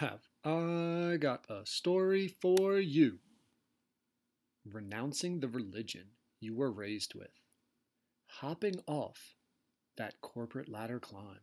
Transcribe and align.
Have 0.00 0.28
I 0.44 1.16
got 1.18 1.46
a 1.48 1.64
story 1.64 2.28
for 2.28 2.78
you? 2.78 3.20
Renouncing 4.70 5.40
the 5.40 5.48
religion 5.48 6.08
you 6.38 6.54
were 6.54 6.70
raised 6.70 7.14
with, 7.14 7.30
hopping 8.26 8.78
off 8.86 9.36
that 9.96 10.20
corporate 10.20 10.68
ladder 10.68 11.00
climb. 11.00 11.40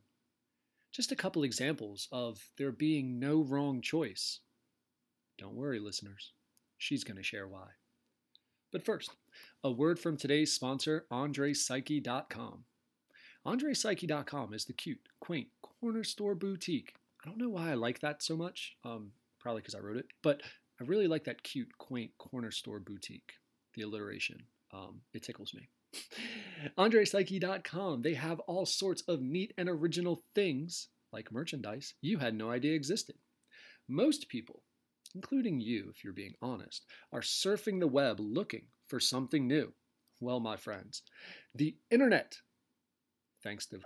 Just 0.91 1.11
a 1.11 1.15
couple 1.15 1.43
examples 1.43 2.07
of 2.11 2.51
there 2.59 2.71
being 2.71 3.17
no 3.17 3.41
wrong 3.41 3.81
choice. 3.81 4.41
Don't 5.39 5.55
worry, 5.55 5.79
listeners, 5.79 6.33
she's 6.77 7.03
going 7.03 7.17
to 7.17 7.23
share 7.23 7.47
why. 7.47 7.69
But 8.71 8.85
first, 8.85 9.09
a 9.63 9.71
word 9.71 9.97
from 9.97 10.15
today's 10.15 10.53
sponsor, 10.53 11.07
AndrePsyche.com. 11.11 12.65
AndrePsyche.com 13.47 14.53
is 14.53 14.65
the 14.65 14.73
cute, 14.73 15.09
quaint 15.19 15.47
corner 15.63 16.03
store 16.03 16.35
boutique. 16.35 16.93
I 17.23 17.29
don't 17.29 17.37
know 17.37 17.49
why 17.49 17.71
I 17.71 17.75
like 17.75 18.01
that 18.01 18.21
so 18.21 18.35
much, 18.35 18.75
um, 18.83 19.11
probably 19.39 19.61
because 19.61 19.75
I 19.75 19.79
wrote 19.79 19.97
it, 19.97 20.07
but 20.21 20.41
I 20.79 20.83
really 20.83 21.07
like 21.07 21.23
that 21.25 21.43
cute, 21.43 21.77
quaint 21.77 22.11
corner 22.17 22.51
store 22.51 22.79
boutique, 22.79 23.33
the 23.75 23.83
alliteration. 23.83 24.43
Um, 24.73 25.01
it 25.13 25.23
tickles 25.23 25.53
me. 25.53 25.69
AndrePsyche.com, 26.77 28.01
they 28.01 28.15
have 28.15 28.39
all 28.41 28.65
sorts 28.65 29.03
of 29.07 29.21
neat 29.21 29.53
and 29.57 29.69
original 29.69 30.21
things, 30.35 30.89
like 31.13 31.31
merchandise, 31.31 31.93
you 32.01 32.17
had 32.17 32.35
no 32.35 32.49
idea 32.49 32.73
existed. 32.73 33.15
Most 33.87 34.27
people, 34.27 34.63
including 35.15 35.61
you 35.61 35.87
if 35.89 36.03
you're 36.03 36.13
being 36.13 36.33
honest, 36.41 36.85
are 37.11 37.21
surfing 37.21 37.79
the 37.79 37.87
web 37.87 38.19
looking 38.19 38.65
for 38.87 38.99
something 38.99 39.47
new. 39.47 39.73
Well, 40.19 40.39
my 40.39 40.57
friends, 40.57 41.03
the 41.53 41.75
internet, 41.91 42.37
thanks 43.43 43.65
to 43.67 43.79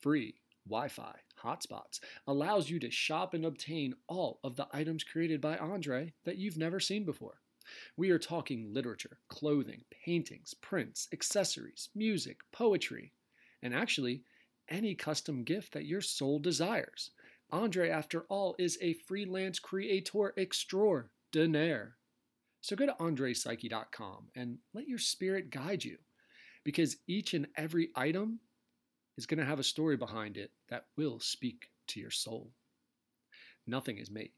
free 0.00 0.34
Wi 0.66 0.88
Fi 0.88 1.14
hotspots, 1.44 2.00
allows 2.26 2.70
you 2.70 2.78
to 2.80 2.90
shop 2.90 3.34
and 3.34 3.44
obtain 3.44 3.94
all 4.08 4.40
of 4.42 4.56
the 4.56 4.66
items 4.72 5.04
created 5.04 5.40
by 5.40 5.56
Andre 5.58 6.12
that 6.24 6.38
you've 6.38 6.56
never 6.56 6.80
seen 6.80 7.04
before. 7.04 7.40
We 7.96 8.10
are 8.10 8.18
talking 8.18 8.72
literature, 8.72 9.18
clothing, 9.28 9.84
paintings, 10.04 10.54
prints, 10.54 11.08
accessories, 11.12 11.88
music, 11.94 12.40
poetry, 12.52 13.12
and 13.62 13.74
actually 13.74 14.22
any 14.68 14.94
custom 14.94 15.44
gift 15.44 15.72
that 15.72 15.86
your 15.86 16.00
soul 16.00 16.38
desires. 16.38 17.10
Andre, 17.50 17.90
after 17.90 18.22
all, 18.28 18.54
is 18.58 18.78
a 18.80 18.94
freelance 19.06 19.58
creator 19.58 20.34
extraordinaire. 20.36 21.96
So 22.60 22.76
go 22.76 22.86
to 22.86 22.94
andrepsyche.com 22.94 24.28
and 24.34 24.58
let 24.72 24.88
your 24.88 24.98
spirit 24.98 25.50
guide 25.50 25.84
you 25.84 25.98
because 26.64 26.96
each 27.06 27.34
and 27.34 27.46
every 27.56 27.90
item 27.94 28.40
is 29.16 29.26
going 29.26 29.38
to 29.38 29.46
have 29.46 29.58
a 29.58 29.64
story 29.64 29.96
behind 29.96 30.36
it 30.36 30.50
that 30.68 30.86
will 30.96 31.20
speak 31.20 31.70
to 31.88 32.00
your 32.00 32.10
soul. 32.10 32.50
Nothing 33.66 33.98
is 33.98 34.10
made, 34.10 34.32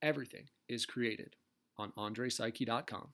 everything 0.00 0.48
is 0.68 0.86
created 0.86 1.36
on 1.78 1.92
andrepsyche.com. 1.92 3.08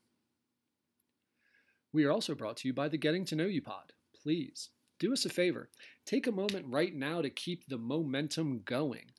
We 1.93 2.05
are 2.05 2.13
also 2.13 2.35
brought 2.35 2.59
to 2.59 2.69
you 2.69 2.75
by 2.75 2.89
the 2.89 2.99
Getting 2.99 3.25
to 3.27 3.37
Know 3.37 3.47
You 3.47 3.63
Pod. 3.63 3.93
Please 4.23 4.71
do 4.99 5.13
us 5.13 5.25
a 5.25 5.31
favor. 5.31 5.71
Take 6.05 6.27
a 6.27 6.33
moment 6.33 6.67
right 6.69 6.95
now 6.95 7.23
to 7.23 7.31
keep 7.31 7.67
the 7.67 7.79
momentum 7.79 8.63
going. 8.65 9.13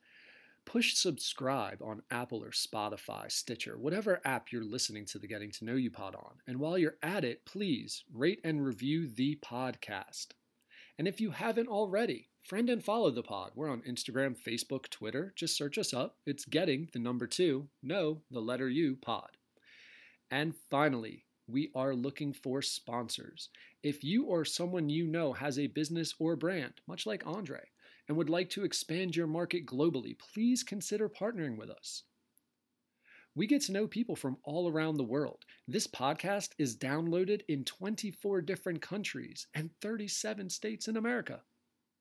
Push 0.65 0.93
subscribe 0.93 1.81
on 1.81 2.03
Apple 2.11 2.43
or 2.43 2.51
Spotify, 2.51 3.31
Stitcher, 3.31 3.75
whatever 3.77 4.21
app 4.23 4.51
you're 4.51 4.63
listening 4.63 5.05
to 5.05 5.17
the 5.17 5.27
Getting 5.27 5.49
to 5.51 5.65
Know 5.65 5.73
You 5.73 5.89
Pod 5.89 6.15
on. 6.15 6.35
And 6.45 6.59
while 6.59 6.77
you're 6.77 6.97
at 7.01 7.23
it, 7.23 7.43
please 7.45 8.03
rate 8.13 8.39
and 8.43 8.63
review 8.63 9.07
the 9.07 9.39
podcast. 9.43 10.27
And 10.99 11.07
if 11.07 11.21
you 11.21 11.31
haven't 11.31 11.69
already, 11.69 12.27
friend 12.43 12.69
and 12.69 12.83
follow 12.83 13.09
the 13.09 13.23
pod. 13.23 13.51
We're 13.55 13.69
on 13.69 13.83
Instagram, 13.83 14.35
Facebook, 14.37 14.89
Twitter. 14.89 15.31
Just 15.33 15.55
search 15.55 15.77
us 15.77 15.93
up. 15.93 16.17
It's 16.25 16.43
getting 16.43 16.89
the 16.91 16.99
number 16.99 17.25
two, 17.25 17.69
no, 17.81 18.23
the 18.29 18.41
letter 18.41 18.67
U 18.67 18.97
pod. 19.01 19.29
And 20.29 20.53
finally, 20.69 21.23
we 21.47 21.71
are 21.73 21.95
looking 21.95 22.33
for 22.33 22.61
sponsors. 22.61 23.47
If 23.81 24.03
you 24.03 24.25
or 24.25 24.43
someone 24.43 24.89
you 24.89 25.07
know 25.07 25.31
has 25.31 25.57
a 25.57 25.67
business 25.67 26.13
or 26.19 26.35
brand, 26.35 26.73
much 26.85 27.05
like 27.05 27.25
Andre, 27.25 27.61
and 28.09 28.17
would 28.17 28.29
like 28.29 28.49
to 28.49 28.65
expand 28.65 29.15
your 29.15 29.25
market 29.25 29.65
globally, 29.65 30.19
please 30.19 30.63
consider 30.63 31.07
partnering 31.07 31.57
with 31.57 31.69
us. 31.69 32.03
We 33.35 33.47
get 33.47 33.61
to 33.63 33.71
know 33.71 33.87
people 33.87 34.15
from 34.15 34.37
all 34.43 34.69
around 34.69 34.97
the 34.97 35.03
world. 35.03 35.45
This 35.67 35.87
podcast 35.87 36.49
is 36.57 36.75
downloaded 36.75 37.41
in 37.47 37.63
24 37.63 38.41
different 38.41 38.81
countries 38.81 39.47
and 39.53 39.69
37 39.81 40.49
states 40.49 40.87
in 40.87 40.97
America. 40.97 41.41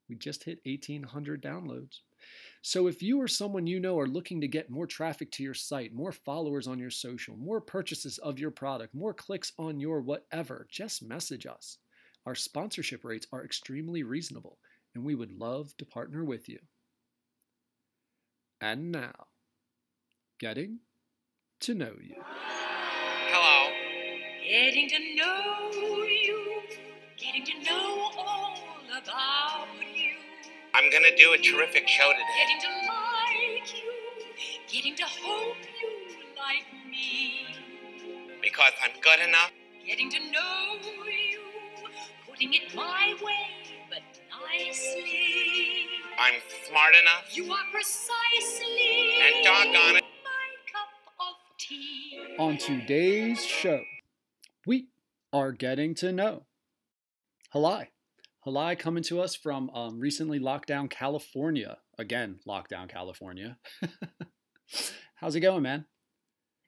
We 0.08 0.16
just 0.16 0.44
hit 0.44 0.60
1,800 0.64 1.42
downloads. 1.42 2.00
So 2.62 2.86
if 2.86 3.02
you 3.02 3.20
or 3.20 3.28
someone 3.28 3.66
you 3.66 3.78
know 3.78 3.98
are 3.98 4.06
looking 4.06 4.40
to 4.40 4.48
get 4.48 4.70
more 4.70 4.86
traffic 4.86 5.30
to 5.32 5.42
your 5.42 5.54
site, 5.54 5.92
more 5.92 6.12
followers 6.12 6.66
on 6.66 6.78
your 6.78 6.90
social, 6.90 7.36
more 7.36 7.60
purchases 7.60 8.18
of 8.18 8.38
your 8.38 8.50
product, 8.50 8.94
more 8.94 9.14
clicks 9.14 9.52
on 9.58 9.78
your 9.78 10.00
whatever, 10.00 10.66
just 10.70 11.02
message 11.02 11.46
us. 11.46 11.78
Our 12.26 12.34
sponsorship 12.34 13.04
rates 13.04 13.26
are 13.32 13.44
extremely 13.44 14.02
reasonable, 14.02 14.58
and 14.94 15.04
we 15.04 15.14
would 15.14 15.38
love 15.38 15.76
to 15.76 15.86
partner 15.86 16.24
with 16.24 16.48
you. 16.48 16.58
And 18.60 18.90
now, 18.90 19.26
getting 20.40 20.80
to 21.60 21.74
know 21.74 21.92
you. 22.00 22.14
Hello. 23.30 23.72
Getting 24.44 24.88
to 24.88 24.98
know 25.16 25.70
you, 26.04 26.62
getting 27.16 27.44
to 27.44 27.52
know 27.64 28.10
all 28.16 28.56
about 28.90 29.66
you. 29.94 30.14
I'm 30.74 30.90
gonna 30.90 31.14
do 31.16 31.32
a 31.32 31.38
terrific 31.38 31.88
show 31.88 32.10
today. 32.12 32.24
Getting 32.38 32.60
to 32.62 32.68
like 32.86 33.74
you, 33.74 33.92
getting 34.68 34.96
to 34.96 35.04
hope 35.04 35.56
you 35.80 35.90
like 36.36 36.64
me. 36.88 37.46
Because 38.40 38.72
I'm 38.82 38.98
good 39.00 39.20
enough. 39.28 39.50
Getting 39.84 40.10
to 40.10 40.18
know 40.30 40.76
you, 41.06 41.40
putting 42.28 42.54
it 42.54 42.74
my 42.74 43.14
way, 43.22 43.74
but 43.90 44.02
nicely. 44.30 45.86
I'm 46.18 46.40
smart 46.68 46.94
enough. 47.00 47.36
You 47.36 47.52
are 47.52 47.66
precisely 47.72 49.14
And 49.20 49.44
doggone 49.44 49.96
it. 49.96 50.04
On 52.38 52.56
today's 52.56 53.44
show, 53.44 53.82
we 54.66 54.86
are 55.32 55.52
getting 55.52 55.94
to 55.96 56.12
know 56.12 56.44
Halai. 57.54 57.88
Halai 58.46 58.78
coming 58.78 59.02
to 59.04 59.20
us 59.20 59.34
from 59.34 59.68
um, 59.70 59.98
recently 59.98 60.38
locked 60.38 60.68
down 60.68 60.88
California. 60.88 61.78
Again, 61.98 62.38
lockdown 62.48 62.88
California. 62.88 63.58
How's 65.16 65.34
it 65.34 65.40
going, 65.40 65.62
man? 65.62 65.84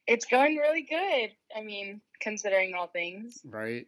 It's 0.07 0.27
going 0.27 0.57
really 0.57 0.83
good. 0.83 1.31
I 1.57 1.63
mean, 1.63 2.03
considering 2.21 2.75
all 2.75 2.89
things. 2.89 3.41
Right. 3.45 3.87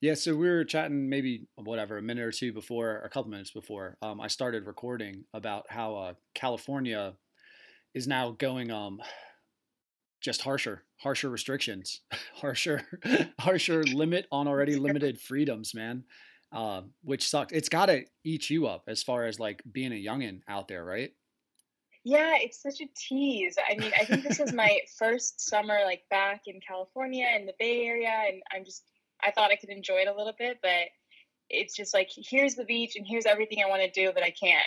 Yeah, 0.00 0.14
so 0.14 0.36
we 0.36 0.48
were 0.48 0.64
chatting 0.64 1.08
maybe 1.08 1.48
whatever 1.56 1.98
a 1.98 2.02
minute 2.02 2.24
or 2.24 2.32
two 2.32 2.52
before, 2.52 2.92
or 2.92 3.00
a 3.00 3.10
couple 3.10 3.30
minutes 3.30 3.50
before 3.50 3.98
um, 4.00 4.20
I 4.20 4.28
started 4.28 4.66
recording 4.66 5.24
about 5.34 5.66
how 5.68 5.96
uh, 5.96 6.12
California 6.34 7.14
is 7.94 8.06
now 8.06 8.30
going 8.30 8.70
um 8.70 9.00
just 10.26 10.42
harsher, 10.42 10.82
harsher 10.96 11.30
restrictions, 11.30 12.00
harsher, 12.34 12.82
harsher 13.38 13.84
limit 13.84 14.26
on 14.32 14.48
already 14.48 14.74
limited 14.74 15.20
freedoms, 15.20 15.72
man. 15.72 16.02
Uh, 16.52 16.82
which 17.02 17.28
sucks. 17.28 17.52
It's 17.52 17.68
got 17.68 17.86
to 17.86 18.04
eat 18.24 18.50
you 18.50 18.66
up 18.66 18.84
as 18.88 19.02
far 19.02 19.26
as 19.26 19.38
like 19.38 19.62
being 19.70 19.92
a 19.92 20.04
youngin 20.04 20.40
out 20.48 20.68
there, 20.68 20.84
right? 20.84 21.10
Yeah, 22.04 22.36
it's 22.40 22.62
such 22.62 22.80
a 22.80 22.86
tease. 22.96 23.56
I 23.68 23.76
mean, 23.76 23.92
I 23.98 24.04
think 24.04 24.22
this 24.22 24.40
is 24.40 24.52
my 24.52 24.80
first 24.98 25.40
summer 25.40 25.78
like 25.84 26.02
back 26.10 26.42
in 26.46 26.60
California 26.66 27.26
in 27.36 27.46
the 27.46 27.54
Bay 27.58 27.86
Area, 27.86 28.12
and 28.28 28.42
I'm 28.52 28.64
just 28.64 28.82
I 29.22 29.30
thought 29.30 29.50
I 29.50 29.56
could 29.56 29.70
enjoy 29.70 29.98
it 29.98 30.08
a 30.08 30.16
little 30.16 30.34
bit, 30.36 30.58
but 30.60 30.88
it's 31.50 31.74
just 31.76 31.94
like 31.94 32.10
here's 32.12 32.56
the 32.56 32.64
beach 32.64 32.96
and 32.96 33.06
here's 33.06 33.26
everything 33.26 33.58
I 33.64 33.68
want 33.68 33.82
to 33.82 33.90
do, 33.90 34.12
but 34.12 34.24
I 34.24 34.30
can't. 34.30 34.66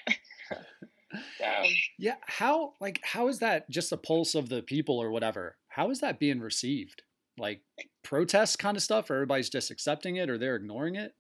so 1.38 1.69
Yeah. 1.98 2.16
How 2.22 2.74
like 2.80 3.02
how 3.03 3.28
is 3.28 3.40
that 3.40 3.69
just 3.69 3.90
the 3.90 3.98
pulse 3.98 4.36
of 4.36 4.48
the 4.48 4.62
people 4.62 5.00
or 5.00 5.12
whatever? 5.12 5.57
How 5.69 5.89
is 5.92 6.01
that 6.01 6.19
being 6.19 6.39
received? 6.39 7.04
Like 7.38 7.62
protest 8.04 8.60
kind 8.60 8.75
of 8.75 8.83
stuff, 8.83 9.10
or 9.10 9.16
everybody's 9.16 9.50
just 9.50 9.71
accepting 9.71 10.18
it, 10.18 10.30
or 10.30 10.38
they're 10.38 10.56
ignoring 10.56 10.95
it? 10.95 11.13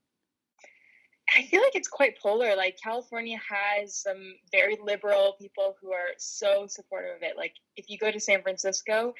I 1.35 1.43
feel 1.43 1.61
like 1.61 1.75
it's 1.75 1.87
quite 1.87 2.19
polar. 2.19 2.55
Like 2.55 2.77
California 2.83 3.39
has 3.49 3.95
some 3.95 4.35
very 4.51 4.77
liberal 4.83 5.35
people 5.39 5.75
who 5.81 5.91
are 5.93 6.09
so 6.17 6.65
supportive 6.67 7.17
of 7.17 7.23
it. 7.23 7.37
Like 7.37 7.53
if 7.77 7.89
you 7.89 7.97
go 7.97 8.11
to 8.11 8.19
San 8.19 8.41
Francisco, 8.41 9.13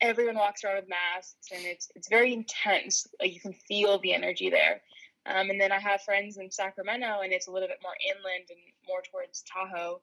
everyone 0.00 0.36
walks 0.36 0.64
around 0.64 0.76
with 0.76 0.88
masks, 0.88 1.48
and 1.52 1.64
it's 1.64 1.88
it's 1.94 2.08
very 2.08 2.32
intense. 2.32 3.06
Like 3.20 3.32
you 3.32 3.40
can 3.40 3.54
feel 3.66 3.98
the 3.98 4.12
energy 4.12 4.50
there. 4.50 4.82
Um, 5.26 5.48
and 5.48 5.58
then 5.58 5.72
I 5.72 5.78
have 5.78 6.02
friends 6.02 6.36
in 6.36 6.50
Sacramento, 6.50 7.20
and 7.22 7.32
it's 7.32 7.48
a 7.48 7.50
little 7.50 7.68
bit 7.68 7.78
more 7.82 7.94
inland 8.06 8.44
and 8.50 8.58
more 8.86 9.00
towards 9.10 9.42
Tahoe, 9.50 10.00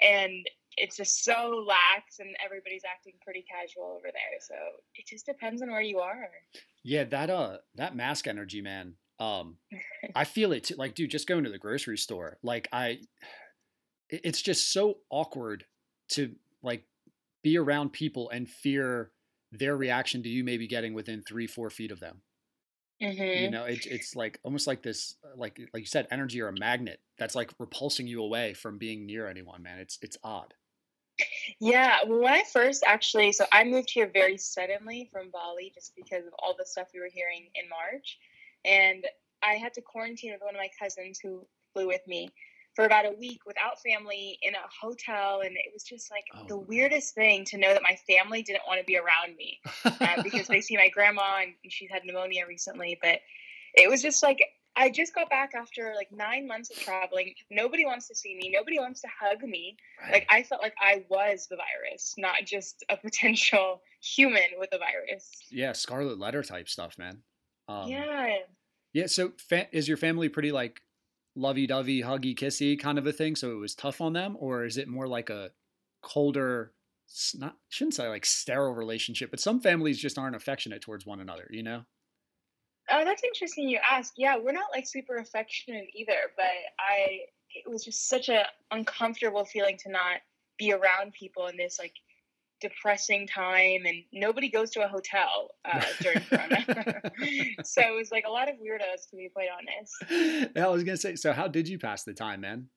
and 0.00 0.46
it's 0.76 0.96
just 0.96 1.24
so 1.24 1.64
lax, 1.66 2.18
and 2.18 2.34
everybody's 2.44 2.82
acting 2.90 3.14
pretty 3.22 3.44
casual 3.50 3.94
over 3.96 4.06
there. 4.12 4.40
So 4.40 4.54
it 4.94 5.06
just 5.06 5.26
depends 5.26 5.62
on 5.62 5.70
where 5.70 5.82
you 5.82 5.98
are. 5.98 6.28
Yeah, 6.82 7.04
that 7.04 7.30
uh 7.30 7.58
that 7.76 7.94
mask 7.96 8.26
energy, 8.26 8.62
man. 8.62 8.94
Um 9.20 9.56
I 10.14 10.24
feel 10.24 10.52
it 10.52 10.64
too. 10.64 10.76
Like, 10.76 10.94
dude, 10.94 11.10
just 11.10 11.28
going 11.28 11.44
to 11.44 11.50
the 11.50 11.58
grocery 11.58 11.98
store. 11.98 12.38
Like 12.42 12.68
I 12.72 13.00
it's 14.08 14.42
just 14.42 14.72
so 14.72 14.98
awkward 15.10 15.64
to 16.10 16.34
like 16.62 16.84
be 17.42 17.56
around 17.58 17.92
people 17.92 18.28
and 18.30 18.48
fear 18.48 19.10
their 19.50 19.76
reaction 19.76 20.22
to 20.22 20.28
you 20.28 20.44
maybe 20.44 20.66
getting 20.66 20.94
within 20.94 21.22
three, 21.22 21.46
four 21.46 21.70
feet 21.70 21.90
of 21.90 22.00
them. 22.00 22.22
Mhm. 23.00 23.42
You 23.42 23.50
know, 23.50 23.64
it's 23.64 23.86
it's 23.86 24.14
like 24.14 24.38
almost 24.44 24.66
like 24.66 24.82
this, 24.82 25.16
like 25.36 25.58
like 25.72 25.80
you 25.80 25.86
said, 25.86 26.06
energy 26.10 26.40
or 26.40 26.48
a 26.48 26.58
magnet 26.58 27.00
that's 27.18 27.34
like 27.34 27.50
repulsing 27.58 28.06
you 28.06 28.22
away 28.22 28.54
from 28.54 28.78
being 28.78 29.06
near 29.06 29.26
anyone. 29.28 29.62
Man, 29.62 29.78
it's 29.78 29.98
it's 30.02 30.16
odd. 30.22 30.54
Yeah, 31.60 31.98
well, 32.06 32.20
when 32.20 32.32
I 32.32 32.42
first 32.52 32.82
actually, 32.86 33.32
so 33.32 33.44
I 33.52 33.64
moved 33.64 33.90
here 33.90 34.10
very 34.12 34.38
suddenly 34.38 35.08
from 35.12 35.30
Bali 35.30 35.72
just 35.74 35.94
because 35.96 36.26
of 36.26 36.32
all 36.38 36.54
the 36.58 36.66
stuff 36.66 36.88
we 36.92 37.00
were 37.00 37.10
hearing 37.12 37.48
in 37.54 37.68
March. 37.68 38.18
And 38.64 39.06
I 39.42 39.54
had 39.54 39.74
to 39.74 39.80
quarantine 39.80 40.32
with 40.32 40.42
one 40.42 40.54
of 40.54 40.60
my 40.60 40.70
cousins 40.80 41.18
who 41.22 41.44
flew 41.72 41.86
with 41.86 42.06
me 42.06 42.28
for 42.74 42.84
about 42.84 43.06
a 43.06 43.12
week 43.12 43.40
without 43.46 43.80
family 43.82 44.38
in 44.42 44.54
a 44.54 44.58
hotel. 44.80 45.42
And 45.44 45.56
it 45.56 45.72
was 45.72 45.82
just 45.82 46.10
like 46.10 46.24
Oh, 46.34 46.46
the 46.48 46.56
weirdest 46.56 47.14
thing 47.14 47.44
to 47.46 47.58
know 47.58 47.72
that 47.72 47.82
my 47.82 47.96
family 48.08 48.42
didn't 48.42 48.62
want 48.66 48.80
to 48.80 48.86
be 48.86 48.96
around 48.96 49.36
me 49.36 49.60
uh, 49.84 50.22
because 50.22 50.46
they 50.46 50.60
see 50.62 50.76
my 50.76 50.88
grandma 50.88 51.42
and 51.42 51.52
she's 51.68 51.90
had 51.90 52.04
pneumonia 52.04 52.44
recently. 52.46 52.98
But 53.00 53.20
it 53.74 53.88
was 53.88 54.02
just 54.02 54.22
like 54.22 54.42
I 54.76 54.90
just 54.90 55.14
got 55.14 55.28
back 55.28 55.52
after 55.54 55.92
like 55.94 56.10
nine 56.12 56.46
months 56.46 56.70
of 56.70 56.78
traveling. 56.78 57.34
Nobody 57.50 57.84
wants 57.84 58.08
to 58.08 58.14
see 58.14 58.34
me. 58.34 58.50
Nobody 58.54 58.78
wants 58.78 59.00
to 59.02 59.08
hug 59.20 59.42
me. 59.42 59.76
Like 60.10 60.26
I 60.30 60.42
felt 60.42 60.62
like 60.62 60.74
I 60.80 61.04
was 61.08 61.46
the 61.50 61.56
virus, 61.56 62.14
not 62.16 62.36
just 62.44 62.84
a 62.88 62.96
potential 63.02 63.82
human 64.00 64.42
with 64.58 64.70
a 64.72 64.78
virus. 64.78 65.30
yeah, 65.50 65.72
scarlet 65.72 66.18
letter 66.18 66.42
type 66.42 66.68
stuff, 66.68 66.98
man. 66.98 67.22
Um, 67.68 67.88
yeah. 67.88 68.36
Yeah. 68.92 69.06
So, 69.06 69.32
fa- 69.38 69.68
is 69.72 69.88
your 69.88 69.96
family 69.96 70.28
pretty 70.28 70.52
like 70.52 70.80
lovey-dovey, 71.36 72.02
huggy, 72.02 72.36
kissy 72.36 72.78
kind 72.78 72.98
of 72.98 73.06
a 73.06 73.12
thing? 73.12 73.36
So 73.36 73.52
it 73.52 73.56
was 73.60 73.74
tough 73.74 74.00
on 74.00 74.12
them, 74.12 74.36
or 74.38 74.64
is 74.64 74.76
it 74.76 74.88
more 74.88 75.06
like 75.06 75.30
a 75.30 75.50
colder, 76.02 76.72
not 77.34 77.56
shouldn't 77.68 77.94
say 77.94 78.08
like 78.08 78.26
sterile 78.26 78.74
relationship, 78.74 79.30
but 79.30 79.40
some 79.40 79.60
families 79.60 79.98
just 79.98 80.18
aren't 80.18 80.36
affectionate 80.36 80.82
towards 80.82 81.06
one 81.06 81.20
another. 81.20 81.46
You 81.50 81.62
know? 81.62 81.84
Oh, 82.90 83.04
that's 83.04 83.22
interesting 83.22 83.68
you 83.68 83.78
ask. 83.88 84.14
Yeah, 84.16 84.36
we're 84.38 84.52
not 84.52 84.70
like 84.72 84.86
super 84.86 85.16
affectionate 85.16 85.86
either, 85.94 86.32
but 86.36 86.46
I 86.78 87.20
it 87.54 87.70
was 87.70 87.84
just 87.84 88.08
such 88.08 88.28
a 88.28 88.44
uncomfortable 88.70 89.44
feeling 89.44 89.76
to 89.78 89.90
not 89.90 90.20
be 90.58 90.72
around 90.72 91.12
people 91.12 91.46
in 91.48 91.56
this 91.56 91.78
like 91.78 91.94
depressing 92.60 93.26
time 93.26 93.84
and 93.86 94.04
nobody 94.12 94.48
goes 94.48 94.70
to 94.70 94.84
a 94.84 94.88
hotel 94.88 95.50
uh, 95.64 95.82
during 96.00 96.20
corona 96.20 96.64
so 97.64 97.82
it 97.82 97.96
was 97.96 98.12
like 98.12 98.24
a 98.24 98.30
lot 98.30 98.48
of 98.48 98.54
weirdos 98.54 99.10
to 99.10 99.16
be 99.16 99.28
quite 99.34 99.48
honest 99.50 100.56
I 100.56 100.68
was 100.68 100.84
gonna 100.84 100.96
say. 100.96 101.16
So, 101.16 101.32
how 101.32 101.48
did 101.48 101.68
you 101.68 101.78
pass 101.78 102.04
the 102.04 102.14
time, 102.14 102.42
man? 102.42 102.68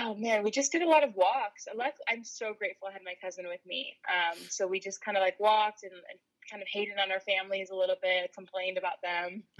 Oh 0.00 0.14
man, 0.14 0.44
we 0.44 0.50
just 0.50 0.70
did 0.70 0.82
a 0.82 0.88
lot 0.88 1.02
of 1.02 1.14
walks. 1.16 1.66
I'm 2.08 2.22
so 2.22 2.54
grateful 2.54 2.88
I 2.88 2.92
had 2.92 3.02
my 3.04 3.14
cousin 3.20 3.46
with 3.48 3.60
me. 3.66 3.94
Um, 4.06 4.38
so 4.48 4.66
we 4.68 4.78
just 4.78 5.04
kind 5.04 5.16
of 5.16 5.22
like 5.22 5.38
walked 5.40 5.82
and, 5.82 5.92
and 5.92 6.18
kind 6.50 6.62
of 6.62 6.68
hated 6.68 6.94
on 7.02 7.10
our 7.10 7.20
families 7.20 7.70
a 7.70 7.74
little 7.74 7.96
bit, 8.00 8.32
complained 8.34 8.78
about 8.78 9.02
them. 9.02 9.42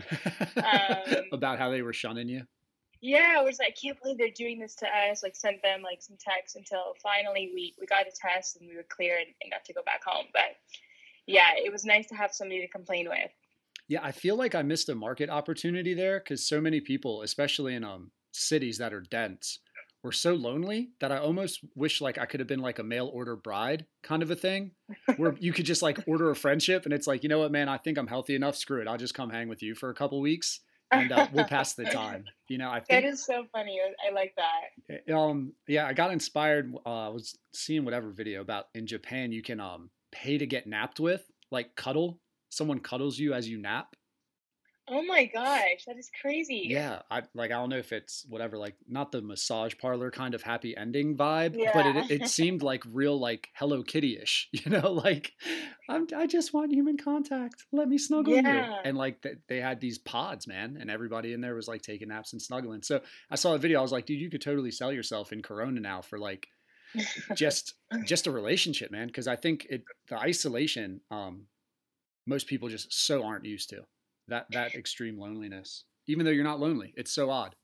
Um, 0.57 1.25
About 1.33 1.59
how 1.59 1.69
they 1.71 1.83
were 1.83 1.93
shunning 1.93 2.29
you. 2.29 2.43
Yeah, 3.01 3.35
I 3.37 3.43
was 3.43 3.59
like, 3.59 3.69
I 3.69 3.73
can't 3.73 4.01
believe 4.01 4.19
they're 4.19 4.29
doing 4.31 4.59
this 4.59 4.75
to 4.77 4.87
us. 4.87 5.23
Like, 5.23 5.37
sent 5.37 5.61
them 5.63 5.83
like 5.83 6.01
some 6.01 6.17
texts 6.19 6.57
until 6.57 6.95
finally 7.03 7.51
we 7.53 7.75
we 7.79 7.87
got 7.87 8.07
a 8.07 8.13
test 8.15 8.57
and 8.57 8.69
we 8.69 8.77
were 8.77 8.87
clear 8.89 9.19
and, 9.19 9.27
and 9.43 9.53
got 9.53 9.65
to 9.65 9.73
go 9.73 9.83
back 9.85 10.03
home. 10.05 10.27
But 10.33 10.57
yeah, 11.27 11.49
it 11.57 11.71
was 11.73 11.85
nice 11.85 12.07
to 12.09 12.15
have 12.15 12.33
somebody 12.33 12.61
to 12.61 12.69
complain 12.69 13.09
with. 13.09 13.31
Yeah, 13.89 14.01
I 14.03 14.13
feel 14.13 14.37
like 14.37 14.55
I 14.55 14.63
missed 14.63 14.89
a 14.89 14.95
market 14.95 15.29
opportunity 15.29 15.93
there 15.93 16.19
because 16.21 16.47
so 16.47 16.61
many 16.61 16.81
people, 16.81 17.23
especially 17.23 17.75
in 17.75 17.85
um 17.85 18.11
cities 18.33 18.79
that 18.79 18.95
are 18.95 19.03
dense, 19.03 19.59
were 20.05 20.13
so 20.13 20.35
lonely 20.35 20.91
that 21.01 21.11
I 21.11 21.17
almost 21.19 21.61
wish 21.75 22.01
like 22.01 22.19
I 22.19 22.27
could 22.27 22.39
have 22.39 22.47
been 22.47 22.61
like 22.61 22.79
a 22.79 22.85
mail 22.85 23.11
order 23.13 23.35
bride 23.35 23.87
kind 24.03 24.23
of 24.23 24.31
a 24.31 24.37
thing, 24.37 24.73
where 25.17 25.35
you 25.41 25.53
could 25.53 25.65
just 25.67 25.83
like 25.83 25.99
order 26.07 26.31
a 26.31 26.37
friendship 26.37 26.85
and 26.85 26.93
it's 26.93 27.07
like, 27.07 27.23
you 27.25 27.29
know 27.29 27.39
what, 27.41 27.51
man, 27.51 27.69
I 27.69 27.79
think 27.79 27.99
I'm 27.99 28.07
healthy 28.07 28.35
enough. 28.37 28.55
Screw 28.55 28.81
it, 28.81 28.87
I'll 28.87 28.99
just 28.99 29.15
come 29.15 29.31
hang 29.31 29.49
with 29.49 29.63
you 29.63 29.75
for 29.75 29.89
a 29.91 29.95
couple 29.95 30.21
weeks 30.21 30.61
and 30.93 31.11
uh, 31.11 31.27
we'll 31.33 31.47
pass 31.47 31.73
the 31.73 31.85
time. 32.03 32.27
You 32.49 32.59
know, 32.59 32.69
I 32.71 32.81
think 32.81 33.03
that 33.03 33.05
is 33.05 33.25
so 33.25 33.47
funny. 33.51 33.81
I- 33.81 34.13
like 34.15 34.35
that. 34.37 35.13
um 35.13 35.55
yeah, 35.67 35.87
I 35.87 35.95
got 35.95 36.13
inspired. 36.13 36.73
Uh, 36.87 37.07
I 37.07 37.09
was 37.09 37.37
seeing 37.55 37.85
whatever 37.85 38.11
video 38.11 38.43
about 38.43 38.67
in 38.75 38.87
Japan 38.87 39.33
you 39.33 39.43
can 39.43 39.59
um 39.59 39.91
pay 40.13 40.37
to 40.39 40.47
get 40.47 40.67
napped 40.67 41.01
with, 41.01 41.25
like 41.51 41.75
cuddle. 41.75 42.21
Someone 42.51 42.79
cuddles 42.79 43.19
you 43.19 43.33
as 43.35 43.49
you 43.49 43.59
nap. 43.59 43.97
Oh 44.87 45.03
my 45.03 45.25
gosh, 45.25 45.85
that 45.87 45.97
is 45.97 46.11
crazy. 46.21 46.67
Yeah, 46.69 47.01
I 47.11 47.23
like 47.35 47.51
I 47.51 47.55
don't 47.55 47.71
know 47.71 47.79
if 47.79 47.91
it's 47.91 48.27
whatever 48.29 48.59
like 48.59 48.75
not 48.87 49.13
the 49.13 49.23
massage 49.23 49.75
parlor 49.81 50.11
kind 50.11 50.35
of 50.35 50.43
happy 50.43 50.77
ending 50.77 51.17
vibe, 51.17 51.57
but 51.73 51.87
it 51.87 52.11
it 52.11 52.29
seemed 52.29 52.63
like 52.63 52.83
real 52.93 53.19
like 53.19 53.49
Hello 53.55 53.83
Kitty-ish, 53.83 54.51
you 54.53 54.71
know, 54.71 54.93
like 54.93 55.33
I'm 55.89 56.07
I 56.15 56.27
just 56.27 56.53
want 56.53 56.71
human 56.71 56.99
contact. 56.99 57.65
Let 57.73 57.89
me 57.89 57.97
snuggle 57.97 58.35
you. 58.35 58.43
Yeah. 58.43 58.81
And 58.85 58.99
like 58.99 59.23
th- 59.23 59.39
they 59.49 59.59
had 59.59 59.81
these 59.81 59.97
pods, 59.97 60.47
man, 60.47 60.77
and 60.79 60.91
everybody 60.91 61.33
in 61.33 61.41
there 61.41 61.55
was 61.55 61.67
like 61.67 61.81
taking 61.81 62.09
naps 62.09 62.35
and 62.35 62.43
snuggling. 62.43 62.83
So 62.83 63.01
I 63.31 63.37
saw 63.37 63.55
a 63.55 63.59
video, 63.59 63.79
I 63.79 63.83
was 63.83 63.93
like, 63.93 64.05
dude, 64.05 64.21
you 64.21 64.29
could 64.29 64.43
totally 64.43 64.71
sell 64.71 64.93
yourself 64.93 65.33
in 65.33 65.41
Corona 65.41 65.81
now 65.81 66.03
for 66.03 66.19
like 66.19 66.49
just 67.35 67.73
just 68.05 68.27
a 68.27 68.31
relationship, 68.31 68.91
man, 68.91 69.07
because 69.07 69.29
I 69.29 69.37
think 69.37 69.67
it 69.71 69.83
the 70.09 70.19
isolation 70.19 71.01
um 71.11 71.47
most 72.27 72.47
people 72.47 72.69
just 72.69 72.93
so 72.93 73.25
aren't 73.25 73.47
used 73.47 73.71
to 73.71 73.85
that 74.29 74.47
that 74.51 74.75
extreme 74.75 75.19
loneliness 75.19 75.85
even 76.07 76.25
though 76.25 76.31
you're 76.33 76.45
not 76.45 76.61
lonely 76.61 76.93
it's 76.97 77.13
so 77.13 77.31
odd 77.31 77.55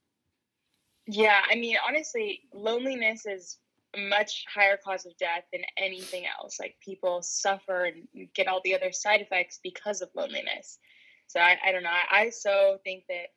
Yeah, 1.07 1.41
I 1.51 1.57
mean, 1.57 1.77
honestly, 1.87 2.43
loneliness 2.55 3.27
is 3.27 3.59
a 3.97 3.99
much 4.09 4.45
higher 4.53 4.77
cause 4.77 5.07
of 5.07 5.17
death 5.19 5.45
than 5.53 5.62
anything 5.77 6.25
else. 6.27 6.59
Like 6.61 6.77
people 6.85 7.23
suffer 7.23 7.85
and 7.87 8.07
get 8.35 8.47
all 8.47 8.61
the 8.65 8.75
other 8.75 8.93
side 8.93 9.21
effects 9.21 9.59
because 9.62 10.01
of 10.03 10.11
loneliness. 10.15 10.79
So 11.27 11.41
I, 11.41 11.59
I 11.65 11.73
don't 11.73 11.83
know. 11.83 11.91
I, 11.91 12.23
I 12.23 12.31
so 12.31 12.79
think 12.85 13.05
that 13.09 13.29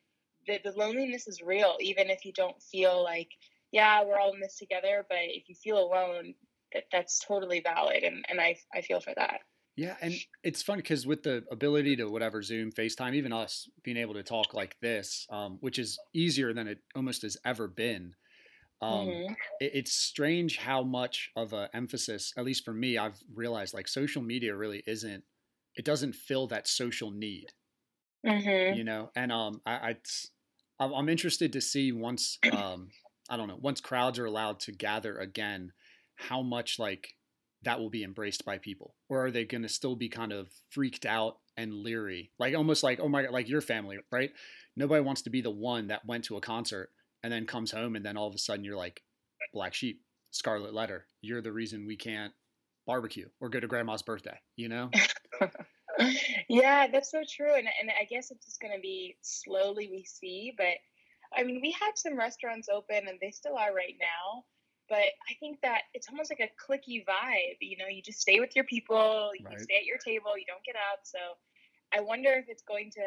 the, 0.46 0.60
the 0.70 0.78
loneliness 0.78 1.26
is 1.26 1.42
real, 1.42 1.76
even 1.80 2.10
if 2.10 2.24
you 2.24 2.32
don't 2.32 2.60
feel 2.62 3.02
like, 3.02 3.30
yeah, 3.72 4.04
we're 4.04 4.18
all 4.18 4.32
in 4.34 4.40
this 4.40 4.56
together. 4.58 5.04
But 5.08 5.18
if 5.22 5.48
you 5.48 5.54
feel 5.56 5.78
alone, 5.78 6.34
that 6.72 6.84
that's 6.92 7.18
totally 7.20 7.60
valid, 7.60 8.02
and 8.04 8.24
and 8.28 8.40
I 8.40 8.56
I 8.74 8.82
feel 8.82 9.00
for 9.00 9.14
that. 9.16 9.40
Yeah 9.76 9.96
and 10.00 10.20
it's 10.42 10.62
fun 10.62 10.78
because 10.78 11.06
with 11.06 11.22
the 11.22 11.44
ability 11.50 11.96
to 11.96 12.06
whatever 12.08 12.42
zoom 12.42 12.70
facetime 12.70 13.14
even 13.14 13.32
us 13.32 13.68
being 13.82 13.96
able 13.96 14.14
to 14.14 14.22
talk 14.22 14.54
like 14.54 14.78
this 14.80 15.26
um, 15.30 15.58
which 15.60 15.78
is 15.78 16.00
easier 16.12 16.52
than 16.52 16.68
it 16.68 16.82
almost 16.94 17.22
has 17.22 17.36
ever 17.44 17.66
been 17.68 18.14
um, 18.82 19.24
Mhm. 19.24 19.36
it, 19.60 19.72
it's 19.74 19.92
strange 19.94 20.58
how 20.58 20.82
much 20.82 21.30
of 21.36 21.52
an 21.54 21.68
emphasis 21.74 22.32
at 22.36 22.44
least 22.44 22.64
for 22.64 22.74
me 22.74 22.98
i've 22.98 23.22
realized 23.34 23.74
like 23.74 23.88
social 23.88 24.22
media 24.22 24.56
really 24.56 24.82
isn't 24.86 25.24
it 25.76 25.84
doesn't 25.84 26.14
fill 26.14 26.46
that 26.48 26.68
social 26.68 27.10
need 27.12 27.52
Mhm. 28.24 28.74
you 28.74 28.84
know 28.84 29.10
and 29.14 29.30
um 29.32 29.60
i, 29.66 29.90
I 29.90 29.96
I'm 30.80 31.08
interested 31.08 31.52
to 31.52 31.60
see 31.60 31.92
once 31.92 32.38
um 32.50 32.90
i 33.28 33.36
don't 33.36 33.48
know 33.48 33.58
once 33.60 33.80
crowds 33.80 34.18
are 34.18 34.24
allowed 34.26 34.60
to 34.60 34.72
gather 34.72 35.18
again 35.18 35.72
how 36.16 36.42
much 36.42 36.78
like 36.78 37.14
that 37.64 37.80
will 37.80 37.90
be 37.90 38.04
embraced 38.04 38.44
by 38.44 38.58
people 38.58 38.94
or 39.08 39.24
are 39.24 39.30
they 39.30 39.44
going 39.44 39.62
to 39.62 39.68
still 39.68 39.96
be 39.96 40.08
kind 40.08 40.32
of 40.32 40.48
freaked 40.70 41.06
out 41.06 41.38
and 41.56 41.72
leery 41.72 42.30
like 42.38 42.54
almost 42.54 42.82
like 42.82 43.00
oh 43.00 43.08
my 43.08 43.22
god 43.22 43.32
like 43.32 43.48
your 43.48 43.60
family 43.60 43.98
right 44.10 44.32
nobody 44.76 45.02
wants 45.02 45.22
to 45.22 45.30
be 45.30 45.40
the 45.40 45.50
one 45.50 45.88
that 45.88 46.06
went 46.06 46.24
to 46.24 46.36
a 46.36 46.40
concert 46.40 46.90
and 47.22 47.32
then 47.32 47.46
comes 47.46 47.70
home 47.70 47.96
and 47.96 48.04
then 48.04 48.16
all 48.16 48.28
of 48.28 48.34
a 48.34 48.38
sudden 48.38 48.64
you're 48.64 48.76
like 48.76 49.02
black 49.52 49.74
sheep 49.74 50.02
scarlet 50.30 50.74
letter 50.74 51.06
you're 51.20 51.42
the 51.42 51.52
reason 51.52 51.86
we 51.86 51.96
can't 51.96 52.32
barbecue 52.86 53.28
or 53.40 53.48
go 53.48 53.60
to 53.60 53.66
grandma's 53.66 54.02
birthday 54.02 54.38
you 54.56 54.68
know 54.68 54.90
yeah, 56.48 56.86
that's 56.90 57.10
so 57.10 57.22
true. 57.28 57.54
And 57.54 57.66
and 57.80 57.90
I 58.00 58.04
guess 58.04 58.30
it's 58.30 58.44
just 58.44 58.60
gonna 58.60 58.80
be 58.80 59.16
slowly 59.22 59.88
we 59.90 60.04
see, 60.04 60.52
but 60.56 60.74
I 61.36 61.44
mean 61.44 61.60
we 61.62 61.72
had 61.72 61.92
some 61.96 62.18
restaurants 62.18 62.68
open 62.68 63.08
and 63.08 63.18
they 63.20 63.30
still 63.30 63.56
are 63.56 63.74
right 63.74 63.96
now. 64.00 64.44
But 64.88 64.98
I 64.98 65.34
think 65.40 65.60
that 65.62 65.82
it's 65.94 66.08
almost 66.08 66.30
like 66.30 66.40
a 66.40 66.50
clicky 66.62 67.04
vibe. 67.06 67.56
You 67.60 67.76
know, 67.78 67.86
you 67.86 68.02
just 68.02 68.20
stay 68.20 68.40
with 68.40 68.54
your 68.54 68.64
people, 68.64 69.30
you 69.38 69.44
Right. 69.46 69.60
stay 69.60 69.76
at 69.76 69.84
your 69.84 69.98
table, 69.98 70.36
you 70.36 70.44
don't 70.46 70.64
get 70.64 70.76
up. 70.76 71.00
So 71.04 71.18
I 71.94 72.00
wonder 72.00 72.32
if 72.32 72.46
it's 72.48 72.62
going 72.62 72.90
to 72.92 73.02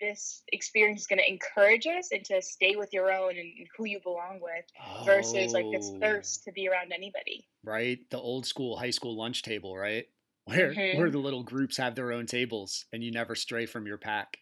this 0.00 0.42
experience 0.52 1.02
is 1.02 1.06
going 1.06 1.20
to 1.20 1.28
encourage 1.30 1.86
us 1.86 2.10
and 2.12 2.24
to 2.24 2.42
stay 2.42 2.74
with 2.76 2.92
your 2.92 3.12
own 3.12 3.36
and 3.38 3.52
who 3.76 3.84
you 3.84 4.00
belong 4.02 4.40
with 4.42 4.64
versus 5.04 5.52
like 5.52 5.66
this 5.72 5.92
Oh. 5.94 5.98
thirst 6.00 6.44
to 6.44 6.52
be 6.52 6.68
around 6.68 6.92
anybody. 6.92 7.48
right? 7.62 7.98
The 8.10 8.18
old 8.18 8.44
school 8.46 8.76
high 8.76 8.90
school 8.90 9.16
lunch 9.16 9.42
table, 9.42 9.76
right? 9.76 10.06
Where 10.46 10.72
Mhm. 10.74 10.98
where 10.98 11.10
the 11.10 11.18
little 11.18 11.42
groups 11.42 11.76
have 11.78 11.94
their 11.94 12.12
own 12.12 12.26
tables 12.26 12.84
and 12.92 13.02
you 13.02 13.10
never 13.10 13.34
stray 13.34 13.64
from 13.66 13.86
your 13.86 13.96
pack. 13.98 14.36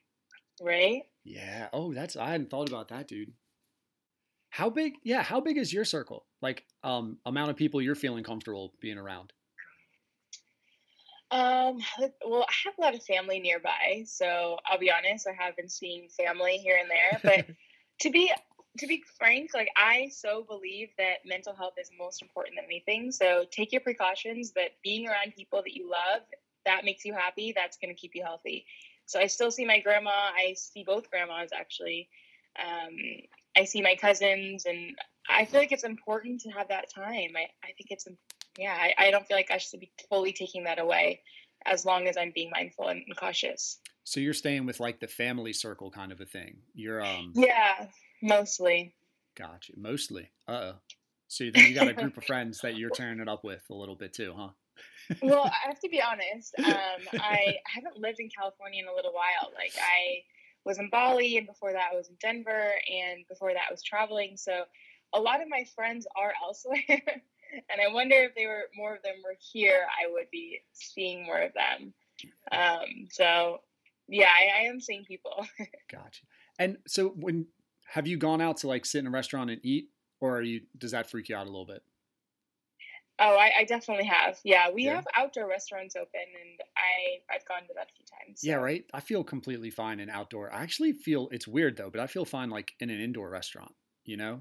Right? 0.61 1.03
Yeah. 1.25 1.69
Oh, 1.73 1.93
that's 1.95 2.17
I 2.17 2.31
hadn't 2.31 2.51
thought 2.51 2.69
about 2.69 2.89
that, 2.89 3.07
dude. 3.09 3.35
How 4.51 4.71
big? 4.71 4.95
Yeah, 5.03 5.23
how 5.23 5.41
big 5.41 5.57
is 5.57 5.73
your 5.73 5.85
circle? 5.85 6.27
Like 6.43 6.65
um 6.83 7.19
amount 7.25 7.51
of 7.51 7.57
people 7.57 7.81
you're 7.81 7.95
feeling 7.95 8.25
comfortable 8.25 8.75
being 8.81 8.99
around. 8.99 9.33
Um, 11.31 11.79
well, 12.27 12.43
I 12.43 12.53
have 12.65 12.75
a 12.79 12.81
lot 12.83 12.95
of 12.95 13.03
family 13.05 13.41
nearby, 13.41 14.05
so 14.05 14.59
I'll 14.67 14.79
be 14.79 14.93
honest, 14.93 15.27
I 15.27 15.33
have 15.33 15.57
been 15.57 15.71
seeing 15.71 16.09
family 16.11 16.59
here 16.59 16.79
and 16.79 16.91
there. 16.91 17.21
But 17.23 17.57
to 18.01 18.11
be 18.11 18.31
to 18.79 18.87
be 18.87 19.03
frank, 19.19 19.51
like 19.55 19.71
I 19.77 20.11
so 20.13 20.45
believe 20.45 20.89
that 20.99 21.25
mental 21.25 21.55
health 21.55 21.75
is 21.81 21.91
most 21.99 22.21
important 22.21 22.57
than 22.57 22.67
anything. 22.67 23.13
So 23.13 23.45
take 23.51 23.73
your 23.73 23.81
precautions, 23.81 24.53
but 24.55 24.73
being 24.83 25.09
around 25.09 25.35
people 25.35 25.63
that 25.63 25.75
you 25.75 25.91
love, 25.91 26.23
that 26.67 26.85
makes 26.85 27.05
you 27.05 27.15
happy, 27.15 27.53
that's 27.55 27.79
going 27.79 27.95
to 27.95 28.01
keep 28.01 28.15
you 28.15 28.23
healthy. 28.23 28.67
So 29.07 29.19
I 29.19 29.27
still 29.27 29.51
see 29.51 29.65
my 29.65 29.81
grandma. 29.81 30.11
I 30.11 30.55
see 30.57 30.85
both 30.85 31.11
grandmas 31.11 31.51
actually. 31.55 32.09
Um, 32.59 32.97
I 33.57 33.65
see 33.65 33.83
my 33.83 33.97
cousins, 34.01 34.65
and 34.67 34.97
I 35.29 35.45
feel 35.45 35.61
like 35.61 35.73
it's 35.73 35.85
important 35.85 36.41
to 36.43 36.51
have 36.51 36.69
that 36.69 36.93
time. 36.93 37.31
I, 37.37 37.47
I 37.63 37.73
think 37.77 37.91
it's, 37.91 38.07
yeah, 38.59 38.77
I, 38.79 39.07
I 39.07 39.11
don't 39.11 39.27
feel 39.27 39.37
like 39.37 39.51
I 39.51 39.59
should 39.59 39.81
be 39.81 39.91
fully 40.09 40.33
taking 40.33 40.65
that 40.65 40.79
away 40.79 41.21
as 41.67 41.85
long 41.85 42.09
as 42.09 42.17
I'm 42.17 42.33
being 42.35 42.51
mindful 42.51 42.89
and, 42.89 43.03
and 43.07 43.17
cautious. 43.17 43.79
So 44.05 44.21
you're 44.21 44.35
staying 44.35 44.67
with 44.67 44.81
like 44.81 45.01
the 45.01 45.07
family 45.07 45.53
circle 45.53 45.91
kind 45.91 46.13
of 46.13 46.21
a 46.21 46.27
thing. 46.27 46.57
You're 46.75 47.05
um 47.05 47.33
Yeah, 47.35 47.87
mostly. 48.23 48.95
Gotcha. 49.37 49.73
Mostly. 49.77 50.31
Uh 50.49 50.53
oh. 50.53 50.75
So 51.29 51.45
then 51.53 51.67
you 51.67 51.75
got 51.75 51.89
a 51.89 51.95
group 51.95 52.17
of 52.17 52.25
friends 52.27 52.61
that 52.63 52.77
you're 52.77 52.91
tearing 52.91 53.21
it 53.21 53.29
up 53.29 53.45
with 53.45 53.63
a 53.71 53.75
little 53.75 53.95
bit 53.97 54.13
too, 54.13 54.35
huh? 54.37 54.49
well, 55.23 55.45
I 55.45 55.53
have 55.69 55.81
to 55.81 55.89
be 55.89 56.03
honest. 56.03 56.55
Um, 56.59 57.21
I 57.21 57.57
haven't 57.65 57.97
lived 57.97 58.19
in 58.21 58.29
California 58.29 58.83
in 58.83 58.89
a 58.89 58.95
little 58.95 59.13
while. 59.13 59.53
Like 59.55 59.73
I 59.79 60.23
was 60.65 60.79
in 60.79 60.91
Bali, 60.91 61.37
and 61.37 61.47
before 61.47 61.73
that 61.73 61.91
I 61.93 61.97
was 61.97 62.09
in 62.09 62.17
Denver, 62.21 62.73
and 62.91 63.25
before 63.29 63.53
that 63.53 63.63
I 63.69 63.73
was 63.73 63.83
traveling. 63.83 64.37
So 64.37 64.65
a 65.13 65.21
lot 65.21 65.43
of 65.43 65.49
my 65.49 65.65
friends 65.75 66.07
are 66.17 66.33
elsewhere, 66.45 66.83
and 66.89 67.81
I 67.85 67.93
wonder 67.93 68.17
if 68.17 68.35
they 68.35 68.47
were 68.47 68.65
more 68.77 68.95
of 68.95 69.03
them 69.03 69.17
were 69.25 69.37
here, 69.53 69.87
I 70.03 70.11
would 70.11 70.31
be 70.31 70.61
seeing 70.73 71.25
more 71.25 71.41
of 71.41 71.53
them. 71.55 71.93
Um, 72.53 73.09
so 73.11 73.59
yeah, 74.09 74.29
I, 74.29 74.63
I 74.63 74.69
am 74.69 74.81
seeing 74.81 75.05
people. 75.05 75.47
gotcha. 75.91 76.25
And 76.59 76.79
so 76.87 77.09
when 77.09 77.47
have 77.87 78.07
you 78.07 78.17
gone 78.17 78.41
out 78.41 78.59
to 78.59 78.69
like 78.69 78.87
sit 78.87 79.01
in 79.01 79.07
a 79.07 79.11
restaurant 79.11 79.51
and 79.51 79.61
eat, 79.65 79.89
or 80.21 80.37
are 80.37 80.43
you? 80.43 80.63
Does 80.79 80.93
that 80.93 81.11
freak 81.11 81.29
you 81.29 81.37
out 81.37 81.47
a 81.47 81.51
little 81.51 81.67
bit? 81.67 81.83
Oh, 83.25 83.37
I, 83.37 83.53
I 83.61 83.65
definitely 83.65 84.07
have. 84.07 84.39
Yeah, 84.45 84.71
we 84.71 84.85
yeah. 84.85 84.97
have 84.97 85.07
outdoor 85.17 85.49
restaurants 85.49 85.95
open, 85.95 86.09
and 86.15 86.61
I 86.77 87.33
I've 87.33 87.47
gone 87.47 87.63
to 87.69 87.75
that 87.77 87.87
a 87.89 87.95
few 87.95 88.05
times. 88.05 88.41
So. 88.41 88.49
Yeah, 88.49 88.57
right. 88.57 88.85
I 88.93 88.99
feel 88.99 89.23
completely 89.23 89.71
fine 89.71 90.01
in 90.01 90.11
outdoor. 90.11 90.53
I 90.53 90.63
actually 90.63 90.93
feel 90.93 91.29
it's 91.31 91.47
weird 91.47 91.77
though, 91.77 91.89
but 91.89 92.01
I 92.01 92.09
feel 92.09 92.25
fine 92.25 92.51
like 92.51 92.73
in 92.81 92.91
an 92.91 93.01
indoor 93.01 93.31
restaurant. 93.31 93.73
You 94.05 94.17
know. 94.17 94.41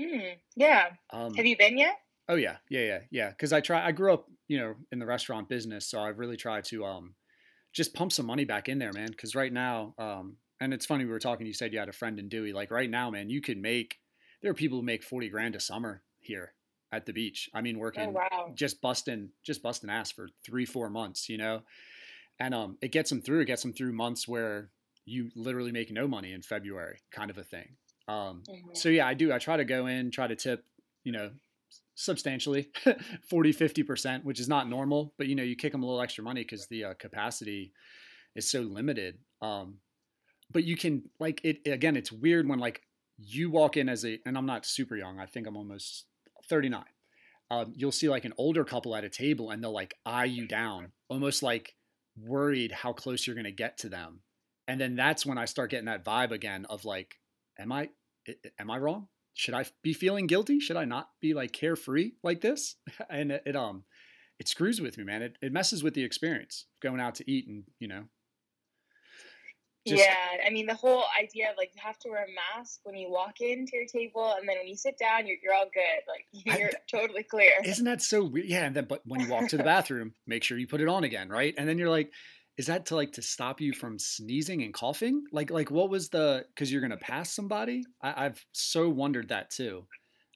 Hmm. 0.00 0.20
Yeah. 0.56 0.86
Um, 1.12 1.34
have 1.34 1.44
you 1.44 1.58
been 1.58 1.76
yet? 1.76 1.98
Oh 2.26 2.36
yeah, 2.36 2.56
yeah, 2.70 2.84
yeah, 2.84 2.98
yeah. 3.10 3.28
Because 3.28 3.52
I 3.52 3.60
try. 3.60 3.86
I 3.86 3.92
grew 3.92 4.14
up, 4.14 4.26
you 4.48 4.58
know, 4.58 4.74
in 4.90 4.98
the 4.98 5.06
restaurant 5.06 5.50
business, 5.50 5.86
so 5.86 6.00
I've 6.00 6.18
really 6.18 6.38
tried 6.38 6.64
to 6.64 6.86
um, 6.86 7.14
just 7.74 7.92
pump 7.92 8.12
some 8.12 8.26
money 8.26 8.46
back 8.46 8.70
in 8.70 8.78
there, 8.78 8.94
man. 8.94 9.08
Because 9.08 9.34
right 9.34 9.52
now, 9.52 9.94
um, 9.98 10.38
and 10.58 10.72
it's 10.72 10.86
funny 10.86 11.04
we 11.04 11.10
were 11.10 11.18
talking. 11.18 11.46
You 11.46 11.52
said 11.52 11.74
you 11.74 11.78
had 11.78 11.90
a 11.90 11.92
friend 11.92 12.18
in 12.18 12.30
Dewey. 12.30 12.54
Like 12.54 12.70
right 12.70 12.88
now, 12.88 13.10
man, 13.10 13.28
you 13.28 13.42
could 13.42 13.58
make. 13.58 13.98
There 14.40 14.50
are 14.50 14.54
people 14.54 14.78
who 14.78 14.84
make 14.84 15.02
forty 15.02 15.28
grand 15.28 15.54
a 15.54 15.60
summer 15.60 16.02
here 16.18 16.54
at 16.96 17.06
the 17.06 17.12
beach. 17.12 17.48
I 17.54 17.60
mean, 17.60 17.78
working 17.78 18.08
oh, 18.08 18.10
wow. 18.10 18.52
just 18.54 18.80
busting, 18.80 19.30
just 19.44 19.62
busting 19.62 19.90
ass 19.90 20.10
for 20.10 20.28
three, 20.44 20.64
four 20.64 20.90
months, 20.90 21.28
you 21.28 21.38
know, 21.38 21.62
and 22.38 22.54
um, 22.54 22.78
it 22.82 22.92
gets 22.92 23.10
them 23.10 23.22
through. 23.22 23.40
It 23.40 23.46
gets 23.46 23.62
them 23.62 23.72
through 23.72 23.92
months 23.92 24.26
where 24.26 24.70
you 25.04 25.30
literally 25.36 25.72
make 25.72 25.90
no 25.92 26.08
money 26.08 26.32
in 26.32 26.42
February, 26.42 26.98
kind 27.12 27.30
of 27.30 27.38
a 27.38 27.44
thing. 27.44 27.76
Um, 28.08 28.42
mm-hmm. 28.48 28.74
So 28.74 28.88
yeah, 28.88 29.06
I 29.06 29.14
do. 29.14 29.32
I 29.32 29.38
try 29.38 29.56
to 29.56 29.64
go 29.64 29.86
in, 29.86 30.10
try 30.10 30.26
to 30.26 30.36
tip, 30.36 30.64
you 31.04 31.12
know, 31.12 31.30
substantially 31.96 32.68
40 33.30 33.54
50% 33.54 34.24
which 34.24 34.38
is 34.38 34.48
not 34.48 34.68
normal 34.68 35.14
but 35.16 35.28
you 35.28 35.34
know 35.34 35.42
you 35.42 35.56
kick 35.56 35.72
them 35.72 35.82
a 35.82 35.86
little 35.86 36.02
extra 36.02 36.22
money 36.22 36.42
because 36.42 36.66
the 36.66 36.84
uh, 36.84 36.94
capacity 36.94 37.72
is 38.34 38.48
so 38.48 38.60
limited 38.60 39.16
um, 39.40 39.78
but 40.52 40.64
you 40.64 40.76
can 40.76 41.04
like 41.18 41.40
it 41.42 41.66
again 41.66 41.96
it's 41.96 42.12
weird 42.12 42.46
when 42.46 42.58
like 42.58 42.82
you 43.16 43.50
walk 43.50 43.78
in 43.78 43.88
as 43.88 44.04
a 44.04 44.18
and 44.26 44.36
i'm 44.36 44.44
not 44.44 44.66
super 44.66 44.94
young 44.94 45.18
i 45.18 45.24
think 45.24 45.46
i'm 45.46 45.56
almost 45.56 46.04
39 46.48 46.84
um, 47.48 47.72
you'll 47.76 47.92
see 47.92 48.08
like 48.08 48.24
an 48.24 48.34
older 48.38 48.64
couple 48.64 48.96
at 48.96 49.04
a 49.04 49.08
table 49.08 49.50
and 49.50 49.62
they'll 49.62 49.72
like 49.72 49.94
eye 50.04 50.24
you 50.24 50.46
down 50.46 50.92
almost 51.08 51.42
like 51.42 51.74
worried 52.18 52.72
how 52.72 52.92
close 52.92 53.26
you're 53.26 53.36
going 53.36 53.44
to 53.44 53.52
get 53.52 53.78
to 53.78 53.88
them 53.88 54.20
and 54.66 54.80
then 54.80 54.96
that's 54.96 55.24
when 55.24 55.38
i 55.38 55.44
start 55.44 55.70
getting 55.70 55.86
that 55.86 56.04
vibe 56.04 56.32
again 56.32 56.66
of 56.68 56.84
like 56.84 57.16
am 57.58 57.70
i 57.70 57.88
am 58.58 58.70
i 58.70 58.78
wrong 58.78 59.08
should 59.36 59.54
I 59.54 59.66
be 59.82 59.92
feeling 59.92 60.26
guilty? 60.26 60.58
Should 60.58 60.78
I 60.78 60.86
not 60.86 61.10
be 61.20 61.34
like 61.34 61.52
carefree 61.52 62.12
like 62.24 62.40
this? 62.40 62.76
And 63.10 63.30
it, 63.30 63.42
it 63.46 63.54
um 63.54 63.84
it 64.38 64.48
screws 64.48 64.80
with 64.80 64.98
me, 64.98 65.04
man. 65.04 65.22
It 65.22 65.36
it 65.40 65.52
messes 65.52 65.82
with 65.82 65.94
the 65.94 66.02
experience 66.02 66.64
going 66.82 67.00
out 67.00 67.14
to 67.16 67.30
eat 67.30 67.46
and 67.46 67.64
you 67.78 67.86
know. 67.86 68.04
Just, 69.86 70.02
yeah, 70.02 70.44
I 70.44 70.50
mean 70.50 70.66
the 70.66 70.74
whole 70.74 71.04
idea 71.20 71.50
of 71.50 71.56
like 71.56 71.70
you 71.74 71.80
have 71.84 71.98
to 72.00 72.08
wear 72.08 72.24
a 72.24 72.58
mask 72.58 72.80
when 72.82 72.96
you 72.96 73.08
walk 73.10 73.40
into 73.40 73.76
your 73.76 73.86
table, 73.86 74.34
and 74.38 74.48
then 74.48 74.58
when 74.58 74.66
you 74.66 74.76
sit 74.76 74.98
down, 74.98 75.26
you're 75.26 75.36
you're 75.42 75.54
all 75.54 75.70
good. 75.72 76.02
Like 76.08 76.26
you're 76.58 76.70
I, 76.70 76.72
totally 76.90 77.22
clear. 77.22 77.52
Isn't 77.64 77.84
that 77.84 78.02
so 78.02 78.24
weird? 78.24 78.46
Yeah, 78.46 78.64
and 78.66 78.74
then 78.74 78.86
but 78.86 79.02
when 79.04 79.20
you 79.20 79.28
walk 79.28 79.48
to 79.48 79.56
the 79.56 79.64
bathroom, 79.74 80.14
make 80.26 80.42
sure 80.42 80.58
you 80.58 80.66
put 80.66 80.80
it 80.80 80.88
on 80.88 81.04
again, 81.04 81.28
right? 81.28 81.54
And 81.56 81.68
then 81.68 81.78
you're 81.78 81.90
like, 81.90 82.10
is 82.56 82.66
that 82.66 82.86
to 82.86 82.96
like 82.96 83.12
to 83.12 83.22
stop 83.22 83.60
you 83.60 83.72
from 83.72 83.98
sneezing 83.98 84.62
and 84.62 84.72
coughing 84.72 85.24
like 85.32 85.50
like 85.50 85.70
what 85.70 85.90
was 85.90 86.08
the 86.08 86.44
because 86.54 86.72
you're 86.72 86.80
gonna 86.80 86.96
pass 86.96 87.30
somebody 87.32 87.84
I, 88.02 88.24
have 88.24 88.40
so 88.52 88.88
wondered 88.88 89.28
that 89.28 89.50
too 89.50 89.86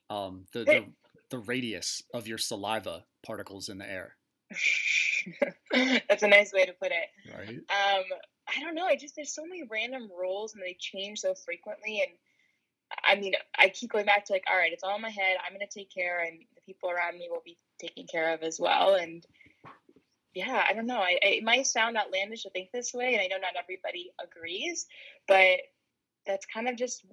um 0.09 0.45
the, 0.53 0.63
the 0.63 0.85
the 1.29 1.39
radius 1.39 2.01
of 2.13 2.27
your 2.27 2.37
saliva 2.37 3.05
particles 3.25 3.69
in 3.69 3.77
the 3.77 3.89
air 3.89 4.15
that's 6.09 6.23
a 6.23 6.27
nice 6.27 6.51
way 6.51 6.65
to 6.65 6.73
put 6.73 6.91
it 6.91 7.33
right 7.33 7.49
um 7.49 8.03
i 8.55 8.59
don't 8.59 8.75
know 8.75 8.85
i 8.85 8.95
just 8.95 9.15
there's 9.15 9.33
so 9.33 9.45
many 9.45 9.63
random 9.69 10.09
rules 10.17 10.53
and 10.53 10.63
they 10.63 10.75
change 10.79 11.19
so 11.19 11.33
frequently 11.33 12.01
and 12.01 12.11
i 13.05 13.15
mean 13.19 13.33
i 13.57 13.69
keep 13.69 13.91
going 13.91 14.05
back 14.05 14.25
to 14.25 14.33
like 14.33 14.43
all 14.51 14.57
right 14.57 14.73
it's 14.73 14.83
all 14.83 14.95
in 14.95 15.01
my 15.01 15.09
head 15.09 15.37
i'm 15.45 15.53
gonna 15.53 15.65
take 15.69 15.93
care 15.93 16.23
and 16.23 16.39
the 16.55 16.61
people 16.65 16.89
around 16.89 17.17
me 17.17 17.27
will 17.29 17.43
be 17.45 17.57
taken 17.79 18.05
care 18.05 18.33
of 18.33 18.41
as 18.43 18.59
well 18.59 18.95
and 18.95 19.25
yeah, 20.33 20.63
I 20.67 20.73
don't 20.73 20.87
know. 20.87 20.99
I, 20.99 21.19
it 21.21 21.43
might 21.43 21.67
sound 21.67 21.97
outlandish 21.97 22.43
to 22.43 22.49
think 22.51 22.71
this 22.71 22.93
way, 22.93 23.13
and 23.13 23.21
I 23.21 23.27
know 23.27 23.41
not 23.41 23.61
everybody 23.61 24.11
agrees, 24.23 24.85
but 25.27 25.59
that's 26.25 26.45
kind 26.45 26.69
of 26.69 26.77
just, 26.77 27.05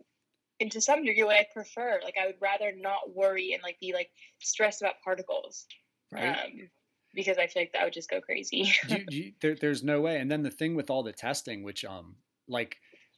and 0.61 0.71
to 0.73 0.81
some 0.81 1.05
degree, 1.05 1.25
what 1.25 1.37
I 1.37 1.47
prefer. 1.53 2.01
Like, 2.03 2.15
I 2.21 2.27
would 2.27 2.41
rather 2.41 2.73
not 2.77 3.15
worry 3.15 3.55
and 3.55 3.63
like 3.63 3.81
be 3.81 3.93
like 3.93 4.11
stressed 4.39 4.83
about 4.83 5.03
particles, 5.03 5.67
right? 6.13 6.29
Um, 6.29 6.69
because 7.15 7.39
I 7.39 7.47
feel 7.47 7.63
like 7.63 7.73
that 7.73 7.85
would 7.85 7.93
just 7.93 8.11
go 8.11 8.21
crazy. 8.21 8.73
you, 8.89 9.05
you, 9.11 9.33
there, 9.41 9.57
there's 9.61 9.83
no 9.83 10.01
way. 10.01 10.19
And 10.19 10.31
then 10.31 10.43
the 10.43 10.51
thing 10.51 10.75
with 10.75 10.91
all 10.91 11.03
the 11.03 11.13
testing, 11.13 11.63
which 11.63 11.85
um, 11.85 12.17
like, 12.49 12.77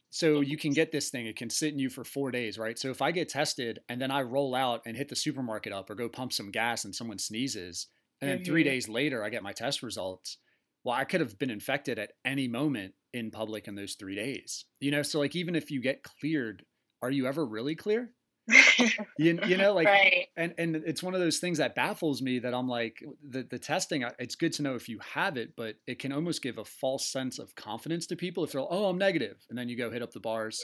so 0.09 0.41
you 0.41 0.57
can 0.57 0.71
get 0.73 0.91
this 0.91 1.09
thing, 1.09 1.25
it 1.25 1.35
can 1.37 1.49
sit 1.49 1.73
in 1.73 1.79
you 1.79 1.89
for 1.89 2.03
four 2.03 2.31
days, 2.31 2.57
right? 2.57 2.77
So 2.77 2.89
if 2.89 3.01
I 3.01 3.11
get 3.11 3.29
tested 3.29 3.79
and 3.87 4.01
then 4.01 4.11
I 4.11 4.21
roll 4.21 4.55
out 4.55 4.81
and 4.85 4.97
hit 4.97 5.09
the 5.09 5.15
supermarket 5.15 5.71
up 5.71 5.89
or 5.89 5.95
go 5.95 6.09
pump 6.09 6.33
some 6.33 6.51
gas 6.51 6.83
and 6.83 6.93
someone 6.93 7.17
sneezes 7.17 7.87
and 8.21 8.29
then 8.29 8.37
mm-hmm. 8.37 8.45
three 8.45 8.63
days 8.63 8.87
later, 8.87 9.23
I 9.23 9.29
get 9.29 9.43
my 9.43 9.51
test 9.51 9.81
results. 9.81 10.37
Well, 10.83 10.95
I 10.95 11.03
could 11.03 11.21
have 11.21 11.39
been 11.39 11.49
infected 11.49 11.99
at 11.99 12.13
any 12.23 12.47
moment 12.47 12.93
in 13.13 13.31
public 13.31 13.67
in 13.67 13.75
those 13.75 13.95
three 13.95 14.15
days. 14.15 14.65
You 14.79 14.91
know, 14.91 15.01
so 15.01 15.19
like 15.19 15.35
even 15.35 15.55
if 15.55 15.71
you 15.71 15.81
get 15.81 16.03
cleared, 16.03 16.63
are 17.01 17.11
you 17.11 17.25
ever 17.25 17.45
really 17.45 17.75
clear? 17.75 18.11
you, 19.17 19.39
you 19.45 19.57
know, 19.57 19.73
like, 19.73 19.87
right. 19.87 20.27
and 20.35 20.53
and 20.57 20.75
it's 20.75 21.03
one 21.03 21.13
of 21.13 21.19
those 21.19 21.39
things 21.39 21.59
that 21.59 21.75
baffles 21.75 22.21
me 22.21 22.39
that 22.39 22.53
I'm 22.53 22.67
like 22.67 23.03
the 23.27 23.43
the 23.43 23.59
testing. 23.59 24.03
It's 24.19 24.35
good 24.35 24.53
to 24.53 24.63
know 24.63 24.75
if 24.75 24.89
you 24.89 24.99
have 24.99 25.37
it, 25.37 25.55
but 25.55 25.75
it 25.87 25.99
can 25.99 26.11
almost 26.11 26.41
give 26.41 26.57
a 26.57 26.65
false 26.65 27.05
sense 27.05 27.39
of 27.39 27.55
confidence 27.55 28.07
to 28.07 28.15
people 28.15 28.43
if 28.43 28.51
they're 28.51 28.61
oh 28.61 28.85
I'm 28.85 28.97
negative, 28.97 29.37
and 29.49 29.57
then 29.57 29.69
you 29.69 29.77
go 29.77 29.91
hit 29.91 30.01
up 30.01 30.11
the 30.11 30.19
bars, 30.19 30.63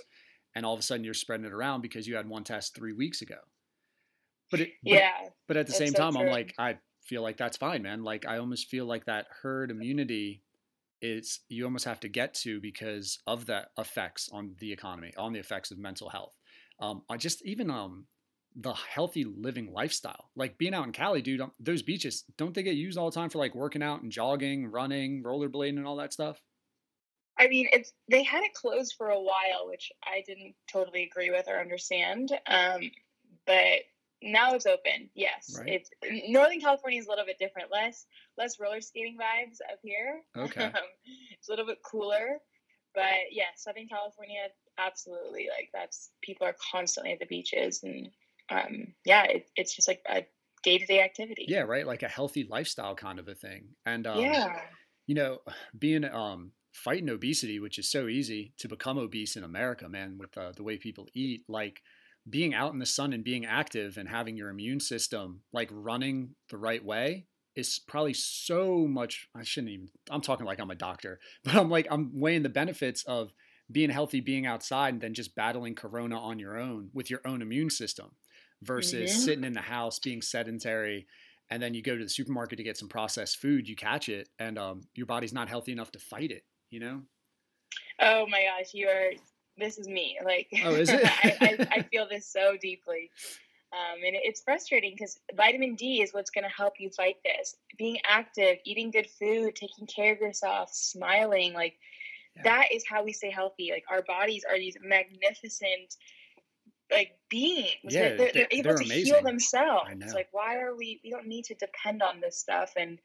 and 0.55 0.65
all 0.65 0.73
of 0.73 0.79
a 0.79 0.83
sudden 0.83 1.03
you're 1.03 1.13
spreading 1.13 1.45
it 1.45 1.53
around 1.53 1.81
because 1.81 2.07
you 2.07 2.15
had 2.15 2.27
one 2.27 2.43
test 2.43 2.75
three 2.75 2.93
weeks 2.93 3.21
ago. 3.21 3.37
But 4.49 4.61
it, 4.61 4.69
yeah. 4.81 5.11
But, 5.23 5.33
but 5.47 5.57
at 5.57 5.67
the 5.67 5.73
same 5.73 5.89
so 5.89 5.97
time, 5.99 6.13
true. 6.13 6.23
I'm 6.23 6.31
like 6.31 6.55
I 6.57 6.77
feel 7.05 7.21
like 7.21 7.37
that's 7.37 7.57
fine, 7.57 7.83
man. 7.83 8.03
Like 8.03 8.25
I 8.25 8.37
almost 8.37 8.67
feel 8.67 8.85
like 8.85 9.05
that 9.05 9.27
herd 9.41 9.71
immunity 9.71 10.41
is 11.01 11.41
you 11.49 11.65
almost 11.65 11.85
have 11.85 11.99
to 12.01 12.09
get 12.09 12.33
to 12.33 12.59
because 12.59 13.19
of 13.27 13.45
the 13.45 13.67
effects 13.77 14.29
on 14.31 14.55
the 14.59 14.71
economy, 14.71 15.13
on 15.17 15.31
the 15.33 15.39
effects 15.39 15.71
of 15.71 15.77
mental 15.77 16.09
health. 16.09 16.36
Um, 16.79 17.03
I 17.09 17.17
just 17.17 17.43
even 17.45 17.69
um 17.69 18.05
the 18.59 18.73
healthy 18.73 19.23
living 19.23 19.71
lifestyle, 19.71 20.31
like 20.35 20.57
being 20.57 20.73
out 20.73 20.85
in 20.85 20.91
Cali, 20.91 21.21
dude. 21.21 21.41
Um, 21.41 21.51
those 21.59 21.83
beaches 21.83 22.23
don't 22.37 22.53
they 22.55 22.63
get 22.63 22.75
used 22.75 22.97
all 22.97 23.09
the 23.09 23.15
time 23.15 23.29
for 23.29 23.37
like 23.37 23.53
working 23.53 23.83
out 23.83 24.01
and 24.01 24.11
jogging, 24.11 24.67
running, 24.67 25.23
rollerblading, 25.23 25.77
and 25.77 25.85
all 25.85 25.97
that 25.97 26.13
stuff? 26.13 26.41
I 27.39 27.47
mean, 27.47 27.67
it's 27.71 27.93
they 28.09 28.23
had 28.23 28.43
it 28.43 28.53
closed 28.53 28.95
for 28.97 29.09
a 29.09 29.19
while, 29.19 29.67
which 29.67 29.91
I 30.03 30.23
didn't 30.25 30.55
totally 30.71 31.03
agree 31.03 31.29
with 31.29 31.47
or 31.47 31.59
understand. 31.59 32.31
Um, 32.47 32.91
but 33.45 33.81
now 34.23 34.53
it's 34.53 34.65
open. 34.65 35.09
Yes, 35.13 35.55
right. 35.59 35.67
it's 35.67 35.89
Northern 36.27 36.59
California 36.59 36.99
is 36.99 37.05
a 37.05 37.09
little 37.09 37.25
bit 37.25 37.37
different. 37.37 37.71
Less 37.71 38.07
less 38.37 38.59
roller 38.59 38.81
skating 38.81 39.17
vibes 39.17 39.57
up 39.71 39.79
here. 39.83 40.21
Okay, 40.35 40.65
um, 40.65 40.73
it's 41.31 41.47
a 41.47 41.51
little 41.51 41.67
bit 41.67 41.77
cooler, 41.85 42.39
but 42.95 43.29
yeah, 43.31 43.53
Southern 43.55 43.87
California 43.87 44.47
absolutely 44.77 45.47
like 45.49 45.69
that's 45.73 46.11
people 46.21 46.47
are 46.47 46.55
constantly 46.71 47.13
at 47.13 47.19
the 47.19 47.25
beaches 47.25 47.83
and 47.83 48.09
um, 48.49 48.93
yeah, 49.05 49.23
it, 49.23 49.49
it's 49.55 49.75
just 49.75 49.87
like 49.87 50.01
a 50.09 50.25
day 50.63 50.77
to 50.77 50.85
day 50.85 51.01
activity. 51.01 51.45
Yeah, 51.47 51.61
right, 51.61 51.85
like 51.85 52.03
a 52.03 52.07
healthy 52.07 52.47
lifestyle 52.49 52.95
kind 52.95 53.19
of 53.19 53.27
a 53.27 53.35
thing. 53.35 53.75
And 53.85 54.07
um, 54.07 54.19
yeah, 54.19 54.61
you 55.05 55.15
know, 55.15 55.39
being 55.77 56.05
um 56.05 56.51
fighting 56.73 57.09
obesity, 57.09 57.59
which 57.59 57.79
is 57.79 57.89
so 57.89 58.07
easy 58.07 58.53
to 58.59 58.67
become 58.67 58.97
obese 58.97 59.35
in 59.35 59.43
America, 59.43 59.89
man, 59.89 60.17
with 60.17 60.37
uh, 60.37 60.51
the 60.55 60.63
way 60.63 60.77
people 60.77 61.07
eat, 61.13 61.43
like 61.47 61.81
being 62.29 62.53
out 62.53 62.73
in 62.73 62.79
the 62.79 62.85
sun 62.85 63.13
and 63.13 63.23
being 63.23 63.45
active 63.45 63.97
and 63.97 64.09
having 64.09 64.35
your 64.35 64.49
immune 64.49 64.79
system 64.79 65.41
like 65.53 65.69
running 65.71 66.35
the 66.49 66.57
right 66.57 66.83
way 66.83 67.25
is 67.55 67.79
probably 67.87 68.13
so 68.13 68.85
much 68.85 69.27
I 69.33 69.43
shouldn't 69.43 69.71
even 69.71 69.89
I'm 70.11 70.21
talking 70.21 70.45
like 70.45 70.59
I'm 70.59 70.71
a 70.71 70.75
doctor, 70.75 71.19
but 71.43 71.55
I'm 71.55 71.69
like 71.69 71.87
I'm 71.89 72.11
weighing 72.13 72.43
the 72.43 72.49
benefits 72.49 73.03
of 73.03 73.33
being 73.71 73.89
healthy, 73.89 74.19
being 74.21 74.45
outside, 74.45 74.93
and 74.93 75.01
then 75.01 75.13
just 75.13 75.35
battling 75.35 75.75
corona 75.75 76.19
on 76.19 76.39
your 76.39 76.57
own 76.57 76.89
with 76.93 77.09
your 77.09 77.21
own 77.25 77.41
immune 77.41 77.69
system 77.69 78.15
versus 78.61 79.13
Mhm. 79.13 79.15
sitting 79.15 79.43
in 79.43 79.53
the 79.53 79.61
house 79.61 79.99
being 79.99 80.21
sedentary 80.21 81.07
and 81.49 81.61
then 81.63 81.73
you 81.73 81.81
go 81.81 81.95
to 81.97 82.03
the 82.03 82.09
supermarket 82.09 82.57
to 82.57 82.63
get 82.63 82.75
some 82.77 82.89
processed 82.89 83.37
food, 83.37 83.69
you 83.69 83.75
catch 83.75 84.09
it 84.09 84.29
and 84.37 84.57
um, 84.57 84.81
your 84.95 85.05
body's 85.05 85.31
not 85.31 85.47
healthy 85.47 85.71
enough 85.71 85.91
to 85.91 85.99
fight 85.99 86.31
it, 86.31 86.43
you 86.69 86.79
know? 86.79 87.03
Oh 87.99 88.25
my 88.27 88.43
gosh, 88.43 88.73
you 88.73 88.87
are. 88.87 89.11
This 89.57 89.77
is 89.79 89.87
me. 89.87 90.19
Like, 90.23 90.49
Oh, 90.61 90.75
is 90.75 90.93
it? 90.93 91.01
I, 91.05 91.37
I, 91.41 91.77
I 91.77 91.81
feel 91.91 92.07
this 92.07 92.27
so 92.27 92.57
deeply, 92.57 93.11
um, 93.73 93.97
and 94.05 94.15
it's 94.15 94.41
frustrating 94.41 94.93
because 94.93 95.19
vitamin 95.35 95.75
D 95.75 96.01
is 96.01 96.13
what's 96.13 96.31
going 96.31 96.43
to 96.45 96.49
help 96.49 96.75
you 96.79 96.89
fight 96.91 97.17
this. 97.25 97.55
Being 97.77 97.99
active, 98.05 98.59
eating 98.65 98.91
good 98.91 99.09
food, 99.09 99.55
taking 99.55 99.87
care 99.87 100.13
of 100.13 100.19
yourself, 100.21 100.73
smiling, 100.73 101.53
like 101.53 101.79
Yeah. 102.37 102.43
that 102.43 102.67
is 102.73 102.83
how 102.89 103.03
we 103.03 103.13
stay 103.13 103.29
healthy. 103.31 103.71
Like 103.71 103.83
our 103.91 104.01
bodies 104.03 104.43
are 104.49 104.57
these 104.57 104.77
magnificent. 104.81 105.95
Like 106.89 107.17
beings, 107.29 107.67
Yeah, 107.83 108.01
they're, 108.09 108.17
they're, 108.17 108.31
they're- 108.33 108.47
able 108.49 108.63
they're 108.63 108.77
to 108.77 108.85
amazing. 108.85 109.13
heal 109.13 109.21
themselves. 109.21 109.89
I 109.89 109.93
know. 109.95 110.07
Like, 110.13 110.29
why 110.31 110.55
are 110.61 110.73
we? 110.73 111.01
We 111.03 111.09
don't 111.09 111.27
need 111.27 111.43
to 111.45 111.53
depend 111.55 112.01
on 112.01 112.21
this 112.21 112.39
stuff, 112.39 112.71
and 112.77 112.97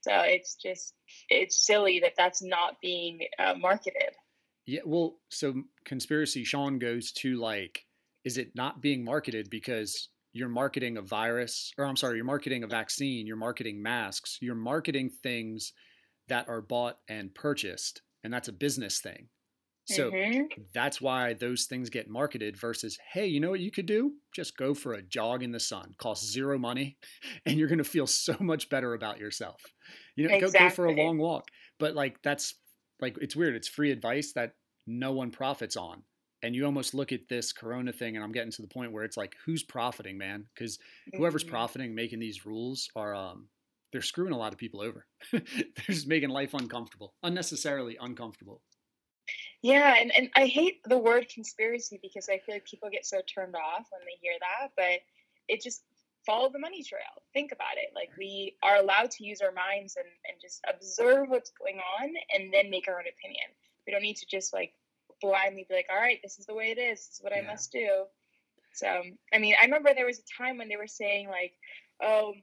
so 0.00 0.12
it's 0.24 0.54
just 0.54 0.94
it's 1.28 1.66
silly 1.66 2.00
that 2.00 2.14
that's 2.16 2.40
not 2.42 2.80
being 2.80 3.20
uh, 3.38 3.52
marketed. 3.60 4.14
Yeah, 4.64 4.80
well, 4.86 5.18
so 5.28 5.62
conspiracy 5.84 6.42
Sean 6.44 6.78
goes 6.78 7.12
to 7.18 7.36
like, 7.36 7.84
is 8.24 8.38
it 8.38 8.52
not 8.54 8.80
being 8.80 9.04
marketed 9.04 9.50
because 9.50 10.08
you're 10.32 10.48
marketing 10.48 10.96
a 10.96 11.02
virus, 11.02 11.70
or 11.76 11.84
I'm 11.84 11.96
sorry, 11.96 12.16
you're 12.16 12.24
marketing 12.24 12.64
a 12.64 12.66
vaccine, 12.66 13.26
you're 13.26 13.36
marketing 13.36 13.82
masks, 13.82 14.38
you're 14.40 14.54
marketing 14.54 15.10
things 15.22 15.72
that 16.28 16.48
are 16.48 16.62
bought 16.62 16.96
and 17.08 17.34
purchased, 17.34 18.00
and 18.24 18.32
that's 18.32 18.48
a 18.48 18.52
business 18.52 19.00
thing. 19.00 19.28
So 19.84 20.14
Mhm. 20.14 20.48
that's 20.74 21.00
why 21.00 21.34
those 21.34 21.66
things 21.66 21.90
get 21.90 22.08
marketed 22.08 22.56
versus, 22.58 22.98
hey, 23.12 23.26
you 23.26 23.40
know 23.40 23.50
what 23.50 23.60
you 23.60 23.70
could 23.70 23.86
do? 23.86 24.14
Just 24.34 24.56
go 24.56 24.74
for 24.74 24.94
a 24.94 25.02
jog 25.02 25.42
in 25.42 25.52
the 25.52 25.60
sun, 25.60 25.94
costs 25.98 26.30
zero 26.30 26.58
money, 26.58 26.98
and 27.46 27.58
you're 27.58 27.68
gonna 27.68 27.84
feel 27.84 28.06
so 28.06 28.36
much 28.40 28.68
better 28.68 28.94
about 28.94 29.18
yourself. 29.18 29.62
You 30.16 30.26
know, 30.28 30.34
go, 30.34 30.50
go 30.50 30.68
for 30.70 30.86
a 30.86 30.92
long 30.92 31.18
walk. 31.18 31.48
But 31.78 31.94
like 31.94 32.20
that's 32.22 32.54
like 33.00 33.16
it's 33.20 33.36
weird. 33.36 33.54
It's 33.54 33.68
free 33.68 33.90
advice 33.92 34.32
that 34.34 34.54
no 34.86 35.12
one 35.12 35.30
profits 35.30 35.76
on. 35.76 36.04
And 36.42 36.54
you 36.54 36.64
almost 36.66 36.94
look 36.94 37.10
at 37.12 37.28
this 37.28 37.52
corona 37.52 37.92
thing, 37.92 38.14
and 38.16 38.24
I'm 38.24 38.32
getting 38.32 38.52
to 38.52 38.62
the 38.62 38.68
point 38.68 38.92
where 38.92 39.02
it's 39.04 39.16
like, 39.16 39.34
who's 39.44 39.64
profiting, 39.64 40.18
man? 40.18 40.48
Because 40.54 40.78
whoever's 41.16 41.42
Mhm. 41.42 41.44
profiting 41.44 41.94
making 41.94 42.20
these 42.20 42.46
rules 42.46 42.88
are 42.94 43.14
um 43.14 43.48
they're 43.92 44.02
screwing 44.02 44.32
a 44.32 44.38
lot 44.38 44.52
of 44.52 44.58
people 44.58 44.80
over. 44.80 45.06
they're 45.32 45.42
just 45.86 46.06
making 46.06 46.30
life 46.30 46.54
uncomfortable, 46.54 47.14
unnecessarily 47.22 47.96
uncomfortable. 48.00 48.62
Yeah, 49.62 49.96
and, 50.00 50.12
and 50.16 50.30
I 50.36 50.46
hate 50.46 50.80
the 50.84 50.98
word 50.98 51.28
conspiracy 51.28 51.98
because 52.00 52.28
I 52.28 52.38
feel 52.38 52.54
like 52.54 52.64
people 52.64 52.90
get 52.90 53.04
so 53.04 53.20
turned 53.22 53.56
off 53.56 53.86
when 53.90 54.02
they 54.04 54.18
hear 54.20 54.34
that, 54.40 54.70
but 54.76 55.00
it 55.48 55.62
just 55.62 55.82
follow 56.24 56.50
the 56.50 56.58
money 56.58 56.82
trail. 56.82 57.22
Think 57.32 57.52
about 57.52 57.76
it. 57.76 57.90
Like 57.94 58.10
we 58.16 58.56
are 58.62 58.76
allowed 58.76 59.10
to 59.12 59.24
use 59.24 59.40
our 59.40 59.52
minds 59.52 59.96
and, 59.96 60.06
and 60.30 60.40
just 60.40 60.64
observe 60.68 61.30
what's 61.30 61.50
going 61.50 61.80
on 62.00 62.10
and 62.34 62.52
then 62.52 62.70
make 62.70 62.86
our 62.86 62.94
own 62.94 63.06
opinion. 63.08 63.46
We 63.86 63.92
don't 63.92 64.02
need 64.02 64.16
to 64.18 64.26
just 64.26 64.52
like 64.52 64.72
blindly 65.20 65.66
be 65.68 65.74
like, 65.74 65.88
all 65.90 66.00
right, 66.00 66.20
this 66.22 66.38
is 66.38 66.46
the 66.46 66.54
way 66.54 66.70
it 66.70 66.78
is, 66.78 67.06
this 67.06 67.14
is 67.16 67.20
what 67.22 67.32
I 67.32 67.42
must 67.42 67.72
do. 67.72 68.04
So 68.74 69.02
I 69.32 69.38
mean, 69.38 69.54
I 69.60 69.64
remember 69.64 69.90
there 69.94 70.06
was 70.06 70.20
a 70.20 70.42
time 70.42 70.58
when 70.58 70.68
they 70.68 70.76
were 70.76 70.86
saying 70.86 71.28
like, 71.28 71.54
oh, 72.02 72.34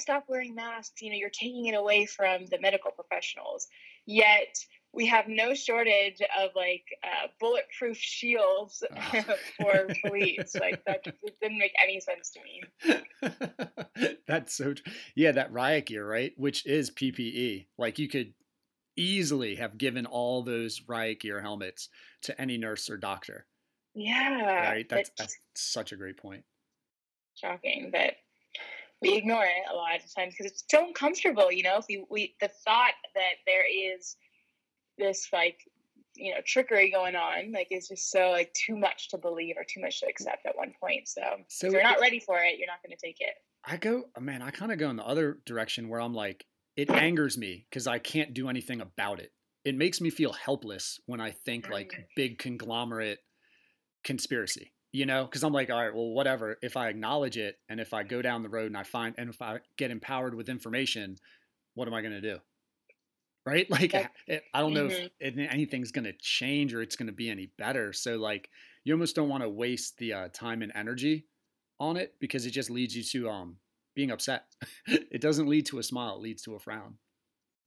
stop 0.00 0.24
wearing 0.28 0.54
masks, 0.54 1.00
you 1.02 1.10
know, 1.10 1.16
you're 1.16 1.30
taking 1.30 1.66
it 1.66 1.74
away 1.74 2.06
from 2.06 2.46
the 2.46 2.58
medical 2.60 2.90
professionals. 2.90 3.66
Yet 4.06 4.56
we 4.92 5.06
have 5.06 5.26
no 5.28 5.52
shortage 5.54 6.20
of 6.40 6.50
like 6.56 6.84
uh, 7.04 7.28
bulletproof 7.40 7.96
shields 7.98 8.82
Ah. 8.96 9.24
for 9.60 9.86
police. 10.04 10.54
Like 10.58 10.82
that 10.86 11.04
didn't 11.42 11.58
make 11.58 11.74
any 11.82 12.00
sense 12.00 12.30
to 12.30 12.40
me. 12.42 14.12
That's 14.26 14.54
so 14.56 14.74
tr- 14.74 14.82
yeah, 15.14 15.32
that 15.32 15.52
riot 15.52 15.86
gear, 15.86 16.06
right? 16.08 16.32
Which 16.36 16.64
is 16.66 16.90
PPE. 16.90 17.66
Like 17.76 17.98
you 17.98 18.08
could 18.08 18.32
easily 18.96 19.56
have 19.56 19.78
given 19.78 20.06
all 20.06 20.42
those 20.42 20.80
riot 20.88 21.20
gear 21.20 21.40
helmets 21.40 21.88
to 22.22 22.40
any 22.40 22.56
nurse 22.58 22.88
or 22.90 22.96
doctor. 22.96 23.46
Yeah, 23.94 24.70
Right? 24.70 24.88
That's 24.88 25.10
that's 25.18 25.34
that's 25.54 25.62
such 25.72 25.92
a 25.92 25.96
great 25.96 26.16
point. 26.16 26.44
shocking 27.34 27.90
that 27.92 28.14
we 29.00 29.14
ignore 29.14 29.44
it 29.44 29.70
a 29.70 29.74
lot 29.74 29.96
of 29.96 30.14
times 30.14 30.34
because 30.36 30.50
it's 30.52 30.64
so 30.68 30.86
uncomfortable. 30.86 31.52
You 31.52 31.62
know, 31.62 31.78
if 31.78 31.86
we, 31.88 32.04
we 32.10 32.34
the 32.40 32.50
thought 32.64 32.92
that 33.14 33.34
there 33.46 33.64
is 33.66 34.16
this 34.98 35.28
like 35.32 35.58
you 36.16 36.34
know 36.34 36.40
trickery 36.44 36.90
going 36.90 37.14
on 37.14 37.52
like 37.52 37.68
is 37.70 37.88
just 37.88 38.10
so 38.10 38.30
like 38.30 38.52
too 38.54 38.76
much 38.76 39.10
to 39.10 39.18
believe 39.18 39.54
or 39.56 39.64
too 39.64 39.80
much 39.80 40.00
to 40.00 40.06
accept 40.06 40.46
at 40.46 40.56
one 40.56 40.72
point. 40.80 41.08
So, 41.08 41.22
So 41.48 41.66
if 41.68 41.72
you're 41.72 41.82
not 41.82 42.00
ready 42.00 42.20
for 42.20 42.38
it, 42.38 42.58
you're 42.58 42.66
not 42.66 42.82
going 42.84 42.96
to 42.96 43.06
take 43.06 43.18
it. 43.20 43.34
I 43.64 43.76
go, 43.76 44.04
oh, 44.16 44.20
man, 44.20 44.40
I 44.40 44.50
kind 44.50 44.72
of 44.72 44.78
go 44.78 44.88
in 44.88 44.96
the 44.96 45.04
other 45.04 45.40
direction 45.44 45.88
where 45.88 46.00
I'm 46.00 46.14
like, 46.14 46.46
it 46.76 46.90
angers 46.90 47.36
me 47.36 47.66
because 47.68 47.86
I 47.86 47.98
can't 47.98 48.32
do 48.32 48.48
anything 48.48 48.80
about 48.80 49.20
it. 49.20 49.32
It 49.64 49.74
makes 49.74 50.00
me 50.00 50.10
feel 50.10 50.32
helpless 50.32 50.98
when 51.06 51.20
I 51.20 51.32
think 51.32 51.68
like 51.68 51.92
Mm. 51.92 52.04
big 52.16 52.38
conglomerate 52.38 53.18
conspiracy, 54.04 54.72
you 54.92 55.06
know? 55.06 55.24
Because 55.24 55.42
I'm 55.44 55.52
like, 55.52 55.70
all 55.70 55.82
right, 55.82 55.94
well, 55.94 56.10
whatever. 56.10 56.58
If 56.62 56.76
I 56.76 56.88
acknowledge 56.88 57.36
it 57.36 57.58
and 57.68 57.80
if 57.80 57.92
I 57.94 58.02
go 58.02 58.22
down 58.22 58.42
the 58.42 58.48
road 58.48 58.66
and 58.66 58.76
I 58.76 58.82
find, 58.84 59.14
and 59.18 59.30
if 59.30 59.40
I 59.42 59.60
get 59.76 59.90
empowered 59.90 60.34
with 60.34 60.48
information, 60.48 61.16
what 61.74 61.88
am 61.88 61.94
I 61.94 62.00
going 62.02 62.14
to 62.14 62.20
do? 62.20 62.38
Right? 63.46 63.66
Like, 63.70 63.92
That- 63.92 64.12
it, 64.26 64.42
I 64.52 64.60
don't 64.60 64.74
know 64.74 64.88
Mhm. 64.88 65.10
if 65.20 65.36
it, 65.36 65.48
anything's 65.50 65.92
going 65.92 66.04
to 66.04 66.12
change 66.18 66.74
or 66.74 66.82
it's 66.82 66.96
going 66.96 67.06
to 67.06 67.12
be 67.12 67.30
any 67.30 67.46
better. 67.58 67.92
So, 67.92 68.16
like, 68.16 68.50
you 68.84 68.92
almost 68.94 69.16
don't 69.16 69.28
want 69.28 69.42
to 69.42 69.48
waste 69.48 69.98
the 69.98 70.12
uh, 70.12 70.28
time 70.32 70.62
and 70.62 70.72
energy 70.74 71.26
on 71.80 71.96
it 71.96 72.14
because 72.20 72.44
it 72.46 72.50
just 72.50 72.70
leads 72.70 72.94
you 72.96 73.02
to 73.04 73.30
um 73.30 73.56
being 73.94 74.10
upset. 74.10 74.44
it 74.86 75.20
doesn't 75.20 75.46
lead 75.48 75.66
to 75.66 75.78
a 75.78 75.82
smile; 75.82 76.16
it 76.16 76.20
leads 76.22 76.42
to 76.42 76.54
a 76.54 76.58
frown. 76.58 76.98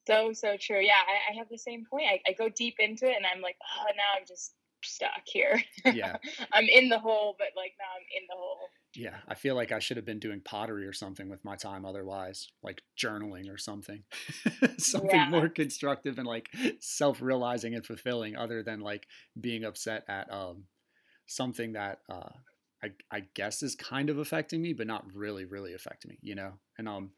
So 0.07 0.34
so 0.34 0.57
true. 0.57 0.79
Yeah, 0.81 0.93
I, 1.07 1.31
I 1.34 1.38
have 1.38 1.49
the 1.49 1.57
same 1.57 1.86
point. 1.86 2.05
I, 2.10 2.21
I 2.27 2.34
go 2.34 2.49
deep 2.49 2.75
into 2.79 3.05
it 3.05 3.15
and 3.15 3.25
I'm 3.25 3.41
like, 3.41 3.57
oh, 3.79 3.86
now 3.95 4.19
I'm 4.19 4.25
just 4.27 4.53
stuck 4.84 5.22
here. 5.26 5.62
Yeah. 5.86 6.17
I'm 6.54 6.65
in 6.65 6.89
the 6.89 7.00
hole, 7.00 7.36
but 7.38 7.50
like 7.56 7.74
now 7.80 7.86
I'm 7.96 8.06
in 8.15 8.28
the 8.28 8.36
hole. 8.36 8.70
Yeah, 8.94 9.15
I 9.28 9.36
feel 9.36 9.56
like 9.56 9.72
I 9.72 9.80
should 9.80 9.96
have 9.98 10.06
been 10.06 10.20
doing 10.20 10.41
pottery 10.41 10.86
or 10.86 10.91
something 10.91 11.30
with 11.30 11.46
my 11.46 11.56
time 11.56 11.86
otherwise, 11.86 12.50
like 12.62 12.82
journaling 13.02 13.50
or 13.50 13.58
something. 13.58 14.04
something 14.78 15.10
Yeah. 15.10 15.30
more 15.30 15.48
constructive 15.48 16.17
and 16.17 16.28
like 16.28 16.50
self-realizing 16.82 17.74
and 17.74 17.86
fulfilling 17.86 18.36
other 18.36 18.63
than 18.63 18.82
like 18.82 19.08
being 19.39 19.63
upset 19.63 20.04
at 20.10 20.32
um 20.32 20.65
something 21.26 21.74
that 21.74 22.00
uh 22.10 22.30
I, 22.84 22.89
I 23.12 23.22
guess 23.36 23.62
is 23.63 23.76
kind 23.76 24.10
of 24.10 24.17
affecting 24.17 24.62
me, 24.62 24.74
but 24.74 24.88
not 24.88 25.06
really, 25.13 25.46
really 25.46 25.74
affecting 25.74 26.10
me, 26.10 26.17
you 26.22 26.36
know? 26.36 26.54
And 26.78 26.89
um 26.89 27.12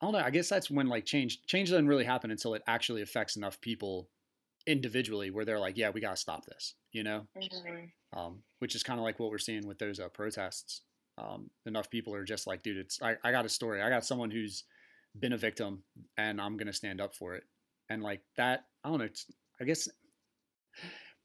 I 0.00 0.06
don't 0.06 0.12
know, 0.12 0.18
I 0.20 0.30
guess 0.30 0.48
that's 0.48 0.70
when 0.70 0.88
like 0.88 1.06
change 1.06 1.42
change 1.46 1.70
doesn't 1.70 1.88
really 1.88 2.04
happen 2.04 2.30
until 2.30 2.54
it 2.54 2.62
actually 2.66 3.02
affects 3.02 3.36
enough 3.36 3.60
people 3.60 4.08
individually 4.66 5.30
where 5.30 5.44
they're 5.44 5.58
like, 5.58 5.76
yeah, 5.76 5.90
we 5.90 6.00
gotta 6.00 6.16
stop 6.16 6.44
this, 6.46 6.74
you 6.92 7.02
know? 7.02 7.26
Mhm. 7.36 7.92
um, 8.12 8.42
which 8.60 8.74
is 8.74 8.82
kind 8.82 8.98
of 9.00 9.04
like 9.04 9.18
what 9.18 9.30
we're 9.30 9.38
seeing 9.38 9.66
with 9.66 9.78
those 9.78 9.98
uh, 10.00 10.08
protests. 10.08 10.82
Um, 11.18 11.50
enough 11.66 11.90
people 11.90 12.14
are 12.14 12.24
just 12.24 12.46
like, 12.46 12.62
dude, 12.62 12.76
it's 12.78 13.00
I, 13.02 13.16
I 13.24 13.30
got 13.32 13.44
a 13.44 13.48
story. 13.48 13.82
I 13.82 13.88
got 13.88 14.04
someone 14.04 14.30
who's 14.30 14.64
been 15.18 15.32
a 15.32 15.38
victim, 15.38 15.84
and 16.16 16.40
I'm 16.40 16.56
gonna 16.56 16.72
stand 16.72 17.00
up 17.00 17.14
for 17.14 17.34
it. 17.34 17.44
And 17.90 18.02
like 18.02 18.22
that, 18.36 18.66
I 18.82 18.88
don't 18.88 18.98
know. 18.98 19.04
It's, 19.04 19.26
I 19.60 19.64
guess 19.64 19.88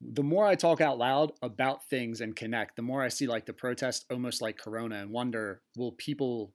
the 0.01 0.23
more 0.23 0.45
I 0.45 0.55
talk 0.55 0.81
out 0.81 0.97
loud 0.97 1.31
about 1.41 1.87
things 1.89 2.21
and 2.21 2.35
connect, 2.35 2.75
the 2.75 2.81
more 2.81 3.03
I 3.03 3.09
see 3.09 3.27
like 3.27 3.45
the 3.45 3.53
protest 3.53 4.05
almost 4.11 4.41
like 4.41 4.57
Corona, 4.57 4.95
and 4.95 5.11
wonder 5.11 5.61
will 5.75 5.91
people 5.93 6.53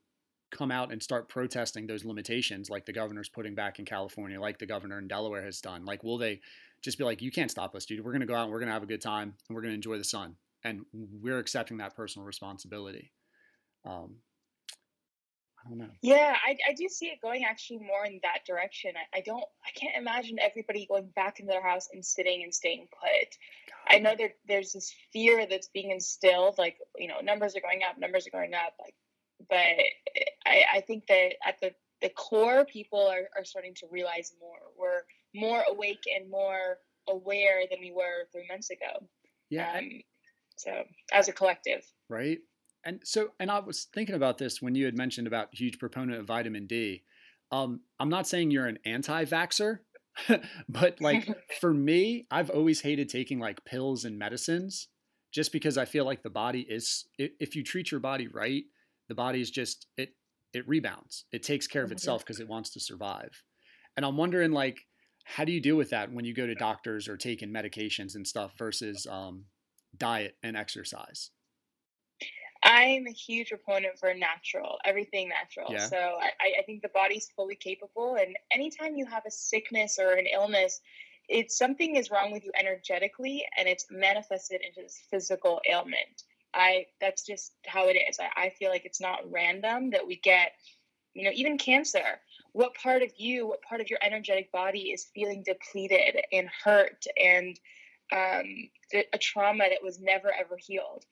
come 0.50 0.70
out 0.70 0.92
and 0.92 1.02
start 1.02 1.28
protesting 1.28 1.86
those 1.86 2.04
limitations 2.04 2.70
like 2.70 2.86
the 2.86 2.92
governor's 2.92 3.28
putting 3.28 3.54
back 3.54 3.78
in 3.78 3.84
California, 3.84 4.40
like 4.40 4.58
the 4.58 4.66
governor 4.66 4.98
in 4.98 5.08
Delaware 5.08 5.42
has 5.42 5.60
done? 5.60 5.84
Like, 5.84 6.04
will 6.04 6.16
they 6.18 6.40
just 6.84 6.98
be 6.98 7.04
like, 7.04 7.22
you 7.22 7.32
can't 7.32 7.50
stop 7.50 7.74
us, 7.74 7.86
dude. 7.86 8.04
We're 8.04 8.12
going 8.12 8.20
to 8.20 8.26
go 8.26 8.34
out 8.34 8.44
and 8.44 8.52
we're 8.52 8.60
going 8.60 8.68
to 8.68 8.74
have 8.74 8.82
a 8.82 8.86
good 8.86 9.00
time 9.00 9.34
and 9.48 9.56
we're 9.56 9.62
going 9.62 9.72
to 9.72 9.76
enjoy 9.76 9.98
the 9.98 10.04
sun. 10.04 10.36
And 10.62 10.86
we're 10.92 11.38
accepting 11.38 11.78
that 11.78 11.96
personal 11.96 12.26
responsibility. 12.26 13.12
Um, 13.84 14.16
I 15.64 15.68
don't 15.68 15.78
know. 15.78 15.90
Yeah, 16.02 16.36
I, 16.46 16.56
I 16.68 16.74
do 16.74 16.88
see 16.88 17.06
it 17.06 17.20
going 17.22 17.44
actually 17.44 17.78
more 17.78 18.04
in 18.04 18.20
that 18.22 18.46
direction. 18.46 18.92
I, 18.96 19.18
I 19.18 19.22
don't, 19.22 19.44
I 19.64 19.78
can't 19.78 19.96
imagine 19.96 20.38
everybody 20.38 20.86
going 20.86 21.08
back 21.16 21.40
into 21.40 21.52
their 21.52 21.62
house 21.62 21.88
and 21.92 22.04
sitting 22.04 22.42
and 22.42 22.54
staying 22.54 22.88
put. 22.98 23.36
I 23.88 23.98
know 23.98 24.14
there, 24.16 24.32
there's 24.46 24.72
this 24.72 24.94
fear 25.12 25.46
that's 25.46 25.68
being 25.68 25.90
instilled, 25.90 26.56
like, 26.58 26.76
you 26.96 27.08
know, 27.08 27.20
numbers 27.22 27.56
are 27.56 27.60
going 27.60 27.80
up, 27.88 27.98
numbers 27.98 28.26
are 28.26 28.38
going 28.38 28.54
up. 28.54 28.74
Like, 28.78 28.94
but 29.48 29.56
I, 30.46 30.64
I 30.74 30.80
think 30.80 31.06
that 31.08 31.34
at 31.46 31.60
the, 31.60 31.72
the 32.00 32.10
core, 32.10 32.64
people 32.64 33.06
are, 33.06 33.28
are 33.36 33.44
starting 33.44 33.74
to 33.74 33.86
realize 33.90 34.32
more. 34.40 34.58
We're 34.78 35.02
more 35.34 35.62
awake 35.68 36.02
and 36.16 36.30
more 36.30 36.78
aware 37.08 37.62
than 37.70 37.80
we 37.80 37.92
were 37.92 38.26
three 38.32 38.46
months 38.48 38.70
ago. 38.70 39.06
Yeah. 39.50 39.78
Um, 39.78 39.90
so 40.56 40.84
as 41.12 41.28
a 41.28 41.32
collective. 41.32 41.84
right? 42.08 42.38
And 42.86 43.00
so, 43.02 43.28
and 43.40 43.50
I 43.50 43.60
was 43.60 43.86
thinking 43.94 44.14
about 44.14 44.36
this 44.38 44.60
when 44.60 44.74
you 44.74 44.84
had 44.84 44.96
mentioned 44.96 45.26
about 45.26 45.48
huge 45.52 45.78
proponent 45.78 46.18
of 46.20 46.26
vitamin 46.26 46.66
D. 46.66 47.02
Um, 47.50 47.80
I'm 47.98 48.10
not 48.10 48.26
saying 48.28 48.50
you're 48.50 48.66
an 48.66 48.78
anti-vaxer, 48.84 49.78
but 50.68 51.00
like 51.00 51.28
for 51.60 51.72
me, 51.72 52.26
I've 52.30 52.50
always 52.50 52.80
hated 52.82 53.08
taking 53.08 53.38
like 53.38 53.64
pills 53.64 54.04
and 54.04 54.18
medicines 54.18 54.88
just 55.32 55.50
because 55.50 55.76
I 55.78 55.84
feel 55.86 56.04
like 56.04 56.22
the 56.22 56.30
body 56.30 56.60
is 56.68 57.06
if 57.18 57.56
you 57.56 57.64
treat 57.64 57.90
your 57.90 58.00
body 58.00 58.28
right, 58.28 58.64
the 59.08 59.14
body 59.14 59.40
is 59.40 59.50
just 59.50 59.86
it 59.96 60.10
it 60.52 60.68
rebounds. 60.68 61.24
It 61.32 61.42
takes 61.42 61.66
care 61.66 61.82
of 61.82 61.88
Mhm. 61.88 61.94
itself 61.94 62.22
because 62.22 62.38
it 62.40 62.46
wants 62.48 62.70
to 62.70 62.80
survive. 62.80 63.42
And 63.96 64.04
I'm 64.06 64.16
wondering 64.16 64.52
like 64.52 64.86
how 65.24 65.44
do 65.44 65.52
you 65.52 65.60
deal 65.60 65.76
with 65.76 65.90
that 65.90 66.12
when 66.12 66.24
you 66.24 66.34
go 66.34 66.46
to 66.46 66.54
doctors 66.54 67.08
or 67.08 67.16
taking 67.16 67.50
medications 67.50 68.14
and 68.14 68.26
stuff 68.26 68.52
versus 68.58 69.06
um, 69.06 69.46
diet 69.96 70.36
and 70.42 70.56
exercise? 70.56 71.30
I'm 72.62 73.06
a 73.06 73.12
huge 73.12 73.50
proponent 73.50 73.98
for 73.98 74.14
natural, 74.14 74.78
everything 74.84 75.28
natural. 75.28 75.72
Yeah. 75.72 75.86
So 75.86 75.96
I, 75.96 76.30
I- 76.40 76.62
think 76.64 76.82
the 76.82 76.88
body's 76.88 77.28
fully 77.36 77.56
capable. 77.56 78.16
And 78.16 78.36
anytime 78.50 78.96
you 78.96 79.04
have 79.06 79.24
a 79.26 79.30
sickness 79.30 79.98
or 79.98 80.12
an 80.14 80.26
illness, 80.26 80.80
it's 81.28 81.58
something 81.58 81.96
is 81.96 82.10
wrong 82.10 82.32
with 82.32 82.44
you 82.44 82.52
energetically 82.58 83.46
and 83.56 83.68
it's 83.68 83.86
manifested 83.90 84.62
into 84.66 84.82
this 84.82 84.98
physical 85.10 85.60
ailment. 85.70 86.22
I 86.54 86.86
that's 87.00 87.24
just 87.26 87.52
how 87.66 87.88
it 87.88 87.94
is. 87.94 88.18
I, 88.18 88.44
I 88.46 88.50
feel 88.50 88.70
like 88.70 88.84
it's 88.84 89.00
not 89.00 89.30
random 89.30 89.90
that 89.90 90.06
we 90.06 90.16
get, 90.16 90.52
you 91.12 91.24
know, 91.24 91.32
even 91.34 91.58
cancer. 91.58 92.20
What 92.54 92.74
part 92.74 93.02
of 93.02 93.10
you, 93.18 93.46
what 93.46 93.60
part 93.62 93.80
of 93.80 93.90
your 93.90 93.98
energetic 94.02 94.50
body 94.50 94.92
is 94.92 95.08
feeling 95.14 95.42
depleted 95.44 96.22
and 96.32 96.48
hurt 96.64 97.04
and 97.22 97.58
um, 98.12 98.70
a 99.12 99.18
trauma 99.18 99.64
that 99.68 99.82
was 99.82 100.00
never 100.00 100.32
ever 100.32 100.56
healed? 100.56 101.04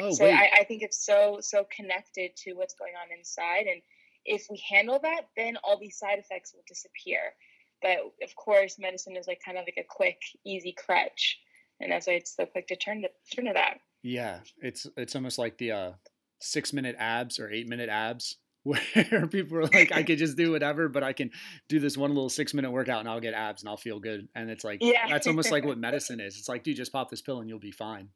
Oh, 0.00 0.12
so. 0.12 0.26
I, 0.26 0.50
I 0.60 0.64
think 0.64 0.82
it's 0.82 1.06
so 1.06 1.38
so 1.40 1.64
connected 1.74 2.36
to 2.38 2.54
what's 2.54 2.74
going 2.74 2.94
on 3.00 3.16
inside 3.16 3.66
and 3.66 3.80
if 4.24 4.46
we 4.50 4.60
handle 4.68 4.98
that 5.00 5.28
then 5.36 5.56
all 5.62 5.78
these 5.78 5.96
side 5.96 6.18
effects 6.18 6.52
will 6.52 6.64
disappear 6.66 7.20
but 7.80 7.98
of 8.22 8.34
course 8.34 8.76
medicine 8.80 9.16
is 9.16 9.28
like 9.28 9.40
kind 9.44 9.56
of 9.56 9.64
like 9.64 9.76
a 9.78 9.86
quick 9.88 10.20
easy 10.44 10.74
crutch 10.76 11.38
and 11.80 11.92
that's 11.92 12.08
why 12.08 12.14
it's 12.14 12.34
so 12.34 12.44
quick 12.44 12.66
to 12.66 12.76
turn 12.76 13.02
to 13.02 13.08
turn 13.34 13.44
to 13.44 13.52
that 13.52 13.78
Yeah, 14.02 14.40
it's 14.60 14.86
it's 14.96 15.14
almost 15.14 15.38
like 15.38 15.58
the 15.58 15.72
uh, 15.72 15.92
six 16.40 16.72
minute 16.72 16.96
abs 16.98 17.38
or 17.38 17.50
eight 17.50 17.68
minute 17.68 17.88
abs, 17.88 18.36
where 18.64 19.26
people 19.28 19.58
are 19.58 19.66
like, 19.66 19.92
I 19.92 20.02
could 20.02 20.18
just 20.18 20.36
do 20.36 20.50
whatever, 20.52 20.88
but 20.88 21.02
I 21.02 21.12
can 21.12 21.30
do 21.68 21.78
this 21.80 21.96
one 21.96 22.10
little 22.10 22.28
six 22.28 22.52
minute 22.54 22.70
workout 22.70 23.00
and 23.00 23.08
I'll 23.08 23.20
get 23.20 23.34
abs 23.34 23.62
and 23.62 23.68
I'll 23.68 23.76
feel 23.76 24.00
good. 24.00 24.28
And 24.34 24.50
it's 24.50 24.64
like 24.64 24.80
Yeah. 24.82 25.08
that's 25.08 25.26
almost 25.28 25.50
like 25.50 25.64
what 25.64 25.78
medicine 25.78 26.20
is. 26.20 26.38
It's 26.38 26.48
like, 26.48 26.64
dude, 26.64 26.76
just 26.76 26.92
pop 26.92 27.10
this 27.10 27.22
pill 27.22 27.40
and 27.40 27.48
you'll 27.48 27.58
be 27.58 27.70
fine. 27.70 28.10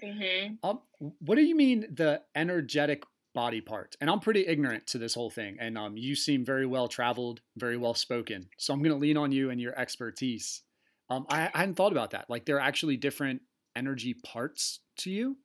hmm 0.00 0.56
Um, 0.62 0.80
what 0.98 1.36
do 1.36 1.42
you 1.42 1.54
mean 1.54 1.86
the 1.94 2.22
energetic 2.34 3.04
body 3.34 3.60
part? 3.60 3.96
And 4.00 4.10
I'm 4.10 4.20
pretty 4.20 4.46
ignorant 4.46 4.86
to 4.88 4.98
this 4.98 5.14
whole 5.14 5.30
thing. 5.30 5.56
And 5.60 5.78
um, 5.78 5.96
you 5.96 6.14
seem 6.14 6.44
very 6.44 6.66
well 6.66 6.88
traveled, 6.88 7.40
very 7.56 7.76
well 7.76 7.94
spoken. 7.94 8.48
So 8.58 8.74
I'm 8.74 8.82
gonna 8.82 8.96
lean 8.96 9.16
on 9.16 9.32
you 9.32 9.50
and 9.50 9.60
your 9.60 9.78
expertise. 9.78 10.62
Um, 11.10 11.26
I, 11.30 11.50
I 11.54 11.58
hadn't 11.60 11.76
thought 11.76 11.92
about 11.92 12.10
that. 12.10 12.28
Like 12.28 12.44
there 12.44 12.56
are 12.56 12.60
actually 12.60 12.96
different 12.96 13.42
energy 13.76 14.14
parts 14.14 14.80
to 14.98 15.10
you. 15.10 15.38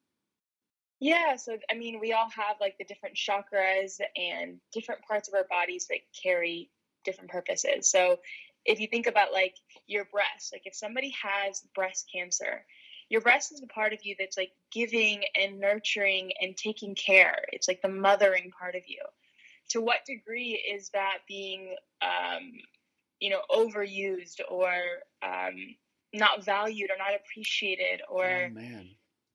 Yeah 1.04 1.36
so 1.36 1.58
i 1.70 1.74
mean 1.74 2.00
we 2.00 2.13
all 2.13 2.30
have 2.30 2.56
like 2.62 2.78
the 2.78 2.86
different 2.86 3.16
chakras 3.16 4.00
and 4.16 4.60
different 4.72 5.02
parts 5.02 5.28
of 5.28 5.34
our 5.34 5.46
bodies 5.50 5.88
that 5.89 6.00
carry 6.22 6.70
different 7.04 7.30
purposes. 7.30 7.89
So 7.89 8.20
if 8.66 8.80
you 8.80 8.88
think 8.88 9.08
about 9.08 9.34
like 9.34 9.56
your 9.88 10.06
breast 10.06 10.52
like 10.54 10.62
if 10.66 10.74
somebody 10.74 11.13
has 11.22 11.62
breast 11.76 12.10
cancer 12.13 12.63
your 13.10 13.22
breast 13.22 13.52
is 13.52 13.62
the 13.62 13.68
part 13.68 13.94
of 13.94 14.00
you 14.04 14.16
that's 14.18 14.38
like 14.38 14.52
giving 14.72 15.24
and 15.39 15.60
nurturing 15.60 16.32
and 16.42 16.56
taking 16.58 16.96
care. 16.96 17.46
It's 17.52 17.68
like 17.68 17.82
the 17.82 17.89
mothering 17.89 18.52
part 18.58 18.76
of 18.76 18.84
you. 18.88 19.02
To 19.70 19.82
what 19.82 20.06
degree 20.08 20.54
is 20.54 20.89
that 20.94 21.20
being 21.28 21.76
um, 22.02 22.52
you 23.20 23.30
know 23.30 23.42
overused 23.52 24.42
or 24.50 24.74
um, 25.22 25.76
not 26.13 26.44
valued 26.44 26.89
or 26.89 26.98
not 26.98 27.13
appreciated 27.16 28.02
or 28.10 28.50
oh. 28.52 28.84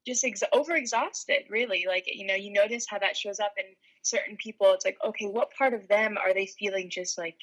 Just 0.09 0.25
ex- 0.25 0.43
over 0.53 0.75
exhausted 0.75 1.45
really 1.49 1.85
like 1.87 2.05
you 2.07 2.27
know 2.27 2.35
you 2.35 2.53
notice 2.53 2.87
how 2.89 2.99
that 2.99 3.17
shows 3.17 3.39
up 3.39 3.53
in 3.59 3.65
certain 4.03 4.37
people 4.37 4.73
it's 4.73 4.85
like 4.85 4.97
okay 5.07 5.27
what 5.27 5.49
part 5.57 5.75
of 5.75 5.87
them 5.89 6.17
are 6.17 6.35
they 6.35 6.47
feeling 6.47 6.91
just 6.91 7.19
like 7.19 7.37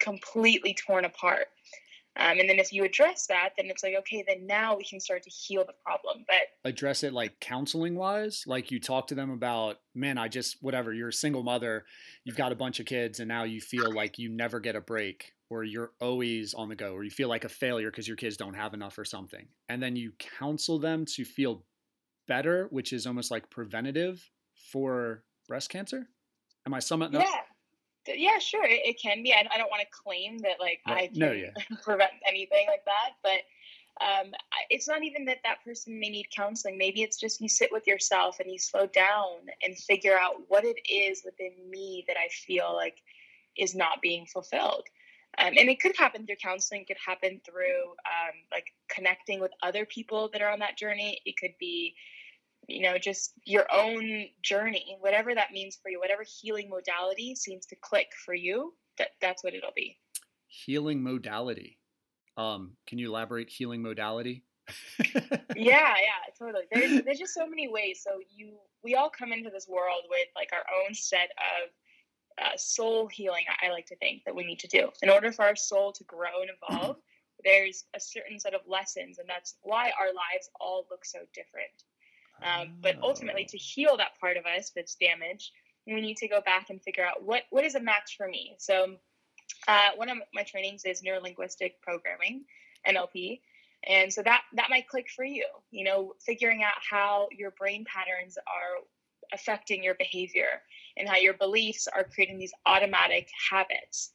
completely 0.00 0.74
torn 0.74 1.04
apart? 1.04 1.46
Um, 2.16 2.40
and 2.40 2.48
then 2.48 2.58
if 2.58 2.72
you 2.72 2.84
address 2.84 3.28
that 3.28 3.50
then 3.56 3.70
it's 3.70 3.84
like 3.84 3.94
okay 4.00 4.24
then 4.26 4.44
now 4.44 4.76
we 4.76 4.82
can 4.82 4.98
start 4.98 5.22
to 5.22 5.30
heal 5.30 5.64
the 5.64 5.74
problem 5.84 6.24
but 6.26 6.68
address 6.68 7.04
it 7.04 7.12
like 7.12 7.38
counseling 7.38 7.94
wise 7.94 8.42
like 8.48 8.72
you 8.72 8.80
talk 8.80 9.06
to 9.06 9.14
them 9.14 9.30
about 9.30 9.76
man 9.94 10.18
i 10.18 10.26
just 10.26 10.56
whatever 10.60 10.92
you're 10.92 11.10
a 11.10 11.12
single 11.12 11.44
mother 11.44 11.84
you've 12.24 12.36
got 12.36 12.50
a 12.50 12.56
bunch 12.56 12.80
of 12.80 12.86
kids 12.86 13.20
and 13.20 13.28
now 13.28 13.44
you 13.44 13.60
feel 13.60 13.94
like 13.94 14.18
you 14.18 14.28
never 14.28 14.58
get 14.58 14.74
a 14.74 14.80
break 14.80 15.34
or 15.50 15.62
you're 15.62 15.92
always 16.00 16.52
on 16.52 16.68
the 16.68 16.74
go 16.74 16.94
or 16.94 17.04
you 17.04 17.10
feel 17.10 17.28
like 17.28 17.44
a 17.44 17.48
failure 17.48 17.92
because 17.92 18.08
your 18.08 18.16
kids 18.16 18.36
don't 18.36 18.54
have 18.54 18.74
enough 18.74 18.98
or 18.98 19.04
something 19.04 19.46
and 19.68 19.80
then 19.80 19.94
you 19.94 20.12
counsel 20.18 20.80
them 20.80 21.04
to 21.04 21.24
feel 21.24 21.62
better 22.30 22.68
which 22.70 22.92
is 22.92 23.06
almost 23.06 23.30
like 23.30 23.50
preventative 23.50 24.30
for 24.72 25.24
breast 25.48 25.68
cancer? 25.70 26.08
Am 26.66 26.74
i 26.74 26.78
summing 26.78 27.14
up? 27.14 27.24
Yeah. 28.06 28.14
Yeah 28.14 28.38
sure 28.38 28.64
it, 28.64 28.80
it 28.84 29.00
can 29.00 29.22
be 29.22 29.32
i, 29.32 29.44
I 29.52 29.58
don't 29.58 29.70
want 29.70 29.82
to 29.82 29.88
claim 30.04 30.38
that 30.38 30.58
like 30.60 30.80
i 30.86 31.08
can 31.08 31.18
No, 31.18 31.32
yeah. 31.32 31.50
prevent 31.82 32.12
anything 32.26 32.66
like 32.68 32.84
that 32.86 33.10
but 33.22 33.40
um, 34.00 34.32
it's 34.70 34.88
not 34.88 35.02
even 35.02 35.26
that 35.26 35.38
that 35.44 35.62
person 35.62 36.00
may 36.00 36.08
need 36.08 36.28
counseling 36.34 36.78
maybe 36.78 37.02
it's 37.02 37.18
just 37.18 37.40
you 37.40 37.48
sit 37.48 37.70
with 37.70 37.86
yourself 37.86 38.40
and 38.40 38.50
you 38.50 38.58
slow 38.58 38.86
down 38.86 39.50
and 39.62 39.76
figure 39.76 40.18
out 40.18 40.36
what 40.48 40.64
it 40.64 40.78
is 40.88 41.22
within 41.24 41.52
me 41.68 42.04
that 42.08 42.16
i 42.16 42.28
feel 42.46 42.72
like 42.74 43.02
is 43.58 43.74
not 43.74 44.02
being 44.02 44.26
fulfilled. 44.26 44.84
Um, 45.38 45.54
and 45.56 45.68
it 45.68 45.80
could 45.80 45.96
happen 45.96 46.26
through 46.26 46.36
counseling 46.42 46.82
it 46.82 46.86
could 46.88 46.96
happen 47.04 47.40
through 47.46 47.90
um, 47.90 48.34
like 48.50 48.66
connecting 48.88 49.40
with 49.40 49.52
other 49.62 49.86
people 49.86 50.28
that 50.32 50.42
are 50.42 50.50
on 50.50 50.58
that 50.58 50.76
journey. 50.76 51.20
It 51.24 51.36
could 51.36 51.54
be 51.60 51.94
you 52.70 52.82
know 52.82 52.98
just 52.98 53.32
your 53.44 53.66
own 53.72 54.26
journey 54.42 54.96
whatever 55.00 55.34
that 55.34 55.52
means 55.52 55.78
for 55.82 55.90
you 55.90 55.98
whatever 55.98 56.24
healing 56.40 56.68
modality 56.68 57.34
seems 57.34 57.66
to 57.66 57.76
click 57.76 58.08
for 58.24 58.34
you 58.34 58.72
that 58.98 59.08
that's 59.20 59.42
what 59.42 59.54
it'll 59.54 59.72
be. 59.74 59.98
Healing 60.46 61.02
modality. 61.02 61.78
Um 62.36 62.72
can 62.86 62.98
you 62.98 63.08
elaborate 63.08 63.48
healing 63.48 63.82
modality? 63.82 64.44
Yeah 65.56 65.94
yeah 65.96 66.22
totally. 66.38 66.64
There's, 66.72 67.02
there's 67.02 67.18
just 67.18 67.34
so 67.34 67.46
many 67.46 67.68
ways. 67.68 68.00
So 68.04 68.20
you 68.34 68.54
we 68.84 68.94
all 68.94 69.10
come 69.10 69.32
into 69.32 69.50
this 69.50 69.66
world 69.68 70.02
with 70.08 70.28
like 70.36 70.50
our 70.52 70.64
own 70.84 70.94
set 70.94 71.30
of 71.38 71.70
uh, 72.40 72.56
soul 72.56 73.08
healing 73.08 73.44
I, 73.48 73.66
I 73.66 73.70
like 73.70 73.86
to 73.86 73.96
think 73.96 74.22
that 74.24 74.34
we 74.34 74.44
need 74.44 74.60
to 74.60 74.68
do. 74.68 74.90
In 75.02 75.10
order 75.10 75.32
for 75.32 75.44
our 75.44 75.56
soul 75.56 75.92
to 75.92 76.04
grow 76.04 76.42
and 76.42 76.50
evolve 76.62 76.96
there's 77.44 77.84
a 77.94 78.00
certain 78.00 78.38
set 78.38 78.54
of 78.54 78.60
lessons 78.66 79.18
and 79.18 79.28
that's 79.28 79.56
why 79.62 79.92
our 79.98 80.08
lives 80.08 80.50
all 80.60 80.86
look 80.90 81.04
so 81.04 81.20
different 81.34 81.72
um, 82.42 82.74
but 82.82 82.96
ultimately 83.02 83.44
to 83.44 83.58
heal 83.58 83.96
that 83.96 84.18
part 84.20 84.36
of 84.36 84.44
us 84.46 84.72
that's 84.74 84.94
damaged 84.96 85.52
we 85.86 86.00
need 86.00 86.16
to 86.18 86.28
go 86.28 86.40
back 86.42 86.70
and 86.70 86.80
figure 86.82 87.04
out 87.04 87.24
what 87.24 87.42
what 87.50 87.64
is 87.64 87.74
a 87.74 87.80
match 87.80 88.14
for 88.16 88.28
me. 88.28 88.54
So 88.58 88.96
uh, 89.66 89.90
one 89.96 90.08
of 90.08 90.18
my 90.34 90.42
trainings 90.42 90.84
is 90.84 91.02
neurolinguistic 91.02 91.72
programming 91.82 92.44
nlp 92.88 93.40
and 93.86 94.10
so 94.10 94.22
that 94.22 94.40
that 94.54 94.70
might 94.70 94.88
click 94.88 95.06
for 95.14 95.22
you 95.22 95.44
you 95.70 95.84
know 95.84 96.14
figuring 96.24 96.62
out 96.62 96.76
how 96.88 97.28
your 97.36 97.50
brain 97.58 97.84
patterns 97.84 98.38
are 98.46 98.82
affecting 99.32 99.82
your 99.82 99.94
behavior 99.94 100.62
and 100.96 101.08
how 101.08 101.16
your 101.16 101.34
beliefs 101.34 101.88
are 101.94 102.04
creating 102.04 102.38
these 102.38 102.52
automatic 102.66 103.28
habits. 103.50 104.12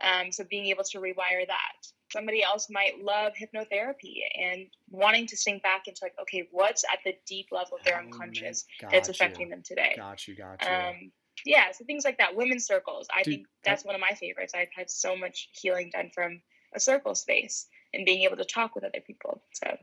Um, 0.00 0.30
so 0.32 0.44
being 0.48 0.66
able 0.66 0.84
to 0.84 0.98
rewire 0.98 1.46
that 1.46 1.86
somebody 2.12 2.42
else 2.42 2.68
might 2.70 3.02
love 3.02 3.32
hypnotherapy 3.40 4.16
and 4.40 4.66
wanting 4.90 5.26
to 5.26 5.36
sink 5.36 5.62
back 5.62 5.88
into 5.88 6.00
like 6.02 6.14
okay 6.20 6.48
what's 6.52 6.84
at 6.84 6.98
the 7.04 7.14
deep 7.26 7.48
level 7.52 7.76
of 7.78 7.84
their 7.84 7.96
Oh, 7.98 8.04
unconscious 8.04 8.64
that's 8.90 9.08
you. 9.08 9.12
affecting 9.12 9.48
them 9.48 9.62
today 9.64 9.94
got 9.96 10.26
you 10.28 10.36
got 10.36 10.62
you 10.62 10.68
um, 10.68 11.10
yeah 11.44 11.72
so 11.72 11.84
things 11.84 12.04
like 12.04 12.18
that 12.18 12.34
women's 12.36 12.64
circles 12.66 13.06
i 13.14 13.22
Dude, 13.22 13.34
think 13.34 13.46
that's 13.64 13.84
one 13.84 13.94
of 13.94 14.00
my 14.00 14.12
favorites 14.16 14.52
i've 14.54 14.68
had 14.74 14.88
so 14.90 15.16
much 15.16 15.48
healing 15.52 15.90
done 15.92 16.10
from 16.14 16.40
a 16.74 16.80
circle 16.80 17.14
space 17.14 17.66
and 17.92 18.04
being 18.06 18.22
able 18.22 18.36
to 18.36 18.44
talk 18.44 18.74
with 18.74 18.84
other 18.84 19.00
people 19.06 19.42
so 19.52 19.76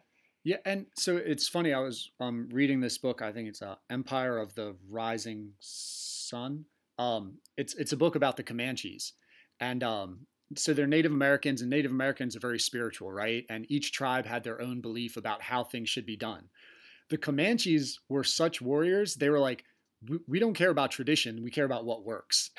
Yeah, 0.43 0.57
and 0.65 0.85
so 0.97 1.15
it's 1.17 1.47
funny. 1.47 1.73
I 1.73 1.79
was 1.79 2.11
um, 2.19 2.49
reading 2.51 2.81
this 2.81 2.97
book. 2.97 3.21
I 3.21 3.31
think 3.31 3.47
it's 3.47 3.61
uh, 3.61 3.75
Empire 3.89 4.37
of 4.37 4.53
the 4.55 4.75
Rising 4.89 5.53
Sun. 5.59 6.65
Um, 6.99 7.37
it's 7.55 7.73
it's 7.75 7.93
a 7.93 7.97
book 7.97 8.15
about 8.15 8.35
the 8.35 8.43
Comanches, 8.43 9.13
and 9.61 9.81
um, 9.83 10.27
so 10.57 10.73
they're 10.73 10.87
Native 10.87 11.11
Americans, 11.11 11.61
and 11.61 11.69
Native 11.69 11.91
Americans 11.91 12.35
are 12.35 12.39
very 12.39 12.59
spiritual, 12.59 13.11
right? 13.11 13.45
And 13.49 13.65
each 13.69 13.91
tribe 13.91 14.25
had 14.25 14.43
their 14.43 14.61
own 14.61 14.81
belief 14.81 15.17
about 15.17 15.41
how 15.43 15.63
things 15.63 15.89
should 15.89 16.05
be 16.05 16.17
done. 16.17 16.49
The 17.09 17.17
Comanches 17.17 17.99
were 18.09 18.23
such 18.23 18.61
warriors; 18.61 19.15
they 19.15 19.29
were 19.29 19.39
like, 19.39 19.65
we, 20.07 20.19
we 20.27 20.39
don't 20.39 20.53
care 20.55 20.69
about 20.71 20.91
tradition; 20.91 21.43
we 21.43 21.51
care 21.51 21.65
about 21.65 21.85
what 21.85 22.05
works. 22.05 22.51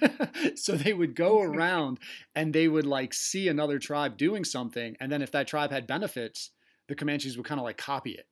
so 0.56 0.76
they 0.76 0.92
would 0.94 1.14
go 1.14 1.40
around 1.42 1.98
and 2.34 2.54
they 2.54 2.68
would 2.68 2.86
like 2.86 3.14
see 3.14 3.48
another 3.48 3.78
tribe 3.78 4.16
doing 4.16 4.44
something, 4.44 4.96
and 5.00 5.10
then 5.12 5.22
if 5.22 5.30
that 5.32 5.48
tribe 5.48 5.70
had 5.70 5.86
benefits 5.86 6.50
the 6.88 6.94
Comanches 6.94 7.36
would 7.36 7.44
kind 7.44 7.60
of 7.60 7.64
like 7.64 7.76
copy 7.76 8.12
it, 8.12 8.26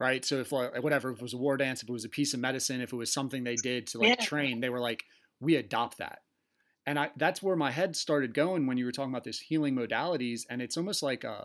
right? 0.00 0.24
So 0.24 0.36
if 0.40 0.52
like 0.52 0.82
whatever, 0.82 1.10
if 1.10 1.18
it 1.18 1.22
was 1.22 1.34
a 1.34 1.38
war 1.38 1.56
dance, 1.56 1.82
if 1.82 1.88
it 1.88 1.92
was 1.92 2.04
a 2.04 2.10
piece 2.10 2.34
of 2.34 2.40
medicine, 2.40 2.80
if 2.80 2.92
it 2.92 2.96
was 2.96 3.12
something 3.12 3.44
they 3.44 3.56
did 3.56 3.86
to 3.88 3.98
like 3.98 4.18
Yeah. 4.18 4.20
train, 4.20 4.60
they 4.60 4.70
were 4.70 4.80
like, 4.80 5.04
we 5.40 5.56
adopt 5.56 5.98
that. 5.98 6.20
And 6.90 6.98
I 6.98 7.10
that's 7.16 7.40
where 7.40 7.54
my 7.54 7.70
head 7.70 7.94
started 7.94 8.34
going 8.34 8.66
when 8.66 8.76
you 8.76 8.84
were 8.84 8.90
talking 8.92 9.12
about 9.12 9.22
this 9.22 9.38
healing 9.38 9.76
modalities, 9.76 10.40
and 10.50 10.60
it's 10.60 10.76
almost 10.76 11.02
like 11.04 11.24
uh, 11.24 11.44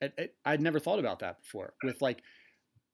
it, 0.00 0.14
it, 0.16 0.34
I'd 0.44 0.60
never 0.62 0.78
thought 0.78 1.00
about 1.00 1.18
that 1.18 1.42
before. 1.42 1.74
With 1.82 2.00
like 2.00 2.22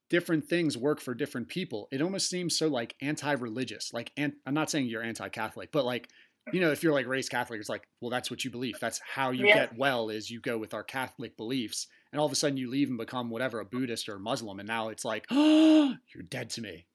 different 0.08 0.48
things 0.48 0.76
work 0.78 0.98
for 1.00 1.14
different 1.14 1.48
people. 1.48 1.88
It 1.92 2.00
almost 2.02 2.30
seems 2.30 2.56
so 2.56 2.68
like 2.68 2.96
anti-religious. 3.02 3.92
Like, 3.92 4.12
I'm 4.18 4.32
not 4.54 4.70
saying 4.70 4.86
you're 4.86 5.02
anti-Catholic, 5.02 5.70
but 5.72 5.84
like 5.84 6.08
you 6.52 6.60
know, 6.60 6.70
if 6.72 6.82
you're 6.82 6.94
like 6.94 7.06
raised 7.06 7.30
Catholic, 7.30 7.60
it's 7.60 7.68
like, 7.68 7.86
well, 8.00 8.10
that's 8.10 8.30
what 8.30 8.44
you 8.44 8.50
believe. 8.50 8.74
That's 8.80 8.98
how 9.14 9.30
you 9.30 9.46
Yeah. 9.46 9.54
get 9.66 9.76
well 9.76 10.08
is 10.08 10.30
you 10.30 10.40
go 10.40 10.56
with 10.56 10.72
our 10.72 10.82
Catholic 10.82 11.36
beliefs. 11.36 11.86
And 12.12 12.18
all 12.18 12.26
of 12.26 12.32
a 12.32 12.34
sudden 12.34 12.56
you 12.56 12.70
leave 12.70 12.88
and 12.88 12.96
become 12.98 13.28
whatever, 13.30 13.60
a 13.60 13.64
Buddhist 13.64 14.08
or 14.08 14.14
a 14.16 14.18
Muslim. 14.20 14.58
And 14.58 14.66
now 14.66 14.88
it's 14.88 15.04
like, 15.04 15.26
oh, 15.30 15.94
you're 16.14 16.24
dead 16.24 16.48
to 16.56 16.62
me. 16.62 16.86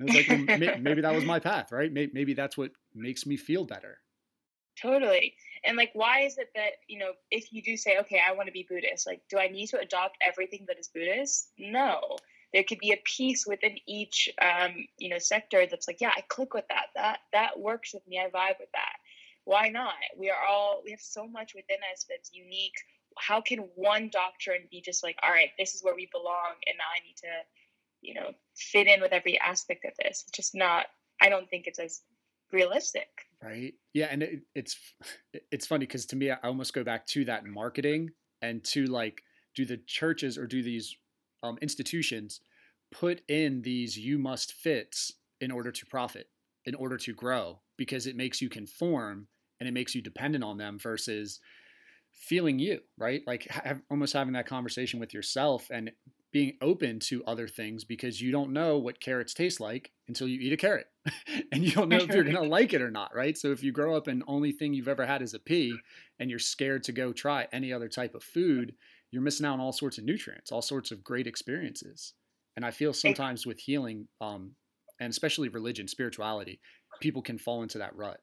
And 0.00 0.08
it's 0.10 0.16
like, 0.28 0.28
well, 0.28 0.58
maybe 0.80 1.02
that 1.02 1.14
was 1.14 1.24
my 1.24 1.38
path, 1.38 1.70
right? 1.72 1.90
May- 1.92 2.10
Maybe 2.12 2.34
that's 2.34 2.58
what 2.58 2.72
makes 2.94 3.24
me 3.26 3.36
feel 3.36 3.64
better. 3.64 3.98
Totally. 4.80 5.34
And 5.64 5.76
like, 5.76 5.90
why 5.92 6.20
is 6.20 6.38
it 6.38 6.48
that, 6.54 6.72
you 6.88 6.98
know, 6.98 7.12
if 7.30 7.52
you 7.52 7.62
do 7.62 7.76
say, 7.76 7.98
okay, 8.00 8.20
I 8.26 8.32
want 8.32 8.46
to 8.46 8.52
be 8.52 8.66
Buddhist, 8.68 9.06
like, 9.06 9.20
do 9.28 9.38
I 9.38 9.48
need 9.48 9.66
to 9.68 9.78
adopt 9.78 10.16
everything 10.26 10.64
that 10.68 10.78
is 10.78 10.88
Buddhist? 10.88 11.50
No. 11.58 12.16
There 12.52 12.64
could 12.64 12.78
be 12.78 12.92
a 12.92 13.02
piece 13.04 13.46
within 13.46 13.76
each, 13.86 14.28
um, 14.40 14.74
you 14.98 15.08
know, 15.08 15.18
sector 15.18 15.66
that's 15.66 15.86
like, 15.86 16.00
yeah, 16.00 16.12
I 16.16 16.22
click 16.28 16.54
with 16.54 16.64
that. 16.68 16.86
That 16.96 17.18
that 17.32 17.60
works 17.60 17.94
with 17.94 18.06
me. 18.08 18.18
I 18.18 18.24
vibe 18.24 18.58
with 18.58 18.72
that. 18.72 18.96
Why 19.44 19.68
not? 19.68 19.94
We 20.18 20.30
are 20.30 20.44
all 20.48 20.82
we 20.84 20.90
have 20.90 21.00
so 21.00 21.28
much 21.28 21.54
within 21.54 21.78
us 21.92 22.06
that's 22.08 22.30
unique. 22.32 22.74
How 23.18 23.40
can 23.40 23.60
one 23.76 24.08
doctrine 24.12 24.62
be 24.70 24.80
just 24.80 25.04
like, 25.04 25.16
all 25.22 25.30
right, 25.30 25.50
this 25.58 25.74
is 25.74 25.84
where 25.84 25.94
we 25.94 26.08
belong, 26.10 26.54
and 26.66 26.76
now 26.76 26.84
I 26.90 27.06
need 27.06 27.16
to, 27.18 27.28
you 28.00 28.14
know, 28.14 28.32
fit 28.56 28.88
in 28.88 29.00
with 29.00 29.12
every 29.12 29.38
aspect 29.38 29.84
of 29.84 29.92
this? 30.02 30.24
It's 30.26 30.36
just 30.36 30.54
not. 30.54 30.86
I 31.20 31.28
don't 31.28 31.48
think 31.50 31.66
it's 31.68 31.78
as 31.78 32.00
realistic. 32.52 33.08
Right. 33.42 33.74
Yeah. 33.94 34.08
And 34.10 34.22
it, 34.22 34.40
it's, 34.54 34.78
it's 35.50 35.66
funny 35.66 35.86
because 35.86 36.06
to 36.06 36.16
me, 36.16 36.30
I 36.30 36.36
almost 36.44 36.74
go 36.74 36.84
back 36.84 37.06
to 37.08 37.24
that 37.26 37.46
marketing 37.46 38.10
and 38.42 38.62
to 38.64 38.86
like, 38.86 39.22
do 39.56 39.64
the 39.64 39.78
churches 39.78 40.38
or 40.38 40.46
do 40.46 40.62
these 40.62 40.96
um, 41.42 41.58
institutions 41.60 42.40
put 42.92 43.22
in 43.28 43.62
these 43.62 43.98
you 43.98 44.16
must 44.16 44.52
fits 44.52 45.14
in 45.40 45.50
order 45.50 45.72
to 45.72 45.86
profit, 45.86 46.28
in 46.66 46.74
order 46.76 46.96
to 46.96 47.12
grow, 47.12 47.58
because 47.76 48.06
it 48.06 48.14
makes 48.14 48.40
you 48.40 48.48
conform 48.48 49.26
and 49.58 49.68
it 49.68 49.72
makes 49.72 49.94
you 49.94 50.02
dependent 50.02 50.44
on 50.44 50.56
them 50.56 50.78
versus 50.78 51.40
feeling 52.12 52.58
you, 52.58 52.80
right? 52.96 53.22
Like 53.26 53.48
have, 53.48 53.82
almost 53.90 54.12
having 54.12 54.34
that 54.34 54.46
conversation 54.46 55.00
with 55.00 55.12
yourself 55.12 55.66
and 55.70 55.90
being 56.32 56.56
open 56.60 57.00
to 57.00 57.24
other 57.24 57.48
things 57.48 57.84
because 57.84 58.20
you 58.20 58.30
don't 58.30 58.52
know 58.52 58.78
what 58.78 59.00
carrots 59.00 59.34
taste 59.34 59.60
like 59.60 59.90
until 60.06 60.28
you 60.28 60.38
eat 60.40 60.52
a 60.52 60.56
carrot 60.56 60.86
and 61.52 61.64
you 61.64 61.72
don't 61.72 61.88
know 61.88 61.96
if 61.96 62.08
you're 62.08 62.22
going 62.24 62.36
to 62.36 62.42
like 62.42 62.72
it 62.72 62.82
or 62.82 62.90
not, 62.90 63.14
right? 63.14 63.36
So 63.36 63.50
if 63.50 63.62
you 63.62 63.72
grow 63.72 63.96
up 63.96 64.06
and 64.06 64.22
only 64.26 64.52
thing 64.52 64.72
you've 64.72 64.88
ever 64.88 65.06
had 65.06 65.22
is 65.22 65.34
a 65.34 65.38
pea 65.38 65.74
and 66.18 66.30
you're 66.30 66.38
scared 66.38 66.84
to 66.84 66.92
go 66.92 67.12
try 67.12 67.48
any 67.52 67.72
other 67.72 67.88
type 67.88 68.14
of 68.14 68.22
food, 68.22 68.74
you're 69.10 69.22
missing 69.22 69.46
out 69.46 69.54
on 69.54 69.60
all 69.60 69.72
sorts 69.72 69.98
of 69.98 70.04
nutrients, 70.04 70.52
all 70.52 70.62
sorts 70.62 70.92
of 70.92 71.02
great 71.02 71.26
experiences. 71.26 72.14
And 72.56 72.64
I 72.64 72.70
feel 72.70 72.92
sometimes 72.92 73.46
with 73.46 73.58
healing, 73.58 74.06
um, 74.20 74.52
and 75.00 75.10
especially 75.10 75.48
religion, 75.48 75.88
spirituality, 75.88 76.60
people 77.00 77.22
can 77.22 77.38
fall 77.38 77.62
into 77.62 77.78
that 77.78 77.96
rut. 77.96 78.20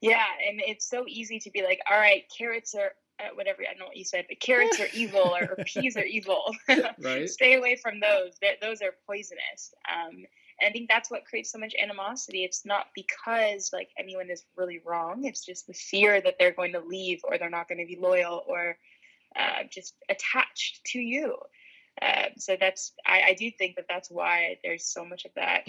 Yeah, 0.00 0.24
and 0.48 0.60
it's 0.66 0.88
so 0.88 1.04
easy 1.08 1.38
to 1.38 1.50
be 1.50 1.62
like, 1.62 1.80
all 1.90 1.98
right, 1.98 2.24
carrots 2.36 2.74
are 2.74 2.92
whatever 3.34 3.62
I 3.62 3.72
don't 3.72 3.80
know 3.80 3.86
what 3.86 3.96
you 3.96 4.04
said, 4.04 4.26
but 4.28 4.40
carrots 4.40 4.80
are 4.80 4.88
evil 4.92 5.20
or, 5.20 5.54
or 5.56 5.64
peas 5.64 5.96
are 5.96 6.04
evil. 6.04 6.54
Right. 6.98 7.28
Stay 7.28 7.54
away 7.54 7.76
from 7.76 8.00
those. 8.00 8.36
They're, 8.40 8.56
those 8.60 8.82
are 8.82 8.94
poisonous. 9.06 9.74
Um, 9.90 10.24
and 10.60 10.68
I 10.68 10.70
think 10.70 10.88
that's 10.88 11.10
what 11.10 11.24
creates 11.24 11.50
so 11.50 11.58
much 11.58 11.74
animosity. 11.80 12.44
It's 12.44 12.64
not 12.64 12.86
because 12.94 13.70
like 13.72 13.88
anyone 13.98 14.30
is 14.30 14.44
really 14.56 14.80
wrong. 14.84 15.24
It's 15.24 15.44
just 15.44 15.66
the 15.66 15.74
fear 15.74 16.20
that 16.20 16.36
they're 16.38 16.52
going 16.52 16.72
to 16.72 16.80
leave 16.80 17.20
or 17.24 17.38
they're 17.38 17.50
not 17.50 17.68
going 17.68 17.78
to 17.78 17.86
be 17.86 17.98
loyal 18.00 18.42
or 18.46 18.76
uh, 19.36 19.64
just 19.70 19.94
attached 20.08 20.84
to 20.86 20.98
you. 20.98 21.36
Uh, 22.00 22.26
so 22.38 22.56
that's 22.58 22.92
I, 23.06 23.22
I 23.28 23.34
do 23.34 23.50
think 23.50 23.76
that 23.76 23.86
that's 23.88 24.10
why 24.10 24.58
there's 24.64 24.86
so 24.86 25.04
much 25.04 25.24
of 25.24 25.32
that 25.34 25.68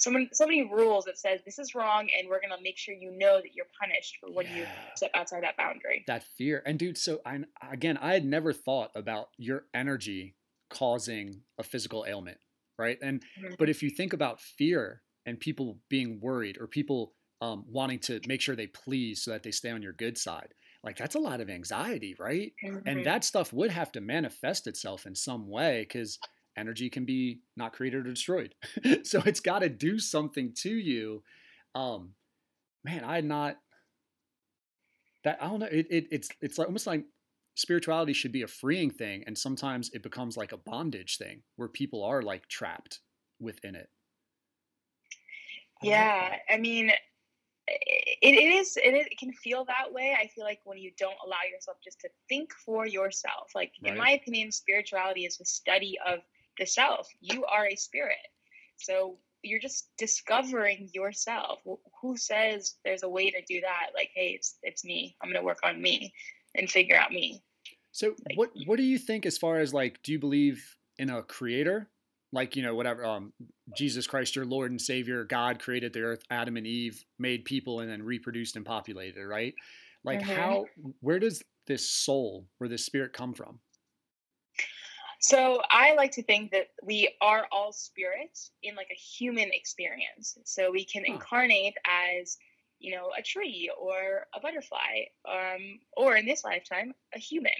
so 0.00 0.10
many, 0.10 0.28
so 0.32 0.46
many 0.46 0.62
rules 0.62 1.04
that 1.04 1.18
says 1.18 1.40
this 1.44 1.58
is 1.58 1.74
wrong 1.74 2.08
and 2.18 2.28
we're 2.28 2.40
going 2.40 2.56
to 2.56 2.62
make 2.62 2.78
sure 2.78 2.94
you 2.94 3.10
know 3.16 3.36
that 3.40 3.54
you're 3.54 3.66
punished 3.80 4.16
for 4.20 4.30
when 4.32 4.50
you 4.50 4.66
step 4.96 5.10
outside 5.14 5.42
that 5.42 5.56
boundary 5.56 6.04
that 6.06 6.24
fear 6.24 6.62
and 6.66 6.78
dude 6.78 6.98
so 6.98 7.20
i 7.24 7.38
again 7.70 7.96
i 7.98 8.12
had 8.12 8.24
never 8.24 8.52
thought 8.52 8.90
about 8.94 9.28
your 9.38 9.66
energy 9.74 10.36
causing 10.70 11.42
a 11.58 11.62
physical 11.62 12.04
ailment 12.08 12.38
right 12.78 12.98
and 13.02 13.22
Mhm. 13.36 13.56
but 13.58 13.68
if 13.68 13.82
you 13.82 13.90
think 13.90 14.12
about 14.12 14.40
fear 14.40 15.02
and 15.26 15.38
people 15.40 15.80
being 15.88 16.20
worried 16.20 16.56
or 16.60 16.66
people 16.66 17.14
um, 17.42 17.64
wanting 17.66 17.98
to 18.00 18.20
make 18.26 18.40
sure 18.42 18.54
they 18.54 18.66
please 18.66 19.22
so 19.22 19.30
that 19.30 19.42
they 19.42 19.50
stay 19.50 19.70
on 19.70 19.82
your 19.82 19.92
good 19.94 20.18
side 20.18 20.54
like 20.84 20.96
that's 20.96 21.14
a 21.14 21.18
lot 21.20 21.40
of 21.40 21.48
anxiety 21.50 22.14
right 22.18 22.52
Mhm. 22.62 22.82
and 22.86 23.04
that 23.04 23.24
stuff 23.24 23.52
would 23.52 23.70
have 23.70 23.92
to 23.92 24.00
manifest 24.00 24.66
itself 24.66 25.06
in 25.06 25.14
some 25.14 25.48
way 25.48 25.80
because 25.82 26.18
energy 26.60 26.90
can 26.90 27.04
be 27.04 27.40
not 27.56 27.72
created 27.72 28.06
or 28.06 28.10
destroyed. 28.10 28.54
So 29.04 29.22
it's 29.26 29.40
got 29.40 29.60
to 29.60 29.68
do 29.68 29.98
something 29.98 30.52
to 30.58 30.70
you. 30.70 31.22
Um 31.74 32.14
man 32.84 33.04
i 33.04 33.14
had 33.16 33.24
not 33.24 33.58
that 35.24 35.38
i 35.42 35.46
don't 35.48 35.60
know 35.60 35.66
it, 35.66 35.86
it 35.90 36.06
it's 36.10 36.28
it's 36.40 36.58
like 36.58 36.66
almost 36.66 36.86
like 36.86 37.04
spirituality 37.56 38.12
should 38.12 38.32
be 38.32 38.42
a 38.42 38.46
freeing 38.48 38.90
thing 38.90 39.22
and 39.26 39.36
sometimes 39.36 39.90
it 39.92 40.02
becomes 40.02 40.36
like 40.36 40.52
a 40.52 40.56
bondage 40.56 41.18
thing 41.18 41.42
where 41.56 41.68
people 41.68 42.02
are 42.02 42.22
like 42.22 42.46
trapped 42.48 43.00
within 43.38 43.74
it. 43.74 43.88
I 45.82 45.86
yeah 45.86 46.36
i 46.48 46.56
mean 46.56 46.90
it, 46.90 46.98
it 48.22 48.34
is 48.34 48.76
it, 48.76 48.94
is- 48.94 49.06
it 49.10 49.18
can 49.18 49.32
feel 49.32 49.64
that 49.66 49.92
way 49.92 50.16
i 50.18 50.26
feel 50.28 50.44
like 50.44 50.60
when 50.64 50.78
you 50.78 50.92
don't 50.98 51.16
allow 51.24 51.42
yourself 51.52 51.76
just 51.84 52.00
to 52.00 52.08
think 52.28 52.52
for 52.64 52.86
yourself. 52.86 53.50
Like 53.54 53.72
in 53.84 53.96
my 53.96 54.10
opinion 54.12 54.52
spirituality 54.52 55.24
is 55.24 55.36
the 55.36 55.44
study 55.44 55.98
of 56.06 56.20
the 56.58 56.66
self 56.66 57.08
you 57.20 57.44
are 57.46 57.66
a 57.66 57.76
spirit 57.76 58.16
so 58.76 59.16
you're 59.42 59.60
just 59.60 59.88
discovering 59.96 60.88
yourself 60.92 61.60
who 62.02 62.16
says 62.16 62.76
there's 62.84 63.02
a 63.02 63.08
way 63.08 63.30
to 63.30 63.40
do 63.48 63.60
that 63.60 63.86
like 63.94 64.10
hey 64.14 64.32
it's 64.36 64.56
it's 64.62 64.84
me 64.84 65.16
i'm 65.22 65.28
going 65.28 65.40
to 65.40 65.44
work 65.46 65.60
on 65.64 65.80
me 65.80 66.12
and 66.54 66.70
figure 66.70 66.96
out 66.96 67.10
me 67.12 67.42
So 67.92 68.14
Like- 68.28 68.36
what 68.38 68.50
what 68.66 68.76
do 68.76 68.82
you 68.82 68.98
think 68.98 69.24
as 69.26 69.38
far 69.38 69.58
as 69.58 69.72
like 69.74 70.02
do 70.02 70.12
you 70.12 70.18
believe 70.18 70.62
in 70.98 71.10
a 71.10 71.22
creator? 71.22 71.88
Like, 72.32 72.54
you 72.54 72.62
know, 72.62 72.74
whatever 72.76 73.04
um 73.04 73.32
Jesus 73.76 74.06
Christ 74.06 74.36
your 74.36 74.44
Lord 74.44 74.70
and 74.70 74.80
Savior, 74.80 75.24
God 75.24 75.58
created 75.60 75.92
the 75.92 76.02
earth, 76.02 76.22
Adam 76.30 76.56
and 76.56 76.66
Eve 76.66 77.04
made 77.18 77.44
people 77.44 77.80
and 77.80 77.90
then 77.90 78.02
reproduced 78.02 78.54
and 78.56 78.64
populated, 78.64 79.26
right? 79.26 79.54
Like 80.04 80.20
Mhm. 80.20 80.34
how 80.34 80.66
where 81.00 81.18
does 81.18 81.42
this 81.66 81.88
soul 81.90 82.46
or 82.60 82.68
this 82.68 82.84
spirit 82.84 83.12
come 83.12 83.34
from? 83.34 83.60
So 85.20 85.60
I 85.70 85.94
like 85.94 86.12
to 86.12 86.22
think 86.22 86.50
that 86.52 86.68
we 86.82 87.14
are 87.20 87.46
all 87.52 87.72
spirits 87.72 88.52
in 88.62 88.74
like 88.74 88.88
a 88.90 88.94
human 88.94 89.50
experience. 89.52 90.38
So 90.44 90.70
we 90.70 90.84
can 90.84 91.04
incarnate 91.04 91.74
as, 91.86 92.38
you 92.78 92.96
know, 92.96 93.10
a 93.16 93.22
tree 93.22 93.70
or 93.78 94.26
a 94.34 94.40
butterfly, 94.40 95.04
um, 95.30 95.78
or 95.94 96.16
in 96.16 96.24
this 96.24 96.42
lifetime, 96.42 96.94
a 97.14 97.18
human. 97.18 97.52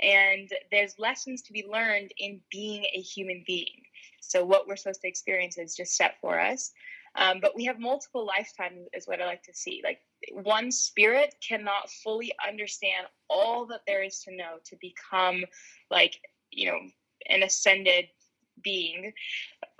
And 0.00 0.48
there's 0.70 0.94
lessons 0.96 1.42
to 1.42 1.52
be 1.52 1.66
learned 1.68 2.12
in 2.18 2.40
being 2.52 2.84
a 2.94 3.00
human 3.00 3.42
being. 3.48 3.82
So 4.20 4.44
what 4.44 4.68
we're 4.68 4.76
supposed 4.76 5.02
to 5.02 5.08
experience 5.08 5.58
is 5.58 5.74
just 5.74 5.96
set 5.96 6.14
for 6.20 6.38
us. 6.38 6.70
Um, 7.16 7.40
but 7.42 7.56
we 7.56 7.64
have 7.64 7.80
multiple 7.80 8.24
lifetimes, 8.24 8.86
is 8.94 9.08
what 9.08 9.20
I 9.20 9.26
like 9.26 9.42
to 9.42 9.54
see. 9.54 9.82
Like 9.84 9.98
one 10.30 10.70
spirit 10.70 11.34
cannot 11.46 11.90
fully 11.90 12.32
understand 12.46 13.06
all 13.28 13.66
that 13.66 13.80
there 13.88 14.04
is 14.04 14.20
to 14.20 14.36
know 14.36 14.58
to 14.66 14.76
become 14.80 15.44
like 15.90 16.20
you 16.52 16.70
know 16.70 16.78
an 17.28 17.42
ascended 17.42 18.06
being 18.62 19.12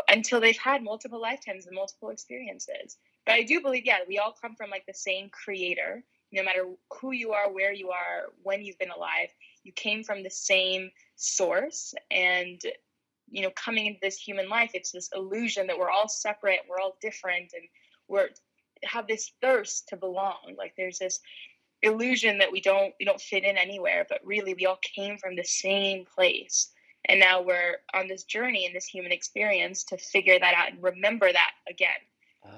until 0.09 0.41
they've 0.41 0.59
had 0.59 0.83
multiple 0.83 1.21
lifetimes 1.21 1.67
and 1.67 1.75
multiple 1.75 2.11
experiences. 2.11 2.97
But 3.27 3.35
i 3.35 3.43
do 3.43 3.61
believe 3.61 3.85
yeah 3.85 3.99
we 4.09 4.19
all 4.19 4.35
come 4.41 4.55
from 4.57 4.71
like 4.71 4.87
the 4.87 4.95
same 4.95 5.29
creator. 5.31 6.03
No 6.33 6.43
matter 6.43 6.65
who 7.01 7.13
you 7.13 7.33
are 7.33 7.53
where 7.53 7.73
you 7.73 7.91
are 7.91 8.31
when 8.43 8.63
you've 8.63 8.79
been 8.79 8.91
alive 8.91 9.29
you 9.65 9.73
came 9.73 10.03
from 10.03 10.23
the 10.23 10.31
same 10.31 10.91
source. 11.17 11.95
And 12.11 12.61
you 13.31 13.43
know 13.43 13.51
coming 13.51 13.87
into 13.87 14.01
this 14.03 14.19
human 14.19 14.49
life 14.49 14.71
it's 14.75 14.93
this 14.93 15.11
illusion 15.15 15.67
that 15.67 15.79
we're 15.79 15.91
all 15.91 16.09
separate 16.09 16.61
we're 16.69 16.81
all 16.81 16.97
different 17.01 17.53
and 17.55 17.65
we're 18.09 18.29
have 18.85 19.07
this 19.07 19.33
thirst 19.41 19.89
to 19.89 19.97
belong. 19.97 20.55
Like 20.57 20.75
there's 20.77 20.99
this 20.99 21.21
illusion 21.83 22.39
that 22.39 22.51
we 22.53 22.61
don't 22.61 22.95
we 22.99 23.05
don't 23.05 23.21
fit 23.21 23.45
in 23.45 23.57
anywhere 23.57 24.07
but 24.09 24.21
really 24.25 24.55
we 24.55 24.67
all 24.67 24.79
came 24.83 25.19
from 25.19 25.37
the 25.37 25.45
same 25.45 26.05
place 26.15 26.71
and 27.09 27.19
now 27.19 27.43
we're 27.43 27.77
on 27.95 28.07
this 28.07 28.25
journey 28.25 28.65
in 28.65 28.73
this 28.73 28.87
human 28.87 29.11
experience 29.13 29.83
to 29.85 29.97
figure 29.99 30.39
that 30.39 30.55
out 30.55 30.71
and 30.73 30.83
remember 30.83 31.33
that 31.33 31.53
again 31.69 31.91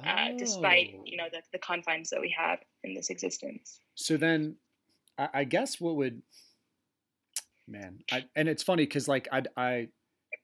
uh, 0.06 0.30
despite 0.38 0.94
Oh. 0.94 1.02
you 1.04 1.16
know 1.16 1.28
the, 1.30 1.42
the 1.52 1.58
confines 1.58 2.10
that 2.10 2.20
we 2.20 2.34
have 2.36 2.58
in 2.84 2.94
this 2.94 3.10
existence 3.10 3.80
So 3.94 4.16
then, 4.16 4.56
I, 5.18 5.28
I 5.34 5.44
guess 5.44 5.80
what 5.80 5.96
would, 5.96 6.22
man, 7.68 8.00
I, 8.10 8.24
and 8.34 8.48
it's 8.48 8.62
funny 8.62 8.84
because 8.84 9.08
like 9.08 9.28
I, 9.30 9.42
I, 9.56 9.88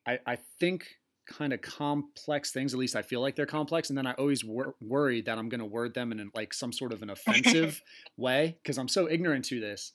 I, 0.06 0.18
I 0.26 0.38
think 0.58 0.86
kind 1.30 1.52
of 1.52 1.62
complex 1.62 2.52
things. 2.52 2.74
At 2.74 2.80
least 2.80 2.96
I 2.96 3.02
feel 3.02 3.20
like 3.20 3.36
they're 3.36 3.46
complex, 3.46 3.88
and 3.88 3.96
then 3.96 4.06
I 4.06 4.12
always 4.12 4.44
wor- 4.44 4.74
worry 4.80 5.22
that 5.22 5.38
I'm 5.38 5.48
going 5.48 5.60
to 5.60 5.66
word 5.66 5.94
them 5.94 6.12
in 6.12 6.30
like 6.34 6.52
some 6.52 6.72
sort 6.72 6.92
of 6.92 7.02
an 7.02 7.10
offensive 7.10 7.82
way 8.16 8.58
because 8.62 8.78
I'm 8.78 8.88
so 8.88 9.08
ignorant 9.08 9.46
to 9.46 9.60
this. 9.60 9.92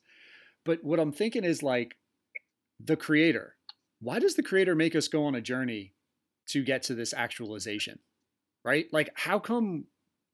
But 0.64 0.82
what 0.82 0.98
I'm 0.98 1.12
thinking 1.12 1.44
is 1.44 1.62
like 1.62 1.96
the 2.80 2.96
creator. 2.96 3.54
Why 4.00 4.18
does 4.18 4.34
the 4.34 4.42
creator 4.42 4.74
make 4.74 4.96
us 4.96 5.08
go 5.08 5.24
on 5.24 5.34
a 5.34 5.40
journey 5.40 5.92
to 6.48 6.64
get 6.64 6.82
to 6.84 6.94
this 6.94 7.14
actualization? 7.14 8.00
Right? 8.64 8.86
Like, 8.92 9.10
how 9.14 9.38
come 9.38 9.84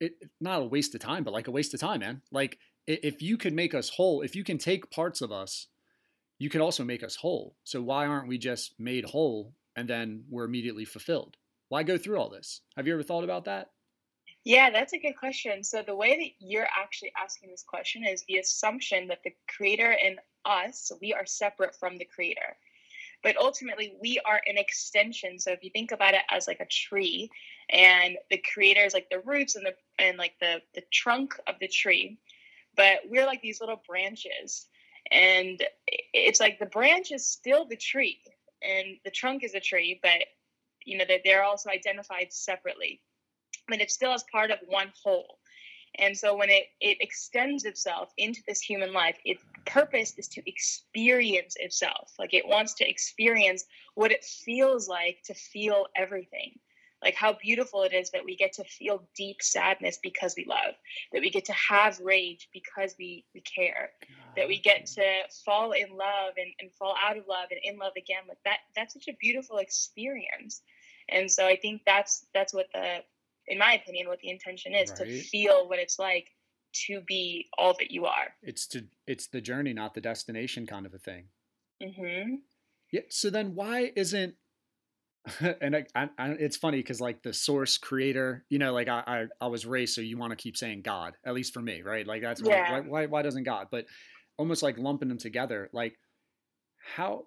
it 0.01 0.15
not 0.41 0.63
a 0.63 0.65
waste 0.65 0.95
of 0.95 1.01
time, 1.01 1.23
but 1.23 1.35
like 1.35 1.49
a 1.49 1.53
waste 1.53 1.75
of 1.75 1.81
time, 1.81 2.01
man? 2.01 2.23
Like, 2.31 2.59
if 2.87 3.23
you 3.23 3.37
could 3.37 3.53
make 3.53 3.75
us 3.75 3.91
whole, 3.91 4.23
if 4.23 4.35
you 4.35 4.43
can 4.43 4.59
take 4.59 4.91
parts 4.91 5.21
of 5.21 5.31
us, 5.31 5.69
you 6.39 6.51
could 6.51 6.61
also 6.61 6.83
make 6.83 7.05
us 7.05 7.17
whole. 7.17 7.55
So 7.63 7.81
why 7.83 8.07
aren't 8.07 8.27
we 8.27 8.39
just 8.39 8.75
made 8.79 9.05
whole 9.05 9.55
and 9.77 9.89
then 9.89 10.25
we're 10.29 10.45
immediately 10.45 10.85
fulfilled? 10.85 11.37
Why 11.69 11.83
go 11.83 11.97
through 11.97 12.19
all 12.19 12.29
this? 12.29 12.61
Have 12.77 12.87
you 12.87 12.93
ever 12.93 13.03
thought 13.03 13.25
about 13.25 13.47
that? 13.47 13.71
Yeah, 14.45 14.71
that's 14.71 14.93
a 14.93 14.99
good 14.99 15.17
question. 15.17 15.63
So 15.63 15.83
the 15.83 15.95
way 15.95 16.17
that 16.19 16.47
you're 16.47 16.69
actually 16.77 17.13
asking 17.23 17.51
this 17.51 17.65
question 17.67 18.05
is 18.05 18.25
the 18.25 18.39
assumption 18.39 19.07
that 19.09 19.23
the 19.23 19.33
creator 19.49 19.97
and 20.05 20.19
us, 20.45 20.91
we 21.01 21.13
are 21.13 21.25
separate 21.25 21.77
from 21.77 21.97
the 21.97 22.05
creator. 22.05 22.57
But 23.23 23.37
ultimately, 23.37 23.95
we 24.01 24.21
are 24.27 24.41
an 24.47 24.59
extension. 24.59 25.39
So 25.39 25.53
if 25.53 25.63
you 25.63 25.71
think 25.71 25.93
about 25.93 26.15
it 26.15 26.23
as 26.29 26.49
like 26.49 26.59
a 26.59 26.67
tree, 26.67 27.31
and 27.71 28.17
the 28.31 28.43
creator 28.53 28.85
is 28.85 28.95
like 28.95 29.09
the 29.11 29.21
roots 29.21 29.55
and 29.55 29.65
the 29.65 29.75
and 30.01 30.19
like 30.19 30.35
the 30.41 30.61
the 30.75 30.83
trunk 30.93 31.39
of 31.47 31.55
the 31.61 31.69
tree, 31.69 32.19
but 32.77 32.99
we're 33.09 33.27
like 33.27 33.41
these 33.41 33.61
little 33.61 33.81
branches, 33.87 34.67
and 35.13 35.65
it's 36.13 36.41
like 36.41 36.59
the 36.59 36.67
branch 36.67 37.13
is 37.13 37.25
still 37.25 37.65
the 37.65 37.77
tree, 37.77 38.19
and 38.69 38.97
the 39.05 39.11
trunk 39.11 39.45
is 39.45 39.55
a 39.55 39.61
tree, 39.61 39.99
but 40.03 40.25
you 40.85 40.99
know 40.99 41.05
that 41.09 41.21
they're 41.25 41.45
also 41.45 41.71
identified 41.71 42.33
separately 42.33 43.01
but 43.69 43.81
it 43.81 43.91
still 43.91 44.15
is 44.15 44.25
part 44.31 44.51
of 44.51 44.59
one 44.67 44.93
whole. 45.03 45.39
And 45.99 46.17
so 46.17 46.35
when 46.35 46.49
it, 46.49 46.65
it 46.81 46.99
extends 47.01 47.65
itself 47.65 48.13
into 48.17 48.43
this 48.47 48.61
human 48.61 48.93
life, 48.95 49.17
its 49.25 49.45
purpose 49.67 50.15
is 50.17 50.27
to 50.29 50.43
experience 50.49 51.55
itself. 51.61 52.13
Like 52.19 52.33
it 52.33 52.47
wants 52.47 52.75
to 52.75 52.89
experience 52.89 53.65
what 53.95 54.11
it 54.11 54.25
feels 54.25 54.89
like 54.89 55.19
to 55.27 55.35
feel 55.35 55.87
everything. 55.95 56.59
Like 57.03 57.15
how 57.15 57.33
beautiful 57.33 57.83
it 57.83 57.93
is 57.93 58.11
that 58.11 58.25
we 58.25 58.37
get 58.37 58.53
to 58.55 58.65
feel 58.65 59.03
deep 59.17 59.43
sadness 59.43 59.99
because 60.03 60.35
we 60.37 60.45
love, 60.49 60.75
that 61.13 61.21
we 61.21 61.31
get 61.31 61.45
to 61.47 61.53
have 61.53 61.99
rage 62.01 62.49
because 62.53 62.95
we, 62.99 63.25
we 63.35 63.41
care, 63.41 63.91
that 64.37 64.47
we 64.47 64.59
get 64.59 64.87
to 64.87 65.03
fall 65.45 65.73
in 65.73 65.91
love 65.91 66.35
and, 66.37 66.53
and 66.61 66.71
fall 66.73 66.95
out 67.05 67.17
of 67.17 67.25
love 67.29 67.49
and 67.51 67.61
in 67.65 67.79
love 67.79 67.93
again. 67.97 68.23
Like 68.29 68.39
that 68.45 68.59
that's 68.77 68.95
such 68.95 69.09
a 69.09 69.17
beautiful 69.21 69.59
experience. 69.59 70.63
And 71.09 71.31
so 71.31 71.47
I 71.47 71.57
think 71.57 71.83
that's 71.85 72.27
that's 72.33 72.55
what 72.55 72.67
the 72.73 72.99
in 73.49 73.59
my 73.59 73.75
opinion, 73.75 74.09
what 74.09 74.21
the 74.21 74.31
intention 74.31 74.75
is 74.75 74.91
right. 74.91 74.99
to 74.99 75.23
feel 75.23 75.69
what 75.69 75.79
it's 75.79 75.99
like 75.99 76.31
to 76.87 77.01
be 77.03 77.49
all 77.59 77.75
that 77.79 77.91
you 77.91 78.07
are. 78.07 78.29
It's 78.43 78.67
to 78.69 78.85
it's 79.07 79.27
the 79.27 79.41
journey, 79.41 79.73
not 79.73 79.95
the 79.95 80.01
destination, 80.01 80.67
kind 80.67 80.87
of 80.87 80.95
a 80.95 80.99
thing. 80.99 81.25
Mm-hmm. 81.83 82.37
Yeah. 82.91 83.01
So 83.09 83.31
then, 83.31 83.55
why 83.55 83.93
isn't 83.97 84.35
and 85.61 85.77
I, 85.77 85.85
I, 85.95 86.09
I, 86.19 86.29
it's 86.31 86.57
funny 86.57 86.79
because 86.79 87.01
like 87.01 87.23
the 87.23 87.33
source 87.33 87.79
creator, 87.79 88.45
you 88.49 88.59
know, 88.59 88.73
like 88.73 88.89
I, 88.89 89.03
I, 89.07 89.27
I 89.41 89.47
was 89.47 89.67
raised, 89.67 89.95
so 89.95 90.01
you 90.01 90.19
want 90.19 90.31
to 90.31 90.37
keep 90.37 90.57
saying 90.57 90.83
God, 90.83 91.15
at 91.25 91.35
least 91.35 91.55
for 91.55 91.61
me, 91.61 91.83
right? 91.83 92.07
Like 92.07 92.23
that's 92.23 92.43
yeah. 92.45 92.73
why, 92.73 92.81
why, 92.81 93.07
why 93.07 93.23
doesn't 93.23 93.45
God? 93.45 93.69
But 93.71 93.87
almost 94.37 94.63
like 94.63 94.79
lumping 94.79 95.09
them 95.09 95.19
together, 95.19 95.71
like 95.73 95.99
how 96.97 97.27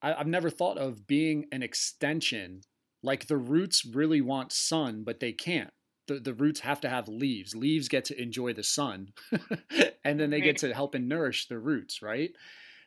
I, 0.00 0.14
I've 0.14 0.26
never 0.26 0.50
thought 0.50 0.78
of 0.78 1.06
being 1.06 1.46
an 1.52 1.62
extension 1.62 2.62
like 3.02 3.26
the 3.26 3.36
roots 3.36 3.84
really 3.84 4.20
want 4.20 4.52
sun, 4.52 5.02
but 5.04 5.20
they 5.20 5.32
can't. 5.32 5.72
The, 6.08 6.20
the 6.20 6.34
roots 6.34 6.60
have 6.60 6.80
to 6.82 6.88
have 6.88 7.08
leaves. 7.08 7.54
Leaves 7.54 7.88
get 7.88 8.04
to 8.06 8.20
enjoy 8.20 8.52
the 8.52 8.62
sun, 8.62 9.12
and 10.04 10.18
then 10.18 10.30
they 10.30 10.40
get 10.40 10.58
to 10.58 10.74
help 10.74 10.94
and 10.94 11.08
nourish 11.08 11.48
the 11.48 11.58
roots, 11.58 12.02
right? 12.02 12.30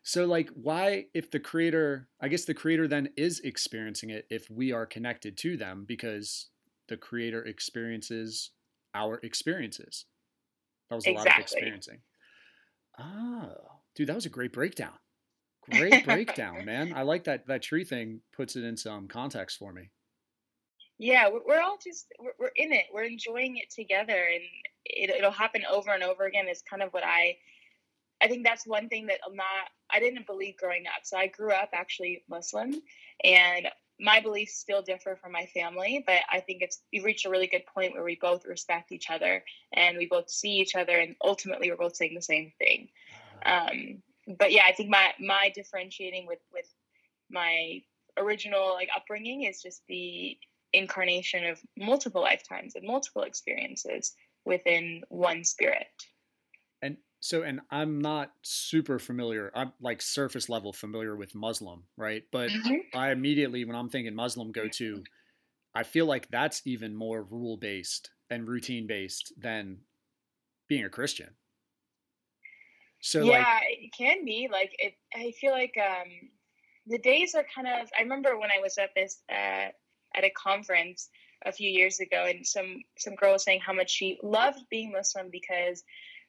So, 0.08 0.26
like, 0.26 0.50
why, 0.50 1.08
if 1.15 1.32
the 1.32 1.39
creator, 1.39 2.08
I 2.22 2.28
guess 2.28 2.46
the 2.46 2.54
creator 2.54 2.88
then 2.88 3.10
is 3.18 3.39
experiencing 3.39 4.12
it 4.12 4.28
if 4.30 4.48
we 4.52 4.72
are 4.72 4.86
connected 4.86 5.36
to 5.38 5.58
them 5.58 5.84
because 5.88 6.50
the 6.88 6.96
creator 6.96 7.44
experiences 7.44 8.52
our 8.94 9.20
experiences. 9.24 10.06
That 10.89 10.98
was 10.98 11.08
a 11.08 11.10
exactly. 11.10 11.32
lot 11.32 11.38
of 11.38 11.41
experiencing. 11.41 11.98
Oh, 13.00 13.56
dude, 13.96 14.08
that 14.08 14.15
was 14.15 14.28
a 14.28 14.30
great 14.30 14.54
breakdown. 14.54 14.94
Great 15.72 16.06
breakdown, 16.06 16.65
man. 16.65 16.94
I 16.96 17.02
like 17.02 17.24
that 17.24 17.48
that 17.48 17.63
tree 17.63 17.84
thing 17.84 18.22
puts 18.32 18.56
it 18.56 18.63
in 18.63 18.78
some 18.78 19.08
context 19.08 19.58
for 19.58 19.74
me 19.74 19.89
yeah 20.98 21.30
we're, 21.30 21.62
all 21.62 21.78
just 21.84 22.08
we're, 22.20 22.32
we're 22.39 22.52
in 22.56 22.72
it 22.72 22.86
we're 22.94 23.04
enjoying 23.04 23.58
it 23.58 23.70
together 23.70 24.13
and 24.13 24.44
it, 24.86 25.10
it'll 25.10 25.32
happen 25.32 25.62
over 25.70 25.91
and 25.91 26.04
over 26.04 26.26
again 26.26 26.48
is 26.48 26.63
kind 26.70 26.82
of 26.82 26.89
what 26.94 27.04
i 27.06 27.36
i 28.21 28.28
think 28.28 28.45
that's 28.45 28.65
one 28.65 28.88
thing 28.89 29.08
that 29.08 29.19
i'm 29.28 29.36
not 29.36 29.45
i 29.91 29.99
didn't 29.99 30.28
believe 30.28 30.58
growing 30.58 30.86
up. 30.88 31.04
So 31.04 31.17
i 31.17 31.28
grew 31.28 31.51
up 31.51 31.69
actually 31.73 32.23
muslim 32.30 32.73
and 33.23 33.67
my 33.99 34.19
beliefs 34.19 34.56
still 34.56 34.82
differ 34.82 35.17
from 35.21 35.32
my 35.32 35.45
family 35.54 36.04
but 36.06 36.19
i 36.32 36.39
think 36.39 36.62
it's 36.62 36.82
we 36.91 37.01
reached 37.01 37.25
a 37.25 37.30
really 37.30 37.47
good 37.47 37.65
point 37.73 37.93
where 37.93 38.04
we 38.04 38.17
both 38.21 38.45
respect 38.45 38.91
each 38.91 39.10
other 39.10 39.43
and 39.73 39.97
we 39.97 40.06
both 40.06 40.30
see 40.30 40.51
each 40.51 40.75
other 40.75 40.97
and 40.99 41.15
ultimately 41.23 41.69
we're 41.69 41.78
both 41.78 41.95
saying 41.95 42.15
the 42.15 42.21
same 42.21 42.51
thing. 42.60 42.89
Um, 43.45 44.01
but 44.39 44.51
yeah 44.51 44.63
i 44.65 44.71
think 44.71 44.89
my 44.89 45.12
my 45.19 45.51
differentiating 45.54 46.25
with 46.25 46.39
with 46.51 46.67
my 47.30 47.82
original 48.17 48.73
like 48.73 48.89
upbringing 48.95 49.43
is 49.43 49.62
just 49.62 49.82
the 49.88 50.38
incarnation 50.73 51.45
of 51.45 51.60
multiple 51.78 52.21
lifetimes 52.21 52.75
and 52.75 52.86
multiple 52.86 53.23
experiences 53.23 54.13
within 54.45 55.01
one 55.10 55.43
spirit. 55.43 55.88
So, 57.25 57.41
and 57.41 57.61
I'm 57.71 58.01
not 58.01 58.33
super 58.43 58.99
familiar, 58.99 59.51
I'm 59.55 59.73
like 59.81 59.99
surface 59.99 60.47
level 60.47 60.71
familiar 60.71 61.15
with 61.15 61.33
Muslim, 61.33 61.85
right? 61.97 62.21
But 62.31 62.51
mm-hmm. 62.51 62.95
I 62.95 63.09
immediately, 63.09 63.65
when 63.65 63.75
I'm 63.75 63.89
thinking 63.89 64.13
Muslim, 64.13 64.51
go 64.51 64.67
to, 64.67 65.03
I 65.73 65.81
feel 65.81 66.05
like 66.05 66.29
that's 66.29 66.61
even 66.65 66.93
more 66.93 67.23
rule 67.23 67.57
based 67.57 68.11
and 68.29 68.47
routine 68.47 68.85
based 68.85 69.33
than 69.39 69.79
being 70.67 70.85
a 70.85 70.89
Christian. 70.89 71.31
So, 73.01 73.23
yeah, 73.23 73.39
like, 73.39 73.63
it 73.69 73.91
can 73.97 74.23
be 74.23 74.47
like 74.51 74.75
it. 74.77 74.93
I 75.15 75.31
feel 75.41 75.51
like 75.51 75.73
um, 75.83 76.29
the 76.85 76.99
days 76.99 77.33
are 77.33 77.45
kind 77.55 77.67
of. 77.67 77.89
I 77.97 78.03
remember 78.03 78.38
when 78.38 78.51
I 78.51 78.61
was 78.61 78.77
at 78.77 78.91
this 78.95 79.23
uh, 79.31 79.69
at 80.15 80.23
a 80.23 80.29
conference 80.29 81.09
a 81.43 81.51
few 81.51 81.71
years 81.71 81.99
ago, 81.99 82.25
and 82.27 82.45
some 82.45 82.81
some 82.99 83.15
girl 83.15 83.33
was 83.33 83.43
saying 83.43 83.61
how 83.65 83.73
much 83.73 83.89
she 83.89 84.19
loved 84.21 84.59
being 84.69 84.91
Muslim 84.91 85.29
because, 85.31 85.83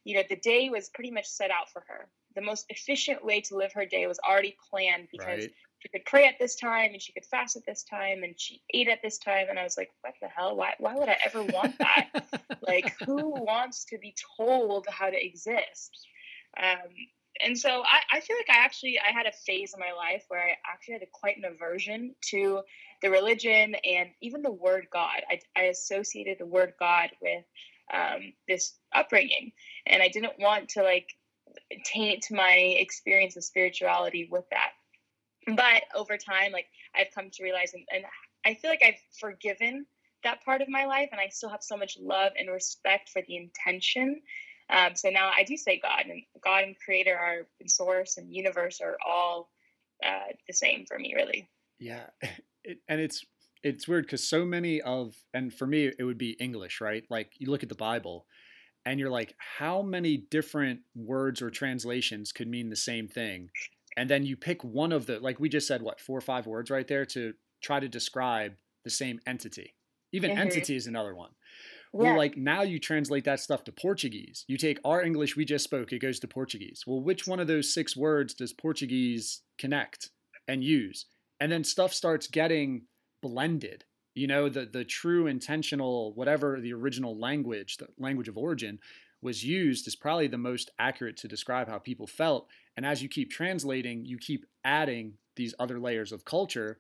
you 0.07 0.15
know, 0.15 0.23
the 0.29 0.37
day 0.37 0.71
was 0.71 0.89
pretty 0.89 1.11
much 1.11 1.27
set 1.27 1.51
out 1.51 1.69
for 1.73 1.83
her. 1.89 2.07
The 2.37 2.41
most 2.41 2.67
efficient 2.69 3.25
way 3.25 3.41
to 3.41 3.57
live 3.57 3.73
her 3.73 3.85
day 3.85 4.07
was 4.07 4.21
already 4.21 4.57
planned 4.71 5.09
because 5.11 5.27
right. 5.27 5.53
she 5.81 5.89
could 5.89 6.05
pray 6.05 6.29
at 6.29 6.39
this 6.39 6.55
time 6.55 6.93
and 6.93 7.03
she 7.03 7.13
could 7.13 7.25
fast 7.25 7.57
at 7.57 7.67
this 7.67 7.83
time 7.83 8.23
and 8.23 8.35
she 8.39 8.63
ate 8.73 8.87
at 8.87 9.03
this 9.03 9.19
time. 9.19 9.49
And 9.51 9.59
I 9.59 9.65
was 9.65 9.77
like, 9.77 9.91
what 10.03 10.15
the 10.23 10.29
hell? 10.29 10.55
Why 10.55 10.75
why 10.79 10.95
would 10.95 11.09
I 11.09 11.17
ever 11.27 11.43
want 11.43 11.77
that? 11.79 12.25
like, 12.63 12.95
who 13.05 13.31
wants 13.31 13.85
to 13.87 13.99
be 13.99 14.15
told 14.37 14.87
how 14.89 15.11
to 15.11 15.27
exist? 15.27 15.91
Um, 16.63 16.89
and 17.45 17.59
so 17.59 17.83
I, 17.83 18.19
I 18.19 18.21
feel 18.21 18.37
like 18.37 18.57
I 18.57 18.65
actually 18.65 19.01
I 19.01 19.13
had 19.13 19.27
a 19.27 19.33
phase 19.33 19.75
in 19.75 19.81
my 19.81 19.93
life 19.93 20.25
where 20.29 20.41
I 20.41 20.53
actually 20.73 20.95
had 20.95 21.03
a, 21.03 21.07
quite 21.13 21.37
an 21.37 21.45
aversion 21.45 22.15
to 22.31 22.61
the 23.03 23.11
religion 23.11 23.75
and 23.85 24.11
even 24.23 24.43
the 24.43 24.53
word 24.53 24.87
God. 24.93 25.23
I, 25.29 25.41
I 25.57 25.63
associated 25.65 26.39
the 26.39 26.47
word 26.47 26.75
God 26.79 27.11
with 27.21 27.45
um, 27.93 28.33
this 28.49 28.75
upbringing, 28.95 29.53
and 29.87 30.03
I 30.03 30.09
didn't 30.09 30.39
want 30.39 30.71
to 30.71 30.83
like 30.83 31.09
taint 31.85 32.27
my 32.31 32.55
experience 32.79 33.37
of 33.37 33.45
spirituality 33.45 34.29
with 34.31 34.45
that. 34.51 34.71
But 35.55 35.85
over 35.95 36.17
time, 36.17 36.53
like 36.53 36.67
I've 36.95 37.15
come 37.15 37.31
to 37.31 37.43
realize, 37.43 37.73
and, 37.75 37.85
and 37.93 38.05
I 38.45 38.55
feel 38.55 38.71
like 38.71 38.83
I've 38.85 39.01
forgiven 39.21 39.87
that 40.25 40.45
part 40.45 40.61
of 40.61 40.69
my 40.69 40.87
life, 40.87 41.11
and 41.13 41.21
I 41.21 41.29
still 41.29 41.51
have 41.51 41.63
so 41.63 41.77
much 41.77 41.97
love 42.01 42.33
and 42.39 42.51
respect 42.51 43.11
for 43.11 43.23
the 43.27 43.37
intention 43.37 44.23
um, 44.69 44.97
so 44.97 45.11
now 45.11 45.31
I 45.37 45.45
do 45.45 45.57
say 45.57 45.81
God, 45.81 46.07
and 46.09 46.23
God 46.43 46.65
and 46.65 46.77
Creator 46.85 47.17
are 47.17 47.47
and 47.61 47.71
Source 47.71 48.17
and 48.17 48.35
Universe 48.35 48.81
are 48.81 48.97
all 49.07 49.51
uh, 50.05 50.33
the 50.47 50.53
same 50.53 50.87
for 50.87 50.99
me, 50.99 51.15
really. 51.15 51.49
Yeah, 51.79 52.07
and 52.89 53.01
it's 53.01 53.25
it's 53.67 53.89
weird 53.89 54.07
because 54.07 54.27
so 54.27 54.45
many 54.45 54.81
of 54.81 55.15
and 55.35 55.53
for 55.53 55.67
me 55.67 55.91
it 55.99 56.05
would 56.05 56.19
be 56.19 56.37
English, 56.41 56.81
right? 56.81 57.05
Like 57.11 57.33
you 57.39 57.51
look 57.51 57.63
at 57.63 57.69
the 57.69 57.75
Bible, 57.75 58.27
and 58.85 59.01
you're 59.01 59.11
like, 59.11 59.35
how 59.59 59.83
many 59.83 60.17
different 60.17 60.81
words 60.95 61.43
or 61.43 61.51
translations 61.51 62.31
could 62.31 62.47
mean 62.47 62.71
the 62.71 62.77
same 62.77 63.09
thing? 63.09 63.51
And 63.97 64.09
then 64.09 64.25
you 64.25 64.37
pick 64.37 64.63
one 64.63 64.93
of 64.93 65.07
the 65.07 65.19
like 65.19 65.41
we 65.41 65.49
just 65.49 65.67
said, 65.67 65.83
what 65.83 66.01
four 66.01 66.17
or 66.17 66.23
five 66.23 66.47
words 66.47 66.71
right 66.71 66.87
there 66.87 67.05
to 67.07 67.35
try 67.63 67.81
to 67.81 67.89
describe 67.89 68.55
the 68.85 68.91
same 68.91 69.19
entity. 69.27 69.75
Even 70.13 70.31
mm-hmm. 70.31 70.41
entity 70.41 70.77
is 70.77 70.87
another 70.87 71.15
one. 71.15 71.31
Well, 71.93 72.13
yeah. 72.13 72.17
like 72.17 72.37
now 72.37 72.63
you 72.63 72.79
translate 72.79 73.25
that 73.25 73.41
stuff 73.41 73.65
to 73.65 73.73
Portuguese. 73.73 74.45
You 74.47 74.59
take 74.59 74.79
our 74.85 75.03
English 75.03 75.35
we 75.35 75.45
just 75.45 75.65
spoke, 75.65 75.93
it 75.93 75.99
goes 75.99 76.21
to 76.21 76.29
Portuguese. 76.29 76.85
Well, 76.87 77.01
which 77.01 77.27
one 77.27 77.41
of 77.41 77.49
those 77.49 77.75
six 77.75 77.97
words 77.97 78.35
does 78.35 78.53
Portuguese 78.53 79.43
connect 79.59 80.11
and 80.47 80.63
use? 80.63 81.07
and 81.41 81.53
then 81.53 81.65
stuff 81.65 81.93
starts 81.93 82.27
getting 82.27 82.83
blended 83.29 83.85
you 84.15 84.27
know 84.27 84.49
the 84.49 84.65
the 84.65 84.85
true 84.85 85.27
intentional 85.27 86.13
whatever 86.15 86.61
the 86.61 86.73
original 86.73 87.19
language 87.19 87.77
the 87.77 87.87
language 87.99 88.29
of 88.29 88.39
origin 88.39 88.79
was 89.23 89.45
used 89.45 89.87
is 89.87 89.97
probably 89.97 90.29
the 90.29 90.39
most 90.39 90.71
accurate 90.79 91.17
to 91.19 91.29
describe 91.29 91.69
how 91.69 91.79
people 91.79 92.07
felt. 92.07 92.49
And 92.77 92.85
as 92.85 93.03
you 93.03 93.09
keep 93.09 93.31
translating 93.31 94.05
you 94.05 94.19
keep 94.19 94.47
adding 94.65 95.15
these 95.37 95.55
other 95.59 95.79
layers 95.79 96.13
of 96.13 96.25
culture 96.25 96.79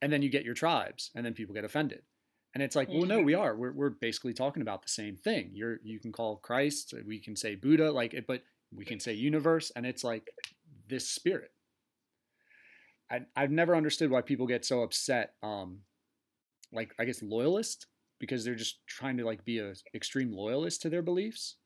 and 0.00 0.12
then 0.12 0.22
you 0.22 0.30
get 0.30 0.44
your 0.44 0.54
tribes 0.54 1.10
and 1.14 1.24
then 1.24 1.34
people 1.34 1.54
get 1.54 1.64
offended. 1.64 2.02
And 2.54 2.62
it's 2.62 2.76
like 2.76 2.88
well 2.88 3.04
no 3.04 3.20
we 3.20 3.34
are. 3.34 3.54
We're, 3.54 3.72
we're 3.72 3.90
basically 3.90 4.32
talking 4.32 4.62
about 4.62 4.82
the 4.82 4.88
same 4.88 5.16
thing. 5.16 5.50
You're 5.52 5.78
you 5.82 5.98
can 5.98 6.12
call 6.12 6.36
christ 6.36 6.94
we 7.06 7.18
can 7.18 7.36
say 7.36 7.54
buddha 7.54 7.90
like 7.90 8.14
it 8.14 8.26
but 8.26 8.42
we 8.74 8.84
can 8.84 9.00
say 9.00 9.12
universe 9.12 9.72
and 9.74 9.84
it's 9.86 10.04
like 10.04 10.30
this 10.88 11.08
spirit. 11.08 11.50
I, 13.10 13.22
i've 13.34 13.50
never 13.50 13.74
understood 13.74 14.10
why 14.10 14.20
people 14.20 14.46
get 14.46 14.66
so 14.66 14.82
upset 14.82 15.32
um 15.42 15.80
like 16.72 16.94
i 16.98 17.04
guess 17.04 17.22
loyalist 17.22 17.86
because 18.20 18.44
they're 18.44 18.54
just 18.54 18.86
trying 18.86 19.16
to 19.16 19.24
like 19.24 19.44
be 19.44 19.58
a 19.58 19.74
extreme 19.94 20.32
loyalist 20.32 20.82
to 20.82 20.90
their 20.90 21.02
beliefs 21.02 21.56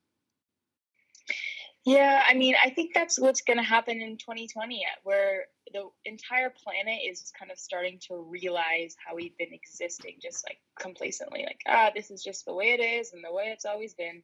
Yeah, 1.85 2.23
I 2.25 2.33
mean, 2.33 2.55
I 2.63 2.69
think 2.69 2.93
that's 2.93 3.19
what's 3.19 3.41
going 3.41 3.57
to 3.57 3.63
happen 3.63 4.01
in 4.01 4.17
2020, 4.17 4.85
uh, 4.85 4.89
where 5.03 5.45
the 5.73 5.89
entire 6.05 6.49
planet 6.49 6.99
is 7.05 7.31
kind 7.37 7.51
of 7.51 7.57
starting 7.57 7.99
to 8.07 8.15
realize 8.15 8.95
how 9.05 9.15
we've 9.15 9.37
been 9.37 9.53
existing 9.53 10.15
just 10.21 10.45
like 10.47 10.59
complacently, 10.79 11.43
like, 11.45 11.59
ah, 11.67 11.91
this 11.93 12.09
is 12.09 12.23
just 12.23 12.45
the 12.45 12.53
way 12.53 12.71
it 12.71 12.81
is 12.81 13.11
and 13.11 13.21
the 13.21 13.33
way 13.33 13.45
it's 13.47 13.65
always 13.65 13.93
been. 13.95 14.23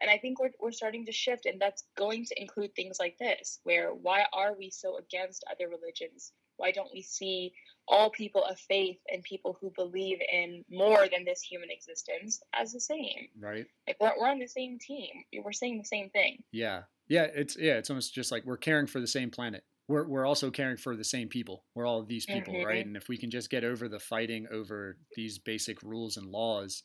And 0.00 0.10
I 0.10 0.18
think 0.18 0.38
we're, 0.40 0.50
we're 0.60 0.70
starting 0.70 1.04
to 1.06 1.12
shift, 1.12 1.46
and 1.46 1.60
that's 1.60 1.84
going 1.96 2.26
to 2.26 2.40
include 2.40 2.74
things 2.76 2.98
like 3.00 3.18
this, 3.18 3.58
where 3.64 3.92
why 3.92 4.26
are 4.32 4.54
we 4.56 4.70
so 4.70 4.98
against 4.98 5.44
other 5.50 5.68
religions? 5.68 6.32
Why 6.58 6.70
don't 6.70 6.92
we 6.94 7.02
see 7.02 7.54
all 7.86 8.10
people 8.10 8.42
of 8.44 8.58
faith 8.58 8.98
and 9.12 9.22
people 9.22 9.56
who 9.60 9.70
believe 9.76 10.18
in 10.32 10.64
more 10.70 11.06
than 11.12 11.24
this 11.24 11.40
human 11.42 11.70
existence 11.70 12.40
as 12.54 12.72
the 12.72 12.80
same? 12.80 13.28
right 13.40 13.66
Like, 13.86 13.96
we're, 14.00 14.12
we're 14.20 14.28
on 14.30 14.38
the 14.38 14.46
same 14.46 14.78
team. 14.78 15.10
We're 15.44 15.52
saying 15.52 15.78
the 15.78 15.84
same 15.84 16.10
thing. 16.10 16.42
yeah 16.52 16.82
yeah 17.08 17.26
it's 17.34 17.56
yeah 17.58 17.74
it's 17.74 17.90
almost 17.90 18.14
just 18.14 18.32
like 18.32 18.44
we're 18.46 18.56
caring 18.56 18.86
for 18.86 18.98
the 19.00 19.06
same 19.06 19.30
planet 19.30 19.62
we're, 19.88 20.06
we're 20.08 20.24
also 20.24 20.50
caring 20.50 20.78
for 20.78 20.96
the 20.96 21.04
same 21.04 21.28
people 21.28 21.64
we're 21.74 21.86
all 21.86 22.02
these 22.02 22.24
people 22.24 22.54
Mhm. 22.54 22.64
right 22.64 22.86
and 22.86 22.96
if 22.96 23.08
we 23.08 23.18
can 23.18 23.30
just 23.30 23.50
get 23.50 23.62
over 23.62 23.88
the 23.90 23.98
fighting 24.00 24.46
over 24.50 24.96
these 25.14 25.38
basic 25.38 25.82
rules 25.82 26.16
and 26.16 26.26
laws 26.30 26.82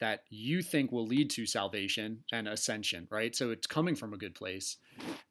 that 0.00 0.20
you 0.28 0.60
think 0.60 0.92
will 0.92 1.06
lead 1.06 1.30
to 1.30 1.46
salvation 1.46 2.24
and 2.30 2.46
ascension 2.46 3.08
right 3.10 3.34
so 3.34 3.50
it's 3.52 3.66
coming 3.66 3.94
from 3.96 4.12
a 4.12 4.18
good 4.18 4.34
place 4.34 4.76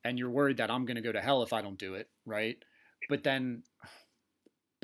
and 0.04 0.18
you're 0.18 0.32
worried 0.32 0.58
that 0.58 0.72
i'm 0.72 0.86
going 0.86 0.96
to 0.96 1.02
go 1.02 1.12
to 1.12 1.22
hell 1.22 1.44
if 1.44 1.54
i 1.54 1.62
don't 1.62 1.78
do 1.78 1.94
it 1.94 2.10
right 2.26 2.58
but 3.10 3.22
then 3.22 3.62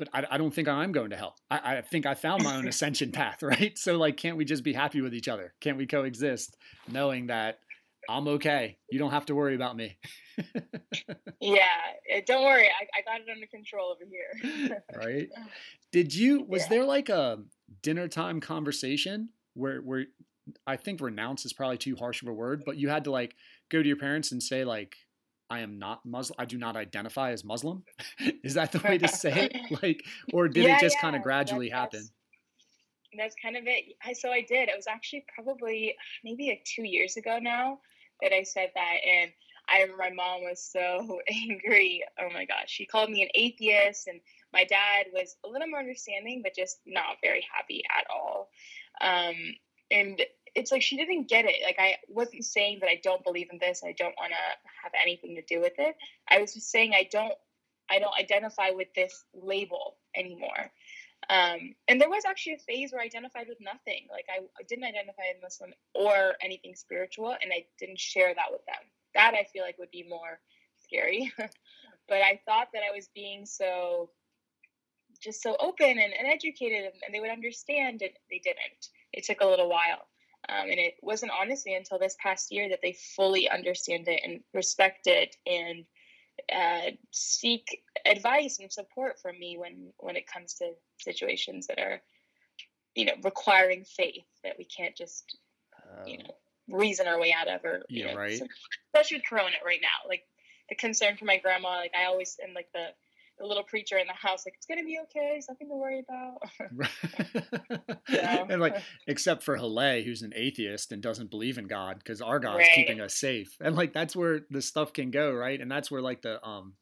but 0.00 0.08
I, 0.12 0.24
I 0.32 0.38
don't 0.38 0.52
think 0.52 0.66
i'm 0.66 0.90
going 0.92 1.10
to 1.10 1.16
hell 1.16 1.36
I, 1.50 1.76
I 1.76 1.80
think 1.82 2.06
i 2.06 2.14
found 2.14 2.42
my 2.42 2.56
own 2.56 2.66
ascension 2.74 3.12
path 3.12 3.42
right 3.54 3.76
so 3.78 3.96
like 3.96 4.16
can't 4.16 4.36
we 4.36 4.44
just 4.44 4.64
be 4.64 4.72
happy 4.72 5.00
with 5.00 5.14
each 5.14 5.28
other 5.28 5.54
can't 5.60 5.76
we 5.76 5.86
coexist 5.86 6.56
knowing 6.90 7.26
that 7.28 7.58
i'm 8.08 8.26
okay 8.28 8.78
you 8.90 8.98
don't 8.98 9.12
have 9.12 9.26
to 9.26 9.34
worry 9.36 9.54
about 9.54 9.76
me 9.76 9.98
Yeah, 11.42 11.64
eh, 12.10 12.20
don't 12.26 12.44
worry. 12.44 12.66
I, 12.66 12.86
I 12.98 13.02
got 13.02 13.20
it 13.26 13.30
under 13.32 13.46
control 13.46 13.90
over 13.90 14.04
here. 14.10 14.82
right 14.96 15.28
did 15.92 16.14
you 16.14 16.44
was 16.46 16.62
Yeah. 16.62 16.68
there 16.68 16.84
like 16.84 17.08
a 17.08 17.38
dinner 17.82 18.08
time 18.08 18.40
conversation 18.40 19.30
where 19.54 19.78
where 19.80 20.06
i 20.66 20.76
think 20.76 21.00
renounce 21.00 21.44
is 21.44 21.52
probably 21.52 21.78
too 21.78 21.96
harsh 21.96 22.22
of 22.22 22.28
a 22.28 22.32
word 22.32 22.62
but 22.66 22.76
you 22.76 22.88
had 22.88 23.04
to 23.04 23.10
like 23.10 23.34
go 23.70 23.82
to 23.82 23.86
your 23.88 23.96
parents 23.96 24.32
and 24.32 24.42
say 24.42 24.64
like 24.64 24.96
i 25.50 25.60
am 25.60 25.78
not 25.78 26.04
muslim 26.06 26.36
i 26.38 26.44
do 26.44 26.56
not 26.58 26.76
identify 26.76 27.30
as 27.32 27.44
muslim 27.44 27.82
is 28.44 28.54
that 28.54 28.72
the 28.72 28.78
way 28.80 28.96
to 28.98 29.08
say 29.08 29.50
it 29.52 29.56
like 29.82 30.04
or 30.32 30.48
did 30.48 30.64
Yeah, 30.64 30.76
it 30.76 30.80
just 30.80 30.96
yeah, 30.96 31.00
kind 31.02 31.16
of 31.16 31.22
gradually 31.22 31.68
happen 31.68 32.00
that's- 32.00 32.12
That's 33.18 33.34
kind 33.42 33.56
of 33.56 33.64
it. 33.66 33.96
I, 34.04 34.12
so 34.12 34.30
I 34.30 34.42
did. 34.42 34.68
It 34.68 34.76
was 34.76 34.86
actually 34.86 35.24
probably 35.34 35.96
maybe 36.22 36.48
like 36.48 36.64
two 36.64 36.84
years 36.84 37.16
ago 37.16 37.40
now 37.42 37.80
that 38.22 38.32
I 38.32 38.44
said 38.44 38.70
that, 38.76 38.96
and 39.04 39.32
I 39.68 39.80
remember 39.82 40.04
my 40.04 40.10
mom 40.14 40.42
was 40.42 40.62
so 40.62 41.18
angry. 41.28 42.04
Oh 42.20 42.28
my 42.32 42.44
gosh, 42.44 42.68
she 42.68 42.86
called 42.86 43.10
me 43.10 43.22
an 43.22 43.28
atheist, 43.34 44.06
and 44.06 44.20
my 44.52 44.62
dad 44.62 45.06
was 45.12 45.34
a 45.44 45.48
little 45.48 45.66
more 45.66 45.80
understanding, 45.80 46.40
but 46.44 46.54
just 46.54 46.78
not 46.86 47.16
very 47.20 47.44
happy 47.52 47.82
at 47.98 48.06
all. 48.14 48.48
Um, 49.00 49.34
and 49.90 50.22
it's 50.54 50.72
like 50.72 50.82
she 50.82 50.96
didn't 50.96 51.28
get 51.28 51.44
it. 51.44 51.56
Like 51.64 51.76
I 51.78 51.96
wasn't 52.08 52.44
saying 52.44 52.78
that 52.80 52.88
I 52.88 53.00
don't 53.02 53.24
believe 53.24 53.48
in 53.52 53.58
this. 53.58 53.82
I 53.84 53.92
don't 53.92 54.14
want 54.18 54.32
to 54.32 54.70
have 54.82 54.92
anything 55.00 55.34
to 55.36 55.42
do 55.42 55.60
with 55.60 55.74
it. 55.78 55.96
I 56.28 56.38
was 56.38 56.54
just 56.54 56.70
saying 56.70 56.92
I 56.94 57.08
don't. 57.10 57.34
I 57.92 57.98
don't 57.98 58.16
identify 58.16 58.70
with 58.70 58.86
this 58.94 59.24
label 59.34 59.96
anymore. 60.14 60.70
Um, 61.28 61.74
and 61.88 62.00
there 62.00 62.08
was 62.08 62.24
actually 62.24 62.54
a 62.54 62.58
phase 62.58 62.92
where 62.92 63.02
I 63.02 63.04
identified 63.04 63.46
with 63.48 63.58
nothing. 63.60 64.06
Like 64.10 64.26
I, 64.30 64.42
I 64.58 64.62
didn't 64.68 64.84
identify 64.84 65.22
as 65.34 65.42
Muslim 65.42 65.72
or 65.94 66.34
anything 66.42 66.74
spiritual, 66.74 67.36
and 67.42 67.52
I 67.52 67.66
didn't 67.78 67.98
share 67.98 68.34
that 68.34 68.50
with 68.50 68.64
them. 68.66 68.82
That 69.14 69.34
I 69.34 69.44
feel 69.52 69.62
like 69.62 69.78
would 69.78 69.90
be 69.90 70.06
more 70.08 70.40
scary. 70.82 71.32
but 72.08 72.18
I 72.18 72.40
thought 72.46 72.68
that 72.72 72.82
I 72.82 72.94
was 72.94 73.08
being 73.14 73.44
so, 73.44 74.10
just 75.20 75.42
so 75.42 75.56
open 75.60 75.90
and, 75.90 76.12
and 76.12 76.26
educated, 76.26 76.84
and, 76.84 76.94
and 77.06 77.14
they 77.14 77.20
would 77.20 77.30
understand, 77.30 78.02
and 78.02 78.12
they 78.30 78.40
didn't. 78.42 78.88
It 79.12 79.24
took 79.24 79.40
a 79.40 79.46
little 79.46 79.68
while. 79.68 80.06
Um, 80.50 80.68
and 80.70 80.80
it 80.80 80.94
wasn't 81.02 81.32
honestly 81.40 81.74
until 81.74 81.98
this 81.98 82.16
past 82.20 82.50
year 82.50 82.68
that 82.70 82.80
they 82.82 82.92
fully 82.92 83.48
understand 83.48 84.08
it 84.08 84.20
and 84.24 84.40
respect 84.52 85.06
it 85.06 85.36
and 85.46 85.84
uh, 86.52 86.90
seek 87.12 87.82
advice 88.06 88.58
and 88.58 88.72
support 88.72 89.20
from 89.20 89.38
me 89.38 89.56
when 89.58 89.92
when 89.98 90.16
it 90.16 90.26
comes 90.26 90.54
to 90.54 90.72
situations 90.98 91.66
that 91.68 91.78
are 91.78 92.02
you 92.94 93.04
know 93.04 93.12
requiring 93.22 93.84
faith 93.84 94.24
that 94.42 94.56
we 94.58 94.64
can't 94.64 94.96
just 94.96 95.36
you 96.06 96.18
Um, 96.18 96.24
know 96.24 96.34
reason 96.78 97.06
our 97.06 97.20
way 97.20 97.32
out 97.32 97.48
of 97.48 97.64
or 97.64 97.82
you 97.88 98.04
Yeah, 98.04 98.12
know, 98.12 98.18
right. 98.18 98.40
especially 98.94 99.18
with 99.18 99.26
corona 99.28 99.56
right 99.64 99.80
now 99.82 100.08
like 100.08 100.24
the 100.68 100.74
concern 100.76 101.16
for 101.16 101.24
my 101.26 101.36
grandma 101.38 101.76
like 101.76 101.92
i 102.00 102.06
always 102.06 102.38
am 102.46 102.54
like 102.54 102.68
the 102.72 102.86
the 103.40 103.46
little 103.46 103.64
preacher 103.64 103.98
in 103.98 104.06
the 104.06 104.12
house 104.12 104.44
like 104.46 104.54
it's 104.56 104.66
gonna 104.66 104.84
be 104.84 104.98
okay 105.02 105.34
it's 105.38 105.48
nothing 105.48 105.68
to 105.68 105.74
worry 105.74 106.00
about 106.00 106.38
Yeah. 108.08 108.44
and 108.48 108.60
like 108.60 108.76
except 109.06 109.42
for 109.42 109.56
Hale, 109.56 110.02
who's 110.02 110.22
an 110.22 110.32
atheist 110.36 110.92
and 110.92 111.02
doesn't 111.02 111.30
believe 111.30 111.58
in 111.58 111.66
God, 111.66 111.98
because 111.98 112.20
our 112.20 112.38
God's 112.38 112.58
Right. 112.58 112.70
keeping 112.74 113.00
us 113.00 113.14
safe. 113.14 113.56
And 113.60 113.76
like 113.76 113.92
that's 113.92 114.14
where 114.16 114.40
the 114.50 114.62
stuff 114.62 114.92
can 114.92 115.10
go, 115.10 115.32
right? 115.32 115.60
And 115.60 115.70
that's 115.70 115.90
where 115.90 116.02
like 116.02 116.22
the 116.22 116.44
um 116.46 116.74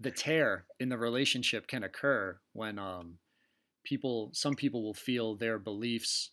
the 0.00 0.10
tear 0.10 0.66
in 0.80 0.88
the 0.88 0.98
relationship 0.98 1.66
can 1.66 1.84
occur 1.84 2.38
when 2.52 2.78
um 2.78 3.18
people 3.84 4.30
some 4.32 4.54
people 4.54 4.82
will 4.82 4.94
feel 4.94 5.34
their 5.36 5.58
beliefs 5.58 6.30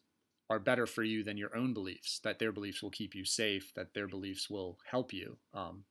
are 0.49 0.59
better 0.59 0.85
for 0.85 1.03
you 1.03 1.23
than 1.23 1.37
your 1.37 1.55
own 1.55 1.73
beliefs, 1.73 2.19
that 2.23 2.39
their 2.39 2.51
beliefs 2.51 2.81
will 2.83 2.89
keep 2.89 3.15
you 3.15 3.25
safe, 3.25 3.71
that 3.75 3.93
their 3.93 4.07
beliefs 4.07 4.49
will 4.49 4.77
help 4.89 5.13
you. 5.13 5.37
Um 5.53 5.85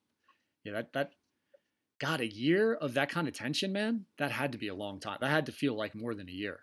yeah, 0.64 0.72
that 0.72 0.92
that 0.92 1.10
God, 2.00 2.22
a 2.22 2.26
year 2.26 2.74
of 2.74 2.94
that 2.94 3.10
kind 3.10 3.28
of 3.28 3.34
tension, 3.34 3.72
man, 3.72 4.06
that 4.16 4.32
had 4.32 4.52
to 4.52 4.58
be 4.58 4.68
a 4.68 4.74
long 4.74 5.00
time. 5.00 5.18
That 5.20 5.30
had 5.30 5.46
to 5.46 5.52
feel 5.52 5.74
like 5.74 5.94
more 5.94 6.14
than 6.14 6.28
a 6.28 6.32
year. 6.32 6.60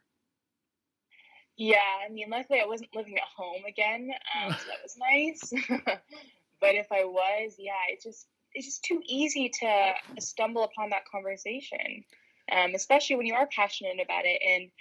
Yeah, 1.55 1.77
I 2.05 2.11
mean, 2.11 2.29
luckily 2.29 2.59
I 2.59 2.65
wasn't 2.65 2.95
living 2.95 3.15
at 3.15 3.23
home 3.35 3.63
again, 3.67 4.09
um, 4.35 4.53
so 4.53 4.65
that 4.67 4.83
was 4.83 4.97
nice. 4.99 5.53
but 6.59 6.75
if 6.75 6.87
I 6.91 7.03
was, 7.05 7.55
yeah, 7.57 7.73
it's 7.89 8.03
just 8.03 8.27
it's 8.53 8.65
just 8.65 8.83
too 8.83 9.01
easy 9.05 9.49
to 9.59 9.93
stumble 10.19 10.63
upon 10.63 10.89
that 10.89 11.05
conversation, 11.05 12.03
um, 12.51 12.73
especially 12.73 13.15
when 13.15 13.27
you 13.27 13.35
are 13.35 13.47
passionate 13.47 13.99
about 14.03 14.25
it. 14.25 14.41
And 14.41 14.71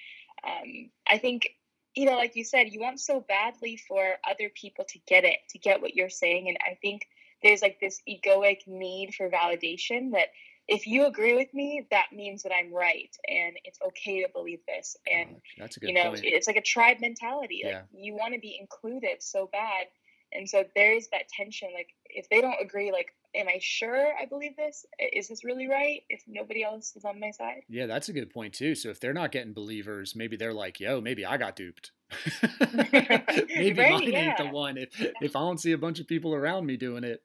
um, 0.44 0.90
I 1.06 1.18
think, 1.18 1.48
you 1.94 2.06
know, 2.06 2.16
like 2.16 2.36
you 2.36 2.44
said, 2.44 2.68
you 2.70 2.80
want 2.80 3.00
so 3.00 3.20
badly 3.20 3.78
for 3.88 4.14
other 4.28 4.50
people 4.54 4.86
to 4.88 4.98
get 5.06 5.24
it, 5.24 5.38
to 5.50 5.58
get 5.58 5.82
what 5.82 5.94
you're 5.94 6.08
saying. 6.08 6.48
And 6.48 6.56
I 6.66 6.78
think 6.80 7.06
there's 7.42 7.62
like 7.62 7.78
this 7.80 8.00
egoic 8.08 8.66
need 8.66 9.14
for 9.14 9.28
validation 9.30 10.12
that 10.12 10.28
if 10.68 10.86
you 10.86 11.06
agree 11.06 11.34
with 11.36 11.52
me, 11.54 11.86
that 11.92 12.06
means 12.12 12.42
that 12.42 12.52
I'm 12.52 12.72
right, 12.72 13.14
and 13.28 13.56
it's 13.64 13.78
okay 13.86 14.22
to 14.22 14.28
believe 14.32 14.58
this. 14.66 14.96
And 15.10 15.36
Oh, 15.36 15.40
that's 15.58 15.76
a 15.76 15.80
good 15.80 15.88
you 15.88 15.94
know 15.94 16.10
point. 16.10 16.24
it's 16.24 16.46
like 16.48 16.56
a 16.56 16.62
tribe 16.62 16.98
mentality 17.00 17.62
like 17.64 17.72
Yeah. 17.74 17.82
you 17.92 18.14
want 18.14 18.34
to 18.34 18.40
be 18.40 18.56
included 18.58 19.22
so 19.22 19.48
bad 19.52 19.86
and 20.32 20.48
so 20.48 20.64
there 20.74 20.94
is 20.94 21.08
that 21.12 21.28
tension 21.28 21.68
like 21.74 21.88
if 22.06 22.28
they 22.28 22.40
don't 22.40 22.56
agree 22.60 22.90
like 22.92 23.14
am 23.34 23.48
i 23.48 23.58
sure 23.60 24.12
i 24.20 24.26
believe 24.26 24.56
this 24.56 24.84
is 25.12 25.28
this 25.28 25.44
really 25.44 25.68
right 25.68 26.02
if 26.08 26.22
nobody 26.26 26.64
else 26.64 26.94
is 26.96 27.04
on 27.04 27.20
my 27.20 27.30
side 27.30 27.62
Yeah, 27.68 27.86
that's 27.86 28.08
a 28.08 28.12
good 28.12 28.30
point 28.30 28.54
too. 28.54 28.74
So 28.74 28.88
if 28.90 29.00
they're 29.00 29.12
not 29.12 29.32
getting 29.32 29.52
believers, 29.52 30.14
maybe 30.14 30.36
they're 30.36 30.52
like, 30.52 30.80
"Yo, 30.80 31.00
maybe 31.00 31.24
I 31.24 31.36
got 31.36 31.56
duped. 31.56 31.92
maybe 32.74 33.80
Right, 33.80 33.90
mine 33.90 34.14
ain't 34.14 34.38
the 34.38 34.48
one." 34.50 34.76
If 34.76 34.90
if 35.20 35.36
I 35.36 35.40
don't 35.40 35.60
see 35.60 35.72
a 35.72 35.78
bunch 35.78 36.00
of 36.00 36.06
people 36.06 36.34
around 36.34 36.66
me 36.66 36.76
doing 36.76 37.04
it, 37.04 37.22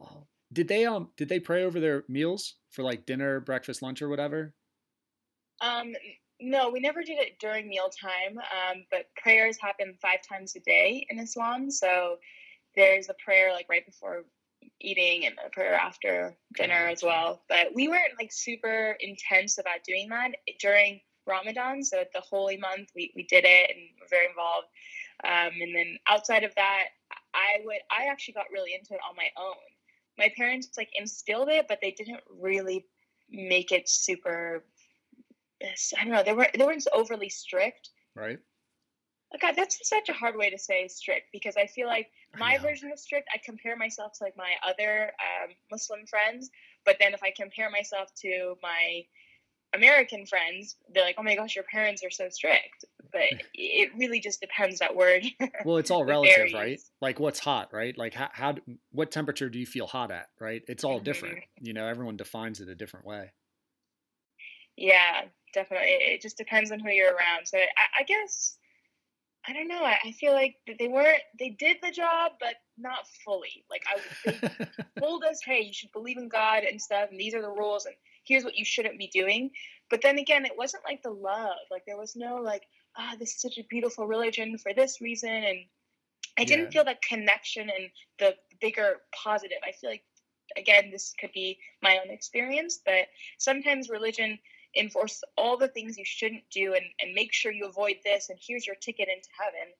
oh. 0.00 0.26
did 0.52 0.68
they 0.68 0.86
um 0.86 1.10
did 1.16 1.28
they 1.28 1.40
pray 1.40 1.64
over 1.64 1.80
their 1.80 2.04
meals 2.08 2.54
for 2.70 2.82
like 2.82 3.06
dinner, 3.06 3.40
breakfast, 3.40 3.82
lunch, 3.82 4.02
or 4.02 4.08
whatever? 4.08 4.54
um 5.60 5.94
no 6.42 6.68
we 6.70 6.80
never 6.80 7.02
did 7.02 7.18
it 7.18 7.38
during 7.38 7.68
mealtime 7.68 8.38
um, 8.38 8.84
but 8.90 9.06
prayers 9.16 9.56
happen 9.60 9.94
five 10.00 10.18
times 10.28 10.54
a 10.56 10.60
day 10.60 11.06
in 11.10 11.18
islam 11.18 11.70
so 11.70 12.16
there's 12.74 13.08
a 13.08 13.14
prayer 13.24 13.52
like 13.52 13.66
right 13.68 13.86
before 13.86 14.24
eating 14.80 15.26
and 15.26 15.34
a 15.44 15.50
prayer 15.50 15.74
after 15.74 16.36
dinner 16.56 16.88
as 16.88 17.02
well. 17.02 17.42
But 17.48 17.68
we 17.74 17.88
weren't 17.88 18.18
like 18.18 18.32
super 18.32 18.96
intense 19.00 19.58
about 19.58 19.84
doing 19.86 20.08
that 20.10 20.32
during 20.60 21.00
Ramadan. 21.26 21.82
So 21.82 22.04
the 22.12 22.20
holy 22.20 22.56
month, 22.56 22.90
we, 22.94 23.12
we 23.14 23.24
did 23.24 23.44
it 23.46 23.70
and 23.70 23.80
were 24.00 24.06
very 24.10 24.26
involved. 24.26 24.66
Um, 25.24 25.60
and 25.60 25.74
then 25.74 25.96
outside 26.08 26.44
of 26.44 26.54
that, 26.56 26.84
I 27.34 27.60
would 27.64 27.78
I 27.90 28.06
actually 28.10 28.34
got 28.34 28.46
really 28.52 28.74
into 28.74 28.94
it 28.94 29.00
on 29.08 29.16
my 29.16 29.28
own. 29.38 29.54
My 30.18 30.30
parents 30.36 30.68
like 30.76 30.90
instilled 30.98 31.48
it, 31.48 31.66
but 31.68 31.78
they 31.80 31.92
didn't 31.92 32.20
really 32.38 32.86
make 33.30 33.72
it 33.72 33.88
super. 33.88 34.64
I 35.98 36.04
don't 36.04 36.12
know. 36.12 36.22
They 36.22 36.32
weren't 36.32 36.52
they 36.56 36.64
weren't 36.64 36.86
overly 36.92 37.28
strict. 37.28 37.90
Right. 38.14 38.38
God, 39.40 39.54
that's 39.56 39.88
such 39.88 40.08
a 40.08 40.12
hard 40.12 40.36
way 40.36 40.50
to 40.50 40.58
say 40.58 40.88
strict 40.88 41.28
because 41.32 41.56
I 41.56 41.66
feel 41.66 41.86
like 41.86 42.10
my 42.38 42.58
version 42.58 42.90
of 42.92 42.98
strict, 42.98 43.28
I 43.32 43.38
compare 43.42 43.76
myself 43.76 44.12
to 44.18 44.24
like 44.24 44.36
my 44.36 44.52
other 44.66 45.04
um, 45.04 45.54
Muslim 45.70 46.06
friends, 46.06 46.50
but 46.84 46.96
then 47.00 47.14
if 47.14 47.22
I 47.22 47.32
compare 47.34 47.70
myself 47.70 48.08
to 48.22 48.56
my 48.62 49.04
American 49.74 50.26
friends, 50.26 50.76
they're 50.92 51.04
like, 51.04 51.16
"Oh 51.18 51.22
my 51.22 51.34
gosh, 51.34 51.54
your 51.54 51.64
parents 51.64 52.02
are 52.04 52.10
so 52.10 52.28
strict." 52.28 52.84
But 53.10 53.30
it 53.54 53.90
really 53.96 54.20
just 54.20 54.40
depends 54.40 54.80
that 54.80 54.94
word. 54.94 55.24
Well, 55.64 55.78
it's 55.78 55.90
all 55.90 56.04
relative, 56.04 56.36
varies. 56.36 56.54
right? 56.54 56.80
Like 57.00 57.20
what's 57.20 57.38
hot, 57.38 57.72
right? 57.72 57.96
Like 57.96 58.14
how, 58.14 58.28
how 58.32 58.54
what 58.90 59.10
temperature 59.10 59.48
do 59.48 59.58
you 59.58 59.66
feel 59.66 59.86
hot 59.86 60.10
at, 60.10 60.26
right? 60.40 60.62
It's 60.68 60.84
all 60.84 60.98
different. 60.98 61.36
Mm-hmm. 61.36 61.66
You 61.66 61.72
know, 61.72 61.86
everyone 61.86 62.16
defines 62.16 62.60
it 62.60 62.68
a 62.68 62.74
different 62.74 63.06
way. 63.06 63.32
yeah, 64.76 65.22
definitely. 65.52 65.88
It, 65.88 66.14
it 66.14 66.22
just 66.22 66.36
depends 66.38 66.72
on 66.72 66.80
who 66.80 66.90
you're 66.90 67.14
around. 67.14 67.46
So 67.46 67.58
I, 67.58 68.00
I 68.00 68.02
guess 68.04 68.58
I 69.48 69.52
don't 69.52 69.68
know. 69.68 69.82
I, 69.84 69.98
I 70.04 70.12
feel 70.12 70.32
like 70.32 70.56
they 70.78 70.88
weren't. 70.88 71.22
They 71.38 71.50
did 71.50 71.78
the 71.82 71.90
job, 71.90 72.32
but 72.40 72.54
not 72.78 73.06
fully. 73.24 73.64
Like 73.70 73.82
I, 73.88 74.00
they 74.24 74.44
told 75.00 75.24
us, 75.24 75.40
hey, 75.44 75.62
you 75.62 75.72
should 75.72 75.92
believe 75.92 76.18
in 76.18 76.28
God 76.28 76.64
and 76.64 76.80
stuff, 76.80 77.10
and 77.10 77.18
these 77.18 77.34
are 77.34 77.42
the 77.42 77.50
rules, 77.50 77.86
and 77.86 77.94
here's 78.24 78.44
what 78.44 78.56
you 78.56 78.64
shouldn't 78.64 78.98
be 78.98 79.08
doing. 79.12 79.50
But 79.90 80.00
then 80.02 80.18
again, 80.18 80.44
it 80.46 80.56
wasn't 80.56 80.84
like 80.86 81.02
the 81.02 81.10
love. 81.10 81.56
Like 81.70 81.84
there 81.86 81.98
was 81.98 82.14
no 82.16 82.36
like, 82.36 82.62
ah, 82.96 83.14
this 83.18 83.34
is 83.34 83.40
such 83.42 83.58
a 83.58 83.66
beautiful 83.68 84.06
religion 84.06 84.58
for 84.58 84.72
this 84.74 85.00
reason, 85.00 85.30
and 85.30 85.58
I 86.38 86.44
didn't 86.44 86.66
Yeah. 86.66 86.72
feel 86.72 86.84
that 86.84 87.02
connection 87.02 87.68
and 87.68 87.90
the 88.18 88.36
bigger 88.60 88.98
positive. 89.24 89.58
I 89.66 89.72
feel 89.72 89.90
like 89.90 90.04
again, 90.56 90.90
this 90.90 91.14
could 91.20 91.32
be 91.32 91.58
my 91.82 91.98
own 91.98 92.10
experience, 92.12 92.80
but 92.84 93.08
sometimes 93.38 93.90
religion 93.90 94.38
enforces 94.76 95.22
all 95.36 95.56
the 95.56 95.68
things 95.68 95.98
you 95.98 96.04
shouldn't 96.04 96.44
do 96.50 96.74
and, 96.74 96.84
and 97.00 97.14
make 97.14 97.32
sure 97.32 97.52
you 97.52 97.66
avoid 97.66 97.96
this 98.04 98.30
and 98.30 98.38
here's 98.40 98.66
your 98.66 98.76
ticket 98.76 99.08
into 99.08 99.28
heaven. 99.38 99.72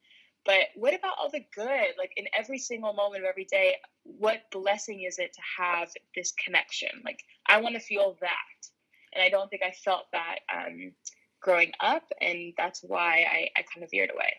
But 0.45 0.68
what 0.74 0.95
about 0.95 1.14
all 1.18 1.30
the 1.30 1.45
good? 1.55 1.95
Like 1.99 2.12
in 2.16 2.26
every 2.36 2.59
single 2.59 2.93
moment 2.93 3.22
of 3.22 3.28
every 3.28 3.45
day, 3.45 3.76
what 4.05 4.51
blessing 4.51 5.03
is 5.03 5.18
it 5.18 5.32
to 5.32 5.40
have 5.62 5.88
this 6.16 6.32
connection? 6.32 6.90
Like 7.05 7.20
I 7.47 7.61
want 7.61 7.74
to 7.74 7.80
feel 7.80 8.16
that. 8.20 8.68
And 9.14 9.22
I 9.22 9.28
don't 9.28 9.49
think 9.51 9.62
I 9.62 9.72
felt 9.72 10.07
that 10.12 10.38
um, 10.53 10.93
growing 11.40 11.72
up, 11.80 12.05
and 12.20 12.55
that's 12.57 12.80
why 12.82 13.26
I, 13.30 13.49
I 13.57 13.64
kind 13.72 13.84
of 13.84 13.90
veered 13.90 14.11
away. 14.11 14.32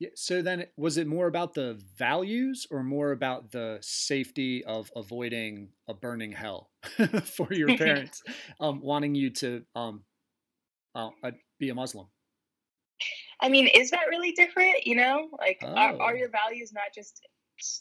Yeah, 0.00 0.10
so 0.16 0.42
then 0.42 0.66
was 0.76 0.96
it 0.98 1.06
more 1.06 1.28
about 1.28 1.54
the 1.54 1.80
values 1.96 2.66
or 2.70 2.82
more 2.82 3.12
about 3.12 3.52
the 3.52 3.78
safety 3.80 4.64
of 4.64 4.90
avoiding 4.96 5.70
a 5.88 5.94
burning 5.94 6.32
hell 6.32 6.70
for 7.24 7.52
your 7.52 7.72
parents 7.76 8.22
um, 8.60 8.80
wanting 8.80 9.14
you 9.14 9.30
to 9.30 9.64
um, 9.76 10.04
uh, 10.94 11.10
uh, 11.22 11.32
be 11.58 11.68
a 11.70 11.74
Muslim? 11.74 12.08
I 13.40 13.48
mean, 13.48 13.68
is 13.68 13.90
that 13.90 14.08
really 14.08 14.32
different? 14.32 14.86
You 14.86 14.96
know, 14.96 15.28
like 15.38 15.68
are, 15.76 15.94
Oh. 15.94 15.98
are 16.00 16.16
your 16.16 16.28
values 16.30 16.72
not 16.72 16.94
just 16.94 17.26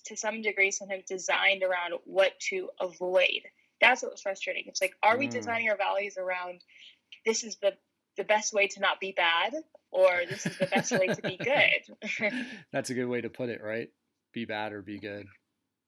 to 0.05 0.15
some 0.15 0.41
degree 0.41 0.71
sometimes 0.71 1.05
designed 1.07 1.63
around 1.63 1.93
what 2.05 2.39
to 2.49 2.69
avoid? 2.79 3.41
That's 3.81 4.01
what 4.03 4.11
was 4.11 4.21
frustrating. 4.21 4.63
It's 4.67 4.81
like, 4.81 4.95
are 5.03 5.17
we 5.17 5.27
Mm. 5.27 5.31
designing 5.31 5.69
our 5.69 5.77
values 5.77 6.17
around 6.17 6.63
this 7.25 7.43
is 7.43 7.57
the 7.57 7.77
the 8.17 8.23
best 8.23 8.53
way 8.53 8.67
to 8.67 8.79
not 8.79 8.99
be 8.99 9.11
bad, 9.11 9.53
or 9.93 10.25
this 10.29 10.45
is 10.45 10.57
the 10.57 10.67
best 10.67 10.95
way 10.95 11.09
to 11.11 11.23
be 11.23 11.39
good? 11.43 11.95
That's 12.71 12.89
a 12.89 12.93
good 12.93 13.07
way 13.07 13.21
to 13.21 13.29
put 13.29 13.49
it, 13.49 13.61
right? 13.61 13.89
Be 14.33 14.45
bad 14.45 14.73
or 14.73 14.81
be 14.81 14.99
good. 14.99 15.27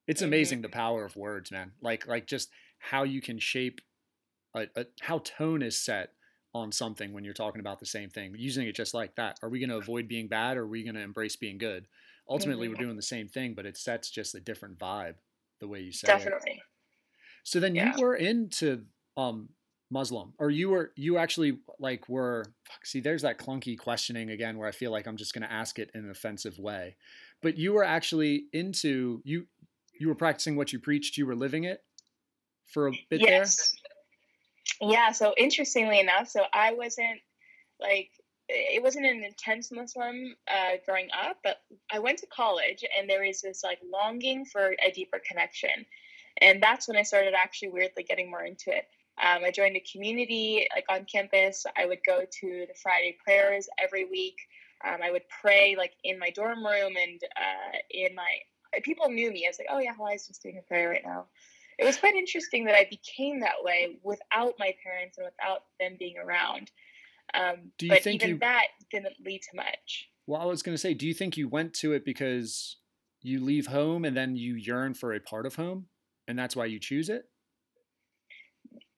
It's 0.08 0.22
Mhm. 0.22 0.26
amazing 0.28 0.62
the 0.62 0.70
power 0.70 1.06
of 1.06 1.16
words, 1.16 1.52
man. 1.52 1.74
Like 1.82 2.08
like 2.08 2.28
just 2.28 2.52
how 2.80 3.04
you 3.04 3.22
can 3.22 3.40
shape 3.40 3.82
a, 4.56 4.68
a, 4.76 4.86
how 5.02 5.20
tone 5.20 5.62
is 5.64 5.78
set 5.78 6.14
on 6.54 6.72
something 6.72 7.14
when 7.14 7.26
you're 7.26 7.34
talking 7.34 7.62
about 7.62 7.80
the 7.80 7.86
same 7.86 8.10
thing. 8.10 8.36
Using 8.38 8.68
it 8.68 8.76
just 8.76 8.94
like 8.94 9.16
that. 9.16 9.40
Are 9.44 9.50
we 9.50 9.60
going 9.60 9.70
to 9.70 9.78
avoid 9.78 10.08
being 10.08 10.28
bad 10.30 10.58
or 10.58 10.64
are 10.64 10.68
we 10.68 10.84
going 10.84 10.96
to 10.96 11.02
embrace 11.02 11.36
being 11.36 11.58
good? 11.58 11.88
Ultimately, 12.30 12.70
we're 12.70 12.76
Mhm. 12.76 12.80
doing 12.80 12.96
the 12.98 13.02
same 13.04 13.30
thing, 13.30 13.56
but 13.56 13.66
it 13.66 13.78
sets 13.78 14.10
just 14.12 14.36
a 14.36 14.40
different 14.42 14.80
vibe 14.80 15.18
the 15.60 15.68
way 15.68 15.82
you 15.82 15.92
say 15.94 16.20
it. 16.22 16.36
Definitely. 16.44 16.62
So 17.44 17.60
then 17.60 17.76
Yeah. 17.76 17.92
you 17.94 18.00
were 18.00 18.16
into 18.16 18.86
um 19.18 19.50
Muslim 19.92 20.34
or 20.40 20.50
you 20.50 20.70
were 20.70 20.92
you 20.96 21.18
actually 21.18 21.60
like 21.80 22.10
were 22.10 22.46
fuck, 22.68 22.86
see 22.86 23.00
there's 23.00 23.22
that 23.22 23.38
clunky 23.38 23.78
questioning 23.78 24.30
again 24.30 24.58
where 24.58 24.68
I 24.68 24.72
feel 24.72 24.92
like 24.92 25.08
I'm 25.08 25.18
just 25.18 25.34
going 25.34 25.48
to 25.48 25.52
ask 25.52 25.78
it 25.78 25.92
in 25.94 26.06
an 26.06 26.10
offensive 26.10 26.58
way. 26.58 26.96
But 27.42 27.58
you 27.58 27.74
were 27.74 27.84
actually 27.84 28.46
into 28.52 29.22
you 29.24 29.46
you 30.00 30.08
were 30.08 30.16
practicing 30.16 30.56
what 30.56 30.74
you 30.74 30.80
preached, 30.80 31.18
you 31.18 31.26
were 31.26 31.36
living 31.36 31.64
it 31.64 31.84
for 32.68 32.88
a 32.88 32.92
bit 33.10 33.22
yes. 33.22 33.76
Yeah. 34.82 35.12
So 35.12 35.34
interestingly 35.38 36.00
enough, 36.00 36.28
so 36.28 36.44
I 36.52 36.74
wasn't 36.74 37.22
like 37.80 38.10
it 38.48 38.82
wasn't 38.82 39.06
an 39.06 39.24
intense 39.24 39.72
Muslim 39.72 40.36
uh, 40.48 40.78
growing 40.86 41.10
up, 41.20 41.38
but 41.44 41.58
I 41.92 42.00
went 42.00 42.20
to 42.20 42.28
college 42.28 42.84
and 42.98 43.10
there 43.10 43.26
was 43.26 43.42
this 43.42 43.64
like 43.64 43.80
longing 43.92 44.46
for 44.46 44.76
a 44.86 44.92
deeper 44.92 45.22
connection, 45.28 45.86
and 46.42 46.62
that's 46.62 46.88
when 46.88 46.98
I 46.98 47.04
started 47.04 47.34
actually 47.36 47.70
weirdly 47.70 48.04
getting 48.04 48.32
more 48.32 48.44
into 48.44 48.76
it. 48.76 48.86
Um, 49.22 49.44
I 49.46 49.52
joined 49.52 49.78
a 49.78 49.84
community 49.92 50.68
like 50.76 50.86
on 50.90 51.06
campus. 51.06 51.66
I 51.78 51.86
would 51.86 52.00
go 52.06 52.22
to 52.22 52.66
the 52.68 52.74
Friday 52.82 53.18
prayers 53.24 53.68
every 53.82 54.06
week. 54.06 54.36
Um, 54.86 54.98
I 55.04 55.10
would 55.12 55.24
pray 55.42 55.76
like 55.78 55.94
in 56.04 56.20
my 56.20 56.30
dorm 56.32 56.66
room 56.66 56.94
and 57.02 57.22
uh, 57.38 57.78
in 57.92 58.14
my 58.14 58.28
people 58.84 59.10
knew 59.10 59.32
me. 59.32 59.46
I 59.46 59.50
was 59.50 59.58
like, 59.58 59.70
oh 59.72 59.80
yeah, 59.80 59.94
Hawaii's 59.96 60.28
just 60.28 60.44
doing 60.44 60.58
a 60.58 60.62
prayer 60.62 60.90
right 60.90 61.04
now. 61.06 61.26
It 61.80 61.86
was 61.86 61.98
quite 61.98 62.16
interesting 62.16 62.66
that 62.66 62.76
I 62.76 62.88
became 62.90 63.40
that 63.42 63.62
way 63.64 63.98
without 64.04 64.54
my 64.60 64.74
parents 64.84 65.18
and 65.18 65.26
without 65.26 65.62
them 65.80 65.96
being 65.98 66.16
around. 66.18 66.72
Um, 67.34 67.72
Do 67.78 67.88
you 67.88 67.94
but 67.94 68.04
think 68.04 68.16
even 68.16 68.30
you- 68.30 68.40
that 68.40 68.68
didn't 68.92 69.16
lead 69.26 69.42
to 69.50 69.56
much. 69.56 70.08
Well, 70.28 70.42
I 70.42 70.46
was 70.46 70.64
going 70.64 70.74
to 70.74 70.82
say, 70.82 70.94
do 70.94 71.06
you 71.08 71.14
think 71.14 71.38
you 71.38 71.48
went 71.48 71.74
to 71.76 71.94
it 71.94 72.04
because 72.04 72.78
you 73.22 73.44
leave 73.44 73.68
home 73.68 74.06
and 74.06 74.16
then 74.16 74.36
you 74.36 74.56
yearn 74.56 74.94
for 74.94 75.14
a 75.14 75.20
part 75.20 75.46
of 75.46 75.56
home 75.56 75.88
and 76.28 76.38
that's 76.38 76.56
why 76.56 76.66
you 76.66 76.80
choose 76.80 77.10
it? 77.10 77.26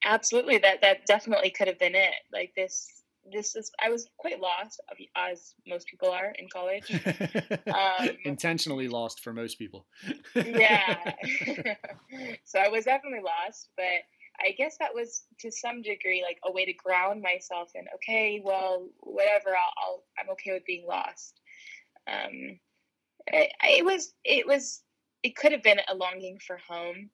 Absolutely, 0.06 0.58
that 0.60 0.82
that 0.82 1.06
definitely 1.06 1.50
could 1.50 1.68
have 1.68 1.80
been 1.80 1.95
it. 1.95 2.14
Like 2.32 2.54
this, 2.56 3.04
this 3.32 3.56
is. 3.56 3.72
I 3.84 3.89
was 3.89 4.08
quite 4.18 4.39
lost, 4.39 4.80
as 5.16 5.54
most 5.68 5.88
people 5.88 6.10
are 6.10 6.34
in 6.38 6.48
college. 6.52 6.91
Um, 7.68 8.10
Intentionally 8.24 8.88
lost 8.88 9.24
for 9.24 9.34
most 9.34 9.60
people. 9.60 9.86
yeah. 10.36 11.14
so 12.45 12.60
I 12.60 12.70
was 12.70 12.86
definitely 12.86 13.22
lost, 13.22 13.70
but 13.76 13.86
I 14.39 14.52
guess 14.58 14.78
that 14.80 14.93
was 14.93 15.24
to 15.39 15.52
some 15.52 15.82
degree 15.82 16.24
like 16.26 16.38
a 16.45 16.52
way 16.52 16.66
to 16.66 16.74
ground 16.74 17.22
myself 17.22 17.72
in. 17.76 17.86
Okay, 17.95 18.41
well, 18.43 18.88
whatever. 19.00 19.50
I'll. 19.50 19.74
I'll 19.84 20.04
I'm 20.20 20.30
okay 20.32 20.54
with 20.54 20.66
being 20.66 20.86
lost. 20.88 21.39
Um, 22.08 22.60
it, 23.28 23.52
it 23.64 23.86
was. 23.86 24.14
It 24.24 24.48
was. 24.48 24.82
It 25.24 25.36
could 25.36 25.52
have 25.52 25.64
been 25.64 25.82
a 25.89 25.95
longing 25.95 26.38
for 26.45 26.58
home. 26.68 27.10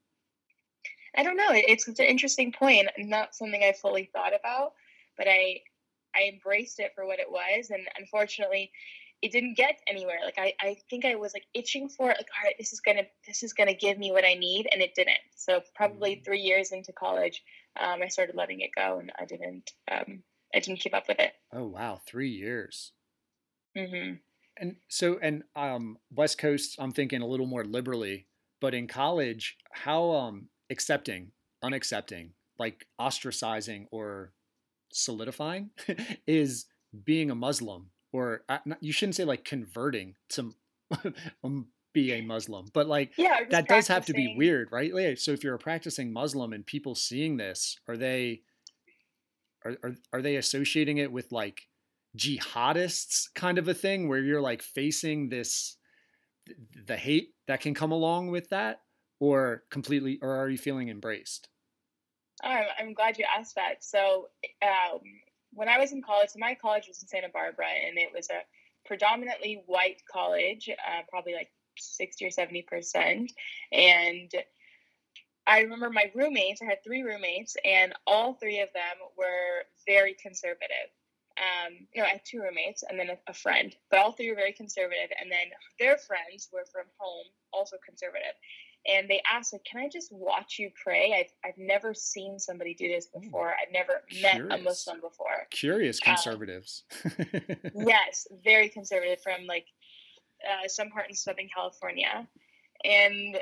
I 1.16 1.24
don't 1.24 1.38
know. 1.38 1.50
It's, 1.52 1.88
it's 1.88 2.00
an 2.00 2.06
interesting 2.06 2.52
point. 2.52 2.90
Not 2.98 3.36
something 3.36 3.64
I 3.64 3.74
fully 3.74 4.10
thought 4.14 4.34
about, 4.36 4.74
but 5.18 5.28
I 5.28 5.62
I 6.16 6.24
embraced 6.32 6.80
it 6.80 6.92
for 6.96 7.06
what 7.06 7.20
it 7.20 7.30
was, 7.32 7.70
and 7.72 7.88
unfortunately, 7.98 8.72
it 9.22 9.32
didn't 9.32 9.56
get 9.58 9.80
anywhere. 9.88 10.20
Like 10.24 10.38
I, 10.38 10.54
I 10.62 10.78
think 10.90 11.06
I 11.06 11.16
was 11.16 11.34
like 11.34 11.46
itching 11.54 11.90
for 11.90 12.12
it. 12.12 12.18
Like, 12.18 12.28
all 12.38 12.44
right, 12.46 12.56
this 12.58 12.74
is 12.74 12.82
gonna 12.82 13.04
this 13.28 13.44
is 13.44 13.54
gonna 13.54 13.74
give 13.74 13.98
me 13.98 14.12
what 14.12 14.26
I 14.26 14.34
need, 14.36 14.68
and 14.72 14.82
it 14.82 14.96
didn't. 14.96 15.18
So 15.36 15.62
probably 15.76 16.16
Mm. 16.16 16.26
three 16.26 16.42
years 16.42 16.72
into 16.72 16.94
college, 16.94 17.44
um, 17.80 18.02
I 18.02 18.08
started 18.08 18.36
letting 18.36 18.62
it 18.62 18.72
go, 18.76 19.00
and 19.00 19.12
I 19.20 19.26
didn't 19.26 19.72
um, 19.92 20.24
I 20.54 20.60
didn't 20.60 20.80
keep 20.82 20.94
up 20.94 21.08
with 21.08 21.20
it. 21.20 21.34
oh, 21.54 21.68
wow. 21.68 21.98
Three 22.06 22.30
years. 22.30 22.92
hmm 23.76 24.24
And 24.58 24.78
so, 24.88 25.18
and 25.20 25.44
um, 25.56 25.98
West 26.12 26.38
Coast, 26.38 26.76
I'm 26.80 26.92
thinking 26.94 27.22
a 27.22 27.28
little 27.28 27.48
more 27.48 27.64
liberally, 27.66 28.28
but 28.62 28.74
in 28.74 28.88
college, 28.88 29.58
how 29.72 30.12
um, 30.12 30.50
accepting, 30.70 31.32
unaccepting, 31.64 32.30
like 32.60 32.88
ostracizing 33.00 33.88
or 33.92 34.34
solidifying 34.92 35.72
is 36.28 36.66
being 37.04 37.32
a 37.32 37.36
Muslim, 37.36 37.90
or 38.12 38.44
uh, 38.50 38.60
you 38.80 38.94
shouldn't 38.94 39.16
say 39.16 39.24
like 39.24 39.44
converting 39.44 40.16
to 40.30 40.54
um, 41.44 41.68
be 41.94 42.12
a 42.14 42.22
Muslim, 42.22 42.66
but 42.74 42.88
like 42.88 43.12
Yeah, 43.18 43.42
that 43.50 43.68
does 43.68 43.88
have 43.88 44.06
to 44.08 44.14
be 44.14 44.36
weird, 44.38 44.70
right? 44.72 45.18
So 45.18 45.32
if 45.32 45.44
you're 45.44 45.56
a 45.56 45.60
practicing 45.60 46.12
Muslim 46.12 46.54
and 46.54 46.66
people 46.66 46.96
seeing 46.96 47.38
this, 47.38 47.78
are 47.88 47.98
they 47.98 48.42
are, 49.66 49.78
are 49.84 49.96
are 50.14 50.22
they 50.22 50.36
associating 50.36 50.98
it 50.98 51.12
with 51.12 51.32
like 51.32 51.68
jihadists 52.18 53.28
kind 53.34 53.58
of 53.58 53.68
a 53.68 53.74
thing 53.74 54.08
where 54.08 54.20
you're 54.20 54.42
like 54.42 54.62
facing 54.62 55.30
this 55.30 55.78
the 56.86 56.98
hate 56.98 57.30
that 57.48 57.62
can 57.62 57.74
come 57.74 57.92
along 57.92 58.30
with 58.30 58.50
that 58.50 58.82
or 59.24 59.64
completely, 59.70 60.20
or 60.22 60.36
are 60.36 60.50
you 60.50 60.58
feeling 60.58 60.90
embraced? 60.90 61.48
Oh, 62.44 62.62
I'm, 62.78 62.94
glad 62.94 63.18
you 63.18 63.26
asked 63.38 63.56
that. 63.56 63.82
So, 63.82 64.28
um, 64.62 65.00
when 65.54 65.70
I 65.70 65.78
was 65.78 65.94
in 65.94 66.02
college, 66.02 66.30
my 66.36 66.58
college 66.62 66.90
was 66.90 67.02
in 67.02 67.08
Santa 67.08 67.30
Barbara, 67.32 67.68
and 67.88 67.98
it 67.98 68.10
was 68.14 68.30
a 68.30 68.42
predominantly 68.86 69.64
white 69.66 70.02
college, 70.12 70.70
uh, 70.70 71.04
probably 71.10 71.36
like 71.36 71.50
60 71.78 72.26
or 72.26 72.32
70 72.32 72.64
percent. 72.64 73.32
And 73.72 74.30
I 75.48 75.62
remember 75.62 75.90
my 75.90 76.12
roommates, 76.14 76.62
I 76.62 76.66
had 76.66 76.84
three 76.84 77.04
roommates, 77.04 77.56
and 77.64 77.94
all 78.06 78.34
three 78.34 78.60
of 78.60 78.74
them 78.74 79.08
were 79.18 79.64
very 79.88 80.18
conservative. 80.22 80.92
Um, 81.38 81.88
you 81.94 82.02
know, 82.02 82.08
I 82.08 82.12
had 82.12 82.26
two 82.26 82.42
roommates 82.42 82.84
and 82.88 83.00
then 83.00 83.10
a, 83.10 83.18
a 83.28 83.34
friend, 83.34 83.74
but 83.90 84.00
all 84.00 84.12
three 84.12 84.30
were 84.30 84.36
very 84.36 84.54
conservative. 84.54 85.10
And 85.20 85.32
then 85.32 85.48
their 85.80 85.98
friends 85.98 86.50
were 86.54 86.66
from 86.72 86.86
home, 87.00 87.26
also 87.52 87.78
conservative 87.84 88.36
and 88.86 89.10
they 89.10 89.22
asked 89.32 89.54
like 89.54 89.64
can 89.64 89.80
i 89.80 89.88
just 89.88 90.12
watch 90.12 90.60
you 90.60 90.70
pray? 90.82 91.14
I've, 91.18 91.50
I've 91.50 91.58
never 91.58 91.94
seen 91.94 92.40
somebody 92.40 92.74
do 92.74 92.88
this 92.88 93.08
before. 93.08 93.50
I've 93.50 93.72
never 93.72 94.02
met 94.22 94.42
a 94.60 94.62
muslim 94.62 95.00
before. 95.02 95.48
Curious 95.52 96.00
um, 96.06 96.16
conservatives. 96.16 96.84
um, 97.06 97.42
yes 97.88 98.28
very 98.44 98.70
conservative 98.70 99.20
from 99.24 99.46
like 99.48 99.66
uh, 100.44 100.68
some 100.68 100.90
part 100.90 101.10
in 101.10 101.16
southern 101.16 101.48
california. 101.54 102.28
And 102.84 103.40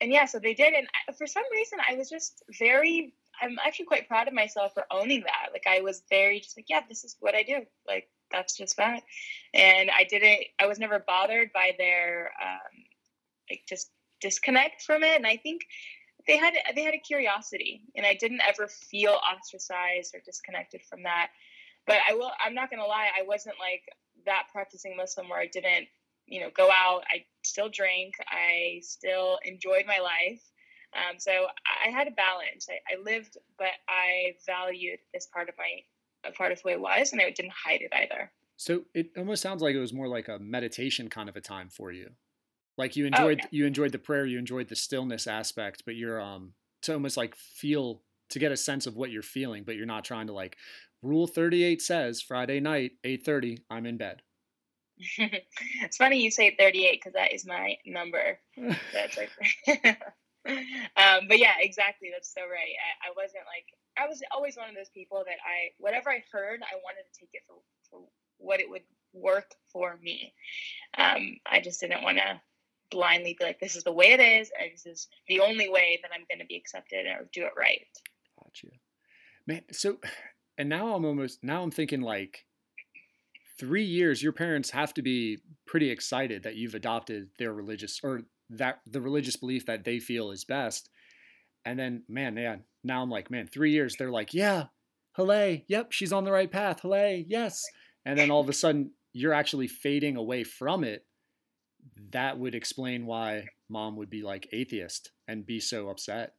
and 0.00 0.10
yeah 0.10 0.24
so 0.24 0.38
they 0.38 0.54
did. 0.54 0.74
And 0.74 0.86
for 1.16 1.26
some 1.26 1.44
reason 1.52 1.78
i 1.88 1.94
was 1.94 2.08
just 2.08 2.42
very 2.58 3.14
i'm 3.40 3.56
actually 3.64 3.86
quite 3.86 4.08
proud 4.08 4.28
of 4.28 4.34
myself 4.34 4.72
for 4.74 4.84
owning 4.90 5.20
that. 5.20 5.52
Like 5.52 5.66
i 5.68 5.80
was 5.80 6.02
very 6.08 6.40
just 6.40 6.56
like 6.56 6.66
yeah 6.68 6.80
this 6.88 7.04
is 7.04 7.16
what 7.20 7.34
i 7.34 7.42
do. 7.42 7.60
Like 7.86 8.08
that's 8.30 8.56
just 8.56 8.78
that. 8.78 9.02
And 9.52 9.90
i 9.90 10.04
didn't 10.04 10.46
i 10.58 10.66
was 10.66 10.78
never 10.78 11.04
bothered 11.06 11.52
by 11.52 11.72
their 11.76 12.32
um 12.42 12.84
like 13.50 13.64
just 13.68 13.90
disconnect 14.22 14.82
from 14.82 15.02
it. 15.02 15.16
And 15.16 15.26
i 15.26 15.36
think 15.36 15.62
they 16.26 16.36
had 16.36 16.54
they 16.74 16.82
had 16.82 16.94
a 16.94 16.98
curiosity 16.98 17.82
and 17.96 18.06
i 18.06 18.14
didn't 18.14 18.40
ever 18.46 18.68
feel 18.68 19.18
ostracized 19.34 20.14
or 20.14 20.20
disconnected 20.24 20.80
from 20.88 21.02
that. 21.02 21.30
But 21.86 21.98
i 22.08 22.14
will 22.14 22.30
i'm 22.44 22.54
not 22.54 22.70
gonna 22.70 22.86
lie 22.86 23.10
i 23.18 23.26
wasn't 23.26 23.56
like 23.58 23.82
that 24.24 24.44
practicing 24.52 24.96
muslim 24.96 25.28
where 25.28 25.40
i 25.40 25.48
didn't 25.52 25.88
you 26.26 26.40
know 26.40 26.50
go 26.56 26.70
out. 26.70 27.02
I 27.12 27.24
still 27.44 27.68
drank 27.68 28.14
i 28.28 28.80
still 28.82 29.38
enjoyed 29.44 29.84
my 29.86 29.98
life. 29.98 30.42
Um, 30.94 31.18
so 31.18 31.46
i 31.84 31.90
had 31.90 32.06
a 32.06 32.12
balance. 32.12 32.68
I, 32.70 32.94
I 32.94 33.02
lived 33.02 33.36
but 33.58 33.74
i 33.88 34.34
valued 34.46 35.00
this 35.12 35.26
part 35.26 35.48
of 35.48 35.56
my 35.58 35.82
a 36.24 36.32
part 36.32 36.52
of 36.52 36.60
who 36.62 36.70
i 36.70 36.76
was 36.76 37.12
and 37.12 37.20
i 37.20 37.30
didn't 37.30 37.52
hide 37.52 37.82
it 37.82 37.92
either. 37.92 38.30
So 38.56 38.84
it 38.94 39.08
almost 39.16 39.42
sounds 39.42 39.60
like 39.60 39.74
it 39.74 39.80
was 39.80 39.92
more 39.92 40.06
like 40.06 40.28
a 40.28 40.38
meditation 40.38 41.08
kind 41.08 41.28
of 41.28 41.34
a 41.36 41.40
time 41.40 41.68
for 41.68 41.90
you 41.90 42.10
like 42.78 42.96
you 42.96 43.04
oh, 43.04 43.06
enjoyed 43.08 43.40
oh, 43.42 43.48
you 43.50 43.66
enjoyed 43.66 43.92
the 43.92 43.98
prayer, 43.98 44.26
you 44.26 44.38
enjoyed 44.38 44.68
the 44.68 44.76
stillness 44.76 45.26
aspect, 45.26 45.82
but 45.84 45.96
you're 45.96 46.20
um 46.20 46.52
to 46.82 46.94
almost 46.94 47.16
like 47.16 47.34
feel 47.36 48.02
to 48.30 48.38
get 48.38 48.52
a 48.52 48.56
sense 48.56 48.86
of 48.86 48.96
what 48.96 49.10
you're 49.10 49.22
feeling, 49.22 49.62
but 49.64 49.76
you're 49.76 49.86
not 49.86 50.04
trying 50.04 50.26
to 50.26 50.32
like 50.32 50.56
rule 51.02 51.26
38 51.26 51.82
says 51.82 52.22
Friday 52.22 52.60
night 52.60 52.92
8:30 53.04 53.58
I'm 53.70 53.86
in 53.86 53.96
bed. 53.96 54.22
it's 55.18 55.96
funny 55.96 56.22
you 56.22 56.30
say 56.30 56.54
38 56.58 57.00
because 57.00 57.14
that 57.14 57.32
is 57.32 57.46
my 57.46 57.76
number. 57.86 58.38
That's 58.92 59.16
like, 59.16 59.30
um, 60.46 61.26
but 61.28 61.38
yeah, 61.38 61.54
exactly. 61.60 62.10
That's 62.12 62.32
so 62.32 62.42
right. 62.42 62.76
I, 62.78 63.08
I, 63.08 63.12
wasn't 63.16 63.44
like 63.46 63.66
I 63.98 64.06
was 64.06 64.22
always 64.32 64.56
one 64.56 64.68
of 64.68 64.74
those 64.76 64.90
people 64.90 65.24
that 65.26 65.38
I 65.44 65.72
whatever 65.78 66.10
I 66.10 66.22
heard, 66.30 66.60
I 66.62 66.76
wanted 66.84 67.04
to 67.12 67.20
take 67.20 67.30
it 67.32 67.42
for, 67.48 67.56
for 67.90 68.00
what 68.38 68.60
it 68.60 68.68
would 68.70 68.82
work 69.12 69.54
for 69.72 69.98
me. 70.02 70.34
Um, 70.96 71.38
I 71.50 71.60
just 71.60 71.80
didn't 71.80 72.02
want 72.02 72.18
to 72.18 72.40
blindly 72.92 73.36
be 73.38 73.44
like, 73.44 73.58
this 73.58 73.74
is 73.74 73.84
the 73.84 73.92
way 73.92 74.12
it 74.12 74.20
is, 74.20 74.50
and 74.60 74.70
this 74.72 74.86
is 74.86 75.08
the 75.26 75.40
only 75.40 75.68
way 75.68 75.98
that 76.02 76.10
I'm 76.14 76.24
going 76.28 76.38
to 76.38 76.46
be 76.46 76.56
accepted 76.56 77.06
or 77.06 77.28
do 77.32 77.44
it 77.44 77.52
right. 77.58 77.86
Gotcha. 78.38 78.68
Man, 79.46 79.62
so, 79.72 79.98
and 80.56 80.68
now 80.68 80.94
I'm 80.94 81.04
almost, 81.04 81.42
now 81.42 81.62
I'm 81.62 81.70
thinking 81.70 82.00
like, 82.00 82.46
three 83.58 83.84
years, 83.84 84.22
your 84.22 84.32
parents 84.32 84.70
have 84.70 84.94
to 84.94 85.02
be 85.02 85.38
pretty 85.66 85.90
excited 85.90 86.42
that 86.42 86.56
you've 86.56 86.74
adopted 86.74 87.28
their 87.38 87.52
religious 87.52 88.00
or 88.02 88.22
that 88.50 88.80
the 88.86 89.00
religious 89.00 89.36
belief 89.36 89.66
that 89.66 89.84
they 89.84 89.98
feel 89.98 90.30
is 90.30 90.44
best. 90.44 90.88
And 91.64 91.78
then, 91.78 92.02
man, 92.08 92.36
yeah, 92.36 92.56
now 92.82 93.02
I'm 93.02 93.10
like, 93.10 93.30
man, 93.30 93.46
three 93.46 93.72
years, 93.72 93.96
they're 93.96 94.10
like, 94.10 94.34
yeah, 94.34 94.64
hooray, 95.12 95.64
yep, 95.68 95.92
she's 95.92 96.12
on 96.12 96.24
the 96.24 96.32
right 96.32 96.50
path, 96.50 96.80
hooray, 96.80 97.24
yes. 97.28 97.62
And 98.04 98.18
then 98.18 98.30
all 98.30 98.40
of 98.40 98.48
a 98.48 98.52
sudden, 98.52 98.92
you're 99.12 99.32
actually 99.32 99.68
fading 99.68 100.16
away 100.16 100.42
from 100.42 100.82
it 100.82 101.04
that 102.12 102.38
would 102.38 102.54
explain 102.54 103.06
why 103.06 103.46
mom 103.68 103.96
would 103.96 104.10
be 104.10 104.22
like 104.22 104.48
atheist 104.52 105.10
and 105.26 105.46
be 105.46 105.60
so 105.60 105.88
upset. 105.88 106.34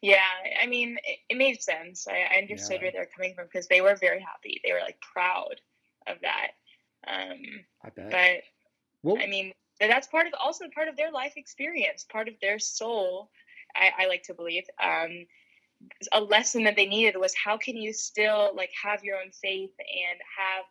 Yeah, 0.00 0.18
I 0.62 0.66
mean, 0.66 0.98
it, 1.04 1.18
it 1.30 1.38
made 1.38 1.62
sense. 1.62 2.06
I, 2.06 2.34
I 2.34 2.38
understood 2.42 2.76
yeah. 2.76 2.82
where 2.82 2.92
they're 2.92 3.08
coming 3.16 3.34
from 3.34 3.46
because 3.46 3.68
they 3.68 3.80
were 3.80 3.96
very 3.96 4.20
happy. 4.20 4.60
They 4.62 4.72
were 4.72 4.80
like 4.80 4.98
proud 5.00 5.60
of 6.06 6.18
that. 6.20 6.48
Um, 7.06 7.40
I 7.82 7.88
bet. 7.90 8.10
But 8.10 8.42
well, 9.02 9.22
I 9.22 9.26
mean, 9.26 9.52
that's 9.80 10.06
part 10.06 10.26
of 10.26 10.34
also 10.42 10.66
part 10.74 10.88
of 10.88 10.96
their 10.96 11.10
life 11.10 11.32
experience, 11.36 12.04
part 12.04 12.28
of 12.28 12.34
their 12.42 12.58
soul. 12.58 13.30
I, 13.74 13.92
I 14.00 14.06
like 14.06 14.22
to 14.24 14.34
believe. 14.34 14.64
Um, 14.82 15.26
a 16.12 16.20
lesson 16.20 16.64
that 16.64 16.76
they 16.76 16.86
needed 16.86 17.18
was 17.18 17.34
how 17.34 17.56
can 17.56 17.76
you 17.76 17.92
still 17.92 18.52
like 18.54 18.70
have 18.82 19.04
your 19.04 19.16
own 19.16 19.30
faith 19.30 19.72
and 19.78 20.20
have 20.38 20.64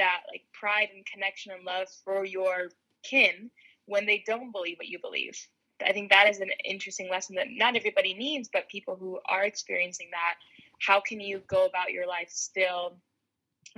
that 0.00 0.22
like 0.32 0.42
pride 0.52 0.88
and 0.94 1.04
connection 1.06 1.52
and 1.52 1.64
love 1.64 1.88
for 2.04 2.24
your 2.24 2.70
kin 3.02 3.50
when 3.86 4.06
they 4.06 4.24
don't 4.26 4.50
believe 4.50 4.78
what 4.78 4.88
you 4.88 4.98
believe. 4.98 5.38
I 5.84 5.92
think 5.92 6.10
that 6.10 6.28
is 6.28 6.40
an 6.40 6.50
interesting 6.64 7.08
lesson 7.10 7.36
that 7.36 7.46
not 7.50 7.76
everybody 7.76 8.14
needs, 8.14 8.48
but 8.52 8.68
people 8.68 8.96
who 8.96 9.18
are 9.26 9.44
experiencing 9.44 10.08
that, 10.12 10.34
how 10.80 11.00
can 11.00 11.20
you 11.20 11.42
go 11.46 11.66
about 11.66 11.92
your 11.92 12.06
life 12.06 12.28
still 12.30 12.96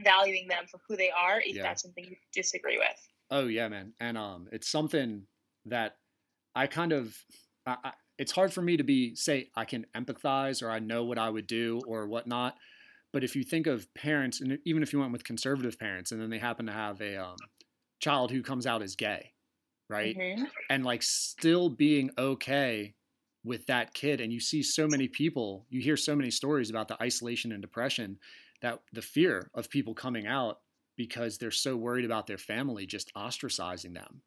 valuing 0.00 0.48
them 0.48 0.64
for 0.70 0.80
who 0.88 0.96
they 0.96 1.10
are 1.10 1.40
if 1.40 1.56
yeah. 1.56 1.62
that's 1.62 1.82
something 1.82 2.04
you 2.04 2.16
disagree 2.32 2.78
with? 2.78 3.08
Oh 3.30 3.46
yeah, 3.46 3.68
man, 3.68 3.94
and 4.00 4.18
um, 4.18 4.48
it's 4.52 4.70
something 4.70 5.22
that 5.66 5.96
I 6.54 6.66
kind 6.66 6.92
of, 6.92 7.16
I, 7.66 7.76
I, 7.84 7.92
it's 8.18 8.32
hard 8.32 8.52
for 8.52 8.62
me 8.62 8.76
to 8.76 8.84
be 8.84 9.14
say 9.14 9.50
I 9.56 9.64
can 9.64 9.86
empathize 9.96 10.62
or 10.62 10.70
I 10.70 10.78
know 10.78 11.04
what 11.04 11.18
I 11.18 11.30
would 11.30 11.46
do 11.46 11.80
or 11.86 12.06
whatnot 12.06 12.56
but 13.12 13.22
if 13.22 13.36
you 13.36 13.44
think 13.44 13.66
of 13.66 13.92
parents, 13.94 14.40
and 14.40 14.58
even 14.64 14.82
if 14.82 14.92
you 14.92 14.98
went 14.98 15.12
with 15.12 15.24
conservative 15.24 15.78
parents, 15.78 16.12
and 16.12 16.20
then 16.20 16.30
they 16.30 16.38
happen 16.38 16.66
to 16.66 16.72
have 16.72 17.00
a 17.00 17.16
um, 17.16 17.36
child 18.00 18.30
who 18.30 18.42
comes 18.42 18.66
out 18.66 18.82
as 18.82 18.96
gay, 18.96 19.32
right? 19.88 20.16
Mm-hmm. 20.16 20.44
And 20.70 20.84
like 20.84 21.02
still 21.02 21.68
being 21.68 22.10
okay 22.16 22.94
with 23.44 23.66
that 23.66 23.92
kid, 23.92 24.20
and 24.20 24.32
you 24.32 24.40
see 24.40 24.62
so 24.62 24.86
many 24.86 25.08
people, 25.08 25.66
you 25.68 25.80
hear 25.80 25.96
so 25.96 26.16
many 26.16 26.30
stories 26.30 26.70
about 26.70 26.88
the 26.88 27.00
isolation 27.02 27.52
and 27.52 27.60
depression, 27.60 28.18
that 28.62 28.80
the 28.92 29.02
fear 29.02 29.50
of 29.54 29.68
people 29.68 29.94
coming 29.94 30.26
out 30.26 30.60
because 30.96 31.38
they're 31.38 31.50
so 31.50 31.76
worried 31.76 32.04
about 32.04 32.26
their 32.26 32.38
family 32.38 32.86
just 32.86 33.12
ostracizing 33.14 33.94
them. 33.94 34.22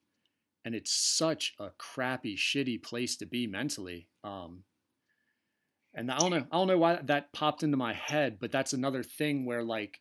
And 0.66 0.76
it's 0.76 0.92
such 0.92 1.54
a 1.60 1.70
crappy, 1.78 2.36
shitty 2.36 2.84
place 2.84 3.16
to 3.18 3.26
be 3.26 3.48
mentally. 3.48 4.08
Um, 4.24 4.64
and 5.96 6.12
I 6.12 6.18
don't 6.18 6.32
know, 6.32 6.46
I 6.52 6.58
don't 6.58 6.68
know 6.68 6.78
why 6.78 7.00
that 7.04 7.34
popped 7.34 7.64
into 7.64 7.78
my 7.78 7.94
head, 7.94 8.38
but 8.40 8.52
that's 8.52 8.74
another 8.74 9.02
thing 9.02 9.46
where 9.46 9.64
like 9.64 10.00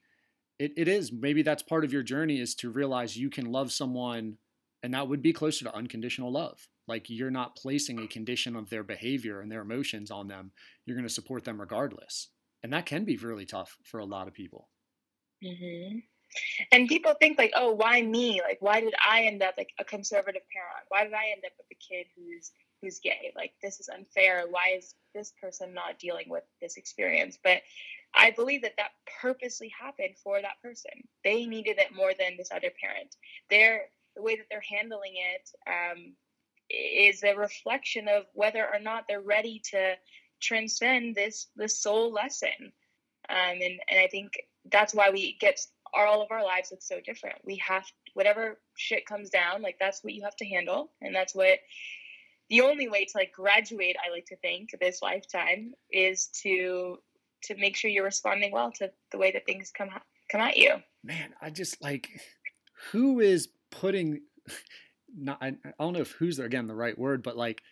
it, 0.58 0.72
it 0.76 0.88
is 0.88 1.12
maybe 1.12 1.42
that's 1.42 1.62
part 1.62 1.84
of 1.84 1.92
your 1.92 2.02
journey 2.02 2.40
is 2.40 2.54
to 2.56 2.70
realize 2.70 3.16
you 3.16 3.30
can 3.30 3.50
love 3.50 3.72
someone 3.72 4.38
and 4.82 4.92
that 4.92 5.08
would 5.08 5.22
be 5.22 5.32
closer 5.32 5.64
to 5.64 5.74
unconditional 5.74 6.32
love. 6.32 6.68
Like 6.86 7.08
you're 7.08 7.30
not 7.30 7.56
placing 7.56 8.00
a 8.00 8.06
condition 8.06 8.54
of 8.56 8.68
their 8.68 8.82
behavior 8.82 9.40
and 9.40 9.50
their 9.50 9.62
emotions 9.62 10.10
on 10.10 10.28
them. 10.28 10.52
You're 10.84 10.96
going 10.96 11.08
to 11.08 11.14
support 11.14 11.44
them 11.44 11.60
regardless. 11.60 12.28
And 12.62 12.72
that 12.72 12.86
can 12.86 13.04
be 13.04 13.16
really 13.16 13.46
tough 13.46 13.78
for 13.84 14.00
a 14.00 14.04
lot 14.04 14.28
of 14.28 14.34
people. 14.34 14.68
Mm-hmm. 15.42 15.98
And 16.72 16.88
people 16.88 17.14
think 17.20 17.38
like, 17.38 17.52
oh, 17.54 17.72
why 17.72 18.02
me? 18.02 18.40
Like, 18.46 18.58
why 18.60 18.80
did 18.80 18.94
I 19.06 19.22
end 19.22 19.42
up 19.42 19.54
like 19.56 19.70
a 19.78 19.84
conservative 19.84 20.42
parent? 20.52 20.86
Why 20.88 21.04
did 21.04 21.12
I 21.14 21.30
end 21.32 21.42
up 21.46 21.52
with 21.56 21.66
a 21.70 21.74
kid 21.76 22.06
who's 22.16 22.50
who's 22.84 23.00
gay? 23.00 23.32
Like, 23.34 23.52
this 23.62 23.80
is 23.80 23.88
unfair. 23.88 24.44
Why 24.48 24.74
is 24.76 24.94
this 25.14 25.32
person 25.40 25.74
not 25.74 25.98
dealing 25.98 26.28
with 26.28 26.44
this 26.60 26.76
experience? 26.76 27.38
But 27.42 27.62
I 28.14 28.30
believe 28.30 28.62
that 28.62 28.74
that 28.76 28.90
purposely 29.20 29.72
happened 29.78 30.16
for 30.22 30.40
that 30.40 30.62
person. 30.62 30.92
They 31.24 31.46
needed 31.46 31.78
it 31.78 31.94
more 31.94 32.12
than 32.18 32.36
this 32.36 32.50
other 32.52 32.70
parent. 32.80 33.16
Their 33.50 33.86
the 34.14 34.22
way 34.22 34.36
that 34.36 34.46
they're 34.48 34.60
handling 34.60 35.14
it 35.16 35.50
um, 35.66 36.12
is 36.70 37.24
a 37.24 37.34
reflection 37.34 38.06
of 38.08 38.24
whether 38.32 38.64
or 38.64 38.78
not 38.78 39.04
they're 39.08 39.20
ready 39.20 39.60
to 39.70 39.94
transcend 40.40 41.14
this 41.14 41.48
this 41.56 41.80
soul 41.80 42.12
lesson. 42.12 42.72
Um, 43.28 43.58
and 43.60 43.80
and 43.90 44.00
I 44.00 44.06
think 44.06 44.32
that's 44.70 44.94
why 44.94 45.10
we 45.10 45.36
get 45.40 45.60
all 45.92 46.22
of 46.22 46.30
our 46.30 46.44
lives 46.44 46.70
look 46.70 46.82
so 46.82 47.00
different. 47.04 47.36
We 47.44 47.56
have 47.56 47.84
whatever 48.14 48.58
shit 48.76 49.06
comes 49.06 49.30
down, 49.30 49.62
like 49.62 49.76
that's 49.80 50.02
what 50.02 50.14
you 50.14 50.22
have 50.22 50.36
to 50.36 50.46
handle, 50.46 50.92
and 51.00 51.14
that's 51.14 51.34
what 51.34 51.58
the 52.54 52.60
only 52.64 52.88
way 52.88 53.04
to 53.04 53.18
like 53.18 53.32
graduate. 53.32 53.96
I 54.04 54.10
like 54.10 54.26
to 54.26 54.36
think 54.36 54.70
this 54.80 55.02
lifetime 55.02 55.74
is 55.90 56.26
to 56.42 56.98
to 57.44 57.56
make 57.56 57.76
sure 57.76 57.90
you're 57.90 58.04
responding 58.04 58.52
well 58.52 58.70
to 58.72 58.90
the 59.10 59.18
way 59.18 59.32
that 59.32 59.44
things 59.44 59.72
come 59.76 59.90
come 60.30 60.40
at 60.40 60.56
you. 60.56 60.74
Man, 61.02 61.34
I 61.42 61.50
just 61.50 61.82
like 61.82 62.08
who 62.92 63.20
is 63.20 63.48
putting 63.70 64.20
not 65.16 65.38
I, 65.40 65.48
I 65.64 65.72
don't 65.80 65.94
know 65.94 66.00
if 66.00 66.12
who's 66.12 66.38
again 66.38 66.66
the 66.66 66.74
right 66.74 66.96
word, 66.98 67.22
but 67.22 67.36
like 67.36 67.62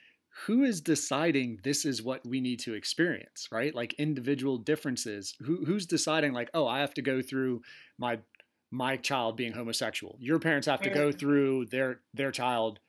who 0.46 0.64
is 0.64 0.80
deciding 0.80 1.60
this 1.62 1.84
is 1.84 2.02
what 2.02 2.26
we 2.26 2.40
need 2.40 2.58
to 2.60 2.74
experience, 2.74 3.48
right? 3.52 3.74
Like 3.74 3.92
individual 3.94 4.56
differences. 4.58 5.34
Who 5.40 5.64
who's 5.64 5.86
deciding 5.86 6.32
like, 6.32 6.50
oh, 6.54 6.66
I 6.66 6.80
have 6.80 6.94
to 6.94 7.02
go 7.02 7.22
through 7.22 7.62
my 7.98 8.18
my 8.70 8.96
child 8.96 9.36
being 9.36 9.52
homosexual. 9.52 10.16
Your 10.18 10.38
parents 10.38 10.66
have 10.66 10.80
to 10.80 10.90
go 10.90 11.10
Mm. 11.10 11.18
through 11.20 11.66
their 11.66 12.00
their 12.14 12.32
child 12.32 12.80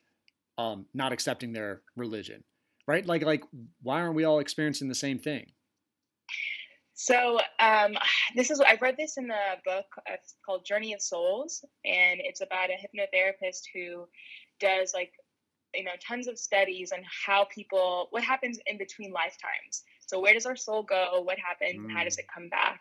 um 0.58 0.86
not 0.94 1.12
accepting 1.12 1.52
their 1.52 1.82
religion. 1.96 2.44
Right? 2.86 3.04
Like 3.06 3.24
like 3.24 3.42
why 3.82 4.00
aren't 4.00 4.14
we 4.14 4.24
all 4.24 4.38
experiencing 4.40 4.88
the 4.88 4.94
same 4.94 5.18
thing? 5.18 5.46
So 6.94 7.40
um, 7.58 7.94
this 8.36 8.50
is 8.50 8.60
I've 8.60 8.80
read 8.80 8.96
this 8.96 9.16
in 9.16 9.26
the 9.26 9.56
book. 9.64 9.86
uh, 9.98 10.12
It's 10.14 10.36
called 10.46 10.64
Journey 10.64 10.92
of 10.94 11.02
Souls, 11.02 11.64
and 11.84 12.20
it's 12.22 12.40
about 12.40 12.70
a 12.70 12.74
hypnotherapist 12.74 13.62
who 13.74 14.06
does 14.60 14.92
like 14.94 15.12
you 15.74 15.82
know 15.82 15.90
tons 16.06 16.28
of 16.28 16.38
studies 16.38 16.92
on 16.92 17.00
how 17.26 17.46
people 17.52 18.06
what 18.10 18.22
happens 18.22 18.58
in 18.66 18.78
between 18.78 19.12
lifetimes. 19.12 19.82
So 20.06 20.20
where 20.20 20.34
does 20.34 20.46
our 20.46 20.54
soul 20.56 20.84
go? 20.84 21.20
What 21.22 21.38
happens? 21.38 21.82
and 21.82 21.90
How 21.90 22.04
does 22.04 22.18
it 22.18 22.26
come 22.32 22.48
back? 22.48 22.80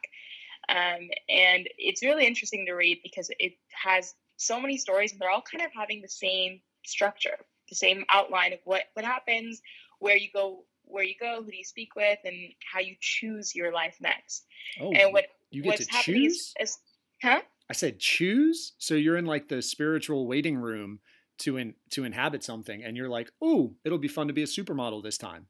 Um, 0.70 1.10
and 1.30 1.68
it's 1.78 2.04
really 2.04 2.26
interesting 2.28 2.66
to 2.68 2.74
read 2.74 3.00
because 3.04 3.30
it 3.40 3.54
has 3.84 4.14
so 4.38 4.60
many 4.62 4.78
stories, 4.78 5.12
and 5.12 5.20
they're 5.20 5.32
all 5.32 5.44
kind 5.52 5.66
of 5.66 5.72
having 5.76 6.02
the 6.02 6.08
same 6.08 6.62
structure, 6.86 7.38
the 7.70 7.76
same 7.76 8.04
outline 8.12 8.54
of 8.54 8.60
what 8.66 8.84
what 8.94 9.06
happens, 9.06 9.62
where 10.00 10.18
you 10.18 10.30
go 10.34 10.66
where 10.86 11.04
you 11.04 11.16
go, 11.20 11.42
who 11.44 11.50
do 11.50 11.58
you 11.58 11.64
speak 11.64 11.96
with, 11.96 12.20
and 12.26 12.36
how 12.72 12.80
you 12.80 12.96
choose 13.00 13.56
your 13.56 13.74
life 13.74 13.98
next. 14.02 14.46
Oh, 14.82 14.92
and 14.92 15.14
what 15.14 15.26
you 15.50 15.62
get 15.62 15.70
what's 15.70 15.88
to 15.88 15.94
happening 15.94 16.24
choose? 16.24 16.54
is, 16.60 16.70
is 16.70 16.78
huh? 17.22 17.42
I 17.70 17.74
said 17.74 18.00
choose. 18.00 18.74
So 18.78 18.96
you're 18.96 19.18
in 19.18 19.26
like 19.26 19.48
the 19.48 19.62
spiritual 19.62 20.28
waiting 20.28 20.58
room 20.58 21.00
to 21.40 21.58
in 21.58 21.76
to 21.92 22.04
inhabit 22.04 22.44
something, 22.44 22.84
and 22.84 22.96
you're 22.96 23.10
like, 23.10 23.32
oh, 23.42 23.76
it'll 23.84 23.98
be 23.98 24.08
fun 24.08 24.28
to 24.28 24.34
be 24.34 24.44
a 24.44 24.48
supermodel 24.48 25.04
this 25.04 25.18
time. 25.18 25.48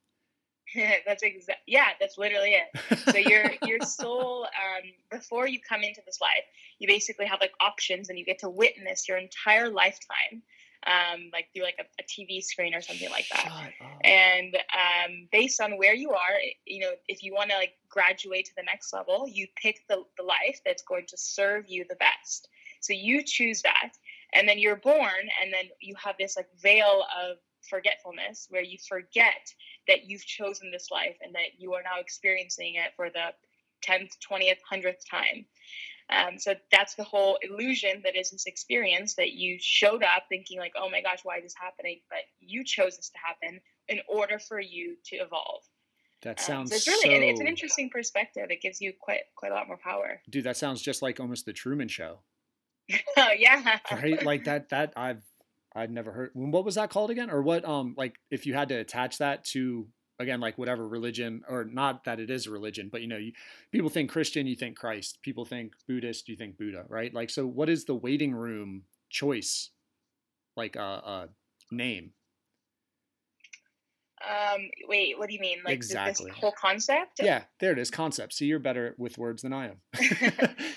that's 1.05 1.23
exact. 1.23 1.59
Yeah, 1.67 1.87
that's 1.99 2.17
literally 2.17 2.55
it. 2.55 2.99
So 3.11 3.17
your 3.17 3.51
your 3.67 3.85
soul, 3.85 4.43
um, 4.43 4.91
before 5.11 5.47
you 5.47 5.59
come 5.59 5.83
into 5.83 6.01
this 6.05 6.19
life, 6.21 6.45
you 6.79 6.87
basically 6.87 7.25
have 7.25 7.39
like 7.41 7.53
options, 7.59 8.09
and 8.09 8.17
you 8.17 8.25
get 8.25 8.39
to 8.39 8.49
witness 8.49 9.07
your 9.07 9.17
entire 9.17 9.69
lifetime, 9.69 10.41
um, 10.87 11.29
like 11.31 11.47
through 11.53 11.63
like 11.63 11.79
a, 11.79 11.83
a 11.99 12.03
TV 12.03 12.43
screen 12.43 12.73
or 12.73 12.81
something 12.81 13.09
like 13.09 13.25
that. 13.31 13.71
And 14.03 14.55
um, 14.55 15.27
based 15.31 15.61
on 15.61 15.77
where 15.77 15.93
you 15.93 16.11
are 16.11 16.37
you 16.65 16.81
know 16.81 16.91
if 17.07 17.23
you 17.23 17.33
want 17.33 17.49
to 17.49 17.55
like 17.55 17.73
graduate 17.89 18.45
to 18.45 18.55
the 18.55 18.63
next 18.63 18.91
level 18.93 19.27
you 19.27 19.47
pick 19.55 19.87
the, 19.87 20.03
the 20.17 20.23
life 20.23 20.59
that's 20.65 20.83
going 20.83 21.05
to 21.07 21.17
serve 21.17 21.65
you 21.67 21.85
the 21.89 21.95
best. 21.95 22.49
So 22.81 22.93
you 22.93 23.23
choose 23.23 23.61
that 23.61 23.91
and 24.33 24.47
then 24.47 24.59
you're 24.59 24.75
born 24.75 25.29
and 25.41 25.53
then 25.53 25.65
you 25.79 25.95
have 26.03 26.15
this 26.19 26.35
like 26.35 26.49
veil 26.61 27.03
of 27.23 27.37
forgetfulness 27.69 28.47
where 28.49 28.63
you 28.63 28.77
forget 28.87 29.53
that 29.87 30.05
you've 30.05 30.25
chosen 30.25 30.69
this 30.71 30.91
life 30.91 31.15
and 31.21 31.33
that 31.33 31.59
you 31.59 31.73
are 31.73 31.83
now 31.83 31.99
experiencing 31.99 32.75
it 32.75 32.91
for 32.95 33.09
the 33.09 33.33
10th 33.87 34.11
20th 34.29 34.59
100th 34.71 35.09
time 35.09 35.45
um, 36.09 36.37
so 36.37 36.55
that's 36.71 36.95
the 36.95 37.03
whole 37.03 37.37
illusion 37.41 38.01
that 38.03 38.15
is 38.15 38.31
this 38.31 38.45
experience 38.45 39.15
that 39.15 39.31
you 39.31 39.57
showed 39.59 40.03
up 40.03 40.23
thinking 40.29 40.59
like, 40.59 40.73
oh 40.77 40.89
my 40.89 41.01
gosh, 41.01 41.19
why 41.23 41.37
is 41.37 41.43
this 41.43 41.55
happening? 41.59 41.99
But 42.09 42.19
you 42.39 42.63
chose 42.63 42.97
this 42.97 43.09
to 43.09 43.17
happen 43.25 43.61
in 43.87 43.99
order 44.07 44.39
for 44.39 44.59
you 44.59 44.95
to 45.05 45.15
evolve. 45.17 45.61
That 46.21 46.39
Um, 46.39 46.45
sounds 46.45 46.69
so 46.71 46.75
it's 46.77 46.87
really 46.87 47.13
and 47.15 47.23
it's 47.23 47.39
an 47.41 47.47
interesting 47.47 47.89
perspective. 47.89 48.47
It 48.49 48.61
gives 48.61 48.79
you 48.79 48.93
quite 48.99 49.21
quite 49.35 49.51
a 49.51 49.55
lot 49.55 49.67
more 49.67 49.77
power. 49.77 50.21
dude. 50.29 50.45
That 50.45 50.55
sounds 50.57 50.81
just 50.81 51.01
like 51.01 51.19
almost 51.19 51.45
the 51.45 51.51
Truman 51.53 51.89
Show, 51.89 52.19
oh 53.17 53.29
yeah. 53.37 53.79
right? 53.91 54.23
like 54.25 54.45
that. 54.45 54.69
That 54.69 54.93
I've 54.95 55.21
I've 55.75 55.91
never 55.91 56.11
heard. 56.13 56.29
What 56.33 56.63
was 56.63 56.75
that 56.75 56.89
called 56.89 57.09
again? 57.11 57.29
Or 57.29 57.41
what? 57.41 57.65
Um, 57.65 57.93
like 57.97 58.15
if 58.31 58.45
you 58.45 58.53
had 58.53 58.69
to 58.69 58.75
attach 58.75 59.17
that 59.17 59.43
to 59.47 59.87
again, 60.19 60.39
like 60.39 60.57
whatever 60.57 60.87
religion, 60.87 61.43
or 61.47 61.65
not 61.65 62.03
that 62.05 62.19
it 62.19 62.29
is 62.29 62.47
a 62.47 62.51
religion, 62.51 62.89
but 62.91 63.01
you 63.01 63.07
know, 63.07 63.17
you, 63.17 63.33
people 63.71 63.89
think 63.89 64.09
Christian, 64.09 64.47
you 64.47 64.55
think 64.55 64.77
Christ. 64.77 65.19
People 65.21 65.45
think 65.45 65.73
Buddhist, 65.87 66.29
you 66.29 66.35
think 66.35 66.57
Buddha, 66.57 66.85
right? 66.87 67.13
Like, 67.13 67.29
so 67.29 67.45
what 67.45 67.69
is 67.69 67.85
the 67.85 67.95
waiting 67.95 68.33
room 68.33 68.83
choice? 69.09 69.69
Like 70.55 70.75
a 70.75 70.81
uh, 70.81 71.01
uh, 71.05 71.27
name? 71.71 72.11
Um, 74.23 74.69
wait, 74.87 75.17
what 75.17 75.27
do 75.27 75.33
you 75.33 75.41
mean? 75.41 75.57
Like 75.65 75.73
Exactly. 75.73 76.29
this 76.29 76.39
whole 76.39 76.53
concept? 76.53 77.19
Yeah, 77.21 77.43
there 77.59 77.73
it 77.73 77.79
is. 77.79 77.91
Concept. 77.91 78.33
See, 78.33 78.45
you're 78.45 78.59
better 78.59 78.95
with 78.97 79.17
words 79.17 79.41
than 79.41 79.51
I 79.51 79.65
am. 79.65 79.77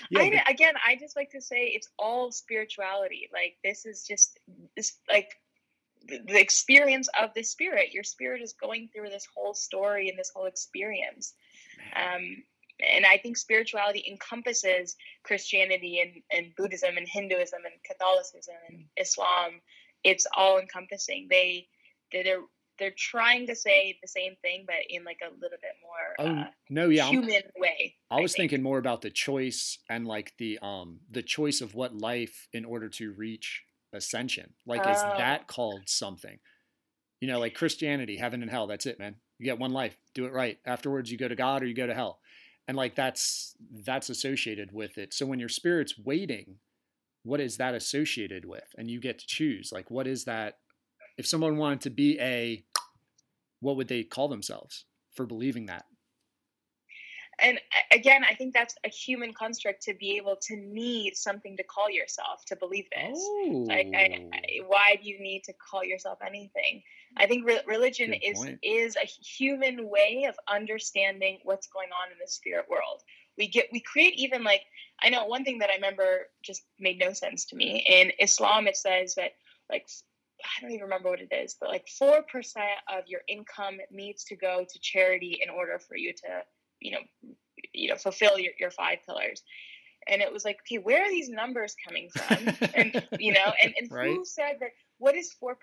yeah, 0.09 0.19
I, 0.19 0.43
again, 0.49 0.73
I 0.85 0.97
just 0.99 1.15
like 1.15 1.29
to 1.31 1.41
say 1.41 1.67
it's 1.67 1.87
all 1.97 2.31
spirituality. 2.31 3.29
Like 3.31 3.57
this 3.63 3.85
is 3.85 4.03
just 4.03 4.39
this 4.75 4.97
like 5.09 5.29
the, 6.07 6.39
experience 6.39 7.07
of 7.21 7.31
the 7.35 7.43
spirit. 7.43 7.93
Your 7.93 8.03
spirit 8.03 8.41
is 8.41 8.53
going 8.53 8.89
through 8.93 9.09
this 9.09 9.27
whole 9.35 9.53
story 9.53 10.09
and 10.09 10.17
this 10.17 10.31
whole 10.33 10.45
experience. 10.45 11.33
Um, 11.95 12.43
and 12.95 13.05
I 13.05 13.17
think 13.17 13.37
spirituality 13.37 14.03
encompasses 14.09 14.95
Christianity 15.23 15.99
and, 15.99 16.21
and 16.31 16.55
Buddhism 16.55 16.97
and 16.97 17.07
Hinduism 17.07 17.59
and 17.65 17.73
Catholicism 17.83 18.55
and 18.69 18.85
Islam. 18.97 19.61
It's 20.03 20.27
all 20.35 20.59
encompassing. 20.59 21.27
They 21.29 21.67
they're 22.11 22.41
they're 22.79 22.93
trying 22.95 23.47
to 23.47 23.55
say 23.55 23.97
the 24.03 24.07
same 24.07 24.35
thing, 24.43 24.63
but 24.67 24.75
in 24.89 25.03
like 25.03 25.17
a 25.23 25.33
little 25.33 25.57
bit 25.59 25.71
more 25.81 26.15
Oh 26.19 26.41
uh, 26.41 26.47
no, 26.69 26.89
yeah. 26.89 27.05
I'm- 27.05 27.13
human 27.13 27.41
way. 27.57 27.95
I 28.11 28.21
was 28.21 28.33
think. 28.33 28.51
thinking 28.51 28.63
more 28.63 28.77
about 28.77 29.01
the 29.01 29.09
choice 29.09 29.79
and 29.89 30.05
like 30.05 30.33
the 30.37 30.59
um 30.61 30.99
the 31.09 31.23
choice 31.23 31.61
of 31.61 31.73
what 31.73 31.95
life 31.95 32.47
in 32.53 32.63
order 32.63 32.89
to 32.89 33.11
reach 33.13 33.63
ascension. 33.97 34.53
Like 34.65 34.81
is 34.81 34.97
Oh. 35.03 35.17
that 35.17 35.47
called 35.47 35.89
something? 35.89 36.39
You 37.19 37.27
know, 37.27 37.39
like 37.39 37.55
Christianity, 37.55 38.17
heaven 38.17 38.41
and 38.41 38.51
hell, 38.51 38.67
that's 38.67 38.85
it, 38.85 38.99
man. 38.99 39.15
You 39.39 39.45
get 39.45 39.59
one 39.59 39.73
life. 39.73 39.97
Do 40.13 40.25
it 40.25 40.33
right. 40.33 40.59
Afterwards 40.65 41.11
you 41.11 41.17
go 41.17 41.27
to 41.27 41.35
God 41.35 41.63
or 41.63 41.65
you 41.65 41.73
go 41.73 41.87
to 41.87 41.93
hell. 41.93 42.19
And 42.67 42.77
like 42.77 42.95
that's 42.95 43.55
that's 43.85 44.09
associated 44.09 44.71
with 44.71 44.97
it. 44.97 45.13
So 45.13 45.25
when 45.25 45.39
your 45.39 45.49
spirit's 45.49 45.97
waiting, 45.97 46.59
what 47.23 47.39
is 47.39 47.57
that 47.57 47.75
associated 47.75 48.45
with? 48.45 48.73
And 48.77 48.89
you 48.89 48.99
get 48.99 49.19
to 49.19 49.27
choose. 49.27 49.71
Like 49.71 49.89
what 49.91 50.07
is 50.07 50.25
that 50.25 50.59
if 51.17 51.25
someone 51.25 51.57
wanted 51.57 51.81
to 51.81 51.89
be 51.89 52.19
a 52.19 52.63
what 53.59 53.75
would 53.75 53.87
they 53.87 54.03
call 54.03 54.27
themselves 54.27 54.85
for 55.13 55.25
believing 55.25 55.65
that? 55.65 55.85
And 57.39 57.59
again, 57.91 58.23
I 58.27 58.33
think 58.33 58.53
that's 58.53 58.75
a 58.83 58.89
human 58.89 59.33
construct 59.33 59.83
to 59.83 59.93
be 59.93 60.17
able 60.17 60.37
to 60.41 60.55
need 60.55 61.15
something 61.15 61.55
to 61.57 61.63
call 61.63 61.89
yourself 61.89 62.43
to 62.45 62.55
believe 62.55 62.85
this. 62.95 63.17
Oh. 63.19 63.65
Like, 63.67 63.87
I, 63.95 64.19
oh. 64.19 64.29
I, 64.33 64.41
why 64.65 64.99
do 65.01 65.07
you 65.07 65.19
need 65.19 65.43
to 65.45 65.53
call 65.53 65.83
yourself 65.83 66.19
anything? 66.25 66.81
I 67.15 67.27
think 67.27 67.45
re- 67.45 67.61
religion 67.67 68.11
Good 68.11 68.23
is 68.23 68.39
point. 68.39 68.59
is 68.63 68.95
a 68.95 69.05
human 69.05 69.89
way 69.89 70.25
of 70.27 70.35
understanding 70.51 71.39
what's 71.43 71.67
going 71.67 71.89
on 71.89 72.11
in 72.11 72.17
the 72.19 72.29
spirit 72.29 72.65
world. 72.69 73.03
We 73.37 73.47
get 73.47 73.67
we 73.71 73.81
create 73.81 74.15
even 74.17 74.43
like 74.43 74.61
I 75.01 75.09
know 75.09 75.25
one 75.25 75.43
thing 75.43 75.59
that 75.59 75.69
I 75.69 75.75
remember 75.75 76.27
just 76.43 76.63
made 76.79 76.99
no 76.99 77.13
sense 77.13 77.45
to 77.45 77.55
me. 77.55 77.85
In 77.87 78.11
Islam, 78.19 78.67
it 78.67 78.77
says 78.77 79.13
that 79.15 79.33
like 79.69 79.87
I 80.43 80.61
don't 80.61 80.71
even 80.71 80.83
remember 80.83 81.09
what 81.09 81.21
it 81.21 81.31
is, 81.31 81.55
but 81.59 81.69
like 81.69 81.87
four 81.87 82.23
percent 82.23 82.79
of 82.91 83.07
your 83.07 83.21
income 83.27 83.77
needs 83.91 84.23
to 84.25 84.35
go 84.35 84.65
to 84.67 84.79
charity 84.79 85.39
in 85.43 85.49
order 85.49 85.79
for 85.79 85.95
you 85.95 86.13
to 86.13 86.43
you 86.79 86.91
know 86.91 86.99
you 87.73 87.89
know 87.89 87.95
fulfill 87.95 88.37
your, 88.39 88.53
your 88.59 88.71
five 88.71 88.99
pillars. 89.05 89.43
And 90.09 90.21
it 90.21 90.31
was 90.31 90.45
like 90.45 90.59
okay 90.61 90.77
where 90.77 91.03
are 91.03 91.09
these 91.09 91.29
numbers 91.29 91.75
coming 91.85 92.09
from? 92.09 92.55
And 92.75 93.07
you 93.19 93.33
know 93.33 93.51
and, 93.61 93.73
and 93.79 93.91
Right. 93.91 94.09
who 94.15 94.23
said 94.25 94.57
that 94.61 94.69
what 94.99 95.15
is 95.15 95.35
4% 95.43 95.53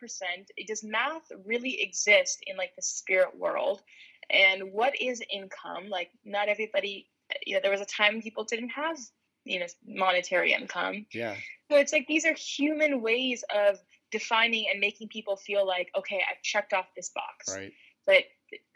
does 0.69 0.85
math 0.85 1.31
really 1.45 1.81
exist 1.83 2.39
in 2.47 2.57
like 2.57 2.77
the 2.77 2.83
spirit 2.83 3.37
world? 3.37 3.83
And 4.31 4.73
what 4.73 5.01
is 5.01 5.21
income? 5.33 5.89
Like 5.89 6.11
not 6.25 6.49
everybody 6.49 7.09
you 7.47 7.55
know 7.55 7.61
there 7.63 7.71
was 7.71 7.81
a 7.81 7.87
time 7.87 8.21
people 8.21 8.45
didn't 8.45 8.69
have 8.69 8.99
you 9.45 9.61
know 9.61 9.67
monetary 9.87 10.53
income. 10.53 11.07
Yeah. 11.13 11.35
so 11.71 11.79
it's 11.79 11.93
like 11.93 12.07
these 12.07 12.25
are 12.27 12.35
human 12.35 13.01
ways 13.01 13.45
of 13.55 13.79
defining 14.11 14.67
and 14.71 14.79
making 14.81 15.09
people 15.09 15.37
feel 15.37 15.67
like 15.67 15.91
okay 15.99 16.23
i've 16.31 16.43
checked 16.43 16.73
off 16.73 16.87
this 16.95 17.11
box. 17.15 17.55
Right. 17.55 17.73
but 18.07 18.25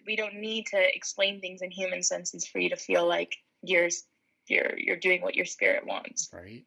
we 0.06 0.16
don't 0.16 0.34
need 0.34 0.66
to 0.66 0.96
explain 0.96 1.40
things 1.40 1.62
in 1.62 1.70
human 1.70 2.02
senses 2.02 2.46
for 2.46 2.58
you 2.58 2.70
to 2.70 2.76
feel 2.76 3.06
like 3.06 3.36
you're 3.62 3.88
you're 4.48 4.78
you're 4.78 4.96
doing 4.96 5.22
what 5.22 5.34
your 5.34 5.44
spirit 5.44 5.86
wants. 5.86 6.28
Right. 6.32 6.64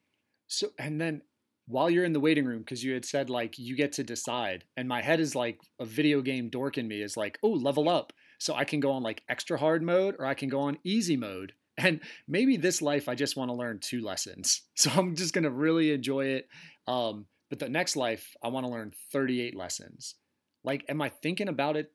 So, 0.47 0.69
and 0.77 0.99
then 0.99 1.21
while 1.67 1.89
you're 1.89 2.05
in 2.05 2.13
the 2.13 2.19
waiting 2.19 2.45
room, 2.45 2.59
because 2.59 2.83
you 2.83 2.93
had 2.93 3.05
said 3.05 3.29
like 3.29 3.57
you 3.57 3.75
get 3.75 3.93
to 3.93 4.03
decide, 4.03 4.65
and 4.77 4.87
my 4.87 5.01
head 5.01 5.19
is 5.19 5.35
like 5.35 5.59
a 5.79 5.85
video 5.85 6.21
game 6.21 6.49
dork 6.49 6.77
in 6.77 6.87
me 6.87 7.01
is 7.01 7.17
like, 7.17 7.39
oh, 7.43 7.49
level 7.49 7.89
up. 7.89 8.13
So 8.39 8.55
I 8.55 8.65
can 8.65 8.79
go 8.79 8.91
on 8.91 9.03
like 9.03 9.23
extra 9.29 9.57
hard 9.57 9.83
mode 9.83 10.15
or 10.17 10.25
I 10.25 10.33
can 10.33 10.49
go 10.49 10.61
on 10.61 10.77
easy 10.83 11.17
mode. 11.17 11.53
And 11.77 12.01
maybe 12.27 12.57
this 12.57 12.81
life 12.81 13.07
I 13.07 13.15
just 13.15 13.37
want 13.37 13.49
to 13.49 13.55
learn 13.55 13.79
two 13.79 14.01
lessons. 14.01 14.61
So 14.75 14.91
I'm 14.91 15.15
just 15.15 15.33
going 15.33 15.45
to 15.45 15.51
really 15.51 15.91
enjoy 15.93 16.25
it. 16.25 16.49
Um, 16.85 17.27
but 17.49 17.59
the 17.59 17.69
next 17.69 17.95
life 17.95 18.35
I 18.43 18.49
want 18.49 18.65
to 18.65 18.71
learn 18.71 18.91
38 19.13 19.55
lessons. 19.55 20.15
Like, 20.63 20.83
am 20.89 21.01
I 21.01 21.09
thinking 21.09 21.47
about 21.47 21.77
it 21.77 21.91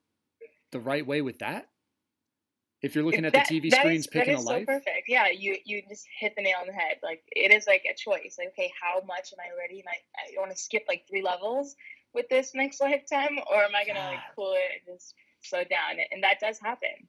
the 0.71 0.79
right 0.79 1.05
way 1.05 1.21
with 1.21 1.39
that? 1.39 1.69
If 2.81 2.93
you're 2.93 3.03
looking 3.03 3.25
at 3.25 3.33
That- 3.33 3.47
the 3.47 3.59
TV 3.59 3.71
screens 3.71 4.01
is- 4.01 4.07
picking 4.07 4.35
a 4.35 4.39
is 4.39 4.45
life, 4.45 4.61
so 4.67 4.73
perfect. 4.73 5.07
Yeah, 5.07 5.29
you 5.29 5.57
you 5.65 5.81
just 5.89 6.05
hit 6.19 6.35
the 6.35 6.43
nail 6.43 6.57
on 6.61 6.67
the 6.67 6.73
head. 6.73 6.99
Like 7.01 7.23
it 7.31 7.51
is 7.51 7.65
like 7.65 7.83
a 7.89 7.95
choice. 7.95 8.35
Like 8.37 8.49
okay, 8.49 8.71
how 8.79 9.01
much 9.01 9.33
am 9.33 9.39
I 9.39 9.55
ready? 9.57 9.79
And 9.79 9.87
I, 9.89 10.37
I 10.37 10.39
want 10.39 10.51
to 10.51 10.57
skip 10.57 10.85
like 10.87 11.05
three 11.09 11.23
levels, 11.23 11.75
with 12.13 12.29
this 12.29 12.53
next 12.53 12.79
lifetime, 12.81 13.39
or 13.51 13.63
am 13.63 13.75
I 13.75 13.83
gonna 13.85 13.99
like 13.99 14.19
cool 14.35 14.53
it 14.53 14.81
and 14.87 14.97
just 14.97 15.15
slow 15.41 15.63
down? 15.63 15.97
And 16.11 16.23
that 16.23 16.39
does 16.39 16.59
happen. 16.59 17.07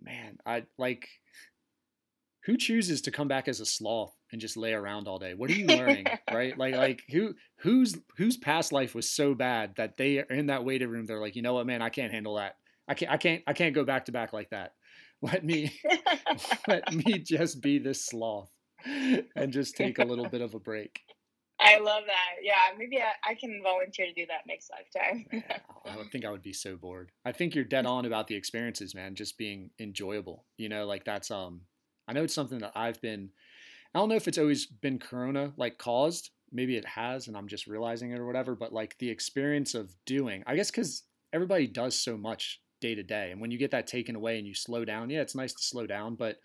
Man, 0.00 0.38
I 0.46 0.64
like 0.78 1.08
who 2.44 2.56
chooses 2.56 3.00
to 3.02 3.10
come 3.10 3.26
back 3.26 3.48
as 3.48 3.58
a 3.60 3.66
sloth 3.66 4.12
and 4.34 4.40
just 4.40 4.56
lay 4.56 4.72
around 4.72 5.06
all 5.06 5.20
day? 5.20 5.32
What 5.32 5.48
are 5.48 5.54
you 5.54 5.68
learning, 5.68 6.06
right? 6.32 6.58
Like 6.58 6.74
like 6.76 7.04
who 7.08 7.36
whose 7.58 7.96
whose 8.16 8.36
past 8.36 8.72
life 8.72 8.92
was 8.92 9.08
so 9.08 9.32
bad 9.32 9.76
that 9.76 9.96
they 9.96 10.18
are 10.18 10.24
in 10.24 10.46
that 10.46 10.64
waiting 10.64 10.88
room 10.88 11.06
they're 11.06 11.20
like, 11.20 11.36
"You 11.36 11.42
know 11.42 11.54
what, 11.54 11.68
man, 11.68 11.80
I 11.80 11.88
can't 11.88 12.12
handle 12.12 12.34
that. 12.34 12.56
I 12.88 12.94
can't 12.94 13.12
I 13.12 13.16
can't 13.16 13.42
I 13.46 13.52
can't 13.52 13.76
go 13.76 13.84
back 13.84 14.06
to 14.06 14.12
back 14.12 14.32
like 14.32 14.50
that. 14.50 14.72
Let 15.22 15.44
me 15.44 15.72
let 16.68 16.92
me 17.06 17.20
just 17.20 17.62
be 17.62 17.78
this 17.78 18.04
sloth 18.04 18.50
and 18.84 19.52
just 19.52 19.76
take 19.76 20.00
a 20.00 20.04
little 20.04 20.28
bit 20.28 20.40
of 20.40 20.54
a 20.54 20.58
break." 20.58 21.00
I 21.60 21.78
love 21.78 22.02
that. 22.06 22.42
Yeah, 22.42 22.76
maybe 22.76 22.98
I, 22.98 23.30
I 23.30 23.34
can 23.36 23.60
volunteer 23.62 24.06
to 24.06 24.12
do 24.12 24.26
that 24.26 24.40
next 24.48 24.68
lifetime. 24.70 25.24
Man, 25.32 25.60
I 25.88 25.96
would 25.96 26.10
think 26.10 26.24
I 26.24 26.30
would 26.30 26.42
be 26.42 26.52
so 26.52 26.76
bored. 26.76 27.12
I 27.24 27.30
think 27.30 27.54
you're 27.54 27.64
dead 27.64 27.86
on 27.86 28.04
about 28.04 28.26
the 28.26 28.34
experiences, 28.34 28.96
man, 28.96 29.14
just 29.14 29.38
being 29.38 29.70
enjoyable. 29.78 30.44
You 30.58 30.68
know, 30.68 30.86
like 30.86 31.04
that's 31.04 31.30
um 31.30 31.60
I 32.06 32.12
know 32.12 32.24
it's 32.24 32.34
something 32.34 32.58
that 32.58 32.72
I've 32.74 33.00
been 33.00 33.30
I 33.94 34.00
don't 34.00 34.08
know 34.08 34.16
if 34.16 34.26
it's 34.26 34.38
always 34.38 34.66
been 34.66 34.98
corona 34.98 35.52
like 35.56 35.78
caused. 35.78 36.30
Maybe 36.50 36.76
it 36.76 36.86
has 36.86 37.28
and 37.28 37.36
I'm 37.36 37.48
just 37.48 37.66
realizing 37.66 38.10
it 38.10 38.18
or 38.18 38.26
whatever, 38.26 38.54
but 38.54 38.72
like 38.72 38.98
the 38.98 39.10
experience 39.10 39.74
of 39.74 39.94
doing. 40.04 40.42
I 40.46 40.56
guess 40.56 40.70
cuz 40.70 41.04
everybody 41.32 41.66
does 41.66 41.98
so 41.98 42.16
much 42.16 42.60
day 42.80 42.94
to 42.94 43.02
day 43.02 43.30
and 43.30 43.40
when 43.40 43.50
you 43.50 43.58
get 43.58 43.70
that 43.70 43.86
taken 43.86 44.16
away 44.16 44.38
and 44.38 44.46
you 44.46 44.54
slow 44.54 44.84
down, 44.84 45.10
yeah, 45.10 45.20
it's 45.20 45.34
nice 45.34 45.52
to 45.54 45.62
slow 45.62 45.86
down, 45.86 46.16
but 46.16 46.40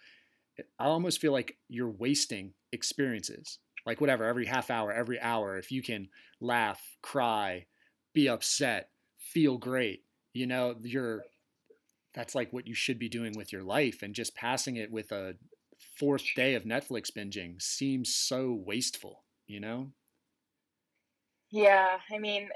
I 0.78 0.86
almost 0.86 1.20
feel 1.20 1.32
like 1.32 1.58
you're 1.68 1.90
wasting 1.90 2.54
experiences. 2.72 3.60
Like 3.86 4.02
whatever, 4.02 4.26
every 4.26 4.46
half 4.46 4.70
hour, 4.70 4.92
every 4.92 5.20
hour 5.20 5.58
if 5.58 5.72
you 5.72 5.82
can 5.82 6.10
laugh, 6.40 6.82
cry, 7.02 7.66
be 8.14 8.30
upset, 8.30 8.90
feel 9.18 9.58
great. 9.58 10.04
You 10.34 10.46
know, 10.46 10.76
you're 10.82 11.24
that's 12.14 12.36
like 12.36 12.52
what 12.52 12.68
you 12.68 12.74
should 12.74 13.00
be 13.00 13.10
doing 13.10 13.34
with 13.36 13.52
your 13.54 13.64
life 13.64 14.02
and 14.02 14.14
just 14.14 14.36
passing 14.36 14.76
it 14.76 14.92
with 14.92 15.12
a 15.12 15.36
fourth 15.80 16.34
day 16.36 16.56
of 16.56 16.64
Netflix 16.64 17.12
binging 17.12 17.62
seems 17.62 18.14
so 18.16 18.54
wasteful, 18.54 19.26
you 19.48 19.60
know? 19.60 19.94
Yeah, 21.52 22.00
I 22.12 22.20
mean, 22.20 22.50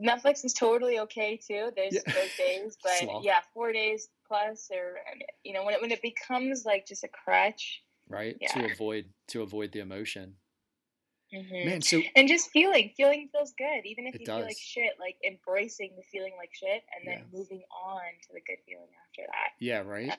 Netflix 0.00 0.44
is 0.44 0.54
totally 0.54 0.98
okay 1.00 1.36
too. 1.36 1.70
There's 1.76 2.02
Yeah. 2.06 2.12
those 2.14 2.34
days, 2.34 2.78
but 2.82 3.10
Sloth. 3.10 3.22
yeah, 3.22 3.40
four 3.52 3.72
days 3.72 4.08
plus, 4.26 4.70
or 4.70 4.98
you 5.44 5.52
know, 5.52 5.64
when 5.64 5.74
it 5.74 5.82
when 5.82 5.92
it 5.92 6.00
becomes 6.00 6.64
like 6.64 6.86
just 6.86 7.04
a 7.04 7.08
crutch, 7.08 7.84
Right? 8.08 8.44
To 8.48 8.64
avoid 8.64 9.12
to 9.28 9.42
avoid 9.42 9.72
the 9.72 9.80
emotion. 9.80 10.38
Mhm. 11.32 11.64
Man, 11.66 11.82
so 11.82 12.02
and 12.16 12.26
just 12.28 12.50
feeling, 12.50 12.94
feeling 12.96 13.28
feels 13.30 13.52
good, 13.52 13.84
even 13.84 14.06
if 14.06 14.18
you 14.18 14.28
feel 14.28 14.44
like 14.46 14.56
shit. 14.58 14.98
Like 14.98 15.18
embracing 15.24 15.94
the 15.96 16.02
feeling 16.02 16.34
like 16.36 16.54
shit, 16.54 16.84
and 16.96 17.06
then 17.06 17.18
Yeah. 17.18 17.24
moving 17.30 17.62
on 17.70 18.02
to 18.22 18.32
the 18.32 18.40
good 18.40 18.58
feeling 18.66 18.88
after 19.06 19.22
that. 19.26 19.50
yeah, 19.58 19.80
right? 19.80 20.16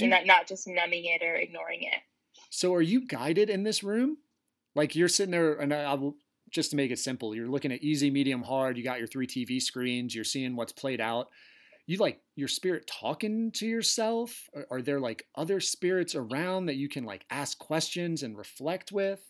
And 0.00 0.10
not 0.10 0.26
not 0.26 0.46
just 0.46 0.66
numbing 0.66 1.04
it 1.04 1.22
or 1.24 1.34
ignoring 1.36 1.82
it. 1.82 2.00
So 2.50 2.74
are 2.74 2.82
you 2.82 3.06
guided 3.06 3.50
in 3.50 3.62
this 3.62 3.82
room? 3.82 4.18
Like 4.74 4.94
you're 4.94 5.08
sitting 5.08 5.32
there, 5.32 5.54
and 5.54 5.72
I, 5.72 5.84
I 5.84 5.94
will 5.94 6.16
just 6.50 6.70
to 6.70 6.76
make 6.76 6.90
it 6.90 6.98
simple. 6.98 7.34
You're 7.34 7.48
looking 7.48 7.72
at 7.72 7.82
easy, 7.82 8.10
medium, 8.10 8.42
hard. 8.42 8.76
You 8.76 8.84
got 8.84 8.98
your 8.98 9.08
three 9.08 9.26
TV 9.26 9.60
screens. 9.60 10.14
You're 10.14 10.24
seeing 10.24 10.54
what's 10.54 10.72
played 10.72 11.00
out. 11.00 11.28
You 11.86 11.98
like 11.98 12.20
your 12.34 12.48
spirit 12.48 12.86
talking 12.86 13.52
to 13.52 13.66
yourself? 13.66 14.48
Are, 14.54 14.66
are 14.70 14.82
there 14.82 15.00
like 15.00 15.26
other 15.34 15.60
spirits 15.60 16.14
around 16.14 16.66
that 16.66 16.76
you 16.76 16.88
can 16.88 17.04
like 17.04 17.24
ask 17.30 17.58
questions 17.58 18.22
and 18.22 18.36
reflect 18.36 18.92
with? 18.92 19.20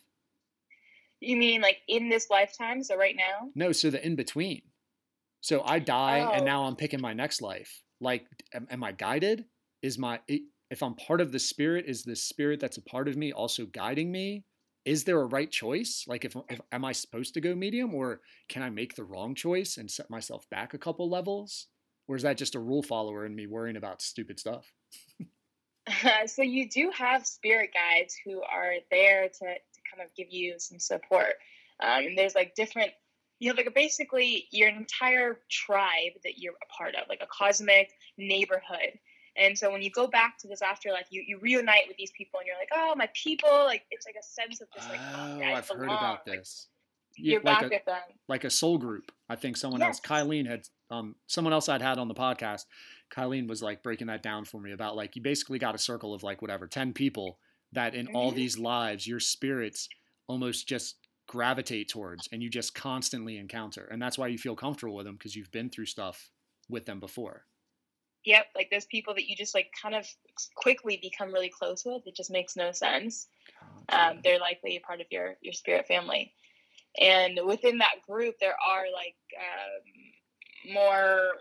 You 1.20 1.36
mean 1.36 1.62
like 1.62 1.78
in 1.88 2.08
this 2.08 2.28
lifetime? 2.30 2.82
So 2.82 2.96
right 2.96 3.16
now? 3.16 3.50
No, 3.54 3.72
so 3.72 3.90
the 3.90 4.04
in 4.04 4.16
between. 4.16 4.62
So 5.40 5.62
I 5.64 5.78
die, 5.78 6.18
and 6.18 6.42
Oh. 6.42 6.44
now 6.44 6.64
I'm 6.64 6.76
picking 6.76 7.00
my 7.00 7.12
next 7.12 7.40
life. 7.40 7.82
Like, 8.00 8.26
am, 8.52 8.66
am 8.70 8.82
I 8.82 8.92
guided? 8.92 9.44
Is 9.82 9.96
my 9.98 10.20
if 10.70 10.82
I'm 10.82 10.94
part 10.94 11.20
of 11.20 11.32
the 11.32 11.38
spirit, 11.38 11.84
is 11.86 12.02
the 12.02 12.16
spirit 12.16 12.60
that's 12.60 12.76
a 12.76 12.82
part 12.82 13.08
of 13.08 13.16
me 13.16 13.32
also 13.32 13.66
guiding 13.66 14.10
me? 14.10 14.44
Is 14.84 15.04
there 15.04 15.20
a 15.20 15.26
right 15.26 15.50
choice? 15.50 16.04
Like, 16.06 16.24
if, 16.24 16.36
if 16.48 16.60
am 16.70 16.84
I 16.84 16.92
supposed 16.92 17.34
to 17.34 17.40
go 17.40 17.54
medium, 17.54 17.94
or 17.94 18.20
can 18.48 18.62
I 18.62 18.70
make 18.70 18.94
the 18.94 19.04
wrong 19.04 19.34
choice 19.34 19.76
and 19.76 19.90
set 19.90 20.10
myself 20.10 20.48
back 20.50 20.74
a 20.74 20.78
couple 20.78 21.10
levels? 21.10 21.66
Or 22.08 22.14
is 22.14 22.22
that 22.22 22.36
just 22.36 22.54
a 22.54 22.60
rule 22.60 22.82
follower 22.82 23.24
and 23.24 23.34
me 23.34 23.46
worrying 23.46 23.76
about 23.76 24.00
stupid 24.00 24.38
stuff? 24.38 24.72
so 26.26 26.42
you 26.42 26.68
do 26.68 26.90
have 26.96 27.26
spirit 27.26 27.70
guides 27.74 28.16
who 28.24 28.42
are 28.42 28.74
there 28.90 29.28
to, 29.28 29.38
to 29.38 29.80
kind 29.90 30.04
of 30.04 30.14
give 30.16 30.28
you 30.30 30.54
some 30.58 30.78
support. 30.78 31.34
Um, 31.82 32.06
and 32.06 32.18
there's 32.18 32.34
like 32.34 32.54
different, 32.54 32.90
you 33.38 33.50
have 33.50 33.56
like 33.56 33.74
basically 33.74 34.46
your 34.50 34.68
entire 34.68 35.40
tribe 35.50 36.12
that 36.24 36.38
you're 36.38 36.54
a 36.54 36.72
part 36.76 36.94
of, 36.94 37.08
like 37.08 37.22
a 37.22 37.26
cosmic 37.26 37.90
neighborhood. 38.16 38.98
And 39.38 39.56
so 39.56 39.70
when 39.70 39.82
you 39.82 39.90
go 39.90 40.06
back 40.06 40.38
to 40.38 40.48
this 40.48 40.62
afterlife, 40.62 41.06
you, 41.10 41.22
you 41.26 41.38
reunite 41.40 41.82
with 41.88 41.96
these 41.96 42.10
people 42.16 42.40
and 42.40 42.46
you're 42.46 42.56
like, 42.56 42.70
oh, 42.72 42.94
my 42.96 43.08
people, 43.14 43.50
like 43.64 43.82
it's 43.90 44.06
like 44.06 44.16
a 44.18 44.22
sense 44.24 44.60
of 44.60 44.68
just 44.74 44.88
like, 44.88 45.00
oh, 45.14 45.40
I 45.40 45.54
I've 45.54 45.68
heard 45.68 45.84
about 45.84 46.26
Like, 46.26 46.38
this. 46.40 46.68
you're 47.16 47.40
like 47.42 47.44
back 47.60 47.62
a, 47.64 47.68
with 47.68 47.84
them. 47.84 48.00
like 48.28 48.44
a 48.44 48.50
soul 48.50 48.78
group. 48.78 49.12
I 49.28 49.36
think 49.36 49.56
someone 49.56 49.82
else, 49.82 50.00
Yes. 50.02 50.10
Kylene 50.10 50.46
had, 50.46 50.62
um, 50.90 51.16
someone 51.26 51.52
else 51.52 51.68
I'd 51.68 51.82
had 51.82 51.98
on 51.98 52.08
the 52.08 52.14
podcast. 52.14 52.62
Kylene 53.14 53.48
was 53.48 53.62
like 53.62 53.82
breaking 53.82 54.06
that 54.08 54.22
down 54.22 54.44
for 54.44 54.60
me 54.60 54.72
about 54.72 54.96
like 54.96 55.16
you 55.16 55.22
basically 55.22 55.58
got 55.58 55.74
a 55.74 55.78
circle 55.78 56.14
of 56.14 56.22
like 56.22 56.40
whatever 56.42 56.66
ten 56.66 56.92
people 56.92 57.38
that 57.72 57.94
in 57.94 58.08
all 58.08 58.32
Mhm. 58.32 58.36
these 58.36 58.58
lives 58.58 59.06
your 59.06 59.20
spirits 59.20 59.88
almost 60.28 60.66
just 60.68 60.96
gravitate 61.28 61.88
towards 61.88 62.28
and 62.32 62.42
you 62.42 62.48
just 62.48 62.74
constantly 62.74 63.36
encounter, 63.36 63.84
and 63.90 64.00
that's 64.00 64.16
why 64.16 64.28
you 64.28 64.38
feel 64.38 64.54
comfortable 64.56 64.94
with 64.94 65.06
them 65.06 65.14
because 65.16 65.34
you've 65.36 65.50
been 65.52 65.68
through 65.70 65.86
stuff 65.86 66.30
with 66.68 66.86
them 66.86 67.00
before. 67.00 67.44
Yep, 68.26 68.46
like 68.54 68.70
those 68.70 68.86
people 68.86 69.14
that 69.14 69.28
you 69.28 69.36
just 69.36 69.54
like 69.54 69.70
kind 69.80 69.94
of 69.94 70.06
quickly 70.56 70.98
become 71.02 71.32
really 71.32 71.48
close 71.50 71.84
with. 71.86 72.06
It 72.06 72.16
just 72.16 72.30
makes 72.30 72.56
no 72.56 72.72
sense. 72.72 73.28
um, 73.90 74.20
they're 74.24 74.40
likely 74.40 74.76
a 74.76 74.80
part 74.80 75.00
of 75.00 75.06
your 75.10 75.36
your 75.42 75.52
spirit 75.54 75.86
family 75.86 76.32
and 77.00 77.40
within 77.46 77.78
that 77.78 78.02
group 78.08 78.36
there 78.40 78.56
are 78.66 78.84
like 78.92 79.16
um, 79.38 80.72
more 80.74 81.32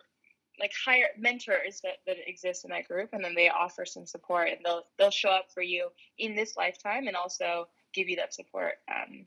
like 0.60 0.72
higher 0.86 1.08
mentors 1.18 1.82
that, 1.84 1.98
that 2.08 2.18
exist 2.28 2.66
in 2.66 2.72
that 2.72 2.88
group 2.88 3.10
and 3.14 3.24
then 3.24 3.36
they 3.36 3.50
offer 3.50 3.86
some 3.86 4.06
support 4.06 4.50
and 4.50 4.60
they'll 4.66 4.84
they'll 4.98 5.12
show 5.12 5.30
up 5.30 5.48
for 5.54 5.64
you 5.64 5.90
in 6.20 6.36
this 6.36 6.56
lifetime 6.58 7.08
and 7.08 7.16
also 7.16 7.68
give 7.94 8.08
you 8.10 8.16
that 8.16 8.34
support 8.34 8.76
um, 8.90 9.26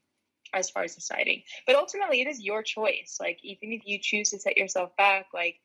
as 0.54 0.70
far 0.70 0.84
as 0.84 0.94
deciding 0.94 1.42
but 1.66 1.76
ultimately 1.76 2.20
it 2.20 2.28
is 2.28 2.40
your 2.40 2.62
choice 2.62 3.18
like 3.20 3.38
even 3.42 3.72
if 3.72 3.82
you 3.86 3.98
choose 4.00 4.30
to 4.30 4.38
set 4.38 4.56
yourself 4.56 4.96
back 4.96 5.26
like 5.34 5.56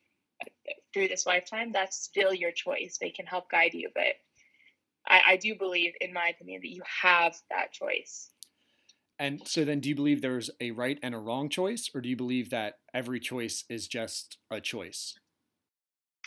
through 0.94 1.08
this 1.08 1.26
lifetime 1.26 1.72
that's 1.72 1.98
still 1.98 2.34
your 2.34 2.52
choice 2.52 2.98
they 3.00 3.10
can 3.10 3.26
help 3.26 3.50
guide 3.50 3.74
you 3.74 3.90
but 3.94 4.16
I, 5.08 5.22
I 5.30 5.38
do 5.38 5.56
believe, 5.56 5.94
in 6.02 6.14
my 6.14 6.30
opinion, 6.30 6.62
that 6.62 6.70
you 6.70 6.82
have 7.02 7.36
that 7.50 7.72
choice. 7.72 8.30
And 9.20 9.42
so 9.48 9.64
then, 9.64 9.80
do 9.80 9.90
you 9.90 9.96
believe 9.96 10.22
there's 10.22 10.50
a 10.60 10.72
right 10.72 11.00
and 11.04 11.14
a 11.14 11.20
wrong 11.20 11.50
choice, 11.50 11.90
or 11.94 12.02
do 12.02 12.10
you 12.10 12.16
believe 12.16 12.50
that 12.50 12.76
every 12.94 13.20
choice 13.20 13.64
is 13.70 13.88
just 13.88 14.38
a 14.50 14.60
choice? 14.60 15.16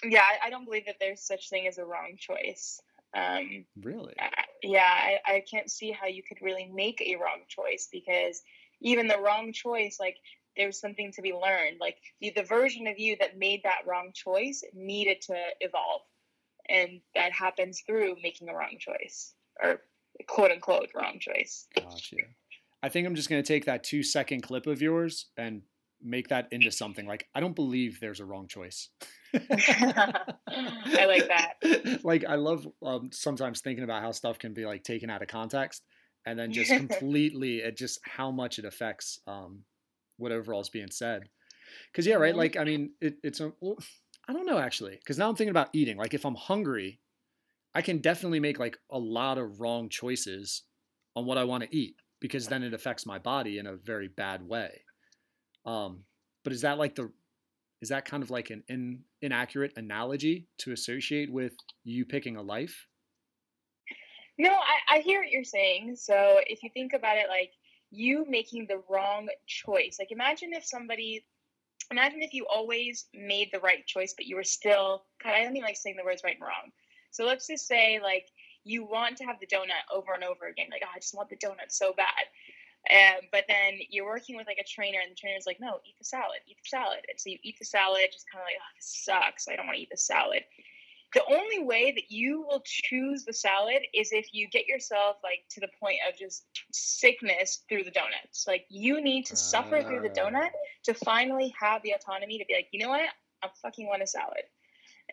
Yeah, 0.05 0.23
I, 0.23 0.47
I 0.47 0.51
don't 0.51 0.65
believe 0.65 0.87
that 0.87 0.97
there's 1.01 1.27
such 1.27 1.49
thing 1.51 1.67
as 1.67 1.79
a 1.79 1.85
wrong 1.85 2.17
choice. 2.19 2.81
Um, 3.17 3.65
Really? 3.83 4.15
I- 4.21 4.45
yeah, 4.63 4.89
I, 4.91 5.19
I 5.27 5.45
can't 5.49 5.71
see 5.71 5.91
how 5.91 6.07
you 6.07 6.23
could 6.23 6.39
really 6.43 6.71
make 6.73 7.01
a 7.01 7.17
wrong 7.17 7.43
choice 7.49 7.89
because 7.93 8.43
even 8.81 9.07
the 9.07 9.21
wrong 9.21 9.53
choice, 9.53 9.99
like 10.01 10.17
there's 10.57 10.81
something 10.81 11.13
to 11.13 11.23
be 11.23 11.33
learned. 11.33 11.79
Like 11.81 11.97
the, 12.21 12.33
the 12.35 12.43
version 12.43 12.87
of 12.87 12.99
you 12.99 13.17
that 13.21 13.39
made 13.39 13.61
that 13.65 13.87
wrong 13.87 14.11
choice 14.15 14.63
needed 14.75 15.21
to 15.23 15.37
evolve, 15.61 16.03
and 16.69 17.01
that 17.15 17.33
happens 17.33 17.83
through 17.87 18.17
making 18.23 18.49
a 18.49 18.55
wrong 18.55 18.77
choice 18.79 19.35
or 19.63 19.81
quote 20.27 20.51
unquote 20.51 20.91
wrong 20.95 21.19
choice. 21.21 21.67
Gotcha. 21.75 22.17
I 22.83 22.89
think 22.89 23.07
I'm 23.07 23.15
just 23.15 23.29
going 23.29 23.43
to 23.43 23.47
take 23.47 23.65
that 23.67 23.85
two 23.85 24.03
second 24.03 24.43
clip 24.43 24.67
of 24.67 24.81
yours 24.81 25.27
and 25.37 25.63
make 26.03 26.29
that 26.29 26.47
into 26.51 26.71
something 26.71 27.07
like 27.07 27.27
I 27.35 27.41
don't 27.41 27.57
believe 27.57 28.01
there's 28.01 28.21
a 28.21 28.25
wrong 28.25 28.47
choice. 28.47 28.91
I 29.35 31.07
like 31.07 31.29
that. 31.29 32.01
like 32.05 32.25
I 32.27 32.37
love 32.37 32.67
um, 32.85 33.11
sometimes 33.13 33.61
thinking 33.61 33.85
about 33.85 34.03
how 34.03 34.13
stuff 34.13 34.39
can 34.39 34.55
be 34.55 34.67
like 34.67 34.85
taken 34.85 35.11
out 35.11 35.23
of 35.23 35.29
context 35.29 35.83
and 36.27 36.39
then 36.39 36.53
just 36.53 36.71
completely 36.77 37.59
it 37.59 37.77
just 37.77 38.01
how 38.05 38.31
much 38.31 38.59
it 38.59 38.65
affects 38.65 39.21
um, 39.27 39.61
what 40.17 40.33
overall 40.33 40.61
is 40.61 40.69
being 40.69 40.91
said. 40.91 41.29
Because 41.91 42.07
yeah, 42.07 42.17
right. 42.17 42.37
Like 42.37 42.57
I 42.57 42.65
mean, 42.65 42.93
it, 43.01 43.17
it's 43.23 43.41
a 43.41 43.53
well, 43.61 43.77
I 44.29 44.33
don't 44.33 44.47
know 44.47 44.59
actually. 44.59 44.97
Because 44.97 45.19
now 45.19 45.29
I'm 45.29 45.37
thinking 45.37 45.51
about 45.51 45.71
eating. 45.73 45.97
Like 45.97 46.15
if 46.15 46.25
I'm 46.25 46.35
hungry, 46.35 47.01
I 47.75 47.83
can 47.83 47.99
definitely 47.99 48.41
make 48.41 48.59
like 48.59 48.79
a 48.91 48.99
lot 48.99 49.39
of 49.39 49.61
wrong 49.61 49.89
choices 49.89 50.63
on 51.15 51.27
what 51.27 51.39
I 51.39 51.45
want 51.45 51.65
to 51.65 51.77
eat 51.77 51.97
because 52.21 52.49
then 52.49 52.63
it 52.63 52.75
affects 52.75 53.07
my 53.07 53.19
body 53.19 53.59
in 53.59 53.67
a 53.67 53.77
very 53.77 54.09
bad 54.09 54.47
way. 54.47 54.83
Um, 55.65 56.05
but 56.45 56.53
is 56.53 56.63
that 56.63 56.79
like 56.79 56.95
the 56.95 57.13
is 57.83 57.91
that 57.91 58.05
kind 58.05 58.23
of 58.23 58.31
like 58.31 58.51
an 58.51 58.63
in, 58.69 59.01
inaccurate 59.21 59.73
analogy 59.77 60.49
to 60.59 60.73
associate 60.73 61.31
with 61.31 61.53
you 61.85 62.05
picking 62.07 62.37
a 62.37 62.43
life? 62.43 62.87
No, 64.39 64.51
I, 64.51 64.97
I 64.97 64.99
hear 65.01 65.21
what 65.21 65.31
you're 65.31 65.45
saying. 65.45 65.97
So 65.97 66.41
if 66.47 66.63
you 66.63 66.71
think 66.73 66.93
about 66.95 67.17
it, 67.17 67.27
like 67.29 67.53
you 67.91 68.27
making 68.29 68.67
the 68.67 68.83
wrong 68.89 69.29
choice. 69.47 69.97
Like 69.99 70.13
imagine 70.13 70.53
if 70.53 70.65
somebody 70.65 71.25
imagine 71.91 72.23
if 72.23 72.35
you 72.35 72.47
always 72.47 73.07
made 73.15 73.49
the 73.53 73.61
right 73.61 73.87
choice, 73.87 74.15
but 74.17 74.27
you 74.27 74.37
were 74.37 74.45
still 74.45 75.05
God, 75.23 75.35
I 75.35 75.43
don't 75.43 75.57
even 75.57 75.63
like 75.63 75.77
saying 75.77 75.97
the 75.97 76.05
words 76.05 76.23
right 76.25 76.35
and 76.35 76.43
wrong. 76.43 76.73
So 77.11 77.25
let's 77.25 77.47
just 77.47 77.67
say 77.67 78.01
like 78.03 78.27
you 78.65 78.85
want 78.85 79.17
to 79.17 79.25
have 79.25 79.39
the 79.41 79.47
donut 79.47 79.87
over 79.95 80.13
and 80.13 80.25
over 80.25 80.47
again. 80.49 80.67
Like, 80.71 80.83
oh, 80.85 80.91
I 80.95 80.99
just 80.99 81.15
want 81.15 81.31
the 81.31 81.37
donut 81.37 81.71
so 81.71 81.95
bad. 81.97 82.27
Um, 82.91 83.23
but 83.33 83.45
then 83.49 83.79
you're 83.91 84.07
working 84.07 84.37
with 84.37 84.47
like 84.47 84.59
a 84.61 84.67
trainer, 84.67 84.99
and 85.03 85.11
the 85.11 85.17
trainer's 85.17 85.47
like, 85.47 85.59
no, 85.61 85.79
eat 85.87 85.95
the 85.99 86.05
salad, 86.05 86.39
eat 86.47 86.59
the 86.63 86.69
salad. 86.69 87.01
And 87.09 87.19
so 87.19 87.31
you 87.31 87.39
eat 87.43 87.59
the 87.59 87.65
salad, 87.65 88.11
just 88.13 88.31
kind 88.31 88.43
of 88.43 88.47
like, 88.47 88.59
oh, 88.59 88.73
this 88.77 89.03
sucks. 89.05 89.49
I 89.49 89.57
don't 89.57 89.67
want 89.67 89.77
to 89.77 89.83
eat 89.83 89.91
the 89.91 89.97
salad. 89.97 90.43
The 91.15 91.23
only 91.31 91.65
way 91.65 91.93
that 91.93 92.11
you 92.11 92.43
will 92.43 92.63
choose 92.65 93.25
the 93.25 93.33
salad 93.33 93.83
is 93.95 94.11
if 94.13 94.29
you 94.33 94.49
get 94.49 94.67
yourself 94.67 95.17
like 95.23 95.45
to 95.51 95.61
the 95.61 95.69
point 95.81 95.99
of 96.09 96.19
just 96.19 96.45
sickness 96.73 97.63
through 97.69 97.85
the 97.85 97.91
donuts. 97.91 98.45
Like 98.47 98.67
you 98.69 99.01
need 99.01 99.27
to 99.27 99.37
suffer 99.37 99.83
through 99.83 100.01
the 100.01 100.11
ah. 100.11 100.31
donut 100.31 100.51
to 100.85 100.95
finally 100.95 101.55
have 101.59 101.83
the 101.83 101.93
autonomy 101.93 102.39
to 102.39 102.45
be 102.47 102.55
like, 102.55 102.69
you 102.73 102.81
know 102.81 102.91
what, 102.91 103.09
I 103.43 103.49
fucking 103.63 103.87
want 103.87 104.03
a 104.03 104.07
salad, 104.07 104.43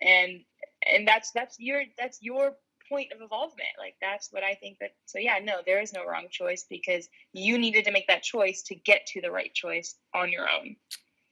and 0.02 0.42
and 0.86 1.08
that's 1.08 1.32
that's 1.32 1.58
your 1.60 1.84
that's 1.98 2.20
your 2.22 2.54
point 2.90 3.12
of 3.14 3.22
involvement. 3.22 3.70
Like 3.78 3.96
that's 4.02 4.32
what 4.32 4.44
I 4.44 4.56
think 4.56 4.80
that 4.80 4.92
so 5.06 5.20
yeah, 5.20 5.40
no, 5.44 5.58
there 5.66 5.82
is 5.82 5.94
no 5.94 6.06
wrong 6.06 6.28
choice 6.30 6.66
because 6.70 7.08
you 7.32 7.58
needed 7.58 7.86
to 7.86 7.92
make 7.92 8.08
that 8.08 8.24
choice 8.24 8.64
to 8.64 8.76
get 8.76 9.06
to 9.08 9.22
the 9.22 9.32
right 9.32 9.54
choice 9.54 9.96
on 10.14 10.32
your 10.32 10.48
own. 10.50 10.76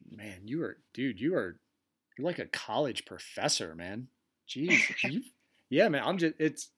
Man, 0.09 0.41
you 0.45 0.64
are 0.64 0.78
dude, 0.93 1.20
you 1.20 1.36
are 1.36 1.57
you're 2.18 2.26
like 2.26 2.39
a 2.39 2.45
college 2.45 3.05
professor, 3.05 3.76
man. 3.76 4.07
Jeez. 4.52 4.80
yeah, 5.70 5.89
man, 5.89 6.04
I'm 6.06 6.18
just 6.18 6.36
it's 6.39 6.70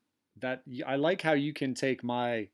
that 0.41 0.63
I 0.85 0.95
like 0.95 1.21
how 1.21 1.33
you 1.33 1.53
can 1.53 1.73
take 1.73 2.03
my 2.03 2.47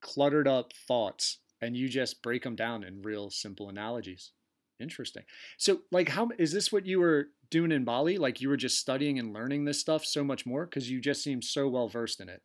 cluttered 0.00 0.48
up 0.48 0.72
thoughts 0.86 1.38
and 1.60 1.76
you 1.76 1.88
just 1.88 2.22
break 2.22 2.42
them 2.42 2.56
down 2.56 2.84
in 2.84 3.02
real 3.02 3.30
simple 3.30 3.68
analogies. 3.68 4.32
Interesting. 4.80 5.22
So, 5.56 5.80
like, 5.90 6.08
how 6.08 6.30
is 6.38 6.52
this 6.52 6.72
what 6.72 6.84
you 6.84 7.00
were 7.00 7.28
doing 7.50 7.72
in 7.72 7.84
Bali? 7.84 8.18
Like, 8.18 8.40
you 8.40 8.48
were 8.48 8.56
just 8.56 8.78
studying 8.78 9.18
and 9.18 9.32
learning 9.32 9.64
this 9.64 9.80
stuff 9.80 10.04
so 10.04 10.24
much 10.24 10.44
more 10.44 10.66
because 10.66 10.90
you 10.90 11.00
just 11.00 11.22
seem 11.22 11.40
so 11.40 11.68
well 11.68 11.88
versed 11.88 12.20
in 12.20 12.28
it. 12.28 12.42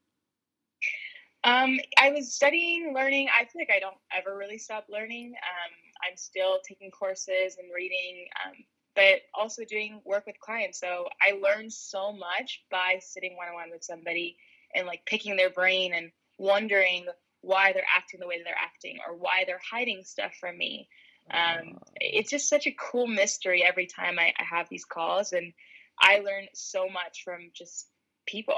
Um, 1.44 1.80
I 1.98 2.12
was 2.12 2.34
studying, 2.34 2.94
learning. 2.94 3.30
I 3.38 3.46
feel 3.46 3.62
like 3.62 3.72
I 3.76 3.80
don't 3.80 3.98
ever 4.16 4.38
really 4.38 4.58
stop 4.58 4.86
learning. 4.90 5.34
Um, 5.34 5.74
I'm 6.08 6.18
still 6.18 6.60
taking 6.68 6.92
courses 6.92 7.58
and 7.58 7.70
reading, 7.76 8.28
um, 8.46 8.54
but 8.96 9.22
also 9.34 9.64
doing 9.66 10.02
work 10.06 10.26
with 10.26 10.40
clients. 10.40 10.80
So 10.80 11.08
I 11.22 11.40
learned 11.40 11.72
so 11.72 12.12
much 12.12 12.64
by 12.70 13.00
sitting 13.00 13.36
one 13.38 13.48
on 13.48 13.54
one 13.54 13.72
with 13.72 13.84
somebody 13.84 14.38
and 14.76 14.88
like 14.88 15.06
picking 15.06 15.36
their 15.36 15.50
brain 15.50 15.94
and 15.94 16.12
wondering 16.38 17.06
why 17.42 17.72
they're 17.74 17.84
acting 17.96 18.20
the 18.20 18.28
way 18.28 18.42
they're 18.44 18.54
acting 18.56 18.98
or 19.08 19.16
why 19.16 19.44
they're 19.46 19.62
hiding 19.72 20.04
stuff 20.04 20.32
from 20.40 20.58
me. 20.58 20.90
Um, 21.32 21.78
it's 21.96 22.32
just 22.32 22.50
such 22.50 22.66
a 22.66 22.76
cool 22.80 23.06
mystery 23.06 23.64
every 23.64 23.86
time 23.86 24.18
I, 24.18 24.34
I 24.38 24.44
have 24.44 24.68
these 24.68 24.84
calls, 24.84 25.32
and 25.32 25.54
I 26.02 26.20
learn 26.20 26.48
so 26.56 26.90
much 26.90 27.22
from 27.24 27.52
just 27.54 27.88
people 28.26 28.58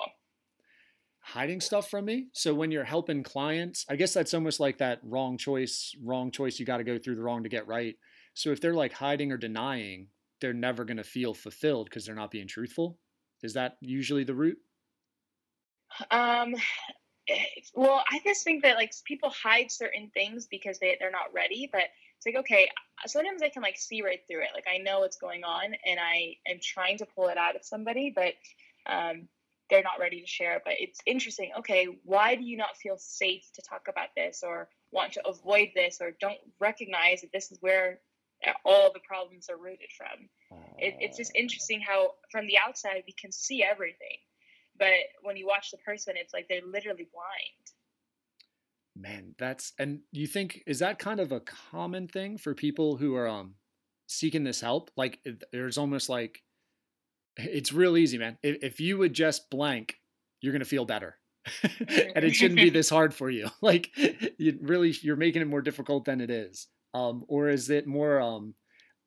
hiding 1.21 1.61
stuff 1.61 1.89
from 1.89 2.05
me. 2.05 2.27
So 2.33 2.53
when 2.53 2.71
you're 2.71 2.83
helping 2.83 3.23
clients, 3.23 3.85
I 3.89 3.95
guess 3.95 4.13
that's 4.13 4.33
almost 4.33 4.59
like 4.59 4.79
that 4.79 4.99
wrong 5.03 5.37
choice, 5.37 5.95
wrong 6.03 6.31
choice. 6.31 6.59
You 6.59 6.65
got 6.65 6.77
to 6.77 6.83
go 6.83 6.97
through 6.97 7.15
the 7.15 7.21
wrong 7.21 7.43
to 7.43 7.49
get 7.49 7.67
right. 7.67 7.95
So 8.33 8.51
if 8.51 8.59
they're 8.59 8.73
like 8.73 8.93
hiding 8.93 9.31
or 9.31 9.37
denying, 9.37 10.07
they're 10.41 10.53
never 10.53 10.83
going 10.83 10.97
to 10.97 11.03
feel 11.03 11.33
fulfilled 11.33 11.85
because 11.85 12.05
they're 12.05 12.15
not 12.15 12.31
being 12.31 12.47
truthful. 12.47 12.97
Is 13.43 13.53
that 13.53 13.77
usually 13.79 14.23
the 14.23 14.35
root? 14.35 14.57
Um, 16.09 16.55
eh, 17.29 17.43
well, 17.73 18.03
I 18.11 18.19
just 18.23 18.43
think 18.43 18.63
that 18.63 18.75
like 18.75 18.93
people 19.05 19.29
hide 19.29 19.71
certain 19.71 20.11
things 20.13 20.47
because 20.49 20.79
they, 20.79 20.97
they're 20.99 21.11
not 21.11 21.33
ready, 21.33 21.69
but 21.71 21.83
it's 22.21 22.35
like 22.35 22.43
okay 22.43 22.69
sometimes 23.07 23.41
i 23.41 23.49
can 23.49 23.63
like 23.63 23.77
see 23.77 24.01
right 24.01 24.19
through 24.27 24.41
it 24.41 24.49
like 24.53 24.67
i 24.71 24.77
know 24.77 24.99
what's 24.99 25.17
going 25.17 25.43
on 25.43 25.65
and 25.85 25.99
i 25.99 26.35
am 26.47 26.59
trying 26.61 26.97
to 26.97 27.05
pull 27.15 27.27
it 27.29 27.37
out 27.37 27.55
of 27.55 27.65
somebody 27.65 28.13
but 28.15 28.33
um, 28.87 29.27
they're 29.69 29.83
not 29.83 29.99
ready 29.99 30.21
to 30.21 30.27
share 30.27 30.61
but 30.63 30.73
it's 30.79 30.99
interesting 31.05 31.51
okay 31.57 31.87
why 32.03 32.35
do 32.35 32.43
you 32.43 32.57
not 32.57 32.77
feel 32.77 32.97
safe 32.97 33.49
to 33.53 33.61
talk 33.61 33.87
about 33.89 34.09
this 34.15 34.43
or 34.45 34.69
want 34.91 35.13
to 35.13 35.27
avoid 35.27 35.69
this 35.75 35.99
or 36.01 36.11
don't 36.19 36.37
recognize 36.59 37.21
that 37.21 37.31
this 37.33 37.51
is 37.51 37.57
where 37.61 37.99
all 38.65 38.91
the 38.93 38.99
problems 39.07 39.49
are 39.49 39.57
rooted 39.57 39.89
from 39.95 40.27
it, 40.77 40.95
it's 40.99 41.17
just 41.17 41.31
interesting 41.35 41.79
how 41.79 42.11
from 42.31 42.47
the 42.47 42.57
outside 42.57 43.03
we 43.05 43.13
can 43.13 43.31
see 43.31 43.63
everything 43.63 44.17
but 44.77 44.87
when 45.21 45.37
you 45.37 45.45
watch 45.45 45.71
the 45.71 45.77
person 45.77 46.15
it's 46.17 46.33
like 46.33 46.47
they're 46.47 46.65
literally 46.65 47.07
blind 47.13 47.71
Man, 48.95 49.35
that's 49.37 49.73
and 49.79 50.01
you 50.11 50.27
think 50.27 50.63
is 50.67 50.79
that 50.79 50.99
kind 50.99 51.19
of 51.19 51.31
a 51.31 51.39
common 51.39 52.07
thing 52.07 52.37
for 52.37 52.53
people 52.53 52.97
who 52.97 53.15
are 53.15 53.27
um 53.27 53.55
seeking 54.07 54.43
this 54.43 54.61
help? 54.61 54.91
Like 54.97 55.19
there's 55.51 55.77
almost 55.77 56.09
like 56.09 56.43
it's 57.37 57.71
real 57.71 57.95
easy, 57.95 58.17
man. 58.17 58.37
If, 58.43 58.57
if 58.61 58.79
you 58.79 58.97
would 58.97 59.13
just 59.13 59.49
blank, 59.49 59.95
you're 60.41 60.51
gonna 60.51 60.65
feel 60.65 60.85
better. 60.85 61.17
and 61.63 62.25
it 62.25 62.35
shouldn't 62.35 62.59
be 62.59 62.69
this 62.71 62.89
hard 62.89 63.13
for 63.13 63.29
you. 63.29 63.49
Like 63.61 63.89
you 64.37 64.59
really 64.61 64.93
you're 65.01 65.15
making 65.15 65.41
it 65.41 65.47
more 65.47 65.61
difficult 65.61 66.03
than 66.03 66.19
it 66.19 66.29
is. 66.29 66.67
Um, 66.93 67.23
or 67.27 67.49
is 67.49 67.69
it 67.69 67.87
more 67.87 68.19
um 68.19 68.53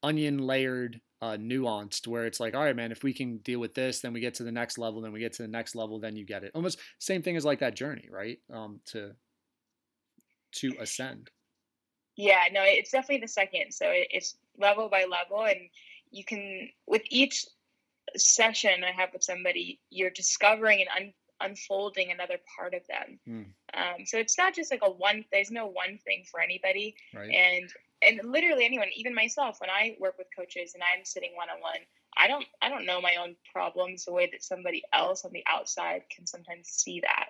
onion 0.03 0.39
layered 0.39 1.01
uh, 1.23 1.39
nuanced 1.39 2.07
where 2.07 2.27
it's 2.27 2.39
like, 2.39 2.55
all 2.55 2.63
right, 2.63 2.77
man, 2.77 2.93
if 2.93 3.03
we 3.03 3.15
can 3.15 3.39
deal 3.39 3.59
with 3.59 3.75
this, 3.75 4.01
then 4.01 4.13
we 4.13 4.21
get 4.21 4.35
to 4.35 4.45
the 4.45 4.53
next 4.53 4.77
level, 4.77 5.01
then 5.01 5.13
we 5.13 5.21
get 5.21 5.33
to 5.33 5.43
the 5.43 5.49
next 5.49 5.75
level, 5.75 5.99
then 5.99 6.17
you 6.17 6.27
get 6.27 6.45
it. 6.45 6.51
Almost 6.55 6.79
same 6.99 7.23
thing 7.23 7.37
as 7.37 7.47
like 7.47 7.61
that 7.61 7.75
journey, 7.75 8.09
right? 8.11 8.39
Um, 8.53 8.81
to 8.87 9.13
to 10.57 10.75
ascend. 10.81 11.31
Yeah, 12.17 12.45
no, 12.53 12.61
it's 12.63 12.91
definitely 12.91 13.23
the 13.23 13.29
second. 13.29 13.73
So 13.73 13.87
it's 13.89 14.37
level 14.59 14.89
by 14.89 15.07
level, 15.11 15.47
and 15.47 15.61
you 16.11 16.25
can 16.25 16.69
with 16.87 17.03
each 17.09 17.47
session 18.17 18.85
I 18.85 18.93
have 18.93 19.11
with 19.13 19.25
somebody, 19.25 19.81
you're 19.91 20.11
discovering 20.11 20.81
and 20.81 21.13
unfolding 21.41 22.11
another 22.11 22.39
part 22.57 22.75
of 22.75 22.83
them. 22.87 23.19
Mm. 23.29 23.47
Um, 23.75 24.07
so 24.07 24.19
it's 24.19 24.39
not 24.39 24.55
just 24.55 24.71
like 24.71 24.81
a 24.83 24.91
one. 24.91 25.25
There's 25.33 25.51
no 25.51 25.67
one 25.67 25.99
thing 26.05 26.25
for 26.31 26.41
anybody, 26.41 26.95
right. 27.15 27.31
and 27.31 27.73
and 28.03 28.21
literally 28.25 28.65
anyone, 28.65 28.89
even 28.97 29.15
myself, 29.15 29.61
when 29.61 29.71
I 29.71 29.97
work 29.99 30.19
with 30.19 30.27
coaches 30.37 30.73
and 30.75 30.83
I'm 30.83 31.05
sitting 31.05 31.31
one 31.35 31.49
on 31.51 31.61
one, 31.61 31.81
I 32.17 32.29
don't 32.29 32.47
I 32.63 32.69
don't 32.69 32.87
know 32.87 33.01
my 33.01 33.17
own 33.21 33.37
problems 33.53 34.05
the 34.05 34.13
way 34.13 34.29
that 34.31 34.43
somebody 34.43 34.83
else 34.93 35.25
on 35.25 35.33
the 35.33 35.45
outside 35.49 36.03
can 36.15 36.27
sometimes 36.27 36.69
see 36.69 37.01
that. 37.01 37.29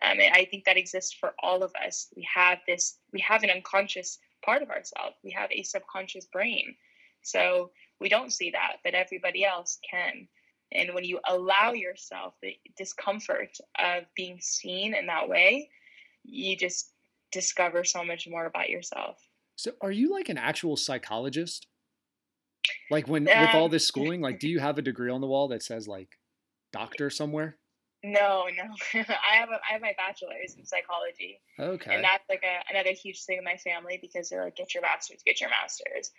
Um, 0.00 0.18
and 0.20 0.32
I 0.34 0.46
think 0.46 0.64
that 0.64 0.76
exists 0.76 1.12
for 1.12 1.34
all 1.42 1.62
of 1.62 1.72
us. 1.84 2.08
We 2.16 2.26
have 2.34 2.58
this, 2.66 2.98
we 3.12 3.20
have 3.20 3.42
an 3.42 3.50
unconscious 3.50 4.18
part 4.44 4.62
of 4.62 4.70
ourselves. 4.70 5.16
We 5.22 5.32
have 5.32 5.50
a 5.52 5.62
subconscious 5.62 6.26
brain. 6.26 6.74
So 7.22 7.70
we 8.00 8.08
don't 8.08 8.32
see 8.32 8.50
that, 8.50 8.78
but 8.82 8.94
everybody 8.94 9.44
else 9.44 9.78
can. 9.88 10.28
And 10.74 10.94
when 10.94 11.04
you 11.04 11.20
allow 11.28 11.72
yourself 11.72 12.34
the 12.42 12.56
discomfort 12.76 13.58
of 13.78 14.04
being 14.16 14.38
seen 14.40 14.94
in 14.94 15.06
that 15.06 15.28
way, 15.28 15.70
you 16.24 16.56
just 16.56 16.90
discover 17.30 17.84
so 17.84 18.04
much 18.04 18.28
more 18.28 18.46
about 18.46 18.70
yourself. 18.70 19.18
So, 19.56 19.72
are 19.80 19.90
you 19.90 20.10
like 20.10 20.28
an 20.28 20.38
actual 20.38 20.76
psychologist? 20.76 21.66
Like 22.90 23.08
when 23.08 23.28
um, 23.28 23.40
with 23.40 23.54
all 23.54 23.68
this 23.68 23.86
schooling, 23.88 24.20
like 24.20 24.38
do 24.38 24.48
you 24.48 24.60
have 24.60 24.78
a 24.78 24.82
degree 24.82 25.10
on 25.10 25.20
the 25.20 25.26
wall 25.26 25.48
that 25.48 25.62
says 25.62 25.88
like 25.88 26.18
doctor 26.72 27.10
somewhere? 27.10 27.58
No, 28.04 28.46
no. 28.56 28.64
I 29.00 29.36
have 29.36 29.50
a, 29.50 29.60
I 29.68 29.72
have 29.72 29.80
my 29.80 29.94
bachelor's 29.96 30.56
in 30.58 30.64
psychology. 30.64 31.40
Okay. 31.58 31.94
And 31.94 32.02
that's 32.02 32.24
like 32.28 32.42
a, 32.42 32.72
another 32.72 32.90
huge 32.90 33.22
thing 33.24 33.38
in 33.38 33.44
my 33.44 33.56
family 33.56 33.98
because 34.00 34.28
they're 34.28 34.44
like, 34.44 34.56
get 34.56 34.74
your 34.74 34.82
master's, 34.82 35.22
get 35.24 35.40
your 35.40 35.50
master's. 35.50 36.10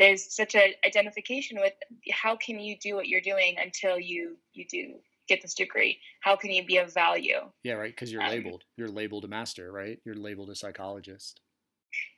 There's 0.00 0.34
such 0.34 0.54
a 0.56 0.74
identification 0.84 1.60
with 1.60 1.74
how 2.10 2.34
can 2.34 2.58
you 2.58 2.76
do 2.78 2.96
what 2.96 3.06
you're 3.06 3.20
doing 3.20 3.56
until 3.62 4.00
you 4.00 4.36
you 4.54 4.64
do 4.66 4.94
get 5.28 5.42
this 5.42 5.54
degree? 5.54 5.98
How 6.20 6.36
can 6.36 6.50
you 6.50 6.64
be 6.64 6.78
of 6.78 6.92
value? 6.92 7.40
Yeah, 7.62 7.74
right. 7.74 7.92
Because 7.92 8.10
you're 8.10 8.22
um, 8.22 8.30
labeled. 8.30 8.64
You're 8.76 8.88
labeled 8.88 9.24
a 9.24 9.28
master, 9.28 9.70
right? 9.70 9.98
You're 10.04 10.16
labeled 10.16 10.50
a 10.50 10.56
psychologist. 10.56 11.40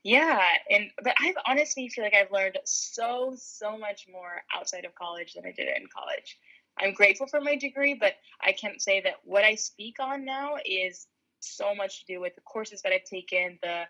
Yeah, 0.05 0.41
and 0.71 0.91
but 1.03 1.15
I 1.19 1.35
honestly 1.47 1.89
feel 1.89 2.05
like 2.05 2.15
I've 2.15 2.31
learned 2.31 2.59
so 2.65 3.35
so 3.37 3.77
much 3.77 4.07
more 4.11 4.43
outside 4.55 4.85
of 4.85 4.95
college 4.95 5.35
than 5.35 5.45
I 5.45 5.53
did 5.53 5.69
in 5.69 5.87
college. 5.95 6.39
I'm 6.79 6.95
grateful 6.95 7.27
for 7.27 7.41
my 7.41 7.57
degree, 7.57 7.95
but 7.95 8.15
I 8.41 8.53
can't 8.53 8.81
say 8.81 9.01
that 9.03 9.17
what 9.25 9.45
I 9.45 9.57
speak 9.57 9.97
on 10.01 10.25
now 10.25 10.55
is 10.65 11.07
so 11.41 11.75
much 11.75 12.01
to 12.01 12.07
do 12.07 12.21
with 12.21 12.35
the 12.35 12.41
courses 12.43 12.81
that 12.83 12.93
I've 12.93 13.05
taken, 13.05 13.59
the 13.63 13.83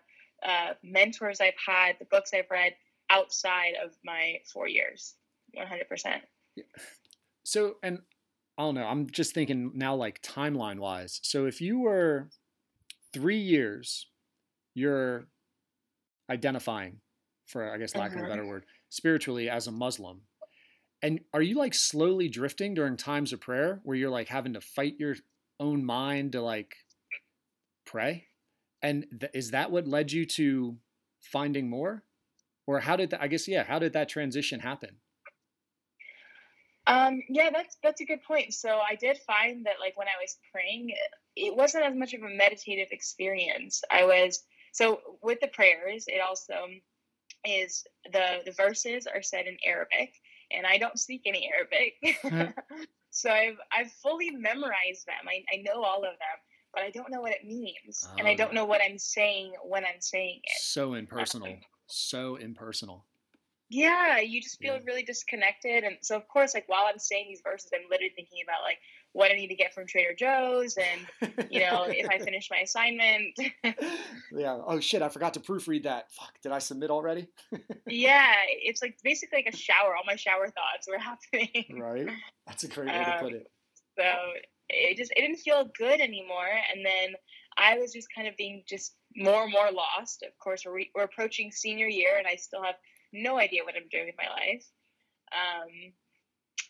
uh, 0.45 0.73
mentors 0.83 1.39
I've 1.39 1.53
had, 1.65 1.95
the 1.99 2.05
books 2.05 2.31
I've 2.33 2.49
read 2.51 2.73
outside 3.13 3.73
of 3.83 3.91
my 4.03 4.39
four 4.51 4.67
years. 4.67 5.15
100%. 5.57 6.21
So, 7.43 7.75
and 7.83 7.99
I 8.57 8.63
don't 8.63 8.75
know, 8.75 8.85
I'm 8.85 9.09
just 9.09 9.33
thinking 9.33 9.71
now, 9.75 9.95
like 9.95 10.21
timeline 10.21 10.79
wise. 10.79 11.19
So, 11.23 11.45
if 11.45 11.61
you 11.61 11.79
were 11.79 12.29
three 13.13 13.39
years, 13.39 14.07
you're 14.73 15.27
identifying, 16.29 17.01
for 17.45 17.73
I 17.73 17.77
guess 17.77 17.95
lack 17.95 18.11
uh-huh. 18.11 18.19
of 18.19 18.19
a 18.19 18.23
mm-hmm. 18.23 18.31
better 18.31 18.47
word, 18.47 18.65
spiritually 18.89 19.49
as 19.49 19.67
a 19.67 19.71
Muslim 19.71 20.21
and 21.03 21.19
are 21.33 21.41
you 21.41 21.55
like 21.55 21.73
slowly 21.73 22.29
drifting 22.29 22.73
during 22.73 22.95
times 22.95 23.33
of 23.33 23.41
prayer 23.41 23.81
where 23.83 23.97
you're 23.97 24.09
like 24.09 24.29
having 24.29 24.53
to 24.53 24.61
fight 24.61 24.95
your 24.97 25.17
own 25.59 25.83
mind 25.83 26.31
to 26.31 26.41
like 26.41 26.75
pray? 27.85 28.27
And 28.81 29.05
th- 29.19 29.31
is 29.33 29.51
that 29.51 29.69
what 29.69 29.85
led 29.85 30.13
you 30.13 30.25
to 30.27 30.77
finding 31.19 31.69
more? 31.69 32.03
Or 32.67 32.79
how 32.81 32.95
did 32.95 33.09
that, 33.11 33.21
I 33.21 33.27
guess, 33.27 33.47
yeah, 33.47 33.63
how 33.63 33.79
did 33.79 33.93
that 33.93 34.09
transition 34.09 34.59
happen? 34.61 34.97
Um, 36.85 37.21
yeah, 37.29 37.49
that's 37.51 37.77
that's 37.81 38.01
a 38.01 38.05
good 38.05 38.23
point. 38.23 38.53
So 38.53 38.79
I 38.79 38.95
did 38.95 39.17
find 39.25 39.65
that 39.65 39.75
like 39.79 39.97
when 39.97 40.07
I 40.07 40.19
was 40.21 40.37
praying, 40.51 40.93
it 41.35 41.55
wasn't 41.55 41.85
as 41.85 41.95
much 41.95 42.13
of 42.13 42.23
a 42.23 42.29
meditative 42.29 42.89
experience. 42.91 43.81
I 43.89 44.03
was 44.05 44.43
so 44.73 44.99
with 45.21 45.39
the 45.39 45.47
prayers, 45.47 46.05
it 46.07 46.19
also 46.19 46.67
is 47.45 47.85
the 48.11 48.41
the 48.45 48.51
verses 48.51 49.07
are 49.07 49.21
said 49.21 49.45
in 49.47 49.57
Arabic, 49.65 50.13
and 50.51 50.65
I 50.67 50.77
don't 50.77 50.99
speak 50.99 51.21
any 51.25 51.49
Arabic. 51.53 52.55
so 53.11 53.29
I've 53.29 53.57
I've 53.71 53.91
fully 53.93 54.31
memorized 54.31 55.05
them. 55.07 55.27
I, 55.27 55.43
I 55.53 55.61
know 55.61 55.83
all 55.83 55.99
of 56.03 56.11
them, 56.11 56.39
but 56.73 56.83
I 56.83 56.89
don't 56.91 57.11
know 57.11 57.21
what 57.21 57.31
it 57.31 57.45
means, 57.45 58.09
and 58.17 58.27
I 58.27 58.35
don't 58.35 58.51
Oh. 58.51 58.55
know 58.55 58.65
what 58.65 58.81
I'm 58.81 58.97
saying 58.97 59.53
when 59.63 59.85
I'm 59.85 60.01
saying 60.01 60.41
it. 60.43 60.61
So 60.61 60.95
impersonal. 60.95 61.59
So 61.95 62.37
impersonal. 62.37 63.05
Yeah, 63.69 64.19
you 64.19 64.41
just 64.41 64.59
feel 64.59 64.73
Yeah. 64.75 64.81
really 64.85 65.03
disconnected. 65.03 65.83
And 65.83 65.97
so, 66.01 66.15
of 66.15 66.27
course, 66.27 66.53
like 66.55 66.67
while 66.67 66.85
I'm 66.87 66.97
saying 66.99 67.27
these 67.27 67.41
verses, 67.43 67.69
I'm 67.73 67.87
literally 67.89 68.13
thinking 68.15 68.39
about 68.43 68.61
like 68.63 68.77
what 69.13 69.31
I 69.31 69.35
need 69.35 69.47
to 69.49 69.55
get 69.55 69.73
from 69.75 69.85
Trader 69.85 70.13
Joe's 70.15 70.75
and, 70.77 71.51
you 71.51 71.59
know, 71.59 71.85
if 71.87 72.07
I 72.09 72.17
finish 72.19 72.49
my 72.49 72.57
assignment. 72.57 73.37
yeah. 74.31 74.59
Oh 74.65 74.79
shit! 74.79 75.01
I 75.03 75.09
forgot 75.09 75.35
to 75.35 75.39
proofread 75.39 75.83
that. 75.83 76.11
Fuck! 76.11 76.33
Did 76.41 76.51
I 76.51 76.59
submit 76.59 76.89
already? 76.89 77.27
yeah, 77.87 78.33
it's 78.47 78.81
like 78.81 78.97
basically 79.03 79.43
like 79.45 79.53
a 79.53 79.57
shower. 79.57 79.95
All 79.95 80.03
my 80.05 80.15
shower 80.15 80.47
thoughts 80.47 80.87
were 80.87 80.97
happening. 80.99 81.79
right. 81.79 82.09
That's 82.47 82.63
a 82.63 82.67
great 82.67 82.87
way 82.87 82.93
to 83.03 83.13
Um, 83.15 83.19
put 83.19 83.33
it. 83.33 83.51
So 83.99 84.05
it 84.69 84.97
just, 84.97 85.11
it 85.15 85.21
didn't 85.21 85.37
feel 85.37 85.69
good 85.77 85.99
anymore. 86.01 86.49
And 86.73 86.83
then 86.83 87.13
I 87.57 87.77
was 87.77 87.93
just 87.93 88.07
kind 88.15 88.27
of 88.27 88.35
being 88.35 88.63
just 88.67 88.95
more 89.15 89.43
and 89.43 89.51
more 89.51 89.71
lost. 89.71 90.23
Of 90.23 90.37
course, 90.39 90.63
we're, 90.65 90.83
we're 90.95 91.03
approaching 91.03 91.51
senior 91.51 91.87
year 91.87 92.17
and 92.17 92.27
I 92.27 92.35
still 92.35 92.63
have 92.63 92.75
no 93.11 93.37
idea 93.37 93.63
what 93.63 93.75
I'm 93.75 93.87
doing 93.89 94.05
with 94.05 94.15
my 94.17 94.29
life. 94.29 94.65
Um, 95.31 95.93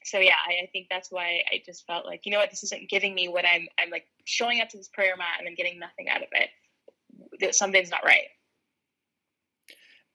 so 0.04 0.20
yeah, 0.20 0.36
I, 0.46 0.64
I 0.64 0.70
think 0.72 0.88
that's 0.90 1.12
why 1.12 1.44
I 1.52 1.62
just 1.66 1.86
felt 1.86 2.06
like, 2.06 2.26
you 2.26 2.32
know 2.32 2.40
what, 2.40 2.50
this 2.50 2.64
isn't 2.64 2.90
giving 2.90 3.14
me 3.14 3.28
what 3.28 3.46
I'm, 3.46 3.68
I'm 3.80 3.90
like 3.90 4.06
showing 4.26 4.62
up 4.62 4.70
to 4.70 4.78
this 4.78 4.90
prayer 4.90 5.16
mat 5.18 5.36
and 5.40 5.48
I'm 5.48 5.56
getting 5.56 5.80
nothing 5.80 6.10
out 6.10 6.22
of 6.22 6.28
it. 6.32 6.50
That 7.40 7.56
Something's 7.56 7.92
not 7.92 8.04
right. 8.06 8.28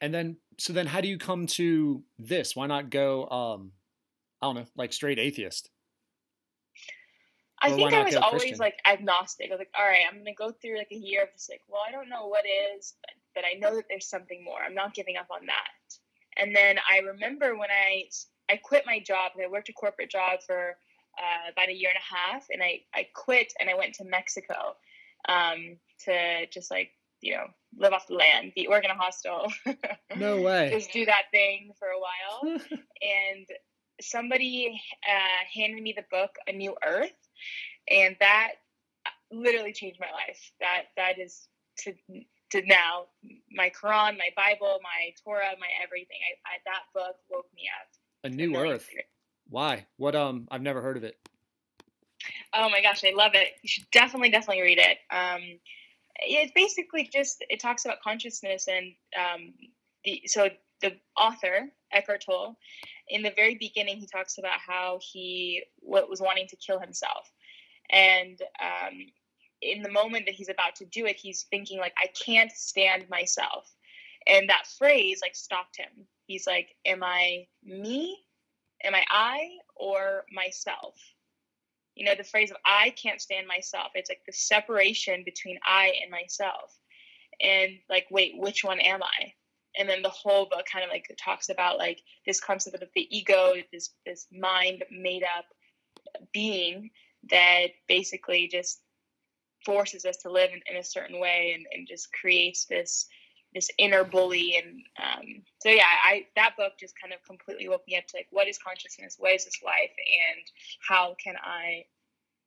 And 0.00 0.14
then, 0.14 0.36
so 0.58 0.72
then, 0.72 0.86
how 0.86 1.00
do 1.00 1.08
you 1.08 1.18
come 1.18 1.46
to 1.48 2.04
this? 2.18 2.54
Why 2.54 2.66
not 2.66 2.90
go? 2.90 3.28
Um, 3.28 3.72
I 4.40 4.46
don't 4.46 4.54
know, 4.56 4.66
like 4.76 4.92
straight 4.92 5.18
atheist. 5.18 5.70
I 7.60 7.72
think 7.72 7.92
I 7.92 8.04
was 8.04 8.14
always 8.16 8.42
Christian? 8.42 8.58
like 8.58 8.78
agnostic. 8.86 9.48
I 9.50 9.54
was 9.54 9.58
like, 9.58 9.72
all 9.78 9.84
right, 9.84 10.04
I'm 10.10 10.18
gonna 10.18 10.34
go 10.34 10.52
through 10.52 10.78
like 10.78 10.92
a 10.92 10.96
year 10.96 11.24
of 11.24 11.32
just 11.32 11.50
like, 11.50 11.62
well, 11.68 11.82
I 11.86 11.90
don't 11.90 12.08
know 12.08 12.26
what 12.26 12.44
is, 12.44 12.94
but, 13.02 13.10
but 13.34 13.44
I 13.44 13.58
know 13.58 13.74
that 13.76 13.84
there's 13.88 14.08
something 14.08 14.44
more. 14.44 14.60
I'm 14.64 14.74
not 14.74 14.94
giving 14.94 15.16
up 15.16 15.28
on 15.30 15.46
that. 15.46 15.96
And 16.36 16.54
then 16.54 16.76
I 16.90 16.98
remember 17.00 17.56
when 17.56 17.70
I 17.70 18.04
I 18.50 18.56
quit 18.56 18.84
my 18.86 19.00
job. 19.00 19.32
I 19.42 19.48
worked 19.48 19.68
a 19.68 19.72
corporate 19.72 20.10
job 20.10 20.40
for 20.46 20.76
uh, 21.18 21.50
about 21.52 21.68
a 21.68 21.74
year 21.74 21.90
and 21.90 21.98
a 21.98 22.14
half, 22.16 22.46
and 22.50 22.62
I 22.62 22.80
I 22.94 23.08
quit 23.14 23.52
and 23.60 23.68
I 23.68 23.74
went 23.74 23.94
to 23.94 24.04
Mexico 24.04 24.76
um, 25.28 25.76
to 26.04 26.46
just 26.52 26.70
like 26.70 26.90
you 27.20 27.34
know 27.34 27.46
live 27.76 27.92
off 27.92 28.06
the 28.06 28.14
land, 28.14 28.52
be 28.54 28.68
work 28.68 28.84
in 28.84 28.90
a 28.90 28.94
hostel. 28.94 29.52
No 30.16 30.40
way. 30.40 30.70
just 30.72 30.90
do 30.90 31.04
that 31.04 31.24
thing 31.30 31.70
for 31.78 31.88
a 31.88 32.00
while 32.00 32.58
and 33.02 33.46
somebody 34.00 34.80
uh, 35.06 35.44
handed 35.54 35.82
me 35.82 35.94
the 35.96 36.04
book 36.10 36.30
A 36.46 36.52
New 36.52 36.74
Earth, 36.84 37.27
and 37.90 38.16
that 38.20 38.52
literally 39.30 39.72
changed 39.72 40.00
my 40.00 40.10
life. 40.10 40.52
That 40.60 40.84
that 40.96 41.18
is 41.18 41.48
to 41.78 41.94
to 42.50 42.62
now 42.66 43.06
my 43.52 43.70
Quran, 43.70 44.16
my 44.16 44.30
Bible, 44.36 44.80
my 44.82 45.12
Torah, 45.24 45.54
my 45.58 45.68
everything. 45.82 46.18
I, 46.46 46.48
I 46.48 46.58
that 46.64 46.82
book 46.94 47.16
woke 47.30 47.48
me 47.54 47.62
up. 47.80 47.88
A 48.24 48.34
new 48.34 48.56
Earth. 48.56 48.88
Why? 49.48 49.86
What? 49.96 50.14
Um, 50.14 50.48
I've 50.50 50.62
never 50.62 50.82
heard 50.82 50.96
of 50.96 51.04
it. 51.04 51.16
Oh 52.52 52.68
my 52.68 52.82
gosh, 52.82 53.04
I 53.04 53.12
love 53.14 53.32
it. 53.34 53.48
You 53.62 53.68
should 53.68 53.90
definitely, 53.92 54.30
definitely 54.30 54.62
read 54.62 54.78
it. 54.78 54.98
Um, 55.10 55.58
it's 56.20 56.52
basically 56.52 57.08
just 57.12 57.44
it 57.48 57.60
talks 57.60 57.84
about 57.84 58.00
consciousness 58.02 58.66
and 58.68 58.92
um, 59.16 59.54
the 60.04 60.22
so 60.26 60.48
the 60.80 60.96
author 61.16 61.68
Eckhart 61.92 62.24
Tolle, 62.24 62.56
in 63.08 63.22
the 63.22 63.32
very 63.34 63.56
beginning, 63.56 63.98
he 63.98 64.06
talks 64.06 64.38
about 64.38 64.58
how 64.58 64.98
he 65.00 65.62
was 65.82 66.20
wanting 66.20 66.46
to 66.48 66.56
kill 66.56 66.78
himself, 66.78 67.30
and 67.90 68.40
um, 68.60 68.98
in 69.62 69.82
the 69.82 69.90
moment 69.90 70.26
that 70.26 70.34
he's 70.34 70.48
about 70.48 70.76
to 70.76 70.84
do 70.86 71.06
it, 71.06 71.16
he's 71.16 71.46
thinking 71.50 71.78
like, 71.78 71.94
I 71.98 72.08
can't 72.08 72.52
stand 72.52 73.08
myself, 73.08 73.72
and 74.26 74.48
that 74.48 74.66
phrase 74.78 75.20
like 75.22 75.34
stopped 75.34 75.76
him. 75.76 76.06
He's 76.26 76.46
like, 76.46 76.68
Am 76.84 77.02
I 77.02 77.46
me? 77.64 78.18
Am 78.84 78.94
I 78.94 79.04
I 79.10 79.48
or 79.76 80.24
myself? 80.32 80.94
you 81.98 82.04
know 82.04 82.14
the 82.16 82.24
phrase 82.24 82.50
of 82.50 82.56
i 82.64 82.90
can't 82.90 83.20
stand 83.20 83.46
myself 83.46 83.88
it's 83.94 84.08
like 84.08 84.22
the 84.24 84.32
separation 84.32 85.22
between 85.24 85.58
i 85.66 85.92
and 86.00 86.10
myself 86.10 86.78
and 87.40 87.72
like 87.90 88.06
wait 88.10 88.32
which 88.36 88.64
one 88.64 88.78
am 88.80 89.02
i 89.02 89.32
and 89.76 89.88
then 89.88 90.02
the 90.02 90.08
whole 90.08 90.46
book 90.46 90.64
kind 90.70 90.84
of 90.84 90.90
like 90.90 91.06
talks 91.22 91.48
about 91.48 91.78
like 91.78 92.00
this 92.26 92.40
concept 92.40 92.82
of 92.82 92.88
the 92.94 93.16
ego 93.16 93.54
this 93.72 93.90
this 94.06 94.26
mind 94.32 94.84
made 94.90 95.22
up 95.22 95.44
being 96.32 96.90
that 97.30 97.68
basically 97.88 98.48
just 98.48 98.80
forces 99.64 100.04
us 100.04 100.16
to 100.18 100.30
live 100.30 100.50
in, 100.52 100.60
in 100.70 100.76
a 100.80 100.84
certain 100.84 101.18
way 101.20 101.52
and, 101.54 101.66
and 101.72 101.88
just 101.88 102.12
creates 102.12 102.64
this 102.66 103.06
this 103.54 103.70
inner 103.78 104.04
bully. 104.04 104.56
And 104.62 104.82
um, 105.02 105.42
so 105.60 105.70
yeah 105.70 105.84
i 106.04 106.26
that 106.36 106.56
book 106.56 106.72
just 106.78 106.94
kind 107.00 107.12
of 107.12 107.22
completely 107.24 107.68
woke 107.68 107.82
me 107.88 107.96
up 107.96 108.06
to 108.08 108.16
like 108.16 108.28
what 108.30 108.48
is 108.48 108.58
consciousness? 108.58 109.16
What 109.18 109.34
is 109.34 109.44
this 109.44 109.60
life? 109.64 109.90
And 109.90 110.44
how 110.86 111.16
can 111.22 111.34
i 111.42 111.84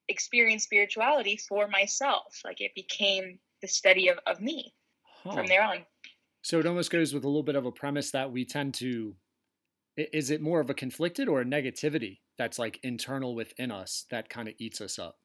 experience 0.07 0.63
spirituality 0.63 1.38
for 1.38 1.67
myself? 1.67 2.39
Like 2.45 2.61
it 2.61 2.74
became 2.76 3.39
the 3.61 3.67
study 3.67 4.07
of, 4.09 4.17
of 4.26 4.41
me 4.41 4.74
Huh. 5.24 5.34
from 5.34 5.47
there 5.47 5.63
on 5.63 5.86
So 6.42 6.60
it 6.60 6.66
almost 6.66 6.92
goes 6.92 7.14
with 7.14 7.24
a 7.24 7.28
little 7.28 7.44
bit 7.44 7.56
of 7.56 7.66
a 7.66 7.72
premise 7.72 8.12
that 8.12 8.32
we 8.32 8.46
tend 8.46 8.74
to. 8.76 9.16
Is 9.98 10.32
it 10.32 10.42
more 10.42 10.60
of 10.60 10.70
a 10.70 10.74
conflicted 10.74 11.28
or 11.28 11.42
a 11.42 11.46
negativity 11.46 12.20
that's 12.38 12.58
like 12.58 12.80
internal 12.82 13.36
within 13.36 13.72
us 13.72 14.06
that 14.10 14.30
kind 14.30 14.48
of 14.48 14.56
eats 14.58 14.82
us 14.82 14.98
up? 14.98 15.18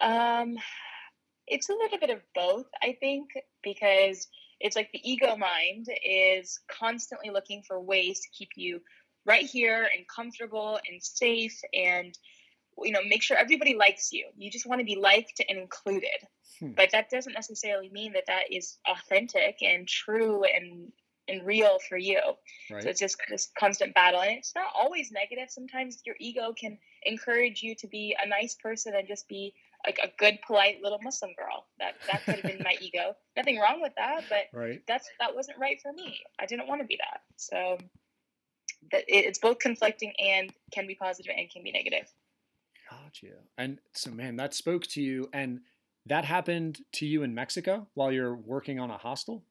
um 0.00 0.56
it's 1.46 1.68
a 1.68 1.72
little 1.72 1.98
bit 1.98 2.10
of 2.10 2.20
both 2.34 2.66
i 2.82 2.96
think 3.00 3.28
because 3.62 4.28
it's 4.60 4.76
like 4.76 4.90
the 4.92 5.10
ego 5.10 5.36
mind 5.36 5.86
is 6.04 6.60
constantly 6.70 7.30
looking 7.30 7.62
for 7.66 7.80
ways 7.80 8.20
to 8.20 8.28
keep 8.36 8.50
you 8.56 8.80
right 9.24 9.46
here 9.46 9.88
and 9.96 10.06
comfortable 10.14 10.78
and 10.90 11.02
safe 11.02 11.58
and 11.74 12.16
you 12.84 12.92
know 12.92 13.00
make 13.08 13.22
sure 13.22 13.36
everybody 13.36 13.74
likes 13.74 14.12
you. 14.12 14.26
You 14.36 14.50
just 14.50 14.66
want 14.66 14.80
to 14.80 14.84
be 14.84 14.96
liked 14.96 15.40
and 15.48 15.58
included. 15.58 16.26
Hmm. 16.60 16.72
but 16.72 16.90
that 16.92 17.08
doesn't 17.10 17.34
necessarily 17.34 17.88
mean 17.88 18.14
that 18.14 18.24
that 18.26 18.50
is 18.50 18.78
authentic 18.88 19.58
and 19.62 19.86
true 19.86 20.42
and 20.44 20.92
and 21.28 21.46
real 21.46 21.78
for 21.88 21.98
you. 21.98 22.20
Right. 22.70 22.82
so 22.82 22.88
it's 22.88 23.00
just 23.00 23.18
this 23.28 23.50
constant 23.58 23.94
battle. 23.94 24.22
And 24.22 24.38
it's 24.38 24.54
not 24.54 24.72
always 24.74 25.12
negative. 25.12 25.50
Sometimes 25.50 26.00
your 26.06 26.16
ego 26.18 26.54
can 26.58 26.78
encourage 27.04 27.62
you 27.62 27.74
to 27.76 27.86
be 27.86 28.16
a 28.20 28.26
nice 28.26 28.54
person 28.54 28.94
and 28.96 29.06
just 29.06 29.28
be 29.28 29.52
like 29.86 29.98
a 30.02 30.08
good 30.18 30.38
polite 30.46 30.78
little 30.82 30.98
muslim 31.02 31.32
girl. 31.36 31.66
That 31.78 31.94
that 32.10 32.24
could 32.24 32.36
have 32.36 32.44
been 32.44 32.64
my 32.64 32.76
ego. 32.80 33.14
Nothing 33.36 33.58
wrong 33.58 33.80
with 33.80 33.92
that 33.96 34.24
but 34.28 34.58
right. 34.58 34.82
that's 34.88 35.08
that 35.20 35.34
wasn't 35.34 35.58
right 35.58 35.78
for 35.82 35.92
me. 35.92 36.18
I 36.38 36.46
didn't 36.46 36.66
want 36.66 36.80
to 36.80 36.86
be 36.86 36.96
that. 36.96 37.20
So 37.36 37.78
that 38.90 39.04
it's 39.06 39.38
both 39.38 39.58
conflicting 39.58 40.14
and 40.18 40.52
can 40.72 40.86
be 40.86 40.94
positive 40.94 41.32
and 41.36 41.50
can 41.50 41.62
be 41.62 41.72
negative 41.72 42.10
Gotcha. 43.08 43.36
And 43.56 43.78
so, 43.94 44.10
man, 44.10 44.36
that 44.36 44.52
spoke 44.52 44.86
to 44.88 45.00
you, 45.00 45.30
and 45.32 45.60
that 46.04 46.26
happened 46.26 46.80
to 46.92 47.06
you 47.06 47.22
in 47.22 47.34
Mexico 47.34 47.86
while 47.94 48.12
you're 48.12 48.34
working 48.34 48.78
on 48.78 48.90
a 48.90 48.98
hostel. 48.98 49.44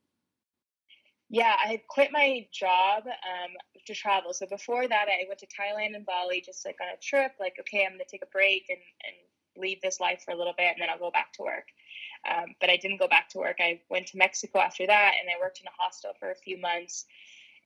Yeah, 1.29 1.55
I 1.63 1.67
had 1.67 1.88
quit 1.89 2.11
my 2.11 2.47
job 2.53 3.03
um, 3.05 3.51
to 3.85 3.93
travel. 3.95 4.34
So 4.34 4.45
before 4.45 4.88
that, 4.88 5.07
I 5.07 5.25
went 5.27 5.39
to 5.39 5.47
Thailand 5.47 5.95
and 5.95 6.05
Bali 6.05 6.41
just 6.45 6.65
like 6.65 6.77
on 6.81 6.88
a 6.88 7.01
trip. 7.01 7.34
Like, 7.39 7.55
okay, 7.59 7.84
I'm 7.84 7.93
going 7.93 7.99
to 7.99 8.05
take 8.09 8.21
a 8.23 8.31
break 8.31 8.65
and, 8.69 8.77
and 8.77 9.61
leave 9.61 9.81
this 9.81 9.99
life 9.99 10.21
for 10.23 10.31
a 10.31 10.38
little 10.38 10.53
bit, 10.55 10.73
and 10.73 10.81
then 10.81 10.89
I'll 10.89 10.99
go 10.99 11.11
back 11.11 11.34
to 11.34 11.41
work. 11.41 11.65
Um, 12.29 12.53
but 12.61 12.69
I 12.69 12.77
didn't 12.77 12.99
go 12.99 13.07
back 13.07 13.27
to 13.29 13.39
work. 13.39 13.57
I 13.59 13.81
went 13.89 14.07
to 14.07 14.17
Mexico 14.17 14.59
after 14.59 14.85
that, 14.85 15.13
and 15.19 15.29
I 15.29 15.41
worked 15.41 15.61
in 15.61 15.67
a 15.67 15.81
hostel 15.81 16.11
for 16.19 16.29
a 16.29 16.35
few 16.35 16.59
months. 16.59 17.05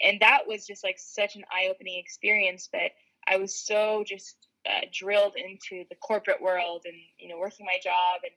And 0.01 0.21
that 0.21 0.47
was 0.47 0.65
just 0.65 0.85
like 0.85 0.97
such 0.97 1.35
an 1.35 1.43
eye 1.51 1.67
opening 1.69 1.99
experience. 1.99 2.69
But 2.71 2.91
I 3.27 3.37
was 3.37 3.53
so 3.53 4.03
just 4.07 4.40
uh, 4.65 4.85
drilled 4.93 5.35
into 5.35 5.85
the 5.89 5.95
corporate 5.95 6.41
world 6.41 6.83
and, 6.85 6.95
you 7.17 7.29
know, 7.29 7.37
working 7.37 7.65
my 7.65 7.77
job 7.83 8.21
and 8.23 8.33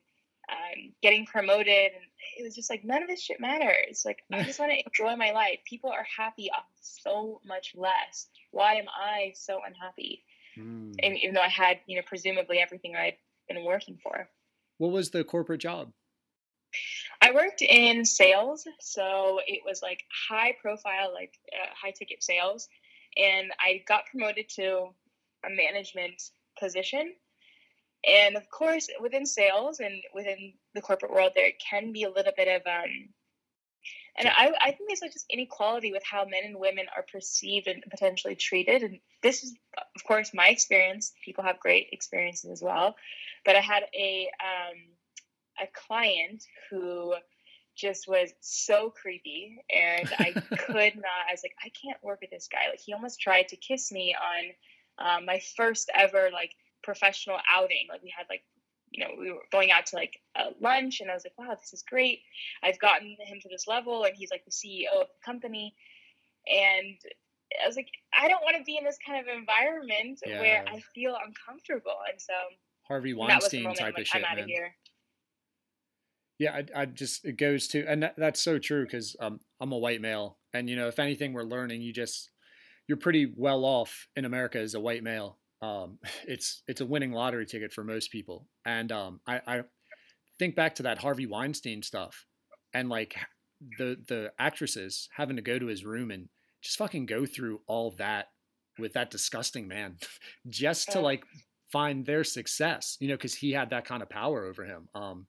um, 0.51 0.93
getting 1.01 1.25
promoted. 1.25 1.67
And 1.93 2.03
it 2.37 2.43
was 2.43 2.55
just 2.55 2.69
like 2.69 2.83
none 2.83 3.03
of 3.03 3.09
this 3.09 3.21
shit 3.21 3.39
matters. 3.39 4.03
Like 4.05 4.19
i 4.31 4.43
just 4.43 4.59
want 4.59 4.71
to 4.71 4.83
enjoy 4.85 5.15
my 5.15 5.31
life. 5.31 5.59
People 5.67 5.91
are 5.91 6.05
happy 6.17 6.49
off 6.51 6.65
so 6.81 7.41
much 7.45 7.73
less. 7.75 8.27
Why 8.51 8.75
am 8.75 8.85
i 8.89 9.31
so 9.35 9.59
unhappy? 9.65 10.23
Hmm. 10.55 10.93
and 11.03 11.17
even 11.17 11.33
though 11.35 11.41
i 11.41 11.49
had 11.49 11.79
you 11.85 11.97
know 11.97 12.01
presumably 12.07 12.59
everything 12.59 12.95
i'd 12.95 13.17
been 13.47 13.63
working 13.63 13.97
for. 14.01 14.29
What 14.77 14.91
was 14.91 15.11
the 15.11 15.23
corporate 15.23 15.61
job? 15.61 15.91
I 17.21 17.31
worked 17.31 17.61
in 17.61 18.03
sales, 18.03 18.67
so 18.79 19.39
it 19.47 19.61
was 19.65 19.81
like 19.81 20.03
high 20.29 20.55
profile, 20.61 21.13
like 21.13 21.33
uh, 21.53 21.67
high 21.81 21.91
ticket 21.91 22.23
sales, 22.23 22.67
and 23.15 23.51
I 23.59 23.83
got 23.87 24.07
promoted 24.07 24.49
to 24.55 24.89
a 25.45 25.55
management 25.55 26.21
position. 26.59 27.13
And 28.07 28.35
of 28.35 28.49
course, 28.49 28.87
within 29.01 29.25
sales 29.25 29.79
and 29.79 30.01
within 30.13 30.53
the 30.73 30.81
corporate 30.81 31.11
world, 31.11 31.31
there 31.35 31.51
can 31.59 31.91
be 31.91 32.03
a 32.03 32.09
little 32.09 32.33
bit 32.35 32.47
of 32.47 32.61
um, 32.67 33.09
and 34.17 34.29
I, 34.29 34.53
I 34.61 34.71
think 34.71 34.87
there's 34.87 35.01
like 35.01 35.11
just 35.11 35.25
inequality 35.29 35.91
with 35.91 36.03
how 36.09 36.23
men 36.23 36.41
and 36.45 36.57
women 36.57 36.85
are 36.95 37.05
perceived 37.11 37.67
and 37.67 37.83
potentially 37.89 38.35
treated. 38.35 38.81
And 38.81 38.99
this 39.21 39.43
is, 39.43 39.53
of 39.77 40.03
course, 40.05 40.33
my 40.33 40.47
experience. 40.47 41.11
People 41.23 41.43
have 41.43 41.59
great 41.59 41.89
experiences 41.91 42.49
as 42.49 42.61
well. 42.61 42.95
But 43.43 43.57
I 43.57 43.59
had 43.59 43.83
a 43.93 44.29
um, 44.41 44.77
a 45.61 45.67
client 45.87 46.43
who 46.69 47.15
just 47.75 48.07
was 48.07 48.31
so 48.39 48.89
creepy 48.89 49.57
and 49.69 50.09
I 50.17 50.31
could 50.57 50.95
not 50.95 51.27
I 51.27 51.33
was 51.33 51.41
like 51.43 51.55
I 51.63 51.69
can't 51.69 52.01
work 52.01 52.21
with 52.21 52.29
this 52.29 52.47
guy 52.49 52.69
like 52.69 52.79
he 52.79 52.93
almost 52.93 53.19
tried 53.19 53.49
to 53.49 53.57
kiss 53.57 53.91
me 53.91 54.15
on 54.15 54.51
um, 54.99 55.25
my 55.25 55.41
first 55.57 55.89
ever 55.93 56.29
like 56.31 56.51
professional 56.83 57.37
outing 57.51 57.87
like 57.89 58.03
we 58.03 58.13
had 58.15 58.25
like 58.29 58.43
you 58.91 59.03
know 59.03 59.11
we 59.19 59.31
were 59.31 59.41
going 59.51 59.71
out 59.71 59.85
to 59.87 59.95
like 59.95 60.13
a 60.37 60.49
lunch 60.61 61.01
and 61.01 61.09
I 61.09 61.13
was 61.13 61.25
like 61.25 61.37
wow 61.37 61.55
this 61.55 61.73
is 61.73 61.83
great 61.89 62.19
I've 62.63 62.79
gotten 62.79 63.15
him 63.19 63.39
to 63.41 63.49
this 63.49 63.65
level 63.67 64.03
and 64.03 64.15
he's 64.15 64.31
like 64.31 64.45
the 64.45 64.51
CEO 64.51 65.01
of 65.01 65.07
the 65.07 65.25
company 65.25 65.75
and 66.47 66.97
I 67.63 67.67
was 67.67 67.75
like 67.75 67.89
I 68.17 68.27
don't 68.27 68.43
want 68.43 68.57
to 68.57 68.63
be 68.63 68.77
in 68.77 68.83
this 68.83 68.97
kind 69.05 69.19
of 69.19 69.35
environment 69.35 70.19
yeah. 70.25 70.39
where 70.39 70.65
I 70.67 70.81
feel 70.93 71.15
uncomfortable 71.15 71.97
and 72.09 72.21
so 72.21 72.33
Harvey 72.87 73.13
Weinstein 73.13 73.73
type 73.73 73.95
like, 73.95 73.99
of 73.99 74.07
shit 74.07 74.21
man. 74.21 74.47
Yeah, 76.37 76.51
I, 76.51 76.81
I, 76.81 76.85
just 76.85 77.23
it 77.23 77.37
goes 77.37 77.67
to, 77.69 77.85
and 77.87 78.03
that, 78.03 78.15
that's 78.17 78.41
so 78.41 78.59
true 78.59 78.83
because 78.83 79.15
um, 79.21 79.39
I'm 79.61 79.71
a 79.71 79.77
white 79.77 80.01
male, 80.01 80.37
and 80.53 80.69
you 80.69 80.75
know, 80.75 80.89
if 80.89 80.99
anything, 80.99 81.31
we're 81.31 81.43
learning. 81.43 81.81
You 81.81 81.93
just 81.93 82.29
you're 82.87 82.97
pretty 82.97 83.31
well 83.35 83.65
off 83.65 84.07
in 84.15 84.25
America 84.25 84.59
as 84.59 84.73
a 84.73 84.79
white 84.79 85.03
male. 85.03 85.37
Um, 85.61 85.99
it's 86.27 86.63
it's 86.67 86.81
a 86.81 86.85
winning 86.85 87.11
lottery 87.11 87.45
ticket 87.45 87.71
for 87.71 87.83
most 87.83 88.11
people, 88.11 88.47
and 88.65 88.91
um, 88.91 89.19
I, 89.27 89.41
I 89.47 89.61
think 90.39 90.55
back 90.55 90.75
to 90.75 90.83
that 90.83 90.99
Harvey 90.99 91.25
Weinstein 91.25 91.81
stuff, 91.81 92.25
and 92.73 92.89
like 92.89 93.15
the 93.77 93.97
the 94.07 94.31
actresses 94.39 95.09
having 95.15 95.35
to 95.37 95.41
go 95.41 95.57
to 95.57 95.67
his 95.67 95.85
room 95.85 96.11
and 96.11 96.29
just 96.61 96.77
fucking 96.77 97.05
go 97.05 97.25
through 97.25 97.61
all 97.67 97.91
that 97.97 98.27
with 98.77 98.93
that 98.93 99.11
disgusting 99.11 99.67
man, 99.67 99.97
just 100.49 100.91
to 100.91 100.99
like 100.99 101.25
find 101.71 102.05
their 102.05 102.23
success, 102.23 102.97
you 102.99 103.07
know, 103.07 103.15
because 103.15 103.35
he 103.35 103.51
had 103.51 103.69
that 103.69 103.85
kind 103.85 104.01
of 104.01 104.09
power 104.09 104.45
over 104.45 104.63
him. 104.63 104.87
Um, 104.93 105.27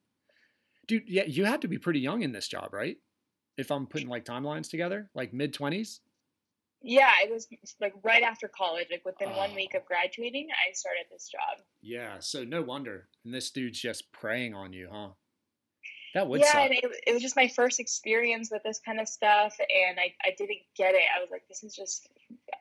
dude, 0.87 1.05
yeah, 1.07 1.25
you 1.27 1.45
had 1.45 1.63
to 1.63 1.69
be 1.69 1.79
pretty 1.79 2.01
young 2.01 2.23
in 2.23 2.33
this 2.33 2.49
job, 2.49 2.73
right? 2.73 2.97
If 3.57 3.71
I'm 3.71 3.87
putting 3.87 4.09
like 4.09 4.25
timelines 4.25 4.71
together, 4.71 5.11
like 5.15 5.33
mid 5.33 5.53
twenties. 5.53 6.01
Yeah, 6.83 7.11
it 7.23 7.33
was 7.33 7.49
like 7.81 7.95
right 8.03 8.23
after 8.23 8.49
college, 8.49 8.89
like 8.91 9.05
within 9.05 9.29
oh. 9.33 9.39
one 9.39 9.51
ah. 9.53 9.57
week 9.57 9.75
of 9.75 9.85
graduating, 9.87 10.49
I 10.51 10.73
started 10.73 11.05
this 11.11 11.29
job. 11.29 11.65
Yeah, 11.83 12.19
so 12.21 12.45
no 12.45 12.63
wonder. 12.63 13.09
And 13.25 13.35
this 13.35 13.51
dude's 13.51 13.81
just 13.81 14.13
preying 14.13 14.55
on 14.55 14.73
you, 14.73 14.89
huh? 14.93 15.09
That 16.15 16.29
would 16.29 16.41
yeah, 16.41 16.53
suck. 16.53 16.63
and 16.63 16.73
it, 16.73 16.85
it, 17.09 17.13
was 17.13 17.21
just 17.21 17.37
my 17.37 17.49
first 17.49 17.79
experience 17.79 18.51
with 18.51 18.63
this 18.63 18.81
kind 18.83 19.01
of 19.01 19.09
stuff, 19.09 19.55
and 19.59 20.01
I, 20.01 20.15
I 20.25 20.31
didn't 20.39 20.61
get 20.75 20.95
it. 20.95 21.03
I 21.15 21.21
was 21.21 21.29
like, 21.31 21.43
this 21.47 21.63
is 21.63 21.75
just, 21.75 22.09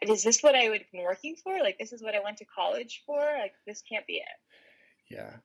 is 0.02 0.24
this 0.24 0.42
what 0.42 0.56
I 0.56 0.68
would 0.68 0.82
have 0.82 0.92
been 0.92 1.04
working 1.04 1.38
for? 1.42 1.58
Like, 1.60 1.78
this 1.80 1.94
is 1.94 2.04
what 2.04 2.16
I 2.16 2.20
went 2.22 2.38
to 2.38 2.46
college 2.46 3.04
for? 3.06 3.18
Like, 3.18 3.54
this 3.66 3.82
can't 3.82 4.06
be 4.08 4.16
it. 4.16 4.24
Yeah, 5.10 5.36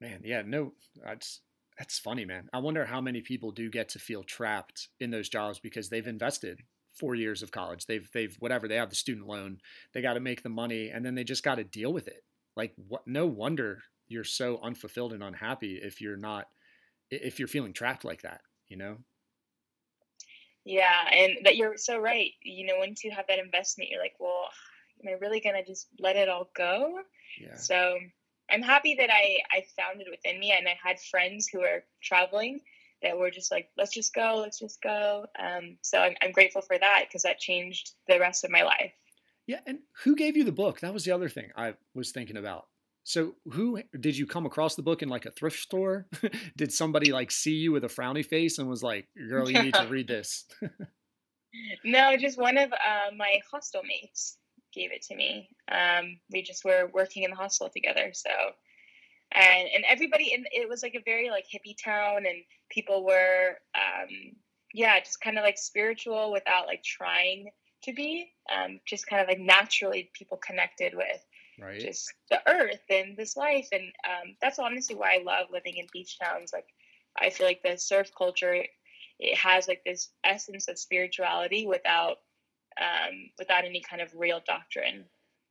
man. 0.00 0.22
Yeah, 0.24 0.42
no, 0.44 0.72
that's 1.04 1.42
that's 1.78 1.98
funny, 1.98 2.24
man. 2.24 2.48
I 2.52 2.58
wonder 2.58 2.86
how 2.86 3.00
many 3.00 3.20
people 3.20 3.50
do 3.50 3.70
get 3.70 3.88
to 3.90 3.98
feel 3.98 4.24
trapped 4.24 4.88
in 4.98 5.10
those 5.10 5.28
jobs 5.28 5.58
because 5.58 5.88
they've 5.88 6.06
invested 6.06 6.60
four 6.94 7.14
years 7.14 7.42
of 7.42 7.50
college. 7.50 7.86
They've 7.86 8.08
they've 8.12 8.34
whatever 8.38 8.68
they 8.68 8.76
have 8.76 8.90
the 8.90 8.96
student 8.96 9.26
loan. 9.26 9.58
They 9.92 10.02
got 10.02 10.14
to 10.14 10.20
make 10.20 10.42
the 10.42 10.48
money, 10.48 10.90
and 10.90 11.04
then 11.04 11.14
they 11.14 11.24
just 11.24 11.42
got 11.42 11.56
to 11.56 11.64
deal 11.64 11.92
with 11.92 12.08
it. 12.08 12.24
Like 12.56 12.72
what? 12.88 13.06
No 13.06 13.26
wonder 13.26 13.82
you're 14.08 14.24
so 14.24 14.60
unfulfilled 14.62 15.12
and 15.12 15.22
unhappy 15.22 15.80
if 15.82 16.00
you're 16.00 16.16
not 16.16 16.46
if 17.10 17.38
you're 17.38 17.48
feeling 17.48 17.72
trapped 17.72 18.04
like 18.04 18.22
that. 18.22 18.40
You 18.68 18.76
know. 18.76 18.96
Yeah, 20.64 21.08
and 21.12 21.44
that 21.44 21.56
you're 21.56 21.76
so 21.76 21.98
right. 21.98 22.30
You 22.42 22.66
know, 22.66 22.76
once 22.78 23.04
you 23.04 23.10
have 23.10 23.26
that 23.28 23.38
investment, 23.38 23.90
you're 23.90 24.00
like, 24.00 24.14
well, 24.18 24.48
am 25.02 25.14
I 25.14 25.18
really 25.18 25.40
gonna 25.40 25.64
just 25.64 25.88
let 25.98 26.16
it 26.16 26.28
all 26.28 26.48
go? 26.56 27.00
Yeah. 27.40 27.56
So 27.56 27.98
I'm 28.50 28.62
happy 28.62 28.94
that 28.94 29.10
I 29.10 29.38
I 29.52 29.64
found 29.76 30.00
it 30.00 30.08
within 30.10 30.40
me, 30.40 30.52
and 30.52 30.68
I 30.68 30.76
had 30.82 30.98
friends 31.00 31.48
who 31.52 31.60
were 31.60 31.84
traveling 32.02 32.60
that 33.04 33.16
were 33.16 33.30
just 33.30 33.52
like, 33.52 33.68
let's 33.76 33.92
just 33.92 34.12
go, 34.12 34.38
let's 34.42 34.58
just 34.58 34.82
go. 34.82 35.26
Um, 35.38 35.76
so 35.82 35.98
I'm 35.98 36.14
I'm 36.22 36.32
grateful 36.32 36.62
for 36.62 36.76
that 36.76 37.04
because 37.06 37.22
that 37.22 37.38
changed 37.38 37.92
the 38.08 38.18
rest 38.18 38.44
of 38.44 38.50
my 38.50 38.62
life. 38.62 38.92
Yeah, 39.46 39.60
and 39.66 39.80
who 40.02 40.16
gave 40.16 40.36
you 40.36 40.44
the 40.44 40.52
book? 40.52 40.80
That 40.80 40.94
was 40.94 41.04
the 41.04 41.12
other 41.12 41.28
thing 41.28 41.50
I 41.56 41.74
was 41.94 42.10
thinking 42.10 42.36
about. 42.36 42.66
So 43.04 43.34
who 43.52 43.82
did 44.00 44.16
you 44.16 44.26
come 44.26 44.46
across 44.46 44.74
the 44.74 44.82
book 44.82 45.02
in 45.02 45.10
like 45.10 45.26
a 45.26 45.30
thrift 45.30 45.60
store? 45.60 46.06
did 46.56 46.72
somebody 46.72 47.12
like 47.12 47.30
see 47.30 47.52
you 47.52 47.70
with 47.70 47.84
a 47.84 47.88
frowny 47.88 48.24
face 48.24 48.58
and 48.58 48.68
was 48.68 48.82
like, 48.82 49.06
"Girl, 49.28 49.48
you 49.50 49.62
need 49.62 49.74
to 49.74 49.86
read 49.86 50.08
this"? 50.08 50.46
no, 51.84 52.16
just 52.16 52.38
one 52.38 52.56
of 52.56 52.72
uh, 52.72 53.14
my 53.14 53.38
hostel 53.50 53.82
mates 53.82 54.38
gave 54.72 54.90
it 54.90 55.02
to 55.02 55.14
me. 55.14 55.50
Um, 55.70 56.18
we 56.32 56.42
just 56.42 56.64
were 56.64 56.90
working 56.94 57.24
in 57.24 57.30
the 57.30 57.36
hostel 57.36 57.68
together, 57.68 58.10
so 58.12 58.30
and 59.34 59.68
and 59.74 59.84
everybody 59.88 60.32
in 60.32 60.44
it 60.52 60.68
was 60.68 60.82
like 60.82 60.94
a 60.94 61.02
very 61.04 61.30
like 61.30 61.44
hippie 61.44 61.76
town, 61.82 62.26
and 62.26 62.42
people 62.70 63.04
were 63.04 63.58
um, 63.74 64.08
yeah, 64.72 64.98
just 65.00 65.20
kind 65.20 65.38
of 65.38 65.44
like 65.44 65.58
spiritual 65.58 66.32
without 66.32 66.66
like 66.66 66.82
trying 66.82 67.48
to 67.84 67.92
be, 67.92 68.30
um, 68.54 68.80
just 68.86 69.06
kind 69.06 69.22
of 69.22 69.28
like 69.28 69.40
naturally 69.40 70.10
people 70.14 70.38
connected 70.38 70.94
with 70.94 71.24
right. 71.60 71.80
just 71.80 72.12
the 72.30 72.40
earth 72.48 72.82
and 72.90 73.16
this 73.16 73.36
life, 73.36 73.68
and 73.72 73.84
um, 74.08 74.36
that's 74.40 74.58
honestly 74.58 74.96
why 74.96 75.14
I 75.14 75.22
love 75.24 75.46
living 75.52 75.76
in 75.76 75.86
beach 75.92 76.18
towns. 76.18 76.52
Like 76.52 76.66
I 77.18 77.30
feel 77.30 77.46
like 77.46 77.62
the 77.62 77.76
surf 77.76 78.10
culture 78.16 78.64
it 79.20 79.38
has 79.38 79.68
like 79.68 79.82
this 79.84 80.10
essence 80.24 80.68
of 80.68 80.78
spirituality 80.78 81.66
without 81.66 82.18
um, 82.80 83.30
without 83.38 83.64
any 83.64 83.80
kind 83.80 84.02
of 84.02 84.12
real 84.14 84.40
doctrine. 84.46 85.04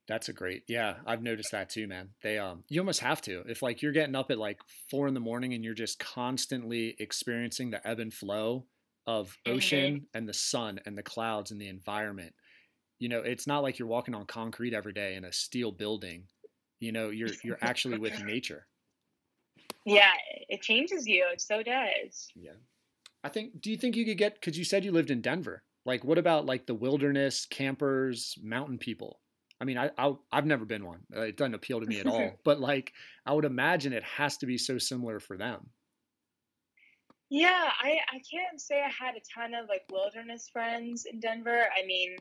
That's 0.08 0.28
a 0.28 0.34
great, 0.34 0.64
yeah. 0.68 0.96
I've 1.06 1.22
noticed 1.22 1.52
that 1.52 1.70
too, 1.70 1.88
man. 1.88 2.10
They, 2.22 2.38
um, 2.38 2.64
you 2.68 2.82
almost 2.82 3.00
have 3.00 3.22
to. 3.22 3.44
If 3.48 3.62
like 3.62 3.82
you're 3.82 3.94
getting 3.94 4.16
up 4.16 4.32
at 4.32 4.38
like 4.38 4.60
four 4.90 5.08
in 5.08 5.14
the 5.14 5.20
morning 5.20 5.54
and 5.54 5.64
you're 5.64 5.74
just 5.74 6.00
constantly 6.00 6.96
experiencing 7.00 7.72
the 7.72 7.86
ebb 7.88 8.00
and 8.00 8.14
flow 8.14 8.66
of 9.08 9.38
ocean 9.46 9.96
mm-hmm. 9.96 10.18
and 10.18 10.28
the 10.28 10.34
sun 10.34 10.80
and 10.86 10.98
the 10.98 11.04
clouds 11.04 11.52
and 11.52 11.62
the 11.62 11.70
environment, 11.70 12.34
you 13.00 13.08
know, 13.08 13.20
it's 13.20 13.48
not 13.48 13.64
like 13.64 13.80
you're 13.80 13.88
walking 13.88 14.14
on 14.14 14.26
concrete 14.26 14.74
every 14.74 14.94
day 14.94 15.16
in 15.16 15.24
a 15.24 15.32
steel 15.32 15.72
building. 15.72 16.26
You 16.80 16.92
know, 16.92 17.10
you're 17.10 17.30
you're 17.44 17.60
actually 17.62 17.98
with 17.98 18.22
nature. 18.26 18.68
Yeah, 19.86 20.12
it 20.50 20.62
changes 20.62 21.08
you. 21.08 21.26
It 21.32 21.42
so 21.42 21.64
does. 21.64 22.30
Yeah. 22.36 22.52
I 23.24 23.30
think. 23.30 23.62
Do 23.62 23.72
you 23.72 23.78
think 23.78 23.96
you 23.96 24.06
could 24.06 24.18
get? 24.18 24.36
Because 24.36 24.58
you 24.58 24.66
said 24.66 24.84
you 24.84 24.92
lived 24.92 25.12
in 25.12 25.22
Denver. 25.22 25.64
Like, 25.86 26.04
what 26.04 26.18
about 26.18 26.46
like 26.46 26.66
the 26.66 26.76
wilderness 26.76 27.46
campers, 27.46 28.36
mountain 28.42 28.78
people? 28.78 29.20
I 29.64 29.66
mean, 29.66 29.78
I, 29.78 29.92
I 29.98 30.14
have 30.34 30.46
never 30.46 30.66
been 30.66 30.86
one. 30.86 31.00
Uh, 31.16 31.22
it 31.22 31.38
doesn't 31.38 31.54
appeal 31.54 31.80
to 31.80 31.86
me 31.86 32.02
at 32.02 32.06
all. 32.06 32.32
but 32.44 32.60
like, 32.60 32.92
I 33.26 33.32
would 33.32 33.46
imagine 33.46 33.94
it 33.94 34.04
has 34.04 34.36
to 34.40 34.46
be 34.46 34.58
so 34.58 34.78
similar 34.78 35.22
for 35.22 35.38
them. 35.38 35.70
Yeah, 37.30 37.70
I 37.82 37.98
I 38.12 38.20
can't 38.30 38.60
say 38.60 38.82
I 38.82 38.90
had 38.90 39.16
a 39.16 39.22
ton 39.34 39.54
of 39.54 39.70
like 39.70 39.84
wilderness 39.90 40.50
friends 40.52 41.06
in 41.10 41.22
Denver. 41.22 41.64
I 41.82 41.86
mean, 41.86 42.18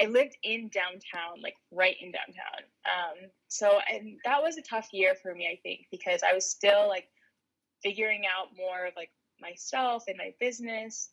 I 0.00 0.06
lived 0.06 0.34
in 0.42 0.70
downtown, 0.70 1.42
like 1.42 1.56
right 1.70 1.96
in 2.00 2.10
downtown. 2.10 2.62
Um, 2.86 3.30
so 3.48 3.78
and 3.92 4.16
that 4.24 4.42
was 4.42 4.56
a 4.56 4.62
tough 4.62 4.88
year 4.94 5.14
for 5.22 5.34
me, 5.34 5.48
I 5.52 5.60
think, 5.62 5.88
because 5.90 6.22
I 6.26 6.32
was 6.32 6.48
still 6.48 6.88
like 6.88 7.08
figuring 7.82 8.22
out 8.24 8.48
more 8.56 8.86
of 8.86 8.94
like 8.96 9.10
myself 9.42 10.04
and 10.08 10.16
my 10.16 10.32
business. 10.40 11.10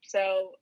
So 0.00 0.52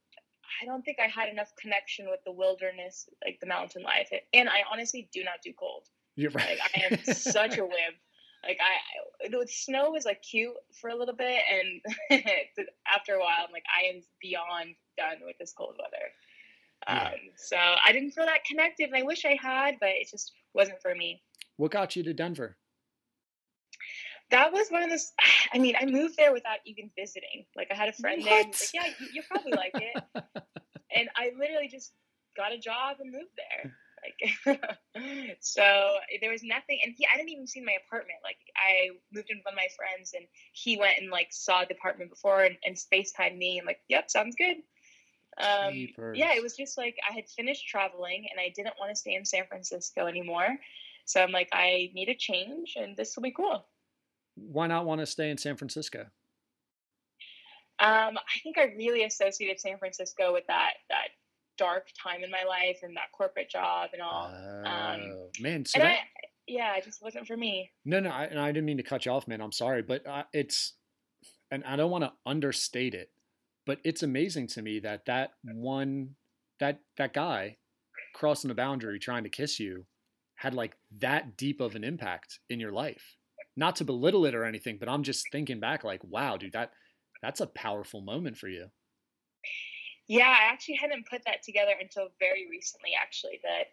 I 0.60 0.64
don't 0.64 0.82
think 0.82 0.98
I 1.00 1.08
had 1.08 1.28
enough 1.28 1.52
connection 1.56 2.06
with 2.10 2.20
the 2.24 2.32
wilderness, 2.32 3.08
like 3.24 3.38
the 3.40 3.46
mountain 3.46 3.82
life. 3.82 4.10
And 4.32 4.48
I 4.48 4.62
honestly 4.70 5.08
do 5.12 5.24
not 5.24 5.42
do 5.42 5.52
cold. 5.58 5.88
You're 6.16 6.30
right. 6.32 6.58
Like 6.58 6.70
I 6.76 6.94
am 6.94 7.14
such 7.14 7.58
a 7.58 7.64
wimp. 7.64 7.96
Like 8.44 8.58
I, 8.60 9.28
the 9.28 9.46
snow 9.48 9.94
is 9.94 10.04
like 10.04 10.20
cute 10.22 10.54
for 10.80 10.90
a 10.90 10.96
little 10.96 11.14
bit, 11.14 11.40
and 12.10 12.24
after 12.92 13.14
a 13.14 13.20
while, 13.20 13.46
I'm 13.46 13.52
like, 13.52 13.62
I 13.70 13.94
am 13.94 14.02
beyond 14.20 14.74
done 14.98 15.18
with 15.24 15.36
this 15.38 15.52
cold 15.56 15.78
weather. 15.78 16.10
Yeah. 16.88 17.10
Um, 17.10 17.20
so 17.36 17.56
I 17.56 17.92
didn't 17.92 18.10
feel 18.10 18.26
that 18.26 18.44
connected, 18.44 18.88
and 18.88 18.96
I 18.96 19.02
wish 19.02 19.24
I 19.24 19.38
had, 19.40 19.76
but 19.78 19.90
it 19.90 20.08
just 20.10 20.32
wasn't 20.54 20.82
for 20.82 20.92
me. 20.94 21.22
What 21.56 21.70
got 21.70 21.94
you 21.94 22.02
to 22.02 22.12
Denver? 22.12 22.56
That 24.32 24.52
was 24.52 24.68
one 24.70 24.82
of 24.82 24.90
those. 24.90 25.12
I 25.54 25.58
mean, 25.58 25.76
I 25.80 25.86
moved 25.86 26.16
there 26.16 26.32
without 26.32 26.58
even 26.66 26.90
visiting. 26.98 27.46
Like, 27.56 27.68
I 27.70 27.74
had 27.74 27.88
a 27.88 27.92
friend 27.92 28.22
what? 28.22 28.30
there. 28.30 28.40
And 28.40 28.48
like, 28.48 28.74
yeah, 28.74 28.86
you, 29.12 29.22
will 29.22 29.24
probably 29.30 29.52
like 29.52 29.72
it. 29.74 30.02
and 30.96 31.08
I 31.16 31.30
literally 31.38 31.68
just 31.68 31.92
got 32.36 32.52
a 32.52 32.58
job 32.58 32.96
and 33.00 33.12
moved 33.12 33.30
there. 33.36 33.76
Like, 34.02 35.36
so 35.40 35.94
there 36.20 36.30
was 36.32 36.42
nothing, 36.42 36.80
and 36.84 36.92
he 36.96 37.06
I 37.06 37.16
didn't 37.16 37.30
even 37.30 37.46
see 37.46 37.60
my 37.60 37.76
apartment. 37.86 38.18
Like 38.24 38.38
I 38.56 38.88
moved 39.12 39.30
in 39.30 39.38
with 39.38 39.44
one 39.44 39.54
of 39.54 39.56
my 39.56 39.68
friends, 39.76 40.12
and 40.16 40.26
he 40.52 40.76
went 40.76 40.94
and 40.98 41.08
like 41.08 41.28
saw 41.30 41.64
the 41.64 41.74
apartment 41.74 42.10
before 42.10 42.42
and, 42.42 42.56
and 42.64 42.76
FaceTimed 42.76 43.38
me, 43.38 43.58
and 43.58 43.66
like, 43.66 43.78
yep, 43.88 44.10
sounds 44.10 44.34
good. 44.34 44.56
Um, 45.38 45.88
yeah, 46.14 46.34
it 46.34 46.42
was 46.42 46.56
just 46.56 46.76
like 46.76 46.96
I 47.08 47.14
had 47.14 47.28
finished 47.28 47.68
traveling, 47.68 48.26
and 48.30 48.40
I 48.40 48.52
didn't 48.56 48.74
want 48.78 48.90
to 48.90 48.96
stay 48.96 49.14
in 49.14 49.24
San 49.24 49.46
Francisco 49.46 50.06
anymore. 50.06 50.48
So 51.04 51.22
I'm 51.22 51.30
like, 51.30 51.48
I 51.52 51.90
need 51.94 52.08
a 52.08 52.16
change, 52.16 52.74
and 52.76 52.96
this 52.96 53.14
will 53.16 53.22
be 53.22 53.32
cool. 53.32 53.64
Why 54.34 54.66
not 54.66 54.86
want 54.86 55.00
to 55.00 55.06
stay 55.06 55.30
in 55.30 55.38
San 55.38 55.56
Francisco? 55.56 56.06
Um, 57.78 58.16
I 58.16 58.38
think 58.42 58.58
I 58.58 58.72
really 58.76 59.04
associated 59.04 59.60
San 59.60 59.78
Francisco 59.78 60.32
with 60.32 60.46
that 60.46 60.74
that 60.88 61.08
dark 61.58 61.88
time 62.00 62.22
in 62.22 62.30
my 62.30 62.44
life 62.48 62.78
and 62.82 62.96
that 62.96 63.12
corporate 63.12 63.50
job 63.50 63.90
and 63.92 64.02
all. 64.02 64.32
Oh, 64.32 64.70
um, 64.70 65.30
man, 65.40 65.64
so 65.64 65.80
that, 65.80 65.86
I, 65.86 65.98
yeah, 66.46 66.76
it 66.76 66.84
just 66.84 67.02
wasn't 67.02 67.26
for 67.26 67.36
me. 67.36 67.70
no, 67.84 68.00
no, 68.00 68.10
I, 68.10 68.24
and 68.24 68.38
I 68.38 68.52
didn't 68.52 68.66
mean 68.66 68.78
to 68.78 68.82
cut 68.82 69.06
you 69.06 69.12
off, 69.12 69.28
man. 69.28 69.40
I'm 69.40 69.52
sorry, 69.52 69.82
but 69.82 70.06
uh, 70.06 70.24
it's, 70.32 70.74
and 71.50 71.64
I 71.64 71.76
don't 71.76 71.90
want 71.90 72.04
to 72.04 72.12
understate 72.24 72.94
it, 72.94 73.10
but 73.66 73.78
it's 73.84 74.02
amazing 74.02 74.48
to 74.48 74.62
me 74.62 74.80
that 74.80 75.06
that 75.06 75.32
one, 75.44 76.16
that 76.60 76.80
that 76.96 77.12
guy 77.12 77.56
crossing 78.14 78.48
the 78.48 78.54
boundary 78.54 78.98
trying 78.98 79.24
to 79.24 79.30
kiss 79.30 79.58
you, 79.58 79.86
had 80.36 80.54
like 80.54 80.76
that 81.00 81.36
deep 81.36 81.60
of 81.60 81.74
an 81.74 81.84
impact 81.84 82.40
in 82.48 82.60
your 82.60 82.72
life. 82.72 83.16
Not 83.56 83.76
to 83.76 83.84
belittle 83.84 84.24
it 84.24 84.34
or 84.34 84.44
anything, 84.44 84.78
but 84.78 84.88
I'm 84.88 85.02
just 85.02 85.30
thinking 85.30 85.60
back, 85.60 85.84
like, 85.84 86.02
wow, 86.04 86.36
dude, 86.36 86.52
that 86.52 86.72
that's 87.20 87.40
a 87.40 87.46
powerful 87.46 88.00
moment 88.00 88.36
for 88.36 88.48
you. 88.48 88.68
Yeah, 90.08 90.28
I 90.28 90.52
actually 90.52 90.76
hadn't 90.76 91.08
put 91.08 91.22
that 91.26 91.42
together 91.42 91.72
until 91.80 92.08
very 92.18 92.48
recently. 92.50 92.90
Actually, 93.00 93.40
that 93.44 93.68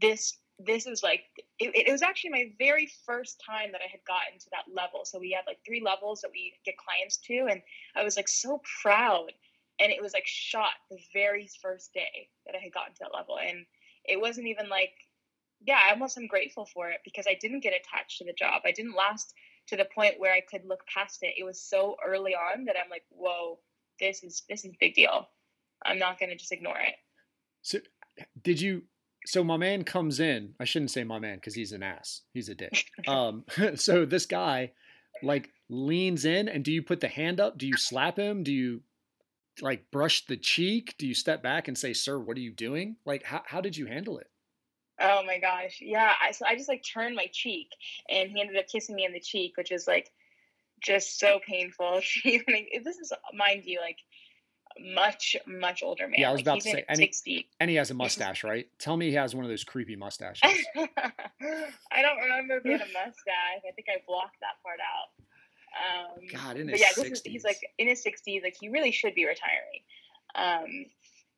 this 0.00 0.38
this 0.58 0.86
is 0.86 1.02
like 1.02 1.22
it, 1.58 1.74
it 1.74 1.90
was 1.90 2.02
actually 2.02 2.30
my 2.30 2.52
very 2.58 2.88
first 3.06 3.42
time 3.44 3.72
that 3.72 3.80
I 3.80 3.90
had 3.90 4.00
gotten 4.06 4.38
to 4.38 4.50
that 4.52 4.72
level. 4.72 5.04
So 5.04 5.18
we 5.18 5.30
had 5.30 5.44
like 5.46 5.58
three 5.66 5.82
levels 5.82 6.20
that 6.20 6.30
we 6.30 6.54
get 6.64 6.76
clients 6.76 7.16
to, 7.28 7.46
and 7.50 7.62
I 7.96 8.04
was 8.04 8.16
like 8.16 8.28
so 8.28 8.60
proud. 8.82 9.32
And 9.80 9.90
it 9.90 10.02
was 10.02 10.12
like 10.12 10.26
shot 10.26 10.76
the 10.90 10.98
very 11.14 11.48
first 11.62 11.94
day 11.94 12.28
that 12.44 12.54
I 12.54 12.62
had 12.62 12.74
gotten 12.74 12.92
to 12.94 13.00
that 13.00 13.14
level, 13.16 13.38
and 13.38 13.64
it 14.04 14.20
wasn't 14.20 14.48
even 14.48 14.68
like 14.68 14.92
yeah, 15.66 15.78
I 15.86 15.92
almost 15.92 16.16
am 16.16 16.26
grateful 16.26 16.66
for 16.66 16.90
it 16.90 17.00
because 17.04 17.26
I 17.28 17.36
didn't 17.40 17.60
get 17.60 17.74
attached 17.74 18.18
to 18.18 18.24
the 18.24 18.32
job. 18.32 18.62
I 18.64 18.72
didn't 18.72 18.94
last 18.94 19.34
to 19.68 19.76
the 19.76 19.86
point 19.94 20.14
where 20.18 20.32
I 20.32 20.40
could 20.40 20.64
look 20.64 20.80
past 20.86 21.22
it. 21.22 21.34
It 21.38 21.44
was 21.44 21.60
so 21.60 21.96
early 22.06 22.34
on 22.34 22.64
that 22.64 22.76
I'm 22.82 22.90
like, 22.90 23.04
whoa, 23.10 23.58
this 23.98 24.22
is 24.22 24.42
this 24.48 24.64
is 24.64 24.72
a 24.72 24.76
big 24.80 24.94
deal. 24.94 25.28
I'm 25.84 25.98
not 25.98 26.18
going 26.18 26.30
to 26.30 26.36
just 26.36 26.52
ignore 26.52 26.78
it. 26.78 26.94
So, 27.62 27.78
did 28.42 28.60
you? 28.60 28.82
So 29.26 29.44
my 29.44 29.58
man 29.58 29.84
comes 29.84 30.18
in. 30.18 30.54
I 30.58 30.64
shouldn't 30.64 30.90
say 30.90 31.04
my 31.04 31.18
man 31.18 31.36
because 31.36 31.54
he's 31.54 31.72
an 31.72 31.82
ass. 31.82 32.22
He's 32.32 32.48
a 32.48 32.54
dick. 32.54 32.86
um, 33.08 33.44
so 33.74 34.06
this 34.06 34.24
guy, 34.24 34.72
like, 35.22 35.50
leans 35.68 36.24
in, 36.24 36.48
and 36.48 36.64
do 36.64 36.72
you 36.72 36.82
put 36.82 37.00
the 37.00 37.08
hand 37.08 37.38
up? 37.38 37.58
Do 37.58 37.66
you 37.66 37.76
slap 37.76 38.18
him? 38.18 38.42
Do 38.42 38.52
you 38.52 38.80
like 39.60 39.90
brush 39.90 40.24
the 40.24 40.38
cheek? 40.38 40.94
Do 40.98 41.06
you 41.06 41.14
step 41.14 41.42
back 41.42 41.68
and 41.68 41.76
say, 41.76 41.92
"Sir, 41.92 42.18
what 42.18 42.38
are 42.38 42.40
you 42.40 42.52
doing?" 42.52 42.96
Like, 43.04 43.24
how 43.24 43.42
how 43.44 43.60
did 43.60 43.76
you 43.76 43.86
handle 43.86 44.18
it? 44.18 44.28
Oh 45.00 45.22
my 45.24 45.38
gosh. 45.38 45.78
Yeah. 45.80 46.12
I, 46.22 46.32
so 46.32 46.44
I 46.46 46.56
just 46.56 46.68
like 46.68 46.84
turned 46.84 47.16
my 47.16 47.28
cheek 47.32 47.68
and 48.08 48.30
he 48.30 48.40
ended 48.40 48.56
up 48.56 48.68
kissing 48.68 48.94
me 48.94 49.04
in 49.04 49.12
the 49.12 49.20
cheek, 49.20 49.56
which 49.56 49.72
is 49.72 49.86
like 49.86 50.10
just 50.82 51.18
so 51.18 51.40
painful. 51.46 52.00
this 52.24 52.96
is, 52.96 53.12
mind 53.34 53.62
you, 53.64 53.80
like 53.80 53.98
much, 54.94 55.36
much 55.46 55.82
older 55.82 56.06
man. 56.06 56.14
Yeah, 56.18 56.28
I 56.28 56.32
was 56.32 56.40
like, 56.40 56.46
about 56.46 56.60
to 56.62 56.70
say, 56.70 56.84
and 56.88 56.98
he- 56.98 57.06
60. 57.06 57.48
And 57.60 57.70
he 57.70 57.76
has 57.76 57.90
a 57.90 57.94
mustache, 58.04 58.44
right? 58.44 58.68
Tell 58.78 58.96
me 58.96 59.08
he 59.08 59.14
has 59.14 59.34
one 59.34 59.44
of 59.44 59.50
those 59.50 59.64
creepy 59.64 59.96
mustaches. 59.96 60.42
I 60.76 62.02
don't 62.02 62.18
remember 62.18 62.58
if 62.58 62.62
he 62.62 62.72
had 62.72 62.82
a 62.82 62.84
mustache. 62.84 63.62
I 63.66 63.72
think 63.74 63.88
I 63.88 64.02
blocked 64.06 64.36
that 64.40 64.62
part 64.62 64.78
out. 64.80 65.24
Um, 65.80 66.26
God, 66.32 66.56
in 66.56 66.68
his 66.68 66.80
yeah, 66.80 66.88
this 66.96 67.12
is, 67.12 67.22
he's 67.24 67.44
like 67.44 67.60
in 67.78 67.88
his 67.88 68.04
60s. 68.04 68.42
Like 68.42 68.56
he 68.60 68.68
really 68.68 68.90
should 68.90 69.14
be 69.14 69.24
retiring. 69.24 69.82
Um, 70.34 70.86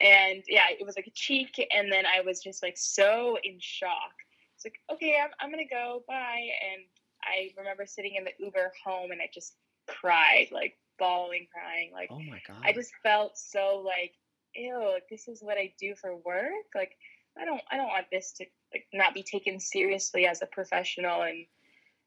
and 0.03 0.43
yeah, 0.49 0.65
it 0.71 0.85
was 0.85 0.97
like 0.97 1.07
a 1.07 1.13
cheek, 1.15 1.65
and 1.75 1.91
then 1.91 2.05
I 2.07 2.21
was 2.23 2.43
just 2.43 2.63
like 2.63 2.77
so 2.77 3.39
in 3.45 3.59
shock. 3.61 4.13
It's 4.57 4.65
like, 4.65 4.81
okay, 4.93 5.17
I'm 5.23 5.31
I'm 5.41 5.51
gonna 5.51 5.69
go, 5.69 6.03
bye. 6.09 6.49
And 6.73 6.83
I 7.23 7.51
remember 7.57 7.87
sitting 7.87 8.17
in 8.17 8.25
the 8.25 8.33
Uber 8.39 8.73
home, 8.85 9.13
and 9.13 9.21
I 9.21 9.29
just 9.33 9.55
cried, 9.87 10.49
like 10.51 10.77
bawling, 10.99 11.47
crying, 11.53 11.91
like 11.93 12.09
oh 12.11 12.21
my 12.21 12.41
god! 12.47 12.63
I 12.65 12.73
just 12.73 12.93
felt 13.03 13.39
so 13.39 13.83
like, 13.85 14.13
ew, 14.55 14.99
this 15.09 15.29
is 15.29 15.43
what 15.43 15.57
I 15.57 15.73
do 15.79 15.95
for 15.95 16.17
work. 16.17 16.67
Like, 16.75 16.97
I 17.41 17.45
don't, 17.45 17.63
I 17.71 17.77
don't 17.77 17.89
want 17.89 18.07
this 18.11 18.33
to 18.39 18.47
like 18.73 18.87
not 18.93 19.15
be 19.15 19.23
taken 19.23 19.61
seriously 19.61 20.27
as 20.27 20.43
a 20.43 20.47
professional. 20.47 21.23
And 21.23 21.47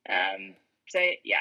um, 0.09 0.55
so 0.89 0.99
yeah, 1.23 1.37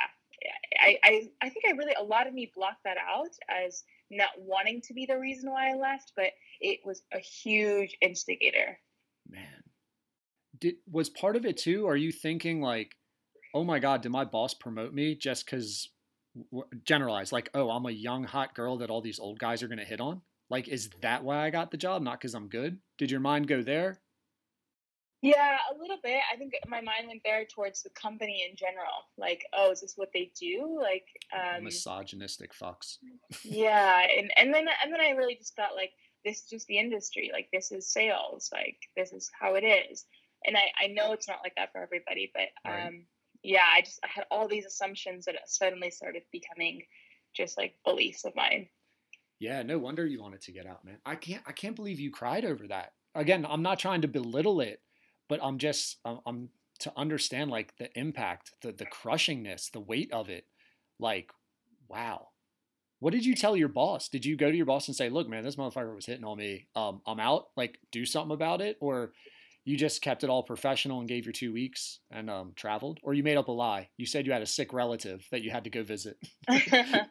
I, 0.81 0.98
I, 1.02 1.31
I 1.43 1.48
think 1.48 1.64
I 1.66 1.72
really 1.72 1.94
a 1.98 2.05
lot 2.05 2.26
of 2.26 2.35
me 2.35 2.51
blocked 2.55 2.85
that 2.85 2.97
out 2.98 3.31
as 3.48 3.85
not 4.16 4.31
wanting 4.39 4.81
to 4.82 4.95
be 4.95 5.07
the 5.07 5.19
reason 5.19 5.51
why 5.51 5.70
I 5.70 5.74
left, 5.74 6.12
but 6.16 6.31
it 6.61 6.81
was 6.85 7.03
a 7.12 7.19
huge 7.19 7.97
instigator. 8.01 8.78
man. 9.28 9.62
Did 10.59 10.77
was 10.91 11.11
part 11.11 11.36
of 11.36 11.45
it 11.45 11.57
too 11.57 11.86
are 11.86 11.97
you 11.97 12.12
thinking 12.12 12.61
like 12.61 12.97
oh 13.55 13.65
my 13.65 13.81
god 13.81 14.03
did 14.03 14.12
my 14.12 14.24
boss 14.24 14.55
promote 14.55 14.95
me 14.95 15.16
just 15.16 15.45
because 15.45 15.91
generalize 16.85 17.32
like 17.32 17.51
oh 17.55 17.70
i'm 17.70 17.86
a 17.86 17.91
young 17.91 18.23
hot 18.24 18.55
girl 18.55 18.78
that 18.78 18.89
all 18.89 19.01
these 19.03 19.19
old 19.19 19.39
guys 19.39 19.62
are 19.62 19.69
to 19.69 19.85
hit 19.85 20.01
on? 20.01 20.23
Like 20.49 20.69
is 20.69 20.91
that 21.03 21.24
why 21.24 21.45
i 21.45 21.51
got 21.51 21.70
the 21.70 21.77
job 21.77 22.03
not 22.03 22.20
because 22.20 22.35
i'm 22.35 22.49
good? 22.49 22.78
Did 22.99 23.11
your 23.11 23.20
mind 23.20 23.49
go 23.49 23.62
there 23.62 24.01
Yeah, 25.24 25.56
a 25.74 25.78
little 25.80 25.96
bit. 26.02 26.20
I 26.32 26.36
think 26.36 26.52
my 26.68 26.80
mind 26.80 27.06
went 27.09 27.22
there 27.24 27.44
towards 27.46 27.82
the 27.82 27.90
company 27.90 28.46
in 28.48 28.56
general. 28.56 28.92
Like, 29.16 29.44
oh, 29.55 29.70
is 29.72 29.80
this 29.80 29.94
what 29.96 30.10
they 30.12 30.30
do? 30.38 30.78
Like, 30.80 31.06
um, 31.32 31.64
misogynistic 31.64 32.52
fucks 32.55 32.98
yeah 33.44 34.02
and 34.16 34.30
and 34.38 34.52
then 34.55 34.66
and 34.82 34.92
then 34.92 35.01
i 35.01 35.10
really 35.10 35.34
just 35.34 35.55
felt 35.56 35.74
like 35.74 35.90
this 36.24 36.38
is 36.42 36.44
just 36.48 36.66
the 36.66 36.78
industry 36.78 37.30
like 37.32 37.48
this 37.52 37.72
is 37.72 37.90
sales 37.90 38.48
like 38.52 38.76
this 38.96 39.12
is 39.12 39.30
how 39.38 39.55
it 39.55 39.62
is 39.64 40.05
and 40.46 40.56
i 40.56 40.62
i 40.82 40.86
know 40.86 41.12
it's 41.12 41.28
not 41.28 41.38
like 41.42 41.55
that 41.56 41.72
for 41.72 41.82
everybody 41.82 42.30
but 42.34 42.48
Right. 42.70 42.86
um 42.86 43.06
yeah 43.42 43.64
i 43.74 43.80
just 43.82 43.98
i 44.05 44.09
had 44.09 44.24
all 44.30 44.46
these 44.48 44.64
assumptions 44.66 45.24
that 45.26 45.36
suddenly 45.46 45.90
started 45.90 46.22
becoming 46.32 46.82
just 47.34 47.59
like 47.59 47.74
beliefs 47.84 48.24
of 48.24 48.34
mine 48.36 48.68
yeah 49.40 49.62
no 49.62 49.78
wonder 49.78 50.06
you 50.06 50.20
wanted 50.22 50.42
to 50.42 50.52
get 50.52 50.66
out 50.66 50.84
man 50.84 50.98
i 51.05 51.14
can't 51.16 51.42
i 51.46 51.52
can't 51.52 51.76
believe 51.76 51.98
you 52.01 52.10
cried 52.10 52.44
over 52.44 52.66
that 52.68 52.92
again 53.14 53.46
i'm 53.48 53.62
not 53.62 53.78
trying 53.78 54.02
to 54.02 54.09
belittle 54.09 54.60
it 54.60 54.80
but 55.28 55.40
i'm 55.42 55.59
just 55.59 55.98
i'm, 56.05 56.18
I'm 56.26 56.48
to 56.80 56.92
understand 56.96 57.51
like 57.51 57.76
the 57.78 57.88
impact 57.98 58.52
the 58.62 58.72
the 58.72 58.86
crushingness 58.86 59.70
the 59.70 59.80
weight 59.80 60.12
of 60.12 60.28
it 60.28 60.46
like 60.98 61.30
wow. 61.88 62.28
What 63.01 63.12
did 63.12 63.26
you 63.26 63.34
tell 63.34 63.56
your 63.56 63.68
boss? 63.68 64.09
Did 64.09 64.24
you 64.24 64.36
go 64.36 64.51
to 64.51 64.56
your 64.56 64.66
boss 64.66 64.88
and 64.88 64.96
say 64.96 65.09
look 65.09 65.28
man 65.28 65.44
this 65.44 65.56
motherfucker 65.56 65.94
was 65.94 66.06
hitting 66.06 66.24
on 66.24 66.38
me. 66.38 66.68
Um 66.74 67.01
i'm 67.06 67.20
out 67.20 67.46
like 67.56 67.78
do 67.92 68.05
something 68.05 68.34
about 68.34 68.60
it? 68.60 68.76
Or 68.80 69.12
you 69.64 69.78
just 69.78 70.02
kept 70.02 70.24
it 70.24 70.30
all 70.30 70.42
professional 70.42 71.01
and 71.01 71.09
gave 71.09 71.24
your 71.24 71.32
two 71.32 71.52
weeks 71.52 72.01
and 72.10 72.28
um, 72.28 72.52
traveled? 72.55 73.01
Or 73.02 73.14
you 73.14 73.22
made 73.22 73.38
up 73.38 73.48
a 73.48 73.52
lie? 73.52 73.88
You 73.96 74.05
said 74.05 74.26
you 74.26 74.32
had 74.32 74.42
a 74.42 74.46
sick 74.46 74.74
relative 74.74 75.26
that 75.30 75.42
you 75.42 75.51
had 75.51 75.64
to 75.64 75.70
go 75.70 75.82
visit. 75.82 76.16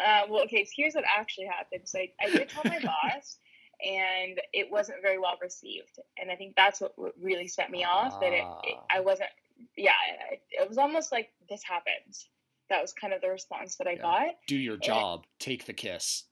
Uh, 0.00 0.22
well 0.30 0.44
okay 0.44 0.64
so 0.64 0.70
here's 0.76 0.94
what 0.94 1.04
actually 1.18 1.46
happened. 1.46 1.82
So 1.84 1.98
I, 1.98 2.08
I 2.20 2.30
did 2.30 2.48
tell 2.48 2.62
my 2.64 2.78
boss 2.82 3.38
and 3.84 4.40
it 4.52 4.70
wasn't 4.70 4.98
very 5.02 5.18
well 5.18 5.36
received. 5.42 5.98
And 6.20 6.30
i 6.30 6.34
think 6.36 6.54
that's 6.56 6.80
what 6.80 6.92
really 7.20 7.48
set 7.48 7.70
me 7.70 7.84
off 7.84 8.18
that 8.20 8.32
it, 8.32 8.44
it 8.64 8.76
Ah. 8.76 8.84
i 8.96 9.00
wasn't 9.00 9.30
yeah 9.76 9.92
it, 10.32 10.40
it 10.50 10.68
was 10.68 10.78
almost 10.78 11.10
like 11.12 11.30
this 11.48 11.62
happens 11.62 12.28
that 12.70 12.80
was 12.82 12.92
kind 12.92 13.12
of 13.12 13.20
the 13.20 13.28
response 13.30 13.76
that 13.76 13.86
i 13.86 13.92
Yeah. 13.92 14.02
got. 14.02 14.34
Do 14.46 14.56
your 14.56 14.76
job. 14.76 15.24
Take 15.38 15.64
the 15.66 15.72
kiss. 15.72 16.24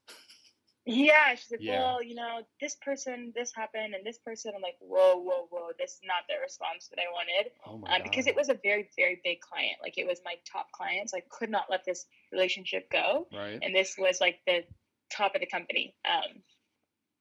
Yeah 0.85 1.35
she's 1.35 1.51
like 1.51 1.61
Yeah. 1.63 1.81
well 1.83 2.03
you 2.03 2.15
know 2.15 2.43
this 2.61 2.77
person 2.77 3.33
this 3.35 3.53
happened 3.55 3.95
and 3.95 4.05
this 4.07 4.19
person. 4.19 4.53
I'm 4.55 4.63
like 4.63 4.77
whoa 4.81 5.17
whoa 5.17 5.47
whoa 5.51 5.71
this 5.79 5.93
is 5.95 6.01
not 6.05 6.23
the 6.29 6.35
response 6.41 6.89
that 6.89 6.99
i 7.01 7.11
wanted. 7.13 7.51
Oh 7.67 7.79
my 7.79 7.97
um, 7.97 8.03
because 8.05 8.27
it 8.29 8.37
was 8.37 8.49
a 8.49 8.59
very 8.63 8.89
very 8.97 9.21
big 9.25 9.41
client. 9.41 9.79
Like 9.83 9.99
it 9.99 10.07
was 10.07 10.21
my 10.25 10.35
top 10.51 10.71
client 10.73 11.11
so 11.11 11.17
i 11.17 11.23
could 11.31 11.51
not 11.51 11.65
let 11.71 11.85
this 11.85 12.07
relationship 12.33 12.91
go. 12.91 13.27
Right. 13.33 13.59
And 13.63 13.75
this 13.75 13.97
was 13.99 14.21
like 14.21 14.39
the 14.47 14.65
top 15.11 15.35
of 15.35 15.41
the 15.41 15.47
company. 15.47 15.95
Um, 16.05 16.43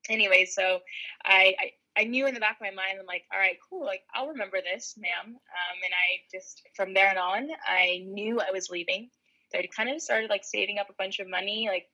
anyway, 0.09 0.45
so 0.45 0.79
I, 1.23 1.55
I 1.59 1.71
I 1.97 2.03
knew 2.03 2.27
in 2.27 2.33
the 2.33 2.41
back 2.41 2.57
of 2.57 2.61
my 2.61 2.71
mind, 2.71 2.97
I'm 2.99 3.05
like, 3.05 3.23
all 3.33 3.39
right, 3.39 3.57
cool, 3.69 3.85
like 3.85 4.01
I'll 4.13 4.27
remember 4.27 4.57
this, 4.61 4.95
ma'am. 4.97 5.27
Um, 5.27 5.77
and 5.83 5.93
I 5.93 6.37
just 6.37 6.61
from 6.75 6.93
there 6.93 7.09
and 7.09 7.17
on, 7.17 7.47
I 7.67 8.03
knew 8.05 8.39
I 8.41 8.51
was 8.51 8.69
leaving. 8.69 9.09
So 9.51 9.59
I 9.59 9.67
kind 9.75 9.89
of 9.89 10.01
started 10.01 10.29
like 10.29 10.43
saving 10.43 10.79
up 10.79 10.89
a 10.89 10.95
bunch 10.97 11.19
of 11.19 11.29
money, 11.29 11.67
like 11.69 11.87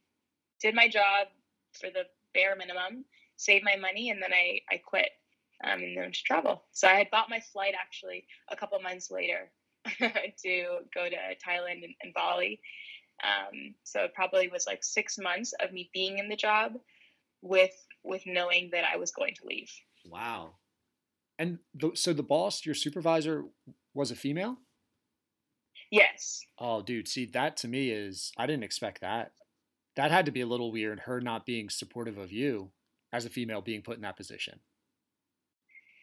did 0.61 0.75
my 0.75 0.88
job 0.88 1.27
for 1.79 1.89
the 1.89 2.03
bare 2.33 2.55
minimum, 2.55 3.05
saved 3.38 3.65
my 3.65 3.75
money, 3.75 4.09
and 4.09 4.21
then 4.21 4.33
I 4.33 4.61
I 4.71 4.77
quit. 4.77 5.09
Um, 5.63 5.81
and 5.83 5.95
then 5.95 6.03
went 6.03 6.15
to 6.15 6.23
travel. 6.23 6.63
So 6.71 6.88
I 6.88 6.95
had 6.95 7.11
bought 7.11 7.29
my 7.29 7.39
flight 7.39 7.75
actually 7.79 8.25
a 8.49 8.55
couple 8.55 8.79
months 8.79 9.11
later 9.11 9.51
to 9.99 10.79
go 10.93 11.07
to 11.07 11.15
Thailand 11.47 11.83
and, 11.83 11.93
and 12.01 12.13
Bali. 12.15 12.59
Um, 13.23 13.75
so 13.83 14.01
it 14.03 14.15
probably 14.15 14.47
was 14.47 14.65
like 14.65 14.83
six 14.83 15.19
months 15.19 15.53
of 15.63 15.71
me 15.71 15.91
being 15.93 16.17
in 16.17 16.29
the 16.29 16.35
job 16.35 16.73
with 17.41 17.71
with 18.03 18.23
knowing 18.25 18.69
that 18.71 18.83
I 18.91 18.97
was 18.97 19.11
going 19.11 19.35
to 19.35 19.45
leave. 19.47 19.71
wow 20.05 20.55
And 21.39 21.59
the, 21.73 21.91
so 21.95 22.13
the 22.13 22.23
boss, 22.23 22.65
your 22.65 22.75
supervisor, 22.75 23.45
was 23.93 24.11
a 24.11 24.15
female. 24.15 24.57
Yes. 25.91 26.41
Oh, 26.57 26.81
dude, 26.81 27.07
see 27.07 27.25
that 27.33 27.57
to 27.57 27.67
me 27.67 27.89
is 27.89 28.31
I 28.37 28.45
didn't 28.47 28.63
expect 28.63 29.01
that. 29.01 29.33
That 29.97 30.11
had 30.11 30.25
to 30.25 30.31
be 30.31 30.41
a 30.41 30.47
little 30.47 30.71
weird. 30.71 31.01
Her 31.01 31.19
not 31.19 31.45
being 31.45 31.69
supportive 31.69 32.17
of 32.17 32.31
you 32.31 32.71
as 33.11 33.25
a 33.25 33.29
female 33.29 33.61
being 33.61 33.81
put 33.81 33.97
in 33.97 34.01
that 34.03 34.15
position. 34.15 34.59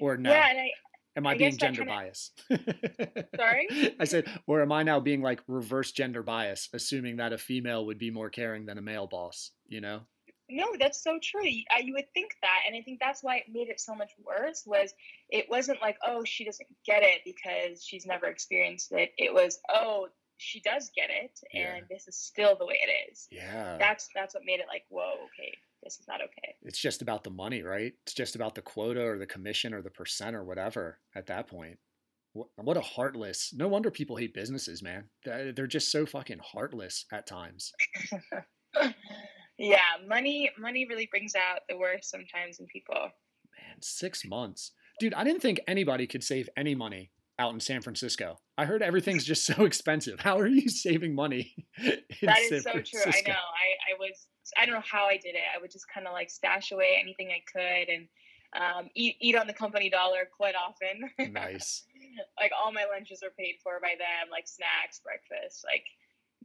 Or 0.00 0.16
no? 0.16 0.30
Yeah, 0.30 0.48
and 0.50 0.58
I 0.60 0.70
Am 1.16 1.26
I, 1.26 1.32
I 1.32 1.38
being 1.38 1.56
gender 1.56 1.84
kinda- 1.84 1.92
biased? 1.92 2.42
Sorry? 3.36 3.96
I 3.98 4.04
said, 4.04 4.26
or 4.46 4.60
am 4.62 4.70
I 4.70 4.82
now 4.82 5.00
being 5.00 5.22
like 5.22 5.40
reverse 5.48 5.90
gender 5.90 6.22
bias, 6.22 6.68
assuming 6.72 7.16
that 7.16 7.32
a 7.32 7.38
female 7.38 7.86
would 7.86 7.98
be 7.98 8.10
more 8.10 8.28
caring 8.30 8.66
than 8.66 8.78
a 8.78 8.82
male 8.82 9.06
boss? 9.06 9.50
You 9.66 9.80
know? 9.80 10.00
No, 10.50 10.66
that's 10.78 11.02
so 11.02 11.18
true. 11.22 11.46
You, 11.46 11.64
I, 11.74 11.80
you 11.80 11.94
would 11.94 12.10
think 12.14 12.32
that, 12.42 12.60
and 12.66 12.76
I 12.76 12.82
think 12.82 13.00
that's 13.00 13.22
why 13.22 13.36
it 13.36 13.44
made 13.52 13.68
it 13.68 13.80
so 13.80 13.94
much 13.94 14.12
worse. 14.24 14.62
Was 14.66 14.94
it 15.30 15.46
wasn't 15.48 15.80
like, 15.82 15.96
oh, 16.06 16.24
she 16.24 16.44
doesn't 16.44 16.68
get 16.86 17.02
it 17.02 17.20
because 17.24 17.84
she's 17.84 18.06
never 18.06 18.26
experienced 18.26 18.92
it. 18.92 19.12
It 19.18 19.32
was, 19.32 19.58
oh, 19.72 20.08
she 20.38 20.60
does 20.60 20.90
get 20.94 21.10
it, 21.10 21.38
Yeah. 21.52 21.74
and 21.74 21.86
this 21.90 22.06
is 22.08 22.16
still 22.16 22.56
the 22.56 22.64
way 22.64 22.78
it 22.80 23.10
is. 23.12 23.26
Yeah. 23.30 23.76
That's 23.78 24.08
that's 24.14 24.34
what 24.34 24.44
made 24.46 24.60
it 24.60 24.66
like, 24.68 24.84
whoa, 24.88 25.14
okay, 25.24 25.52
this 25.82 25.98
is 25.98 26.06
not 26.08 26.20
okay. 26.22 26.54
it's 26.62 26.78
just 26.78 27.02
about 27.02 27.24
the 27.24 27.30
money, 27.30 27.62
right? 27.62 27.92
It's 28.04 28.14
just 28.14 28.36
about 28.36 28.54
the 28.54 28.62
quota 28.62 29.04
or 29.04 29.18
the 29.18 29.26
commission 29.26 29.74
or 29.74 29.82
the 29.82 29.90
percent 29.90 30.36
or 30.36 30.44
whatever 30.44 31.00
at 31.14 31.26
that 31.26 31.48
point. 31.48 31.78
What, 32.34 32.48
what 32.56 32.76
a 32.76 32.80
heartless. 32.82 33.52
No 33.56 33.66
wonder 33.68 33.90
people 33.90 34.16
hate 34.16 34.32
businesses, 34.34 34.82
man. 34.82 35.04
They're 35.24 35.66
just 35.66 35.90
so 35.90 36.06
fucking 36.06 36.40
heartless 36.52 37.04
at 37.12 37.26
times. 37.26 37.72
yeah, 39.58 39.78
money 40.06 40.50
money 40.58 40.86
really 40.88 41.06
brings 41.06 41.34
out 41.34 41.60
the 41.68 41.76
worst 41.76 42.10
sometimes 42.10 42.60
in 42.60 42.66
people. 42.66 42.94
Man, 42.94 43.80
six 43.80 44.24
months. 44.24 44.72
Dude, 45.00 45.14
I 45.14 45.24
didn't 45.24 45.42
think 45.42 45.60
anybody 45.66 46.06
could 46.06 46.24
save 46.24 46.48
any 46.56 46.74
money 46.74 47.10
out 47.38 47.54
in 47.54 47.60
San 47.60 47.82
Francisco. 47.82 48.38
I 48.56 48.64
heard 48.64 48.82
everything's 48.82 49.24
just 49.24 49.46
so 49.46 49.64
expensive. 49.64 50.20
How 50.20 50.38
are 50.38 50.46
you 50.46 50.68
saving 50.68 51.14
money? 51.14 51.54
That 52.22 52.38
San 52.48 52.58
is 52.58 52.64
so 52.64 52.72
true. 52.72 53.00
I 53.06 53.22
know. 53.26 53.32
I, 53.32 53.94
I 53.94 53.98
was 53.98 54.26
I 54.56 54.66
don't 54.66 54.74
know 54.74 54.82
how 54.84 55.06
I 55.06 55.16
did 55.16 55.34
it. 55.34 55.46
I 55.54 55.60
would 55.60 55.70
just 55.70 55.86
kind 55.92 56.06
of 56.06 56.12
like 56.12 56.30
stash 56.30 56.72
away 56.72 56.98
anything 57.00 57.28
I 57.30 57.42
could 57.46 57.88
and 57.92 58.08
um, 58.56 58.90
eat 58.94 59.16
eat 59.20 59.36
on 59.36 59.46
the 59.46 59.52
company 59.52 59.90
dollar 59.90 60.28
quite 60.36 60.54
often. 60.54 61.10
Nice. 61.32 61.84
like 62.40 62.52
all 62.56 62.72
my 62.72 62.86
lunches 62.90 63.22
are 63.22 63.30
paid 63.38 63.56
for 63.62 63.78
by 63.80 63.94
them, 63.98 64.30
like 64.30 64.48
snacks, 64.48 65.00
breakfast, 65.04 65.64
like 65.64 65.84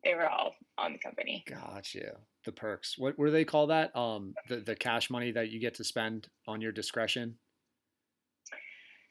they 0.03 0.15
were 0.15 0.27
all 0.29 0.55
on 0.77 0.93
the 0.93 0.99
company. 0.99 1.43
Gotcha. 1.47 2.17
The 2.45 2.51
perks. 2.51 2.95
What, 2.97 3.17
do 3.17 3.31
they 3.31 3.45
call 3.45 3.67
that? 3.67 3.95
Um, 3.95 4.33
the, 4.49 4.57
the 4.57 4.75
cash 4.75 5.09
money 5.09 5.31
that 5.31 5.49
you 5.49 5.59
get 5.59 5.75
to 5.75 5.83
spend 5.83 6.27
on 6.47 6.61
your 6.61 6.71
discretion. 6.71 7.35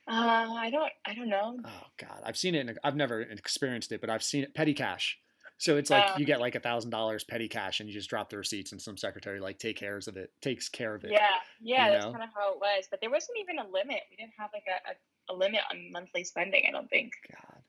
Uh, 0.08 0.48
I 0.50 0.70
don't 0.70 0.92
I 1.06 1.14
don't 1.14 1.28
know. 1.28 1.56
Oh 1.64 1.86
God, 1.96 2.20
I've 2.24 2.36
seen 2.36 2.54
it. 2.56 2.68
In, 2.68 2.76
I've 2.82 2.96
never 2.96 3.20
experienced 3.20 3.92
it, 3.92 4.00
but 4.00 4.10
I've 4.10 4.22
seen 4.24 4.42
it. 4.42 4.52
Petty 4.54 4.74
cash. 4.74 5.16
So 5.58 5.76
it's 5.76 5.90
like 5.90 6.04
Uh. 6.10 6.14
you 6.18 6.26
get 6.26 6.40
like 6.40 6.56
a 6.56 6.60
thousand 6.60 6.90
dollars 6.90 7.22
petty 7.22 7.48
cash, 7.48 7.78
and 7.78 7.88
you 7.88 7.94
just 7.94 8.10
drop 8.10 8.28
the 8.28 8.36
receipts, 8.36 8.72
and 8.72 8.82
some 8.82 8.96
secretary 8.96 9.38
like 9.38 9.60
take 9.60 9.76
cares 9.76 10.08
of 10.08 10.16
it, 10.16 10.30
takes 10.40 10.68
care 10.68 10.96
of 10.96 11.04
it. 11.04 11.12
Yeah, 11.12 11.28
yeah, 11.60 11.90
that's 11.90 12.04
know? 12.04 12.10
kind 12.12 12.24
of 12.24 12.30
how 12.34 12.52
it 12.52 12.58
was. 12.58 12.88
But 12.90 13.00
there 13.00 13.10
wasn't 13.10 13.38
even 13.38 13.60
a 13.60 13.68
limit. 13.70 14.00
We 14.10 14.16
didn't 14.16 14.32
have 14.38 14.50
like 14.52 14.64
a, 14.66 14.90
a, 14.90 15.34
a 15.34 15.34
limit 15.36 15.60
on 15.70 15.92
monthly 15.92 16.24
spending. 16.24 16.64
I 16.68 16.72
don't 16.72 16.90
think. 16.90 17.12
God, 17.30 17.62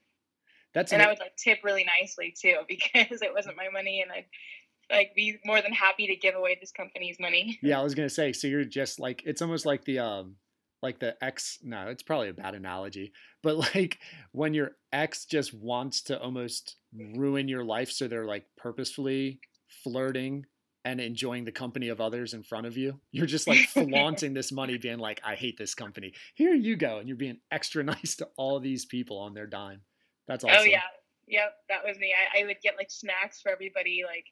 that's 0.73 0.91
and 0.91 1.01
an- 1.01 1.07
I 1.07 1.11
would 1.11 1.19
like 1.19 1.35
tip 1.35 1.59
really 1.63 1.85
nicely 1.99 2.33
too 2.39 2.57
because 2.67 3.21
it 3.21 3.33
wasn't 3.33 3.57
my 3.57 3.69
money, 3.71 4.01
and 4.01 4.11
I'd 4.11 4.25
like 4.91 5.15
be 5.15 5.39
more 5.45 5.61
than 5.61 5.73
happy 5.73 6.07
to 6.07 6.15
give 6.15 6.35
away 6.35 6.57
this 6.59 6.71
company's 6.71 7.17
money. 7.19 7.59
Yeah, 7.63 7.79
I 7.79 7.83
was 7.83 7.95
gonna 7.95 8.09
say. 8.09 8.33
So 8.33 8.47
you're 8.47 8.65
just 8.65 8.99
like 8.99 9.23
it's 9.25 9.41
almost 9.41 9.65
like 9.65 9.85
the 9.85 9.99
um 9.99 10.35
like 10.81 10.99
the 10.99 11.15
ex. 11.23 11.59
No, 11.63 11.87
it's 11.87 12.03
probably 12.03 12.29
a 12.29 12.33
bad 12.33 12.55
analogy, 12.55 13.13
but 13.41 13.55
like 13.75 13.99
when 14.31 14.53
your 14.53 14.71
ex 14.91 15.25
just 15.25 15.53
wants 15.53 16.01
to 16.03 16.19
almost 16.19 16.75
ruin 17.15 17.47
your 17.47 17.63
life, 17.63 17.91
so 17.91 18.07
they're 18.07 18.25
like 18.25 18.45
purposefully 18.57 19.39
flirting 19.83 20.45
and 20.85 20.99
enjoying 20.99 21.45
the 21.45 21.51
company 21.51 21.87
of 21.87 22.01
others 22.01 22.33
in 22.33 22.43
front 22.43 22.67
of 22.67 22.75
you. 22.75 22.99
You're 23.11 23.25
just 23.25 23.47
like 23.47 23.59
flaunting 23.59 24.33
this 24.33 24.51
money, 24.51 24.77
being 24.77 24.99
like, 24.99 25.21
"I 25.23 25.35
hate 25.35 25.57
this 25.57 25.73
company. 25.75 26.13
Here 26.35 26.53
you 26.53 26.75
go," 26.75 26.97
and 26.97 27.07
you're 27.07 27.17
being 27.17 27.39
extra 27.51 27.83
nice 27.83 28.15
to 28.17 28.27
all 28.35 28.59
these 28.59 28.85
people 28.85 29.17
on 29.17 29.33
their 29.33 29.47
dime. 29.47 29.81
That's 30.27 30.43
oh, 30.43 30.47
awesome. 30.47 30.61
Oh 30.61 30.65
yeah, 30.65 30.81
yep, 31.27 31.53
that 31.69 31.83
was 31.85 31.97
me. 31.97 32.13
I, 32.13 32.41
I 32.41 32.45
would 32.45 32.57
get 32.61 32.75
like 32.77 32.91
snacks 32.91 33.41
for 33.41 33.51
everybody 33.51 34.03
like 34.05 34.25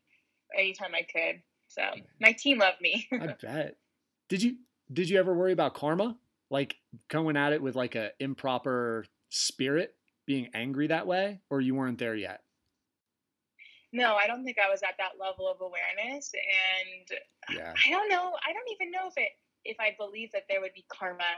anytime 0.58 0.92
I 0.96 1.02
could. 1.02 1.42
So 1.68 1.84
my 2.20 2.34
team 2.34 2.60
loved 2.60 2.82
me. 2.82 3.08
I 3.14 3.36
bet. 3.42 3.76
Did 4.30 4.44
you 4.44 4.58
did 4.92 5.10
you 5.10 5.20
ever 5.20 5.34
worry 5.34 5.54
about 5.54 5.74
karma? 5.74 6.18
Like 6.50 6.76
going 7.08 7.38
at 7.38 7.54
it 7.54 7.62
with 7.62 7.76
like 7.76 7.96
a 7.96 8.12
improper 8.20 9.06
spirit, 9.30 9.96
being 10.26 10.50
angry 10.54 10.88
that 10.88 11.08
way, 11.08 11.40
or 11.50 11.62
you 11.62 11.76
weren't 11.76 11.98
there 11.98 12.16
yet? 12.16 12.42
no, 13.94 14.16
I 14.16 14.28
don't 14.28 14.44
think 14.44 14.58
I 14.58 14.70
was 14.70 14.82
at 14.84 14.96
that 14.98 15.20
level 15.20 15.50
of 15.50 15.60
awareness, 15.60 16.32
and 16.34 17.20
Yeah. 17.58 17.74
I 17.86 17.90
don't 17.90 18.10
know. 18.10 18.38
I 18.48 18.54
don't 18.54 18.70
even 18.72 18.92
know 18.92 19.08
if 19.08 19.18
it 19.18 19.32
if 19.64 19.80
I 19.80 19.96
believe 19.98 20.32
that 20.32 20.48
there 20.50 20.62
would 20.62 20.74
be 20.74 20.86
karma 20.90 21.38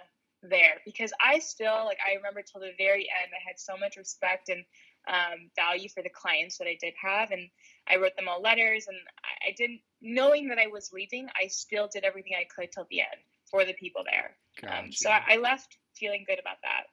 there 0.50 0.82
because 0.86 1.12
I 1.24 1.40
still 1.40 1.86
like 1.86 1.98
I 2.06 2.16
remember 2.16 2.42
till 2.42 2.62
the 2.62 2.72
very 2.78 3.08
end 3.22 3.32
I 3.34 3.42
had 3.46 3.60
so 3.60 3.78
much 3.78 3.98
respect 3.98 4.50
and 4.50 4.64
um, 5.08 5.50
value 5.56 5.90
for 5.90 6.02
the 6.02 6.10
clients 6.10 6.58
that 6.58 6.68
I 6.68 6.78
did 6.80 6.94
have 7.02 7.32
and 7.32 7.50
I 7.88 7.98
wrote 7.98 8.16
them 8.16 8.28
all 8.30 8.42
letters 8.42 8.86
and 8.88 8.98
I, 9.24 9.50
I 9.50 9.56
didn't 9.58 9.82
knowing 10.02 10.48
that 10.50 10.60
I 10.60 10.68
was 10.68 10.92
leaving 10.94 11.28
I 11.42 11.48
still 11.48 11.90
did 11.92 12.04
everything 12.04 12.34
I 12.40 12.46
could 12.54 12.72
till 12.72 12.88
the 12.90 13.02
end 13.02 13.22
for 13.50 13.66
the 13.66 13.74
people 13.74 14.04
there 14.10 14.36
um, 14.70 14.92
so 14.92 15.10
I, 15.10 15.24
I 15.30 15.38
left 15.38 15.78
feeling 15.96 16.24
good 16.28 16.40
about 16.40 16.58
that 16.64 16.86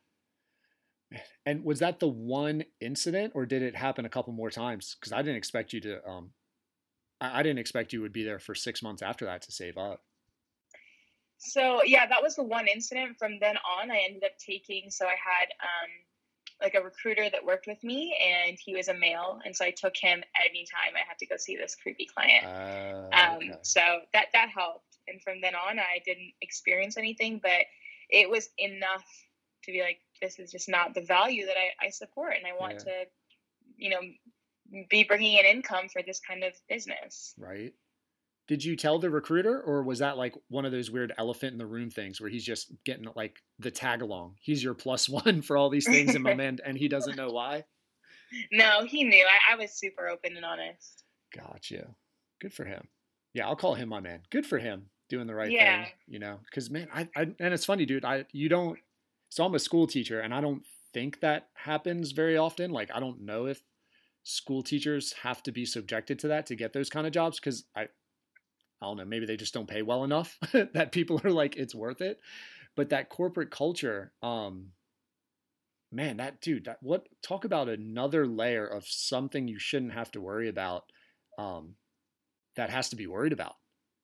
and 1.46 1.64
was 1.64 1.80
that 1.80 1.98
the 1.98 2.08
one 2.08 2.64
incident, 2.80 3.32
or 3.34 3.46
did 3.46 3.62
it 3.62 3.76
happen 3.76 4.04
a 4.04 4.08
couple 4.08 4.32
more 4.32 4.50
times? 4.50 4.96
Because 4.98 5.12
I 5.12 5.22
didn't 5.22 5.36
expect 5.36 5.72
you 5.72 5.80
to. 5.80 6.08
Um, 6.08 6.30
I, 7.20 7.40
I 7.40 7.42
didn't 7.42 7.58
expect 7.58 7.92
you 7.92 8.00
would 8.02 8.12
be 8.12 8.24
there 8.24 8.38
for 8.38 8.54
six 8.54 8.82
months 8.82 9.02
after 9.02 9.24
that 9.24 9.42
to 9.42 9.52
save 9.52 9.76
up. 9.76 10.02
So 11.40 11.82
yeah, 11.84 12.06
that 12.06 12.22
was 12.22 12.36
the 12.36 12.42
one 12.42 12.68
incident. 12.68 13.18
From 13.18 13.38
then 13.40 13.56
on, 13.56 13.90
I 13.90 14.04
ended 14.06 14.24
up 14.24 14.38
taking. 14.38 14.90
So 14.90 15.06
I 15.06 15.16
had 15.16 15.48
um, 15.60 15.90
like 16.60 16.74
a 16.74 16.82
recruiter 16.82 17.30
that 17.30 17.44
worked 17.44 17.66
with 17.66 17.82
me, 17.82 18.14
and 18.22 18.58
he 18.62 18.74
was 18.76 18.88
a 18.88 18.94
male, 18.94 19.40
and 19.44 19.56
so 19.56 19.64
I 19.64 19.70
took 19.70 19.96
him 19.96 20.22
anytime 20.38 20.94
I 20.94 21.08
had 21.08 21.18
to 21.18 21.26
go 21.26 21.36
see 21.38 21.56
this 21.56 21.74
creepy 21.74 22.06
client. 22.06 22.44
Uh, 22.44 23.16
Um, 23.16 23.36
okay. 23.38 23.52
So 23.62 23.80
that 24.12 24.26
that 24.34 24.50
helped, 24.50 24.98
and 25.08 25.20
from 25.22 25.40
then 25.40 25.54
on, 25.54 25.78
I 25.78 26.00
didn't 26.04 26.32
experience 26.42 26.98
anything, 26.98 27.40
but 27.42 27.64
it 28.10 28.28
was 28.28 28.50
enough 28.58 29.06
to 29.64 29.72
be 29.72 29.80
like, 29.80 30.00
this 30.20 30.38
is 30.38 30.50
just 30.52 30.68
not 30.68 30.94
the 30.94 31.00
value 31.00 31.46
that 31.46 31.56
I, 31.56 31.86
I 31.86 31.90
support, 31.90 32.34
and 32.36 32.46
I 32.46 32.52
want 32.58 32.74
Yeah. 32.74 32.78
to, 32.84 33.06
you 33.76 33.90
know, 33.90 34.00
be 34.90 35.04
bringing 35.04 35.38
in 35.38 35.46
income 35.46 35.88
for 35.88 36.02
this 36.02 36.20
kind 36.20 36.44
of 36.44 36.52
business. 36.68 37.34
Right. 37.38 37.72
Did 38.50 38.64
you 38.64 38.74
tell 38.74 38.98
the 38.98 39.10
recruiter, 39.10 39.60
or 39.60 39.84
was 39.84 40.00
that 40.00 40.18
like 40.18 40.34
one 40.48 40.64
of 40.64 40.72
those 40.72 40.90
weird 40.90 41.12
elephant 41.16 41.52
in 41.52 41.58
the 41.58 41.66
room 41.66 41.88
things 41.88 42.20
where 42.20 42.28
he's 42.28 42.44
just 42.44 42.72
getting 42.82 43.06
like 43.14 43.38
the 43.60 43.70
tag 43.70 44.02
along? 44.02 44.34
He's 44.40 44.64
your 44.64 44.74
plus 44.74 45.08
one 45.08 45.40
for 45.40 45.56
all 45.56 45.70
these 45.70 45.86
things, 45.86 46.16
and 46.16 46.24
my 46.24 46.34
man, 46.42 46.58
and 46.66 46.76
he 46.76 46.88
doesn't 46.88 47.14
know 47.16 47.30
why. 47.30 47.62
No, 48.50 48.84
he 48.84 49.04
knew. 49.04 49.24
I, 49.24 49.52
I 49.52 49.56
was 49.56 49.70
super 49.70 50.08
open 50.08 50.34
and 50.34 50.44
honest. 50.44 51.04
Gotcha. 51.32 51.94
Good 52.40 52.52
for 52.52 52.64
him. 52.64 52.88
Yeah, 53.34 53.46
I'll 53.46 53.54
call 53.54 53.74
him 53.74 53.88
my 53.88 54.00
man. 54.00 54.22
Good 54.30 54.46
for 54.46 54.58
him 54.58 54.86
doing 55.08 55.28
the 55.28 55.34
right 55.36 55.52
Yeah. 55.52 55.84
thing. 55.84 55.92
You 56.08 56.18
know, 56.18 56.40
because 56.44 56.70
man, 56.70 56.88
I, 56.92 57.08
I 57.14 57.22
and 57.38 57.54
it's 57.54 57.64
funny, 57.64 57.86
dude. 57.86 58.04
I 58.04 58.24
you 58.32 58.48
don't. 58.48 58.80
So 59.28 59.44
I'm 59.44 59.54
a 59.54 59.60
school 59.60 59.86
teacher, 59.86 60.18
and 60.18 60.34
I 60.34 60.40
don't 60.40 60.64
think 60.92 61.20
that 61.20 61.50
happens 61.54 62.10
very 62.10 62.36
often. 62.36 62.72
Like 62.72 62.90
I 62.92 62.98
don't 62.98 63.20
know 63.20 63.46
if 63.46 63.60
school 64.24 64.64
teachers 64.64 65.12
have 65.22 65.40
to 65.44 65.52
be 65.52 65.64
subjected 65.64 66.18
to 66.18 66.28
that 66.28 66.46
to 66.46 66.56
get 66.56 66.72
those 66.72 66.90
kind 66.90 67.06
of 67.06 67.12
jobs 67.12 67.38
because 67.38 67.62
I 67.76 67.86
I 68.80 68.86
don't 68.86 68.96
know, 68.96 69.04
maybe 69.04 69.26
they 69.26 69.36
just 69.36 69.54
don't 69.54 69.68
pay 69.68 69.82
well 69.82 70.04
enough 70.04 70.38
that 70.52 70.92
people 70.92 71.20
are 71.24 71.30
like, 71.30 71.56
it's 71.56 71.74
worth 71.74 72.00
it. 72.00 72.20
But 72.76 72.90
that 72.90 73.08
corporate 73.08 73.50
culture, 73.50 74.12
um, 74.22 74.68
man, 75.92 76.18
that 76.18 76.40
dude, 76.40 76.64
that 76.64 76.78
what 76.82 77.08
talk 77.22 77.44
about 77.44 77.68
another 77.68 78.26
layer 78.26 78.66
of 78.66 78.86
something 78.86 79.48
you 79.48 79.58
shouldn't 79.58 79.92
have 79.92 80.10
to 80.12 80.20
worry 80.20 80.48
about, 80.48 80.84
um, 81.38 81.74
that 82.56 82.70
has 82.70 82.88
to 82.90 82.96
be 82.96 83.06
worried 83.06 83.32
about. 83.32 83.56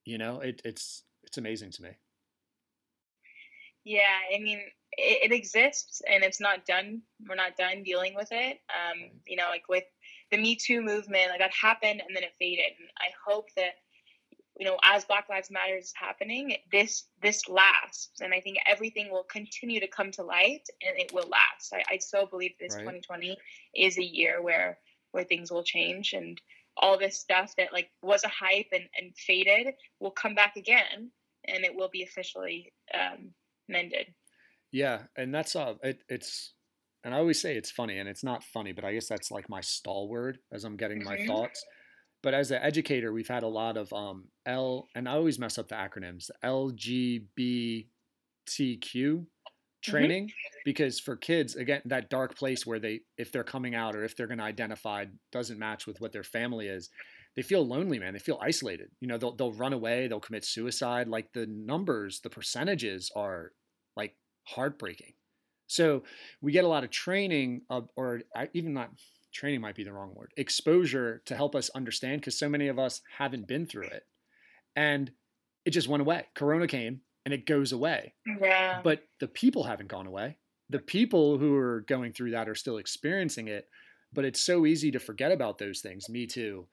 You 0.05 0.19
know, 0.19 0.41
it, 0.41 0.63
it's 0.65 1.05
it's 1.25 1.39
amazing 1.39 1.71
to 1.73 1.83
me. 1.83 1.91
Yeah, 3.85 4.19
I 4.35 4.39
mean, 4.41 4.61
it, 4.93 5.31
it 5.31 5.33
exists 5.33 6.03
and 6.11 6.25
it's 6.25 6.41
not 6.41 6.67
done. 6.67 7.03
We're 7.29 7.37
not 7.37 7.57
done 7.57 7.83
dealing 7.85 8.15
with 8.15 8.29
it. 8.33 8.59
Um, 8.69 9.11
you 9.27 9.37
know, 9.37 9.49
like 9.49 9.69
with 9.69 9.85
the 10.31 10.39
Me 10.39 10.57
Too 10.57 10.83
movement, 10.83 11.31
like 11.31 11.39
that 11.39 11.53
happened 11.53 12.03
and 12.07 12.15
then 12.15 12.25
it 12.25 12.33
faded. 12.39 12.73
And 12.79 12.89
I 12.99 13.09
hope 13.25 13.47
that, 13.57 13.75
you 14.59 14.65
know, 14.65 14.79
as 14.85 15.05
Black 15.05 15.29
Lives 15.29 15.51
Matter 15.51 15.77
is 15.77 15.93
happening, 15.95 16.57
this 16.73 17.05
this 17.23 17.49
lasts, 17.49 18.21
and 18.21 18.33
I 18.33 18.41
think 18.41 18.59
everything 18.67 19.11
will 19.11 19.25
continue 19.25 19.81
to 19.81 19.89
come 19.89 20.11
to 20.13 20.23
light, 20.23 20.67
and 20.87 20.99
it 20.99 21.13
will 21.13 21.29
last. 21.29 21.73
I, 21.73 21.83
I 21.91 21.99
so 21.99 22.27
believe 22.27 22.53
this 22.59 22.73
Right. 22.73 22.81
2020 22.81 23.37
is 23.75 23.99
a 23.99 24.05
year 24.05 24.43
where 24.43 24.79
where 25.13 25.25
things 25.25 25.51
will 25.51 25.65
change 25.65 26.13
and 26.13 26.41
all 26.77 26.99
this 26.99 27.19
stuff 27.19 27.55
that 27.57 27.73
like 27.73 27.91
was 28.03 28.23
a 28.25 28.29
hype 28.29 28.67
and, 28.73 28.85
and 28.99 29.17
faded 29.17 29.75
will 29.99 30.11
come 30.11 30.35
back 30.35 30.57
again 30.57 31.11
and 31.49 31.65
it 31.65 31.75
will 31.75 31.89
be 31.89 32.03
officially 32.03 32.73
um, 32.93 33.33
mended. 33.69 34.13
Yeah, 34.73 35.03
and 35.17 35.35
that's 35.35 35.57
uh, 35.57 35.75
it, 35.83 36.03
it's, 36.09 36.53
and 37.05 37.15
I 37.15 37.19
always 37.19 37.41
say 37.41 37.57
it's 37.57 37.71
funny, 37.71 37.99
and 37.99 38.09
it's 38.09 38.25
not 38.25 38.45
funny, 38.45 38.73
but 38.73 38.85
I 38.85 38.93
guess 38.93 39.09
that's 39.09 39.31
like 39.31 39.49
my 39.49 39.61
stall 39.61 40.09
word 40.09 40.39
as 40.53 40.65
I'm 40.65 40.77
getting 40.77 41.03
my 41.03 41.17
Mhm. 41.17 41.27
thoughts. 41.27 41.65
But 42.27 42.35
as 42.35 42.51
an 42.51 42.61
educator, 42.61 43.13
we've 43.13 43.29
had 43.29 43.45
a 43.45 43.49
lot 43.49 43.77
of 43.77 43.93
um 43.93 44.25
L, 44.47 44.89
and 44.97 45.09
I 45.09 45.13
always 45.13 45.39
mess 45.39 45.59
up 45.59 45.69
the 45.69 45.77
acronyms, 45.77 46.29
LGBTQ 46.45 47.87
training, 49.85 50.33
because 50.65 50.99
for 50.99 51.15
kids, 51.15 51.55
again, 51.55 51.83
that 51.85 52.11
dark 52.11 52.37
place 52.37 52.67
where 52.67 52.81
they, 52.81 53.03
if 53.17 53.31
they're 53.31 53.45
coming 53.45 53.77
out 53.77 53.95
or 53.95 54.03
if 54.03 54.17
they're 54.17 54.27
going 54.27 54.39
to 54.39 54.45
identify 54.45 55.05
doesn't 55.31 55.61
match 55.61 55.87
with 55.87 56.01
what 56.01 56.11
their 56.11 56.25
family 56.25 56.67
is, 56.67 56.91
they 57.37 57.43
feel 57.43 57.65
lonely, 57.65 58.01
man. 58.01 58.13
They 58.13 58.19
feel 58.19 58.41
isolated. 58.43 58.91
You 59.01 59.07
know, 59.07 59.19
they'll 59.19 59.37
they'll 59.37 59.53
run 59.53 59.73
away, 59.73 60.09
they'll 60.09 60.19
commit 60.19 60.45
suicide. 60.45 61.07
Like 61.07 61.33
the 61.33 61.47
numbers, 61.47 62.23
the 62.23 62.31
percentages 62.31 63.09
are 63.15 63.53
like 63.97 64.17
heartbreaking. 64.49 65.13
So 65.69 66.03
we 66.41 66.51
get 66.51 66.65
a 66.65 66.69
lot 66.69 66.83
of 66.83 66.91
training, 66.91 67.63
of, 67.71 67.89
or 67.95 68.23
even 68.53 68.73
not 68.73 68.91
training 69.37 69.61
might 69.61 69.75
be 69.77 69.85
the 69.85 69.93
wrong 69.93 70.13
word, 70.15 70.33
exposure 70.37 71.23
to 71.27 71.37
help 71.37 71.55
us 71.55 71.71
understand 71.71 72.21
because 72.21 72.39
so 72.39 72.49
many 72.49 72.69
of 72.69 72.79
us 72.79 73.01
haven't 73.19 73.47
been 73.47 73.67
through 73.67 73.87
it, 73.89 74.07
and 74.75 75.11
it 75.65 75.71
just 75.71 75.89
went 75.89 76.01
away. 76.01 76.27
Corona 76.35 76.67
came 76.67 77.01
and 77.25 77.35
it 77.35 77.47
goes 77.47 77.73
away, 77.73 78.15
Yeah. 78.27 78.81
but 78.83 79.03
the 79.21 79.29
people 79.29 79.65
haven't 79.65 79.89
gone 79.89 80.07
away. 80.07 80.39
The 80.71 80.79
people 80.79 81.39
who 81.39 81.55
are 81.57 81.81
going 81.83 82.13
through 82.13 82.31
that 82.33 82.49
are 82.49 82.55
still 82.55 82.79
experiencing 82.79 83.49
it, 83.49 83.69
but 84.13 84.25
it's 84.25 84.41
so 84.41 84.65
easy 84.67 84.91
to 84.93 84.99
forget 85.01 85.33
about 85.33 85.59
those 85.59 85.81
things. 85.81 86.09
Me 86.09 86.27
too. 86.27 86.67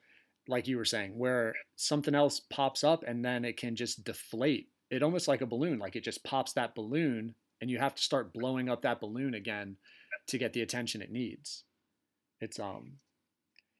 Like 0.47 0.67
you 0.67 0.77
were 0.77 0.85
saying, 0.85 1.17
where 1.17 1.53
something 1.75 2.13
else 2.15 2.39
pops 2.39 2.83
up 2.83 3.03
and 3.07 3.23
then 3.23 3.45
it 3.45 3.57
can 3.57 3.75
just 3.75 4.03
deflate. 4.03 4.69
It 4.89 5.01
almost 5.03 5.27
like 5.27 5.41
a 5.41 5.45
balloon, 5.47 5.79
like 5.79 5.95
it 5.95 6.03
just 6.03 6.23
pops 6.23 6.53
that 6.53 6.75
balloon 6.75 7.35
and 7.61 7.69
you 7.71 7.79
have 7.79 7.95
to 7.95 8.03
start 8.03 8.33
blowing 8.33 8.67
up 8.69 8.81
that 8.81 8.99
balloon 8.99 9.33
again 9.33 9.77
to 10.27 10.37
get 10.37 10.53
the 10.53 10.61
attention 10.61 11.01
it 11.01 11.11
needs. 11.11 11.63
It's 12.39 12.59
um 12.59 12.97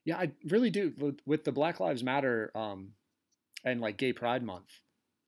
yeah, 0.04 0.18
I 0.18 0.32
really 0.44 0.68
do 0.68 0.92
with, 1.24 1.44
the 1.44 1.52
Black 1.52 1.80
Lives 1.80 2.02
Matter 2.02 2.50
um 2.54 2.92
and 3.64 3.80
like 3.80 3.96
Gay 3.96 4.12
Pride 4.12 4.42
Month 4.42 4.68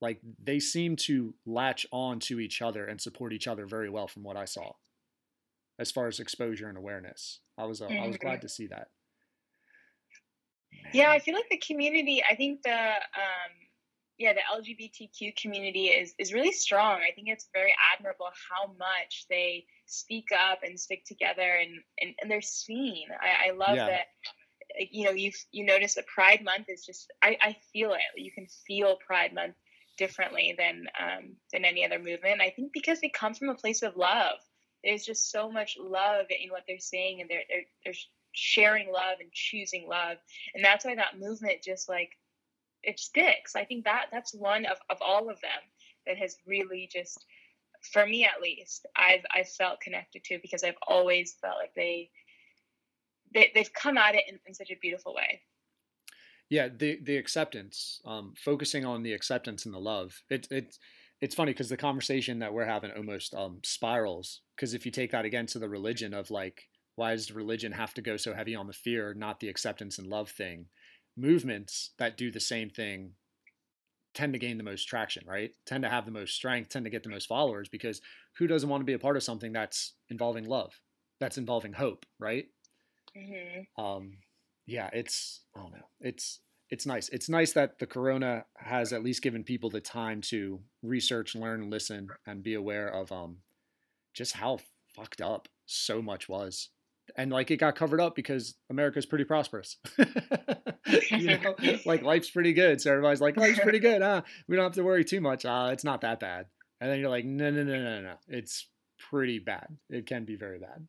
like 0.01 0.21
they 0.43 0.59
seem 0.59 0.97
to 0.97 1.35
latch 1.47 1.87
on 1.91 2.21
to 2.21 2.39
each 2.41 2.61
other 2.61 2.85
and 2.85 3.01
support 3.01 3.33
each 3.33 3.49
other 3.49 3.67
very 3.67 3.89
well 3.89 4.07
from 4.07 4.23
what 4.23 4.37
I 4.37 4.45
saw 4.45 4.73
as 5.79 5.91
far 5.91 6.07
as 6.07 6.21
exposure 6.21 6.69
and 6.69 6.79
awareness. 6.79 7.41
I 7.59 7.65
was 7.65 7.81
uh, 7.81 7.87
I 7.87 8.07
was 8.07 8.17
glad 8.17 8.43
to 8.43 8.49
see 8.49 8.67
that. 8.69 8.89
Yeah, 10.93 11.11
I 11.11 11.19
feel 11.19 11.35
like 11.35 11.49
the 11.51 11.59
community. 11.59 12.23
I 12.29 12.35
think 12.35 12.63
the 12.63 12.71
um, 12.71 13.53
yeah, 14.19 14.33
the 14.33 14.41
LGBTQ 14.41 15.37
community 15.37 15.87
is 15.89 16.15
is 16.19 16.33
really 16.33 16.53
strong. 16.53 17.01
I 17.01 17.13
think 17.15 17.29
it's 17.29 17.49
very 17.55 17.75
admirable 17.95 18.29
how 18.51 18.73
much 18.79 19.27
they 19.29 19.67
speak 19.87 20.27
up 20.51 20.61
and 20.63 20.79
stick 20.79 21.05
together, 21.07 21.43
and 21.61 21.73
and, 22.01 22.15
and 22.21 22.31
they're 22.31 22.43
seen. 22.43 23.09
I, 23.21 23.49
I 23.49 23.53
love 23.53 23.77
Yeah. 23.77 23.87
that. 23.87 24.07
You 24.91 25.05
know, 25.07 25.13
you 25.13 25.33
you 25.53 25.65
notice 25.65 25.95
that 25.95 26.07
Pride 26.07 26.43
Month 26.45 26.67
is 26.69 26.85
just. 26.85 27.11
I, 27.23 27.37
I 27.43 27.57
feel 27.73 27.93
it. 27.93 28.01
You 28.17 28.33
can 28.33 28.47
feel 28.67 28.97
Pride 29.07 29.35
Month 29.35 29.55
differently 29.99 30.55
than 30.59 30.87
um, 31.01 31.37
than 31.53 31.65
any 31.65 31.85
other 31.85 31.99
movement. 31.99 32.41
I 32.41 32.51
think 32.51 32.73
because 32.73 33.01
they 33.01 33.11
come 33.11 33.35
from 33.35 33.51
a 33.51 33.55
place 33.55 33.83
of 33.83 33.97
love. 33.97 34.39
There's 34.85 35.05
just 35.05 35.31
so 35.33 35.51
much 35.51 35.77
love 35.81 36.27
in 36.31 36.51
what 36.51 36.63
they're 36.69 36.79
saying, 36.79 37.21
and 37.21 37.31
they're 37.31 37.43
they're, 37.49 37.65
they're 37.85 37.95
sharing 38.33 38.93
love 38.93 39.17
and 39.21 39.33
choosing 39.33 39.89
love 39.89 40.19
and 40.55 40.63
that's 40.63 40.85
why 40.85 40.95
that 40.95 41.19
movement 41.19 41.63
just 41.65 41.89
like 41.89 42.11
it 42.87 42.99
sticks 42.99 43.55
i 43.57 43.65
think 43.65 43.85
that 43.85 44.07
that's 44.11 44.35
one 44.35 44.65
of, 44.65 44.79
of 44.89 44.99
all 45.01 45.29
of 45.29 45.41
them 45.41 45.63
that 46.07 46.17
has 46.17 46.37
really 46.47 46.89
just 46.91 47.27
for 47.93 48.07
me 48.07 48.25
at 48.25 48.41
least 48.41 48.87
i've 48.97 49.25
i've 49.35 49.49
felt 49.49 49.81
connected 49.81 50.25
to 50.25 50.39
because 50.41 50.65
i've 50.65 50.79
always 50.89 51.35
felt 51.41 51.57
like 51.59 51.75
they, 51.75 52.09
they 53.35 53.51
they've 53.55 53.73
come 53.73 53.99
at 53.99 54.15
it 54.15 54.25
in, 54.29 54.39
in 54.47 54.55
such 54.55 54.71
a 54.71 54.79
beautiful 54.81 55.15
way 55.15 55.41
Yeah, 56.49 56.69
the 56.69 57.01
the 57.03 57.17
acceptance, 57.17 58.01
um, 58.05 58.35
focusing 58.37 58.85
on 58.85 59.03
the 59.03 59.13
acceptance 59.13 59.67
and 59.67 59.75
the 59.75 59.81
love. 59.81 60.23
It 60.31 60.47
it 60.51 60.79
it's 61.21 61.35
funny 61.35 61.53
because 61.53 61.69
the 61.69 61.77
conversation 61.77 62.39
that 62.41 62.53
we're 62.53 62.67
having 62.67 62.93
almost 62.93 63.35
um, 63.35 63.61
spirals. 63.65 64.43
Because 64.55 64.75
if 64.75 64.85
you 64.87 64.93
take 64.93 65.11
that 65.13 65.25
again 65.25 65.47
to 65.47 65.59
the 65.59 65.69
religion 65.69 66.15
of 66.15 66.31
like, 66.31 66.69
why 66.95 67.13
does 67.13 67.33
religion 67.33 67.73
have 67.73 67.95
to 67.95 68.03
go 68.03 68.17
so 68.17 68.35
heavy 68.35 68.55
on 68.55 68.67
the 68.67 68.73
fear, 68.73 69.15
not 69.15 69.41
the 69.41 69.49
acceptance 69.49 69.99
and 69.99 70.07
love 70.07 70.31
thing? 70.31 70.67
Movements 71.17 71.91
that 71.99 72.17
do 72.17 72.31
the 72.31 72.41
same 72.41 72.71
thing 72.71 73.15
tend 74.15 74.33
to 74.33 74.39
gain 74.39 74.57
the 74.59 74.65
most 74.65 74.85
traction, 74.85 75.25
right? 75.27 75.53
Tend 75.67 75.83
to 75.83 75.91
have 75.91 76.07
the 76.07 76.11
most 76.11 76.35
strength, 76.35 76.71
tend 76.71 76.85
to 76.87 76.91
get 76.91 77.03
the 77.03 77.11
most 77.11 77.27
followers 77.27 77.69
because 77.69 78.01
who 78.39 78.47
doesn't 78.47 78.69
want 78.69 78.81
to 78.81 78.87
be 78.87 78.95
a 78.95 78.99
part 78.99 79.17
of 79.17 79.23
something 79.23 79.53
that's 79.53 79.95
involving 80.09 80.45
love, 80.47 80.73
that's 81.21 81.39
involving 81.39 81.73
hope, 81.75 82.07
right? 82.19 82.47
hmm 83.15 83.63
um 83.79 84.13
yeah 84.67 84.89
it's 84.93 85.43
i 85.57 85.61
don't 85.61 85.73
know 85.73 85.87
it's 86.01 86.41
it's 86.71 86.87
nice 86.87 87.09
it's 87.11 87.29
nice 87.29 87.53
that 87.53 87.79
the 87.79 87.87
corona 87.87 88.45
has 88.57 88.93
at 88.93 89.03
least 89.05 89.23
given 89.23 89.45
people 89.45 89.71
the 89.71 89.81
time 89.81 90.21
to 90.21 90.61
research 90.83 91.35
learn 91.35 91.71
listen 91.71 92.09
and 92.27 92.43
be 92.43 92.55
aware 92.55 92.89
of 92.89 93.13
um 93.13 93.39
just 94.15 94.35
how 94.35 94.59
fucked 94.95 95.21
up 95.21 95.49
so 95.67 96.03
much 96.03 96.29
was 96.29 96.71
and 97.17 97.31
like 97.31 97.51
it 97.51 97.59
got 97.59 97.77
covered 97.77 98.01
up 98.01 98.15
because 98.17 98.55
america's 98.71 99.07
pretty 99.07 99.25
prosperous. 99.25 99.77
You 101.11 101.37
know? 101.39 101.55
Like 101.85 102.03
life's 102.03 102.31
pretty 102.31 102.53
good 102.53 102.81
so 102.81 102.91
everybody's 102.93 103.21
like 103.21 103.37
life's 103.37 103.59
pretty 103.59 103.81
good 103.81 104.03
huh? 104.03 104.23
We 104.49 104.55
don't 104.57 104.65
have 104.65 104.75
to 104.75 104.85
worry 104.85 105.05
too 105.05 105.21
much 105.21 105.45
uh 105.45 105.71
it's 105.73 105.83
not 105.85 106.01
that 106.03 106.21
bad. 106.21 106.47
And 106.81 106.91
then 106.91 107.01
you're 107.01 107.11
like 107.11 107.25
no 107.25 107.51
no 107.51 107.65
no 107.65 107.83
no 107.83 108.01
no 108.03 108.15
it's 108.29 108.69
pretty 109.11 109.39
bad. 109.41 109.67
It 109.91 110.07
can 110.07 110.25
be 110.25 110.37
very 110.37 110.59
bad. 110.61 110.87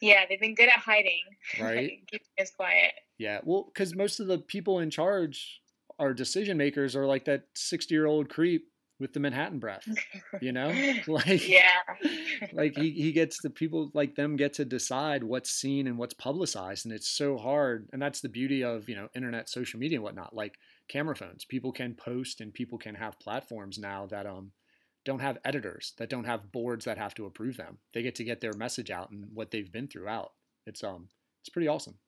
Yeah 0.00 0.24
they've 0.28 0.40
been 0.40 0.54
good 0.54 0.68
at 0.68 0.78
hiding 0.78 1.22
Right. 1.60 2.00
keeping 2.10 2.26
us 2.40 2.50
quiet. 2.50 2.92
Yeah, 3.18 3.40
well, 3.44 3.70
because 3.72 3.94
most 3.94 4.18
of 4.20 4.28
the 4.28 4.38
people 4.38 4.78
in 4.78 4.88
charge, 4.90 5.60
our 5.98 6.14
decision 6.14 6.56
makers, 6.56 6.96
are 6.96 7.04
like 7.06 7.26
that 7.26 7.44
sixty-year-old 7.54 8.30
creep 8.30 8.69
with 9.00 9.12
the 9.14 9.20
Manhattan 9.20 9.58
breath. 9.58 9.88
You 10.40 10.52
know, 10.52 10.68
like 11.06 11.46
yeah 11.48 11.72
like 12.52 12.74
he 12.74 12.90
he 12.92 13.12
gets 13.12 13.40
the 13.40 13.50
people 13.50 13.90
like 13.94 14.14
them 14.14 14.36
get 14.36 14.54
to 14.54 14.64
decide 14.64 15.24
what's 15.24 15.50
seen 15.50 15.86
and 15.86 15.98
what's 15.98 16.14
publicized, 16.14 16.86
and 16.86 16.94
it's 16.94 17.08
so 17.08 17.36
hard. 17.36 17.88
And 17.92 18.00
that's 18.00 18.20
the 18.20 18.28
beauty 18.28 18.62
of 18.64 18.88
you 18.88 18.96
know 18.96 19.08
internet, 19.14 19.48
social 19.48 19.80
media, 19.80 19.98
and 19.98 20.04
whatnot. 20.04 20.34
Like 20.34 20.58
camera 20.88 21.16
phones, 21.16 21.44
people 21.44 21.72
can 21.72 21.94
post 21.94 22.40
and 22.40 22.52
people 22.54 22.78
can 22.78 22.94
have 22.94 23.18
platforms 23.20 23.78
now 23.78 24.06
that 24.06 24.26
um 24.26 24.52
don't 25.04 25.20
have 25.20 25.38
editors, 25.44 25.94
that 25.98 26.10
don't 26.10 26.24
have 26.24 26.52
boards 26.52 26.84
that 26.84 26.98
have 26.98 27.14
to 27.14 27.26
approve 27.26 27.56
them. 27.56 27.78
They 27.94 28.02
get 28.02 28.14
to 28.16 28.24
get 28.24 28.40
their 28.40 28.54
message 28.54 28.90
out 28.90 29.10
and 29.10 29.26
what 29.34 29.50
they've 29.50 29.70
been 29.72 29.88
throughout. 29.88 30.32
It's 30.66 30.84
um 30.84 31.08
it's 31.42 31.50
pretty 31.50 31.68
awesome. 31.68 31.98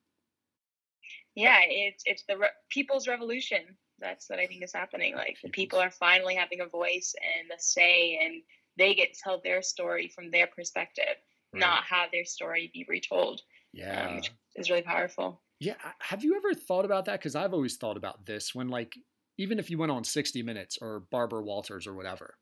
yeah 1.35 1.59
it's 1.63 2.03
it's 2.05 2.23
the 2.27 2.37
re- 2.37 2.49
people's 2.69 3.07
revolution 3.07 3.77
that's 4.03 4.29
what 4.29 4.39
i 4.39 4.45
think 4.45 4.63
is 4.63 4.73
happening 4.73 5.15
like 5.15 5.37
the 5.43 5.49
people 5.49 5.79
are 5.79 5.91
finally 5.91 6.35
having 6.35 6.61
a 6.61 6.67
voice 6.67 7.15
and 7.39 7.49
a 7.51 7.59
say 7.59 8.19
and 8.23 8.41
they 8.77 8.93
get 8.93 9.13
to 9.13 9.19
tell 9.23 9.41
their 9.43 9.61
story 9.61 10.11
from 10.13 10.29
their 10.29 10.47
perspective 10.47 11.15
not 11.55 11.83
have 11.83 12.09
their 12.11 12.25
story 12.25 12.71
be 12.73 12.85
retold 12.89 13.41
yeah. 13.73 14.15
which 14.15 14.31
is 14.55 14.69
really 14.69 14.81
powerful 14.81 15.41
Yeah, 15.59 15.75
have 15.99 16.23
you 16.23 16.35
ever 16.35 16.53
thought 16.53 16.83
about 16.83 17.05
that? 17.05 17.19
Because 17.19 17.35
I've 17.35 17.53
always 17.53 17.77
thought 17.77 17.95
about 17.95 18.25
this 18.25 18.53
when, 18.53 18.67
like, 18.67 18.95
even 19.37 19.59
if 19.59 19.69
you 19.69 19.77
went 19.77 19.93
on 19.93 20.03
60 20.03 20.43
Minutes 20.43 20.77
or 20.81 21.03
Barbara 21.09 21.41
Walters 21.41 21.87
or 21.87 21.93
whatever, 21.93 22.35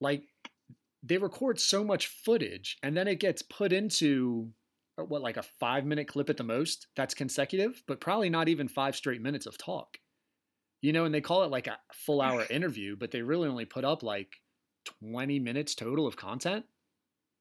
like, 0.00 0.24
they 1.02 1.18
record 1.18 1.60
so 1.60 1.84
much 1.84 2.08
footage 2.08 2.76
and 2.82 2.96
then 2.96 3.06
it 3.06 3.20
gets 3.20 3.42
put 3.42 3.72
into 3.72 4.50
uh, 4.98 5.04
what, 5.04 5.22
like 5.22 5.36
a 5.36 5.44
five 5.60 5.84
minute 5.84 6.08
clip 6.08 6.28
at 6.28 6.36
the 6.36 6.42
most 6.42 6.88
that's 6.96 7.14
consecutive, 7.14 7.82
but 7.86 8.00
probably 8.00 8.30
not 8.30 8.48
even 8.48 8.68
five 8.68 8.96
straight 8.96 9.22
minutes 9.22 9.46
of 9.46 9.56
talk. 9.56 9.98
You 10.84 10.92
know, 10.92 11.06
and 11.06 11.14
they 11.14 11.22
call 11.22 11.44
it 11.44 11.50
like 11.50 11.66
a 11.66 11.78
full 11.94 12.20
hour 12.20 12.44
interview, 12.50 12.94
but 12.94 13.10
they 13.10 13.22
really 13.22 13.48
only 13.48 13.64
put 13.64 13.86
up 13.86 14.02
like 14.02 14.28
20 15.02 15.38
minutes 15.38 15.74
total 15.74 16.06
of 16.06 16.18
content. 16.18 16.66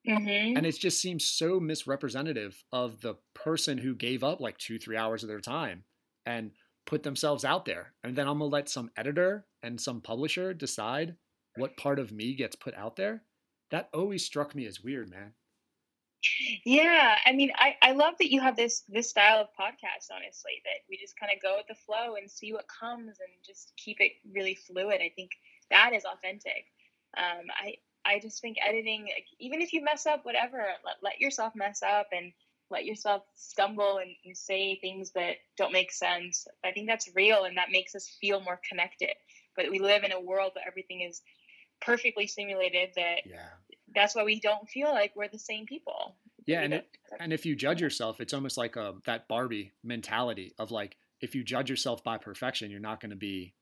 Mm-hmm. 0.07 0.57
and 0.57 0.65
it 0.65 0.77
just 0.77 0.99
seems 0.99 1.23
so 1.23 1.61
misrepresentative 1.61 2.61
of 2.73 2.99
the 2.99 3.15
person 3.33 3.77
who 3.77 3.95
gave 3.95 4.21
up 4.21 4.41
like 4.41 4.57
two 4.57 4.77
three 4.77 4.97
hours 4.97 5.23
of 5.23 5.29
their 5.29 5.39
time 5.39 5.85
and 6.25 6.51
put 6.85 7.03
themselves 7.03 7.45
out 7.45 7.63
there. 7.63 7.93
And 8.03 8.13
then 8.13 8.27
i'm 8.27 8.39
gonna 8.39 8.49
let 8.49 8.67
some 8.67 8.91
editor 8.97 9.45
and 9.61 9.79
some 9.79 10.01
publisher 10.01 10.53
decide 10.53 11.15
what 11.55 11.77
part 11.77 11.99
of 11.99 12.11
me 12.11 12.35
gets 12.35 12.57
put 12.57 12.73
out 12.75 12.97
there. 12.97 13.23
That 13.71 13.87
always 13.93 14.25
struck 14.25 14.53
me 14.53 14.65
as 14.65 14.81
weird 14.81 15.09
man 15.09 15.33
yeah 16.65 17.15
i 17.25 17.31
mean 17.31 17.51
I, 17.57 17.75
I 17.81 17.91
love 17.91 18.15
that 18.19 18.31
you 18.31 18.39
have 18.41 18.55
this 18.55 18.83
this 18.87 19.09
style 19.09 19.41
of 19.41 19.47
podcast 19.59 20.07
honestly 20.13 20.61
that 20.63 20.83
we 20.89 20.97
just 20.97 21.19
kind 21.19 21.31
of 21.35 21.41
go 21.41 21.57
with 21.57 21.67
the 21.67 21.75
flow 21.75 22.15
and 22.15 22.29
see 22.29 22.53
what 22.53 22.65
comes 22.67 23.07
and 23.19 23.29
just 23.45 23.73
keep 23.77 23.97
it 23.99 24.13
really 24.33 24.55
fluid. 24.55 25.01
I 25.01 25.11
think 25.15 25.31
that 25.69 25.91
is 25.93 26.03
authentic. 26.05 26.65
Um, 27.17 27.47
i 27.61 27.75
i 28.05 28.19
just 28.19 28.41
think 28.41 28.57
editing 28.67 29.03
like, 29.03 29.25
even 29.39 29.61
if 29.61 29.71
you 29.71 29.83
mess 29.83 30.05
up 30.05 30.25
whatever 30.25 30.57
let, 30.85 30.95
let 31.01 31.19
yourself 31.19 31.53
mess 31.55 31.81
up 31.83 32.07
and 32.11 32.31
let 32.69 32.85
yourself 32.85 33.23
stumble 33.35 33.97
and, 33.97 34.11
and 34.25 34.35
say 34.35 34.79
things 34.79 35.11
that 35.11 35.35
don't 35.57 35.73
make 35.73 35.91
sense. 35.91 36.47
I 36.65 36.71
think 36.71 36.87
that's 36.87 37.09
real 37.15 37.43
and 37.43 37.57
that 37.57 37.71
makes 37.71 37.93
us 37.93 38.17
feel 38.19 38.41
more 38.41 38.59
connected. 38.67 39.13
But 39.55 39.69
we 39.69 39.79
live 39.79 40.03
in 40.03 40.11
a 40.11 40.19
world 40.19 40.53
where 40.55 40.67
everything 40.67 41.01
is 41.01 41.21
perfectly 41.81 42.25
simulated 42.25 42.89
that 42.95 43.21
Yeah. 43.25 43.49
That's 43.95 44.15
why 44.15 44.23
we 44.23 44.39
don't 44.39 44.69
feel 44.69 44.91
like 44.91 45.15
we're 45.15 45.27
the 45.29 45.39
same 45.39 45.65
people. 45.65 46.17
Yeah, 46.45 46.61
We 46.61 46.63
and 46.63 46.73
it, 46.73 46.87
and 47.19 47.31
if 47.31 47.45
you 47.45 47.55
judge 47.55 47.81
yourself, 47.81 48.19
it's 48.19 48.33
almost 48.33 48.57
like 48.57 48.75
a 48.75 48.95
that 49.05 49.27
Barbie 49.27 49.73
mentality 49.83 50.53
of 50.57 50.71
like 50.71 50.97
if 51.21 51.35
you 51.35 51.43
judge 51.43 51.69
yourself 51.69 52.03
by 52.03 52.17
perfection, 52.17 52.69
you're 52.71 52.79
not 52.79 52.99
going 52.99 53.11
to 53.11 53.15
be 53.15 53.55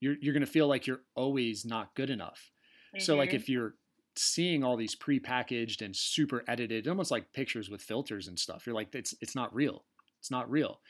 you're 0.00 0.16
you're 0.20 0.34
going 0.34 0.46
to 0.46 0.50
feel 0.52 0.68
like 0.68 0.86
you're 0.86 1.02
always 1.16 1.64
not 1.64 1.94
good 1.96 2.10
enough. 2.10 2.50
So 2.98 3.16
like 3.16 3.32
Mhm. 3.32 3.34
if 3.34 3.48
you're 3.48 3.76
seeing 4.16 4.64
all 4.64 4.76
these 4.76 4.94
pre-packaged 4.96 5.82
and 5.82 5.96
super 5.96 6.44
edited, 6.48 6.88
almost 6.88 7.10
like 7.12 7.32
pictures 7.32 7.70
with 7.70 7.82
filters 7.82 8.28
and 8.28 8.38
stuff, 8.38 8.66
you're 8.66 8.74
like 8.76 8.94
it's 8.94 9.14
it's 9.20 9.36
not 9.36 9.54
real. 9.54 9.86
It's 10.20 10.30
not 10.30 10.50
real. 10.50 10.80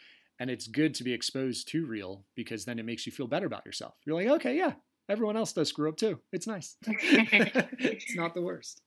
And 0.41 0.51
it's 0.51 0.69
good 0.69 0.95
to 0.97 1.05
be 1.05 1.13
exposed 1.15 1.69
to 1.69 1.87
real 1.87 2.27
because 2.37 2.65
then 2.65 2.79
it 2.79 2.85
makes 2.87 3.07
you 3.07 3.13
feel 3.13 3.29
better 3.29 3.47
about 3.47 3.67
yourself. 3.67 3.99
You're 4.07 4.17
like, 4.17 4.29
okay, 4.29 4.57
yeah, 4.57 4.75
everyone 5.11 5.37
else 5.37 5.53
does 5.53 5.69
screw 5.69 5.89
up 5.89 5.97
too. 5.97 6.21
It's 6.33 6.47
nice. 6.47 6.77
it's 6.87 8.17
not 8.17 8.35
the 8.35 8.43
worst. 8.43 8.83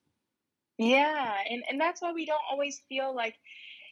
Yeah, 0.78 1.36
and 1.50 1.64
and 1.70 1.80
that's 1.80 2.02
why 2.02 2.12
we 2.14 2.26
don't 2.26 2.42
always 2.50 2.82
feel 2.90 3.16
like, 3.16 3.36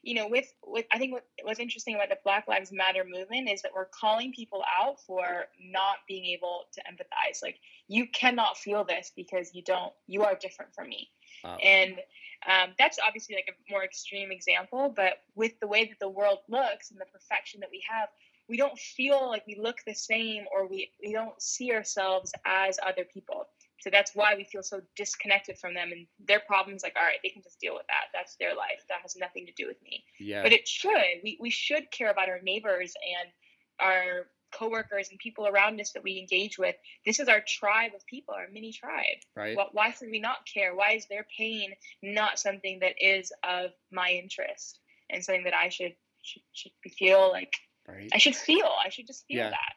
you 0.02 0.16
know, 0.16 0.28
with 0.28 0.52
with 0.66 0.86
I 0.92 0.98
think 0.98 1.14
what 1.14 1.26
what's 1.44 1.60
interesting 1.60 1.96
about 1.96 2.10
the 2.10 2.18
Black 2.24 2.48
Lives 2.48 2.72
Matter 2.72 3.04
movement 3.08 3.50
is 3.50 3.62
that 3.62 3.72
we're 3.76 3.86
calling 3.86 4.34
people 4.34 4.64
out 4.82 5.00
for 5.06 5.46
not 5.64 5.98
being 6.08 6.26
able 6.26 6.64
to 6.74 6.82
empathize. 6.82 7.44
Like 7.44 7.60
you 7.88 8.08
cannot 8.08 8.58
feel 8.58 8.84
this 8.84 9.12
because 9.16 9.54
you 9.54 9.62
don't 9.64 9.94
you 10.08 10.24
are 10.24 10.36
different 10.36 10.74
from 10.74 10.90
me. 10.90 11.10
Wow. 11.44 11.58
And 11.58 12.00
um, 12.48 12.74
that's 12.80 12.98
obviously 13.06 13.36
like 13.36 13.50
a 13.50 13.72
more 13.72 13.84
extreme 13.84 14.32
example, 14.32 14.92
but 14.96 15.22
with 15.36 15.60
the 15.60 15.68
way 15.68 15.86
that 15.86 16.00
the 16.00 16.10
world 16.10 16.40
looks 16.50 16.90
and 16.90 17.00
the 17.00 17.06
perfection 17.06 17.60
that 17.60 17.70
we 17.72 17.84
have, 17.88 18.10
we 18.50 18.58
don't 18.58 18.78
feel 18.78 19.30
like 19.30 19.46
we 19.48 19.58
look 19.60 19.78
the 19.88 19.94
same 19.94 20.46
or 20.54 20.68
we, 20.68 20.90
we 21.04 21.14
don't 21.14 21.42
see 21.42 21.72
ourselves 21.74 22.32
as 22.46 22.78
other 22.86 23.06
people. 23.14 23.46
So 23.80 23.90
that's 23.90 24.12
why 24.14 24.36
we 24.36 24.44
feel 24.44 24.62
so 24.62 24.82
disconnected 24.96 25.58
from 25.58 25.74
them 25.74 25.92
and 25.92 26.06
their 26.28 26.42
problems 26.42 26.84
like, 26.84 26.96
all 26.98 27.04
right, 27.04 27.18
they 27.24 27.30
can 27.30 27.42
just 27.42 27.60
deal 27.60 27.74
with 27.74 27.88
that. 27.88 28.06
That's 28.14 28.36
their 28.36 28.56
life. 28.56 28.84
That 28.90 29.00
has 29.02 29.16
nothing 29.16 29.46
to 29.48 29.54
do 29.54 29.66
with 29.68 29.82
me. 29.82 30.04
Yeah. 30.20 30.44
But 30.44 30.54
it 30.54 30.68
should. 30.68 31.22
We, 31.24 31.38
we 31.42 31.50
should 31.50 31.90
care 31.92 32.12
about 32.12 32.30
our 32.30 32.40
neighbors 32.44 32.94
and 33.20 33.32
our 33.80 34.28
coworkers 34.54 35.10
and 35.10 35.18
people 35.18 35.48
around 35.48 35.80
us 35.82 35.94
that 35.94 36.04
we 36.04 36.20
engage 36.20 36.60
with. 36.60 36.76
This 37.06 37.20
is 37.20 37.28
our 37.28 37.42
tribe 37.48 37.92
of 37.96 38.06
people, 38.06 38.36
our 38.36 38.48
mini 38.52 38.72
tribe. 38.74 39.18
right. 39.36 39.58
Wh- 39.58 39.74
Why 39.74 39.92
should 39.92 40.12
we 40.12 40.20
not 40.20 40.46
care? 40.52 40.76
Why 40.76 40.92
is 40.92 41.08
their 41.08 41.26
pain 41.38 41.72
not 42.04 42.38
something 42.38 42.80
that 42.82 42.94
is 43.00 43.32
of 43.44 43.72
my 43.92 44.10
interest 44.12 44.80
and 45.10 45.24
something 45.24 45.46
that 45.46 45.56
I 45.56 45.70
should 45.70 45.96
should, 46.24 46.44
should 46.54 46.72
feel 47.00 47.32
like 47.32 47.54
right. 47.92 48.10
I 48.14 48.18
should 48.18 48.36
feel? 48.36 48.70
I 48.84 48.90
should 48.90 49.08
just 49.08 49.26
feel 49.28 49.38
Yeah. 49.40 49.50
that. 49.52 49.74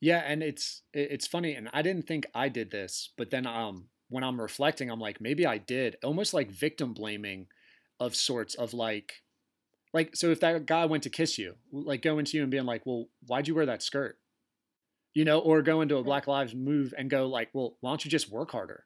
Yeah, 0.00 0.18
and 0.26 0.42
it's 0.42 0.82
it's 0.92 1.28
funny, 1.28 1.54
and 1.54 1.68
I 1.72 1.82
didn't 1.82 2.08
think 2.08 2.26
I 2.34 2.48
did 2.48 2.70
this, 2.72 3.10
but 3.16 3.30
then 3.30 3.46
um 3.46 3.88
when 4.08 4.24
I'm 4.24 4.40
reflecting, 4.40 4.90
I'm 4.90 5.00
like 5.00 5.20
maybe 5.20 5.46
I 5.46 5.58
did, 5.58 5.96
almost 6.02 6.34
like 6.34 6.50
victim 6.50 6.92
blaming 6.92 7.46
of 8.00 8.14
sorts 8.16 8.54
of 8.56 8.74
like 8.74 9.22
like 9.94 10.16
so 10.16 10.30
if 10.30 10.40
that 10.40 10.66
guy 10.66 10.86
went 10.86 11.04
to 11.04 11.10
kiss 11.10 11.38
you, 11.38 11.54
like 11.70 12.02
going 12.02 12.24
to 12.24 12.36
you 12.36 12.42
and 12.42 12.50
being 12.50 12.66
like, 12.66 12.84
well, 12.84 13.06
why'd 13.26 13.46
you 13.46 13.54
wear 13.54 13.66
that 13.66 13.82
skirt? 13.82 14.18
You 15.14 15.24
know, 15.24 15.38
or 15.38 15.62
go 15.62 15.82
into 15.82 15.96
a 15.96 16.02
Black 16.02 16.26
Lives 16.26 16.54
move 16.54 16.94
and 16.96 17.10
go 17.10 17.26
like, 17.28 17.50
well, 17.52 17.76
why 17.80 17.90
don't 17.90 18.04
you 18.04 18.10
just 18.10 18.30
work 18.30 18.50
harder? 18.50 18.84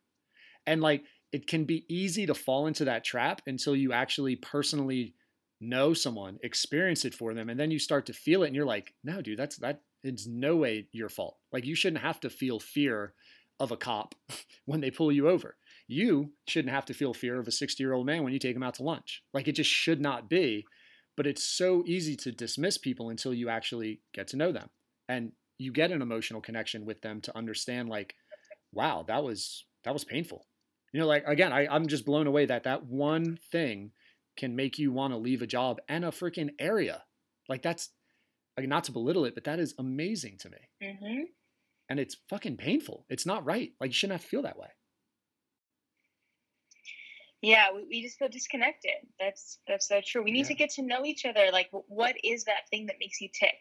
And 0.66 0.80
like 0.82 1.04
it 1.32 1.46
can 1.46 1.64
be 1.64 1.84
easy 1.88 2.26
to 2.26 2.34
fall 2.34 2.66
into 2.66 2.84
that 2.86 3.04
trap 3.04 3.40
until 3.46 3.74
you 3.76 3.92
actually 3.92 4.36
personally 4.36 5.14
know 5.60 5.94
someone, 5.94 6.38
experience 6.42 7.04
it 7.04 7.14
for 7.14 7.34
them, 7.34 7.48
and 7.48 7.58
then 7.58 7.70
you 7.70 7.78
start 7.78 8.06
to 8.06 8.12
feel 8.12 8.42
it, 8.42 8.48
and 8.48 8.56
you're 8.56 8.64
like, 8.64 8.94
no, 9.04 9.20
dude, 9.22 9.38
that's 9.38 9.56
that. 9.58 9.80
It's 10.02 10.26
no 10.26 10.56
way 10.56 10.86
your 10.92 11.08
fault. 11.08 11.36
Like 11.52 11.64
you 11.64 11.74
shouldn't 11.74 12.02
have 12.02 12.20
to 12.20 12.30
feel 12.30 12.60
fear 12.60 13.14
of 13.58 13.72
a 13.72 13.76
cop 13.76 14.14
when 14.64 14.80
they 14.80 14.90
pull 14.90 15.10
you 15.10 15.28
over. 15.28 15.56
You 15.88 16.32
shouldn't 16.46 16.74
have 16.74 16.84
to 16.86 16.94
feel 16.94 17.14
fear 17.14 17.38
of 17.38 17.48
a 17.48 17.52
60 17.52 17.82
year 17.82 17.92
old 17.92 18.06
man 18.06 18.22
when 18.22 18.32
you 18.32 18.38
take 18.38 18.56
him 18.56 18.62
out 18.62 18.74
to 18.74 18.82
lunch. 18.82 19.22
Like 19.32 19.48
it 19.48 19.52
just 19.52 19.70
should 19.70 20.00
not 20.00 20.28
be. 20.28 20.64
But 21.16 21.26
it's 21.26 21.42
so 21.42 21.82
easy 21.86 22.14
to 22.16 22.32
dismiss 22.32 22.76
people 22.76 23.08
until 23.08 23.32
you 23.32 23.48
actually 23.48 24.00
get 24.12 24.28
to 24.28 24.36
know 24.36 24.52
them 24.52 24.68
and 25.08 25.32
you 25.58 25.72
get 25.72 25.90
an 25.90 26.02
emotional 26.02 26.42
connection 26.42 26.84
with 26.84 27.00
them 27.00 27.22
to 27.22 27.36
understand 27.36 27.88
like, 27.88 28.14
wow, 28.72 29.04
that 29.08 29.24
was 29.24 29.64
that 29.84 29.94
was 29.94 30.04
painful. 30.04 30.46
You 30.92 31.00
know, 31.00 31.06
like 31.06 31.24
again, 31.26 31.52
I, 31.52 31.66
I'm 31.68 31.86
just 31.86 32.04
blown 32.04 32.26
away 32.26 32.46
that 32.46 32.64
that 32.64 32.84
one 32.84 33.38
thing 33.50 33.92
can 34.36 34.56
make 34.56 34.78
you 34.78 34.92
want 34.92 35.12
to 35.12 35.18
leave 35.18 35.42
a 35.42 35.46
job 35.46 35.80
and 35.88 36.04
a 36.04 36.08
freaking 36.10 36.50
area. 36.58 37.04
Like 37.48 37.62
that's 37.62 37.90
like 38.58 38.68
not 38.68 38.84
to 38.84 38.92
belittle 38.92 39.24
it, 39.26 39.34
but 39.34 39.44
that 39.44 39.60
is 39.60 39.74
amazing 39.78 40.38
to 40.38 40.50
me. 40.50 40.58
hmm 40.80 41.36
And 41.88 41.98
it's 42.00 42.14
fucking 42.28 42.56
painful. 42.58 43.06
It's 43.08 43.26
not 43.26 43.44
right. 43.44 43.72
Like 43.80 43.88
you 43.90 43.94
shouldn't 43.94 44.20
have 44.20 44.22
to 44.22 44.28
feel 44.28 44.42
that 44.42 44.58
way. 44.58 44.70
Yeah, 47.42 47.72
we, 47.72 47.84
we 47.84 48.02
just 48.02 48.18
feel 48.18 48.28
disconnected. 48.28 48.94
That's 49.18 49.58
that's 49.66 49.86
so 49.88 50.00
true. 50.00 50.22
We 50.22 50.30
need 50.30 50.46
Yeah. 50.46 50.46
to 50.46 50.54
get 50.54 50.70
to 50.70 50.82
know 50.82 51.04
each 51.04 51.24
other. 51.24 51.50
Like, 51.52 51.68
what 51.72 52.16
is 52.24 52.44
that 52.44 52.68
thing 52.70 52.86
that 52.86 52.96
makes 52.98 53.20
you 53.20 53.28
tick? 53.28 53.58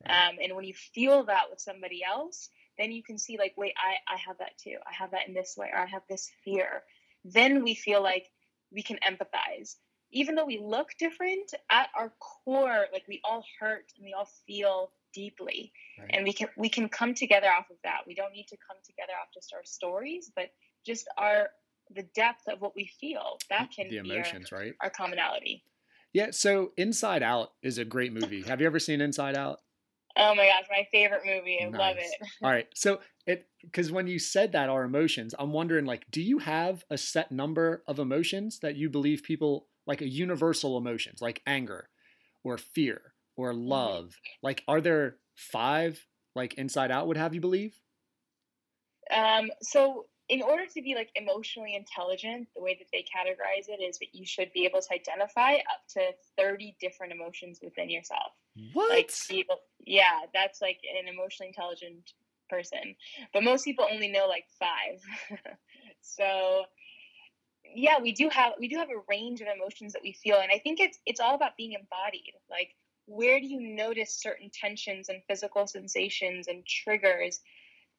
Right. 0.00 0.24
Um, 0.28 0.36
and 0.42 0.54
when 0.54 0.64
you 0.64 0.74
feel 0.74 1.24
that 1.24 1.50
with 1.50 1.60
somebody 1.60 2.04
else, 2.04 2.50
then 2.78 2.92
you 2.92 3.02
can 3.02 3.16
see 3.18 3.38
like, 3.38 3.54
wait, 3.56 3.74
I 3.78 3.96
I 4.12 4.16
have 4.18 4.38
that 4.38 4.58
too. 4.58 4.78
I 4.86 4.92
have 4.92 5.10
that 5.12 5.26
in 5.28 5.34
this 5.34 5.56
way, 5.56 5.70
or 5.72 5.78
I 5.78 5.86
have 5.86 6.02
this 6.08 6.30
fear. 6.44 6.84
Then 7.24 7.64
we 7.64 7.74
feel 7.74 8.02
like 8.02 8.30
we 8.70 8.82
can 8.82 8.98
empathize. 8.98 9.76
Even 10.14 10.34
though 10.36 10.46
we 10.46 10.58
look 10.58 10.88
different, 10.98 11.52
at 11.70 11.88
our 11.96 12.12
core, 12.20 12.86
like 12.92 13.04
we 13.08 13.20
all 13.24 13.44
hurt 13.60 13.92
and 13.96 14.04
we 14.04 14.12
all 14.14 14.28
feel 14.46 14.90
deeply, 15.12 15.72
Right. 15.98 16.10
and 16.14 16.24
we 16.24 16.32
can 16.32 16.48
we 16.56 16.68
can 16.68 16.88
come 16.88 17.14
together 17.14 17.48
off 17.48 17.68
of 17.70 17.76
that. 17.84 18.00
We 18.06 18.14
don't 18.14 18.32
need 18.32 18.46
to 18.48 18.56
come 18.66 18.78
together 18.84 19.12
off 19.20 19.28
just 19.34 19.52
our 19.52 19.64
stories, 19.64 20.30
but 20.34 20.50
just 20.86 21.06
our 21.18 21.50
the 21.90 22.04
depth 22.14 22.48
of 22.48 22.60
what 22.60 22.74
we 22.74 22.88
feel. 23.00 23.38
That 23.50 23.70
can 23.74 23.88
the 23.88 24.00
be 24.00 24.10
our- 24.10 24.16
emotions, 24.16 24.50
right? 24.52 24.72
our 24.80 24.90
commonality. 24.90 25.62
Yeah. 26.12 26.28
So 26.30 26.72
Inside 26.76 27.22
Out 27.22 27.50
is 27.62 27.76
a 27.78 27.84
great 27.84 28.12
movie. 28.12 28.42
Have 28.42 28.60
you 28.60 28.66
ever 28.66 28.78
seen 28.78 29.00
Inside 29.00 29.36
Out? 29.36 29.58
Oh 30.16 30.32
my 30.36 30.46
gosh, 30.46 30.64
my 30.70 30.86
favorite 30.92 31.22
movie. 31.26 31.58
I 31.60 31.66
love 31.76 31.96
it. 31.98 32.12
All 32.42 32.50
right. 32.50 32.68
So 32.74 33.00
it 33.26 33.48
because 33.62 33.90
when 33.90 34.06
you 34.06 34.20
said 34.20 34.52
that 34.52 34.68
our 34.68 34.84
emotions, 34.84 35.34
I'm 35.38 35.52
wondering 35.52 35.86
like, 35.86 36.04
do 36.10 36.22
you 36.22 36.38
have 36.38 36.84
a 36.88 36.96
set 36.96 37.32
number 37.32 37.82
of 37.88 37.98
emotions 37.98 38.60
that 38.60 38.76
you 38.76 38.88
believe 38.88 39.24
people 39.24 39.66
like 39.86 40.00
a 40.00 40.08
universal 40.08 40.76
emotions 40.78 41.20
like 41.20 41.42
anger 41.46 41.88
or 42.42 42.58
fear 42.58 43.14
or 43.36 43.54
love? 43.54 44.14
Like, 44.42 44.62
are 44.68 44.80
there 44.80 45.16
five 45.34 46.04
like 46.34 46.54
Inside 46.54 46.90
Out 46.90 47.06
would 47.06 47.16
have 47.16 47.34
you 47.34 47.40
believe? 47.40 47.74
Um, 49.14 49.50
so 49.62 50.06
in 50.28 50.42
order 50.42 50.64
to 50.66 50.82
be 50.82 50.94
like 50.94 51.10
emotionally 51.14 51.74
intelligent, 51.76 52.48
the 52.56 52.62
way 52.62 52.76
that 52.78 52.88
they 52.92 53.02
categorize 53.02 53.68
it 53.68 53.82
is 53.82 53.98
that 53.98 54.14
you 54.14 54.24
should 54.24 54.52
be 54.52 54.64
able 54.64 54.80
to 54.80 54.94
identify 54.94 55.54
up 55.54 55.82
to 55.90 56.00
30 56.38 56.76
different 56.80 57.12
emotions 57.12 57.60
within 57.62 57.90
yourself. 57.90 58.32
What? 58.72 58.90
Like 58.90 59.10
able, 59.30 59.60
yeah, 59.80 60.20
that's 60.32 60.62
like 60.62 60.78
an 60.98 61.08
emotionally 61.08 61.48
intelligent 61.48 62.12
person. 62.48 62.94
But 63.32 63.42
most 63.42 63.64
people 63.64 63.86
only 63.90 64.08
know 64.08 64.26
like 64.26 64.46
five. 64.58 65.38
so 66.00 66.64
yeah, 67.74 68.00
we 68.00 68.12
do 68.12 68.28
have 68.30 68.52
we 68.58 68.68
do 68.68 68.76
have 68.76 68.88
a 68.88 69.02
range 69.08 69.40
of 69.40 69.48
emotions 69.48 69.92
that 69.92 70.02
we 70.02 70.12
feel 70.12 70.38
and 70.40 70.50
I 70.52 70.58
think 70.58 70.80
it's 70.80 70.98
it's 71.06 71.20
all 71.20 71.34
about 71.34 71.56
being 71.56 71.72
embodied. 71.72 72.32
Like 72.50 72.74
where 73.06 73.38
do 73.40 73.46
you 73.46 73.60
notice 73.60 74.14
certain 74.18 74.50
tensions 74.52 75.08
and 75.08 75.22
physical 75.28 75.66
sensations 75.66 76.48
and 76.48 76.64
triggers? 76.66 77.40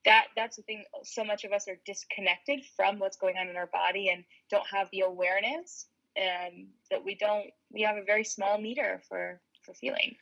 That 0.05 0.25
that's 0.35 0.57
the 0.57 0.63
thing 0.63 0.83
so 1.03 1.23
much 1.23 1.43
of 1.43 1.51
us 1.51 1.67
are 1.67 1.79
disconnected 1.85 2.61
from 2.75 2.99
what's 2.99 3.17
going 3.17 3.37
on 3.37 3.47
in 3.47 3.57
our 3.57 3.67
body 3.67 4.09
and 4.09 4.23
don't 4.49 4.67
have 4.67 4.89
the 4.91 5.01
awareness 5.01 5.87
and 6.15 6.67
that 6.89 7.03
we 7.03 7.15
don't 7.15 7.47
we 7.71 7.81
have 7.81 7.97
a 7.97 8.03
very 8.03 8.23
small 8.23 8.59
meter 8.59 9.01
for 9.09 9.41
for 9.63 9.73
feeling. 9.73 10.15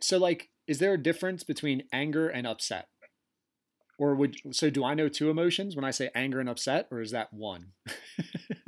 So 0.00 0.18
like, 0.18 0.50
is 0.66 0.78
there 0.78 0.92
a 0.92 0.98
difference 0.98 1.42
between 1.42 1.84
anger 1.92 2.28
and 2.28 2.46
upset? 2.46 2.88
Or 3.98 4.14
would 4.14 4.36
so 4.52 4.70
do 4.70 4.84
I 4.84 4.94
know 4.94 5.08
two 5.08 5.30
emotions 5.30 5.76
when 5.76 5.84
I 5.84 5.90
say 5.90 6.10
anger 6.14 6.40
and 6.40 6.48
upset, 6.48 6.88
or 6.90 7.00
is 7.00 7.10
that 7.10 7.32
one? 7.32 7.72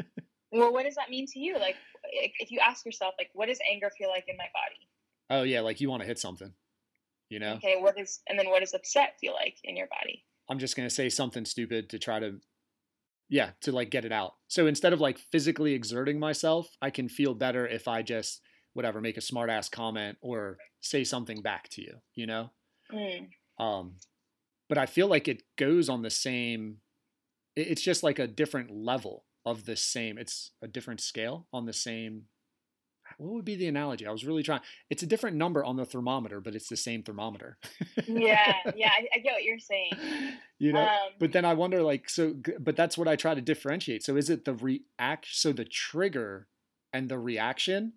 Well, 0.52 0.72
what 0.72 0.84
does 0.84 0.94
that 0.96 1.10
mean 1.10 1.26
to 1.32 1.38
you? 1.38 1.58
Like, 1.58 1.76
if 2.12 2.50
you 2.50 2.60
ask 2.60 2.84
yourself, 2.84 3.14
like, 3.18 3.30
what 3.32 3.46
does 3.46 3.58
anger 3.70 3.90
feel 3.96 4.10
like 4.10 4.24
in 4.28 4.36
my 4.36 4.44
body? 4.52 4.88
Oh 5.30 5.44
yeah, 5.44 5.60
like 5.60 5.80
you 5.80 5.88
want 5.88 6.02
to 6.02 6.06
hit 6.06 6.18
something. 6.18 6.52
You 7.30 7.38
know? 7.38 7.54
Okay, 7.54 7.76
what 7.78 7.98
is, 7.98 8.20
and 8.28 8.38
then 8.38 8.50
what 8.50 8.60
does 8.60 8.74
upset 8.74 9.14
feel 9.18 9.32
like 9.32 9.56
in 9.64 9.76
your 9.76 9.86
body? 9.86 10.24
I'm 10.50 10.58
just 10.58 10.76
gonna 10.76 10.90
say 10.90 11.08
something 11.08 11.46
stupid 11.46 11.88
to 11.90 11.98
try 11.98 12.20
to 12.20 12.40
yeah, 13.30 13.52
to 13.62 13.72
like 13.72 13.90
get 13.90 14.04
it 14.04 14.12
out. 14.12 14.34
So 14.48 14.66
instead 14.66 14.92
of 14.92 15.00
like 15.00 15.16
physically 15.16 15.72
exerting 15.72 16.20
myself, 16.20 16.76
I 16.82 16.90
can 16.90 17.08
feel 17.08 17.34
better 17.34 17.66
if 17.66 17.88
I 17.88 18.02
just 18.02 18.42
whatever, 18.74 19.00
make 19.00 19.16
a 19.16 19.22
smart 19.22 19.50
ass 19.50 19.68
comment 19.68 20.18
or 20.20 20.58
say 20.80 21.04
something 21.04 21.40
back 21.40 21.68
to 21.70 21.82
you, 21.82 21.94
you 22.14 22.26
know? 22.26 22.50
Mm. 22.92 23.28
Um 23.58 23.94
but 24.68 24.76
I 24.76 24.86
feel 24.86 25.08
like 25.08 25.28
it 25.28 25.42
goes 25.56 25.88
on 25.88 26.02
the 26.02 26.10
same 26.10 26.78
it's 27.56 27.82
just 27.82 28.02
like 28.02 28.18
a 28.18 28.26
different 28.26 28.70
level 28.70 29.24
of 29.44 29.64
the 29.64 29.77
same 29.77 30.19
it's 30.19 30.52
a 30.62 30.69
different 30.69 31.01
scale 31.01 31.47
on 31.52 31.66
the 31.66 31.73
same 31.73 32.24
what 33.19 33.35
would 33.35 33.44
be 33.44 33.56
the 33.56 33.66
analogy? 33.66 34.06
I 34.06 34.10
was 34.10 34.24
really 34.24 34.43
trying. 34.43 34.60
It's 34.90 35.02
a 35.02 35.06
different 35.06 35.36
number 35.36 35.64
on 35.64 35.77
the 35.77 35.85
thermometer, 35.85 36.40
but 36.40 36.55
it's 36.55 36.69
the 36.69 36.77
same 36.77 37.02
thermometer. 37.02 37.59
yeah, 38.06 38.55
yeah, 38.77 38.90
I, 38.90 39.06
I 39.14 39.19
get 39.19 39.32
what 39.35 39.44
you're 39.44 39.59
saying. 39.59 39.93
you 40.59 40.73
know, 40.73 40.82
Um, 40.82 41.12
but 41.19 41.32
then 41.32 41.44
I 41.44 41.55
wonder, 41.55 41.82
like, 41.82 42.09
so, 42.09 42.35
but 42.59 42.77
that's 42.77 42.97
what 42.97 43.09
I 43.09 43.16
try 43.16 43.35
to 43.35 43.40
differentiate. 43.40 44.02
So 44.05 44.16
is 44.16 44.31
it 44.31 44.44
the 44.44 44.55
react? 44.55 45.27
So 45.31 45.52
the 45.52 45.64
trigger 45.64 46.48
and 46.93 47.09
the 47.09 47.19
reaction 47.19 47.94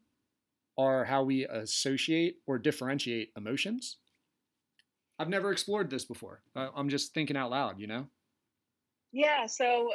are 0.78 1.06
how 1.06 1.24
we 1.24 1.46
associate 1.46 2.38
or 2.46 2.58
differentiate 2.58 3.32
emotions. 3.38 3.98
I've 5.18 5.30
never 5.30 5.52
explored 5.52 5.90
this 5.90 6.04
before. 6.04 6.42
I'm 6.56 6.90
just 6.90 7.14
thinking 7.14 7.38
out 7.38 7.52
loud, 7.52 7.80
you 7.80 7.88
know. 7.88 8.08
Yeah, 9.12 9.46
so 9.46 9.92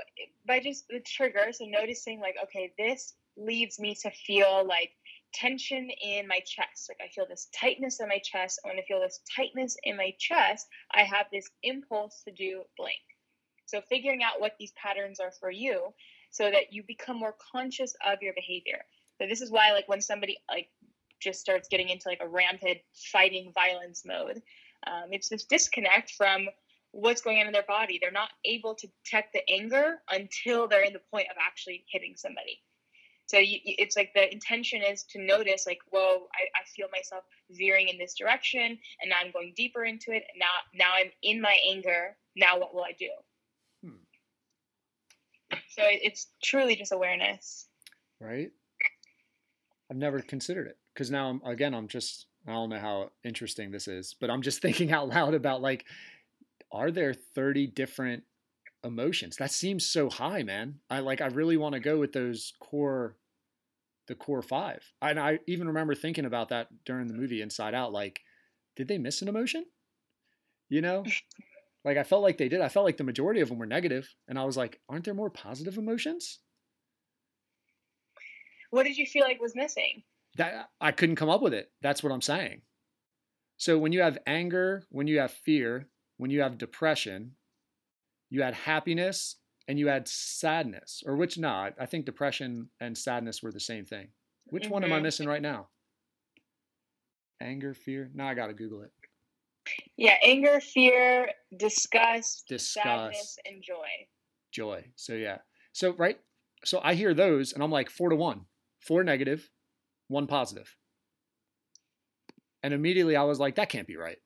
by 0.47 0.61
just 0.61 0.89
the 0.89 1.01
trigger, 1.01 1.53
so 1.53 1.67
noticing 1.67 2.21
like, 2.21 2.37
okay, 2.45 2.73
this 2.79 3.15
leads 3.37 3.79
me 3.79 3.95
to 4.03 4.11
feel 4.11 4.67
like 4.67 4.91
tension 5.35 5.91
in 6.03 6.27
my 6.27 6.41
chest. 6.47 6.91
Like 6.91 7.01
I 7.07 7.13
feel 7.13 7.27
this 7.29 7.49
tightness 7.59 8.01
in 8.01 8.09
my 8.09 8.19
chest. 8.19 8.61
When 8.63 8.79
I 8.79 8.83
feel 8.83 9.01
this 9.01 9.21
tightness 9.37 9.77
in 9.85 9.97
my 9.97 10.15
chest, 10.19 10.67
I 10.93 11.03
have 11.03 11.27
this 11.33 11.51
impulse 11.63 12.23
to 12.25 12.33
do 12.33 12.63
blank. 12.77 12.99
So 13.67 13.81
figuring 13.89 14.23
out 14.23 14.41
what 14.41 14.55
these 14.59 14.73
patterns 14.73 15.21
are 15.21 15.33
for 15.39 15.51
you 15.51 15.95
so 16.31 16.51
that 16.51 16.73
you 16.73 16.83
become 16.87 17.19
more 17.19 17.35
conscious 17.53 17.95
of 18.05 18.23
your 18.23 18.35
behavior. 18.35 18.81
So 19.21 19.27
this 19.29 19.41
is 19.41 19.51
why 19.51 19.73
like 19.73 19.89
when 19.89 20.01
somebody 20.01 20.39
like 20.51 20.69
just 21.21 21.41
starts 21.41 21.69
getting 21.69 21.89
into 21.89 22.09
like 22.09 22.21
a 22.23 22.29
rampant 22.29 22.79
fighting 23.13 23.53
violence 23.55 24.03
mode, 24.05 24.43
um, 24.87 25.11
it's 25.13 25.29
this 25.29 25.45
disconnect 25.45 26.13
from 26.13 26.49
what's 26.93 27.21
going 27.21 27.39
on 27.39 27.47
in 27.47 27.53
their 27.53 27.63
body. 27.63 27.99
They're 28.01 28.11
not 28.11 28.31
able 28.45 28.75
to 28.75 28.89
detect 29.05 29.33
the 29.33 29.49
anger 29.51 29.99
until 30.11 30.69
they're 30.69 30.85
in 30.85 30.93
the 30.93 31.03
point 31.11 31.29
of 31.31 31.37
actually 31.45 31.85
hitting 31.91 32.15
somebody. 32.17 32.61
So 33.27 33.39
you, 33.39 33.59
it's 33.65 33.97
like 33.97 34.13
the 34.13 34.33
intention 34.33 34.83
is 34.83 35.05
to 35.11 35.21
notice, 35.21 35.65
like, 35.65 35.79
whoa, 35.91 36.27
I, 36.35 36.61
I 36.61 36.65
feel 36.75 36.89
myself 36.91 37.23
veering 37.51 37.89
in 37.89 37.97
this 37.97 38.15
direction, 38.15 38.61
and 38.61 39.09
now 39.09 39.17
I'm 39.25 39.31
going 39.31 39.53
deeper 39.57 39.85
into 39.85 40.11
it. 40.11 40.25
And 40.33 40.41
now, 40.41 40.47
now 40.75 40.93
I'm 40.97 41.13
in 41.23 41.41
my 41.41 41.57
anger. 41.69 42.17
Now, 42.35 42.59
what 42.59 42.75
will 42.75 42.83
I 42.83 42.93
do? 42.99 43.11
Hmm. 43.85 45.57
So 45.69 45.85
it, 45.85 46.01
it's 46.03 46.27
truly 46.43 46.75
just 46.75 46.91
awareness. 46.91 47.69
right? 48.21 48.51
I've 49.91 49.97
never 49.97 50.21
considered 50.21 50.69
it 50.69 50.79
because 50.95 51.11
now 51.11 51.29
I'm 51.29 51.43
again 51.45 51.75
I'm 51.75 51.89
just 51.89 52.27
I 52.47 52.53
don't 52.53 52.71
know 52.71 52.79
how 52.79 53.11
interesting 53.25 53.71
this 53.71 53.89
is, 53.89 54.15
but 54.21 54.31
I'm 54.31 54.43
just 54.43 54.63
thinking 54.63 54.93
out 54.93 55.09
loud 55.09 55.35
about 55.35 55.63
like, 55.63 55.85
are 56.73 56.91
there 56.91 57.15
30 57.15 57.69
different 57.69 58.25
emotions? 58.85 59.37
That 59.37 59.51
seems 59.51 59.87
so 59.87 60.09
high, 60.09 60.43
man. 60.43 60.81
I 60.89 61.01
like 61.01 61.21
I 61.21 61.27
really 61.27 61.57
want 61.57 61.75
to 61.75 61.81
go 61.81 61.99
with 61.99 62.13
those 62.13 62.53
core, 62.61 63.17
the 64.09 64.15
core 64.15 64.43
five. 64.43 64.85
And 65.03 65.19
I 65.19 65.41
even 65.47 65.69
remember 65.69 65.95
thinking 65.95 66.25
about 66.25 66.49
that 66.51 66.69
during 66.85 67.07
the 67.07 67.15
movie 67.15 67.43
Inside 67.43 67.75
Out. 67.75 67.93
Like, 67.93 68.21
did 68.77 68.89
they 68.89 68.99
miss 68.99 69.23
an 69.23 69.29
emotion? 69.29 69.65
You 70.69 70.81
know, 70.81 71.05
like 71.85 71.97
I 71.97 72.05
felt 72.05 72.23
like 72.23 72.39
they 72.39 72.49
did. 72.49 72.61
I 72.61 72.69
felt 72.69 72.87
like 72.87 72.97
the 72.97 73.05
majority 73.05 73.41
of 73.41 73.49
them 73.49 73.59
were 73.59 73.67
negative, 73.67 74.15
and 74.29 74.39
I 74.39 74.45
was 74.45 74.57
like, 74.57 74.81
aren't 74.89 75.05
there 75.05 75.15
more 75.15 75.31
positive 75.31 75.79
emotions? 75.79 76.39
What 78.71 78.85
did 78.85 78.97
you 78.97 79.07
feel 79.07 79.25
like 79.25 79.41
was 79.41 79.57
missing? 79.57 80.05
that 80.37 80.71
I 80.81 80.93
couldn't 80.93 81.17
come 81.17 81.29
up 81.29 81.43
with 81.43 81.55
it. 81.55 81.71
That's 81.83 82.03
what 82.03 82.13
I'm 82.13 82.23
saying. 82.23 82.63
So 83.57 83.79
when 83.79 83.93
you 83.93 84.01
have 84.01 84.19
anger, 84.27 84.85
when 84.91 85.07
you 85.07 85.19
have 85.19 85.33
fear, 85.33 85.89
when 86.21 86.31
you 86.31 86.43
have 86.43 86.59
depression, 86.59 87.33
you 88.29 88.43
had 88.43 88.53
happiness 88.53 89.37
and 89.67 89.79
you 89.79 89.89
had 89.89 90.07
sadness. 90.07 91.03
Or 91.07 91.17
which 91.17 91.39
not? 91.39 91.73
I 91.81 91.87
think 91.87 92.05
depression 92.05 92.69
and 92.79 92.97
sadness 92.97 93.43
were 93.43 93.51
the 93.53 93.59
same 93.59 93.87
thing. 93.87 94.09
Which 94.51 94.69
one 94.69 94.85
am 94.85 94.93
I 94.93 94.99
Mhm. 94.99 95.05
missing 95.05 95.27
right 95.27 95.41
now? 95.41 95.71
Anger, 97.41 97.73
fear. 97.73 98.11
Now 98.13 98.29
I 98.29 98.35
gotta 98.35 98.53
Google 98.53 98.83
it. 98.83 98.93
Yeah, 99.97 100.19
anger, 100.23 100.61
fear, 100.61 101.33
disgust, 101.57 102.47
Disgust. 102.49 102.75
sadness, 102.85 103.39
and 103.47 103.63
joy. 103.63 103.89
Joy. 104.53 104.93
So 104.97 105.15
yeah. 105.15 105.39
So 105.73 105.93
right. 105.95 106.21
So 106.67 106.81
I 106.83 106.95
hear 106.97 107.15
those 107.15 107.55
and 107.55 107.63
I'm 107.63 107.71
like 107.71 107.89
four 107.89 108.11
to 108.11 108.17
one. 108.17 108.47
Four 108.81 109.05
negative, 109.05 109.51
one 110.09 110.27
positive. 110.27 110.77
And 112.63 112.75
immediately 112.75 113.17
I 113.17 113.23
was 113.23 113.41
like, 113.41 113.55
that 113.55 113.71
can't 113.71 113.87
be 113.89 113.97
right. 113.97 114.19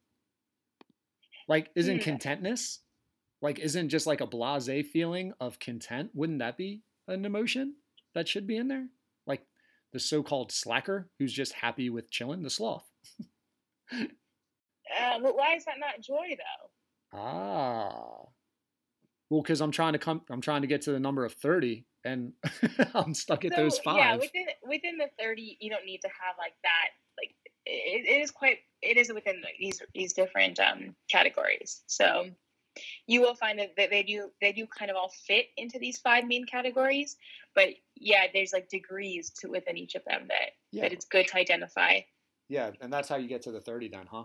Like, 1.49 1.71
isn't 1.75 1.99
Hmm. 1.99 2.03
contentness, 2.03 2.81
like, 3.43 3.59
isn't 3.59 3.89
just 3.91 4.07
like 4.07 4.21
a 4.21 4.27
blase 4.27 4.87
feeling 4.93 5.33
of 5.41 5.59
content? 5.59 6.11
Wouldn't 6.15 6.39
that 6.39 6.57
be 6.57 6.83
an 7.09 7.25
emotion 7.25 7.77
that 8.15 8.29
should 8.29 8.47
be 8.47 8.57
in 8.57 8.69
there? 8.69 8.89
Like 9.27 9.47
the 9.93 10.01
so 10.01 10.23
called 10.23 10.53
slacker 10.53 11.11
who's 11.19 11.33
just 11.33 11.53
happy 11.53 11.91
with 11.91 12.11
chilling, 12.11 12.43
the 12.43 12.51
sloth. 12.51 12.87
Uh, 13.93 15.19
but 15.21 15.37
why 15.37 15.55
is 15.55 15.65
that 15.65 15.79
not 15.79 16.01
joy 16.01 16.37
though? 16.37 17.19
Ah. 17.19 18.27
Well, 19.31 19.43
because 19.43 19.61
I'm 19.61 19.71
trying 19.71 19.95
to 19.95 19.99
come, 19.99 20.23
I'm 20.31 20.41
trying 20.41 20.63
to 20.63 20.69
get 20.69 20.83
to 20.83 20.93
the 20.93 21.01
number 21.01 21.25
of 21.25 21.33
30 21.35 21.87
and 22.05 22.33
I'm 22.95 23.15
stuck 23.15 23.45
at 23.45 23.57
those 23.57 23.79
five. 23.79 23.97
Yeah, 23.97 24.17
within 24.17 24.47
within 24.63 24.99
the 24.99 25.09
thirty, 25.19 25.57
you 25.61 25.71
don't 25.71 25.87
need 25.87 26.01
to 26.03 26.09
have 26.09 26.37
like 26.39 26.53
that. 26.63 26.89
It, 27.67 28.07
it 28.07 28.23
is 28.23 28.31
quite. 28.31 28.59
It 28.83 28.97
is 28.97 29.13
within 29.13 29.43
these 29.59 29.81
these 29.95 30.13
different 30.13 30.61
um, 30.61 30.95
categories. 31.11 31.83
So 31.87 32.27
you 33.07 33.21
will 33.21 33.35
find 33.35 33.59
that 33.59 33.77
they 33.77 34.03
do 34.03 34.31
they 34.41 34.53
do 34.53 34.67
kind 34.67 34.91
of 34.91 34.97
all 34.97 35.11
fit 35.27 35.47
into 35.57 35.79
these 35.79 35.99
five 35.99 36.27
main 36.27 36.45
categories. 36.47 37.17
But 37.55 37.69
yeah, 37.97 38.27
there's 38.33 38.53
like 38.53 38.69
degrees 38.69 39.31
to 39.41 39.49
within 39.49 39.77
each 39.77 39.95
of 39.95 40.05
them 40.05 40.27
that 40.29 40.51
yeah. 40.73 40.83
that 40.83 40.93
it's 40.93 41.07
good 41.07 41.29
to 41.29 41.37
identify. 41.37 42.01
Yeah. 42.49 42.71
And 42.81 42.93
that's 42.93 43.09
how 43.09 43.17
you 43.17 43.29
get 43.29 43.43
to 43.43 43.53
the 43.53 43.61
30 43.61 43.89
then, 43.89 44.07
huh? 44.11 44.25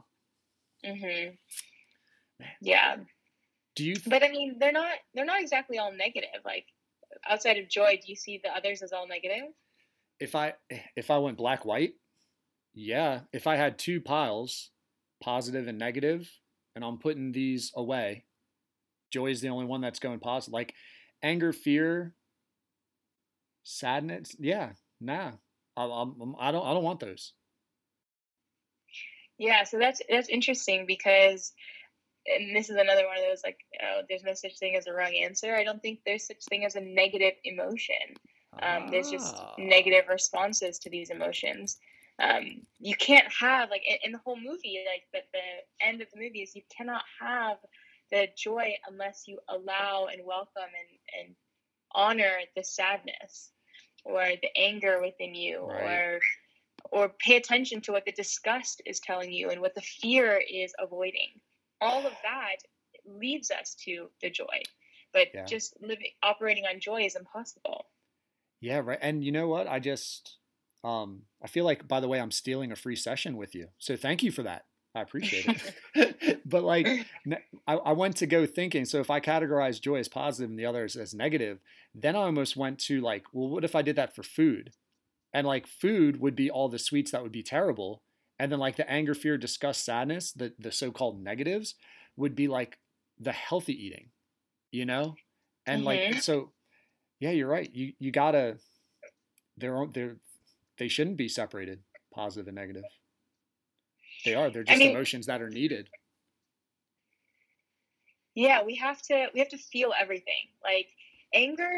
Mm-hmm. 0.85 1.35
Yeah, 2.61 2.97
Do 3.75 3.83
you, 3.85 3.95
th- 3.95 4.09
but 4.09 4.23
I 4.23 4.29
mean, 4.29 4.57
they're 4.59 4.71
not 4.71 4.91
they're 5.13 5.25
not 5.25 5.41
exactly 5.41 5.77
all 5.77 5.91
negative. 5.91 6.41
Like 6.45 6.65
outside 7.29 7.57
of 7.57 7.69
joy, 7.69 7.99
do 8.01 8.09
you 8.09 8.15
see 8.15 8.39
the 8.43 8.49
others 8.49 8.81
as 8.81 8.91
all 8.93 9.07
negative? 9.07 9.49
if 10.19 10.35
I, 10.35 10.53
if 10.95 11.09
I 11.09 11.17
went 11.17 11.37
black, 11.37 11.65
white, 11.65 11.93
yeah. 12.73 13.21
If 13.33 13.47
I 13.47 13.55
had 13.55 13.77
two 13.77 14.01
piles, 14.01 14.71
positive 15.23 15.67
and 15.67 15.77
negative, 15.77 16.29
and 16.75 16.83
I'm 16.85 16.97
putting 16.97 17.31
these 17.31 17.71
away, 17.75 18.25
joy 19.11 19.27
is 19.31 19.41
the 19.41 19.49
only 19.49 19.65
one 19.65 19.81
that's 19.81 19.99
going 19.99 20.19
positive. 20.19 20.53
Like 20.53 20.73
anger, 21.21 21.51
fear, 21.51 22.13
sadness. 23.63 24.35
Yeah. 24.39 24.71
Nah. 25.01 25.31
I, 25.77 25.83
I'm, 25.83 26.35
I 26.39 26.51
don't, 26.51 26.65
I 26.65 26.73
don't 26.73 26.83
want 26.83 26.99
those. 26.99 27.33
Yeah, 29.37 29.63
so 29.63 29.79
that's 29.79 30.01
that's 30.09 30.27
interesting 30.27 30.85
because, 30.85 31.53
and 32.25 32.53
this 32.53 32.69
is 32.69 32.75
another 32.75 33.05
one 33.07 33.17
of 33.17 33.23
those 33.23 33.41
like, 33.45 33.57
oh, 33.81 34.01
there's 34.09 34.23
no 34.23 34.33
such 34.33 34.57
thing 34.59 34.75
as 34.75 34.85
a 34.87 34.93
wrong 34.93 35.13
answer. 35.15 35.55
I 35.55 35.63
don't 35.63 35.81
think 35.81 35.99
there's 36.05 36.27
such 36.27 36.43
thing 36.49 36.65
as 36.65 36.75
a 36.75 36.81
negative 36.81 37.33
emotion. 37.45 37.95
Um, 38.61 38.89
there's 38.91 39.09
just 39.09 39.35
Ah. 39.37 39.53
negative 39.57 40.09
responses 40.09 40.77
to 40.79 40.89
these 40.89 41.09
emotions. 41.09 41.77
Um, 42.19 42.67
you 42.79 42.95
can't 42.95 43.31
have 43.33 43.69
like 43.69 43.83
in, 43.87 43.97
in 44.03 44.11
the 44.11 44.19
whole 44.19 44.35
movie, 44.39 44.85
like 44.85 45.03
the, 45.13 45.21
the 45.33 45.85
end 45.85 46.01
of 46.01 46.09
the 46.13 46.19
movie 46.19 46.41
is 46.41 46.55
you 46.55 46.63
cannot 46.75 47.03
have 47.19 47.57
the 48.11 48.29
joy 48.37 48.75
unless 48.87 49.25
you 49.27 49.39
allow 49.49 50.07
and 50.07 50.25
welcome 50.25 50.63
and 50.63 50.99
and 51.27 51.35
honor 51.93 52.39
the 52.55 52.63
sadness 52.63 53.51
or 54.05 54.23
the 54.41 54.49
anger 54.57 55.01
within 55.01 55.35
you 55.35 55.59
Right. 55.61 55.79
or 55.81 56.19
or 56.91 57.09
pay 57.09 57.37
attention 57.37 57.81
to 57.81 57.91
what 57.93 58.05
the 58.05 58.11
disgust 58.11 58.81
is 58.85 58.99
telling 58.99 59.31
you 59.31 59.49
and 59.49 59.61
what 59.61 59.75
the 59.75 59.81
fear 59.81 60.41
is 60.49 60.73
avoiding. 60.79 61.41
All 61.81 62.07
of 62.07 62.13
that 62.23 62.57
leads 63.05 63.51
us 63.51 63.75
to 63.85 64.11
the 64.21 64.29
joy. 64.29 64.63
But 65.13 65.29
Yeah. 65.33 65.45
just 65.45 65.81
living 65.81 66.11
operating 66.23 66.65
on 66.65 66.79
joy 66.79 67.03
is 67.03 67.15
impossible. 67.15 67.87
Yeah, 68.61 68.79
right. 68.79 68.99
And 69.01 69.23
you 69.23 69.31
know 69.31 69.47
what? 69.47 69.67
I 69.67 69.79
just 69.79 70.38
um 70.83 71.23
I 71.43 71.47
feel 71.47 71.65
like 71.65 71.87
by 71.87 71.99
the 71.99 72.07
way 72.07 72.19
I'm 72.21 72.31
stealing 72.31 72.71
a 72.71 72.75
free 72.75 72.95
session 72.95 73.37
with 73.37 73.55
you. 73.55 73.69
So 73.79 73.95
thank 73.95 74.23
you 74.23 74.31
for 74.31 74.43
that. 74.43 74.65
I 74.95 75.01
appreciate 75.01 75.45
it. 75.45 75.57
but 76.45 76.63
like 76.63 76.95
I, 77.67 77.75
I 77.75 77.91
went 77.93 78.17
to 78.17 78.27
go 78.27 78.45
thinking, 78.45 78.85
so 78.85 78.99
if 78.99 79.09
I 79.09 79.19
categorize 79.19 79.81
joy 79.81 79.97
as 79.97 80.07
positive 80.07 80.49
and 80.49 80.59
the 80.59 80.65
others 80.65 80.95
as 80.95 81.13
negative, 81.13 81.59
then 81.93 82.15
I 82.15 82.19
almost 82.19 82.55
went 82.57 82.79
to 82.81 83.01
like, 83.01 83.25
well, 83.33 83.49
what 83.49 83.63
if 83.63 83.75
I 83.75 83.81
did 83.81 83.95
that 83.97 84.15
for 84.15 84.23
food? 84.23 84.73
And 85.33 85.47
like 85.47 85.67
food 85.67 86.19
would 86.21 86.35
be 86.35 86.49
all 86.51 86.69
the 86.69 86.79
sweets 86.79 87.11
that 87.11 87.23
would 87.23 87.31
be 87.31 87.43
terrible. 87.43 88.03
And 88.39 88.51
then 88.51 88.59
like 88.59 88.77
the 88.77 88.89
anger, 88.89 89.13
fear, 89.15 89.37
disgust, 89.37 89.85
sadness, 89.85 90.33
the 90.33 90.55
the 90.59 90.71
so-called 90.71 91.21
negatives 91.23 91.75
would 92.17 92.35
be 92.35 92.47
like 92.47 92.79
the 93.19 93.33
healthy 93.33 93.73
eating, 93.73 94.11
you 94.71 94.85
know? 94.85 95.19
And 95.65 95.85
like 95.85 96.07
Mhm. 96.07 96.19
so 96.19 96.53
yeah, 97.19 97.31
you're 97.31 97.49
right. 97.49 97.73
You 97.73 97.93
you 97.99 98.11
gotta 98.11 98.59
they're 99.57 99.85
they're 99.93 100.17
they 100.79 100.87
shouldn't 100.87 101.17
be 101.17 101.27
separated, 101.29 101.79
positive 102.13 102.47
and 102.47 102.55
negative. 102.55 102.83
They 104.25 104.33
are. 104.33 104.49
They're 104.49 104.63
I 104.67 104.71
just 104.71 104.79
mean- 104.79 104.91
emotions 104.91 105.27
that 105.27 105.41
are 105.41 105.49
needed. 105.49 105.89
Yeah, 108.35 108.63
we 108.63 108.75
have 108.75 109.01
to 109.03 109.27
we 109.33 109.39
have 109.39 109.49
to 109.49 109.57
feel 109.57 109.91
everything. 109.99 110.49
Like 110.63 110.87
anger 111.33 111.69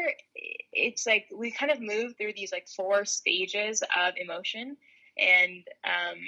it's 0.72 1.06
like 1.06 1.26
we 1.36 1.50
kind 1.50 1.70
of 1.70 1.80
move 1.80 2.14
through 2.16 2.32
these 2.34 2.52
like 2.52 2.66
four 2.68 3.04
stages 3.04 3.82
of 3.96 4.14
emotion 4.16 4.76
and 5.18 5.62
um 5.84 6.18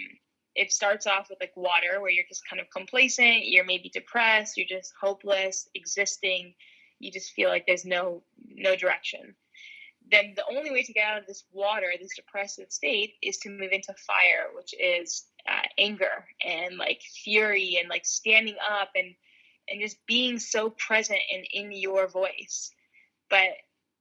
it 0.55 0.71
starts 0.71 1.07
off 1.07 1.29
with 1.31 1.39
like 1.41 1.53
water 1.57 2.01
where 2.01 2.11
you're 2.11 2.27
just 2.29 2.47
kind 2.47 2.61
of 2.61 2.69
complacent 2.71 3.47
you're 3.47 3.65
maybe 3.65 3.89
depressed 3.89 4.59
you're 4.59 4.67
just 4.69 4.93
hopeless 5.01 5.71
existing 5.75 6.53
you 6.99 7.11
just 7.11 7.33
feel 7.33 7.49
like 7.49 7.65
there's 7.67 7.87
no 7.87 8.23
no 8.55 8.77
direction 8.77 9.35
then 10.11 10.35
the 10.37 10.45
only 10.55 10.71
way 10.71 10.83
to 10.83 10.93
get 10.93 11.07
out 11.07 11.19
of 11.19 11.27
this 11.27 11.45
water 11.53 11.87
this 12.01 12.17
depressive 12.17 12.71
state 12.71 13.15
is 13.23 13.39
to 13.39 13.49
move 13.49 13.73
into 13.73 13.95
fire 14.07 14.49
which 14.55 14.75
is 14.79 15.25
uh, 15.49 15.67
anger 15.79 16.27
and 16.45 16.77
like 16.77 17.03
fury 17.03 17.79
and 17.81 17.89
like 17.89 18.05
standing 18.05 18.57
up 18.71 18.91
and 18.95 19.15
and 19.69 19.81
just 19.81 19.97
being 20.07 20.39
so 20.39 20.71
present 20.71 21.21
and 21.33 21.47
in 21.53 21.73
your 21.73 22.07
voice 22.09 22.71
but 23.31 23.49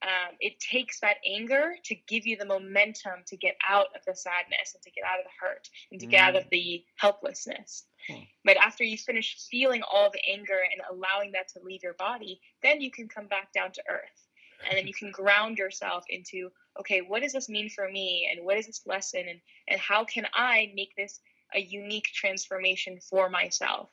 um, 0.03 0.35
it 0.41 0.59
takes 0.59 0.99
that 0.99 1.17
anger 1.25 1.75
to 1.85 1.95
give 2.07 2.27
you 2.27 2.35
the 2.35 2.45
momentum 2.45 3.23
to 3.27 3.37
get 3.37 3.55
out 3.67 3.87
of 3.95 4.01
the 4.05 4.13
sadness 4.13 4.73
and 4.73 4.83
to 4.83 4.91
get 4.91 5.05
out 5.05 5.19
of 5.19 5.25
the 5.25 5.31
hurt 5.39 5.69
and 5.91 5.99
to 6.01 6.07
get 6.07 6.19
out 6.19 6.35
of 6.35 6.49
the 6.51 6.83
helplessness. 6.97 7.85
Hmm. 8.09 8.23
But 8.43 8.57
after 8.57 8.83
you 8.83 8.97
finish 8.97 9.37
feeling 9.49 9.81
all 9.81 10.09
the 10.11 10.19
anger 10.29 10.59
and 10.59 10.81
allowing 10.91 11.31
that 11.31 11.47
to 11.53 11.61
leave 11.63 11.83
your 11.83 11.93
body, 11.93 12.41
then 12.61 12.81
you 12.81 12.91
can 12.91 13.07
come 13.07 13.27
back 13.27 13.53
down 13.53 13.71
to 13.71 13.83
earth. 13.89 14.27
And 14.67 14.77
then 14.77 14.87
you 14.87 14.93
can 14.93 15.11
ground 15.11 15.57
yourself 15.57 16.05
into, 16.09 16.49
okay, 16.79 17.01
what 17.01 17.21
does 17.21 17.33
this 17.33 17.49
mean 17.49 17.69
for 17.69 17.89
me? 17.89 18.29
And 18.31 18.45
what 18.45 18.57
is 18.57 18.67
this 18.67 18.81
lesson? 18.85 19.25
And, 19.29 19.39
and 19.67 19.79
how 19.79 20.03
can 20.03 20.25
I 20.33 20.71
make 20.75 20.95
this 20.95 21.19
a 21.53 21.59
unique 21.59 22.07
transformation 22.13 22.99
for 23.09 23.29
myself? 23.29 23.89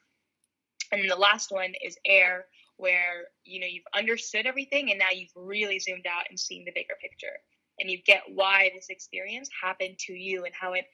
And 0.93 1.09
the 1.09 1.17
last 1.17 1.53
one 1.53 1.75
is 1.85 1.97
air, 2.05 2.47
where 2.81 3.29
you 3.45 3.61
know 3.61 3.67
you've 3.67 3.85
understood 3.95 4.47
everything 4.47 4.91
and 4.91 4.99
now 4.99 5.11
you've 5.15 5.31
really 5.37 5.79
zoomed 5.79 6.07
out 6.07 6.25
and 6.31 6.41
seen 6.41 6.65
the 6.65 6.73
bigger 6.75 6.95
picture 7.01 7.37
and 7.79 7.91
you 7.91 7.99
get 8.05 8.23
why 8.35 8.71
this 8.75 8.89
experience 8.89 9.49
happened 9.63 9.99
to 9.99 10.13
you 10.13 10.45
and 10.45 10.55
how 10.59 10.73
it 10.73 10.87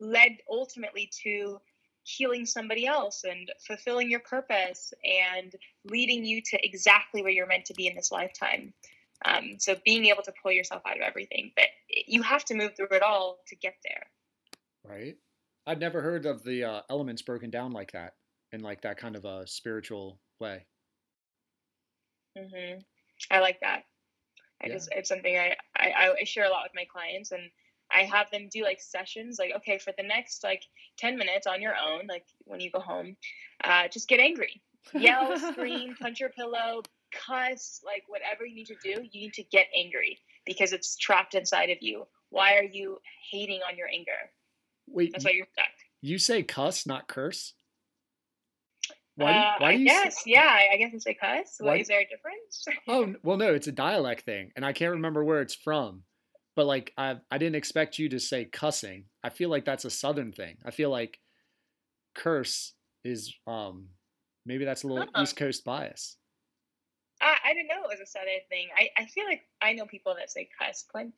led 0.00 0.32
ultimately 0.50 1.10
to 1.22 1.58
healing 2.02 2.44
somebody 2.44 2.86
else 2.86 3.24
and 3.24 3.50
fulfilling 3.66 4.10
your 4.10 4.20
purpose 4.20 4.92
and 5.04 5.54
leading 5.84 6.24
you 6.24 6.42
to 6.42 6.58
exactly 6.64 7.22
where 7.22 7.30
you're 7.30 7.46
meant 7.46 7.64
to 7.64 7.74
be 7.74 7.86
in 7.86 7.94
this 7.94 8.12
lifetime 8.12 8.72
um, 9.24 9.54
so 9.58 9.76
being 9.84 10.06
able 10.06 10.22
to 10.22 10.32
pull 10.42 10.52
yourself 10.52 10.82
out 10.86 10.96
of 10.96 11.02
everything 11.02 11.52
but 11.56 11.66
you 12.06 12.22
have 12.22 12.44
to 12.44 12.54
move 12.54 12.74
through 12.76 12.88
it 12.90 13.02
all 13.02 13.38
to 13.46 13.56
get 13.56 13.74
there 13.84 14.06
Right. 14.84 15.16
I'd 15.66 15.80
never 15.80 16.02
heard 16.02 16.26
of 16.26 16.42
the 16.44 16.64
uh, 16.64 16.82
elements 16.90 17.22
broken 17.22 17.50
down 17.50 17.72
like 17.72 17.92
that 17.92 18.14
in 18.52 18.60
like 18.60 18.82
that 18.82 18.98
kind 18.98 19.16
of 19.16 19.24
a 19.24 19.46
spiritual 19.46 20.20
way. 20.38 20.66
Mm-hmm. 22.36 22.80
I 23.30 23.40
like 23.40 23.60
that. 23.60 23.84
I 24.62 24.68
Yeah. 24.68 24.74
just 24.74 24.88
it's 24.92 25.08
something 25.08 25.36
I, 25.38 25.56
I 25.76 26.14
I 26.20 26.24
share 26.24 26.44
a 26.46 26.50
lot 26.50 26.64
with 26.64 26.74
my 26.74 26.84
clients, 26.84 27.32
and 27.32 27.50
I 27.90 28.02
have 28.04 28.30
them 28.30 28.48
do 28.50 28.62
like 28.62 28.80
sessions. 28.80 29.38
Like, 29.38 29.52
okay, 29.56 29.78
for 29.78 29.92
the 29.96 30.02
next 30.02 30.42
like 30.44 30.64
ten 30.96 31.16
minutes 31.16 31.46
on 31.46 31.62
your 31.62 31.74
own, 31.76 32.06
like 32.08 32.26
when 32.44 32.60
you 32.60 32.70
go 32.70 32.80
home, 32.80 33.16
uh, 33.62 33.88
just 33.88 34.08
get 34.08 34.20
angry, 34.20 34.62
yell, 34.92 35.38
scream, 35.38 35.94
punch 36.00 36.20
your 36.20 36.30
pillow, 36.30 36.82
cuss, 37.26 37.80
like 37.84 38.02
whatever 38.08 38.44
you 38.46 38.54
need 38.54 38.66
to 38.66 38.76
do. 38.82 39.02
You 39.10 39.20
need 39.22 39.34
to 39.34 39.42
get 39.44 39.66
angry 39.76 40.18
because 40.46 40.72
it's 40.72 40.96
trapped 40.96 41.34
inside 41.34 41.70
of 41.70 41.78
you. 41.80 42.06
Why 42.30 42.56
are 42.56 42.62
you 42.64 42.98
hating 43.30 43.60
on 43.68 43.76
your 43.76 43.88
anger? 43.88 44.10
Wait, 44.88 45.12
That's 45.12 45.24
why 45.24 45.30
you're 45.32 45.46
stuck. 45.52 45.66
you 46.02 46.18
say 46.18 46.42
cuss, 46.42 46.86
not 46.86 47.08
curse? 47.08 47.54
Why 49.16 49.32
do, 49.32 49.38
uh, 49.38 49.52
why 49.58 49.68
I 49.68 49.76
do 49.76 49.82
you 49.82 49.88
say- 49.88 50.02
guess, 50.04 50.22
yeah. 50.26 50.40
I 50.48 50.74
I 50.74 50.76
guess 50.76 50.90
it's 50.92 51.06
a 51.06 51.14
cuss. 51.14 51.56
Why- 51.58 51.68
What, 51.72 51.80
is 51.80 51.88
there 51.88 52.00
a 52.00 52.08
difference? 52.08 52.64
Oh 52.88 53.14
well, 53.22 53.36
no, 53.36 53.54
it's 53.54 53.68
a 53.68 53.72
dialect 53.72 54.22
thing, 54.24 54.50
and 54.56 54.64
I 54.64 54.72
can't 54.72 54.92
remember 54.92 55.22
where 55.24 55.40
it's 55.40 55.54
from. 55.54 56.02
But 56.56 56.66
like, 56.66 56.92
I 56.98 57.16
I 57.30 57.38
didn't 57.38 57.56
expect 57.56 57.98
you 57.98 58.08
to 58.10 58.18
say 58.20 58.44
cussing. 58.44 59.04
I 59.22 59.30
feel 59.30 59.48
like 59.50 59.64
that's 59.64 59.84
a 59.84 59.90
Southern 59.90 60.32
thing. 60.32 60.56
I 60.64 60.70
feel 60.72 60.90
like 60.90 61.20
curse 62.14 62.74
is 63.04 63.34
um 63.46 63.88
maybe 64.46 64.64
that's 64.64 64.82
a 64.82 64.86
little 64.88 65.06
Huh. 65.14 65.22
East 65.22 65.36
Coast 65.36 65.64
bias. 65.64 66.16
I, 67.24 67.50
I 67.50 67.54
didn't 67.54 67.68
know 67.68 67.82
it 67.84 67.88
was 67.88 68.00
a 68.00 68.06
southern 68.06 68.28
thing. 68.48 68.68
I, 68.76 68.88
I 69.02 69.06
feel 69.06 69.24
like 69.24 69.42
I 69.62 69.72
know 69.72 69.86
people 69.86 70.14
that 70.18 70.30
say 70.30 70.48
cuss, 70.58 70.84
Clint. 70.90 71.14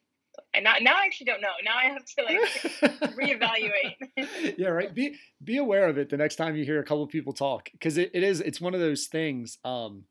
And 0.55 0.65
now, 0.65 0.75
now 0.81 0.93
I 0.93 1.07
actually 1.07 1.27
don't 1.27 1.41
know. 1.41 1.49
Now 1.65 1.77
I 1.77 1.85
have 1.87 2.05
to 2.05 2.23
like 2.23 3.15
reevaluate. 3.17 4.55
yeah, 4.59 4.69
right. 4.69 4.95
Be 4.95 5.17
be 5.43 5.57
aware 5.57 5.89
of 5.89 5.97
it 5.97 6.11
the 6.11 6.19
next 6.19 6.37
time 6.37 6.57
you 6.57 6.65
hear 6.65 6.79
a 6.79 6.85
couple 6.85 7.07
people 7.07 7.33
talk, 7.33 7.71
because 7.73 7.97
it, 7.97 8.11
it 8.13 8.23
is 8.23 8.41
it's 8.43 8.61
one 8.61 8.75
of 8.75 8.81
those 8.81 9.07
things. 9.07 9.59
Um, 9.65 10.05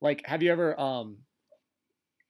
like, 0.00 0.26
have 0.26 0.42
you 0.42 0.50
ever 0.50 0.78
um, 0.80 1.18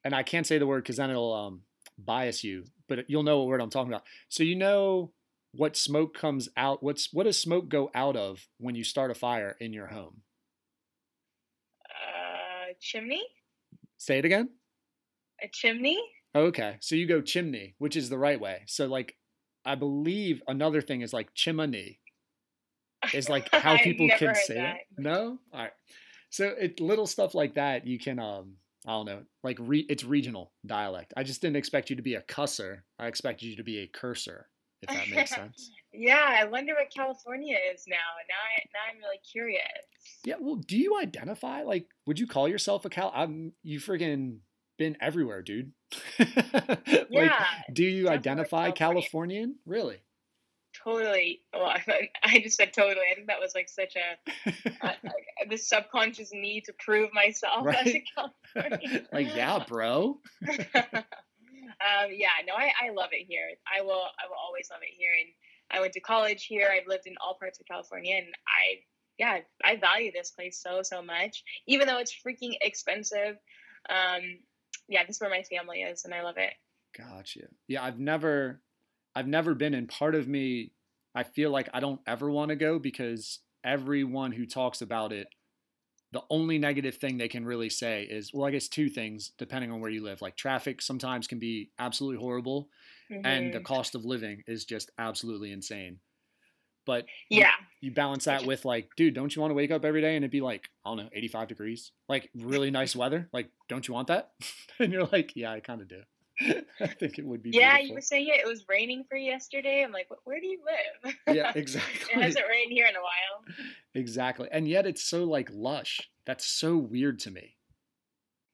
and 0.07 0.15
I 0.15 0.23
can't 0.23 0.47
say 0.47 0.59
the 0.59 0.67
word 0.67 0.83
because 0.83 0.97
then 0.97 1.11
it'll 1.11 1.33
um 1.33 1.63
bias 1.99 2.45
you, 2.45 2.65
but 2.89 3.09
you'll 3.09 3.23
know 3.23 3.39
what 3.39 3.49
word 3.49 3.61
I'm 3.61 3.71
talking 3.71 3.93
about. 3.93 4.05
So 4.29 4.43
you 4.43 4.57
know 4.57 5.13
what 5.53 5.77
smoke 5.77 6.15
comes 6.15 6.49
out. 6.57 6.83
What's 6.83 7.13
what 7.13 7.25
does 7.25 7.39
smoke 7.39 7.69
go 7.69 7.91
out 7.95 8.17
of 8.17 8.47
when 8.59 8.75
you 8.75 8.85
start 8.85 9.11
a 9.11 9.15
fire 9.15 9.57
in 9.61 9.73
your 9.73 9.89
home? 9.89 10.23
Chimney? 12.87 13.23
Say 13.99 14.19
it 14.19 14.25
again. 14.25 14.51
A 15.43 15.49
chimney? 15.53 15.99
Okay, 16.35 16.77
so 16.81 16.95
you 16.95 17.07
go 17.07 17.21
chimney, 17.21 17.75
which 17.79 17.97
is 17.97 18.09
the 18.09 18.19
right 18.19 18.41
way. 18.41 18.63
So 18.67 18.87
like, 18.87 19.17
I 19.65 19.75
believe 19.75 20.43
another 20.47 20.81
thing 20.81 21.01
is 21.01 21.13
like 21.13 21.35
chimney. 21.35 22.01
is 23.13 23.29
like 23.29 23.49
how 23.53 23.77
people 23.79 24.09
can 24.19 24.35
say 24.35 24.55
that. 24.55 24.77
it. 24.77 24.81
No, 24.99 25.39
all 25.53 25.61
right. 25.61 25.73
So 26.31 26.49
it 26.49 26.81
little 26.81 27.07
stuff 27.07 27.35
like 27.35 27.55
that 27.55 27.87
you 27.87 27.99
can 27.99 28.19
um 28.19 28.57
I 28.87 28.91
don't 28.91 29.07
know 29.07 29.23
like 29.43 29.59
re, 29.61 29.87
it's 29.89 30.05
regional 30.05 30.53
dialect. 30.65 31.15
I 31.17 31.23
just 31.23 31.41
didn't 31.41 31.57
expect 31.57 31.91
you 31.91 31.97
to 31.97 32.03
be 32.03 32.15
a 32.15 32.23
cusser. 32.23 32.81
I 32.99 33.07
expected 33.07 33.47
you 33.47 33.57
to 33.57 33.65
be 33.65 33.79
a 33.79 33.87
cursor. 33.87 34.49
If 34.83 34.89
that 34.91 35.09
makes 35.09 35.31
sense. 35.35 35.71
Yeah, 35.97 36.39
I 36.41 36.45
wonder 36.45 36.75
what 36.75 36.93
California 36.95 37.57
is 37.73 37.85
now. 37.89 37.97
Now, 38.29 38.35
I, 38.35 38.63
now 38.75 38.81
I'm 38.91 38.99
really 38.99 39.21
curious. 39.31 39.63
Yeah. 40.25 40.37
Well, 40.41 40.57
do 40.57 40.77
you 40.77 40.99
identify 41.01 41.63
like? 41.63 41.87
Would 42.07 42.19
you 42.19 42.27
call 42.27 42.49
yourself 42.49 42.85
a 42.85 42.89
Cal? 42.89 43.13
I'm 43.15 43.53
you 43.63 43.81
friggin' 43.81 44.39
been 44.79 44.97
everywhere, 45.01 45.43
dude. 45.43 45.73
like, 46.19 47.09
Yeah, 47.11 47.45
do 47.73 47.85
you 47.85 48.09
identify 48.09 48.71
California. 48.71 48.75
Californian? 48.75 49.57
Really? 49.65 49.99
totally. 50.87 51.41
Well, 51.53 51.67
I, 51.89 52.09
I 52.23 52.39
just 52.41 52.57
said 52.57 52.73
totally. 52.73 53.07
I 53.11 53.15
think 53.15 53.29
that 53.29 53.41
was 53.41 53.55
like 53.55 53.69
such 53.69 53.97
a, 53.97 54.31
a, 54.83 54.89
a 55.45 55.49
this 55.49 55.69
subconscious 55.69 56.31
need 56.33 56.65
to 56.65 56.73
prove 56.79 57.11
myself 57.13 57.67
as 57.69 57.95
a 57.95 58.05
Californian. 58.15 59.07
like 59.13 59.35
yeah, 59.35 59.65
bro. 59.67 60.21
um, 60.49 62.09
yeah, 62.11 62.37
no, 62.47 62.55
I, 62.55 62.73
I 62.87 62.91
love 62.93 63.11
it 63.13 63.27
here. 63.29 63.49
I 63.67 63.83
will 63.83 63.93
I 63.95 64.29
will 64.29 64.41
always 64.45 64.69
love 64.71 64.81
it 64.83 64.95
here. 64.97 65.13
And 65.19 65.33
I 65.71 65.81
went 65.81 65.93
to 65.95 66.01
college 66.01 66.47
here. 66.47 66.69
I've 66.73 66.87
lived 66.87 67.07
in 67.07 67.15
all 67.21 67.37
parts 67.39 67.59
of 67.61 67.67
California, 67.67 68.17
and 68.17 68.27
I 68.27 68.81
yeah 69.19 69.39
I 69.65 69.77
value 69.77 70.13
this 70.13 70.31
place 70.31 70.61
so 70.63 70.83
so 70.83 71.03
much. 71.03 71.43
Even 71.67 71.87
though 71.87 71.99
it's 71.99 72.15
freaking 72.15 72.55
expensive, 72.61 73.37
um, 73.89 74.23
yeah, 74.89 75.05
this 75.07 75.17
is 75.17 75.21
where 75.21 75.31
my 75.31 75.43
family 75.43 75.83
is, 75.83 76.05
and 76.05 76.15
I 76.15 76.23
love 76.23 76.37
it. 76.39 76.55
Gotcha. 76.97 77.49
Yeah, 77.69 77.85
I've 77.85 77.99
never 77.99 78.63
I've 79.15 79.29
never 79.29 79.55
been 79.55 79.75
and 79.75 79.89
part 79.89 80.15
of 80.15 80.29
me 80.29 80.73
I 81.15 81.25
feel 81.25 81.51
like 81.51 81.69
I 81.73 81.81
don't 81.81 82.01
ever 82.07 82.31
want 82.31 82.51
to 82.51 82.57
go 82.57 82.79
because 82.79 83.41
everyone 83.65 84.33
who 84.33 84.47
talks 84.47 84.83
about 84.83 85.13
it 85.13 85.29
the 86.17 86.23
only 86.31 86.59
negative 86.59 86.97
thing 86.97 87.19
they 87.19 87.29
can 87.29 87.45
really 87.45 87.69
say 87.83 88.03
is 88.05 88.33
well 88.35 88.47
I 88.49 88.51
guess 88.51 88.69
two 88.69 88.89
things 88.89 89.33
depending 89.39 89.71
on 89.73 89.81
where 89.81 89.91
you 89.97 90.03
live. 90.03 90.23
Like 90.23 90.37
traffic 90.37 90.81
sometimes 90.81 91.27
can 91.27 91.39
be 91.39 91.71
absolutely 91.79 92.19
horrible 92.25 92.61
and 93.11 93.53
the 93.55 93.61
Mhm. 93.61 93.65
cost 93.65 93.95
of 93.95 94.05
living 94.05 94.43
is 94.47 94.65
just 94.65 94.91
absolutely 94.99 95.51
insane. 95.53 96.01
But 96.87 97.07
you- 97.31 97.41
yeah, 97.41 97.53
you 97.81 97.91
balance 97.93 98.25
that 98.25 98.45
with 98.47 98.65
like, 98.65 98.89
dude, 98.97 99.15
don't 99.15 99.35
you 99.35 99.41
want 99.43 99.51
to 99.51 99.55
wake 99.55 99.71
up 99.73 99.85
every 99.85 100.01
day 100.01 100.15
and 100.17 100.25
it'd 100.25 100.31
be 100.31 100.41
like, 100.41 100.65
I 100.85 100.91
don't 100.91 100.99
know, 100.99 101.11
85 101.13 101.49
degrees, 101.49 101.93
like 102.09 102.31
really 102.35 102.71
nice 102.71 102.95
weather? 102.97 103.29
Like, 103.33 103.51
don't 103.69 103.87
you 103.89 103.95
want 103.95 104.09
that? 104.09 104.33
and 104.79 104.93
you're 104.93 105.07
like, 105.07 105.35
yeah, 105.37 105.53
I 105.53 105.61
kind 105.61 105.81
of 105.81 105.89
do. 105.89 106.03
I 106.81 106.87
think 106.87 107.19
it 107.19 107.25
would 107.25 107.43
be. 107.43 107.51
yeah. 107.53 107.79
You 107.79 107.95
were 107.95 108.01
saying 108.01 108.29
it. 108.29 108.41
It 108.41 108.47
was 108.47 108.65
raining 108.69 109.05
for 109.09 109.17
yesterday. 109.17 109.83
I'm 109.85 109.93
like, 109.93 110.09
where 110.25 110.41
do 110.41 110.47
you 110.47 110.59
live? 111.05 111.15
Yeah, 111.35 111.51
it 111.55 111.57
exactly. 111.57 112.21
hasn't 112.23 112.45
rained 112.49 112.73
here 112.73 112.87
in 112.87 112.95
a 112.97 113.01
while. 113.01 113.55
exactly. 113.95 114.49
And 114.51 114.69
yet 114.69 114.87
it's 114.87 115.03
so 115.03 115.25
like 115.25 115.49
lush. 115.53 116.01
That's 116.27 116.47
so 116.47 116.77
weird 116.77 117.19
to 117.21 117.31
me. 117.31 117.57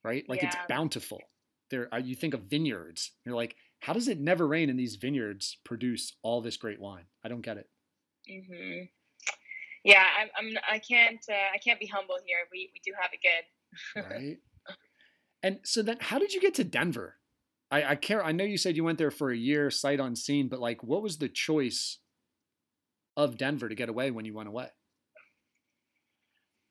Right? 0.05 0.25
Like 0.29 0.43
it's 0.43 0.57
bountiful. 0.69 1.21
There, 1.71 1.93
uh, 1.95 1.99
you 1.99 2.15
think 2.15 2.35
of 2.35 2.43
vineyards. 2.43 3.13
You're 3.25 3.35
like, 3.37 3.57
how 3.81 3.93
does 3.93 4.07
it 4.09 4.21
never 4.21 4.47
rain 4.47 4.69
and 4.69 4.79
these 4.79 4.97
vineyards 4.97 5.57
produce 5.65 6.15
all 6.23 6.41
this 6.41 6.57
great 6.57 6.81
wine? 6.81 7.05
I 7.25 7.29
don't 7.29 7.41
get 7.41 7.57
it. 7.57 7.69
hmm 8.29 8.83
Yeah, 9.85 10.05
I'm, 10.21 10.29
I'm. 10.37 10.55
I 10.71 10.79
can't. 10.79 11.25
Uh, 11.29 11.35
I 11.55 11.59
can't 11.59 11.81
be 11.81 11.87
humble 11.87 12.17
here. 12.27 12.37
We 12.53 12.71
we 12.73 12.81
do 12.85 12.93
have 13.01 13.11
it 13.13 13.21
good. 13.23 14.03
right? 14.15 14.39
And 15.45 15.59
so 15.65 15.83
then, 15.83 15.97
how 16.01 16.21
did 16.21 16.33
you 16.35 16.41
get 16.41 16.55
to 16.55 16.63
Denver? 16.65 17.17
I, 17.73 17.93
I 17.93 17.95
care. 17.97 18.23
I 18.23 18.33
know 18.33 18.45
you 18.45 18.59
said 18.59 18.77
you 18.77 18.85
went 18.85 18.99
there 18.99 19.11
for 19.11 19.31
a 19.31 19.37
year, 19.37 19.71
sight 19.71 19.99
unseen, 19.99 20.49
but 20.49 20.61
like, 20.61 20.85
what 20.85 21.03
was 21.03 21.17
the 21.17 21.29
choice 21.29 21.99
of 23.17 23.39
Denver 23.39 23.69
to 23.71 23.75
get 23.75 23.89
away 23.89 24.11
when 24.11 24.27
you 24.27 24.35
went 24.35 24.49
away? 24.49 24.69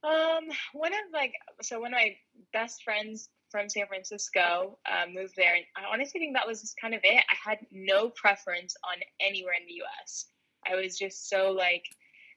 Um, 0.03 0.45
one 0.73 0.93
of 0.93 0.99
like 1.11 1.33
so 1.61 1.79
one 1.79 1.93
of 1.93 1.97
my 1.97 2.15
best 2.53 2.83
friends 2.83 3.29
from 3.49 3.67
San 3.67 3.87
Francisco, 3.87 4.77
uh, 4.89 5.05
moved 5.13 5.33
there, 5.35 5.55
and 5.55 5.65
I 5.75 5.91
honestly 5.91 6.19
think 6.19 6.35
that 6.35 6.47
was 6.47 6.61
just 6.61 6.79
kind 6.79 6.93
of 6.93 7.01
it. 7.03 7.23
I 7.29 7.49
had 7.49 7.57
no 7.71 8.09
preference 8.09 8.75
on 8.83 9.01
anywhere 9.19 9.55
in 9.59 9.65
the 9.67 9.73
U.S. 9.73 10.27
I 10.71 10.75
was 10.75 10.97
just 10.97 11.29
so 11.29 11.51
like, 11.51 11.83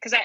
because 0.01 0.15
I 0.15 0.23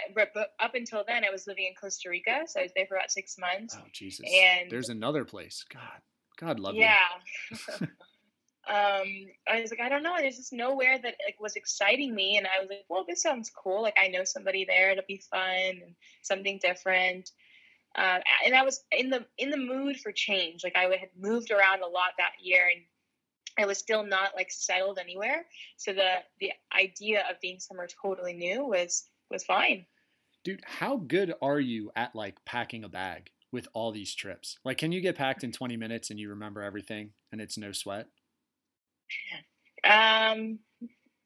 up 0.63 0.75
until 0.75 1.03
then 1.05 1.23
I 1.25 1.29
was 1.29 1.45
living 1.45 1.65
in 1.65 1.73
Costa 1.79 2.09
Rica, 2.09 2.43
so 2.47 2.61
I 2.61 2.63
was 2.63 2.71
there 2.75 2.85
for 2.87 2.95
about 2.95 3.11
six 3.11 3.35
months. 3.37 3.75
Oh 3.77 3.83
Jesus! 3.93 4.25
And- 4.33 4.71
There's 4.71 4.89
another 4.89 5.25
place. 5.25 5.63
God, 5.71 6.01
God 6.39 6.59
love 6.59 6.75
you. 6.75 6.81
yeah. 6.81 7.77
um, 8.67 9.07
I 9.47 9.61
was 9.61 9.71
like, 9.71 9.79
I 9.79 9.89
don't 9.89 10.03
know. 10.03 10.15
There's 10.17 10.37
just 10.37 10.53
nowhere 10.53 10.99
that 11.01 11.15
like 11.25 11.39
was 11.39 11.55
exciting 11.55 12.13
me, 12.13 12.37
and 12.37 12.45
I 12.45 12.59
was 12.59 12.69
like, 12.69 12.85
well, 12.89 13.05
this 13.07 13.21
sounds 13.21 13.51
cool. 13.51 13.81
Like 13.81 13.97
I 14.01 14.09
know 14.09 14.23
somebody 14.23 14.65
there. 14.65 14.91
It'll 14.91 15.03
be 15.07 15.23
fun 15.31 15.81
and 15.81 15.95
something 16.21 16.59
different. 16.61 17.31
Uh, 17.95 18.19
and 18.45 18.55
I 18.55 18.63
was 18.63 18.83
in 18.91 19.09
the 19.09 19.25
in 19.37 19.49
the 19.49 19.57
mood 19.57 19.97
for 19.97 20.11
change. 20.11 20.63
Like 20.63 20.75
I 20.75 20.83
had 20.83 21.09
moved 21.17 21.51
around 21.51 21.81
a 21.81 21.87
lot 21.87 22.11
that 22.17 22.33
year, 22.41 22.69
and 22.73 22.83
I 23.57 23.65
was 23.65 23.77
still 23.77 24.03
not 24.03 24.35
like 24.35 24.51
settled 24.51 24.99
anywhere. 24.99 25.45
So 25.77 25.93
the 25.93 26.17
the 26.39 26.51
idea 26.77 27.23
of 27.29 27.39
being 27.41 27.59
somewhere 27.59 27.87
totally 28.01 28.33
new 28.33 28.65
was 28.65 29.09
was 29.31 29.43
fine. 29.43 29.85
Dude, 30.43 30.61
how 30.65 30.97
good 30.97 31.33
are 31.41 31.59
you 31.59 31.91
at 31.95 32.15
like 32.15 32.43
packing 32.45 32.83
a 32.83 32.89
bag 32.89 33.31
with 33.51 33.67
all 33.73 33.91
these 33.91 34.13
trips? 34.13 34.57
Like, 34.63 34.77
can 34.77 34.91
you 34.91 35.01
get 35.01 35.17
packed 35.17 35.43
in 35.43 35.51
20 35.51 35.75
minutes 35.75 36.09
and 36.09 36.19
you 36.19 36.29
remember 36.29 36.61
everything 36.61 37.11
and 37.31 37.41
it's 37.41 37.57
no 37.57 37.71
sweat? 37.71 38.07
Um, 39.83 40.59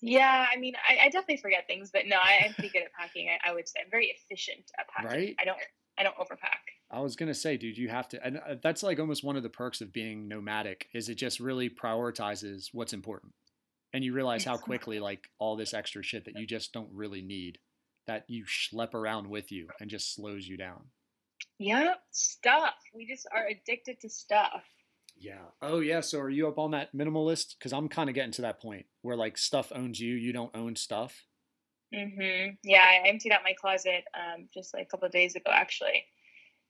yeah, 0.02 0.46
I 0.54 0.60
mean, 0.60 0.74
I, 0.88 1.06
I 1.06 1.10
definitely 1.10 1.38
forget 1.38 1.66
things, 1.66 1.90
but 1.92 2.04
no, 2.08 2.18
I, 2.18 2.46
I'm 2.46 2.54
pretty 2.54 2.70
good 2.70 2.84
at 2.84 2.94
packing. 3.00 3.30
I, 3.30 3.50
I 3.50 3.54
would 3.54 3.68
say 3.68 3.80
I'm 3.84 3.90
very 3.90 4.08
efficient 4.08 4.72
at 4.78 4.88
packing. 4.90 5.10
Right? 5.10 5.36
I 5.40 5.46
don't 5.46 5.58
I 5.98 6.04
don't 6.04 6.18
overpack. 6.18 6.74
I 6.92 7.00
was 7.00 7.16
gonna 7.16 7.34
say, 7.34 7.58
dude, 7.58 7.78
you 7.78 7.90
have 7.90 8.08
to, 8.10 8.26
and 8.26 8.38
uh, 8.38 8.56
that's 8.62 8.84
like 8.84 9.00
almost 9.00 9.24
one 9.24 9.38
of 9.38 9.44
the 9.44 9.50
perks 9.50 9.82
of 9.82 9.94
being 9.94 10.28
nomadic 10.28 10.88
is 10.94 11.10
it 11.10 11.16
just 11.16 11.40
really 11.40 11.70
prioritizes 11.70 12.70
what's 12.74 12.94
important, 12.94 13.34
and 13.94 14.04
you 14.04 14.14
realize 14.14 14.44
how 14.44 14.58
quickly 14.58 15.00
like 15.00 15.30
all 15.40 15.56
this 15.56 15.74
extra 15.74 16.04
shit 16.04 16.26
that 16.26 16.38
you 16.38 16.46
just 16.46 16.74
don't 16.74 16.90
really 16.92 17.22
need, 17.22 17.60
that 18.08 18.26
you 18.28 18.46
schlep 18.46 18.94
around 18.94 19.28
with 19.28 19.52
you 19.52 19.68
and 19.80 19.90
just 19.90 20.14
slows 20.14 20.48
you 20.48 20.58
down. 20.58 20.90
Yep, 21.60 21.98
stuff. 22.12 22.76
We 22.94 23.08
just 23.08 23.28
are 23.34 23.48
addicted 23.48 24.02
to 24.02 24.10
stuff. 24.10 24.64
Yeah. 25.18 25.46
Oh 25.62 25.80
yeah. 25.80 26.02
So 26.02 26.20
are 26.20 26.30
you 26.30 26.48
up 26.48 26.58
on 26.58 26.72
that 26.72 26.94
minimalist? 26.96 27.56
Because 27.58 27.74
I'm 27.74 27.88
kind 27.88 28.10
of 28.10 28.16
getting 28.16 28.32
to 28.34 28.42
that 28.44 28.62
point 28.62 28.86
where 29.02 29.16
like 29.16 29.38
stuff 29.38 29.72
owns 29.74 30.00
you, 30.00 30.16
you 30.16 30.34
don't 30.34 30.56
own 30.56 30.76
stuff. 30.76 31.26
Mm-hmm. 31.94 32.56
Yeah, 32.64 32.84
I 32.84 33.08
emptied 33.08 33.32
out 33.32 33.42
my 33.44 33.54
closet 33.54 34.04
um, 34.16 34.48
just 34.54 34.74
like 34.74 34.84
a 34.84 34.86
couple 34.86 35.06
of 35.06 35.12
days 35.12 35.36
ago, 35.36 35.52
actually. 35.52 36.06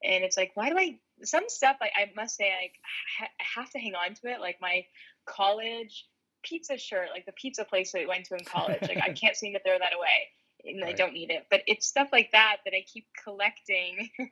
And 0.02 0.22
it's 0.22 0.36
like, 0.36 0.52
why 0.54 0.68
do 0.68 0.78
I? 0.78 0.98
Some 1.22 1.44
stuff, 1.48 1.76
like 1.80 1.92
I 1.96 2.10
must 2.14 2.36
say, 2.36 2.52
like 2.60 2.74
ha- 3.18 3.32
I 3.40 3.60
have 3.60 3.70
to 3.70 3.78
hang 3.78 3.94
on 3.94 4.14
to 4.14 4.28
it. 4.28 4.40
Like 4.40 4.58
my 4.60 4.84
college 5.26 6.06
pizza 6.42 6.76
shirt, 6.76 7.08
like 7.12 7.24
the 7.24 7.32
pizza 7.32 7.64
place 7.64 7.92
that 7.92 8.00
we 8.00 8.06
went 8.06 8.26
to 8.26 8.34
in 8.34 8.44
college. 8.44 8.82
Like 8.82 8.98
I 9.02 9.12
can't 9.20 9.36
seem 9.36 9.54
to 9.54 9.60
throw 9.60 9.78
that 9.78 9.94
away, 9.96 10.74
and 10.76 10.84
I 10.84 10.92
don't 10.92 11.14
need 11.14 11.30
it. 11.30 11.46
But 11.50 11.62
it's 11.66 11.86
stuff 11.86 12.08
like 12.12 12.30
that 12.32 12.58
that 12.64 12.74
I 12.74 12.84
keep 12.86 13.06
collecting 13.22 14.10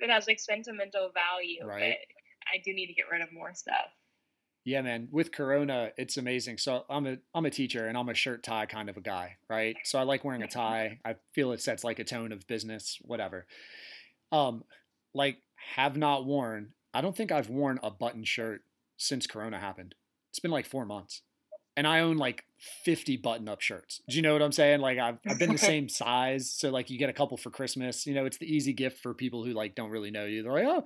that 0.00 0.10
has 0.10 0.28
like 0.28 0.38
sentimental 0.38 1.10
value. 1.12 1.66
Right. 1.66 1.96
But 1.98 2.21
I 2.52 2.58
do 2.58 2.72
need 2.74 2.86
to 2.86 2.92
get 2.92 3.06
rid 3.10 3.22
of 3.22 3.32
more 3.32 3.54
stuff. 3.54 3.90
Yeah, 4.64 4.82
man. 4.82 5.08
With 5.10 5.32
Corona, 5.32 5.90
it's 5.96 6.16
amazing. 6.16 6.58
So 6.58 6.84
I'm 6.88 7.06
a 7.06 7.16
I'm 7.34 7.46
a 7.46 7.50
teacher 7.50 7.86
and 7.86 7.98
I'm 7.98 8.08
a 8.08 8.14
shirt 8.14 8.44
tie 8.44 8.66
kind 8.66 8.88
of 8.88 8.96
a 8.96 9.00
guy, 9.00 9.36
right? 9.48 9.76
So 9.84 9.98
I 9.98 10.04
like 10.04 10.24
wearing 10.24 10.42
a 10.42 10.48
tie. 10.48 10.98
I 11.04 11.16
feel 11.32 11.52
it 11.52 11.60
sets 11.60 11.82
like 11.82 11.98
a 11.98 12.04
tone 12.04 12.30
of 12.30 12.46
business, 12.46 12.98
whatever. 13.02 13.46
Um, 14.30 14.64
like 15.14 15.38
have 15.74 15.96
not 15.96 16.24
worn. 16.24 16.74
I 16.94 17.00
don't 17.00 17.16
think 17.16 17.32
I've 17.32 17.48
worn 17.48 17.80
a 17.82 17.90
button 17.90 18.24
shirt 18.24 18.62
since 18.96 19.26
Corona 19.26 19.58
happened. 19.58 19.94
It's 20.30 20.38
been 20.38 20.50
like 20.50 20.66
four 20.66 20.86
months, 20.86 21.22
and 21.76 21.86
I 21.86 22.00
own 22.00 22.16
like 22.16 22.44
50 22.84 23.16
button 23.16 23.48
up 23.48 23.60
shirts. 23.60 24.00
Do 24.08 24.16
you 24.16 24.22
know 24.22 24.32
what 24.32 24.42
I'm 24.42 24.52
saying? 24.52 24.80
Like 24.80 24.98
I've 24.98 25.18
I've 25.26 25.38
been 25.40 25.52
the 25.52 25.58
same 25.72 25.88
size, 25.88 26.48
so 26.48 26.70
like 26.70 26.88
you 26.88 26.98
get 26.98 27.10
a 27.10 27.14
couple 27.14 27.36
for 27.36 27.50
Christmas. 27.50 28.06
You 28.06 28.14
know, 28.14 28.26
it's 28.26 28.38
the 28.38 28.54
easy 28.54 28.72
gift 28.72 28.98
for 29.02 29.12
people 29.12 29.44
who 29.44 29.52
like 29.52 29.74
don't 29.74 29.90
really 29.90 30.12
know 30.12 30.24
you. 30.24 30.44
They're 30.44 30.52
like, 30.52 30.66
oh, 30.66 30.84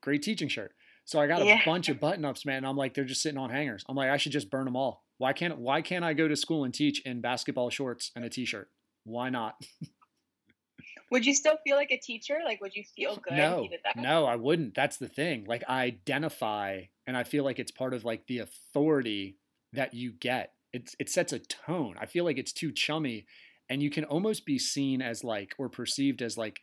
great 0.00 0.22
teaching 0.22 0.48
shirt. 0.48 0.72
So 1.04 1.20
I 1.20 1.26
got 1.26 1.42
a 1.42 1.44
Yeah. 1.44 1.64
bunch 1.64 1.88
of 1.88 2.00
button 2.00 2.24
ups, 2.24 2.44
man. 2.44 2.58
and 2.58 2.66
I'm 2.66 2.76
like, 2.76 2.94
they're 2.94 3.04
just 3.04 3.22
sitting 3.22 3.38
on 3.38 3.50
hangers. 3.50 3.84
I'm 3.88 3.94
like, 3.96 4.10
I 4.10 4.16
should 4.16 4.32
just 4.32 4.50
burn 4.50 4.64
them 4.64 4.76
all. 4.76 5.04
Why 5.18 5.32
can't 5.32 5.58
Why 5.58 5.80
can't 5.82 6.04
I 6.04 6.12
go 6.14 6.26
to 6.28 6.36
school 6.36 6.64
and 6.64 6.74
teach 6.74 7.00
in 7.02 7.20
basketball 7.20 7.70
shorts 7.70 8.10
and 8.16 8.24
a 8.24 8.28
t-shirt? 8.28 8.70
Why 9.04 9.30
not? 9.30 9.54
Would 11.12 11.24
you 11.24 11.34
still 11.34 11.56
feel 11.64 11.76
like 11.76 11.92
a 11.92 11.98
teacher? 11.98 12.40
Like, 12.44 12.60
would 12.60 12.74
you 12.74 12.82
feel 12.96 13.14
good 13.16 13.34
no, 13.36 13.62
you 13.62 13.68
did 13.68 13.80
that? 13.84 13.96
no, 13.96 14.24
I 14.26 14.34
wouldn't. 14.34 14.74
That's 14.74 14.96
the 14.96 15.06
thing. 15.08 15.44
Like 15.46 15.62
I 15.68 15.84
identify, 15.84 16.82
and 17.06 17.16
I 17.16 17.22
feel 17.22 17.44
like 17.44 17.60
it's 17.60 17.70
part 17.70 17.94
of 17.94 18.04
like 18.04 18.26
the 18.26 18.38
authority 18.40 19.38
that 19.72 19.94
you 19.94 20.10
get. 20.12 20.54
It's 20.72 20.96
it 20.98 21.08
sets 21.08 21.32
a 21.32 21.38
tone. 21.38 21.94
I 22.00 22.06
feel 22.06 22.24
like 22.24 22.38
it's 22.38 22.52
too 22.52 22.72
chummy, 22.72 23.26
and 23.68 23.80
you 23.80 23.88
can 23.88 24.04
almost 24.04 24.44
be 24.46 24.58
seen 24.58 25.00
as 25.00 25.22
like 25.22 25.54
or 25.58 25.68
perceived 25.68 26.22
as 26.22 26.36
like 26.36 26.60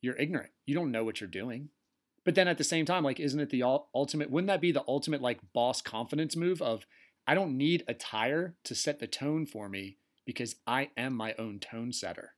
you're 0.00 0.16
ignorant. 0.16 0.50
You 0.64 0.74
don't 0.74 0.90
know 0.90 1.04
what 1.04 1.20
you're 1.20 1.28
doing. 1.28 1.68
But 2.24 2.34
then 2.34 2.48
at 2.48 2.58
the 2.58 2.64
same 2.64 2.84
time, 2.84 3.04
like, 3.04 3.20
isn't 3.20 3.40
it 3.40 3.50
the 3.50 3.62
ultimate? 3.62 4.30
Wouldn't 4.30 4.48
that 4.48 4.60
be 4.60 4.72
the 4.72 4.84
ultimate 4.86 5.22
like 5.22 5.40
boss 5.52 5.80
confidence 5.80 6.36
move 6.36 6.60
of 6.60 6.86
I 7.26 7.34
don't 7.34 7.56
need 7.56 7.84
attire 7.86 8.54
to 8.64 8.74
set 8.74 9.00
the 9.00 9.06
tone 9.06 9.46
for 9.46 9.68
me 9.68 9.98
because 10.24 10.56
I 10.66 10.90
am 10.96 11.14
my 11.14 11.34
own 11.38 11.58
tone 11.58 11.92
setter. 11.92 12.34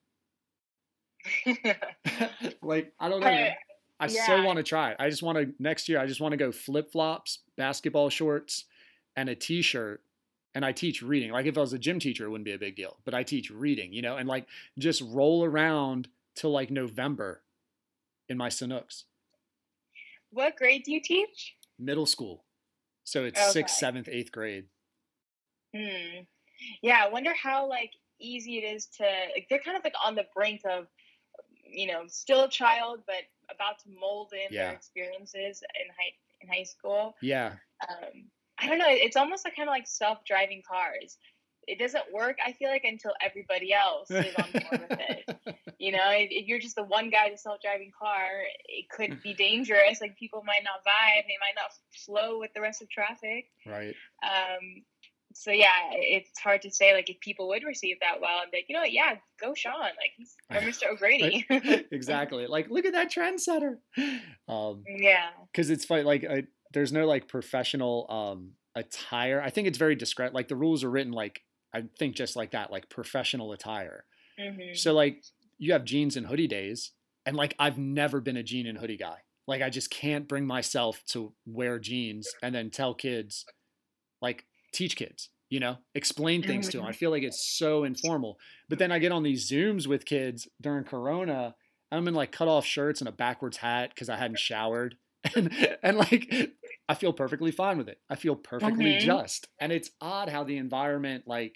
like 2.62 2.93
I 2.98 3.09
don't 3.09 3.20
know. 3.20 3.27
man. 3.27 3.55
I 4.01 4.07
so 4.07 4.43
want 4.43 4.57
to 4.57 4.62
try 4.62 4.93
it. 4.93 4.97
I 4.98 5.11
just 5.11 5.23
want 5.23 5.39
to 5.39 5.52
next 5.59 5.89
year. 5.89 6.01
I 6.01 6.07
just 6.07 6.20
want 6.20 6.32
to 6.32 6.39
go 6.39 6.51
flip 6.51 6.90
flops, 6.90 7.40
basketball 7.57 8.09
shorts, 8.09 8.65
and 9.15 9.28
a 9.28 9.35
t 9.35 9.61
shirt. 9.61 10.02
And 10.55 10.65
I 10.65 10.73
teach 10.73 11.02
reading. 11.02 11.31
Like 11.31 11.47
if 11.47 11.57
I 11.57 11.61
was 11.61 11.73
a 11.73 11.78
gym 11.78 12.01
teacher, 12.01 12.24
it 12.24 12.31
wouldn't 12.31 12.47
be 12.47 12.52
a 12.52 12.59
big 12.59 12.74
deal. 12.74 12.97
But 13.05 13.15
I 13.15 13.23
teach 13.23 13.51
reading, 13.51 13.93
you 13.93 14.02
know, 14.02 14.16
and 14.16 14.28
like 14.28 14.47
just 14.78 15.02
roll 15.02 15.44
around 15.44 16.09
till 16.35 16.51
like 16.51 16.70
November 16.70 17.43
in 18.28 18.39
my 18.39 18.48
Sanuks, 18.48 19.05
what 20.31 20.57
grade 20.57 20.82
do 20.85 20.93
you 20.93 21.01
teach? 21.02 21.57
middle 21.78 22.07
school. 22.07 22.44
So 23.05 23.24
it's 23.24 23.40
Okay. 23.40 23.51
sixth, 23.52 23.77
seventh, 23.78 24.07
eighth 24.09 24.31
grade. 24.32 24.66
Hmm. 25.74 26.20
Yeah, 26.82 27.02
I 27.05 27.09
wonder 27.09 27.32
how 27.35 27.66
like 27.66 27.93
easy 28.20 28.59
it 28.59 28.65
is 28.74 28.86
to 28.98 29.05
like 29.35 29.47
they're 29.48 29.61
kind 29.61 29.77
of 29.78 29.85
like 29.85 29.94
on 30.05 30.15
the 30.15 30.27
brink 30.35 30.61
of 30.69 30.89
you 31.65 31.86
know 31.86 32.02
still 32.07 32.44
a 32.44 32.48
child 32.51 33.01
but 33.07 33.23
about 33.51 33.78
to 33.78 33.89
mold 33.98 34.32
in 34.35 34.52
Yeah. 34.55 34.66
their 34.66 34.74
experiences 34.74 35.62
in 35.81 35.89
high 35.89 36.12
in 36.43 36.48
high 36.48 36.65
school. 36.65 37.15
Yeah. 37.23 37.55
Um, 37.89 38.28
I 38.59 38.66
don't 38.69 38.78
know. 38.78 38.86
It's 38.89 39.16
almost 39.16 39.44
like 39.47 39.57
kind 39.57 39.69
of 39.69 39.73
like 39.73 39.86
self 39.86 40.19
driving 40.27 40.62
cars. 40.69 41.16
It 41.70 41.78
doesn't 41.78 42.05
work. 42.12 42.36
I 42.44 42.52
feel 42.52 42.68
like 42.68 42.84
until 42.84 43.12
everybody 43.24 43.72
else 43.72 44.10
is 44.10 44.34
on 44.36 44.51
board 44.52 44.88
with 44.88 44.98
it. 45.01 45.36
You 45.80 45.92
know, 45.92 46.10
if, 46.10 46.28
if 46.30 46.47
you're 46.47 46.59
just 46.59 46.76
the 46.76 46.84
one 46.84 47.09
guy 47.09 47.30
to 47.30 47.38
self 47.38 47.62
driving 47.62 47.90
car, 47.98 48.26
it 48.68 48.90
could 48.90 49.22
be 49.22 49.32
dangerous. 49.32 50.02
Like 50.02 50.14
people 50.18 50.42
might 50.44 50.62
not 50.62 50.84
vibe. 50.86 51.22
They 51.22 51.38
might 51.40 51.56
not 51.56 51.72
flow 52.05 52.38
with 52.38 52.51
the 52.55 52.60
rest 52.60 52.82
of 52.82 52.90
traffic. 52.90 53.47
Right. 53.66 53.94
Um, 54.22 54.84
so 55.32 55.52
yeah, 55.52 55.72
it's 55.92 56.38
hard 56.38 56.60
to 56.62 56.70
say 56.70 56.92
like 56.92 57.09
if 57.09 57.18
people 57.20 57.48
would 57.48 57.62
receive 57.64 57.97
that 58.01 58.20
well 58.20 58.40
and 58.42 58.51
be 58.51 58.59
like, 58.59 58.66
you 58.68 58.74
know 58.74 58.82
what, 58.82 58.92
yeah, 58.92 59.14
go 59.40 59.55
Sean, 59.55 59.72
like 59.80 60.12
he's 60.18 60.36
or 60.51 60.56
Mr. 60.56 60.92
O'Grady. 60.92 61.47
exactly. 61.90 62.47
Like, 62.47 62.68
look 62.68 62.84
at 62.84 62.92
that 62.92 63.10
trendsetter. 63.10 63.76
Um, 64.48 64.84
yeah. 64.86 65.30
because 65.51 65.70
it's 65.70 65.86
funny 65.86 66.02
like 66.02 66.24
I, 66.24 66.44
there's 66.72 66.92
no 66.92 67.06
like 67.06 67.28
professional 67.28 68.06
um 68.10 68.52
attire 68.76 69.42
i 69.42 69.51
think 69.51 69.66
it's 69.66 69.78
very 69.78 69.97
discreet 69.97 70.32
like 70.32 70.47
the 70.47 70.55
rules 70.55 70.84
are 70.84 70.90
written 70.90 71.12
like 71.12 71.42
i 71.74 71.82
think 71.98 72.16
just 72.16 72.36
like 72.36 72.52
that 72.52 72.70
like 72.70 72.88
professional 72.88 73.52
attire. 73.52 74.05
Hmm 74.38 74.74
so 74.74 74.92
like 74.94 75.22
you 75.59 75.72
have 75.72 75.84
jeans 75.84 76.16
and 76.16 76.26
hoodie 76.26 76.47
days 76.48 76.92
and 77.26 77.36
like 77.36 77.55
i've 77.59 77.76
never 77.78 78.20
been 78.20 78.36
a 78.36 78.42
jean 78.42 78.66
and 78.66 78.78
hoodie 78.78 78.97
guy. 78.97 79.18
Like 79.47 79.62
i 79.62 79.68
just 79.70 79.90
can't 79.90 80.28
bring 80.28 80.47
myself 80.47 81.02
to 81.09 81.32
wear 81.47 81.78
jeans 81.78 82.28
and 82.42 82.55
then 82.55 82.70
tell 82.70 82.94
kids 82.94 83.44
like 84.22 84.47
teach 84.72 84.97
kids 84.97 85.28
you 85.51 85.59
know? 85.59 85.78
Explain 85.97 86.42
things 86.44 86.68
to 86.68 86.76
them 86.78 86.86
i 86.86 86.92
feel 86.92 87.10
like 87.10 87.24
it's 87.24 87.44
so 87.59 87.84
informal. 87.84 88.38
But 88.68 88.78
then 88.78 88.92
i 88.92 88.98
get 88.98 89.12
on 89.12 89.22
these 89.24 89.51
zooms 89.51 89.86
with 89.86 90.05
kids 90.05 90.48
during 90.60 90.84
corona 90.84 91.55
i'm 91.92 92.06
in 92.09 92.14
like 92.14 92.30
cut 92.32 92.48
off 92.48 92.64
shirts 92.64 93.01
and 93.01 93.09
a 93.09 93.12
backwards 93.12 93.56
hat 93.59 93.90
because 93.90 94.09
i 94.09 94.16
hadn't 94.16 94.38
showered. 94.38 94.97
And 95.36 95.52
and 95.82 95.98
like 95.98 96.32
i 96.90 96.94
feel 96.94 97.12
perfectly 97.12 97.52
fine 97.52 97.78
with 97.78 97.88
it. 97.88 98.00
I 98.10 98.16
feel 98.16 98.34
perfectly 98.34 98.98
just. 98.98 99.46
And 99.60 99.70
it's 99.70 99.92
odd 100.00 100.28
how 100.28 100.42
the 100.42 100.56
environment 100.56 101.22
like 101.24 101.54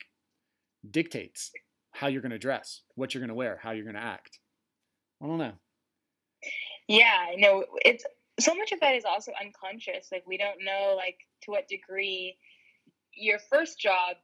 dictates 0.88 1.50
how 1.90 2.06
you're 2.06 2.22
going 2.22 2.30
to 2.30 2.38
dress 2.38 2.82
what 2.94 3.12
you're 3.12 3.20
going 3.20 3.28
to 3.30 3.34
wear 3.34 3.58
how 3.60 3.72
you're 3.72 3.84
going 3.84 3.96
to 3.96 4.00
act. 4.00 4.38
I 5.20 5.26
don't 5.26 5.38
know. 5.38 5.54
Yeah, 6.86 7.32
no, 7.36 7.64
it's 7.84 8.04
so 8.38 8.54
much 8.54 8.70
of 8.70 8.78
that 8.78 8.94
is 8.94 9.04
also 9.04 9.32
unconscious. 9.44 10.06
Like 10.12 10.22
we 10.24 10.38
don't 10.38 10.64
know 10.64 10.94
like 10.96 11.18
to 11.42 11.50
what 11.50 11.66
degree 11.66 12.36
your 13.12 13.40
first 13.50 13.80
job 13.80 14.14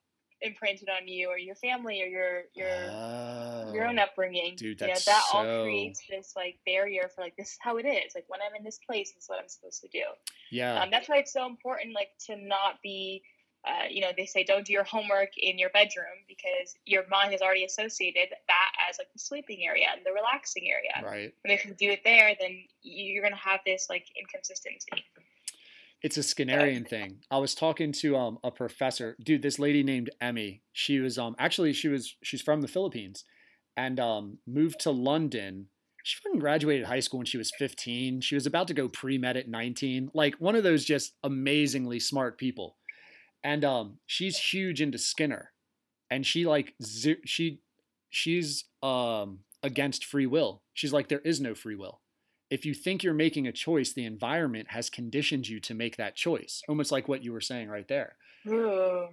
imprinted 0.42 0.88
on 0.88 1.06
you 1.06 1.28
or 1.28 1.38
your 1.38 1.54
family 1.54 2.02
or 2.02 2.06
your 2.06 2.42
your 2.54 2.90
oh, 2.90 3.72
your 3.74 3.86
own 3.86 3.98
upbringing. 3.98 4.56
dude, 4.56 4.80
you 4.80 4.86
know, 4.86 4.92
that's 4.92 5.04
that 5.04 5.22
all 5.32 5.62
creates 5.62 6.02
this 6.08 6.32
like 6.36 6.58
barrier 6.64 7.10
for 7.14 7.20
like 7.20 7.36
this 7.36 7.48
is 7.52 7.58
how 7.60 7.76
it 7.76 7.84
is. 7.86 8.14
Like 8.14 8.24
when 8.28 8.40
I'm 8.40 8.54
in 8.56 8.64
this 8.64 8.78
place, 8.78 9.12
this 9.12 9.24
is 9.24 9.28
what 9.28 9.38
I'm 9.40 9.48
supposed 9.48 9.80
to 9.82 9.88
do. 9.88 10.04
yeah, 10.50 10.82
Um, 10.82 10.90
that's 10.90 11.08
why 11.08 11.18
it's 11.18 11.32
so 11.32 11.46
important, 11.46 11.94
like 11.94 12.10
to 12.26 12.36
not 12.36 12.80
be. 12.82 13.22
Uh, 13.62 13.84
you 13.90 14.00
know, 14.00 14.08
they 14.16 14.24
say 14.24 14.42
don't 14.42 14.64
do 14.64 14.72
your 14.72 14.84
homework 14.84 15.36
in 15.36 15.58
your 15.58 15.68
bedroom 15.68 16.24
because 16.26 16.74
your 16.86 17.06
mind 17.10 17.32
has 17.32 17.42
already 17.42 17.62
associated 17.66 18.30
that 18.48 18.72
as 18.88 18.96
like 18.98 19.12
the 19.12 19.18
sleeping 19.18 19.66
area 19.66 19.84
and 19.94 20.00
the 20.02 20.10
relaxing 20.12 20.64
area. 20.70 20.92
right. 21.04 21.34
And 21.44 21.52
if 21.52 21.66
you 21.66 21.74
do 21.74 21.90
it 21.90 22.00
there, 22.02 22.34
then 22.40 22.64
you're 22.80 23.22
gonna 23.22 23.36
have 23.36 23.60
this 23.66 23.88
like 23.90 24.06
inconsistency. 24.18 25.04
It's 26.02 26.16
a 26.16 26.20
Skinnerian 26.20 26.88
thing. 26.88 27.18
I 27.30 27.38
was 27.38 27.54
talking 27.54 27.92
to 27.92 28.16
um 28.16 28.38
a 28.42 28.50
professor, 28.50 29.16
dude. 29.22 29.42
This 29.42 29.58
lady 29.58 29.82
named 29.82 30.10
Emmy. 30.20 30.62
She 30.72 30.98
was 30.98 31.18
um 31.18 31.36
actually 31.38 31.72
she 31.72 31.88
was 31.88 32.16
she's 32.22 32.42
from 32.42 32.62
the 32.62 32.68
Philippines, 32.68 33.24
and 33.76 34.00
um 34.00 34.38
moved 34.46 34.80
to 34.80 34.90
London. 34.90 35.66
She 36.02 36.16
fucking 36.24 36.40
graduated 36.40 36.86
high 36.86 37.00
school 37.00 37.18
when 37.18 37.26
she 37.26 37.36
was 37.36 37.52
15. 37.58 38.22
She 38.22 38.34
was 38.34 38.46
about 38.46 38.68
to 38.68 38.74
go 38.74 38.88
pre 38.88 39.18
med 39.18 39.36
at 39.36 39.48
19. 39.48 40.10
Like 40.14 40.36
one 40.36 40.56
of 40.56 40.64
those 40.64 40.84
just 40.84 41.12
amazingly 41.22 42.00
smart 42.00 42.38
people, 42.38 42.76
and 43.44 43.64
um 43.64 43.98
she's 44.06 44.38
huge 44.38 44.80
into 44.80 44.96
Skinner, 44.98 45.52
and 46.10 46.24
she 46.24 46.46
like 46.46 46.74
she 47.26 47.60
she's 48.08 48.64
um 48.82 49.40
against 49.62 50.06
free 50.06 50.26
will. 50.26 50.62
She's 50.72 50.94
like 50.94 51.08
there 51.08 51.20
is 51.20 51.42
no 51.42 51.54
free 51.54 51.76
will 51.76 52.00
if 52.50 52.64
you 52.64 52.74
think 52.74 53.02
you're 53.02 53.14
making 53.14 53.46
a 53.46 53.52
choice, 53.52 53.92
the 53.92 54.04
environment 54.04 54.68
has 54.70 54.90
conditioned 54.90 55.48
you 55.48 55.60
to 55.60 55.74
make 55.74 55.96
that 55.96 56.16
choice. 56.16 56.62
Almost 56.68 56.90
like 56.90 57.08
what 57.08 57.22
you 57.24 57.32
were 57.32 57.40
saying 57.40 57.68
right 57.68 57.86
there. 57.88 58.16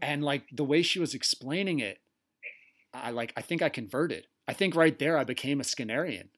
And 0.02 0.24
like 0.24 0.44
the 0.52 0.64
way 0.64 0.82
she 0.82 1.00
was 1.00 1.14
explaining 1.14 1.80
it, 1.80 2.00
I 2.94 3.12
like 3.12 3.34
I 3.38 3.42
think 3.42 3.62
I 3.62 3.70
converted. 3.70 4.28
I 4.48 4.54
think 4.54 4.76
right 4.76 4.98
there 4.98 5.18
I 5.18 5.24
became 5.24 5.60
a 5.60 5.64
Skinnerian. 5.64 6.30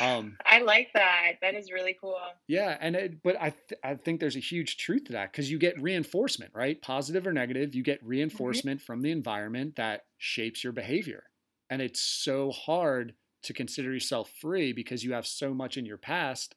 Um 0.00 0.36
I 0.44 0.60
like 0.60 0.88
that. 0.94 1.34
That 1.40 1.54
is 1.54 1.70
really 1.70 1.96
cool. 2.00 2.18
yeah, 2.48 2.76
and 2.80 2.96
it, 2.96 3.22
but 3.22 3.36
I 3.40 3.50
th- 3.50 3.80
I 3.84 3.94
think 3.94 4.18
there's 4.18 4.34
a 4.34 4.40
huge 4.40 4.76
truth 4.76 5.04
to 5.04 5.12
that 5.12 5.30
because 5.30 5.50
you 5.50 5.58
get 5.58 5.80
reinforcement, 5.80 6.50
right? 6.52 6.82
Positive 6.82 7.26
or 7.26 7.32
negative, 7.32 7.76
you 7.76 7.84
get 7.84 8.04
reinforcement 8.04 8.80
from 8.82 9.02
the 9.02 9.12
environment 9.12 9.76
that 9.76 10.06
shapes 10.18 10.64
your 10.64 10.72
behavior. 10.72 11.24
And 11.70 11.80
it's 11.80 12.00
so 12.00 12.50
hard 12.50 13.14
to 13.42 13.52
consider 13.52 13.92
yourself 13.92 14.30
free 14.40 14.72
because 14.72 15.04
you 15.04 15.12
have 15.12 15.26
so 15.26 15.54
much 15.54 15.76
in 15.76 15.86
your 15.86 15.96
past. 15.96 16.54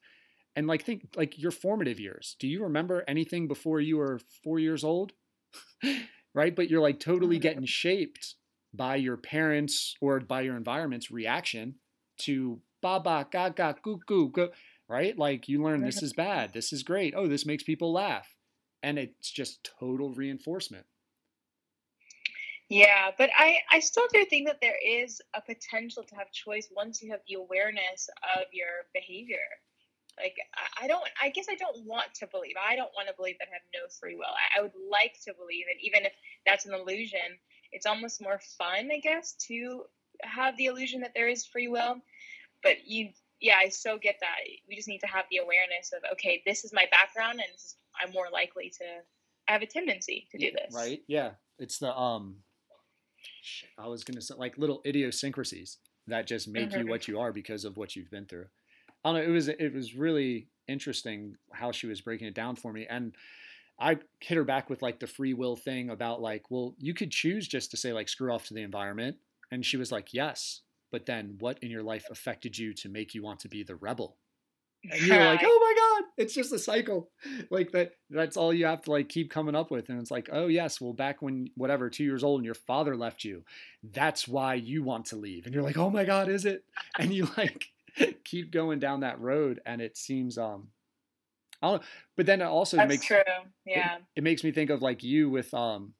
And 0.54 0.66
like 0.66 0.84
think 0.84 1.08
like 1.16 1.38
your 1.38 1.50
formative 1.50 1.98
years. 1.98 2.36
Do 2.38 2.46
you 2.46 2.62
remember 2.62 3.04
anything 3.08 3.48
before 3.48 3.80
you 3.80 3.96
were 3.96 4.20
4 4.44 4.58
years 4.58 4.84
old? 4.84 5.12
right? 6.34 6.54
But 6.54 6.68
you're 6.70 6.82
like 6.82 7.00
totally 7.00 7.36
mm-hmm. 7.36 7.42
getting 7.42 7.64
shaped 7.64 8.34
by 8.74 8.96
your 8.96 9.16
parents 9.16 9.94
or 10.00 10.20
by 10.20 10.42
your 10.42 10.56
environment's 10.56 11.10
reaction 11.10 11.76
to 12.18 12.60
baba 12.80 13.26
gaga 13.30 13.76
goo 13.82 14.00
goo 14.06 14.28
go 14.28 14.50
right? 14.88 15.18
Like 15.18 15.48
you 15.48 15.62
learn 15.62 15.80
this 15.80 15.96
mm-hmm. 15.96 16.04
is 16.04 16.12
bad, 16.12 16.52
this 16.52 16.72
is 16.72 16.82
great. 16.82 17.14
Oh, 17.16 17.26
this 17.26 17.46
makes 17.46 17.62
people 17.62 17.92
laugh. 17.92 18.28
And 18.82 18.98
it's 18.98 19.30
just 19.30 19.70
total 19.78 20.12
reinforcement. 20.12 20.84
Yeah, 22.72 23.10
but 23.18 23.28
I 23.36 23.58
I 23.70 23.80
still 23.80 24.06
do 24.12 24.24
think 24.24 24.48
that 24.48 24.60
there 24.62 24.78
is 24.82 25.20
a 25.34 25.42
potential 25.42 26.02
to 26.04 26.14
have 26.14 26.32
choice 26.32 26.68
once 26.74 27.02
you 27.02 27.10
have 27.10 27.20
the 27.28 27.34
awareness 27.34 28.08
of 28.36 28.44
your 28.50 28.88
behavior. 28.94 29.44
Like 30.18 30.36
I, 30.56 30.84
I 30.84 30.88
don't 30.88 31.04
I 31.20 31.28
guess 31.28 31.46
I 31.50 31.54
don't 31.54 31.84
want 31.84 32.14
to 32.14 32.26
believe. 32.28 32.54
I 32.56 32.74
don't 32.74 32.92
want 32.96 33.08
to 33.08 33.14
believe 33.14 33.36
that 33.40 33.48
I 33.48 33.52
have 33.52 33.68
no 33.74 33.88
free 34.00 34.16
will. 34.16 34.32
I, 34.32 34.58
I 34.58 34.62
would 34.62 34.72
like 34.90 35.14
to 35.24 35.34
believe 35.34 35.66
it, 35.68 35.84
even 35.84 36.06
if 36.06 36.12
that's 36.46 36.64
an 36.64 36.72
illusion. 36.72 37.36
It's 37.72 37.86
almost 37.86 38.22
more 38.22 38.40
fun, 38.58 38.90
I 38.92 39.00
guess, 39.00 39.34
to 39.48 39.82
have 40.22 40.56
the 40.56 40.66
illusion 40.66 41.02
that 41.02 41.12
there 41.14 41.28
is 41.28 41.44
free 41.46 41.68
will. 41.68 41.96
But 42.62 42.86
you 42.86 43.10
yeah, 43.40 43.56
I 43.58 43.68
so 43.68 43.98
get 43.98 44.16
that. 44.20 44.36
We 44.66 44.76
just 44.76 44.88
need 44.88 45.00
to 45.00 45.08
have 45.08 45.26
the 45.30 45.38
awareness 45.38 45.92
of 45.92 46.10
okay, 46.12 46.42
this 46.46 46.64
is 46.64 46.72
my 46.72 46.86
background 46.90 47.40
and 47.40 47.52
this 47.52 47.64
is, 47.64 47.76
I'm 48.00 48.12
more 48.12 48.28
likely 48.32 48.72
to 48.78 48.84
I 49.46 49.52
have 49.52 49.62
a 49.62 49.66
tendency 49.66 50.26
to 50.30 50.38
do 50.38 50.52
this. 50.52 50.74
Right? 50.74 51.02
Yeah. 51.06 51.32
It's 51.58 51.78
the 51.78 51.94
um 51.94 52.36
I 53.78 53.86
was 53.88 54.04
gonna 54.04 54.20
say 54.20 54.34
like 54.34 54.58
little 54.58 54.82
idiosyncrasies 54.86 55.78
that 56.06 56.26
just 56.26 56.48
make 56.48 56.74
you 56.74 56.86
Mhm. 56.86 56.88
what 56.88 57.08
you 57.08 57.20
are 57.20 57.32
because 57.32 57.64
of 57.64 57.76
what 57.76 57.96
you've 57.96 58.10
been 58.10 58.26
through. 58.26 58.48
I 59.04 59.12
don't 59.12 59.22
know, 59.22 59.28
it 59.30 59.32
was 59.34 59.48
it 59.48 59.72
was 59.72 59.94
really 59.94 60.48
interesting 60.68 61.36
how 61.52 61.72
she 61.72 61.86
was 61.86 62.00
breaking 62.00 62.28
it 62.28 62.34
down 62.34 62.56
for 62.56 62.72
me. 62.72 62.86
And 62.86 63.16
I 63.78 63.98
hit 64.20 64.36
her 64.36 64.44
back 64.44 64.70
with 64.70 64.82
like 64.82 65.00
the 65.00 65.06
free 65.06 65.34
will 65.34 65.56
thing 65.56 65.90
about 65.90 66.20
like, 66.22 66.50
well, 66.50 66.76
you 66.78 66.94
could 66.94 67.10
choose 67.10 67.48
just 67.48 67.70
to 67.72 67.76
say 67.76 67.92
like 67.92 68.08
screw 68.08 68.32
off 68.32 68.46
to 68.46 68.54
the 68.54 68.62
environment. 68.62 69.18
And 69.50 69.64
she 69.66 69.76
was 69.76 69.92
like, 69.92 70.14
Yes. 70.14 70.62
But 70.90 71.06
then 71.06 71.38
what 71.40 71.58
in 71.62 71.70
your 71.70 71.82
life 71.82 72.06
affected 72.10 72.58
you 72.58 72.74
to 72.74 72.88
make 72.88 73.14
you 73.14 73.22
want 73.22 73.40
to 73.40 73.48
be 73.48 73.62
the 73.64 73.76
rebel? 73.76 74.18
And 74.90 75.00
you're 75.00 75.24
like, 75.24 75.42
oh 75.44 75.58
my 75.60 76.00
God, 76.02 76.10
it's 76.18 76.34
just 76.34 76.52
a 76.52 76.58
cycle. 76.58 77.10
Like 77.50 77.70
that 77.72 77.92
that's 78.10 78.36
all 78.36 78.52
you 78.52 78.66
have 78.66 78.82
to 78.82 78.90
like 78.90 79.08
keep 79.08 79.30
coming 79.30 79.54
up 79.54 79.70
with. 79.70 79.88
And 79.88 80.00
it's 80.00 80.10
like, 80.10 80.28
oh 80.32 80.48
yes, 80.48 80.80
well, 80.80 80.92
back 80.92 81.22
when 81.22 81.48
whatever, 81.56 81.88
two 81.88 82.04
years 82.04 82.24
old 82.24 82.40
and 82.40 82.44
your 82.44 82.54
father 82.54 82.96
left 82.96 83.24
you, 83.24 83.44
that's 83.82 84.26
why 84.26 84.54
you 84.54 84.82
want 84.82 85.06
to 85.06 85.16
leave. 85.16 85.46
And 85.46 85.54
you're 85.54 85.62
like, 85.62 85.78
oh 85.78 85.90
my 85.90 86.04
God, 86.04 86.28
is 86.28 86.44
it? 86.44 86.64
And 86.98 87.12
you 87.12 87.28
like 87.36 87.66
keep 88.24 88.50
going 88.50 88.78
down 88.78 89.00
that 89.00 89.20
road 89.20 89.60
and 89.66 89.80
it 89.80 89.96
seems 89.96 90.38
um 90.38 90.68
I 91.60 91.68
don't 91.68 91.80
know. 91.80 91.86
But 92.16 92.26
then 92.26 92.40
it 92.40 92.46
also 92.46 92.76
That's 92.76 92.88
makes 92.88 93.06
true. 93.06 93.18
Yeah. 93.64 93.98
it 94.16 94.24
makes 94.24 94.42
me 94.42 94.50
think 94.50 94.70
of 94.70 94.82
like 94.82 95.02
you 95.02 95.30
with 95.30 95.52
um 95.54 95.94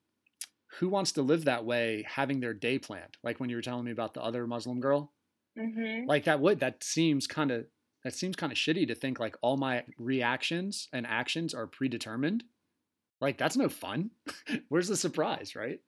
who 0.78 0.88
wants 0.88 1.12
to 1.12 1.22
live 1.22 1.44
that 1.44 1.64
way 1.64 2.04
having 2.08 2.40
their 2.40 2.54
day 2.54 2.78
planned 2.78 3.16
like 3.22 3.38
when 3.38 3.50
you 3.50 3.56
were 3.56 3.62
telling 3.62 3.84
me 3.84 3.92
about 3.92 4.14
the 4.14 4.22
other 4.22 4.46
muslim 4.46 4.80
girl 4.80 5.12
hmm 5.56 6.06
like 6.06 6.24
that 6.24 6.40
would 6.40 6.60
that 6.60 6.82
seems 6.82 7.26
kind 7.26 7.50
of 7.50 7.66
that 8.04 8.14
seems 8.14 8.36
kind 8.36 8.52
of 8.52 8.58
shitty 8.58 8.86
to 8.88 8.94
think 8.94 9.18
like 9.20 9.36
all 9.42 9.56
my 9.56 9.84
reactions 9.98 10.88
and 10.92 11.06
actions 11.06 11.54
are 11.54 11.66
predetermined 11.66 12.44
like 13.20 13.38
that's 13.38 13.56
no 13.56 13.68
fun 13.68 14.10
where's 14.68 14.88
the 14.88 14.96
surprise 14.96 15.54
right 15.56 15.80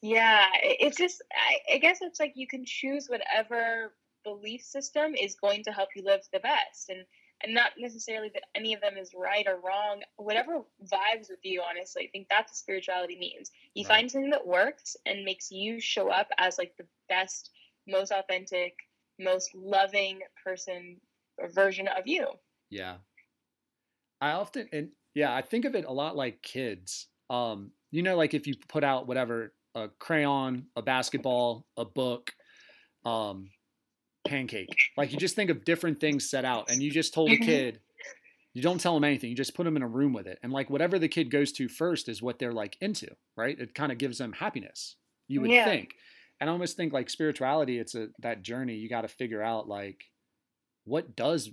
Yeah, 0.00 0.46
it's 0.62 0.96
just 0.96 1.22
I, 1.32 1.74
I 1.74 1.78
guess 1.78 2.02
it's 2.02 2.18
like 2.18 2.32
you 2.34 2.46
can 2.46 2.64
choose 2.64 3.08
whatever 3.08 3.94
belief 4.24 4.62
system 4.62 5.14
is 5.14 5.34
going 5.36 5.64
to 5.64 5.72
help 5.72 5.90
you 5.94 6.02
live 6.02 6.22
the 6.32 6.40
best, 6.40 6.88
and 6.88 7.04
and 7.44 7.54
not 7.54 7.72
necessarily 7.78 8.30
that 8.34 8.44
any 8.54 8.74
of 8.74 8.80
them 8.80 8.96
is 8.96 9.14
right 9.14 9.46
or 9.46 9.60
wrong. 9.60 10.02
Whatever 10.16 10.64
vibes 10.84 11.28
with 11.30 11.40
you, 11.44 11.62
honestly, 11.62 12.04
I 12.04 12.10
think 12.10 12.28
that's 12.28 12.50
what 12.52 12.56
spirituality 12.56 13.18
means. 13.18 13.50
You 13.74 13.84
Right. 13.84 13.84
find 13.84 14.10
something 14.10 14.30
that 14.30 14.46
works 14.46 14.96
and 15.06 15.24
makes 15.24 15.50
you 15.50 15.80
show 15.80 16.08
up 16.08 16.28
as 16.38 16.58
like 16.58 16.76
the 16.76 16.86
best, 17.08 17.50
most 17.86 18.10
authentic, 18.12 18.74
most 19.22 19.54
loving 19.54 20.20
person 20.44 21.00
or 21.38 21.48
version 21.50 21.88
of 21.88 22.06
you. 22.06 22.26
Yeah. 22.70 22.98
I 24.20 24.32
often 24.32 24.68
and 24.72 24.90
yeah, 25.14 25.34
I 25.34 25.42
think 25.42 25.64
of 25.64 25.74
it 25.74 25.84
a 25.84 25.92
lot 25.92 26.16
like 26.16 26.42
kids. 26.42 27.08
Um, 27.28 27.72
you 27.90 28.02
know, 28.02 28.16
like 28.16 28.34
if 28.34 28.46
you 28.46 28.54
put 28.68 28.84
out 28.84 29.06
whatever 29.06 29.54
a 29.74 29.88
crayon, 29.88 30.66
a 30.76 30.82
basketball, 30.82 31.66
a 31.76 31.84
book, 31.84 32.34
um, 33.04 33.50
pancake. 34.26 34.80
Like 34.96 35.12
you 35.12 35.18
just 35.18 35.36
think 35.36 35.50
of 35.50 35.64
different 35.64 36.00
things 36.00 36.28
set 36.30 36.44
out, 36.44 36.66
and 36.70 36.82
you 36.82 36.90
just 36.90 37.14
told 37.14 37.32
a 37.32 37.36
Mhm. 37.36 37.38
kid, 37.38 37.80
you 38.54 38.62
don't 38.62 38.80
tell 38.80 38.94
them 38.94 39.04
anything. 39.04 39.30
You 39.30 39.36
just 39.36 39.54
put 39.54 39.64
them 39.64 39.76
in 39.76 39.82
a 39.82 39.88
room 39.88 40.12
with 40.12 40.26
it, 40.26 40.38
and 40.42 40.52
like 40.52 40.70
whatever 40.70 40.98
the 40.98 41.08
kid 41.08 41.30
goes 41.30 41.52
to 41.52 41.68
first 41.68 42.08
is 42.08 42.22
what 42.22 42.38
they're 42.38 42.52
like 42.52 42.76
into, 42.80 43.08
right? 43.36 43.58
It 43.58 43.74
kind 43.74 43.92
of 43.92 43.98
gives 43.98 44.18
them 44.18 44.32
happiness. 44.34 44.96
You 45.28 45.40
would 45.42 45.50
Yeah. 45.50 45.64
think, 45.64 45.94
and 46.42 46.50
I 46.50 46.52
almost 46.54 46.76
think 46.76 46.92
like 46.92 47.08
spirituality, 47.08 47.78
it's 47.78 47.94
a 47.94 48.08
that 48.18 48.42
journey. 48.42 48.74
You 48.74 48.88
got 48.88 49.02
to 49.02 49.08
figure 49.08 49.40
out 49.40 49.68
like 49.68 50.02
what 50.82 51.14
does 51.14 51.48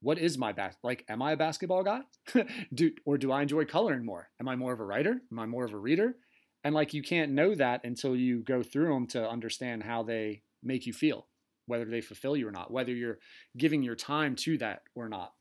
what 0.00 0.16
is 0.16 0.38
my 0.38 0.52
bas 0.52 0.76
like 0.84 1.04
am 1.08 1.22
i 1.22 1.32
a 1.32 1.36
basketball 1.36 1.82
guy? 1.82 2.02
Do 2.72 2.92
or 3.04 3.18
do 3.18 3.32
i 3.32 3.42
enjoy 3.42 3.64
coloring 3.64 4.06
more? 4.06 4.30
Am 4.38 4.48
i 4.48 4.54
more 4.54 4.72
of 4.72 4.78
a 4.78 4.84
writer? 4.84 5.20
Am 5.32 5.40
i 5.40 5.46
more 5.46 5.64
of 5.64 5.72
a 5.72 5.76
reader? 5.76 6.14
And 6.62 6.72
like 6.72 6.94
you 6.94 7.02
can't 7.02 7.32
know 7.32 7.56
that 7.56 7.80
until 7.82 8.14
you 8.14 8.44
go 8.44 8.62
through 8.62 8.94
them 8.94 9.08
to 9.08 9.28
understand 9.28 9.82
how 9.82 10.04
they 10.04 10.42
make 10.62 10.86
you 10.86 10.92
feel 10.92 11.26
whether 11.66 11.86
they 11.86 12.00
fulfill 12.00 12.36
you 12.36 12.46
or 12.46 12.52
not 12.52 12.70
whether 12.70 12.92
you're 12.92 13.18
giving 13.56 13.82
your 13.82 13.96
time 13.96 14.36
to 14.36 14.56
that 14.58 14.82
or 14.94 15.08
not. 15.08 15.32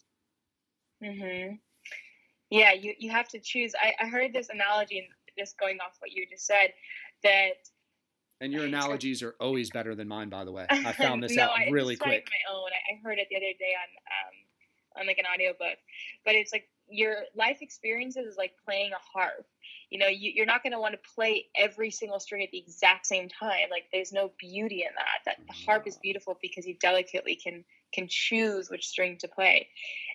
Hmm 1.05 1.53
Yeah, 2.49 2.73
you, 2.73 2.95
you 2.97 3.11
have 3.11 3.27
to 3.27 3.39
choose. 3.39 3.73
I, 3.79 3.93
I 4.03 4.07
heard 4.07 4.33
this 4.33 4.49
analogy, 4.49 4.97
and 4.97 5.07
just 5.37 5.59
going 5.59 5.77
off 5.85 5.97
what 5.99 6.11
you 6.11 6.25
just 6.27 6.47
said, 6.47 6.73
that 7.21 7.57
and 8.41 8.53
your 8.53 8.65
analogies 8.71 9.23
are 9.23 9.35
always 9.39 9.69
better 9.69 9.95
than 9.95 10.07
mine 10.07 10.29
by 10.29 10.43
the 10.43 10.51
way 10.51 10.65
i 10.69 10.91
found 10.93 11.23
this 11.23 11.35
no, 11.35 11.43
out 11.43 11.51
really 11.71 11.95
tried 11.95 12.09
quick 12.09 12.27
My 12.29 12.53
own. 12.55 12.69
I, 12.69 12.93
I 12.93 12.99
heard 13.03 13.19
it 13.19 13.27
the 13.29 13.35
other 13.35 13.53
day 13.57 13.73
on 13.75 13.89
um, 14.07 14.33
on 14.99 15.07
like 15.07 15.17
an 15.17 15.25
audiobook, 15.31 15.77
but 16.25 16.35
it's 16.35 16.51
like 16.51 16.67
your 16.89 17.15
life 17.35 17.57
experiences 17.61 18.25
is 18.25 18.37
like 18.37 18.53
playing 18.65 18.91
a 18.91 19.19
harp. 19.19 19.45
You 19.89 19.99
know, 19.99 20.07
you, 20.07 20.31
you're 20.33 20.45
not 20.45 20.63
going 20.63 20.73
to 20.73 20.79
want 20.79 20.93
to 20.93 21.09
play 21.15 21.45
every 21.55 21.91
single 21.91 22.19
string 22.19 22.43
at 22.43 22.51
the 22.51 22.57
exact 22.57 23.05
same 23.05 23.29
time. 23.29 23.69
Like, 23.71 23.85
there's 23.91 24.11
no 24.11 24.31
beauty 24.37 24.83
in 24.83 24.93
that. 24.95 25.23
That 25.25 25.37
the 25.47 25.53
harp 25.65 25.87
is 25.87 25.97
beautiful 25.97 26.37
because 26.41 26.65
you 26.65 26.75
delicately 26.79 27.35
can 27.35 27.63
can 27.93 28.05
choose 28.09 28.69
which 28.69 28.85
string 28.85 29.17
to 29.17 29.29
play, 29.29 29.67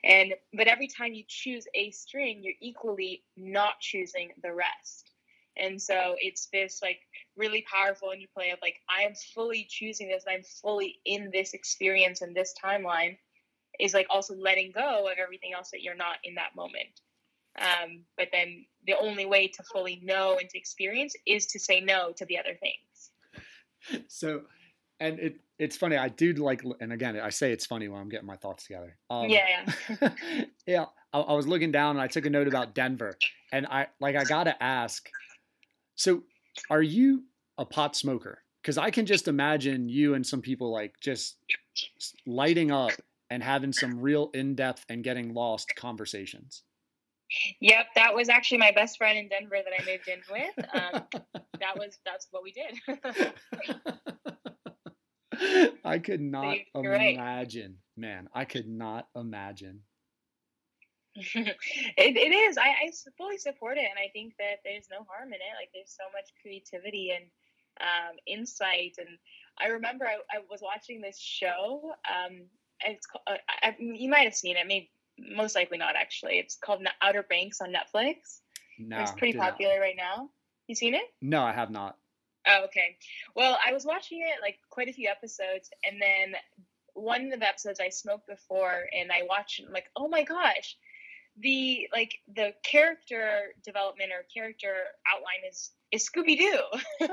and 0.04 0.34
but 0.54 0.66
every 0.66 0.88
time 0.88 1.14
you 1.14 1.24
choose 1.26 1.66
a 1.74 1.90
string, 1.90 2.40
you're 2.42 2.54
equally 2.60 3.22
not 3.36 3.80
choosing 3.80 4.30
the 4.42 4.52
rest. 4.52 5.11
And 5.56 5.80
so 5.80 6.16
it's 6.18 6.46
this 6.52 6.80
like 6.82 7.00
really 7.36 7.64
powerful 7.70 8.10
interplay 8.10 8.50
of 8.50 8.58
like 8.62 8.76
I 8.88 9.02
am 9.02 9.14
fully 9.34 9.66
choosing 9.68 10.08
this, 10.08 10.24
I'm 10.28 10.42
fully 10.42 10.98
in 11.04 11.30
this 11.32 11.54
experience 11.54 12.22
and 12.22 12.34
this 12.34 12.54
timeline 12.62 13.16
is 13.80 13.94
like 13.94 14.06
also 14.10 14.34
letting 14.34 14.72
go 14.72 15.08
of 15.10 15.18
everything 15.18 15.52
else 15.54 15.70
that 15.70 15.82
you're 15.82 15.96
not 15.96 16.16
in 16.24 16.34
that 16.36 16.54
moment. 16.56 17.00
Um, 17.60 18.04
but 18.16 18.28
then 18.32 18.64
the 18.86 18.94
only 19.00 19.26
way 19.26 19.48
to 19.48 19.62
fully 19.62 20.00
know 20.02 20.38
and 20.40 20.48
to 20.48 20.58
experience 20.58 21.14
is 21.26 21.46
to 21.48 21.58
say 21.58 21.80
no 21.80 22.12
to 22.16 22.24
the 22.24 22.38
other 22.38 22.56
things. 22.60 24.04
So, 24.08 24.42
and 25.00 25.18
it 25.18 25.40
it's 25.58 25.76
funny. 25.76 25.96
I 25.96 26.08
do 26.08 26.32
like, 26.34 26.62
and 26.80 26.92
again, 26.92 27.18
I 27.20 27.30
say 27.30 27.52
it's 27.52 27.66
funny 27.66 27.88
when 27.88 28.00
I'm 28.00 28.08
getting 28.08 28.26
my 28.26 28.36
thoughts 28.36 28.64
together. 28.64 28.96
Um, 29.10 29.28
yeah, 29.28 29.64
yeah. 30.00 30.10
yeah 30.66 30.84
I, 31.12 31.20
I 31.20 31.32
was 31.34 31.46
looking 31.46 31.72
down 31.72 31.96
and 31.96 32.00
I 32.00 32.06
took 32.06 32.26
a 32.26 32.30
note 32.30 32.48
about 32.48 32.74
Denver, 32.74 33.16
and 33.52 33.66
I 33.66 33.88
like 34.00 34.16
I 34.16 34.24
gotta 34.24 34.60
ask. 34.62 35.08
So, 35.96 36.22
are 36.70 36.82
you 36.82 37.24
a 37.58 37.64
pot 37.64 37.96
smoker? 37.96 38.42
Because 38.62 38.78
I 38.78 38.90
can 38.90 39.06
just 39.06 39.28
imagine 39.28 39.88
you 39.88 40.14
and 40.14 40.26
some 40.26 40.40
people 40.40 40.72
like 40.72 40.94
just 41.00 41.36
lighting 42.26 42.70
up 42.70 42.92
and 43.30 43.42
having 43.42 43.72
some 43.72 43.98
real 43.98 44.30
in 44.34 44.54
depth 44.54 44.84
and 44.88 45.02
getting 45.02 45.34
lost 45.34 45.72
conversations. 45.76 46.62
Yep, 47.60 47.86
that 47.96 48.14
was 48.14 48.28
actually 48.28 48.58
my 48.58 48.72
best 48.72 48.98
friend 48.98 49.18
in 49.18 49.28
Denver 49.28 49.56
that 49.64 49.72
I 49.72 49.84
moved 49.90 50.06
in 50.06 50.20
with. 50.30 50.54
Um, 50.74 51.02
that 51.60 51.78
was 51.78 51.98
that's 52.04 52.28
what 52.30 52.42
we 52.42 52.52
did. 52.52 52.78
I 55.84 55.98
could 55.98 56.20
not 56.20 56.56
You're 56.74 56.94
imagine, 56.94 57.78
right. 57.96 57.96
man. 57.96 58.28
I 58.34 58.44
could 58.44 58.68
not 58.68 59.08
imagine. 59.16 59.80
it, 61.34 61.56
it 62.16 62.32
is. 62.32 62.56
I, 62.56 62.68
I 62.68 62.90
fully 63.18 63.38
support 63.38 63.76
it, 63.76 63.84
and 63.84 63.98
I 63.98 64.10
think 64.12 64.34
that 64.38 64.60
there's 64.64 64.88
no 64.90 65.06
harm 65.08 65.28
in 65.28 65.34
it. 65.34 65.54
Like 65.58 65.70
there's 65.74 65.94
so 65.96 66.04
much 66.12 66.30
creativity 66.40 67.12
and 67.14 67.24
um, 67.80 68.16
insight. 68.26 68.96
And 68.98 69.18
I 69.60 69.68
remember 69.68 70.06
I, 70.06 70.14
I 70.34 70.40
was 70.50 70.60
watching 70.62 71.00
this 71.00 71.18
show. 71.18 71.92
Um, 72.08 72.42
it's 72.86 73.06
called, 73.06 73.22
uh, 73.26 73.36
I, 73.62 73.76
you 73.78 74.08
might 74.08 74.24
have 74.24 74.34
seen 74.34 74.56
it. 74.56 74.66
Maybe 74.66 74.90
most 75.18 75.54
likely 75.54 75.78
not. 75.78 75.96
Actually, 75.96 76.38
it's 76.38 76.56
called 76.56 76.84
Outer 77.02 77.24
Banks 77.28 77.60
on 77.60 77.72
Netflix. 77.72 78.40
No, 78.78 79.00
it's 79.00 79.12
pretty 79.12 79.38
popular 79.38 79.74
not. 79.74 79.80
right 79.80 79.96
now. 79.96 80.30
You 80.66 80.74
seen 80.74 80.94
it? 80.94 81.04
No, 81.20 81.42
I 81.42 81.52
have 81.52 81.70
not. 81.70 81.96
Oh, 82.48 82.64
okay. 82.64 82.96
Well, 83.36 83.58
I 83.64 83.72
was 83.72 83.84
watching 83.84 84.20
it 84.20 84.40
like 84.42 84.58
quite 84.70 84.88
a 84.88 84.92
few 84.92 85.08
episodes, 85.08 85.70
and 85.88 86.00
then 86.00 86.34
one 86.94 87.32
of 87.32 87.40
the 87.40 87.48
episodes 87.48 87.80
I 87.80 87.88
smoked 87.88 88.26
before, 88.26 88.86
and 88.98 89.12
I 89.12 89.22
watched. 89.28 89.60
And 89.60 89.68
I'm 89.68 89.74
like, 89.74 89.90
oh 89.96 90.08
my 90.08 90.24
gosh, 90.24 90.76
the 91.38 91.88
like 91.92 92.18
the 92.34 92.52
character 92.64 93.54
development 93.64 94.10
or 94.12 94.24
character 94.34 94.74
outline 95.12 95.48
is 95.48 95.70
is 95.92 96.08
Scooby 96.08 96.38
Doo. 96.38 96.60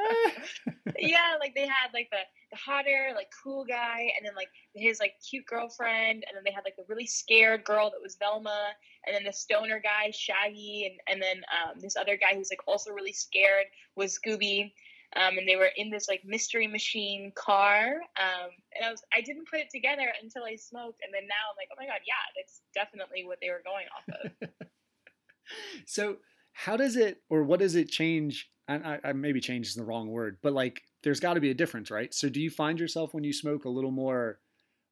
yeah, 0.97 1.35
like 1.39 1.53
they 1.53 1.67
had 1.67 1.89
like 1.93 2.09
the 2.11 2.19
the 2.51 2.57
hotter, 2.57 3.11
like 3.15 3.27
cool 3.43 3.65
guy, 3.65 4.09
and 4.17 4.25
then 4.25 4.33
like 4.35 4.49
his 4.73 4.99
like 4.99 5.13
cute 5.29 5.45
girlfriend, 5.45 6.23
and 6.27 6.35
then 6.35 6.43
they 6.45 6.51
had 6.51 6.63
like 6.63 6.75
the 6.77 6.85
really 6.87 7.05
scared 7.05 7.63
girl 7.63 7.89
that 7.91 8.01
was 8.01 8.15
Velma, 8.15 8.69
and 9.05 9.15
then 9.15 9.23
the 9.23 9.33
stoner 9.33 9.79
guy 9.79 10.11
Shaggy, 10.11 10.89
and 10.89 10.99
and 11.13 11.21
then 11.21 11.43
um, 11.53 11.79
this 11.79 11.95
other 11.95 12.17
guy 12.17 12.35
who's 12.35 12.49
like 12.49 12.65
also 12.67 12.91
really 12.91 13.13
scared 13.13 13.65
was 13.95 14.17
Scooby. 14.17 14.71
Um, 15.15 15.39
and 15.39 15.47
they 15.47 15.55
were 15.55 15.71
in 15.75 15.89
this 15.89 16.07
like 16.07 16.21
mystery 16.23 16.67
machine 16.67 17.31
car. 17.35 18.01
Um, 18.17 18.49
and 18.75 18.85
I 18.85 18.91
was 18.91 19.01
I 19.15 19.21
didn't 19.21 19.47
put 19.49 19.59
it 19.59 19.69
together 19.69 20.07
until 20.21 20.43
I 20.43 20.55
smoked, 20.55 21.01
and 21.03 21.13
then 21.13 21.27
now 21.27 21.49
I'm 21.49 21.57
like, 21.57 21.69
oh 21.71 21.75
my 21.77 21.85
god, 21.85 22.01
yeah, 22.05 22.13
that's 22.35 22.61
definitely 22.75 23.25
what 23.25 23.39
they 23.41 23.49
were 23.49 23.63
going 23.65 23.87
off 23.95 24.41
of. 24.41 24.49
so 25.85 26.17
how 26.53 26.77
does 26.77 26.95
it 26.95 27.21
or 27.29 27.43
what 27.43 27.59
does 27.59 27.75
it 27.75 27.89
change 27.89 28.51
and 28.69 28.85
I, 28.85 28.99
I 29.03 29.13
maybe 29.13 29.41
change 29.41 29.67
is 29.67 29.75
the 29.75 29.83
wrong 29.83 30.09
word, 30.09 30.37
but 30.41 30.53
like 30.53 30.83
there's 31.03 31.19
got 31.19 31.33
to 31.33 31.41
be 31.41 31.49
a 31.49 31.55
difference, 31.55 31.89
right? 31.89 32.13
So 32.13 32.29
do 32.29 32.39
you 32.39 32.51
find 32.51 32.79
yourself 32.79 33.13
when 33.13 33.23
you 33.23 33.33
smoke 33.33 33.65
a 33.65 33.69
little 33.69 33.91
more 33.91 34.39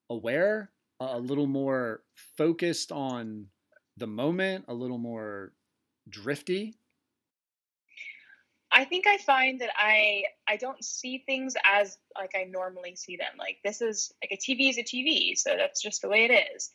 aware, 0.10 0.72
a 0.99 1.19
little 1.19 1.45
more 1.45 2.02
focused 2.38 2.91
on 2.91 3.48
the 3.95 4.07
moment, 4.07 4.65
a 4.68 4.73
little 4.73 4.98
more 4.98 5.53
drifty? 6.10 6.76
I 8.78 8.86
think 8.86 9.08
I 9.08 9.18
find 9.18 9.60
that 9.62 9.72
I 9.76 10.24
I 10.48 10.58
don't 10.58 10.84
see 10.84 11.24
things 11.26 11.56
as 11.66 11.98
like 12.16 12.36
I 12.36 12.44
normally 12.44 12.95
see 12.95 13.18
them. 13.18 13.36
Like 13.40 13.58
this 13.64 13.82
is 13.82 14.14
like 14.22 14.32
a 14.32 14.38
TV 14.38 14.70
is 14.70 14.78
a 14.78 14.84
TV, 14.84 15.36
so 15.36 15.56
that's 15.58 15.82
just 15.82 16.04
the 16.04 16.10
way 16.10 16.26
it 16.26 16.48
is. 16.56 16.70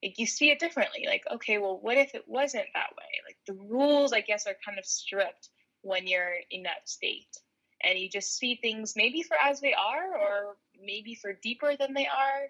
Like 0.00 0.20
you 0.20 0.26
see 0.26 0.50
it 0.52 0.60
differently. 0.60 1.06
Like 1.08 1.24
okay, 1.34 1.58
well, 1.58 1.80
what 1.82 1.96
if 1.96 2.14
it 2.14 2.22
wasn't 2.28 2.66
that 2.74 2.90
way? 2.96 3.10
Like 3.26 3.38
the 3.48 3.60
rules, 3.74 4.12
I 4.12 4.20
guess, 4.20 4.46
are 4.46 4.54
kind 4.64 4.78
of 4.78 4.86
stripped 4.86 5.48
when 5.82 6.06
you're 6.06 6.36
in 6.52 6.62
that 6.62 6.88
state 6.88 7.36
and 7.82 7.98
you 7.98 8.08
just 8.08 8.36
see 8.36 8.54
things 8.54 8.94
maybe 8.96 9.22
for 9.22 9.36
as 9.42 9.60
they 9.60 9.74
are 9.74 10.16
or 10.16 10.56
maybe 10.80 11.16
for 11.16 11.32
deeper 11.32 11.74
than 11.76 11.92
they 11.92 12.06
are 12.06 12.42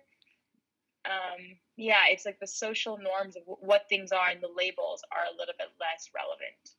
um, 1.07 1.57
yeah 1.77 2.03
it's 2.11 2.27
like 2.27 2.39
the 2.41 2.47
social 2.47 2.99
norms 2.99 3.37
of 3.37 3.43
what 3.47 3.83
things 3.89 4.13
are 4.13 4.29
and 4.29 4.43
the 4.43 4.51
labels 4.57 5.03
are 5.13 5.25
a 5.25 5.37
little 5.37 5.55
bit 5.59 5.69
less 5.81 6.11
relevant 6.15 6.75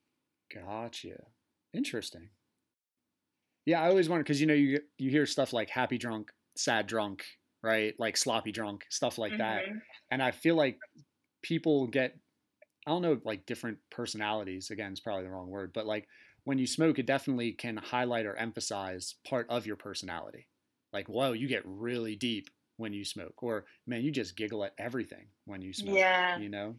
gotcha 0.54 1.24
interesting 1.74 2.30
yeah 3.66 3.82
i 3.82 3.88
always 3.90 4.10
wonder 4.10 4.24
because 4.24 4.42
you 4.42 4.48
know 4.48 4.54
you 4.54 4.80
you 4.98 5.10
hear 5.10 5.26
stuff 5.26 5.54
like 5.54 5.70
happy 5.70 5.98
drunk 5.98 6.32
sad 6.56 6.88
drunk 6.88 7.24
right 7.62 7.94
like 8.00 8.18
sloppy 8.18 8.52
drunk 8.52 8.86
stuff 8.90 9.18
like 9.18 9.34
mm-hmm. 9.34 9.42
that 9.42 9.64
and 10.12 10.22
i 10.24 10.32
feel 10.32 10.56
like 10.56 10.78
people 11.42 11.88
get 11.88 12.18
i 12.88 12.92
don't 12.92 13.02
know 13.02 13.20
like 13.26 13.46
different 13.46 13.78
personalities 13.92 14.72
again 14.72 14.92
it's 14.92 15.02
probably 15.02 15.24
the 15.24 15.30
wrong 15.30 15.50
word 15.50 15.72
but 15.74 15.86
like 15.86 16.08
when 16.44 16.58
you 16.58 16.66
smoke, 16.66 17.00
it 17.00 17.06
definitely 17.06 17.52
can 17.52 17.78
highlight 17.78 18.26
or 18.26 18.36
emphasize 18.36 19.16
part 19.28 19.48
of 19.50 19.68
your 19.68 19.76
personality. 19.76 20.48
Like, 20.92 21.08
whoa, 21.08 21.34
you 21.34 21.48
get 21.48 21.62
really 21.64 22.16
deep 22.16 22.50
when 22.78 22.94
you 22.94 23.06
smoke, 23.06 23.44
or 23.44 23.66
man, 23.86 24.02
you 24.02 24.12
just 24.12 24.36
giggle 24.36 24.64
at 24.64 24.74
everything 24.80 25.28
when 25.46 25.62
you 25.62 25.74
smoke. 25.74 25.96
Yeah. 25.96 26.40
You 26.40 26.50
know? 26.50 26.76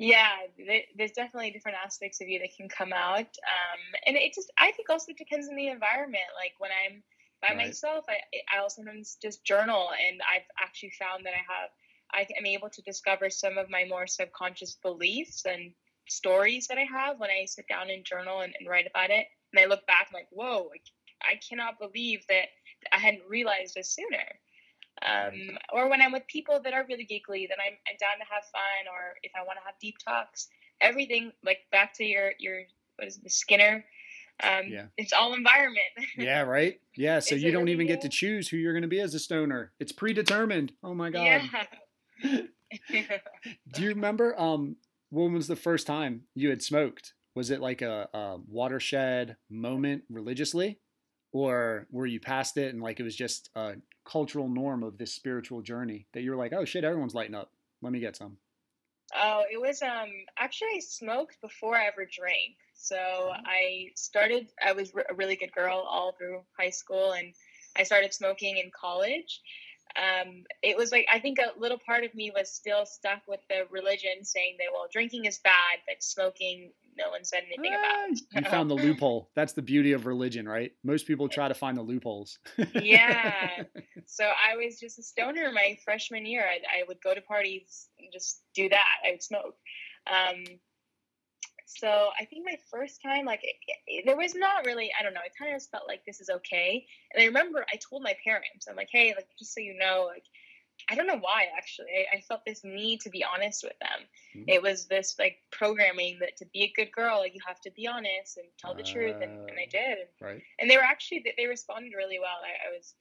Yeah, 0.00 0.32
there's 0.96 1.12
definitely 1.12 1.50
different 1.50 1.76
aspects 1.84 2.22
of 2.22 2.28
you 2.28 2.38
that 2.38 2.56
can 2.56 2.70
come 2.70 2.90
out. 2.90 3.18
Um, 3.20 3.80
and 4.06 4.16
it 4.16 4.32
just, 4.34 4.50
I 4.58 4.72
think 4.72 4.88
also 4.88 5.12
depends 5.12 5.46
on 5.46 5.56
the 5.56 5.68
environment. 5.68 6.24
Like 6.34 6.54
when 6.56 6.70
I'm 6.72 7.02
by 7.42 7.48
right. 7.48 7.66
myself, 7.66 8.06
I, 8.08 8.16
I'll 8.56 8.70
sometimes 8.70 9.18
just 9.20 9.44
journal, 9.44 9.90
and 9.90 10.22
I've 10.24 10.48
actually 10.58 10.92
found 10.98 11.26
that 11.26 11.34
I 11.34 11.44
have, 11.52 11.70
I 12.14 12.26
am 12.38 12.46
able 12.46 12.70
to 12.70 12.82
discover 12.82 13.28
some 13.28 13.58
of 13.58 13.68
my 13.68 13.84
more 13.90 14.06
subconscious 14.06 14.78
beliefs 14.82 15.44
and 15.44 15.72
stories 16.08 16.66
that 16.68 16.78
I 16.78 16.86
have 16.90 17.20
when 17.20 17.30
I 17.30 17.44
sit 17.44 17.68
down 17.68 17.90
and 17.90 18.02
journal 18.02 18.40
and, 18.40 18.54
and 18.58 18.68
write 18.70 18.86
about 18.88 19.10
it. 19.10 19.26
And 19.52 19.60
I 19.62 19.66
look 19.66 19.86
back, 19.86 20.08
I'm 20.08 20.14
like, 20.14 20.28
whoa, 20.30 20.66
like, 20.70 20.84
I 21.22 21.38
cannot 21.46 21.78
believe 21.78 22.24
that 22.30 22.48
I 22.90 22.96
hadn't 22.96 23.28
realized 23.28 23.74
this 23.74 23.94
sooner. 23.94 24.24
Um, 25.06 25.58
or 25.72 25.88
when 25.88 26.02
I'm 26.02 26.12
with 26.12 26.26
people 26.26 26.60
that 26.62 26.72
are 26.72 26.84
really 26.88 27.04
geekly, 27.04 27.48
then 27.48 27.58
I'm, 27.58 27.76
I'm 27.88 27.96
down 27.98 28.18
to 28.18 28.26
have 28.30 28.44
fun. 28.52 28.92
Or 28.92 29.16
if 29.22 29.32
I 29.34 29.44
want 29.44 29.58
to 29.58 29.64
have 29.64 29.74
deep 29.80 29.96
talks, 29.98 30.48
everything 30.80 31.32
like 31.44 31.58
back 31.72 31.94
to 31.94 32.04
your 32.04 32.32
your 32.38 32.62
what 32.96 33.08
is 33.08 33.16
it, 33.16 33.24
the 33.24 33.30
Skinner. 33.30 33.84
Um, 34.42 34.68
yeah. 34.68 34.84
It's 34.96 35.12
all 35.12 35.34
environment. 35.34 35.84
yeah, 36.16 36.42
right. 36.42 36.80
Yeah, 36.96 37.18
so 37.18 37.34
you 37.34 37.50
don't 37.50 37.68
even 37.68 37.86
get 37.86 38.00
to 38.02 38.08
choose 38.08 38.48
who 38.48 38.56
you're 38.56 38.72
going 38.72 38.82
to 38.82 38.88
be 38.88 39.00
as 39.00 39.14
a 39.14 39.18
stoner. 39.18 39.72
It's 39.78 39.92
predetermined. 39.92 40.72
Oh 40.82 40.94
my 40.94 41.10
god. 41.10 41.42
Yeah. 42.22 42.40
Do 43.72 43.82
you 43.82 43.88
remember 43.88 44.38
um 44.40 44.76
when 45.10 45.32
was 45.32 45.48
the 45.48 45.56
first 45.56 45.86
time 45.86 46.22
you 46.34 46.50
had 46.50 46.62
smoked? 46.62 47.14
Was 47.34 47.50
it 47.50 47.60
like 47.60 47.82
a, 47.82 48.08
a, 48.12 48.38
watershed 48.48 49.36
moment 49.48 50.02
religiously, 50.10 50.78
or 51.32 51.86
were 51.90 52.06
you 52.06 52.20
past 52.20 52.56
it 52.56 52.72
and 52.72 52.82
like 52.82 53.00
it 53.00 53.04
was 53.04 53.16
just 53.16 53.50
a 53.54 53.74
cultural 54.04 54.48
norm 54.48 54.82
of 54.82 54.98
this 54.98 55.12
spiritual 55.14 55.62
journey 55.62 56.06
that 56.12 56.22
you 56.22 56.30
were 56.30 56.36
like, 56.36 56.52
oh 56.52 56.64
shit, 56.64 56.84
everyone's 56.84 57.14
lighting 57.14 57.34
up. 57.34 57.50
Let 57.82 57.92
me 57.92 58.00
get 58.00 58.16
some. 58.16 58.36
Oh, 59.14 59.42
it 59.50 59.60
was 59.60 59.82
um 59.82 60.08
actually 60.38 60.76
I 60.76 60.80
smoked 60.80 61.40
before 61.40 61.76
I 61.76 61.86
ever 61.86 62.06
drank. 62.10 62.56
So 62.74 62.96
mm-hmm. 62.96 63.42
I 63.46 63.88
started. 63.94 64.48
I 64.64 64.72
was 64.72 64.92
a 65.08 65.14
really 65.14 65.36
good 65.36 65.52
girl 65.52 65.86
all 65.88 66.12
through 66.12 66.42
high 66.58 66.70
school, 66.70 67.12
and 67.12 67.34
I 67.76 67.82
started 67.82 68.14
smoking 68.14 68.56
in 68.56 68.70
college 68.78 69.40
um, 69.96 70.44
it 70.62 70.76
was 70.76 70.92
like 70.92 71.06
I 71.12 71.18
think 71.18 71.38
a 71.38 71.58
little 71.58 71.78
part 71.84 72.04
of 72.04 72.14
me 72.14 72.32
was 72.34 72.50
still 72.50 72.86
stuck 72.86 73.22
with 73.26 73.40
the 73.48 73.66
religion, 73.70 74.24
saying 74.24 74.56
that 74.58 74.66
well, 74.72 74.86
drinking 74.92 75.24
is 75.24 75.38
bad, 75.38 75.78
but 75.86 76.02
smoking, 76.02 76.72
no 76.96 77.10
one 77.10 77.24
said 77.24 77.42
anything 77.46 77.74
about. 77.74 78.44
you 78.44 78.50
found 78.50 78.70
the 78.70 78.74
loophole. 78.86 79.30
That's 79.34 79.52
the 79.52 79.62
beauty 79.62 79.92
of 79.92 80.06
religion, 80.06 80.48
right? 80.48 80.72
Most 80.84 81.06
people 81.06 81.28
try 81.28 81.48
to 81.48 81.54
find 81.54 81.76
the 81.76 81.82
loopholes. 81.82 82.38
yeah. 82.74 83.64
So 84.06 84.24
I 84.24 84.56
was 84.56 84.80
just 84.80 84.98
a 84.98 85.04
stoner 85.04 85.52
my 85.52 85.78
freshman 85.84 86.26
year. 86.26 86.42
I, 86.44 86.80
I 86.80 86.84
would 86.88 87.00
go 87.00 87.14
to 87.14 87.20
parties 87.20 87.86
and 88.00 88.08
just 88.12 88.42
do 88.56 88.68
that. 88.68 88.86
I 89.06 89.12
would 89.12 89.22
smoke. 89.22 89.54
Um, 90.10 90.42
so 91.78 92.08
I 92.20 92.24
think 92.24 92.44
my 92.44 92.56
first 92.70 93.00
time, 93.02 93.24
like, 93.26 93.40
it, 93.44 93.54
it, 93.86 94.04
there 94.06 94.16
was 94.16 94.34
not 94.34 94.64
really, 94.66 94.90
I 94.98 95.02
don't 95.02 95.14
know, 95.14 95.20
I 95.20 95.28
kind 95.38 95.52
of 95.52 95.56
just 95.60 95.70
felt 95.70 95.86
like 95.86 96.04
this 96.04 96.20
is 96.20 96.28
okay. 96.28 96.84
And 97.14 97.22
I 97.22 97.26
remember 97.26 97.64
I 97.72 97.76
told 97.76 98.02
my 98.02 98.14
parents, 98.24 98.66
I'm 98.68 98.76
like, 98.76 98.88
hey, 98.90 99.14
like, 99.16 99.28
just 99.38 99.54
so 99.54 99.60
you 99.60 99.74
know, 99.78 100.06
like, 100.12 100.24
I 100.90 100.94
don't 100.94 101.06
know 101.06 101.18
why 101.18 101.46
actually. 101.56 101.88
I, 102.10 102.16
I 102.16 102.20
felt 102.22 102.40
this 102.46 102.62
need 102.64 103.00
to 103.02 103.10
be 103.10 103.22
honest 103.22 103.62
with 103.62 103.78
them. 103.80 104.00
Mhm. 104.34 104.44
It 104.48 104.62
was 104.62 104.86
this 104.86 105.14
like 105.18 105.36
programming 105.52 106.18
that 106.20 106.38
to 106.38 106.46
be 106.54 106.62
a 106.62 106.72
good 106.74 106.90
girl, 106.90 107.18
like 107.18 107.34
you 107.34 107.40
have 107.46 107.60
to 107.60 107.70
be 107.72 107.86
honest 107.86 108.38
and 108.38 108.46
tell 108.58 108.74
the 108.74 108.82
truth, 108.82 109.16
and, 109.20 109.30
and 109.50 109.58
I 109.58 109.66
Oh. 109.66 109.70
did. 109.70 109.98
And, 109.98 110.08
Right. 110.22 110.42
and 110.58 110.70
they 110.70 110.78
were 110.78 110.82
actually 110.82 111.22
they- 111.36 111.46
responded 111.46 111.92
really 111.94 112.18
well. 112.18 112.38
I, 112.42 112.68
I 112.68 112.76
was 112.76 112.94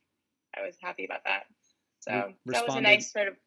I 0.57 0.61
was 0.65 0.75
happy 0.81 1.05
about 1.05 1.23
that. 1.23 1.45
So 2.01 2.33
that 2.47 2.65
was 2.65 2.75
a 2.75 2.81
nice 2.81 3.11
sort 3.13 3.29
of 3.29 3.37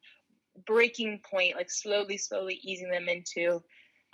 breaking 0.65 1.19
point, 1.29 1.55
like 1.55 1.69
slowly, 1.69 2.17
slowly 2.17 2.55
easing 2.63 2.89
them 2.89 3.07
into. 3.09 3.63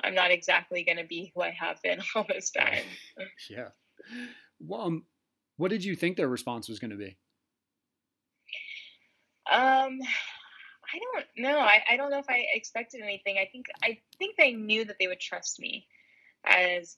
I'm 0.04 0.16
not 0.16 0.32
exactly 0.32 0.84
going 0.84 0.98
to 0.98 1.04
be 1.04 1.32
who 1.36 1.42
I 1.42 1.52
have 1.52 1.82
been 1.82 2.00
all 2.16 2.26
this 2.28 2.52
time. 2.52 2.84
Yeah. 3.50 3.70
Well, 4.60 4.82
um, 4.82 5.04
what 5.58 5.72
did 5.72 5.84
you 5.84 5.96
think 5.96 6.16
their 6.16 6.30
response 6.30 6.70
was 6.70 6.80
going 6.80 6.92
to 6.92 6.98
be? 6.98 7.18
Um, 9.52 10.00
I 10.94 11.00
don't 11.14 11.26
know. 11.38 11.60
I, 11.60 11.84
I 11.90 11.98
don't 11.98 12.12
know 12.12 12.20
if 12.20 12.30
I 12.30 12.46
expected 12.54 13.02
anything. 13.02 13.38
I 13.38 13.48
think 13.52 13.66
I 13.84 14.00
think 14.18 14.38
they 14.38 14.54
knew 14.54 14.86
that 14.86 14.98
they 15.00 15.08
would 15.08 15.20
trust 15.20 15.60
me 15.60 15.86
as 16.46 16.98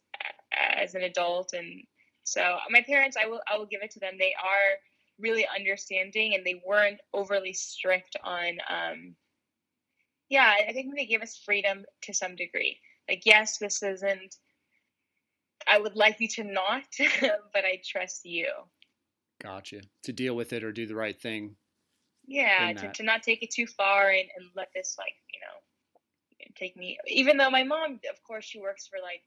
as 0.79 0.95
an 0.95 1.03
adult, 1.03 1.53
and 1.53 1.83
so 2.23 2.57
my 2.69 2.81
parents, 2.81 3.17
I 3.21 3.27
will 3.27 3.41
I 3.51 3.57
will 3.57 3.65
give 3.65 3.81
it 3.81 3.91
to 3.91 3.99
them. 3.99 4.13
They 4.19 4.33
are 4.33 4.77
really 5.19 5.47
understanding, 5.47 6.35
and 6.35 6.45
they 6.45 6.61
weren't 6.65 6.99
overly 7.13 7.53
strict 7.53 8.15
on. 8.23 8.57
Um, 8.69 9.15
yeah, 10.29 10.53
I 10.59 10.69
I 10.69 10.73
think 10.73 10.95
they 10.95 11.05
gave 11.05 11.21
us 11.21 11.41
freedom 11.43 11.85
to 12.03 12.13
some 12.13 12.35
degree. 12.35 12.79
Like, 13.11 13.25
yes, 13.25 13.57
this 13.57 13.83
isn't. 13.83 14.37
I 15.67 15.77
would 15.79 15.95
like 15.95 16.19
you 16.19 16.27
to 16.29 16.43
not, 16.45 16.83
but 17.21 17.65
I 17.65 17.81
trust 17.85 18.21
you. 18.25 18.47
Gotcha. 19.43 19.81
To 20.03 20.13
deal 20.13 20.35
with 20.35 20.53
it 20.53 20.63
or 20.63 20.71
do 20.71 20.87
the 20.87 20.95
right 20.95 21.19
thing. 21.19 21.55
yeah 22.27 22.71
to, 22.73 22.91
to 22.93 23.03
not 23.03 23.21
take 23.23 23.43
it 23.43 23.51
too 23.51 23.67
far 23.67 24.09
and, 24.09 24.29
and 24.37 24.45
let 24.55 24.69
this 24.73 24.95
like 24.97 25.15
you 25.33 25.39
know 25.41 26.45
take 26.55 26.77
me 26.77 26.97
even 27.07 27.35
though 27.37 27.49
my 27.49 27.63
mom 27.63 27.99
of 28.11 28.23
course 28.23 28.45
she 28.45 28.59
works 28.59 28.87
for 28.87 28.99
like 29.01 29.21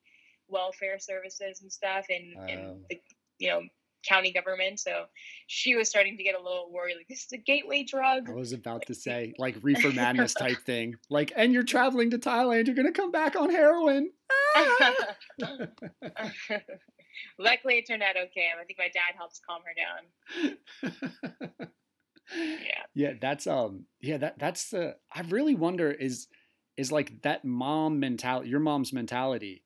welfare 0.48 0.98
services 1.00 1.60
and 1.62 1.70
stuff 1.72 2.06
and 2.08 2.34
Oh. 2.38 2.46
and 2.52 2.84
the 2.88 3.00
you 3.38 3.48
know 3.50 3.62
county 4.08 4.32
government 4.32 4.78
so 4.78 5.04
she 5.46 5.74
was 5.76 5.88
starting 5.88 6.16
to 6.16 6.22
get 6.22 6.34
a 6.34 6.42
little 6.42 6.70
worried 6.72 6.96
like 6.96 7.08
this 7.08 7.24
is 7.24 7.32
a 7.32 7.38
gateway 7.38 7.82
drug 7.82 8.28
I 8.28 8.32
was 8.32 8.52
about 8.52 8.86
to 8.86 8.94
say, 9.04 9.32
like 9.38 9.56
reefer 9.62 9.92
madness 9.92 10.34
type 10.34 10.58
thing. 10.64 10.96
Like, 11.10 11.32
and 11.36 11.52
you're 11.52 11.62
traveling 11.62 12.10
to 12.10 12.18
Thailand, 12.18 12.66
you're 12.66 12.76
going 12.76 12.92
to 12.92 12.92
come 12.92 13.10
back 13.10 13.36
on 13.36 13.50
heroin. 13.50 14.10
Ah! 14.56 14.94
luckily 17.38 17.78
it 17.78 17.86
turned 17.86 18.02
out 18.02 18.16
okay 18.16 18.48
i 18.60 18.64
think 18.64 18.78
my 18.78 18.88
dad 18.88 19.14
helps 19.16 19.40
calm 19.48 19.60
her 19.64 19.74
down 20.42 20.56
yeah 22.60 22.82
yeah 22.94 23.12
that's 23.20 23.46
um 23.46 23.84
yeah 24.00 24.16
that 24.16 24.38
that's 24.38 24.70
the 24.70 24.96
i 25.14 25.20
really 25.22 25.54
wonder 25.54 25.92
is 25.92 26.26
is 26.76 26.90
like 26.90 27.22
that 27.22 27.44
mom 27.44 28.00
mentality 28.00 28.48
your 28.48 28.58
mom's 28.58 28.92
mentality 28.92 29.62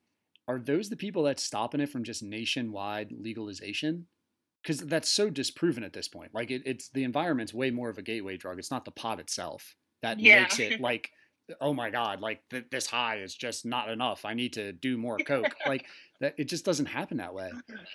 are 0.47 0.59
those 0.59 0.89
the 0.89 0.95
people 0.95 1.23
that's 1.23 1.43
stopping 1.43 1.81
it 1.81 1.89
from 1.89 2.03
just 2.03 2.21
nationwide 2.21 3.11
legalization 3.11 4.05
because 4.63 4.79
that's 4.79 5.09
so 5.09 5.29
disproven 5.29 5.83
at 5.83 5.93
this 5.93 6.07
point 6.07 6.31
like 6.33 6.51
it, 6.51 6.61
it's 6.65 6.89
the 6.89 7.03
environment's 7.03 7.53
way 7.53 7.71
more 7.71 7.89
of 7.89 7.97
a 7.97 8.01
gateway 8.01 8.37
drug 8.37 8.59
it's 8.59 8.71
not 8.71 8.85
the 8.85 8.91
pot 8.91 9.19
itself 9.19 9.75
that 10.01 10.19
Yeah. 10.19 10.41
makes 10.41 10.59
it 10.59 10.79
like 10.81 11.11
oh 11.61 11.73
my 11.73 11.89
god 11.89 12.21
like 12.21 12.41
th- 12.51 12.65
this 12.69 12.85
high 12.87 13.21
is 13.21 13.33
just 13.33 13.65
not 13.65 13.89
enough 13.89 14.23
i 14.25 14.33
need 14.33 14.53
to 14.53 14.71
do 14.71 14.97
more 14.97 15.17
coke 15.17 15.55
like 15.67 15.85
that 16.19 16.35
it 16.37 16.45
just 16.45 16.63
doesn't 16.65 16.85
happen 16.85 17.17
that 17.17 17.33
way 17.33 17.49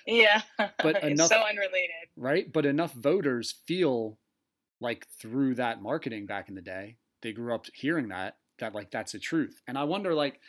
yeah 0.06 0.42
But 0.58 0.96
it's 0.96 1.04
enough- 1.06 1.28
so 1.28 1.42
unrelated 1.42 1.90
right? 2.16 2.52
But 2.52 2.66
enough 2.66 2.92
voters 2.94 3.54
feel 3.66 4.18
like 4.80 5.06
through 5.20 5.54
that 5.56 5.82
marketing 5.82 6.26
back 6.26 6.48
in 6.48 6.54
the 6.54 6.60
day, 6.62 6.96
they 7.22 7.32
grew 7.32 7.54
up 7.54 7.66
hearing 7.74 8.08
that 8.08 8.36
that 8.58 8.74
like 8.74 8.90
that's 8.90 9.12
the 9.12 9.18
truth. 9.18 9.60
And 9.66 9.76
I 9.78 9.84
wonder 9.84 10.14
like 10.14 10.40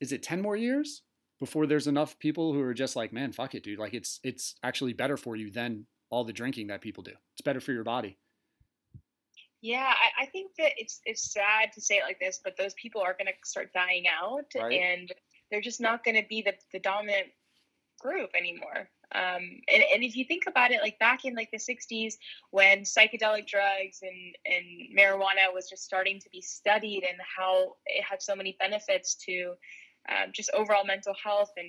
is 0.00 0.12
it 0.12 0.22
10 0.22 0.40
more 0.40 0.56
years 0.56 1.02
before 1.40 1.66
there's 1.66 1.86
enough 1.86 2.18
people 2.18 2.52
who 2.52 2.60
are 2.60 2.74
just 2.74 2.94
like, 2.94 3.12
man, 3.12 3.32
fuck 3.32 3.54
it, 3.54 3.64
dude. 3.64 3.78
Like 3.78 3.94
it's 3.94 4.20
it's 4.22 4.54
actually 4.62 4.92
better 4.92 5.16
for 5.16 5.34
you 5.36 5.50
than 5.50 5.86
all 6.10 6.24
the 6.24 6.32
drinking 6.32 6.68
that 6.68 6.80
people 6.80 7.02
do. 7.02 7.12
It's 7.32 7.42
better 7.42 7.60
for 7.60 7.72
your 7.72 7.84
body. 7.84 8.18
Yeah, 9.62 9.92
I, 9.92 10.22
I 10.22 10.26
think 10.26 10.52
that 10.58 10.72
it's 10.76 11.00
it's 11.04 11.32
sad 11.32 11.72
to 11.74 11.80
say 11.80 11.96
it 11.96 12.04
like 12.04 12.18
this, 12.20 12.40
but 12.42 12.56
those 12.56 12.74
people 12.74 13.02
are 13.02 13.12
going 13.12 13.26
to 13.26 13.32
start 13.44 13.72
dying 13.74 14.04
out, 14.08 14.46
Right. 14.56 14.80
and 14.80 15.10
they're 15.50 15.60
just 15.60 15.80
not 15.80 16.02
going 16.04 16.14
to 16.14 16.26
be 16.28 16.42
the, 16.42 16.54
the 16.72 16.78
dominant 16.78 17.26
group 18.00 18.30
anymore. 18.34 18.88
Um, 19.12 19.60
and, 19.70 19.82
and 19.92 20.02
if 20.04 20.16
you 20.16 20.24
think 20.24 20.44
about 20.46 20.70
it, 20.70 20.80
like 20.80 20.98
back 20.98 21.24
in 21.24 21.34
like 21.34 21.50
the 21.50 21.58
'60s, 21.58 22.14
when 22.52 22.82
psychedelic 22.84 23.46
drugs 23.46 24.00
and 24.02 24.36
and 24.46 24.98
marijuana 24.98 25.52
was 25.52 25.68
just 25.68 25.84
starting 25.84 26.20
to 26.20 26.30
be 26.30 26.40
studied, 26.40 27.04
and 27.06 27.18
how 27.36 27.74
it 27.86 28.02
had 28.02 28.22
so 28.22 28.34
many 28.34 28.56
benefits 28.58 29.14
to 29.26 29.54
um, 30.08 30.30
just 30.32 30.50
overall 30.54 30.84
mental 30.84 31.14
health, 31.22 31.50
and 31.56 31.66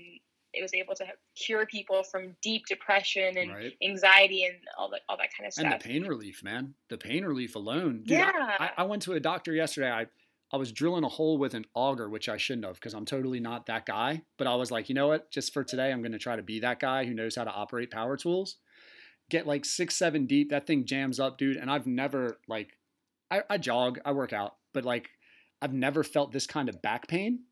it 0.54 0.62
was 0.62 0.74
able 0.74 0.96
to 0.96 1.06
cure 1.36 1.66
people 1.66 2.04
from 2.04 2.36
deep 2.42 2.66
depression 2.68 3.38
and 3.38 3.52
right? 3.52 3.74
anxiety 3.84 4.44
and 4.46 4.56
all 4.78 4.90
that 4.92 5.02
all 5.08 5.18
that 5.18 5.30
kind 5.38 5.48
of 5.48 5.54
stuff. 5.54 5.66
And 5.66 5.74
the 5.74 5.78
pain 5.78 6.04
relief, 6.06 6.44
man. 6.44 6.74
The 6.90 6.98
pain 6.98 7.24
relief 7.24 7.56
alone. 7.56 8.04
Dude, 8.06 8.18
I- 8.18 8.22
yeah, 8.22 8.56
I, 8.60 8.70
I 8.80 8.84
went 8.84 9.02
to 9.04 9.14
a 9.14 9.20
doctor 9.20 9.54
yesterday. 9.54 9.92
I, 9.92 10.08
I 10.54 10.58
was 10.58 10.74
drilling 10.74 11.06
a 11.06 11.10
hole 11.10 11.38
with 11.38 11.54
an 11.54 11.66
auger, 11.74 12.10
which 12.10 12.28
I 12.28 12.36
shouldn't 12.36 12.66
have 12.66 12.76
because 12.76 12.94
I'm 12.94 13.06
totally 13.06 13.40
not 13.40 13.68
that 13.68 13.86
guy. 13.86 14.24
But 14.38 14.48
I 14.48 14.56
was 14.56 14.72
like, 14.72 14.90
you 14.90 14.96
know 14.96 15.08
what? 15.08 15.32
Just 15.32 15.54
for 15.54 15.64
today, 15.64 15.92
I'm 15.92 16.02
going 16.02 16.12
to 16.12 16.20
try 16.20 16.36
to 16.36 16.44
be 16.44 16.60
that 16.60 16.80
guy 16.80 17.06
who 17.06 17.14
knows 17.14 17.38
how 17.38 17.46
to 17.46 17.52
operate 17.52 17.90
power 17.92 18.18
tools. 18.18 18.58
Get 19.30 19.48
like 19.48 19.64
six, 19.64 19.96
seven 19.96 20.26
deep. 20.26 20.50
That 20.50 20.68
thing 20.68 20.86
jams 20.86 21.22
up, 21.22 21.38
dude. 21.38 21.56
And 21.56 21.72
I've 21.72 21.88
never, 21.88 22.38
like, 22.50 22.78
I, 23.30 23.44
I 23.50 23.58
jog, 23.60 24.00
I 24.04 24.12
work 24.12 24.34
out, 24.34 24.56
but 24.74 24.84
like, 24.84 25.12
I've 25.62 25.72
never 25.74 26.04
felt 26.04 26.34
this 26.34 26.48
kind 26.48 26.68
of 26.68 26.82
back 26.82 27.08
pain. 27.08 27.44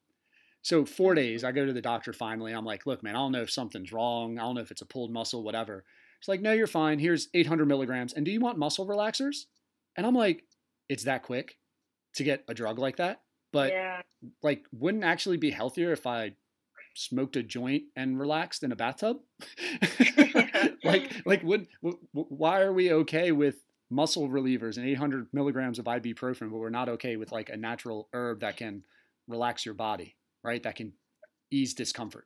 So, 0.61 0.85
four 0.85 1.15
days, 1.15 1.43
I 1.43 1.51
go 1.51 1.65
to 1.65 1.73
the 1.73 1.81
doctor 1.81 2.13
finally. 2.13 2.51
I'm 2.51 2.65
like, 2.65 2.85
look, 2.85 3.01
man, 3.01 3.15
I 3.15 3.19
don't 3.19 3.31
know 3.31 3.41
if 3.41 3.51
something's 3.51 3.93
wrong. 3.93 4.37
I 4.37 4.43
don't 4.43 4.55
know 4.55 4.61
if 4.61 4.71
it's 4.71 4.81
a 4.81 4.85
pulled 4.85 5.11
muscle, 5.11 5.43
whatever. 5.43 5.85
It's 6.19 6.27
like, 6.27 6.41
no, 6.41 6.51
you're 6.51 6.67
fine. 6.67 6.99
Here's 6.99 7.29
800 7.33 7.65
milligrams. 7.65 8.13
And 8.13 8.25
do 8.25 8.31
you 8.31 8.41
want 8.41 8.57
muscle 8.57 8.85
relaxers? 8.85 9.45
And 9.95 10.05
I'm 10.05 10.15
like, 10.15 10.43
it's 10.89 11.05
that 11.05 11.23
quick 11.23 11.57
to 12.15 12.23
get 12.23 12.43
a 12.47 12.53
drug 12.53 12.77
like 12.77 12.97
that. 12.97 13.21
But 13.53 13.71
yeah. 13.71 14.01
like, 14.43 14.65
wouldn't 14.71 15.05
actually 15.05 15.37
be 15.37 15.51
healthier 15.51 15.93
if 15.93 16.05
I 16.05 16.33
smoked 16.93 17.37
a 17.37 17.43
joint 17.43 17.83
and 17.95 18.19
relaxed 18.19 18.63
in 18.63 18.71
a 18.71 18.75
bathtub? 18.75 19.17
like, 20.83 21.11
like, 21.25 21.43
would 21.43 21.67
why 22.11 22.61
are 22.61 22.73
we 22.73 22.91
okay 22.91 23.31
with 23.31 23.55
muscle 23.89 24.29
relievers 24.29 24.77
and 24.77 24.87
800 24.87 25.27
milligrams 25.33 25.79
of 25.79 25.85
ibuprofen, 25.85 26.51
but 26.51 26.57
we're 26.57 26.69
not 26.69 26.89
okay 26.89 27.15
with 27.15 27.31
like 27.31 27.49
a 27.49 27.57
natural 27.57 28.07
herb 28.13 28.41
that 28.41 28.57
can 28.57 28.83
relax 29.27 29.65
your 29.65 29.73
body, 29.73 30.15
right? 30.43 30.61
That 30.63 30.75
can 30.75 30.93
ease 31.51 31.73
discomfort. 31.73 32.25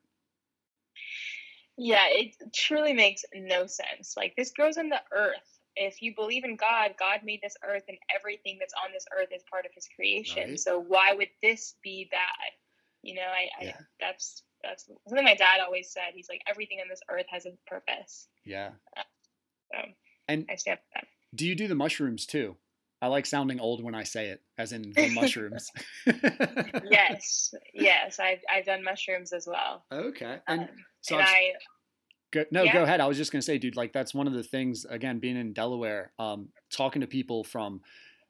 Yeah, 1.78 2.06
it 2.10 2.36
truly 2.54 2.94
makes 2.94 3.24
no 3.34 3.66
sense. 3.66 4.14
Like 4.16 4.36
this 4.38 4.52
grows 4.52 4.78
in 4.78 4.90
the 4.90 5.02
earth. 5.12 5.60
If 5.76 6.04
you 6.04 6.14
believe 6.16 6.44
in 6.44 6.56
God, 6.56 6.92
God 7.00 7.22
made 7.24 7.40
this 7.42 7.56
earth 7.68 7.84
and 7.88 7.98
everything 8.16 8.58
that's 8.60 8.74
on 8.86 8.92
this 8.94 9.06
earth 9.18 9.30
is 9.36 9.42
part 9.50 9.66
of 9.66 9.72
his 9.74 9.88
creation. 9.96 10.50
Right. 10.50 10.60
So 10.60 10.80
why 10.80 11.14
would 11.16 11.30
this 11.42 11.76
be 11.84 12.08
bad? 12.12 12.20
You 13.02 13.16
know, 13.16 13.22
i 13.24 13.66
i 13.66 13.74
that's 14.00 14.44
that's 14.64 14.86
something 15.08 15.26
my 15.26 15.34
dad 15.36 15.60
always 15.66 15.92
said. 15.92 16.14
He's 16.14 16.30
like 16.30 16.42
everything 16.48 16.78
on 16.82 16.88
this 16.90 17.02
earth 17.10 17.26
has 17.30 17.46
a 17.48 17.52
purpose. 17.66 18.28
Yeah. 18.46 18.70
Uh, 18.96 19.02
so 19.74 19.80
And 20.28 20.46
I 20.50 20.56
stand 20.56 20.78
for 20.80 20.86
that. 21.00 21.08
do 21.34 21.48
you 21.48 21.56
do 21.56 21.68
the 21.68 21.76
mushrooms 21.76 22.26
too? 22.28 22.56
I 23.04 23.08
like 23.08 23.26
sounding 23.26 23.60
old 23.60 23.84
when 23.84 23.96
I 23.96 24.04
say 24.04 24.28
it, 24.30 24.42
as 24.58 24.72
in 24.72 24.94
the 24.94 25.10
mushrooms. 25.14 25.70
Yes, 26.90 27.54
yes, 27.74 28.18
I've 28.18 28.40
I've 28.50 28.66
done 28.66 28.82
mushrooms 28.82 29.34
as 29.34 29.46
well. 29.46 29.84
Okay. 29.92 30.36
Um, 30.48 30.60
And 30.60 30.70
so 31.02 31.18
and 31.18 31.28
I 31.28 31.52
Go, 32.32 32.46
no, 32.50 32.64
Yeah. 32.64 32.72
go 32.74 32.84
ahead. 32.84 33.02
I 33.02 33.06
was 33.08 33.18
just 33.18 33.32
gonna 33.34 33.42
say, 33.42 33.58
dude, 33.58 33.76
like 33.76 33.92
that's 33.92 34.14
one 34.14 34.26
of 34.26 34.34
the 34.34 34.42
things. 34.44 34.86
Again, 34.90 35.20
being 35.20 35.36
in 35.36 35.52
Delaware, 35.52 36.14
um, 36.18 36.48
talking 36.72 37.02
to 37.02 37.08
people 37.08 37.44
from 37.44 37.82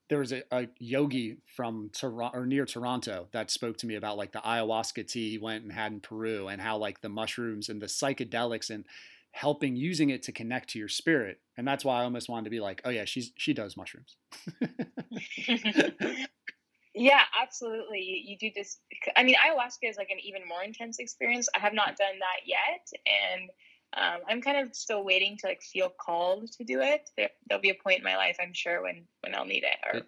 there 0.09 0.19
was 0.19 0.33
a, 0.33 0.41
a 0.51 0.67
yogi 0.79 1.37
from 1.55 1.89
Toronto 1.93 2.37
or 2.37 2.45
near 2.47 2.65
Toronto 2.65 3.27
that 3.31 3.51
spoke 3.51 3.77
to 3.77 3.87
me 3.87 3.95
about 3.95 4.17
like 4.17 4.31
the 4.31 4.39
ayahuasca 4.39 5.07
tea 5.07 5.29
he 5.29 5.37
went 5.37 5.63
and 5.63 5.71
had 5.71 5.91
in 5.91 5.99
Peru, 6.01 6.47
and 6.47 6.59
how 6.59 6.77
like 6.77 6.99
the 7.01 7.09
mushrooms 7.09 7.69
and 7.69 7.79
the 7.79 7.85
psychedelics 7.85 8.71
and 8.71 8.85
helping 9.33 9.75
using 9.75 10.11
it 10.11 10.21
to 10.23 10.31
connect 10.31 10.69
to 10.69 10.79
your 10.79 10.87
spirit. 10.87 11.39
And 11.57 11.67
that's 11.67 11.83
why 11.83 11.99
I 11.99 12.03
almost 12.03 12.29
wanted 12.29 12.45
to 12.45 12.49
be 12.51 12.59
like, 12.59 12.81
oh 12.85 12.89
yeah, 12.89 13.05
she's 13.05 13.31
she 13.35 13.53
does 13.53 13.75
mushrooms. 13.75 14.15
yeah, 16.93 17.21
absolutely. 17.41 17.99
You, 17.99 18.31
you 18.31 18.37
do 18.37 18.51
this. 18.55 18.79
I 19.15 19.23
mean, 19.23 19.35
ayahuasca 19.35 19.89
is 19.89 19.97
like 19.97 20.11
an 20.11 20.19
even 20.23 20.47
more 20.47 20.63
intense 20.63 20.99
experience. 20.99 21.49
I 21.55 21.59
have 21.59 21.73
not 21.73 21.97
done 21.97 22.19
that 22.19 22.45
yet, 22.45 22.87
and 23.07 23.49
um, 23.97 24.21
I'm 24.29 24.41
kind 24.41 24.57
of 24.65 24.75
still 24.75 25.03
waiting 25.03 25.35
to 25.39 25.47
like 25.47 25.61
feel 25.61 25.89
called 25.99 26.51
to 26.53 26.63
do 26.63 26.81
it. 26.81 27.09
There, 27.17 27.29
there'll 27.49 27.61
be 27.61 27.71
a 27.71 27.75
point 27.83 27.97
in 27.97 28.03
my 28.03 28.15
life, 28.15 28.37
I'm 28.41 28.53
sure, 28.53 28.83
when 28.83 29.05
when 29.21 29.35
I'll 29.35 29.45
need 29.45 29.63
it 29.63 29.77
or 29.91 29.99
It- 29.99 30.07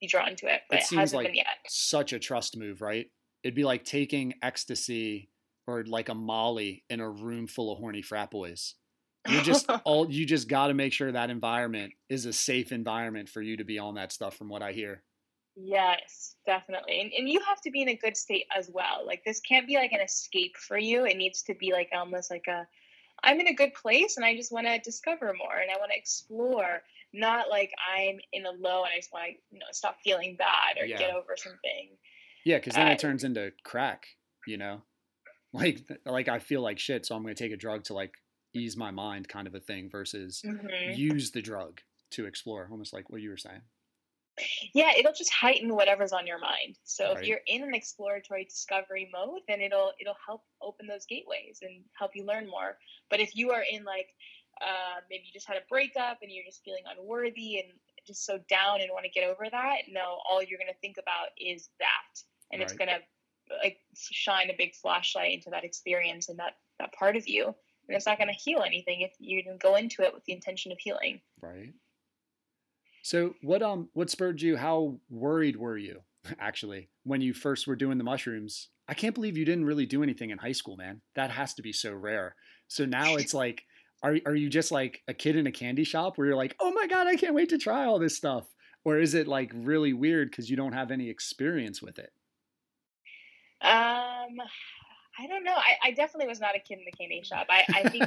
be 0.00 0.06
drawn 0.06 0.36
to 0.36 0.46
it, 0.46 0.60
but 0.70 0.78
it 0.78 0.82
it, 0.82 0.86
seems 0.86 1.00
hasn't 1.00 1.16
like 1.16 1.26
been 1.26 1.34
yet. 1.34 1.46
Such 1.66 2.12
a 2.12 2.20
trust 2.20 2.56
move, 2.56 2.80
right? 2.80 3.06
It'd 3.42 3.56
be 3.56 3.64
like 3.64 3.84
taking 3.84 4.34
ecstasy 4.42 5.30
or 5.68 5.84
like 5.84 6.08
a 6.08 6.14
Molly 6.14 6.84
in 6.90 7.00
a 7.00 7.10
room 7.10 7.46
full 7.46 7.70
of 7.72 7.78
horny 7.78 8.02
frat 8.02 8.30
boys. 8.32 8.74
You're 9.26 9.42
just 9.42 9.68
all 9.84 10.10
you 10.10 10.26
just 10.26 10.48
got 10.48 10.68
to 10.68 10.74
make 10.74 10.92
sure 10.94 11.12
that 11.12 11.30
environment 11.30 11.94
is 12.08 12.26
a 12.26 12.32
safe 12.32 12.72
environment 12.72 13.28
for 13.28 13.42
you 13.42 13.58
to 13.58 13.64
be 13.64 13.78
on 13.78 13.94
that 13.96 14.10
stuff 14.12 14.36
from 14.36 14.48
what 14.48 14.62
I 14.62 14.72
hear. 14.72 15.04
Yes, 15.56 16.36
definitely. 16.46 17.00
And, 17.00 17.12
and 17.12 17.28
you 17.28 17.40
have 17.40 17.60
to 17.62 17.70
be 17.70 17.82
in 17.82 17.88
a 17.88 17.96
good 17.96 18.16
state 18.16 18.46
as 18.56 18.70
well. 18.70 19.04
Like 19.04 19.24
this 19.24 19.40
can't 19.40 19.66
be 19.66 19.76
like 19.76 19.92
an 19.92 20.00
escape 20.00 20.56
for 20.56 20.78
you. 20.78 21.04
It 21.04 21.16
needs 21.16 21.42
to 21.44 21.54
be 21.54 21.72
like 21.72 21.90
almost 21.92 22.30
like 22.30 22.46
a 22.46 22.66
I'm 23.24 23.40
in 23.40 23.48
a 23.48 23.54
good 23.54 23.74
place 23.74 24.16
and 24.16 24.26
I 24.26 24.36
just 24.36 24.52
want 24.52 24.66
to 24.66 24.78
discover 24.80 25.34
more 25.34 25.56
and 25.58 25.70
I 25.70 25.78
want 25.78 25.92
to 25.92 25.98
explore, 25.98 26.82
not 27.12 27.50
like 27.50 27.72
I'm 27.88 28.20
in 28.32 28.46
a 28.46 28.52
low 28.52 28.84
and 28.84 28.92
I 28.94 28.98
just 28.98 29.12
want 29.12 29.26
to, 29.26 29.32
you 29.50 29.60
know, 29.60 29.66
stop 29.72 29.98
feeling 30.04 30.36
bad 30.36 30.78
or 30.80 30.86
Yeah. 30.86 30.98
get 30.98 31.12
over 31.14 31.36
something. 31.36 31.98
Yeah, 32.44 32.58
because 32.58 32.74
then 32.74 32.88
Uh, 32.88 32.92
it 32.92 32.98
turns 32.98 33.24
into 33.24 33.52
crack, 33.64 34.06
you 34.46 34.56
know? 34.56 34.82
Like 35.52 35.80
like 36.04 36.28
I 36.28 36.38
feel 36.40 36.60
like 36.62 36.78
shit, 36.78 37.06
so 37.06 37.14
I'm 37.14 37.22
gonna 37.22 37.34
take 37.34 37.52
a 37.52 37.56
drug 37.56 37.84
to 37.84 37.94
like 37.94 38.14
ease 38.54 38.76
my 38.76 38.90
mind 38.90 39.28
kind 39.28 39.46
of 39.46 39.54
a 39.54 39.60
thing 39.60 39.88
versus 39.90 40.44
Mhm. 40.44 40.82
use 40.84 41.30
the 41.30 41.42
drug 41.42 41.80
to 42.12 42.26
explore, 42.26 42.68
almost 42.70 42.92
like 42.92 43.10
what 43.10 43.20
you 43.22 43.30
were 43.30 43.36
saying. 43.36 43.62
Yeah, 44.74 44.92
it'll 44.96 45.12
just 45.12 45.32
heighten 45.32 45.74
whatever's 45.74 46.12
on 46.12 46.26
your 46.26 46.38
mind. 46.38 46.78
So 46.84 47.10
Right. 47.10 47.12
if 47.12 47.26
you're 47.26 47.40
in 47.46 47.62
an 47.64 47.74
exploratory 47.74 48.44
discovery 48.44 49.10
mode, 49.12 49.40
then 49.48 49.60
it'll 49.60 49.92
it'll 50.00 50.16
help 50.24 50.44
open 50.62 50.86
those 50.86 51.06
gateways 51.06 51.58
and 51.62 51.84
help 51.98 52.12
you 52.14 52.24
learn 52.24 52.48
more. 52.48 52.78
But 53.10 53.20
if 53.20 53.34
you 53.34 53.50
are 53.50 53.64
in 53.68 53.84
like 53.84 54.08
uh, 54.60 55.00
maybe 55.10 55.24
you 55.26 55.32
just 55.32 55.46
had 55.46 55.56
a 55.56 55.62
breakup 55.68 56.18
and 56.22 56.30
you're 56.32 56.44
just 56.44 56.62
feeling 56.64 56.82
unworthy 56.86 57.60
and 57.60 57.72
just 58.06 58.24
so 58.24 58.38
down 58.48 58.80
and 58.80 58.90
want 58.92 59.04
to 59.04 59.10
get 59.10 59.24
over 59.28 59.46
that, 59.50 59.82
no, 59.88 60.18
all 60.28 60.42
you're 60.42 60.58
gonna 60.58 60.72
think 60.80 60.96
about 60.98 61.28
is 61.36 61.70
that, 61.78 62.22
and 62.52 62.62
it's 62.62 62.72
gonna 62.72 62.98
like 63.62 63.78
shine 63.94 64.50
a 64.50 64.54
big 64.56 64.74
flashlight 64.74 65.34
into 65.34 65.50
that 65.50 65.64
experience 65.64 66.28
and 66.28 66.38
that 66.38 66.56
that 66.78 66.92
part 66.92 67.16
of 67.16 67.28
you, 67.28 67.46
and 67.46 67.96
it's 67.96 68.06
not 68.06 68.18
gonna 68.18 68.32
heal 68.32 68.62
anything 68.64 69.00
if 69.00 69.12
you 69.18 69.42
didn't 69.42 69.60
go 69.60 69.76
into 69.76 70.02
it 70.02 70.14
with 70.14 70.24
the 70.24 70.32
intention 70.32 70.72
of 70.72 70.78
healing. 70.78 71.20
Right. 71.40 71.74
So 73.02 73.34
what 73.42 73.62
um 73.62 73.88
what 73.94 74.10
spurred 74.10 74.42
you? 74.42 74.56
How 74.56 74.98
worried 75.08 75.56
were 75.56 75.78
you 75.78 76.02
actually 76.38 76.90
when 77.04 77.20
you 77.20 77.32
first 77.32 77.66
were 77.66 77.76
doing 77.76 77.98
the 77.98 78.04
mushrooms? 78.04 78.68
I 78.88 78.94
can't 78.94 79.14
believe 79.14 79.36
you 79.36 79.44
didn't 79.44 79.66
really 79.66 79.86
do 79.86 80.02
anything 80.02 80.30
in 80.30 80.38
high 80.38 80.52
school, 80.52 80.76
man. 80.76 81.02
That 81.14 81.30
has 81.30 81.54
to 81.54 81.62
be 81.62 81.72
so 81.72 81.92
rare. 81.92 82.36
So 82.68 82.84
now 82.84 83.16
it's 83.16 83.34
like, 83.44 83.64
are 84.02 84.16
are 84.26 84.34
you 84.34 84.48
just 84.48 84.70
like 84.72 85.02
a 85.08 85.14
kid 85.14 85.36
in 85.36 85.46
a 85.46 85.52
candy 85.52 85.84
shop 85.84 86.16
where 86.16 86.26
you're 86.26 86.36
like, 86.36 86.56
oh 86.60 86.72
my 86.72 86.86
god, 86.86 87.06
I 87.06 87.16
can't 87.16 87.34
wait 87.34 87.48
to 87.50 87.58
try 87.58 87.84
all 87.84 87.98
this 87.98 88.16
stuff, 88.16 88.46
or 88.84 88.98
is 88.98 89.14
it 89.14 89.26
like 89.26 89.52
really 89.54 89.92
weird 89.92 90.30
because 90.30 90.50
you 90.50 90.56
don't 90.56 90.72
have 90.72 90.90
any 90.90 91.08
experience 91.08 91.82
with 91.82 91.98
it? 91.98 92.12
Um, 93.60 94.36
I 95.20 95.26
don't 95.26 95.42
know. 95.44 95.54
I, 95.54 95.88
I 95.88 95.90
definitely 95.92 96.28
was 96.28 96.40
not 96.40 96.54
a 96.54 96.60
kid 96.60 96.78
in 96.78 96.84
the 96.84 96.92
candy 96.92 97.22
shop. 97.24 97.46
I, 97.50 97.64
I 97.74 97.88
think 97.88 98.04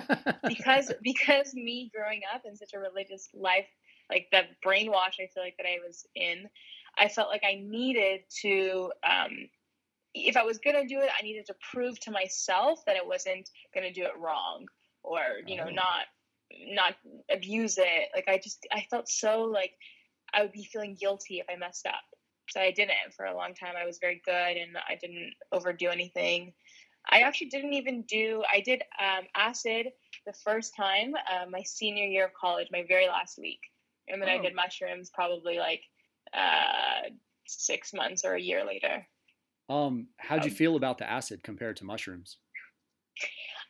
because 0.47 0.91
because 1.03 1.53
me 1.53 1.91
growing 1.93 2.21
up 2.33 2.43
in 2.45 2.55
such 2.55 2.73
a 2.73 2.79
religious 2.79 3.27
life, 3.33 3.67
like 4.09 4.27
the 4.31 4.43
brainwash 4.65 5.19
I 5.19 5.27
feel 5.33 5.43
like 5.43 5.57
that 5.57 5.65
I 5.67 5.77
was 5.85 6.05
in, 6.15 6.47
I 6.97 7.09
felt 7.09 7.29
like 7.29 7.43
I 7.43 7.61
needed 7.61 8.21
to. 8.41 8.91
Um, 9.03 9.49
if 10.13 10.35
I 10.37 10.43
was 10.43 10.57
gonna 10.59 10.87
do 10.87 10.99
it, 10.99 11.09
I 11.17 11.21
needed 11.23 11.45
to 11.47 11.55
prove 11.71 11.99
to 12.01 12.11
myself 12.11 12.83
that 12.85 12.95
I 12.95 13.05
wasn't 13.05 13.49
gonna 13.73 13.93
do 13.93 14.03
it 14.03 14.17
wrong, 14.17 14.67
or 15.03 15.21
you 15.45 15.57
know, 15.57 15.67
Oh. 15.67 15.71
not 15.71 16.05
not 16.67 16.95
abuse 17.29 17.77
it. 17.77 18.09
Like 18.15 18.27
I 18.27 18.37
just 18.37 18.65
I 18.71 18.85
felt 18.89 19.09
so 19.09 19.43
like 19.43 19.73
I 20.33 20.41
would 20.43 20.51
be 20.51 20.63
feeling 20.63 20.95
guilty 20.99 21.39
if 21.39 21.45
I 21.49 21.55
messed 21.57 21.87
up. 21.87 22.03
So 22.51 22.61
I 22.61 22.71
didn't 22.71 23.13
for 23.15 23.25
a 23.25 23.35
long 23.35 23.53
time. 23.53 23.75
I 23.77 23.85
was 23.85 23.99
very 23.99 24.21
good 24.25 24.57
and 24.57 24.77
I 24.77 24.95
didn't 24.95 25.33
overdo 25.51 25.89
anything. 25.89 26.53
I 27.09 27.21
actually 27.21 27.47
didn't 27.49 27.73
even 27.73 28.03
do. 28.03 28.43
I 28.51 28.61
did 28.61 28.83
um, 28.99 29.25
acid 29.35 29.87
the 30.25 30.33
first 30.33 30.75
time 30.75 31.13
uh, 31.31 31.45
my 31.49 31.63
senior 31.63 32.05
year 32.05 32.25
of 32.25 32.33
college, 32.33 32.67
my 32.71 32.83
very 32.87 33.07
last 33.07 33.39
week, 33.39 33.59
and 34.07 34.21
then 34.21 34.29
I 34.29 34.37
Oh. 34.37 34.39
did 34.39 34.55
mushrooms 34.55 35.09
probably 35.13 35.57
like 35.57 35.81
uh, 36.33 37.09
six 37.47 37.93
months 37.93 38.23
or 38.23 38.35
a 38.35 38.41
year 38.41 38.63
later. 38.65 39.07
um, 39.69 40.09
how'd 40.19 40.43
you 40.45 40.51
Um, 40.51 40.51
feel 40.51 40.75
about 40.75 40.97
the 40.97 41.09
acid 41.09 41.43
compared 41.43 41.77
to 41.77 41.85
mushrooms? 41.85 42.37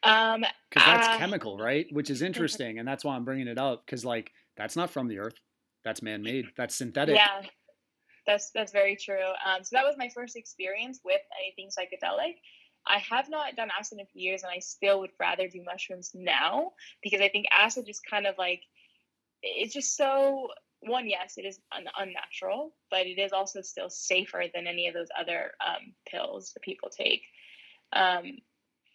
Um, 0.03 0.43
Because 0.69 0.85
that's 0.85 1.07
uh, 1.07 1.07
chemical, 1.07 1.57
right? 1.57 1.87
Which 1.91 2.09
is 2.09 2.21
interesting, 2.21 2.79
and 2.79 2.87
that's 2.87 3.03
why 3.03 3.15
I'm 3.15 3.25
bringing 3.25 3.47
it 3.47 3.57
up. 3.57 3.85
Because 3.85 4.05
like 4.05 4.31
that's 4.55 4.75
not 4.75 4.89
from 4.89 5.07
the 5.07 5.19
earth. 5.19 5.39
That's 5.83 6.01
man-made. 6.01 6.53
That's 6.55 6.75
synthetic. 6.75 7.31
Yeah, 7.31 7.43
that's 8.25 8.51
that's 8.51 8.71
very 8.71 8.95
true. 8.95 9.27
Um, 9.45 9.63
so 9.63 9.75
that 9.75 9.85
was 9.85 9.95
my 9.97 10.09
first 10.09 10.35
experience 10.35 10.99
with 11.03 11.21
anything 11.41 11.69
psychedelic. 11.69 12.35
I 12.85 12.97
have 13.09 13.29
not 13.29 13.55
done 13.55 13.69
acid 13.77 13.99
in 13.99 14.03
a 14.03 14.07
few 14.07 14.21
years, 14.21 14.43
and 14.43 14.51
I 14.51 14.59
still 14.59 14.99
would 15.01 15.11
rather 15.19 15.47
do 15.47 15.63
mushrooms 15.63 16.11
now 16.13 16.71
because 17.03 17.21
I 17.21 17.29
think 17.29 17.45
acid 17.51 17.85
just 17.85 18.01
kind 18.09 18.25
of 18.25 18.35
like 18.37 18.61
it's 19.43 19.73
just 19.73 19.95
so 19.95 20.49
one. 20.81 21.07
Yes, 21.09 21.35
it 21.37 21.45
is 21.45 21.59
un- 21.75 21.85
unnatural, 21.97 22.73
but 22.89 23.05
it 23.05 23.19
is 23.19 23.33
also 23.33 23.61
still 23.61 23.89
safer 23.89 24.43
than 24.53 24.67
any 24.67 24.87
of 24.87 24.93
those 24.93 25.09
other 25.19 25.51
um, 25.65 25.93
pills 26.07 26.51
that 26.53 26.63
people 26.63 26.89
take. 26.89 27.23
Um, 27.93 28.37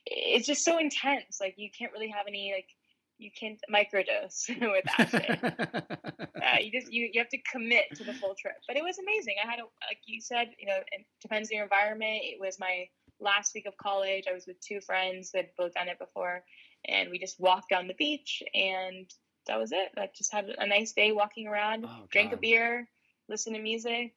it's 0.07 0.47
just 0.47 0.65
so 0.65 0.79
intense. 0.79 1.39
Like 1.41 1.55
you 1.57 1.69
can't 1.77 1.93
really 1.93 2.11
have 2.11 2.27
any 2.29 2.53
like 2.55 2.69
you 3.19 3.31
can't 3.39 3.61
microdose 3.73 4.49
with 4.61 4.85
acid. 4.99 6.03
Uh, 6.37 6.59
you 6.61 6.71
just 6.71 6.93
you, 6.93 7.09
you 7.13 7.19
have 7.19 7.29
to 7.31 7.39
commit 7.51 7.85
to 7.93 8.05
the 8.05 8.13
full 8.13 8.35
trip. 8.39 8.55
But 8.69 8.77
it 8.77 8.85
was 8.85 8.99
amazing. 8.99 9.35
I 9.43 9.51
had 9.51 9.59
a 9.59 9.63
like 9.63 9.99
you 10.07 10.21
said 10.21 10.51
you 10.61 10.67
know 10.67 10.77
it 10.93 11.05
depends 11.21 11.51
on 11.51 11.57
your 11.57 11.65
environment. 11.65 12.21
It 12.23 12.39
was 12.39 12.61
my 12.61 12.85
last 13.19 13.53
week 13.53 13.67
of 13.67 13.77
college. 13.79 14.27
I 14.31 14.33
was 14.33 14.47
with 14.47 14.61
two 14.61 14.81
friends 14.81 15.33
that 15.33 15.57
both 15.59 15.75
done 15.75 15.89
it 15.89 15.99
before 15.99 16.45
and 16.85 17.11
we 17.11 17.19
just 17.19 17.41
walked 17.41 17.71
down 17.71 17.89
the 17.89 17.95
beach 17.95 18.45
and 18.55 19.11
that 19.49 19.59
was 19.59 19.73
it. 19.73 19.89
I 19.97 20.09
just 20.17 20.33
had 20.33 20.55
a 20.59 20.67
nice 20.67 20.93
day 20.93 21.11
walking 21.11 21.49
around 21.49 21.87
Oh, 21.89 22.07
drank 22.11 22.33
a 22.33 22.37
beer 22.37 22.87
listened 23.29 23.57
to 23.57 23.63
music. 23.63 24.13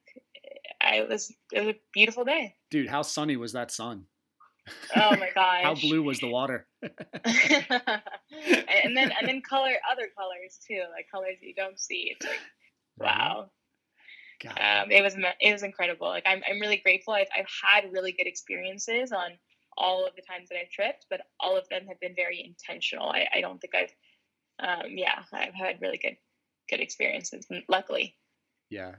I, 0.80 1.02
was 1.02 1.32
it 1.52 1.60
was 1.60 1.68
a 1.68 1.78
beautiful 1.92 2.24
day. 2.24 2.54
Dude, 2.70 2.88
how 2.88 3.02
sunny 3.02 3.36
was 3.36 3.52
that 3.52 3.70
sun? 3.70 4.06
Oh 4.96 5.16
my 5.16 5.30
gosh 5.34 5.62
How 5.62 5.74
blue 5.74 6.02
was 6.02 6.20
the 6.20 6.28
water? 6.28 6.66
and 6.82 6.92
then 8.96 9.12
and 9.12 9.26
then 9.26 9.42
color 9.42 9.72
other 9.90 10.08
colors 10.16 10.58
too 10.66 10.82
like 10.94 11.06
colors 11.12 11.36
you 11.40 11.54
don't 11.54 11.78
see 11.78 12.14
it's 12.14 12.26
like 12.26 12.38
wow 12.98 13.50
um, 14.48 14.90
it 14.90 15.02
was 15.02 15.14
it 15.40 15.52
was 15.52 15.62
incredible. 15.62 16.08
Like 16.08 16.24
I'm 16.26 16.42
I'm 16.48 16.60
really 16.60 16.78
grateful. 16.78 17.14
I've 17.14 17.28
I've 17.36 17.46
had 17.62 17.92
really 17.92 18.12
good 18.12 18.26
experiences 18.26 19.12
on 19.12 19.32
all 19.76 20.06
of 20.06 20.14
the 20.16 20.22
times 20.22 20.48
that 20.48 20.58
I've 20.58 20.70
tripped, 20.70 21.06
but 21.10 21.20
all 21.38 21.56
of 21.56 21.68
them 21.68 21.86
have 21.88 22.00
been 22.00 22.14
very 22.14 22.42
intentional. 22.44 23.10
I, 23.10 23.26
I 23.34 23.40
don't 23.40 23.60
think 23.60 23.74
I've 23.74 23.92
um, 24.58 24.92
yeah 24.96 25.22
I've 25.32 25.54
had 25.54 25.80
really 25.80 25.98
good 25.98 26.16
good 26.68 26.80
experiences. 26.80 27.46
and 27.50 27.62
Luckily, 27.68 28.16
yeah. 28.70 28.96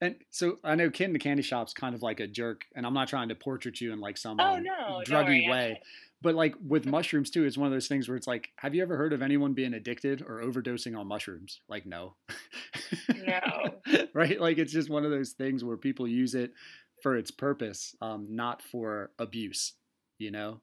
And 0.00 0.16
so 0.30 0.58
I 0.62 0.74
know 0.76 0.90
Kid 0.90 1.04
in 1.04 1.12
the 1.12 1.18
Candy 1.18 1.42
Shop's 1.42 1.72
kind 1.72 1.94
of 1.94 2.02
like 2.02 2.20
a 2.20 2.26
jerk, 2.26 2.64
and 2.76 2.86
I'm 2.86 2.94
not 2.94 3.08
trying 3.08 3.30
to 3.30 3.34
portrait 3.34 3.80
you 3.80 3.92
in 3.92 4.00
like 4.00 4.16
some 4.16 4.38
oh 4.38 4.54
um, 4.54 4.62
no, 4.62 5.02
druggy 5.04 5.50
way. 5.50 5.80
But 6.22 6.34
like 6.34 6.54
with 6.64 6.86
mushrooms 6.86 7.30
too, 7.30 7.44
it's 7.44 7.58
one 7.58 7.66
of 7.66 7.72
those 7.72 7.88
things 7.88 8.08
where 8.08 8.16
it's 8.16 8.26
like, 8.26 8.50
have 8.56 8.74
you 8.74 8.82
ever 8.82 8.96
heard 8.96 9.12
of 9.12 9.22
anyone 9.22 9.54
being 9.54 9.74
addicted 9.74 10.22
or 10.22 10.40
overdosing 10.40 10.96
on 10.98 11.08
mushrooms? 11.08 11.60
Like, 11.68 11.84
no. 11.84 12.14
No. 13.08 14.06
right? 14.14 14.40
Like 14.40 14.58
it's 14.58 14.72
just 14.72 14.90
one 14.90 15.04
of 15.04 15.10
those 15.10 15.32
things 15.32 15.64
where 15.64 15.76
people 15.76 16.06
use 16.06 16.34
it 16.34 16.52
for 17.02 17.16
its 17.16 17.30
purpose, 17.30 17.94
um, 18.00 18.26
not 18.28 18.62
for 18.62 19.10
abuse. 19.18 19.74
You 20.18 20.30
know? 20.30 20.60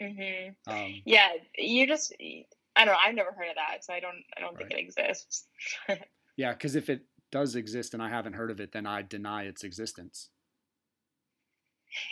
hmm 0.00 0.48
Um, 0.66 1.02
Yeah, 1.04 1.28
you 1.56 1.86
just 1.86 2.14
I 2.74 2.84
don't 2.84 2.94
know. 2.94 3.00
I've 3.04 3.14
never 3.14 3.32
heard 3.32 3.48
of 3.48 3.56
that, 3.56 3.84
so 3.84 3.92
I 3.92 4.00
don't 4.00 4.22
I 4.36 4.40
don't 4.40 4.56
think 4.56 4.70
it 4.70 4.78
exists. 4.78 5.46
yeah, 6.36 6.52
because 6.52 6.76
if 6.76 6.88
it 6.88 7.02
does 7.32 7.56
exist 7.56 7.94
and 7.94 8.02
I 8.02 8.08
haven't 8.10 8.34
heard 8.34 8.50
of 8.52 8.60
it, 8.60 8.70
then 8.72 8.86
I 8.86 9.02
deny 9.02 9.44
its 9.44 9.64
existence. 9.64 10.28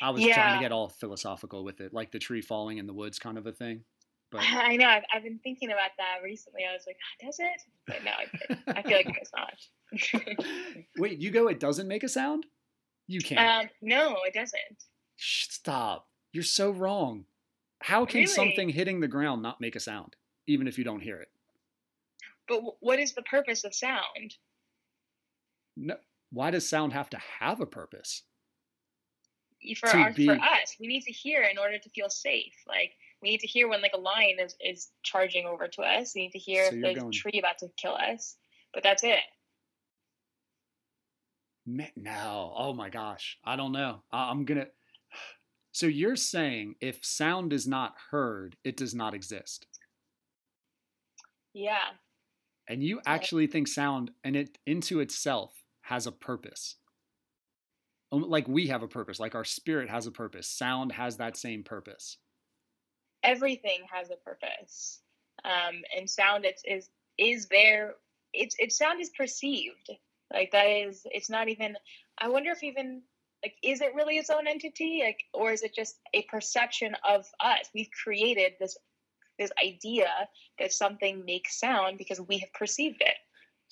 I 0.03 0.11
was 0.11 0.23
trying 0.25 0.59
to 0.59 0.63
get 0.63 0.73
all 0.73 0.89
philosophical 0.89 1.63
with 1.65 1.81
it, 1.81 1.95
like 1.95 2.11
the 2.11 2.19
tree 2.19 2.43
falling 2.43 2.79
in 2.79 2.87
the 2.87 2.93
woods 2.93 3.19
kind 3.19 3.39
of 3.39 3.47
a 3.47 3.53
thing. 3.53 3.85
But 4.31 4.41
I 4.53 4.77
know. 4.77 4.87
I've, 4.87 5.05
I've 5.15 5.23
been 5.23 5.39
thinking 5.43 5.71
about 5.71 5.91
that 5.99 6.19
recently. 6.23 6.63
I 6.69 6.73
was 6.75 6.85
like, 6.87 6.97
"Ah, 7.01 7.27
does 7.27 7.39
it? 7.39 7.63
But 7.87 8.05
no, 8.05 8.13
it, 8.23 8.59
I 8.77 8.83
feel 8.83 8.97
like 8.99 9.09
it 9.09 9.17
does 9.19 9.31
not. 9.37 10.85
wait, 10.99 11.19
you 11.21 11.31
go, 11.31 11.49
it 11.49 11.61
doesn't 11.61 11.89
make 11.89 12.03
a 12.03 12.09
sound? 12.09 12.47
You 13.07 13.21
can't. 13.21 13.65
um, 13.65 13.71
no, 13.83 14.17
it 14.27 14.35
doesn't. 14.35 14.85
Stop. 15.17 16.09
You're 16.33 16.45
so 16.45 16.71
wrong. 16.71 17.25
How 17.83 18.05
can 18.05 18.21
Really? 18.21 18.27
something 18.27 18.69
hitting 18.69 19.01
the 19.01 19.09
ground 19.09 19.43
not 19.43 19.61
make 19.61 19.75
a 19.75 19.81
sound, 19.81 20.15
even 20.47 20.69
if 20.69 20.79
you 20.79 20.85
don't 20.85 21.01
hear 21.01 21.17
it? 21.21 21.29
But 22.47 22.57
w- 22.57 22.77
what 22.81 22.99
is 23.01 23.15
the 23.15 23.23
purpose 23.23 23.65
of 23.65 23.75
sound? 23.75 24.35
No. 25.83 25.97
Why 26.31 26.51
does 26.51 26.69
sound 26.69 26.93
have 26.93 27.11
to 27.11 27.19
have 27.41 27.61
a 27.61 27.67
purpose? 27.67 28.23
For 29.79 29.89
our, 29.89 30.13
be- 30.13 30.27
for 30.27 30.35
us, 30.35 30.77
we 30.79 30.87
need 30.87 31.03
to 31.03 31.13
hear 31.13 31.43
in 31.43 31.59
order 31.59 31.79
to 31.79 31.91
feel 31.91 32.09
safe. 32.09 32.55
Like 32.69 32.93
we 33.23 33.31
need 33.31 33.41
to 33.41 33.47
hear 33.47 33.69
when 33.69 33.83
like 33.83 33.93
a 33.95 34.01
lion 34.01 34.37
is, 34.41 34.55
is 34.61 34.89
charging 35.03 35.47
over 35.47 35.69
to 35.69 35.83
us. 35.83 36.13
We 36.15 36.23
need 36.23 36.33
to 36.33 36.39
hear 36.39 36.67
So 36.71 36.77
if 36.77 36.83
there's 36.83 36.99
going- 36.99 37.09
a 37.09 37.13
tree 37.13 37.39
about 37.39 37.59
to 37.59 37.69
kill 37.77 37.95
us. 37.95 38.37
But 38.73 38.83
that's 38.83 39.03
it. 39.03 39.19
No. 41.67 42.53
Oh 42.57 42.73
my 42.73 42.89
gosh. 42.89 43.39
I 43.45 43.57
don't 43.57 43.73
know. 43.73 44.03
I'm 44.13 44.45
going 44.45 44.61
to. 44.61 44.69
So 45.73 45.87
you're 45.87 46.17
saying 46.17 46.75
if 46.81 47.05
sound 47.05 47.53
is 47.53 47.67
not 47.67 47.95
heard, 48.11 48.57
it 48.65 48.77
does 48.77 48.95
not 48.95 49.15
exist. 49.15 49.67
Yeah. 51.55 51.77
And 52.69 52.83
you 52.83 53.01
actually 53.07 53.47
think 53.47 53.69
sound 53.69 54.11
and 54.25 54.37
it 54.37 54.59
into 54.67 55.01
itself 55.01 55.53
has 55.91 56.07
a 56.07 56.13
purpose. 56.13 56.77
Um, 58.13 58.23
Like 58.23 58.49
we 58.49 58.69
have 58.69 58.83
a 58.83 58.89
purpose, 58.89 59.21
like 59.21 59.35
our 59.35 59.45
spirit 59.45 59.91
has 59.91 60.07
a 60.07 60.13
purpose. 60.13 60.49
Sound 60.49 60.93
has 60.93 61.17
that 61.19 61.37
same 61.37 61.63
purpose. 61.65 62.19
everything 63.23 63.81
has 63.93 64.11
a 64.11 64.17
purpose 64.17 65.01
um, 65.45 65.83
and 65.97 66.09
sound 66.09 66.45
it's, 66.45 66.63
is 66.67 66.91
is 67.19 67.49
there 67.49 67.95
it's 68.33 68.57
it's 68.59 68.79
sound 68.79 69.01
is 69.01 69.11
perceived 69.11 69.91
like 70.33 70.51
that 70.53 70.67
is 70.67 71.03
it's 71.07 71.29
not 71.31 71.49
even 71.49 71.77
i 72.19 72.29
wonder 72.29 72.51
if 72.51 72.63
even 72.63 73.03
like 73.45 73.55
is 73.63 73.81
it 73.81 73.95
really 73.95 74.17
its 74.17 74.31
own 74.31 74.47
entity 74.47 75.03
like 75.05 75.25
or 75.35 75.53
is 75.53 75.63
it 75.63 75.75
just 75.75 75.99
a 76.15 76.23
perception 76.25 76.95
of 77.09 77.27
us 77.41 77.69
we've 77.75 77.91
created 78.05 78.53
this 78.61 78.77
this 79.39 79.51
idea 79.65 80.09
that 80.59 80.73
something 80.73 81.25
makes 81.27 81.59
sound 81.59 81.99
because 81.99 82.21
we 82.21 82.39
have 82.39 82.53
perceived 82.55 83.01
it 83.01 83.17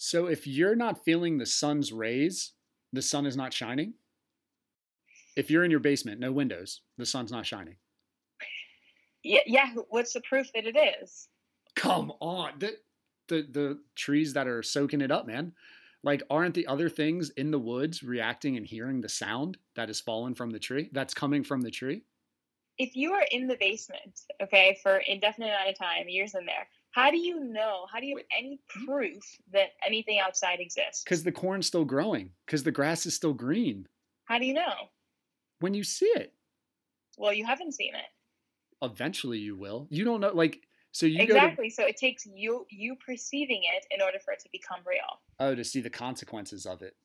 So 0.00 0.26
if 0.26 0.46
you're 0.46 0.76
not 0.76 1.04
feeling 1.04 1.38
the 1.38 1.44
sun's 1.44 1.92
rays, 1.92 2.52
the 2.92 3.02
sun 3.02 3.26
is 3.26 3.36
not 3.36 3.52
shining. 3.52 3.94
If 5.36 5.50
you're 5.50 5.64
in 5.64 5.72
your 5.72 5.80
basement, 5.80 6.20
no 6.20 6.30
windows, 6.30 6.82
the 6.96 7.04
sun's 7.04 7.32
not 7.32 7.44
shining. 7.44 7.76
yeah 9.24 9.40
yeah 9.44 9.74
what's 9.90 10.12
the 10.12 10.20
proof 10.22 10.46
that 10.54 10.66
it 10.66 10.78
is 11.02 11.28
Come 11.74 12.12
on. 12.20 12.52
The 12.58 12.76
the 13.28 13.46
the 13.50 13.78
trees 13.94 14.32
that 14.34 14.48
are 14.48 14.62
soaking 14.62 15.00
it 15.00 15.10
up, 15.10 15.26
man. 15.26 15.52
Like 16.02 16.22
aren't 16.30 16.54
the 16.54 16.66
other 16.68 16.88
things 16.88 17.30
in 17.30 17.50
the 17.50 17.58
woods 17.58 18.02
reacting 18.02 18.56
and 18.56 18.64
hearing 18.66 19.00
the 19.00 19.08
sound 19.08 19.58
that 19.74 19.90
is 19.90 20.00
fallen 20.00 20.34
from 20.34 20.50
the 20.50 20.58
tree? 20.58 20.90
That's 20.92 21.14
coming 21.14 21.44
from 21.44 21.60
the 21.60 21.70
tree? 21.70 22.02
if 22.78 22.94
you 22.94 23.12
are 23.12 23.26
in 23.32 23.46
the 23.46 23.56
basement, 23.58 24.20
okay, 24.40 24.78
for 24.82 24.98
indefinite 24.98 25.48
amount 25.48 25.68
of 25.68 25.76
time, 25.76 26.08
years 26.08 26.34
in 26.34 26.46
there, 26.46 26.68
how 26.98 27.10
do 27.10 27.18
you 27.18 27.40
know? 27.40 27.86
How 27.90 28.00
do 28.00 28.06
you 28.06 28.16
have 28.16 28.26
any 28.36 28.60
hmm? 28.72 28.84
proof 28.84 29.22
that 29.52 29.70
anything 29.86 30.18
outside 30.18 30.60
exists? 30.60 31.04
Cuz 31.04 31.22
the 31.22 31.32
corn's 31.32 31.66
still 31.66 31.84
growing, 31.84 32.32
cuz 32.46 32.62
the 32.62 32.72
grass 32.72 33.06
is 33.06 33.14
still 33.14 33.34
green. 33.34 33.86
How 34.24 34.38
do 34.38 34.46
you 34.46 34.54
know? 34.54 34.90
When 35.60 35.74
you 35.74 35.84
see 35.84 36.06
it, 36.06 36.34
Well, 37.16 37.32
you 37.32 37.44
haven't 37.46 37.72
seen 37.72 37.94
it. 37.94 38.06
eventually 38.82 39.38
you 39.38 39.56
will. 39.56 39.88
You 39.90 40.04
don't 40.04 40.20
know 40.20 40.32
like 40.32 40.66
so 40.92 41.06
you 41.06 41.18
go 41.18 41.26
to 41.26 41.32
exactly. 41.32 41.70
So 41.70 41.84
it 41.84 41.96
takes 41.96 42.26
you 42.26 42.66
you 42.70 42.96
perceiving 42.96 43.62
it 43.76 43.86
in 43.90 44.00
order 44.02 44.18
for 44.18 44.32
it 44.32 44.40
to 44.40 44.48
become 44.50 44.80
real. 44.86 45.20
oh 45.38 45.54
to 45.54 45.64
see 45.64 45.80
the 45.80 45.90
consequences 45.90 46.66
of 46.66 46.82
it. 46.82 46.96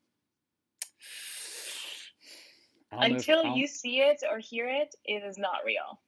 I 2.92 3.08
if- 3.08 3.28
Until 3.28 3.58
you 3.58 3.68
see 3.68 4.02
it 4.02 4.24
or 4.30 4.40
hear 4.40 4.68
it, 4.68 4.96
it 5.06 5.24
is 5.24 5.38
not 5.38 5.66
real. 5.66 6.02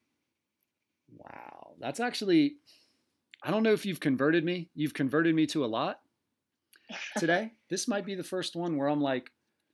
Wow, 1.09 1.75
that's 1.79 1.99
actually 1.99 2.57
I 3.45 3.51
don't 3.51 3.61
know 3.61 3.73
if 3.73 3.85
you've 3.85 3.99
converted 3.99 4.43
me. 4.43 4.69
You've 4.73 4.95
converted 4.95 5.35
me 5.35 5.45
to 5.47 5.63
a 5.63 5.67
lot 5.67 5.99
today. 7.17 7.53
this 7.69 7.87
might 7.87 8.03
be 8.03 8.15
the 8.15 8.23
first 8.23 8.55
one 8.55 8.75
where 8.75 8.87
I'm 8.87 9.01
like 9.01 9.29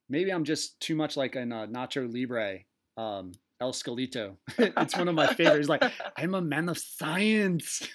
maybe 0.10 0.30
I'm 0.30 0.44
just 0.44 0.78
too 0.82 0.94
much 0.94 1.16
like 1.16 1.36
an 1.38 1.54
uh, 1.54 1.68
Nacho 1.68 2.12
Libre 2.12 2.60
um 2.98 3.32
El 3.62 3.72
Esqueleto. 3.72 4.36
it's 4.58 4.98
one 4.98 5.08
of 5.08 5.16
my 5.16 5.34
favorites 5.34 5.70
like 5.70 5.84
I'm 6.18 6.36
a 6.36 6.42
man 6.42 6.68
of 6.68 6.78
science. 6.78 7.88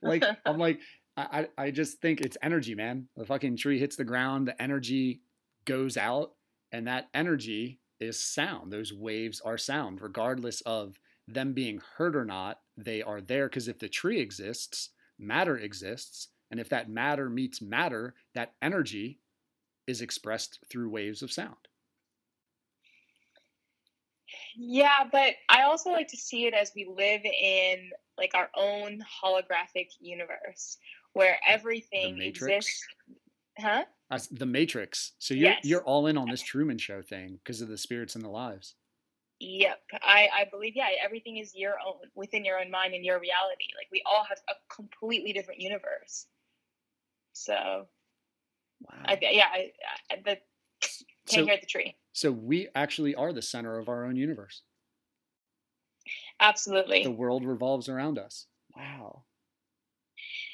like 0.00 0.24
I'm 0.46 0.56
like 0.56 0.80
I, 1.18 1.48
I 1.58 1.64
I 1.64 1.70
just 1.70 2.00
think 2.00 2.22
it's 2.22 2.38
energy, 2.42 2.74
man. 2.74 3.08
The 3.18 3.26
fucking 3.26 3.58
tree 3.58 3.78
hits 3.78 3.96
the 3.96 4.04
ground, 4.04 4.48
the 4.48 4.60
energy 4.62 5.20
goes 5.66 5.98
out, 5.98 6.32
and 6.72 6.86
that 6.86 7.08
energy 7.12 7.80
is 8.00 8.18
sound. 8.22 8.72
Those 8.72 8.94
waves 8.94 9.42
are 9.42 9.58
sound, 9.58 10.00
regardless 10.00 10.62
of 10.62 10.98
them 11.28 11.52
being 11.52 11.82
heard 11.98 12.16
or 12.16 12.24
not. 12.24 12.60
They 12.76 13.02
are 13.02 13.20
there 13.20 13.48
because 13.48 13.68
if 13.68 13.78
the 13.78 13.88
tree 13.88 14.20
exists, 14.20 14.90
matter 15.18 15.56
exists, 15.56 16.28
and 16.50 16.60
if 16.60 16.68
that 16.68 16.88
matter 16.90 17.28
meets 17.30 17.60
matter, 17.62 18.14
that 18.34 18.54
energy 18.62 19.18
is 19.86 20.00
expressed 20.00 20.60
through 20.70 20.90
waves 20.90 21.22
of 21.22 21.32
sound. 21.32 21.56
Yeah, 24.56 25.04
but 25.10 25.34
I 25.48 25.62
also 25.62 25.90
like 25.90 26.08
to 26.08 26.16
see 26.16 26.46
it 26.46 26.54
as 26.54 26.72
we 26.74 26.86
live 26.86 27.20
in 27.24 27.90
like 28.18 28.32
our 28.34 28.48
own 28.56 29.00
holographic 29.22 29.88
universe 30.00 30.78
where 31.12 31.38
everything 31.46 32.18
Matrix? 32.18 32.66
exists. 32.66 32.86
Huh? 33.58 33.84
The 34.30 34.46
Matrix. 34.46 35.12
So 35.18 35.34
you're 35.34 35.50
Yes. 35.50 35.64
you're 35.64 35.84
all 35.84 36.06
in 36.06 36.16
on 36.16 36.30
this 36.30 36.42
Truman 36.42 36.78
Show 36.78 37.02
thing 37.02 37.38
because 37.42 37.60
of 37.60 37.68
the 37.68 37.78
spirits 37.78 38.14
and 38.14 38.24
the 38.24 38.28
lives. 38.28 38.74
Yep. 39.38 39.78
I, 40.02 40.28
I 40.34 40.44
believe, 40.50 40.72
yeah, 40.76 40.88
everything 41.04 41.36
is 41.36 41.54
your 41.54 41.74
own 41.86 41.96
within 42.14 42.44
your 42.44 42.58
own 42.58 42.70
mind 42.70 42.94
and 42.94 43.04
your 43.04 43.20
reality. 43.20 43.66
Like 43.76 43.88
we 43.92 44.02
all 44.06 44.24
have 44.24 44.38
a 44.48 44.54
completely 44.74 45.32
different 45.32 45.60
universe. 45.60 46.26
So 47.32 47.86
Wow. 48.82 48.94
I, 49.06 49.18
yeah, 49.22 49.46
I, 49.52 49.72
I 50.10 50.16
the 50.16 50.24
can't 50.30 50.42
So- 51.28 51.44
hear 51.46 51.58
the 51.60 51.66
tree. 51.66 51.96
So 52.12 52.30
we 52.32 52.68
actually 52.74 53.14
are 53.14 53.32
the 53.32 53.42
center 53.42 53.78
of 53.78 53.88
our 53.90 54.04
own 54.06 54.16
universe. 54.16 54.62
Absolutely. 56.40 57.02
The 57.02 57.10
world 57.10 57.44
revolves 57.44 57.88
around 57.88 58.18
us. 58.18 58.46
Wow. 58.76 59.24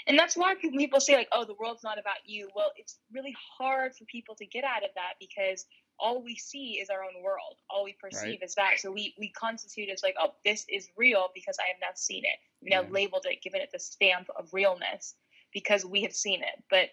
And 0.06 0.18
that's 0.18 0.36
why 0.36 0.54
people 0.54 0.78
people 0.78 1.00
say 1.00 1.14
like, 1.16 1.28
"Oh, 1.32 1.44
the 1.44 1.54
world's 1.54 1.84
not 1.84 1.98
about 1.98 2.16
you." 2.24 2.48
Well, 2.54 2.72
it's 2.76 2.98
really 3.12 3.34
hard 3.58 3.94
for 3.94 4.04
people 4.06 4.34
to 4.36 4.46
get 4.46 4.64
out 4.64 4.82
of 4.82 4.90
that 4.96 5.14
because 5.20 5.66
all 6.02 6.22
we 6.22 6.34
see 6.36 6.80
is 6.80 6.90
our 6.90 7.04
own 7.04 7.22
world. 7.22 7.56
All 7.70 7.84
we 7.84 7.92
perceive 7.94 8.40
Right. 8.40 8.42
is 8.42 8.54
that. 8.56 8.80
So 8.80 8.90
we 8.90 9.14
we 9.18 9.28
constitute 9.30 9.88
as 9.88 10.02
like, 10.02 10.16
"Oh, 10.18 10.34
this 10.44 10.66
is 10.68 10.90
real 10.96 11.30
because 11.32 11.56
I 11.58 11.68
have 11.68 11.80
now 11.80 11.94
seen 11.94 12.24
it. 12.24 12.38
We've 12.60 12.70
now 12.70 12.82
Yeah. 12.82 12.88
labeled 12.90 13.24
it, 13.26 13.40
given 13.40 13.60
it 13.60 13.70
the 13.70 13.78
stamp 13.78 14.28
of 14.30 14.52
realness 14.52 15.14
because 15.52 15.86
we 15.86 16.02
have 16.02 16.14
seen 16.14 16.42
it." 16.42 16.62
But 16.68 16.90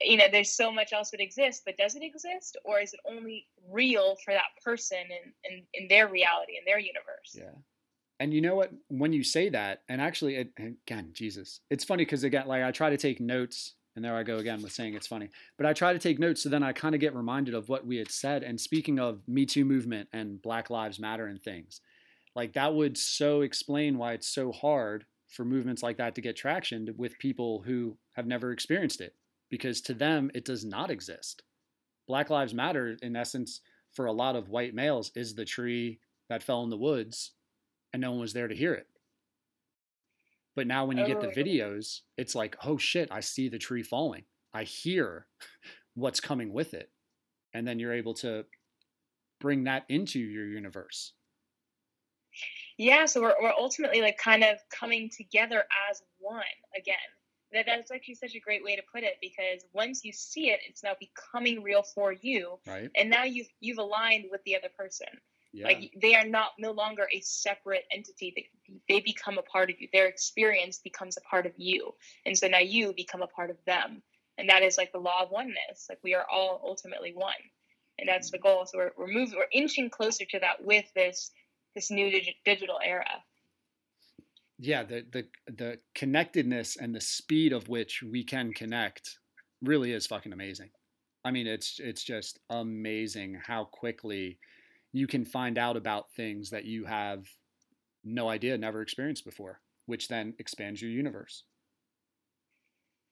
you 0.00 0.16
know, 0.16 0.26
there's 0.30 0.50
so 0.50 0.72
much 0.72 0.92
else 0.92 1.10
that 1.10 1.20
exists. 1.20 1.62
But 1.64 1.76
does 1.76 1.94
it 1.94 2.02
exist, 2.02 2.56
or 2.64 2.80
is 2.80 2.94
it 2.94 3.00
only 3.04 3.46
real 3.68 4.16
for 4.24 4.32
that 4.32 4.56
person 4.64 4.98
and 4.98 5.34
in, 5.44 5.66
in 5.74 5.88
their 5.88 6.08
reality 6.08 6.56
in 6.56 6.64
their 6.64 6.78
universe? 6.78 7.34
Yeah. 7.34 7.54
And 8.20 8.32
you 8.34 8.40
know 8.40 8.56
what? 8.56 8.72
When 8.88 9.12
you 9.12 9.22
say 9.22 9.48
that, 9.50 9.82
and 9.88 10.00
actually, 10.00 10.36
it, 10.36 10.52
again, 10.58 11.10
Jesus, 11.12 11.60
it's 11.70 11.84
funny 11.84 12.04
because 12.04 12.24
again, 12.24 12.48
like 12.48 12.62
I 12.64 12.72
try 12.72 12.90
to 12.90 12.96
take 12.96 13.20
notes, 13.20 13.74
and 13.98 14.04
there 14.04 14.14
I 14.14 14.22
go 14.22 14.36
again 14.36 14.62
with 14.62 14.70
saying 14.70 14.94
it's 14.94 15.08
funny. 15.08 15.28
But 15.56 15.66
I 15.66 15.72
try 15.72 15.92
to 15.92 15.98
take 15.98 16.20
notes, 16.20 16.40
so 16.40 16.48
then 16.48 16.62
I 16.62 16.72
kind 16.72 16.94
of 16.94 17.00
get 17.00 17.16
reminded 17.16 17.52
of 17.52 17.68
what 17.68 17.84
we 17.84 17.96
had 17.96 18.12
said. 18.12 18.44
And 18.44 18.60
speaking 18.60 19.00
of 19.00 19.26
Me 19.26 19.44
Too 19.44 19.64
movement 19.64 20.08
and 20.12 20.40
Black 20.40 20.70
Lives 20.70 21.00
Matter 21.00 21.26
and 21.26 21.42
things, 21.42 21.80
like 22.36 22.52
that 22.52 22.76
would 22.76 22.96
so 22.96 23.40
explain 23.40 23.98
why 23.98 24.12
it's 24.12 24.28
so 24.28 24.52
hard 24.52 25.04
for 25.26 25.44
movements 25.44 25.82
like 25.82 25.96
that 25.96 26.14
to 26.14 26.20
get 26.20 26.36
traction 26.36 26.94
with 26.96 27.18
people 27.18 27.62
who 27.66 27.96
have 28.12 28.24
never 28.24 28.52
experienced 28.52 29.00
it, 29.00 29.16
because 29.50 29.80
to 29.80 29.94
them 29.94 30.30
it 30.32 30.44
does 30.44 30.64
not 30.64 30.92
exist. 30.92 31.42
Black 32.06 32.30
Lives 32.30 32.54
Matter, 32.54 32.96
in 33.02 33.16
essence, 33.16 33.60
for 33.92 34.06
a 34.06 34.12
lot 34.12 34.36
of 34.36 34.48
white 34.48 34.74
males, 34.74 35.10
is 35.16 35.34
the 35.34 35.44
tree 35.44 35.98
that 36.28 36.44
fell 36.44 36.62
in 36.62 36.70
the 36.70 36.76
woods 36.76 37.32
and 37.92 38.00
no 38.00 38.12
one 38.12 38.20
was 38.20 38.32
there 38.32 38.46
to 38.46 38.54
hear 38.54 38.74
it. 38.74 38.86
But 40.58 40.66
now 40.66 40.86
when 40.86 40.98
you 40.98 41.06
get 41.06 41.20
the 41.20 41.28
videos, 41.28 42.00
it's 42.16 42.34
like, 42.34 42.56
oh 42.64 42.78
shit, 42.78 43.12
I 43.12 43.20
see 43.20 43.48
the 43.48 43.60
tree 43.60 43.84
falling. 43.84 44.24
I 44.52 44.64
hear 44.64 45.28
what's 45.94 46.18
coming 46.18 46.52
with 46.52 46.74
it. 46.74 46.90
And 47.54 47.64
then 47.64 47.78
you're 47.78 47.92
able 47.92 48.14
to 48.14 48.44
bring 49.38 49.62
that 49.64 49.84
into 49.88 50.18
your 50.18 50.46
universe. 50.46 51.12
Yeah, 52.76 53.06
so 53.06 53.20
we're, 53.20 53.36
we're 53.40 53.52
ultimately 53.56 54.02
like 54.02 54.18
kind 54.18 54.42
of 54.42 54.56
coming 54.76 55.08
together 55.16 55.62
as 55.88 56.02
one 56.18 56.42
again. 56.76 56.96
That 57.52 57.66
that's 57.66 57.92
actually 57.92 58.16
such 58.16 58.34
a 58.34 58.40
great 58.40 58.64
way 58.64 58.74
to 58.74 58.82
put 58.92 59.04
it 59.04 59.14
because 59.20 59.64
once 59.72 60.04
you 60.04 60.12
see 60.12 60.50
it, 60.50 60.58
it's 60.68 60.82
now 60.82 60.94
becoming 60.98 61.62
real 61.62 61.84
for 61.84 62.12
you, 62.12 62.58
Right? 62.66 62.90
and 62.96 63.08
now 63.08 63.22
you've 63.22 63.46
you've 63.60 63.78
aligned 63.78 64.24
with 64.32 64.42
the 64.42 64.56
other 64.56 64.70
person. 64.76 65.06
Yeah. 65.52 65.66
Like 65.66 65.92
they 66.00 66.14
are 66.14 66.26
not 66.26 66.50
no 66.58 66.72
longer 66.72 67.08
a 67.12 67.20
separate 67.20 67.84
entity. 67.90 68.32
They, 68.36 68.80
they 68.88 69.00
become 69.00 69.38
a 69.38 69.42
part 69.42 69.70
of 69.70 69.80
you. 69.80 69.88
Their 69.92 70.06
experience 70.06 70.78
becomes 70.78 71.16
a 71.16 71.22
part 71.22 71.46
of 71.46 71.52
you, 71.56 71.94
and 72.26 72.36
so 72.36 72.48
now 72.48 72.58
you 72.58 72.92
become 72.94 73.22
a 73.22 73.26
part 73.26 73.50
of 73.50 73.56
them. 73.66 74.02
And 74.36 74.48
that 74.50 74.62
is 74.62 74.76
like 74.78 74.92
the 74.92 74.98
law 74.98 75.22
of 75.22 75.30
oneness. 75.30 75.86
Like 75.88 75.98
we 76.04 76.14
are 76.14 76.26
all 76.30 76.60
ultimately 76.64 77.12
one, 77.14 77.32
and 77.98 78.08
that's 78.08 78.30
the 78.30 78.38
mm-hmm. 78.38 78.46
goal. 78.46 78.66
So 78.66 78.78
we're 78.78 78.92
we're 78.98 79.12
moving, 79.12 79.38
we're 79.38 79.46
inching 79.52 79.90
closer 79.90 80.24
to 80.26 80.38
that 80.40 80.64
with 80.64 80.84
this 80.94 81.30
this 81.74 81.90
new 81.90 82.06
digi- 82.10 82.36
digital 82.44 82.78
era. 82.84 83.06
yeah, 84.58 84.82
the 84.82 85.06
the 85.12 85.26
the 85.46 85.78
connectedness 85.94 86.76
and 86.76 86.94
the 86.94 87.00
speed 87.00 87.52
of 87.52 87.68
which 87.68 88.02
we 88.02 88.24
can 88.24 88.52
connect 88.52 89.18
really 89.62 89.92
is 89.92 90.06
fucking 90.06 90.32
amazing. 90.32 90.70
I 91.24 91.30
mean, 91.30 91.46
it's 91.46 91.78
it's 91.78 92.02
just 92.02 92.40
amazing 92.50 93.40
how 93.44 93.64
quickly 93.64 94.38
you 94.92 95.06
can 95.06 95.24
find 95.24 95.58
out 95.58 95.76
about 95.76 96.12
things 96.12 96.50
that 96.50 96.64
you 96.64 96.84
have 96.86 97.26
no 98.04 98.28
idea, 98.28 98.58
never 98.58 98.82
experienced 98.82 99.24
before, 99.24 99.62
which 99.86 100.08
then 100.08 100.34
expands 100.38 100.82
your 100.82 100.90
universe. 100.90 101.44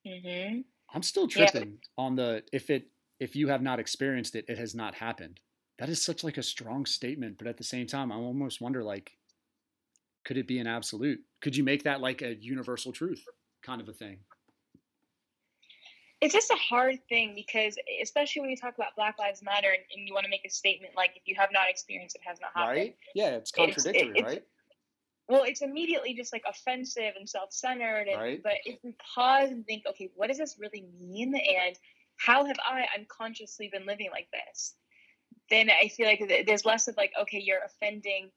hmm 0.05 0.61
I'm 0.91 1.03
still 1.03 1.29
Yeah. 1.35 1.51
tripping 1.51 1.81
on 1.99 2.15
the 2.17 2.45
if 2.53 2.71
it 2.71 2.91
if 3.19 3.35
you 3.37 3.49
have 3.49 3.63
not 3.63 3.81
experienced 3.81 4.35
it, 4.37 4.45
it 4.49 4.59
has 4.59 4.75
not 4.75 4.95
happened. 4.97 5.41
That 5.79 5.89
is 5.89 6.03
such 6.03 6.25
like 6.25 6.39
a 6.39 6.43
strong 6.43 6.87
statement, 6.87 7.39
but 7.39 7.47
at 7.47 7.57
the 7.57 7.65
same 7.65 7.87
time, 7.87 8.13
I 8.13 8.17
almost 8.17 8.61
wonder 8.61 8.83
like, 8.83 9.19
could 10.25 10.37
it 10.37 10.47
be 10.49 10.59
an 10.59 10.67
absolute? 10.67 11.25
Could 11.41 11.57
you 11.57 11.65
make 11.65 11.85
that 11.85 12.01
like 12.01 12.23
a 12.23 12.35
universal 12.35 12.93
truth? 12.93 13.31
kind 13.63 13.81
of 13.81 13.89
a 13.89 13.93
thing? 13.93 14.21
It's 16.27 16.35
just 16.35 16.51
a 16.51 16.57
hard 16.57 16.99
thing 17.09 17.35
because 17.35 17.77
especially 18.03 18.41
when 18.41 18.51
you 18.51 18.57
talk 18.57 18.75
about 18.75 18.95
black 18.97 19.17
lives 19.19 19.43
matter 19.43 19.69
and, 19.69 19.83
and 19.95 20.09
you 20.09 20.13
want 20.13 20.25
to 20.25 20.31
make 20.31 20.45
a 20.45 20.51
statement 20.51 20.93
like 20.97 21.11
if 21.15 21.23
you 21.27 21.35
have 21.37 21.51
not 21.53 21.71
experienced 21.71 22.17
it 22.17 22.23
has 22.27 22.39
not 22.41 22.51
happened 22.55 22.77
Right? 22.79 22.97
Yeah, 23.15 23.29
it's 23.37 23.53
contradictory, 23.53 24.11
it's- 24.11 24.23
right? 24.25 24.43
well 25.29 25.45
it's 25.45 25.63
immediately 25.63 26.15
just 26.15 26.33
like 26.33 26.43
offensive 26.49 27.13
and 27.19 27.29
self-centered 27.29 28.09
and, 28.09 28.21
Right. 28.21 28.43
but 28.43 28.55
if 28.65 28.79
we 28.83 28.95
pause 29.15 29.51
and 29.51 29.65
think 29.67 29.85
okay 29.89 30.11
what 30.17 30.29
does 30.29 30.39
this 30.39 30.57
really 30.59 30.85
mean 30.99 31.35
and 31.35 31.77
how 32.17 32.45
have 32.45 32.57
i 32.65 32.87
unconsciously 32.99 33.69
been 33.73 33.87
living 33.87 34.09
like 34.11 34.29
this 34.33 34.75
then 35.51 35.69
i 35.83 35.89
feel 35.89 36.07
like 36.07 36.45
there's 36.47 36.65
less 36.65 36.89
of 36.89 36.97
like 36.97 37.13
okay 37.21 37.39
you're 37.41 37.65
offending 37.65 38.31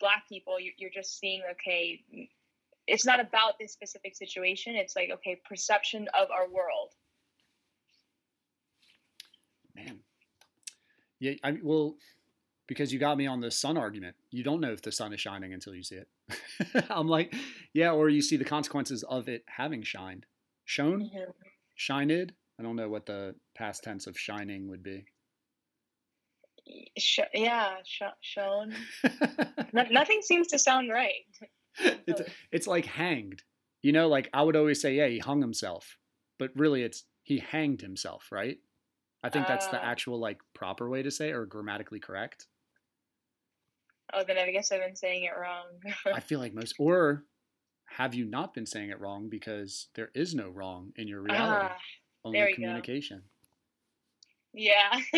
black 0.00 0.24
people 0.28 0.56
you're 0.60 0.90
just 0.90 1.18
seeing 1.18 1.42
okay 1.50 2.02
it's 2.86 3.06
not 3.06 3.20
about 3.20 3.58
this 3.58 3.72
specific 3.72 4.14
situation 4.14 4.74
it's 4.76 4.94
like 4.96 5.10
okay 5.12 5.40
perception 5.48 6.06
of 6.20 6.30
our 6.30 6.48
world 6.48 6.90
Man. 9.74 10.00
Yeah, 11.20 11.32
I 11.42 11.52
mean, 11.52 11.62
well, 11.64 11.96
because 12.66 12.92
you 12.92 12.98
got 12.98 13.16
me 13.16 13.26
on 13.26 13.40
the 13.40 13.50
sun 13.50 13.76
argument. 13.76 14.16
You 14.30 14.42
don't 14.42 14.60
know 14.60 14.72
if 14.72 14.82
the 14.82 14.92
sun 14.92 15.12
is 15.12 15.20
shining 15.20 15.52
until 15.52 15.74
you 15.74 15.82
see 15.82 15.96
it. 15.96 16.08
I'm 16.90 17.08
like, 17.08 17.34
yeah, 17.72 17.92
or 17.92 18.08
you 18.08 18.22
see 18.22 18.36
the 18.36 18.44
consequences 18.44 19.02
of 19.04 19.28
it 19.28 19.44
having 19.46 19.82
shined. 19.82 20.26
Shone? 20.64 21.10
Shined? 21.74 22.32
I 22.58 22.62
don't 22.62 22.76
know 22.76 22.88
what 22.88 23.06
the 23.06 23.34
past 23.54 23.84
tense 23.84 24.06
of 24.06 24.18
shining 24.18 24.68
would 24.68 24.82
be. 24.82 25.04
Sh- 26.96 27.20
yeah, 27.34 27.76
sh- 27.84 28.02
shown. 28.20 28.74
No- 29.72 29.86
nothing 29.90 30.22
seems 30.22 30.46
to 30.48 30.58
sound 30.58 30.88
right. 30.88 31.26
it's 32.06 32.22
it's 32.52 32.66
like 32.68 32.86
hanged. 32.86 33.42
You 33.82 33.90
know, 33.90 34.06
like 34.08 34.30
I 34.32 34.42
would 34.42 34.54
always 34.54 34.80
say, 34.80 34.94
yeah, 34.94 35.08
he 35.08 35.18
hung 35.18 35.40
himself, 35.40 35.98
but 36.38 36.50
really 36.54 36.82
it's 36.82 37.04
he 37.24 37.40
hanged 37.40 37.80
himself, 37.80 38.28
right? 38.30 38.58
I 39.24 39.30
think 39.30 39.46
that's 39.48 39.66
the 39.68 39.78
Ah. 39.82 39.90
actual 39.90 40.18
like 40.20 40.40
proper 40.54 40.88
way 40.88 41.02
to 41.02 41.10
say 41.10 41.30
it, 41.30 41.34
or 41.34 41.46
grammatically 41.46 41.98
correct. 42.00 42.46
Oh, 44.12 44.22
then 44.24 44.38
I 44.38 44.50
guess 44.52 44.70
I've 44.70 44.80
been 44.80 44.94
saying 44.96 45.24
it 45.24 45.32
wrong. 45.36 45.66
I 46.12 46.20
feel 46.20 46.38
like 46.38 46.54
most, 46.54 46.74
or 46.78 47.24
have 47.86 48.14
you 48.14 48.24
not 48.26 48.54
been 48.54 48.66
saying 48.66 48.90
it 48.90 49.00
wrong 49.00 49.28
because 49.28 49.88
there 49.94 50.10
is 50.14 50.34
no 50.34 50.48
wrong 50.50 50.92
in 50.96 51.08
your 51.08 51.20
reality, 51.22 51.66
Ah, 51.66 51.76
only 52.24 52.38
there 52.38 52.46
we 52.46 52.52
go. 52.52 52.56
communication, 52.56 53.22
yeah, 54.52 55.00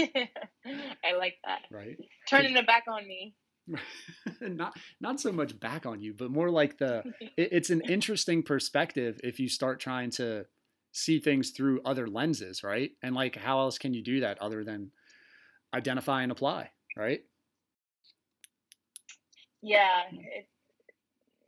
I 1.04 1.12
like 1.18 1.36
that. 1.44 1.62
right? 1.70 1.98
Turning 2.28 2.56
it 2.56 2.66
back 2.66 2.84
on 2.88 3.06
me. 3.06 3.34
not 4.40 4.76
not 5.00 5.20
so 5.20 5.32
much 5.32 5.58
back 5.58 5.84
on 5.86 6.00
you, 6.00 6.14
but 6.14 6.30
more 6.30 6.50
like 6.50 6.78
the 6.78 7.02
it, 7.36 7.48
it's 7.52 7.70
an 7.70 7.82
interesting 7.82 8.42
perspective 8.42 9.20
if 9.24 9.40
you 9.40 9.48
start 9.48 9.80
trying 9.80 10.10
to 10.12 10.46
see 10.96 11.20
things 11.20 11.50
through 11.50 11.82
other 11.84 12.06
lenses, 12.08 12.64
right? 12.64 12.90
And 13.02 13.14
like, 13.14 13.36
how 13.36 13.58
else 13.60 13.76
can 13.76 13.92
you 13.92 14.02
do 14.02 14.20
that 14.20 14.40
other 14.40 14.64
than 14.64 14.90
identify 15.74 16.22
and 16.22 16.32
apply, 16.32 16.70
right? 16.96 17.22
yeah, 19.62 20.02
it, 20.12 20.48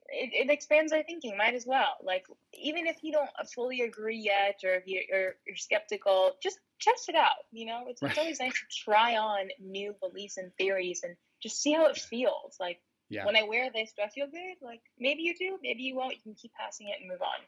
it 0.08 0.48
it 0.48 0.50
expands 0.50 0.92
our 0.92 1.02
thinking. 1.02 1.36
Might 1.36 1.54
as 1.54 1.66
well. 1.66 1.96
Like 2.02 2.26
even 2.54 2.86
if 2.86 2.96
you 3.02 3.12
don't 3.12 3.30
uh, 3.40 3.44
fully 3.54 3.82
agree 3.82 4.18
yet, 4.18 4.60
or 4.64 4.74
if 4.74 4.86
you're 4.86 5.02
you're, 5.08 5.34
you're 5.46 5.56
skeptical, 5.56 6.32
just 6.42 6.58
test 6.80 7.08
it 7.08 7.14
out. 7.14 7.44
You 7.52 7.66
know, 7.66 7.84
it's, 7.88 8.02
it's 8.02 8.18
always 8.18 8.40
nice 8.40 8.52
to 8.52 8.84
try 8.84 9.16
on 9.16 9.48
new 9.60 9.94
beliefs 10.00 10.36
and 10.36 10.52
theories 10.56 11.02
and 11.04 11.16
just 11.42 11.62
see 11.62 11.72
how 11.72 11.86
it 11.86 11.96
feels. 11.96 12.56
Like 12.60 12.80
Yeah. 13.08 13.24
when 13.24 13.36
I 13.36 13.42
wear 13.44 13.70
this, 13.72 13.92
do 13.96 14.02
I 14.02 14.08
feel 14.08 14.26
good? 14.26 14.56
Like 14.62 14.82
maybe 14.98 15.22
you 15.22 15.34
do, 15.38 15.58
maybe 15.62 15.82
you 15.82 15.96
won't. 15.96 16.14
You 16.16 16.22
can 16.22 16.34
keep 16.34 16.52
passing 16.58 16.88
it 16.88 17.00
and 17.00 17.08
move 17.08 17.22
on. 17.22 17.40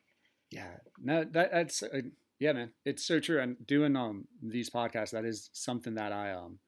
Yeah, 0.50 0.76
no, 0.98 1.24
that 1.24 1.52
that's 1.52 1.82
uh, 1.82 2.02
yeah, 2.38 2.52
man. 2.52 2.72
It's 2.84 3.04
so 3.04 3.20
true. 3.20 3.40
And 3.40 3.64
doing 3.66 3.96
um 3.96 4.26
these 4.42 4.70
podcasts, 4.70 5.10
that 5.12 5.24
is 5.24 5.50
something 5.52 5.94
that 5.94 6.12
I 6.12 6.32
um 6.32 6.58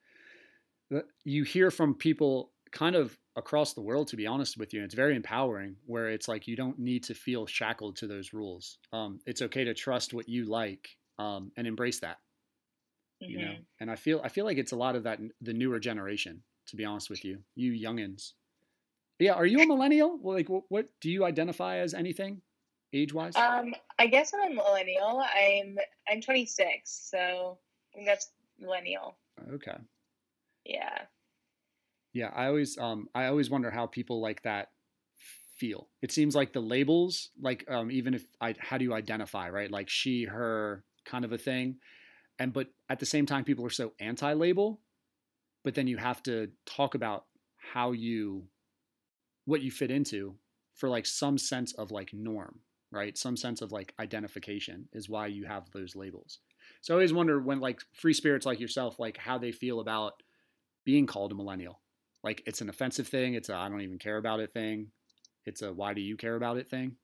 you 1.24 1.44
hear 1.44 1.70
from 1.70 1.94
people 1.94 2.52
kind 2.70 2.96
of 2.96 3.18
across 3.36 3.72
the 3.74 3.80
world. 3.80 4.08
To 4.08 4.16
be 4.16 4.26
honest 4.26 4.56
with 4.56 4.72
you, 4.72 4.80
and 4.80 4.84
it's 4.86 4.94
very 4.94 5.16
empowering. 5.16 5.76
Where 5.86 6.08
it's 6.10 6.28
like 6.28 6.46
you 6.46 6.56
don't 6.56 6.78
need 6.78 7.04
to 7.04 7.14
feel 7.14 7.46
shackled 7.46 7.96
to 7.96 8.06
those 8.06 8.32
rules. 8.32 8.78
Um, 8.92 9.20
it's 9.26 9.42
okay 9.42 9.64
to 9.64 9.74
trust 9.74 10.14
what 10.14 10.28
you 10.28 10.44
like 10.44 10.96
um, 11.18 11.52
and 11.56 11.66
embrace 11.66 12.00
that. 12.00 12.18
You 13.26 13.38
know, 13.38 13.52
Mhm. 13.52 13.66
and 13.80 13.90
I 13.90 13.96
feel 13.96 14.20
I 14.24 14.28
feel 14.28 14.44
like 14.44 14.58
it's 14.58 14.72
a 14.72 14.76
lot 14.76 14.96
of 14.96 15.04
that 15.04 15.20
the 15.40 15.52
newer 15.52 15.78
generation. 15.78 16.42
To 16.66 16.76
be 16.76 16.84
honest 16.84 17.10
with 17.10 17.24
you, 17.24 17.42
you 17.54 17.72
youngins. 17.72 18.32
Yeah, 19.18 19.34
are 19.34 19.46
you 19.46 19.62
a 19.62 19.66
millennial? 19.66 20.18
Well, 20.18 20.36
like, 20.36 20.48
what, 20.48 20.64
what 20.70 20.88
do 21.00 21.10
you 21.10 21.24
identify 21.24 21.78
as 21.78 21.94
anything, 21.94 22.42
age 22.92 23.12
wise? 23.12 23.36
Um, 23.36 23.74
I 23.98 24.06
guess 24.06 24.32
I'm 24.34 24.52
a 24.52 24.54
millennial. 24.54 25.22
I'm 25.34 25.78
I'm 26.08 26.20
26, 26.20 27.08
so 27.10 27.58
that's 28.06 28.30
millennial. 28.58 29.16
okay. 29.54 29.76
Yeah. 30.64 30.98
Yeah, 32.12 32.30
I 32.34 32.46
always 32.46 32.76
um 32.78 33.08
I 33.14 33.26
always 33.26 33.50
wonder 33.50 33.70
how 33.70 33.86
people 33.86 34.20
like 34.20 34.42
that 34.42 34.70
feel. 35.56 35.88
It 36.02 36.12
seems 36.12 36.34
like 36.34 36.52
the 36.52 36.60
labels, 36.60 37.30
like 37.40 37.64
um 37.68 37.90
even 37.90 38.14
if 38.14 38.24
I 38.40 38.54
how 38.58 38.78
do 38.78 38.84
you 38.84 38.94
identify, 38.94 39.48
right? 39.48 39.70
Like 39.70 39.88
she, 39.88 40.24
her 40.24 40.84
kind 41.04 41.24
of 41.24 41.32
a 41.32 41.38
thing. 41.38 41.76
And 42.38 42.52
but 42.52 42.68
at 42.88 42.98
the 42.98 43.06
same 43.06 43.26
time 43.26 43.44
people 43.44 43.64
are 43.64 43.70
so 43.70 43.92
anti-label, 44.00 44.80
but 45.64 45.74
then 45.74 45.86
you 45.86 45.96
have 45.96 46.22
to 46.24 46.50
talk 46.66 46.94
about 46.94 47.24
how 47.56 47.92
you 47.92 48.44
what 49.44 49.62
you 49.62 49.70
fit 49.70 49.90
into 49.90 50.36
for 50.74 50.88
like 50.88 51.06
some 51.06 51.38
sense 51.38 51.72
of 51.74 51.90
like 51.90 52.10
norm, 52.12 52.60
right? 52.92 53.16
Some 53.18 53.36
sense 53.36 53.62
of 53.62 53.72
like 53.72 53.94
identification 53.98 54.88
is 54.92 55.08
why 55.08 55.26
you 55.26 55.44
have 55.44 55.70
those 55.72 55.96
labels. 55.96 56.38
So 56.80 56.94
I 56.94 56.96
always 56.96 57.12
wonder 57.12 57.40
when 57.40 57.60
like 57.60 57.80
free 57.92 58.14
spirits 58.14 58.46
like 58.46 58.60
yourself 58.60 58.98
like 58.98 59.16
how 59.16 59.38
they 59.38 59.52
feel 59.52 59.80
about 59.80 60.22
being 60.84 61.06
called 61.06 61.32
a 61.32 61.34
millennial 61.34 61.80
like 62.22 62.42
it's 62.46 62.60
an 62.60 62.68
offensive 62.68 63.06
thing 63.06 63.34
it's 63.34 63.48
a 63.48 63.54
i 63.54 63.68
don't 63.68 63.82
even 63.82 63.98
care 63.98 64.16
about 64.16 64.40
it 64.40 64.52
thing 64.52 64.88
it's 65.46 65.62
a 65.62 65.72
why 65.72 65.94
do 65.94 66.00
you 66.00 66.16
care 66.16 66.34
about 66.34 66.56
it 66.56 66.68
thing 66.68 66.96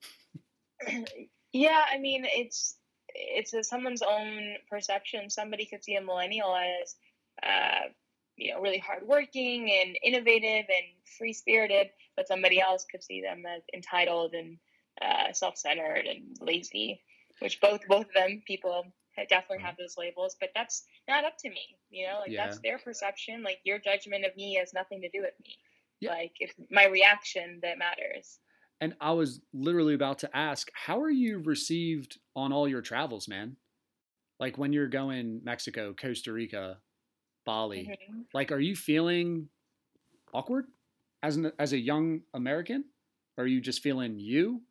yeah, 1.52 1.82
I 1.90 1.98
mean 1.98 2.24
it's 2.24 2.76
it's 3.14 3.54
a, 3.54 3.64
someone's 3.64 4.02
own 4.02 4.56
perception. 4.70 5.30
Somebody 5.30 5.66
could 5.66 5.84
see 5.84 5.96
a 5.96 6.00
millennial 6.00 6.54
as 6.54 6.96
uh, 7.42 7.88
you 8.36 8.52
know 8.52 8.60
really 8.60 8.78
hardworking 8.78 9.70
and 9.70 9.98
innovative 10.02 10.66
and 10.68 10.86
free 11.18 11.32
spirited, 11.32 11.88
but 12.16 12.28
somebody 12.28 12.60
else 12.60 12.86
could 12.90 13.02
see 13.02 13.20
them 13.20 13.44
as 13.46 13.62
entitled 13.74 14.34
and 14.34 14.58
uh, 15.02 15.32
self 15.32 15.56
centered 15.56 16.06
and 16.06 16.36
lazy. 16.40 17.02
Which 17.40 17.60
both 17.60 17.86
both 17.86 18.06
of 18.06 18.14
them 18.14 18.42
people 18.46 18.84
definitely 19.28 19.64
have 19.64 19.76
those 19.76 19.96
labels, 19.98 20.36
but 20.40 20.50
that's 20.54 20.84
not 21.08 21.24
up 21.24 21.36
to 21.38 21.50
me. 21.50 21.76
You 21.90 22.06
know, 22.08 22.18
like 22.20 22.30
Yeah. 22.32 22.46
that's 22.46 22.58
their 22.60 22.78
perception. 22.78 23.42
Like 23.42 23.58
your 23.64 23.78
judgment 23.78 24.24
of 24.24 24.34
me 24.36 24.54
has 24.56 24.72
nothing 24.74 25.00
to 25.02 25.08
do 25.08 25.20
with 25.22 25.34
me. 25.44 25.56
Yeah. 26.00 26.10
Like 26.10 26.32
it's 26.40 26.54
my 26.70 26.86
reaction 26.86 27.60
that 27.62 27.78
matters. 27.78 28.38
and 28.80 28.94
i 29.00 29.10
was 29.10 29.40
literally 29.52 29.94
about 29.94 30.18
to 30.20 30.36
ask 30.36 30.70
how 30.86 31.00
are 31.00 31.10
you 31.10 31.38
received 31.40 32.18
on 32.36 32.52
all 32.52 32.68
your 32.68 32.80
travels 32.82 33.26
man 33.26 33.56
like 34.38 34.56
when 34.56 34.72
you're 34.72 34.86
going 34.88 35.40
mexico 35.42 35.92
costa 35.92 36.32
rica 36.32 36.78
bali 37.44 37.86
Mhm. 37.88 38.24
like 38.32 38.52
are 38.52 38.60
you 38.60 38.76
feeling 38.76 39.48
awkward 40.32 40.66
as 41.22 41.36
an 41.36 41.50
as 41.58 41.72
a 41.72 41.78
young 41.78 42.22
american 42.34 42.84
are 43.36 43.46
you 43.48 43.60
just 43.60 43.82
feeling 43.82 44.18
you 44.20 44.62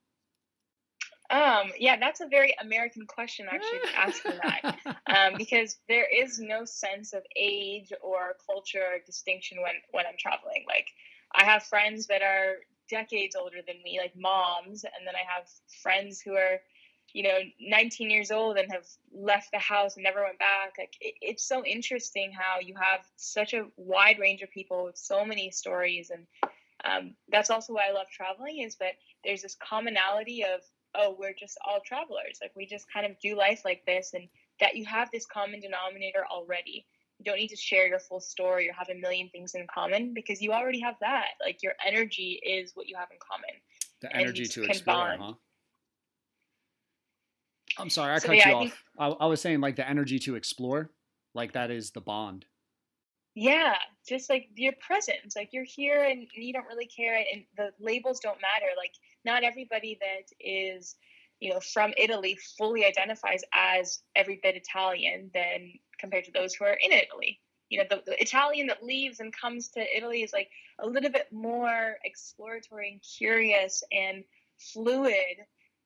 Um, 1.30 1.72
yeah, 1.78 1.98
that's 2.00 2.22
a 2.22 2.28
very 2.28 2.56
American 2.62 3.06
question 3.06 3.48
actually 3.52 3.80
to 3.80 4.00
ask 4.00 4.26
me 4.26 4.32
that. 4.44 4.78
Um, 5.08 5.36
because 5.38 5.78
there 5.88 6.06
is 6.14 6.38
no 6.38 6.66
sense 6.66 7.14
of 7.14 7.24
age 7.36 7.92
or 8.02 8.36
culture 8.46 8.84
or 8.94 9.00
distinction 9.06 9.62
when 9.62 9.76
when 9.92 10.06
I'm 10.06 10.18
traveling. 10.18 10.66
Like 10.68 10.88
I 11.34 11.44
have 11.44 11.64
friends 11.64 12.08
that 12.08 12.22
are 12.22 12.58
decades 12.90 13.36
older 13.36 13.58
than 13.66 13.78
me, 13.84 14.00
like 14.02 14.14
moms, 14.16 14.84
and 14.84 15.06
then 15.06 15.16
I 15.16 15.24
have 15.34 15.48
friends 15.82 16.22
who 16.22 16.34
are, 16.36 16.60
you 17.14 17.24
know, 17.24 17.40
19 17.60 18.10
years 18.10 18.32
old 18.32 18.58
and 18.58 18.72
have 18.72 18.86
left 19.14 19.52
the 19.52 19.60
house 19.60 19.96
and 19.96 20.04
never 20.04 20.24
went 20.24 20.40
back. 20.40 20.74
Like 20.78 20.94
it, 21.00 21.16
it's 21.22 21.48
so 21.48 21.66
interesting 21.66 22.32
how 22.32 22.60
you 22.60 22.76
have 22.76 23.06
such 23.16 23.54
a 23.54 23.68
wide 23.78 24.20
range 24.20 24.42
of 24.42 24.52
people 24.52 24.86
with 24.86 24.98
so 24.98 25.26
many 25.26 25.52
stories, 25.52 26.10
and 26.10 26.26
um, 26.86 27.16
that's 27.30 27.50
also 27.50 27.74
why 27.74 27.88
I 27.90 27.94
love 27.94 28.08
traveling 28.12 28.60
is 28.60 28.76
that 28.78 28.94
there's 29.24 29.42
this 29.42 29.56
commonality 29.56 30.44
of 30.44 30.62
oh 30.98 31.16
we're 31.18 31.34
just 31.34 31.58
all 31.66 31.80
travelers. 31.86 32.40
Like 32.42 32.52
we 32.56 32.66
just 32.66 32.86
kind 32.92 33.06
of 33.06 33.14
do 33.20 33.36
life 33.36 33.62
like 33.64 33.84
this 33.86 34.12
and 34.14 34.28
that 34.60 34.76
you 34.76 34.86
have 34.86 35.10
this 35.12 35.26
common 35.26 35.60
denominator 35.60 36.26
already. 36.30 36.86
You 37.20 37.26
don't 37.26 37.38
need 37.38 37.50
to 37.50 37.56
share 37.56 37.88
your 37.88 38.00
full 38.00 38.20
story 38.20 38.70
or 38.70 38.74
have 38.74 38.90
a 38.90 39.00
million 39.00 39.30
things 39.30 39.56
in 39.56 39.66
common 39.74 40.14
because 40.14 40.42
you 40.42 40.52
already 40.52 40.80
have 40.82 40.96
that. 41.02 41.28
Like 41.44 41.64
your 41.64 41.74
energy 41.86 42.40
is 42.46 42.72
what 42.76 42.88
you 42.88 42.96
have 42.96 43.08
in 43.12 43.18
common. 43.20 43.62
The 44.02 44.16
energy 44.16 44.46
to 44.46 44.64
explore 44.64 45.16
huh? 45.20 45.34
i'm 47.80 47.90
sorry 47.90 48.14
i 48.14 48.20
So, 48.20 48.28
cut 48.28 48.38
yeah, 48.38 48.50
you 48.50 48.56
I 49.00 49.08
off. 49.08 49.18
I, 49.20 49.24
I 49.24 49.26
was 49.26 49.42
saying 49.42 49.60
like 49.60 49.76
the 49.76 49.88
energy 49.88 50.20
to 50.20 50.36
explore 50.36 50.92
like 51.34 51.54
that 51.54 51.72
is 51.72 51.92
the 51.92 52.02
bond. 52.02 52.46
Yeah 53.34 53.76
just 54.08 54.30
like 54.30 54.48
your 54.56 54.74
presence. 54.80 55.36
Like 55.36 55.50
you're 55.52 55.66
here 55.66 56.04
and 56.04 56.28
you 56.34 56.54
don't 56.54 56.68
really 56.68 56.88
care 56.88 57.18
and 57.18 57.44
the 57.58 57.72
labels 57.80 58.20
don't 58.20 58.42
matter. 58.42 58.68
Like 58.78 58.94
not 59.28 59.44
everybody 59.44 60.00
that 60.02 60.28
is 60.40 60.96
you 61.40 61.54
know, 61.54 61.60
from 61.60 61.94
Italy 61.98 62.38
fully 62.58 62.86
identifies 62.86 63.42
as 63.54 64.00
every 64.16 64.40
bit 64.42 64.56
Italian 64.56 65.30
than 65.34 65.74
compared 66.00 66.26
to 66.26 66.32
those 66.32 66.54
who 66.56 66.66
are 66.66 66.78
in 66.82 66.92
Italy. 66.92 67.40
You 67.70 67.80
know, 67.80 67.86
the, 67.90 68.02
the 68.06 68.22
Italian 68.22 68.68
that 68.68 68.84
leaves 68.84 69.20
and 69.20 69.36
comes 69.36 69.70
to 69.70 69.98
Italy 69.98 70.24
is 70.24 70.32
like 70.34 70.50
a 70.80 70.88
little 70.88 71.12
bit 71.12 71.28
more 71.32 71.98
exploratory 72.04 72.92
and 72.94 73.02
curious 73.18 73.84
and 73.92 74.24
fluid 74.58 75.38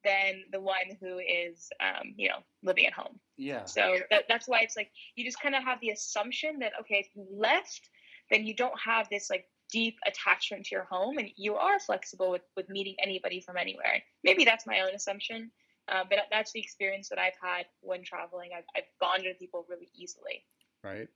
than 0.03 0.43
the 0.51 0.59
one 0.59 0.97
who 0.99 1.19
is, 1.19 1.69
um, 1.79 2.13
you 2.15 2.29
know, 2.29 2.39
living 2.63 2.85
at 2.85 2.93
home. 2.93 3.19
Yeah. 3.37 3.65
So 3.65 3.97
that, 4.09 4.25
that's 4.29 4.47
why 4.47 4.61
it's 4.61 4.77
like 4.77 4.91
you 5.15 5.25
just 5.25 5.41
kind 5.41 5.55
of 5.55 5.63
have 5.63 5.79
the 5.81 5.89
assumption 5.89 6.59
that 6.59 6.73
okay, 6.81 7.05
if 7.05 7.07
you 7.15 7.25
left, 7.31 7.89
then 8.29 8.45
you 8.45 8.55
don't 8.55 8.79
have 8.79 9.09
this 9.09 9.29
like 9.29 9.45
deep 9.71 9.97
attachment 10.05 10.65
to 10.65 10.75
your 10.75 10.83
home, 10.83 11.17
and 11.17 11.29
you 11.35 11.55
are 11.55 11.79
flexible 11.79 12.31
with 12.31 12.43
with 12.55 12.69
meeting 12.69 12.95
anybody 13.01 13.41
from 13.41 13.57
anywhere. 13.57 14.03
Maybe 14.23 14.45
that's 14.45 14.67
my 14.67 14.81
own 14.81 14.93
assumption, 14.93 15.51
uh, 15.91 16.03
but 16.09 16.19
that's 16.29 16.51
the 16.51 16.59
experience 16.59 17.09
that 17.09 17.19
I've 17.19 17.33
had 17.41 17.65
when 17.81 18.03
traveling. 18.03 18.49
I've, 18.55 18.65
I've 18.75 18.83
bonded 18.99 19.27
with 19.27 19.39
people 19.39 19.65
really 19.69 19.89
easily. 19.95 20.43
Right. 20.83 21.07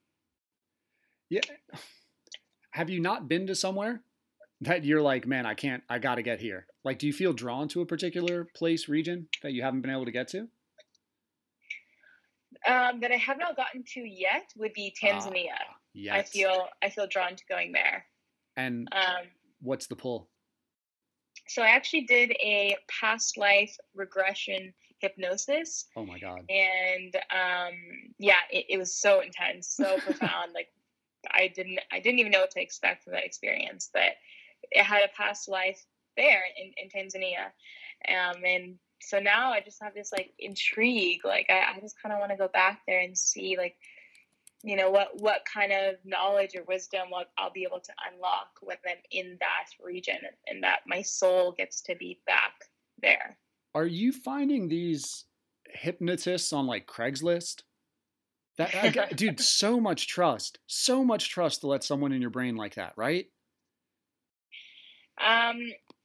Yeah. 1.30 1.42
Have 2.72 2.90
you 2.90 3.00
not 3.00 3.28
been 3.28 3.48
to 3.48 3.56
somewhere 3.56 4.02
that 4.62 4.86
you're 4.86 5.02
like, 5.02 5.26
man, 5.26 5.46
I 5.46 5.54
can't, 5.54 5.84
I 5.90 6.00
got 6.00 6.16
to 6.16 6.22
get 6.22 6.40
here? 6.40 6.68
Like, 6.84 7.00
do 7.00 7.08
you 7.08 7.14
feel 7.14 7.34
drawn 7.34 7.68
to 7.70 7.82
a 7.82 7.86
particular 7.86 8.48
place, 8.56 8.88
region 8.88 9.28
that 9.42 9.54
you 9.54 9.64
haven't 9.64 9.82
been 9.82 9.92
able 9.92 10.06
to 10.06 10.12
get 10.12 10.28
to? 10.30 10.48
Um, 12.68 13.00
that 13.02 13.12
I 13.12 13.18
have 13.18 13.38
not 13.38 13.56
gotten 13.56 13.84
to 13.94 14.00
yet 14.00 14.52
would 14.56 14.74
be 14.74 14.96
Tanzania. 15.02 15.58
Yes. 15.94 16.16
I 16.16 16.24
feel 16.24 16.68
I 16.82 16.90
feel 16.90 17.08
drawn 17.08 17.36
to 17.36 17.44
going 17.48 17.72
there. 17.72 18.06
And 18.58 18.88
Um, 18.92 19.28
what's 19.62 19.88
the 19.88 19.96
pull? 19.96 20.30
so 21.48 21.62
I 21.62 21.68
actually 21.68 22.02
did 22.06 22.32
a 22.44 22.76
past 22.88 23.38
life 23.38 23.78
regression 23.94 24.74
hypnosis, 25.00 25.86
Oh 25.96 26.06
my 26.06 26.18
God. 26.18 26.44
and 26.50 27.16
um, 27.30 27.74
yeah, 28.18 28.40
it, 28.52 28.66
it 28.70 28.78
was 28.78 28.96
so 28.96 29.20
intense, 29.22 29.68
so 29.70 30.00
profound. 30.06 30.54
Like 30.54 30.70
I 31.30 31.48
didn't 31.50 31.80
I 31.92 32.00
didn't 32.00 32.20
even 32.20 32.32
know 32.32 32.42
what 32.42 32.52
to 32.52 32.62
expect 32.62 33.04
from 33.04 33.14
that 33.14 33.26
experience, 33.26 33.90
but 33.94 34.14
it 34.72 34.84
had 34.84 35.04
a 35.04 35.10
past 35.16 35.48
life 35.48 35.84
there 36.18 36.42
in, 36.58 36.72
in 36.78 36.90
Tanzania, 36.90 37.52
um, 38.10 38.44
and 38.44 38.80
so 39.02 39.20
now 39.20 39.52
I 39.52 39.60
just 39.60 39.84
have 39.84 39.94
this 39.94 40.12
like 40.12 40.34
intrigue. 40.40 41.24
Like 41.26 41.48
I, 41.50 41.76
I 41.76 41.80
just 41.80 42.02
kind 42.02 42.14
of 42.14 42.20
want 42.20 42.32
to 42.32 42.38
go 42.38 42.48
back 42.48 42.82
there 42.88 43.02
and 43.02 43.16
see 43.16 43.56
like 43.58 43.76
you 44.66 44.76
know 44.76 44.90
what 44.90 45.10
what 45.20 45.42
kind 45.52 45.72
of 45.72 45.96
knowledge 46.04 46.56
or 46.56 46.64
wisdom 46.68 47.10
what 47.10 47.30
I'll 47.38 47.52
be 47.52 47.64
able 47.64 47.80
to 47.80 47.94
unlock 48.12 48.50
when 48.62 48.78
I'm 48.86 48.98
in 49.12 49.38
that 49.40 49.68
region, 49.84 50.18
and 50.48 50.64
that 50.64 50.80
my 50.88 51.02
soul 51.04 51.54
gets 51.56 51.82
to 51.82 51.96
be 51.96 52.20
back 52.26 52.54
there. 53.02 53.38
Are 53.76 53.86
you 53.86 54.12
finding 54.12 54.68
these 54.68 55.26
hypnotists 55.70 56.52
on 56.52 56.66
like 56.66 56.88
Craigslist? 56.88 57.62
That 58.58 58.74
I 58.74 58.90
got, 58.90 59.10
dude, 59.18 59.40
so 59.40 59.80
much 59.80 60.08
trust, 60.08 60.60
so 60.66 61.04
much 61.04 61.30
trust 61.30 61.62
to 61.62 61.68
let 61.68 61.84
someone 61.84 62.12
in 62.12 62.22
your 62.22 62.30
brain 62.30 62.56
like 62.56 62.76
that, 62.76 62.94
right? 62.96 63.28
Um, 65.24 65.62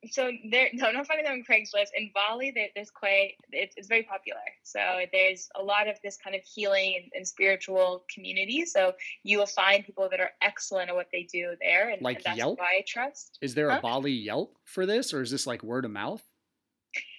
so 0.09 0.31
there, 0.51 0.69
not 0.75 1.07
finding 1.07 1.25
them 1.25 1.35
on 1.35 1.45
Craigslist. 1.45 1.89
In 1.97 2.11
Bali, 2.15 2.53
there, 2.55 2.69
there's 2.75 2.91
quite, 2.91 3.33
it's, 3.51 3.75
it's 3.77 3.89
very 3.89 4.03
popular. 4.03 4.41
So 4.63 4.81
there's 5.13 5.49
a 5.59 5.63
lot 5.63 5.89
of 5.89 5.97
this 6.03 6.17
kind 6.17 6.35
of 6.35 6.43
healing 6.43 7.01
and, 7.03 7.13
and 7.15 7.29
spiritual 7.29 8.05
community. 8.13 8.65
So 8.65 8.95
you 9.23 9.39
will 9.39 9.47
find 9.47 9.85
people 9.85 10.09
that 10.11 10.21
are 10.21 10.31
excellent 10.43 10.89
at 10.89 10.95
what 10.95 11.09
they 11.13 11.25
do 11.25 11.55
there. 11.61 11.91
And, 11.91 12.03
Like 12.03 12.19
and 12.19 12.25
that's 12.25 12.39
Yelp? 12.39 12.59
why 12.59 12.79
I 12.79 12.85
trust. 12.87 13.39
Is 13.43 13.55
there 13.55 13.71
a 13.71 13.81
Bali 13.81 14.13
Yelp 14.13 14.57
for 14.65 14.87
this, 14.87 15.13
or 15.13 15.23
is 15.23 15.31
this 15.31 15.47
like 15.47 15.63
word 15.63 15.85
of 15.85 15.91
mouth? 15.91 16.23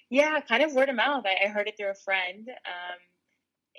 Yeah, 0.10 0.40
kind 0.42 0.64
of 0.64 0.74
word 0.74 0.90
of 0.90 0.95
mouth. 0.95 1.26
I, 1.26 1.45
I 1.45 1.48
heard 1.48 1.68
it 1.68 1.77
through 1.77 1.92
a 1.92 1.95
friend. 1.95 2.50
Um, 2.50 3.00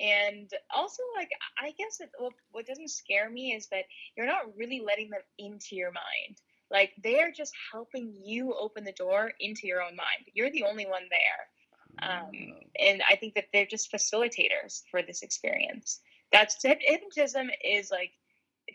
and 0.00 0.50
also, 0.74 1.02
like, 1.14 1.30
I 1.60 1.72
guess 1.72 2.00
it, 2.00 2.10
what, 2.18 2.32
what 2.52 2.66
doesn't 2.66 2.88
scare 2.88 3.28
me 3.28 3.52
is 3.52 3.66
that 3.68 3.84
you're 4.16 4.26
not 4.26 4.56
really 4.56 4.80
letting 4.84 5.10
them 5.10 5.20
into 5.38 5.76
your 5.76 5.92
mind. 5.92 6.38
Like, 6.72 6.92
they're 7.02 7.30
just 7.30 7.52
helping 7.70 8.14
you 8.24 8.54
open 8.58 8.84
the 8.84 8.92
door 8.92 9.32
into 9.38 9.66
your 9.66 9.82
own 9.82 9.94
mind. 9.94 10.26
You're 10.32 10.50
the 10.50 10.64
only 10.64 10.86
one 10.86 11.02
there. 11.10 12.08
Um, 12.10 12.30
Oh. 12.32 12.60
and 12.80 13.02
I 13.08 13.16
think 13.16 13.34
that 13.34 13.48
they're 13.52 13.66
just 13.66 13.92
facilitators 13.92 14.82
for 14.90 15.02
this 15.02 15.22
experience. 15.22 16.00
That's 16.32 16.56
hypnotism 16.62 17.50
is 17.62 17.90
like 17.90 18.12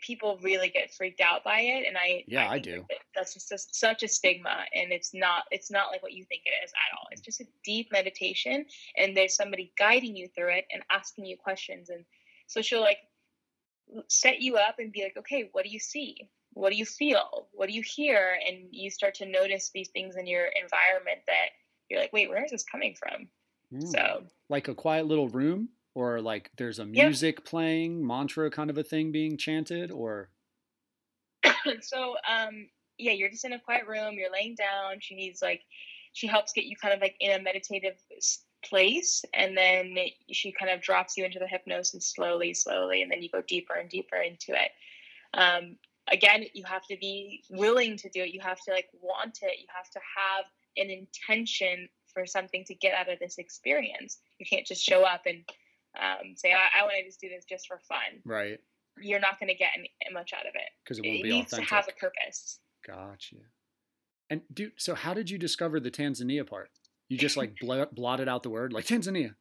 people 0.02 0.38
really 0.42 0.68
get 0.68 0.94
freaked 0.94 1.20
out 1.20 1.42
by 1.42 1.60
it, 1.60 1.86
and 1.88 1.96
I 1.98 2.24
Yeah, 2.28 2.48
I 2.48 2.60
think 2.60 2.64
do. 2.64 2.86
that's 3.16 3.34
just 3.34 3.50
a, 3.50 3.58
such 3.58 4.04
a 4.04 4.08
stigma, 4.08 4.64
and 4.72 4.92
it's 4.92 5.12
not 5.12 5.44
it's 5.50 5.70
not 5.70 5.90
like 5.90 6.02
what 6.02 6.12
you 6.12 6.24
think 6.26 6.42
it 6.44 6.64
is 6.64 6.70
at 6.70 6.96
all. 6.96 7.08
It's 7.10 7.22
just 7.22 7.40
a 7.40 7.46
deep 7.64 7.90
meditation, 7.90 8.66
and 8.96 9.16
there's 9.16 9.34
somebody 9.34 9.72
guiding 9.76 10.14
you 10.14 10.28
through 10.28 10.52
it 10.54 10.66
and 10.72 10.84
asking 10.88 11.24
you 11.26 11.36
questions, 11.36 11.90
and 11.90 12.04
so 12.46 12.62
she'll 12.62 12.80
like 12.80 12.98
set 14.08 14.40
you 14.40 14.56
up 14.56 14.76
and 14.78 14.92
be 14.92 15.02
like, 15.02 15.16
okay, 15.16 15.48
what 15.52 15.64
do 15.64 15.70
you 15.70 15.80
see? 15.80 16.28
What 16.58 16.70
do 16.70 16.76
you 16.76 16.84
feel? 16.84 17.46
What 17.52 17.68
do 17.68 17.74
you 17.74 17.82
hear? 17.82 18.36
And 18.46 18.68
you 18.70 18.90
start 18.90 19.14
to 19.16 19.26
notice 19.26 19.70
these 19.72 19.88
things 19.88 20.16
in 20.16 20.26
your 20.26 20.46
environment 20.46 21.20
that 21.26 21.50
you're 21.88 22.00
like, 22.00 22.12
wait, 22.12 22.28
where 22.28 22.44
is 22.44 22.50
this 22.50 22.64
coming 22.64 22.96
from? 22.98 23.28
Hmm. 23.72 23.86
So 23.86 24.22
like 24.48 24.68
a 24.68 24.74
quiet 24.74 25.06
little 25.06 25.28
room, 25.28 25.68
or 25.94 26.20
like 26.20 26.50
there's 26.58 26.78
a 26.78 26.84
music 26.84 27.44
playing, 27.44 28.04
mantra 28.04 28.50
kind 28.50 28.70
of 28.70 28.78
a 28.78 28.82
thing 28.82 29.12
being 29.12 29.36
chanted, 29.36 29.90
or 29.90 30.30
so 31.80 32.16
um 32.28 32.68
yeah 32.98 33.12
you're 33.12 33.30
just 33.30 33.44
in 33.44 33.52
a 33.52 33.60
quiet 33.60 33.86
room 33.86 34.14
you're 34.14 34.32
laying 34.32 34.54
down 34.54 34.98
she 35.00 35.14
needs 35.14 35.40
like 35.40 35.62
she 36.12 36.26
helps 36.26 36.52
get 36.52 36.64
you 36.64 36.76
kind 36.76 36.92
of 36.92 37.00
like 37.00 37.14
in 37.20 37.38
a 37.38 37.42
meditative 37.42 37.94
place 38.64 39.24
and 39.34 39.56
then 39.56 39.96
she 40.32 40.52
kind 40.52 40.70
of 40.70 40.80
drops 40.80 41.16
you 41.16 41.24
into 41.24 41.38
the 41.38 41.46
hypnosis 41.46 42.12
slowly 42.12 42.52
slowly 42.52 43.02
and 43.02 43.10
then 43.10 43.22
you 43.22 43.28
go 43.30 43.42
deeper 43.46 43.74
and 43.74 43.88
deeper 43.88 44.16
into 44.16 44.52
it 44.52 44.72
um 45.34 45.76
again 46.12 46.44
you 46.54 46.64
have 46.64 46.84
to 46.86 46.96
be 47.00 47.42
willing 47.50 47.96
to 47.96 48.08
do 48.10 48.22
it 48.22 48.32
you 48.34 48.40
have 48.40 48.58
to 48.66 48.72
like 48.72 48.88
want 49.00 49.38
it 49.42 49.58
you 49.58 49.66
have 49.74 49.90
to 49.90 50.00
have 50.16 50.44
an 50.76 50.90
intention 50.90 51.88
for 52.12 52.24
something 52.26 52.64
to 52.64 52.74
get 52.74 52.94
out 52.94 53.10
of 53.10 53.18
this 53.18 53.38
experience 53.38 54.18
you 54.38 54.46
can't 54.48 54.66
just 54.66 54.82
show 54.82 55.02
up 55.04 55.22
and 55.26 55.44
um, 56.00 56.34
say 56.36 56.52
i, 56.52 56.80
I 56.80 56.82
want 56.82 56.94
to 56.98 57.04
just 57.04 57.20
do 57.20 57.28
this 57.28 57.44
just 57.44 57.66
for 57.66 57.78
fun 57.88 58.20
right? 58.24 58.58
you're 59.00 59.20
not 59.20 59.38
going 59.38 59.48
to 59.48 59.54
get 59.54 59.70
any, 59.76 59.90
much 60.12 60.32
out 60.32 60.46
of 60.46 60.52
it 60.54 60.70
Because 60.84 60.98
it 60.98 61.04
it 61.04 61.08
won't 61.08 61.22
be 61.22 61.30
needs 61.30 61.52
authentic. 61.52 61.68
to 61.68 61.74
have 61.74 61.88
a 61.88 61.92
purpose. 62.00 62.58
Gotcha. 62.86 63.36
And 64.30 64.42
dude, 64.52 64.72
so 64.76 64.94
how 64.94 65.14
did 65.14 65.30
you 65.30 65.38
discover 65.38 65.78
the 65.80 65.90
Tanzania 65.90 66.44
part? 66.44 66.70
You 67.08 67.16
just 67.16 67.36
like 67.36 67.54
blo- 67.60 67.86
blotted 67.92 68.28
out 68.28 68.42
the 68.42 68.50
word 68.50 68.72
like 68.72 68.86
Tanzania. 68.86 69.34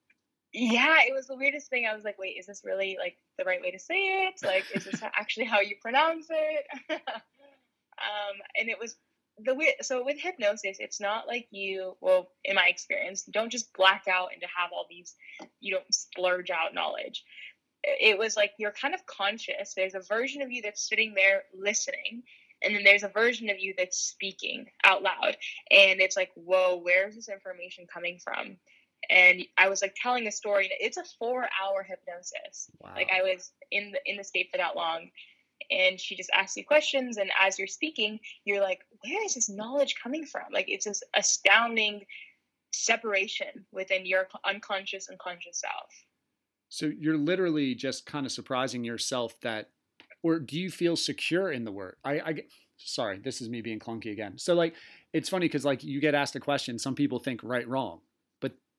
Yeah, 0.60 1.02
it 1.08 1.14
was 1.14 1.28
the 1.28 1.36
weirdest 1.36 1.70
thing. 1.70 1.86
I 1.86 1.94
was 1.94 2.04
like, 2.04 2.18
wait, 2.18 2.36
is 2.40 2.48
this 2.48 2.64
really 2.66 2.98
like 3.00 3.16
the 3.38 3.44
right 3.44 3.62
way 3.62 3.70
to 3.70 3.78
say 3.78 4.26
it? 4.26 4.40
Like, 4.44 4.66
is 4.74 4.86
this 4.86 5.04
actually 5.04 5.46
how 5.46 5.60
you 5.60 5.76
pronounce 5.80 6.26
it? 6.32 6.66
um, 6.90 8.36
and 8.60 8.68
it 8.68 8.80
was 8.80 8.96
the 9.46 9.54
weird. 9.54 9.76
So 9.84 10.04
with 10.04 10.20
hypnosis, 10.20 10.78
it's 10.80 11.00
not 11.00 11.28
like 11.28 11.48
you. 11.52 11.96
Well, 12.02 12.30
in 12.44 12.56
my 12.56 12.66
experience, 12.70 13.26
you 13.28 13.34
don't 13.34 13.52
just 13.52 13.72
black 13.74 14.06
out 14.10 14.30
and 14.34 14.42
to 14.42 14.48
have 14.48 14.72
all 14.74 14.88
these. 14.90 15.14
You 15.60 15.76
don't 15.76 15.94
splurge 15.94 16.50
out 16.50 16.74
knowledge. 16.74 17.24
It 17.84 18.18
was 18.18 18.36
like 18.36 18.54
you're 18.58 18.72
kind 18.72 18.96
of 18.96 19.06
conscious. 19.06 19.76
There's 19.76 19.94
a 19.94 20.00
version 20.00 20.42
of 20.42 20.52
you 20.52 20.64
that's 20.64 20.90
sitting 20.90 21.14
there 21.14 21.44
listening, 21.56 22.24
and 22.64 22.76
then 22.76 22.84
there's 22.84 23.04
a 23.04 23.10
version 23.10 23.52
of 23.52 23.60
you 23.60 23.76
that's 23.78 24.00
speaking 24.00 24.66
out 24.84 25.04
loud. 25.04 25.38
And 25.70 26.02
it's 26.02 26.18
like, 26.18 26.32
whoa, 26.34 26.82
where's 26.82 27.14
this 27.14 27.30
information 27.30 27.86
coming 27.86 28.18
from? 28.18 28.58
And 29.10 29.42
I 29.58 29.70
was 29.70 29.82
like 29.82 29.96
telling 30.02 30.28
a 30.28 30.32
story. 30.32 30.70
It's 30.80 30.98
a 30.98 31.04
four-hour 31.20 31.84
hypnosis. 31.84 32.70
Wow. 32.82 32.92
Like 32.96 33.10
I 33.16 33.22
was 33.22 33.52
in 33.72 33.92
the 33.92 34.00
in 34.06 34.18
the 34.18 34.24
state 34.24 34.50
for 34.52 34.58
that 34.58 34.76
long, 34.76 35.10
and 35.72 36.00
she 36.00 36.16
just 36.16 36.30
asks 36.34 36.58
you 36.58 36.66
questions, 36.66 37.18
and 37.18 37.32
as 37.40 37.58
you're 37.58 37.68
speaking, 37.68 38.20
you're 38.46 38.62
like, 38.62 38.82
"Where 39.04 39.26
is 39.26 39.36
this 39.36 39.50
knowledge 39.50 39.96
coming 40.02 40.26
from?" 40.26 40.44
Like 40.52 40.66
it's 40.70 40.86
this 40.86 41.04
astounding 41.16 42.06
separation 42.74 43.66
within 43.72 44.06
your 44.06 44.28
unconscious 44.46 45.10
and 45.10 45.18
conscious 45.20 45.62
self. 45.62 45.92
So 46.70 46.92
you're 47.00 47.18
literally 47.18 47.76
just 47.76 48.06
kind 48.06 48.26
of 48.26 48.32
surprising 48.32 48.84
yourself 48.84 49.40
that, 49.42 49.70
or 50.22 50.40
do 50.40 50.60
you 50.60 50.70
feel 50.70 50.96
secure 50.96 51.52
in 51.52 51.64
the 51.64 51.72
word? 51.72 51.96
I, 52.04 52.22
I 52.24 52.34
get- 52.34 52.52
sorry, 52.78 53.20
this 53.20 53.42
is 53.42 53.50
me 53.50 53.62
being 53.62 53.80
clunky 53.80 54.12
again. 54.12 54.38
So 54.38 54.54
like, 54.54 54.76
it's 55.14 55.30
funny 55.30 55.46
because 55.46 55.66
like 55.66 55.84
you 55.84 56.00
get 56.00 56.14
asked 56.14 56.36
a 56.36 56.40
question, 56.40 56.78
some 56.78 56.96
people 56.96 57.20
think 57.20 57.42
right, 57.44 57.68
wrong, 57.68 58.02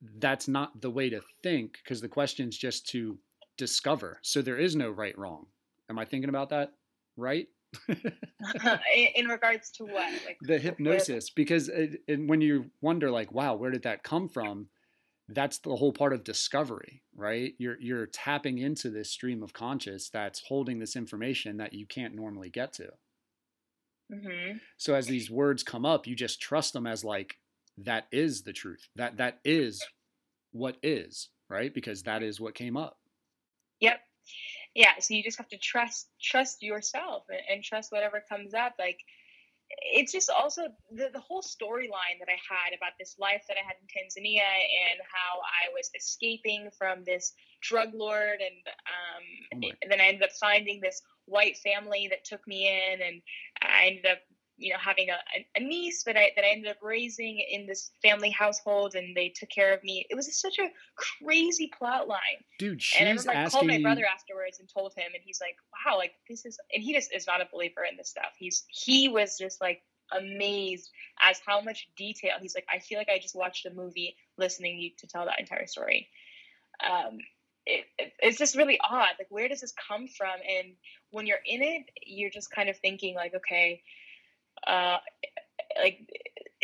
that's 0.01 0.49
not 0.49 0.81
the 0.81 0.91
way 0.91 1.10
to 1.10 1.20
think 1.43 1.78
because 1.83 2.01
the 2.01 2.09
question's 2.09 2.57
just 2.57 2.86
to 2.89 3.18
discover. 3.57 4.20
So 4.23 4.43
there 4.43 4.59
is 4.59 4.77
no 4.77 4.91
right, 4.91 5.17
wrong. 5.18 5.47
Am 5.91 5.99
I 5.99 6.05
thinking 6.05 6.28
about 6.28 6.51
that 6.51 6.73
right? 7.18 7.49
in, 9.15 9.27
regards 9.27 9.70
to 9.73 9.85
what? 9.85 10.10
Like 10.25 10.39
the 10.41 10.59
hypnosis 10.59 11.28
because 11.28 11.68
it, 11.68 12.01
it, 12.07 12.27
when 12.27 12.41
you 12.41 12.70
wonder 12.81 13.10
like 13.10 13.31
wow 13.31 13.55
where 13.55 13.70
did 13.70 13.83
that 13.83 14.02
come 14.02 14.27
from 14.27 14.68
that's 15.28 15.59
the 15.59 15.77
whole 15.77 15.93
part 15.93 16.15
of 16.15 16.25
discovery 16.25 17.02
right 17.15 17.52
you're 17.59 17.78
you're 17.78 18.07
tapping 18.07 18.57
into 18.57 18.89
this 18.89 19.10
stream 19.10 19.43
of 19.43 19.52
conscious 19.52 20.09
that's 20.09 20.44
holding 20.49 20.78
this 20.78 20.97
information 20.97 21.59
that 21.59 21.75
you 21.75 21.85
can't 21.86 22.15
normally 22.15 22.49
get 22.49 22.73
to 22.73 22.89
Mhm. 24.10 24.60
so 24.78 24.94
as 24.94 25.07
these 25.07 25.31
words 25.31 25.62
come 25.62 25.85
up 25.85 26.07
you 26.07 26.17
just 26.17 26.41
trust 26.41 26.73
them 26.73 26.86
as 26.86 27.05
like 27.05 27.36
that 27.84 28.07
is 28.12 28.42
the 28.42 28.52
truth 28.52 28.89
that 28.97 29.16
that 29.16 29.39
is 29.44 29.84
what 30.52 30.76
is, 30.82 31.28
right? 31.48 31.73
Because 31.73 32.02
that 32.02 32.23
is 32.23 32.40
what 32.40 32.55
came 32.55 32.76
up. 32.76 32.98
Yep. 33.81 34.00
Yeah. 34.74 34.92
So 34.98 35.15
you 35.15 35.23
just 35.23 35.39
have 35.39 35.48
to 35.48 35.58
trust 35.58 36.08
trust 36.23 36.62
yourself 36.62 37.24
and, 37.28 37.40
and 37.50 37.65
trust 37.65 37.92
whatever 37.92 38.23
comes 38.28 38.55
up. 38.55 38.74
Like 38.78 38.98
it's 39.70 40.12
just 40.12 40.31
also 40.31 40.62
the, 40.90 41.10
the 41.12 41.20
whole 41.20 41.42
storyline 41.42 42.18
that 42.20 42.28
I 42.28 42.39
had 42.48 42.74
about 42.76 42.92
this 42.98 43.16
life 43.18 43.42
that 43.48 43.57
I 43.57 43.66
had 43.66 43.76
in 43.81 43.86
Tanzania 43.86 44.40
and 44.40 45.00
how 45.12 45.40
I 45.40 45.73
was 45.74 45.90
escaping 45.94 46.70
from 46.76 47.05
this 47.05 47.34
drug 47.60 47.90
lord 47.92 48.40
and 48.40 48.66
um, 48.66 49.58
Oh 49.62 49.73
and 49.82 49.90
then 49.90 50.00
I 50.00 50.07
ended 50.07 50.23
up 50.23 50.32
finding 50.40 50.81
this 50.81 51.02
white 51.26 51.58
family 51.58 52.08
that 52.10 52.24
took 52.24 52.47
me 52.47 52.66
in 52.66 53.02
and 53.02 53.20
I 53.60 53.86
ended 53.86 54.07
up 54.07 54.18
you 54.59 54.73
know 54.73 54.78
having 54.78 55.09
a, 55.09 55.17
a 55.57 55.61
niece 55.61 56.03
that 56.05 56.17
I 56.17 56.33
that 56.37 56.45
I 56.45 56.49
ended 56.49 56.70
up 56.70 56.78
raising 56.83 57.43
in 57.51 57.67
this 57.67 57.93
family 58.03 58.31
household 58.31 58.95
and 58.95 59.17
they 59.17 59.28
took 59.28 59.49
care 59.49 59.73
of 59.73 59.83
me. 59.85 60.05
It 60.11 60.15
was 60.15 60.28
such 60.39 60.59
a 60.59 60.69
crazy 60.97 61.70
plot 61.78 62.09
line. 62.09 62.20
Dude, 62.59 62.83
And 62.99 63.09
I 63.09 63.12
she's 63.12 63.27
remember 63.27 63.47
I 63.47 63.49
called 63.49 63.67
my 63.67 63.81
brother 63.81 64.05
afterwards 64.05 64.59
and 64.59 64.69
told 64.69 64.93
him, 64.97 65.11
and 65.15 65.23
he's 65.25 65.41
like, 65.41 65.57
"Wow, 65.87 65.97
like 65.97 66.12
this 66.28 66.45
is," 66.45 66.59
and 66.75 66.83
he 66.83 66.93
just 66.93 67.15
is 67.15 67.27
not 67.27 67.41
a 67.41 67.49
believer 67.51 67.85
in 67.91 67.97
this 67.97 68.11
stuff. 68.11 68.33
He's 68.39 68.65
he 68.69 69.09
was 69.09 69.39
just 69.39 69.61
like 69.61 69.83
amazed 70.12 70.91
as 71.23 71.41
how 71.47 71.61
much 71.61 71.89
detail. 71.97 72.33
He's 72.41 72.55
like, 72.55 72.67
"I 72.73 72.81
feel 72.81 72.99
like 72.99 73.09
I 73.09 73.19
just 73.19 73.37
watched 73.37 73.65
a 73.67 73.70
movie 73.70 74.17
listening 74.37 74.78
you 74.78 74.91
to 74.99 75.07
tell 75.07 75.25
that 75.27 75.41
entire 75.41 75.67
story." 75.67 76.09
Um, 76.85 77.19
it, 77.67 77.85
it, 77.99 78.12
it's 78.20 78.39
just 78.39 78.57
really 78.57 78.78
odd. 78.89 79.11
Like, 79.19 79.28
where 79.31 79.49
does 79.49 79.61
this 79.61 79.75
come 79.89 80.09
from? 80.09 80.41
And 80.49 80.73
when 81.11 81.27
you're 81.27 81.39
in 81.47 81.62
it, 81.62 81.83
you're 82.07 82.31
just 82.31 82.51
kind 82.51 82.69
of 82.69 82.78
thinking, 82.78 83.15
like, 83.15 83.35
okay, 83.35 83.83
uh, 84.67 84.99
like 85.81 86.01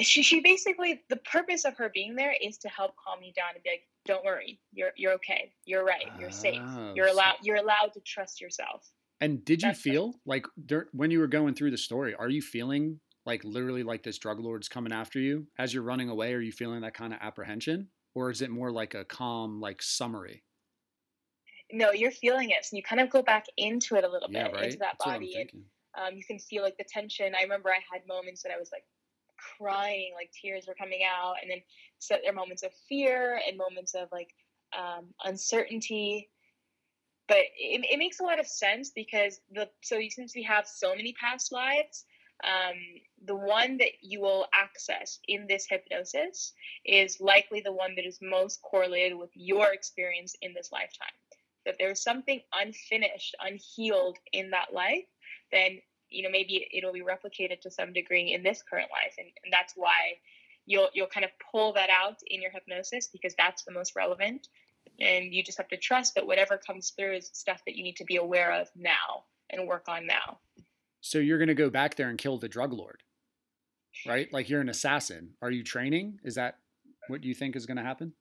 she 0.01 0.23
she 0.23 0.41
basically 0.41 1.03
the 1.09 1.17
purpose 1.17 1.65
of 1.65 1.77
her 1.77 1.91
being 1.93 2.17
there 2.17 2.35
is 2.43 2.59
to 2.59 2.69
help 2.69 2.95
calm 2.97 3.23
you 3.23 3.33
down 3.33 3.51
and 3.55 3.63
be 3.63 3.71
like, 3.71 3.83
don't 4.07 4.25
worry, 4.25 4.59
you're 4.73 4.91
you're 4.97 5.13
okay, 5.15 5.53
you're 5.65 5.85
right, 5.85 6.11
you're 6.19 6.31
safe, 6.31 6.61
Oh, 6.67 6.93
you're 6.95 7.09
so- 7.09 7.15
allowed 7.15 7.35
you're 7.43 7.57
allowed 7.57 7.93
to 7.95 8.01
trust 8.01 8.41
yourself. 8.41 8.89
And 9.21 9.45
did 9.45 9.63
you 9.63 9.69
That's 9.69 9.81
feel 9.81 10.15
like 10.27 10.45
when 10.93 11.11
you 11.11 11.21
were 11.21 11.29
going 11.29 11.55
through 11.55 11.71
the 11.71 11.79
story, 11.79 12.15
are 12.15 12.29
you 12.29 12.43
feeling 12.43 13.01
like 13.25 13.43
literally 13.45 13.83
like 13.83 14.03
this 14.03 14.19
drug 14.19 14.39
lord's 14.41 14.69
coming 14.69 14.93
after 14.93 15.19
you 15.19 15.47
as 15.59 15.73
you're 15.73 15.83
running 15.85 16.09
away? 16.11 16.35
Are 16.35 16.41
you 16.41 16.53
feeling 16.53 16.81
that 16.83 16.95
kind 16.95 17.13
of 17.15 17.21
apprehension? 17.23 17.89
Or 18.15 18.31
is 18.31 18.43
it 18.43 18.51
more 18.51 18.71
like 18.71 18.95
a 18.95 19.05
calm, 19.05 19.61
like 19.61 19.81
summary? 19.83 20.45
No, 21.73 21.91
you're 21.93 22.11
feeling 22.11 22.51
it, 22.51 22.65
so 22.65 22.77
you 22.77 22.83
kind 22.83 23.01
of 23.01 23.09
go 23.11 23.23
back 23.23 23.47
into 23.57 23.97
it 23.97 24.05
a 24.05 24.09
little 24.09 24.29
Yeah, 24.31 24.45
bit 24.49 24.55
right. 24.55 24.65
into 24.67 24.79
that 24.79 24.97
That's 24.99 25.05
body, 25.05 25.35
and. 25.53 25.65
Um, 25.97 26.17
you 26.17 26.25
can 26.25 26.39
feel 26.39 26.63
like 26.63 26.77
the 26.77 26.85
tension. 26.85 27.35
I 27.39 27.43
remember 27.43 27.71
I 27.71 27.81
had 27.93 28.07
moments 28.07 28.43
that 28.43 28.53
I 28.53 28.59
was 28.59 28.71
like 28.73 28.85
crying, 29.59 30.13
like 30.15 30.31
tears 30.33 30.67
were 30.67 30.75
coming 30.75 31.01
out, 31.05 31.37
and 31.43 31.51
then 31.51 31.63
so 31.99 32.17
there 32.23 32.33
are 32.33 32.35
moments 32.35 32.63
of 32.63 32.73
fear 32.89 33.41
and 33.47 33.57
moments 33.57 33.95
of 33.95 34.09
like 34.13 34.31
um, 34.77 35.07
uncertainty. 35.25 36.31
But 37.27 37.39
it, 37.59 37.87
it 37.91 37.99
makes 37.99 38.21
a 38.21 38.25
lot 38.25 38.39
of 38.39 38.47
sense 38.47 38.91
because 38.95 39.41
the 39.53 39.69
so 39.83 40.01
since 40.11 40.35
we 40.35 40.43
have 40.43 40.67
so 40.67 40.95
many 40.95 41.15
past 41.15 41.53
lives, 41.53 42.05
um, 42.43 42.77
the 43.25 43.37
one 43.37 43.79
that 43.79 43.93
you 44.03 44.21
will 44.21 44.47
access 44.53 45.19
in 45.29 45.47
this 45.47 45.67
hypnosis 45.69 46.53
is 46.85 47.21
likely 47.21 47.61
the 47.61 47.73
one 47.73 47.95
that 47.97 48.07
is 48.07 48.19
most 48.21 48.61
correlated 48.63 49.17
with 49.17 49.31
your 49.35 49.73
experience 49.73 50.35
in 50.43 50.53
this 50.53 50.71
lifetime. 50.73 51.15
That 51.65 51.73
if 51.73 51.79
there's 51.79 52.03
something 52.03 52.41
unfinished, 52.53 53.35
unhealed 53.41 54.19
in 54.33 54.51
that 54.51 54.75
life, 54.75 55.05
then 55.53 55.79
you 56.11 56.23
know 56.23 56.31
maybe 56.31 56.67
it'll 56.73 56.93
be 56.93 57.03
replicated 57.03 57.61
to 57.63 57.71
some 57.71 57.93
degree 57.93 58.33
in 58.33 58.43
this 58.43 58.63
current 58.63 58.91
life, 58.91 59.15
and, 59.19 59.29
and 59.45 59.53
that's 59.53 59.75
why 59.77 60.19
you'll 60.67 60.89
you'll 60.95 61.07
kind 61.07 61.25
of 61.25 61.31
pull 61.51 61.73
that 61.75 61.91
out 61.91 62.19
in 62.27 62.41
your 62.43 62.51
hypnosis 62.51 63.09
because 63.13 63.35
that's 63.37 63.65
the 63.65 63.73
most 63.73 63.95
relevant, 63.97 64.49
and 65.01 65.35
you 65.35 65.43
just 65.43 65.59
have 65.59 65.69
to 65.69 65.77
trust 65.77 66.15
that 66.15 66.27
whatever 66.27 66.59
comes 66.59 66.91
through 66.91 67.15
is 67.17 67.31
stuff 67.33 67.63
that 67.67 67.77
you 67.77 67.83
need 67.83 67.97
to 67.97 68.05
be 68.05 68.17
aware 68.17 68.53
of 68.53 68.69
now 68.77 69.25
and 69.51 69.67
work 69.67 69.89
on 69.89 70.07
now. 70.07 70.39
So 71.01 71.19
you're 71.19 71.39
going 71.39 71.49
to 71.49 71.55
go 71.55 71.69
back 71.71 71.97
there 71.97 72.09
and 72.09 72.19
kill 72.19 72.39
the 72.39 72.49
drug 72.49 72.73
lord, 72.73 73.03
right? 74.07 74.33
Like 74.33 74.49
you're 74.49 74.63
an 74.63 74.71
assassin. 74.71 75.35
Are 75.43 75.51
you 75.51 75.63
training? 75.63 76.21
Is 76.25 76.37
that 76.37 76.59
what 77.09 77.25
you 77.25 77.35
think 77.35 77.57
is 77.57 77.67
going 77.67 77.77
to 77.77 77.83
happen? 77.83 78.15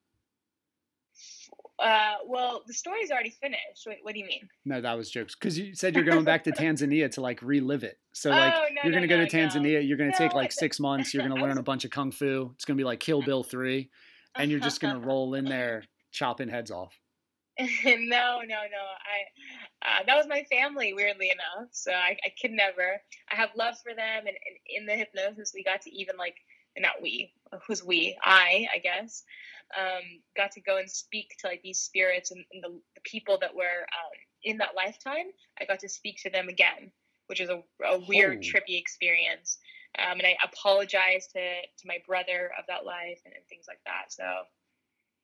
Uh, 1.84 2.14
well, 2.26 2.64
the 2.66 2.74
story's 2.74 3.12
already 3.12 3.30
finished. 3.30 3.86
Wait, 3.86 3.98
what 4.04 4.14
do 4.14 4.20
you 4.20 4.26
mean? 4.26 4.48
No, 4.64 4.80
that 4.80 4.94
was 4.94 5.12
jokes. 5.12 5.36
Because 5.36 5.60
you 5.60 5.76
said 5.76 5.96
you're 5.96 6.06
going 6.06 6.24
back 6.24 6.44
to 6.46 6.52
Tanzania 6.64 7.12
to 7.12 7.22
like 7.22 7.42
relive 7.42 7.84
it. 7.84 8.00
So 8.14 8.30
like 8.30 8.54
Oh, 8.56 8.64
no, 8.74 8.82
you're 8.84 8.94
gonna 8.94 9.08
go 9.08 9.18
no, 9.18 9.26
to 9.26 9.38
no. 9.38 9.48
Tanzania. 9.48 9.86
You're 9.88 9.98
gonna 9.98 10.16
take 10.18 10.34
like 10.34 10.52
six 10.52 10.80
months. 10.80 11.14
You're 11.14 11.28
gonna 11.28 11.42
learn 11.42 11.58
a 11.58 11.64
bunch 11.72 11.84
of 11.84 11.92
kung 11.92 12.12
fu. 12.12 12.52
It's 12.56 12.66
gonna 12.66 12.78
be 12.78 12.84
like 12.84 13.00
Kill 13.00 13.22
Bill 13.22 13.44
three, 13.44 13.90
and 14.36 14.50
you're 14.50 14.60
just 14.60 14.80
gonna 14.80 15.00
roll 15.00 15.34
in 15.34 15.46
there 15.56 15.84
chopping 16.12 16.48
heads 16.50 16.72
off. 16.72 16.98
no, 17.60 17.66
no, 17.86 18.40
no. 18.42 18.56
I 18.56 19.20
uh, 19.86 20.04
that 20.08 20.16
was 20.16 20.26
my 20.28 20.44
family, 20.52 20.94
weirdly 20.94 21.30
enough. 21.30 21.70
So 21.72 21.92
I, 21.92 22.18
I 22.26 22.30
could 22.42 22.52
never. 22.52 23.02
I 23.32 23.36
have 23.36 23.50
love 23.56 23.76
for 23.84 23.94
them, 23.94 24.20
and, 24.20 24.28
and 24.28 24.36
in 24.68 24.86
the 24.86 24.94
hypnosis, 24.94 25.52
we 25.54 25.64
got 25.64 25.82
to 25.82 25.92
even 25.96 26.18
like 26.18 26.36
not 26.80 27.02
we, 27.02 27.32
who's 27.68 27.84
we? 27.84 28.18
I, 28.24 28.68
I 28.74 28.80
guess. 28.80 29.24
Um, 29.80 30.04
got 30.38 30.52
to 30.54 30.62
go 30.62 30.78
and 30.78 30.90
speak 30.90 31.36
to 31.40 31.48
like 31.48 31.62
these 31.64 31.80
spirits 31.80 32.32
and, 32.32 32.44
and 32.54 32.64
the, 32.64 32.70
the 32.96 33.02
people 33.04 33.38
that 33.42 33.56
were 33.56 33.62
um, 33.64 34.12
in 34.44 34.58
that 34.60 34.76
lifetime. 34.76 35.28
I 35.60 35.66
got 35.66 35.80
to 35.80 35.90
speak 35.90 36.18
to 36.24 36.30
them 36.30 36.48
again, 36.50 36.92
which 37.28 37.42
is 37.42 37.50
a, 37.50 37.62
a 37.86 38.00
weird, 38.08 38.40
Oh. 38.40 38.42
trippy 38.42 38.80
experience. 38.80 39.58
Um, 40.00 40.20
and 40.20 40.28
I 40.28 40.36
apologized 40.44 41.32
to 41.34 41.62
to 41.62 41.88
my 41.88 41.98
brother 42.08 42.52
of 42.58 42.66
that 42.68 42.86
life 42.86 43.22
and, 43.26 43.34
and 43.34 43.46
things 43.48 43.66
like 43.68 43.80
that. 43.86 44.12
So 44.12 44.24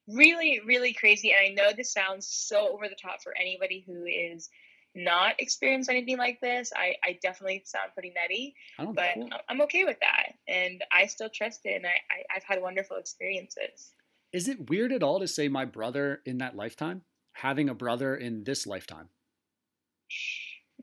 really 0.08 0.60
really 0.66 0.94
crazy 0.94 1.32
and 1.32 1.40
i 1.40 1.54
know 1.54 1.72
this 1.76 1.94
sounds 1.94 2.28
so 2.28 2.70
over 2.74 2.88
the 2.88 2.96
top 3.00 3.22
for 3.22 3.32
anybody 3.40 3.84
who 3.86 4.06
is 4.06 4.50
not 4.96 5.36
experienced 5.40 5.88
anything 5.90 6.18
like 6.18 6.40
this 6.42 6.72
i, 6.76 6.96
I 7.06 7.20
definitely 7.22 7.62
sound 7.66 7.92
pretty 7.94 8.12
nutty 8.20 8.56
but 8.96 9.14
cool. 9.14 9.30
I'm 9.48 9.62
okay 9.62 9.84
with 9.86 9.98
that 10.00 10.34
and 10.48 10.84
i 10.92 11.06
still 11.06 11.30
trust 11.30 11.62
it 11.66 11.76
and 11.76 11.86
I, 11.86 11.90
I, 11.90 12.38
i've 12.38 12.44
had 12.44 12.60
wonderful 12.60 12.98
experiences 12.98 13.92
Is 14.32 14.48
it 14.48 14.70
weird 14.70 14.92
at 14.92 15.04
all 15.04 15.20
to 15.20 15.28
say 15.28 15.48
my 15.48 15.66
brother 15.66 16.22
in 16.26 16.38
that 16.38 16.56
lifetime? 16.56 17.02
Having 17.34 17.70
a 17.70 17.74
brother 17.74 18.16
in 18.16 18.44
this 18.44 18.68
lifetime. 18.68 19.10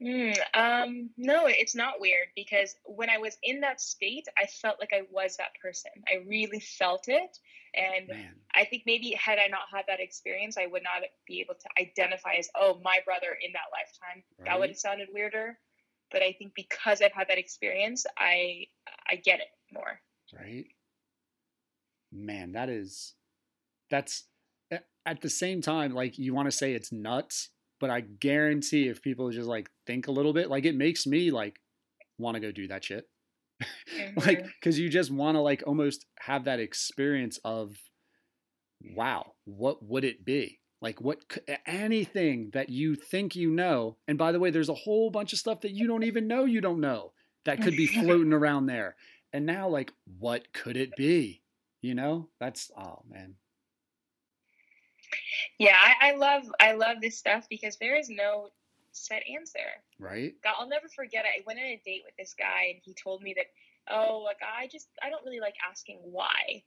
Mm, 0.02 0.36
um, 0.52 1.10
no, 1.16 1.47
it's 1.47 1.75
not 1.75 2.00
weird 2.00 2.28
because 2.34 2.76
when 2.84 3.08
I 3.08 3.18
was 3.18 3.36
in 3.42 3.60
that 3.60 3.81
state, 3.81 4.26
I 4.36 4.47
felt 4.47 4.78
like 4.78 4.92
I 4.92 5.02
was 5.10 5.36
that 5.39 5.52
person. 5.62 5.91
I 6.07 6.26
really 6.26 6.60
felt 6.60 7.08
it. 7.08 7.39
And 7.75 8.08
Man, 8.08 8.34
I 8.55 8.65
think 8.65 8.83
maybe 8.86 9.10
had 9.12 9.39
I 9.39 9.49
not 9.49 9.62
had 9.73 9.84
that 9.89 10.00
experience, 10.00 10.57
I 10.58 10.66
would 10.66 10.83
not 10.83 11.02
be 11.26 11.41
able 11.41 11.55
to 11.55 11.83
identify 11.83 12.34
as, 12.39 12.49
oh, 12.55 12.81
my 12.84 12.99
brother 13.05 13.36
in 13.42 13.52
that 13.52 13.73
lifetime. 13.73 14.23
That 14.44 14.58
would 14.58 14.70
have 14.70 14.78
sounded 14.78 15.08
weirder. 15.12 15.58
But 16.10 16.23
I 16.23 16.33
think 16.39 16.55
because 16.55 17.02
I've 17.02 17.12
had 17.12 17.28
that 17.28 17.39
experience, 17.39 18.07
I 18.18 18.66
I 19.10 19.16
get 19.16 19.41
it 19.41 19.49
more. 19.73 20.00
right? 20.39 20.66
Man, 22.12 22.52
that 22.52 22.68
is 22.68 23.15
that's 23.90 24.24
at 25.05 25.20
the 25.20 25.31
same 25.31 25.60
time 25.62 25.94
like 25.94 26.18
you 26.18 26.34
want 26.34 26.47
to 26.47 26.56
say 26.56 26.73
it's 26.73 26.92
nuts, 26.92 27.50
but 27.81 27.90
I 27.90 28.00
guarantee 28.00 28.89
if 28.89 29.02
people 29.02 29.31
just 29.31 29.48
like 29.48 29.70
think 29.86 30.08
a 30.08 30.12
little 30.12 30.32
bit, 30.32 30.50
like 30.50 30.65
it 30.65 30.74
makes 30.74 31.06
me 31.06 31.31
like 31.31 31.60
want 32.18 32.34
to 32.34 32.40
go 32.40 32.50
do 32.50 32.68
that 32.68 32.84
shit. 32.84 33.05
like 34.16 34.42
Mhm. 34.42 34.50
because 34.60 34.78
you 34.78 34.89
just 34.89 35.10
want 35.10 35.36
to 35.36 35.40
like 35.40 35.62
almost 35.66 36.05
have 36.20 36.44
that 36.44 36.60
experience 36.60 37.39
of 37.44 37.76
wow 38.94 39.32
what 39.44 39.82
would 39.84 40.05
it 40.05 40.24
be? 40.24 40.60
Like 40.82 41.00
what 41.00 41.18
anything 41.66 42.50
that 42.52 42.68
you 42.68 42.94
think 42.97 43.34
you 43.34 43.50
know 43.50 43.97
and 44.06 44.18
by 44.18 44.32
the 44.32 44.39
way 44.40 44.50
there's 44.50 44.68
a 44.68 44.74
whole 44.74 45.10
bunch 45.10 45.32
of 45.32 45.39
stuff 45.39 45.60
that 45.62 45.73
you 45.73 45.86
don't 45.86 46.02
even 46.02 46.26
know 46.28 46.44
you 46.44 46.60
don't 46.60 46.81
know 46.81 47.12
that 47.44 47.62
could 47.62 47.76
be 47.76 47.86
floating 48.02 48.32
around 48.32 48.66
there. 48.66 48.97
And 49.32 49.47
now 49.47 49.68
like 49.68 49.92
what 50.18 50.52
could 50.52 50.76
it 50.76 50.94
be? 50.97 51.42
You 51.81 51.94
know? 51.94 52.28
That's 52.40 52.70
oh 52.76 53.02
man 53.08 53.36
yeah, 55.59 55.76
I, 55.76 56.10
I 56.10 56.17
love 56.17 56.43
I 56.60 56.73
love 56.73 56.97
this 57.01 57.18
stuff 57.18 57.47
because 57.49 57.76
there 57.76 57.97
is 57.97 58.09
no 58.10 58.49
set 58.93 59.23
answer. 59.35 59.59
right 59.99 60.33
God, 60.43 60.55
I'll 60.59 60.68
never 60.68 60.89
forget 60.89 61.25
it. 61.25 61.41
I 61.41 61.44
went 61.47 61.59
on 61.59 61.65
a 61.67 61.81
date 61.85 62.02
with 62.05 62.17
this 62.18 62.35
guy, 62.39 62.73
and 62.73 62.81
he 62.83 62.94
told 62.94 63.23
me 63.23 63.35
that, 63.36 63.47
oh, 63.91 64.23
like 64.25 64.39
I 64.43 64.68
just 64.68 64.89
I 65.02 65.10
don't 65.10 65.25
really 65.25 65.41
like 65.41 65.55
asking 65.70 65.99
why, 66.02 66.62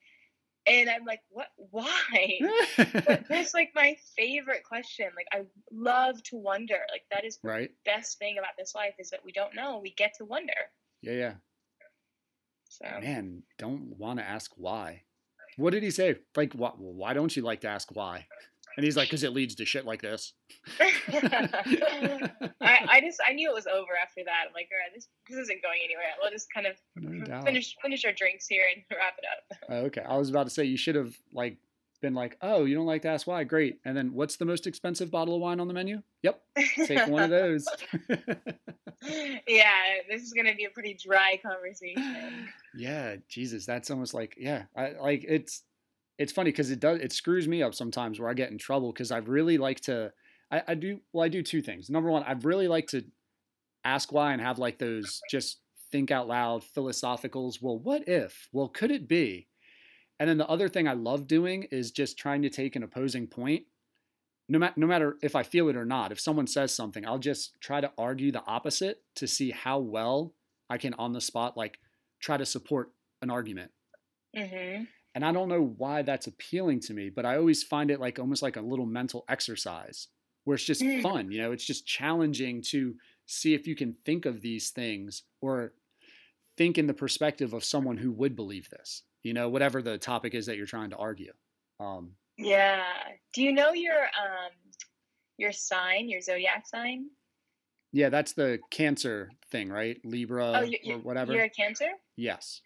and 0.68 0.90
I'm 0.90 1.06
like, 1.06 1.22
what? 1.30 1.48
Why? 1.72 2.40
but 2.78 3.26
that's 3.28 3.54
like 3.54 3.72
my 3.76 3.98
favorite 4.16 4.64
question. 4.64 5.08
Like 5.16 5.28
I 5.34 5.46
love 5.72 6.22
to 6.24 6.38
wonder. 6.38 6.80
Like 6.92 7.04
that 7.12 7.26
is 7.26 7.38
the 7.38 7.48
right 7.48 7.72
best 7.86 8.20
thing 8.20 8.38
about 8.38 8.52
this 8.58 8.76
life 8.76 8.94
is 9.00 9.10
that 9.12 9.22
we 9.26 9.32
don't 9.32 9.56
know. 9.56 9.80
We 9.82 9.92
get 9.92 10.16
to 10.18 10.26
wonder. 10.26 10.54
yeah 11.02 11.14
yeah 11.14 11.34
So 12.70 12.86
man 13.02 13.44
don't 13.58 13.96
want 13.98 14.20
to 14.20 14.26
ask 14.26 14.52
why 14.56 15.04
what 15.58 15.72
did 15.72 15.84
he 15.84 15.92
say 15.92 16.16
like 16.36 16.54
why, 16.54 16.72
why 16.78 17.14
don't 17.14 17.36
you 17.36 17.42
like 17.42 17.62
to 17.62 17.68
ask 17.68 17.90
why 17.96 18.28
and 18.80 18.86
he's 18.86 18.96
like 18.96 19.10
because 19.10 19.24
it 19.24 19.34
leads 19.34 19.56
to 19.56 19.66
shit 19.66 19.86
like 19.86 20.02
this 20.02 20.34
I, 20.80 22.30
I 22.62 23.02
just 23.02 23.20
I 23.28 23.34
knew 23.34 23.50
it 23.50 23.54
was 23.54 23.68
over 23.68 23.92
after 24.02 24.22
that. 24.26 24.46
I'm 24.48 24.54
like, 24.54 24.70
all 24.72 24.80
right, 24.80 24.94
this 24.94 25.08
this 25.28 25.38
isn't 25.38 25.62
going 25.62 25.80
anywhere. 25.84 26.06
We'll 26.22 26.32
just 26.32 26.52
kind 26.54 26.68
of 26.68 26.76
No 26.96 27.42
finish 27.42 27.76
finish 27.82 28.06
our 28.06 28.12
drinks 28.12 28.48
here 28.48 28.64
and 28.74 28.84
wrap 28.92 29.18
it 29.18 29.26
up. 29.26 29.58
Oh, 29.70 29.86
okay, 29.88 30.02
I 30.02 30.18
was 30.18 30.30
about 30.30 30.44
to 30.44 30.50
say 30.50 30.66
you 30.66 30.78
should 30.78 30.96
have 30.96 31.14
like 31.34 31.58
been 32.02 32.14
like, 32.14 32.38
"Oh, 32.42 32.66
you 32.66 32.76
don't 32.76 32.86
like 32.86 33.02
to 33.04 33.10
ask 33.10 33.28
why? 33.28 33.44
Great." 33.44 33.80
And 33.86 33.96
then, 33.96 34.14
what's 34.14 34.38
the 34.38 34.46
most 34.46 34.68
expensive 34.68 35.12
bottle 35.12 35.36
of 35.36 35.42
wine 35.42 35.60
on 35.60 35.68
the 35.68 35.74
menu? 35.74 36.02
Yep, 36.24 36.42
take 36.86 37.08
one 37.08 37.24
of 37.24 37.30
those. 37.30 37.68
yeah, 39.48 39.72
this 40.10 40.22
is 40.22 40.34
gonna 40.34 40.56
be 40.56 40.66
a 40.66 40.70
pretty 40.70 40.98
dry 41.02 41.40
conversation. 41.42 42.50
yeah, 42.76 43.16
Jesus, 43.28 43.66
that's 43.66 43.90
almost 43.90 44.14
like 44.14 44.36
yeah, 44.38 44.64
I 44.76 44.94
like 45.02 45.26
it's 45.28 45.64
it's 46.20 46.34
funny 46.34 46.52
because 46.52 46.72
it 46.72 46.82
does 46.82 47.00
it 47.00 47.14
screws 47.14 47.48
me 47.48 47.64
up 47.64 47.74
sometimes 47.74 48.20
where 48.20 48.30
I 48.30 48.36
get 48.36 48.52
in 48.52 48.60
trouble 48.60 48.94
because 48.94 49.12
I 49.12 49.20
really 49.20 49.58
like 49.58 49.82
to 49.82 50.14
I, 50.52 50.64
I 50.70 50.76
do 50.76 51.02
well 51.14 51.26
I 51.26 51.30
do 51.30 51.44
two 51.44 51.64
things. 51.64 51.90
Number 51.90 52.12
one, 52.12 52.24
I 52.24 52.34
really 52.34 52.68
like 52.68 52.88
to 52.90 53.06
ask 53.86 54.12
why 54.12 54.34
and 54.34 54.42
have 54.42 54.60
like 54.60 54.80
those 54.80 55.22
just 55.30 55.62
think 55.92 56.12
out 56.12 56.28
loud 56.28 56.64
philosophicals. 56.64 57.62
Well, 57.62 57.80
what 57.80 58.08
if? 58.08 58.50
Well, 58.54 58.70
could 58.70 58.92
it 58.92 59.08
be? 59.08 59.48
And 60.20 60.30
then 60.30 60.38
the 60.38 60.48
other 60.50 60.70
thing 60.70 60.88
I 60.88 60.94
love 60.94 61.28
doing 61.28 61.64
is 61.72 61.92
just 61.92 62.18
trying 62.18 62.42
to 62.44 62.50
take 62.50 62.76
an 62.76 62.84
opposing 62.84 63.28
point. 63.28 63.66
No, 64.50 64.60
ma- 64.60 64.74
no 64.76 64.88
matter 64.88 65.18
if 65.22 65.36
I 65.36 65.44
feel 65.44 65.70
it 65.70 65.76
or 65.78 65.86
not, 65.86 66.12
if 66.12 66.20
someone 66.20 66.48
says 66.48 66.74
something, 66.74 67.06
I'll 67.06 67.20
just 67.20 67.60
try 67.62 67.82
to 67.82 67.94
argue 67.98 68.32
the 68.32 68.44
opposite 68.46 69.04
to 69.16 69.28
see 69.28 69.52
how 69.52 69.80
well 69.80 70.34
I 70.70 70.78
can 70.78 70.94
on 70.96 71.14
the 71.14 71.22
spot, 71.22 71.56
like 71.58 71.80
try 72.20 72.38
to 72.38 72.46
support 72.46 72.92
an 73.22 73.30
argument. 73.30 73.72
hmm 74.36 74.86
And 75.16 75.26
I 75.26 75.32
don't 75.32 75.50
know 75.50 75.64
why 75.64 76.02
that's 76.04 76.28
appealing 76.28 76.82
to 76.82 76.94
me, 76.94 77.10
but 77.10 77.26
I 77.26 77.38
always 77.38 77.64
find 77.64 77.90
it 77.92 78.00
like 78.00 78.20
almost 78.20 78.42
like 78.42 78.58
a 78.58 78.62
little 78.62 78.86
mental 78.86 79.26
exercise 79.28 80.08
where 80.44 80.56
it's 80.56 80.64
just 80.64 80.82
Mm. 80.82 81.02
fun. 81.02 81.32
You 81.32 81.40
know, 81.42 81.52
it's 81.52 81.66
just 81.66 81.86
challenging 81.88 82.62
to 82.70 82.96
see 83.26 83.54
if 83.54 83.68
you 83.68 83.76
can 83.76 83.94
think 83.94 84.26
of 84.26 84.42
these 84.42 84.72
things 84.72 85.24
or 85.42 85.74
think 86.58 86.78
in 86.78 86.88
the 86.88 86.94
perspective 86.94 87.54
of 87.54 87.64
someone 87.64 87.98
who 87.98 88.12
would 88.12 88.36
believe 88.36 88.70
this, 88.70 89.04
you 89.24 89.34
know, 89.34 89.50
whatever 89.50 89.82
the 89.82 89.98
topic 89.98 90.34
is 90.34 90.46
that 90.46 90.58
you're 90.58 90.66
trying 90.66 90.90
to 90.92 90.98
argue. 90.98 91.34
Um, 91.80 92.16
Yeah. 92.38 92.84
Do 93.34 93.44
you 93.44 93.52
know 93.52 93.74
your 93.74 94.04
um 94.06 94.52
your 95.38 95.52
sign, 95.54 96.10
your 96.10 96.22
zodiac 96.22 96.68
sign? 96.68 97.10
yeah, 97.92 98.10
that's 98.10 98.34
the 98.34 98.60
cancer 98.70 99.32
thing, 99.52 99.70
right? 99.70 99.98
Libra 100.06 100.52
oh, 100.56 100.62
you, 100.62 100.78
or 100.94 101.00
whatever. 101.00 101.34
You're 101.34 101.46
a 101.46 101.50
Cancer. 101.50 101.90
yes. 102.18 102.62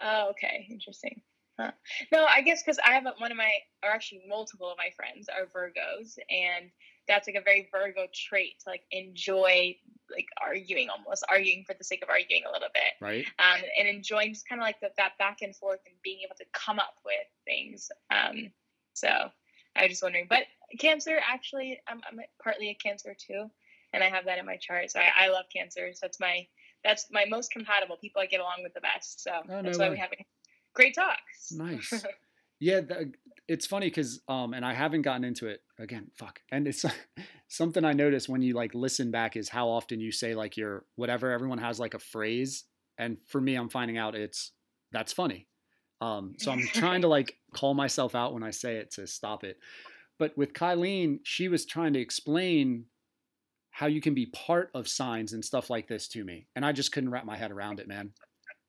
Oh, 0.00 0.30
okay, 0.30 0.66
interesting. 0.70 1.22
Huh. 1.58 1.70
No, 2.12 2.26
I 2.26 2.42
guess 2.42 2.62
because 2.62 2.78
I 2.86 2.92
have 2.92 3.06
a, 3.06 3.14
one 3.18 3.30
of 3.30 3.36
my, 3.38 3.50
or 3.82 3.90
actually 3.90 4.22
multiple 4.28 4.70
of 4.70 4.76
my 4.76 4.90
friends 4.94 5.28
are 5.28 5.46
Virgos, 5.46 6.18
and 6.28 6.70
that's 7.08 7.26
like 7.26 7.36
a 7.36 7.40
very 7.40 7.68
Virgo 7.72 8.06
trait 8.12 8.60
to 8.64 8.70
like 8.70 8.82
enjoy 8.90 9.76
like 10.10 10.26
arguing, 10.40 10.88
almost 10.90 11.24
arguing 11.30 11.64
for 11.66 11.74
the 11.78 11.84
sake 11.84 12.02
of 12.02 12.10
arguing 12.10 12.42
a 12.48 12.52
little 12.52 12.68
bit, 12.74 12.92
Right. 13.00 13.24
um, 13.38 13.60
and 13.78 13.88
enjoying 13.88 14.34
just 14.34 14.48
kind 14.48 14.60
of 14.60 14.64
like 14.64 14.78
the, 14.80 14.90
that 14.98 15.12
back 15.18 15.38
and 15.42 15.56
forth 15.56 15.80
and 15.86 15.94
being 16.02 16.20
able 16.24 16.36
to 16.36 16.44
come 16.52 16.78
up 16.78 16.94
with 17.04 17.26
things. 17.44 17.90
Um, 18.10 18.50
so 18.92 19.08
I 19.74 19.82
was 19.82 19.90
just 19.90 20.02
wondering, 20.02 20.26
but 20.28 20.44
Cancer 20.78 21.18
actually, 21.26 21.80
I'm, 21.88 22.00
I'm 22.10 22.18
partly 22.42 22.68
a 22.70 22.74
Cancer 22.74 23.16
too, 23.18 23.50
and 23.92 24.04
I 24.04 24.08
have 24.10 24.26
that 24.26 24.38
in 24.38 24.44
my 24.46 24.56
chart. 24.58 24.90
So 24.90 25.00
I, 25.00 25.26
I 25.26 25.28
love 25.28 25.46
Cancers. 25.54 25.98
That's 26.02 26.20
my 26.20 26.46
that's 26.84 27.06
my 27.10 27.24
most 27.24 27.50
compatible 27.50 27.96
people 27.96 28.22
I 28.22 28.26
get 28.26 28.40
along 28.40 28.60
with 28.62 28.74
the 28.74 28.80
best. 28.80 29.22
So 29.22 29.30
Oh, 29.48 29.62
that's 29.62 29.78
no 29.78 29.84
why 29.84 29.88
way. 29.88 29.94
we 29.94 29.98
have 29.98 30.10
great 30.76 30.94
talks. 30.94 31.52
Nice. 31.52 32.04
Yeah, 32.58 32.80
it's 33.48 33.66
funny 33.66 33.88
because 33.88 34.20
um, 34.28 34.54
and 34.54 34.64
I 34.64 34.72
haven't 34.72 35.02
gotten 35.02 35.24
into 35.24 35.46
it 35.46 35.60
again. 35.78 36.10
Fuck, 36.16 36.40
and 36.50 36.66
it's 36.66 36.84
something 37.48 37.84
I 37.84 37.92
notice 37.92 38.28
when 38.28 38.40
you 38.40 38.54
like 38.54 38.74
listen 38.74 39.10
back 39.10 39.36
is 39.36 39.48
how 39.50 39.68
often 39.68 40.00
you 40.00 40.10
say 40.10 40.34
like 40.34 40.56
your 40.56 40.84
whatever. 40.96 41.30
Everyone 41.32 41.58
has 41.58 41.78
like 41.78 41.92
a 41.94 41.98
phrase, 41.98 42.64
and 42.96 43.18
for 43.28 43.40
me, 43.40 43.56
I'm 43.56 43.68
finding 43.68 43.98
out 43.98 44.14
it's 44.14 44.52
that's 44.90 45.12
funny. 45.12 45.48
Um, 46.00 46.34
so 46.38 46.50
I'm 46.50 46.62
trying 46.62 47.02
to 47.02 47.08
like 47.16 47.36
call 47.52 47.74
myself 47.74 48.14
out 48.14 48.32
when 48.32 48.42
I 48.42 48.50
say 48.50 48.76
it 48.76 48.90
to 48.92 49.06
stop 49.06 49.44
it. 49.44 49.58
But 50.18 50.36
with 50.38 50.54
Kylene, 50.54 51.18
she 51.24 51.48
was 51.48 51.66
trying 51.66 51.92
to 51.92 52.00
explain 52.00 52.86
how 53.70 53.86
you 53.86 54.00
can 54.00 54.14
be 54.14 54.26
part 54.26 54.70
of 54.72 54.88
signs 54.88 55.34
and 55.34 55.44
stuff 55.44 55.68
like 55.68 55.88
this 55.88 56.08
to 56.08 56.24
me, 56.24 56.46
and 56.56 56.64
I 56.64 56.72
just 56.72 56.90
couldn't 56.90 57.10
wrap 57.10 57.26
my 57.26 57.36
head 57.36 57.50
around 57.52 57.80
it, 57.80 57.86
man. 57.86 58.12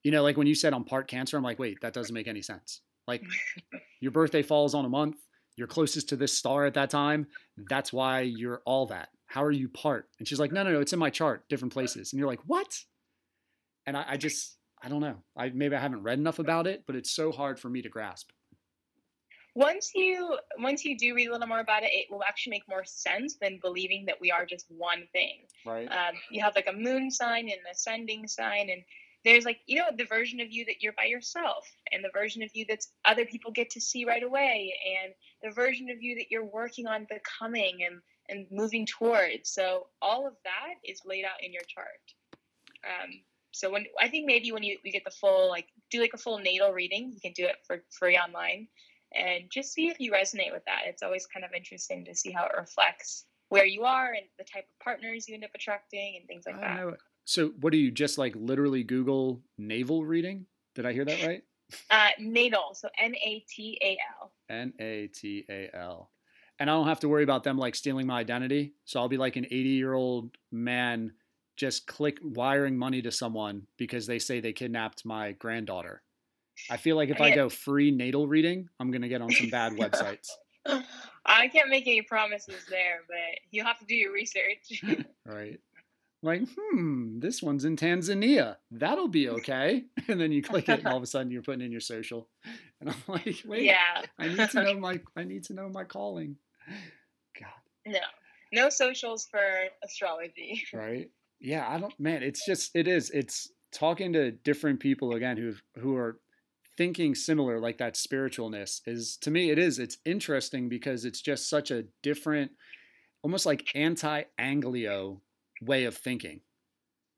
You 0.07 0.11
know, 0.11 0.23
like 0.23 0.37
when 0.37 0.47
you 0.47 0.55
said 0.55 0.73
I'm 0.73 0.85
part 0.85 1.09
Cancer, 1.09 1.35
I'm 1.35 1.43
like, 1.43 1.59
wait, 1.59 1.81
that 1.81 1.91
doesn't 1.91 2.13
make 2.13 2.29
any 2.29 2.41
sense. 2.41 2.79
Like 3.09 3.21
your 3.99 4.13
birthday 4.13 4.41
falls 4.41 4.73
on 4.73 4.85
a 4.85 4.89
month, 4.89 5.17
you're 5.57 5.67
closest 5.67 6.07
to 6.07 6.15
this 6.15 6.31
star 6.31 6.65
at 6.65 6.75
that 6.75 6.89
time. 6.89 7.27
That's 7.69 7.91
why 7.91 8.21
you're 8.21 8.61
all 8.65 8.85
that. 8.85 9.09
How 9.25 9.43
are 9.43 9.51
you 9.51 9.67
part? 9.67 10.07
And 10.17 10.25
she's 10.25 10.39
like, 10.39 10.53
no, 10.53 10.63
no, 10.63 10.71
no, 10.71 10.79
it's 10.79 10.93
in 10.93 10.99
my 10.99 11.09
chart, 11.09 11.43
different 11.49 11.73
places. 11.73 12.13
And 12.13 12.19
you're 12.19 12.29
like, 12.29 12.39
what? 12.45 12.79
And 13.85 13.97
I, 13.97 14.05
I 14.11 14.15
just, 14.15 14.55
I 14.81 14.87
don't 14.87 15.01
know. 15.01 15.17
I 15.35 15.49
maybe 15.49 15.75
I 15.75 15.81
haven't 15.81 16.03
read 16.03 16.19
enough 16.19 16.39
about 16.39 16.67
it, 16.67 16.85
but 16.87 16.95
it's 16.95 17.11
so 17.11 17.33
hard 17.33 17.59
for 17.59 17.67
me 17.67 17.81
to 17.81 17.89
grasp. 17.89 18.29
once 19.55 19.91
you 19.93 20.37
once 20.57 20.85
you 20.85 20.97
do 20.97 21.15
read 21.15 21.27
a 21.27 21.33
little 21.33 21.47
more 21.47 21.59
about 21.59 21.83
it, 21.83 21.89
it 21.91 22.05
will 22.09 22.23
actually 22.23 22.51
make 22.51 22.69
more 22.69 22.85
sense 22.85 23.35
than 23.41 23.59
believing 23.61 24.05
that 24.05 24.21
we 24.21 24.31
are 24.31 24.45
just 24.45 24.67
one 24.69 25.03
thing. 25.11 25.39
Right. 25.65 25.91
Um, 25.91 26.15
you 26.31 26.41
have 26.43 26.55
like 26.55 26.67
a 26.69 26.73
moon 26.87 27.11
sign 27.11 27.49
and 27.49 27.59
an 27.59 27.71
ascending 27.73 28.25
sign, 28.29 28.69
and 28.69 28.83
there's 29.27 29.45
like 29.45 29.59
you 29.65 29.77
know 29.77 29.89
the 29.95 30.05
version 30.05 30.39
of 30.39 30.51
you 30.51 30.63
that 30.65 30.81
you're 30.81 30.93
by 30.93 31.03
yourself, 31.03 31.67
and 31.91 32.03
the 32.03 32.09
version 32.13 32.43
of 32.43 32.49
you 32.53 32.65
that's 32.67 32.89
other 33.03 33.25
people 33.25 33.51
get 33.51 33.69
to 33.71 33.81
see 33.81 34.05
right 34.05 34.23
away, 34.23 34.73
and 35.03 35.13
the 35.43 35.53
version 35.53 35.89
of 35.89 36.01
you 36.01 36.15
that 36.15 36.31
you're 36.31 36.45
working 36.45 36.87
on 36.87 37.05
becoming 37.09 37.79
and 37.85 37.99
and 38.29 38.47
moving 38.51 38.85
towards. 38.85 39.49
So 39.49 39.87
all 40.01 40.25
of 40.27 40.33
that 40.43 40.75
is 40.83 41.01
laid 41.05 41.25
out 41.25 41.43
in 41.43 41.51
your 41.51 41.63
chart. 41.67 41.87
Um, 42.85 43.21
so 43.51 43.69
when 43.69 43.85
I 44.01 44.07
think 44.07 44.25
maybe 44.27 44.51
when 44.51 44.63
you 44.63 44.77
we 44.83 44.91
get 44.91 45.03
the 45.03 45.11
full 45.11 45.49
like 45.49 45.67
do 45.91 45.99
like 45.99 46.13
a 46.13 46.17
full 46.17 46.39
natal 46.39 46.71
reading, 46.71 47.11
you 47.13 47.19
can 47.19 47.33
do 47.33 47.45
it 47.45 47.57
for 47.65 47.83
free 47.91 48.17
online, 48.17 48.67
and 49.13 49.51
just 49.51 49.73
see 49.73 49.89
if 49.89 49.99
you 49.99 50.13
resonate 50.13 50.53
with 50.53 50.63
that. 50.65 50.83
It's 50.85 51.03
always 51.03 51.25
kind 51.25 51.43
of 51.43 51.51
interesting 51.53 52.05
to 52.05 52.15
see 52.15 52.31
how 52.31 52.45
it 52.45 52.57
reflects 52.57 53.25
where 53.49 53.65
you 53.65 53.83
are 53.83 54.07
and 54.07 54.25
the 54.37 54.45
type 54.45 54.65
of 54.65 54.83
partners 54.83 55.27
you 55.27 55.35
end 55.35 55.43
up 55.43 55.51
attracting 55.55 56.17
and 56.17 56.27
things 56.27 56.43
like 56.45 56.55
I 56.55 56.61
that. 56.61 56.77
know. 56.77 56.95
So 57.27 57.49
what 57.59 57.71
do 57.73 57.77
you 57.77 57.91
just 57.91 58.17
like 58.17 58.33
literally 58.37 58.83
Google 58.83 59.41
navel 59.57 60.05
reading? 60.05 60.45
Did 60.75 60.85
I 60.85 60.93
hear 60.93 61.05
that 61.05 61.23
right? 61.25 61.43
Uh, 61.89 62.07
natal, 62.17 62.73
so 62.73 62.87
N 62.97 63.13
A 63.15 63.43
T 63.49 63.77
A 63.83 63.97
L. 64.21 64.31
N 64.49 64.71
A 64.79 65.07
T 65.07 65.43
A 65.49 65.69
L. 65.75 66.11
And 66.59 66.69
I 66.69 66.73
don't 66.73 66.87
have 66.87 67.01
to 67.01 67.09
worry 67.09 67.23
about 67.23 67.43
them 67.43 67.57
like 67.57 67.75
stealing 67.75 68.07
my 68.07 68.19
identity. 68.21 68.71
So 68.85 69.01
I'll 69.01 69.09
be 69.09 69.17
like 69.17 69.35
an 69.35 69.45
80 69.45 69.69
year 69.69 69.93
old 69.93 70.37
man 70.49 71.11
just 71.57 71.85
click 71.85 72.19
wiring 72.23 72.77
money 72.77 73.01
to 73.01 73.11
someone 73.11 73.67
because 73.77 74.07
they 74.07 74.17
say 74.17 74.39
they 74.39 74.53
kidnapped 74.53 75.05
my 75.05 75.33
granddaughter. 75.33 76.03
I 76.69 76.77
feel 76.77 76.95
like 76.95 77.09
if 77.09 77.19
I 77.19 77.27
Yeah. 77.27 77.35
go 77.35 77.49
free 77.49 77.91
natal 77.91 78.27
reading, 78.27 78.69
I'm 78.79 78.89
going 78.89 79.01
to 79.01 79.09
get 79.09 79.21
on 79.21 79.33
some 79.33 79.49
bad 79.49 79.73
websites. 79.77 80.29
I 81.25 81.49
can't 81.49 81.69
make 81.69 81.85
any 81.85 82.01
promises 82.01 82.65
there, 82.69 83.01
but 83.09 83.17
you'll 83.51 83.65
have 83.65 83.79
to 83.79 83.85
do 83.85 83.95
your 83.95 84.13
research. 84.13 84.83
Right. 85.25 85.59
Like, 86.23 86.43
hmm, 86.57 87.19
this 87.19 87.43
one's 87.43 87.63
in 87.63 87.75
Tanzania. 87.75 88.57
That'll 88.71 89.07
be 89.07 89.29
okay. 89.29 89.85
And 90.07 90.19
then 90.19 90.31
you 90.31 90.41
click 90.41 90.69
it 90.69 90.79
and 90.79 90.87
all 90.87 90.97
of 90.97 91.03
a 91.03 91.05
sudden 91.05 91.31
you're 91.31 91.41
putting 91.41 91.61
in 91.65 91.71
your 91.71 91.81
social. 91.81 92.29
And 92.79 92.91
I'm 92.91 93.03
like, 93.07 93.37
wait, 93.43 93.63
yeah. 93.63 94.03
I 94.19 94.27
need 94.27 94.49
to 94.51 94.63
know 94.63 94.75
my 94.79 94.99
I 95.15 95.23
need 95.23 95.43
to 95.45 95.53
know 95.53 95.67
my 95.67 95.83
calling. 95.83 96.35
God. 97.39 97.49
No. 97.87 97.99
No 98.53 98.69
socials 98.69 99.27
for 99.31 99.41
astrology. 99.83 100.63
right 100.73 101.09
yeah 101.39 101.67
i 101.69 101.79
don't 101.79 101.97
man 101.99 102.23
it's 102.23 102.45
just 102.45 102.71
it 102.75 102.87
is 102.87 103.09
it's 103.11 103.49
talking 103.71 104.13
to 104.13 104.31
different 104.31 104.79
people 104.79 105.13
again 105.13 105.37
who 105.37 105.53
who 105.79 105.95
are 105.95 106.19
thinking 106.77 107.15
similar 107.15 107.59
like 107.59 107.77
that 107.77 107.95
spiritualness 107.95 108.81
is 108.85 109.17
to 109.17 109.31
me 109.31 109.49
it 109.49 109.57
is 109.59 109.79
it's 109.79 109.97
interesting 110.05 110.69
because 110.69 111.05
it's 111.05 111.21
just 111.21 111.49
such 111.49 111.71
a 111.71 111.85
different 112.03 112.51
almost 113.23 113.45
like 113.45 113.67
anti-anglio 113.75 115.21
way 115.61 115.85
of 115.85 115.95
thinking 115.97 116.41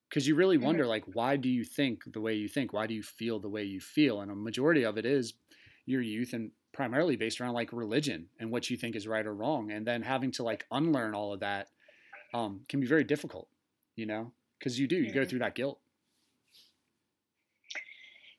because 0.10 0.28
you 0.28 0.36
really 0.36 0.58
wonder 0.58 0.88
like 0.88 1.06
why 1.06 1.36
do 1.38 1.50
you 1.50 1.64
think 1.64 2.04
the 2.14 2.22
way 2.22 2.34
you 2.34 2.48
think 2.48 2.74
why 2.74 2.88
do 2.88 2.94
you 2.94 3.04
feel 3.04 3.40
the 3.40 3.50
way 3.50 3.64
you 3.64 3.80
feel 3.80 4.22
and 4.22 4.32
a 4.32 4.36
majority 4.36 4.84
of 4.84 4.98
it 4.98 5.06
is 5.06 5.34
your 5.86 6.02
youth 6.02 6.34
and 6.34 6.52
primarily 6.72 7.16
based 7.16 7.42
around 7.42 7.54
like 7.54 7.74
religion 7.74 8.30
and 8.40 8.52
what 8.52 8.70
you 8.70 8.78
think 8.78 8.96
is 8.96 9.08
right 9.08 9.26
or 9.26 9.36
wrong 9.36 9.72
and 9.72 9.86
then 9.88 10.02
having 10.02 10.32
to 10.32 10.44
like 10.44 10.66
unlearn 10.72 11.16
all 11.16 11.34
of 11.34 11.40
that 11.42 11.70
um, 12.34 12.64
can 12.70 12.80
be 12.80 12.88
very 12.88 13.04
difficult 13.06 13.50
you 13.96 14.06
know 14.06 14.34
because 14.60 14.80
you 14.80 14.88
do 14.88 14.98
you 14.98 15.14
go 15.14 15.26
Mhm. 15.26 15.26
through 15.26 15.40
that 15.40 15.56
guilt 15.56 15.82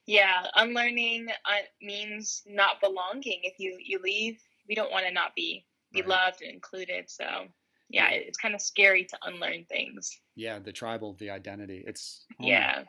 Yeah, 0.06 0.46
unlearning 0.54 1.28
uh, 1.44 1.62
means 1.80 2.42
not 2.46 2.80
belonging. 2.80 3.40
If 3.44 3.58
you 3.58 3.78
you 3.80 3.98
leave, 3.98 4.42
we 4.68 4.74
don't 4.74 4.90
want 4.90 5.06
to 5.06 5.12
not 5.12 5.34
be 5.34 5.66
be 5.92 6.02
Right. 6.02 6.02
loved 6.02 6.42
and 6.42 6.50
included. 6.52 7.10
So 7.10 7.48
yeah, 7.90 8.10
it's 8.10 8.38
kind 8.38 8.54
of 8.54 8.60
scary 8.60 9.04
to 9.04 9.18
unlearn 9.24 9.64
things. 9.68 10.18
yeah 10.36 10.58
the 10.58 10.72
tribal 10.72 11.14
the 11.18 11.30
identity 11.30 11.82
it's 11.86 12.24
oh 12.40 12.46
Yeah. 12.46 12.84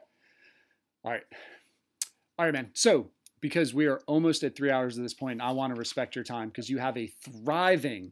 all 1.04 1.12
right 1.12 1.24
all 2.38 2.46
right 2.46 2.54
man 2.54 2.70
so 2.74 3.10
because 3.42 3.74
we 3.74 3.88
are 3.88 4.00
almost 4.08 4.44
at 4.44 4.56
three 4.56 4.70
hours 4.72 4.98
at 4.98 5.04
this 5.04 5.14
point 5.16 5.42
i 5.42 5.52
want 5.52 5.74
to 5.74 5.80
respect 5.80 6.16
your 6.16 6.24
time 6.24 6.50
because 6.50 6.70
you 6.70 6.78
have 6.78 6.98
a 6.98 7.08
thriving 7.26 8.12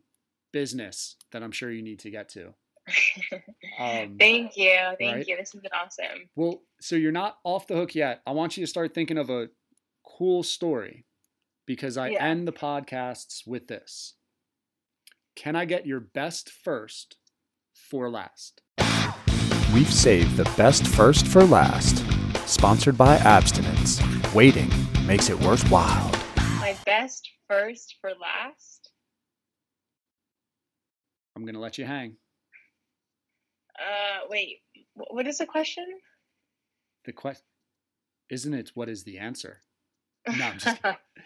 business 0.52 1.16
that 1.32 1.44
i'm 1.44 1.52
sure 1.52 1.72
you 1.72 1.82
need 1.84 2.00
to 2.00 2.10
get 2.10 2.30
to 2.30 2.54
um, 3.80 4.16
Thank 4.18 4.58
you. 4.58 4.76
Thank 4.98 5.16
right. 5.18 5.28
you. 5.28 5.38
This 5.38 5.52
has 5.54 5.62
been 5.62 5.70
awesome. 5.80 6.28
Well, 6.36 6.64
so 6.82 6.96
you're 6.96 7.12
not 7.12 7.38
off 7.44 7.68
the 7.68 7.76
hook 7.76 7.94
yet. 7.94 8.22
I 8.26 8.32
want 8.32 8.58
you 8.58 8.64
to 8.64 8.68
start 8.68 8.96
thinking 8.96 9.20
of 9.20 9.30
a 9.30 9.50
cool 10.04 10.42
story 10.42 11.06
because 11.68 11.98
I 11.98 12.10
Yeah. 12.10 12.26
end 12.26 12.48
the 12.48 12.52
podcasts 12.52 13.46
with 13.46 13.68
this. 13.68 14.16
Can 15.40 15.56
I 15.56 15.64
get 15.64 15.88
your 15.88 16.02
best 16.02 16.50
first 16.50 17.16
for 17.74 18.10
last? 18.10 18.62
We've 19.74 19.90
saved 19.90 20.36
the 20.36 20.44
best 20.58 20.86
first 20.86 21.26
for 21.26 21.46
last. 21.46 22.04
Sponsored 22.46 22.98
by 22.98 23.16
Abstinence. 23.20 24.02
Waiting 24.36 24.70
makes 25.06 25.30
it 25.30 25.40
worthwhile. 25.40 26.12
My 26.36 26.76
best 26.86 27.30
first 27.48 27.96
for 28.02 28.10
last. 28.10 28.92
I'm 31.38 31.44
going 31.44 31.56
to 31.56 31.62
let 31.62 31.78
you 31.78 31.86
hang. 31.86 32.18
Uh, 33.80 34.28
wait, 34.30 34.58
what 34.94 35.26
is 35.26 35.38
the 35.38 35.46
question? 35.46 35.86
The 37.06 37.14
question 37.14 37.46
isn't 38.30 38.54
it 38.54 38.72
what 38.74 38.90
is 38.90 39.06
the 39.06 39.18
answer? 39.18 39.62
No, 40.38 40.46
I'm 40.46 40.58
just 40.58 40.78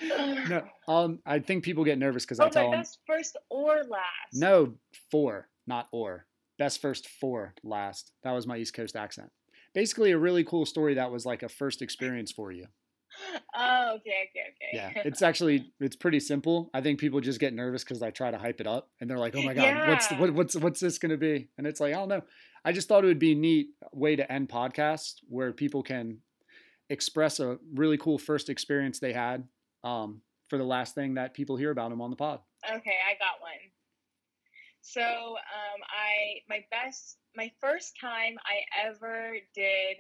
No, 0.49 0.63
um, 0.87 1.19
I 1.25 1.39
think 1.39 1.63
people 1.63 1.83
get 1.83 1.97
nervous 1.97 2.25
because 2.25 2.39
I 2.39 2.45
oh, 2.45 2.49
tell 2.49 2.71
them 2.71 2.79
best 2.81 2.99
first 3.07 3.37
or 3.49 3.83
last. 3.83 4.33
no 4.33 4.75
four, 5.11 5.49
not 5.67 5.87
or. 5.91 6.25
Best 6.59 6.81
first 6.81 7.07
for 7.07 7.53
last. 7.63 8.11
That 8.23 8.31
was 8.31 8.45
my 8.45 8.57
East 8.57 8.73
Coast 8.73 8.95
accent. 8.95 9.31
Basically, 9.73 10.11
a 10.11 10.17
really 10.17 10.43
cool 10.43 10.65
story 10.65 10.93
that 10.95 11.11
was 11.11 11.25
like 11.25 11.43
a 11.43 11.49
first 11.49 11.81
experience 11.81 12.31
for 12.31 12.51
you. 12.51 12.65
Oh, 13.55 13.93
okay, 13.97 14.27
okay, 14.31 14.47
okay. 14.49 14.69
Yeah, 14.73 14.89
it's 15.05 15.21
actually 15.21 15.71
it's 15.79 15.95
pretty 15.95 16.19
simple. 16.19 16.71
I 16.73 16.81
think 16.81 16.99
people 16.99 17.21
just 17.21 17.39
get 17.39 17.53
nervous 17.53 17.83
because 17.83 18.01
I 18.01 18.09
try 18.09 18.31
to 18.31 18.39
hype 18.39 18.59
it 18.59 18.65
up, 18.65 18.89
and 18.99 19.07
they're 19.07 19.19
like, 19.19 19.35
"Oh 19.35 19.43
my 19.43 19.53
god, 19.53 19.87
what's 19.87 20.09
Yeah. 20.09 20.17
what, 20.17 20.33
what's 20.33 20.55
what's 20.55 20.79
this 20.79 20.97
going 20.97 21.11
to 21.11 21.17
be?" 21.17 21.49
And 21.57 21.67
it's 21.67 21.79
like, 21.79 21.93
I 21.93 21.97
don't 21.97 22.09
know. 22.09 22.23
I 22.65 22.71
just 22.71 22.87
thought 22.87 23.03
it 23.03 23.07
would 23.07 23.19
be 23.19 23.33
a 23.33 23.35
neat 23.35 23.67
way 23.91 24.15
to 24.15 24.31
end 24.31 24.49
podcasts 24.49 25.17
where 25.29 25.51
people 25.51 25.83
can 25.83 26.19
express 26.89 27.39
a 27.39 27.57
really 27.73 27.97
cool 27.97 28.17
first 28.17 28.49
experience 28.49 28.99
they 28.99 29.13
had 29.13 29.47
um, 29.83 30.21
for 30.47 30.57
the 30.57 30.63
last 30.63 30.95
thing 30.95 31.15
that 31.15 31.33
people 31.33 31.55
hear 31.55 31.71
about 31.71 31.89
them 31.89 32.01
on 32.01 32.09
the 32.09 32.15
pod. 32.15 32.39
Okay, 32.69 32.97
I 33.09 33.13
got 33.19 33.41
one. 33.41 33.51
So, 34.81 35.01
um, 35.01 35.81
I 35.89 36.41
my 36.49 36.63
best 36.69 37.17
my 37.35 37.51
first 37.61 37.97
time 37.99 38.35
I 38.45 38.87
ever 38.87 39.37
did 39.55 39.97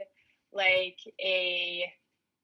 like 0.51 0.97
a 1.21 1.91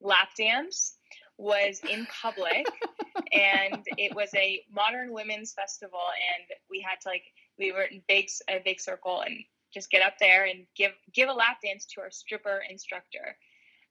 lap 0.00 0.30
dance 0.36 0.96
was 1.36 1.80
in 1.90 2.06
public 2.22 2.66
and 3.32 3.84
it 3.96 4.14
was 4.14 4.30
a 4.34 4.62
modern 4.70 5.12
women's 5.12 5.52
festival 5.52 6.00
and 6.00 6.44
we 6.70 6.80
had 6.80 7.00
to 7.00 7.08
like 7.08 7.22
we 7.58 7.72
were 7.72 7.82
in 7.82 8.02
big 8.08 8.28
a 8.48 8.60
big 8.64 8.80
circle 8.80 9.22
and 9.22 9.36
just 9.72 9.90
get 9.90 10.02
up 10.02 10.14
there 10.18 10.44
and 10.44 10.66
give 10.76 10.92
give 11.14 11.28
a 11.28 11.32
lap 11.32 11.58
dance 11.64 11.86
to 11.86 12.00
our 12.00 12.10
stripper 12.10 12.62
instructor 12.68 13.36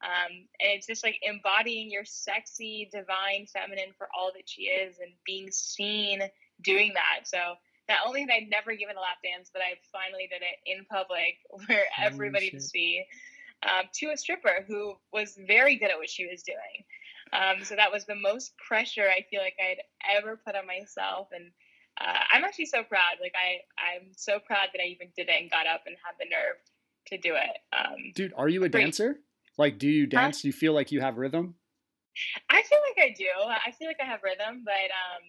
um, 0.01 0.31
and 0.59 0.71
it's 0.75 0.87
just 0.87 1.03
like 1.03 1.19
embodying 1.21 1.91
your 1.91 2.05
sexy 2.05 2.89
divine 2.91 3.45
feminine 3.51 3.93
for 3.97 4.07
all 4.17 4.31
that 4.33 4.47
she 4.47 4.63
is 4.63 4.97
and 4.99 5.11
being 5.25 5.49
seen 5.51 6.21
doing 6.61 6.93
that 6.93 7.27
so 7.27 7.55
not 7.89 7.97
only 8.05 8.21
had 8.21 8.29
I 8.29 8.47
never 8.47 8.75
given 8.75 8.95
a 8.95 9.01
lap 9.01 9.17
dance, 9.23 9.49
but 9.51 9.63
I 9.63 9.73
finally 9.91 10.29
did 10.29 10.43
it 10.45 10.57
in 10.65 10.85
public 10.85 11.41
where 11.67 11.85
everybody 11.99 12.51
could 12.51 12.61
see 12.61 13.03
um, 13.63 13.89
to 13.95 14.11
a 14.11 14.17
stripper 14.17 14.63
who 14.67 14.93
was 15.11 15.37
very 15.47 15.75
good 15.75 15.89
at 15.89 15.97
what 15.97 16.09
she 16.09 16.27
was 16.27 16.43
doing. 16.43 16.85
Um, 17.33 17.65
so 17.65 17.75
that 17.75 17.91
was 17.91 18.05
the 18.05 18.15
most 18.15 18.53
pressure 18.57 19.05
I 19.09 19.25
feel 19.29 19.41
like 19.41 19.55
I'd 19.59 19.81
ever 20.17 20.37
put 20.37 20.55
on 20.55 20.65
myself, 20.65 21.27
and 21.31 21.51
uh, 21.99 22.19
I'm 22.31 22.43
actually 22.43 22.65
so 22.65 22.83
proud. 22.83 23.17
Like 23.21 23.33
I, 23.35 23.59
I'm 23.77 24.07
so 24.15 24.39
proud 24.39 24.69
that 24.73 24.81
I 24.81 24.87
even 24.87 25.09
did 25.15 25.29
it 25.29 25.35
and 25.39 25.51
got 25.51 25.67
up 25.67 25.81
and 25.85 25.95
had 26.03 26.15
the 26.19 26.25
nerve 26.25 26.57
to 27.07 27.17
do 27.17 27.35
it. 27.35 27.57
Um, 27.77 28.13
Dude, 28.15 28.33
are 28.35 28.49
you 28.49 28.63
a 28.63 28.69
Great. 28.69 28.81
dancer? 28.81 29.19
Like, 29.59 29.77
do 29.77 29.89
you 29.89 30.07
dance? 30.07 30.41
Do 30.41 30.47
you 30.47 30.53
feel 30.53 30.71
like 30.71 30.89
you 30.89 31.01
have 31.01 31.17
rhythm? 31.17 31.55
I 32.49 32.63
feel 32.63 32.79
like 32.89 33.09
I 33.09 33.13
do. 33.13 33.25
I 33.45 33.71
feel 33.71 33.89
like 33.89 33.99
I 34.01 34.05
have 34.05 34.21
rhythm, 34.23 34.63
but 34.63 34.71
um, 34.73 35.21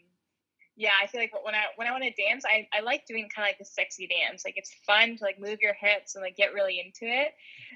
yeah, 0.77 0.93
I 1.03 1.09
feel 1.09 1.21
like 1.21 1.33
when 1.45 1.57
I 1.57 1.65
when 1.75 1.89
I 1.89 1.91
want 1.91 2.05
to 2.05 2.23
dance, 2.23 2.45
I, 2.47 2.69
I 2.73 2.81
like 2.81 3.07
doing 3.07 3.29
kind 3.35 3.45
of 3.45 3.49
like 3.49 3.59
the 3.59 3.65
sexy 3.65 4.07
dance. 4.07 4.45
Like 4.45 4.55
it's 4.57 4.73
fun 4.87 5.17
to 5.17 5.25
like 5.25 5.41
move 5.41 5.59
your 5.61 5.75
hips 5.75 6.15
and 6.15 6.23
like 6.23 6.37
get 6.37 6.55
really 6.55 6.79
into 6.79 7.13
it. 7.13 7.35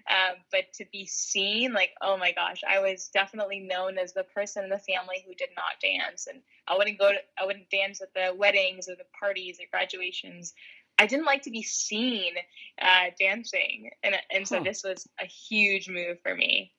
Um, 0.08 0.36
but 0.52 0.72
to 0.74 0.84
be 0.92 1.06
seen, 1.06 1.72
like 1.72 1.90
oh 2.00 2.16
my 2.16 2.30
gosh, 2.30 2.60
I 2.68 2.78
was 2.78 3.10
definitely 3.12 3.58
known 3.58 3.98
as 3.98 4.12
the 4.12 4.22
person 4.22 4.62
in 4.62 4.70
the 4.70 4.78
family 4.78 5.24
who 5.26 5.34
did 5.34 5.50
not 5.56 5.80
dance, 5.82 6.28
and 6.28 6.40
I 6.68 6.76
wouldn't 6.76 7.00
go 7.00 7.10
to 7.10 7.18
I 7.36 7.46
wouldn't 7.46 7.68
dance 7.68 8.00
at 8.00 8.14
the 8.14 8.32
weddings 8.32 8.88
or 8.88 8.94
the 8.94 9.06
parties 9.18 9.58
or 9.58 9.64
graduations. 9.72 10.54
I 10.98 11.06
didn't 11.06 11.26
like 11.26 11.42
to 11.42 11.50
be 11.50 11.62
seen 11.62 12.34
uh, 12.80 13.10
dancing, 13.18 13.90
and 14.02 14.16
and 14.30 14.46
so 14.48 14.58
Huh. 14.58 14.62
this 14.62 14.82
was 14.84 15.06
a 15.20 15.26
huge 15.26 15.88
move 15.88 16.18
for 16.22 16.34
me. 16.34 16.72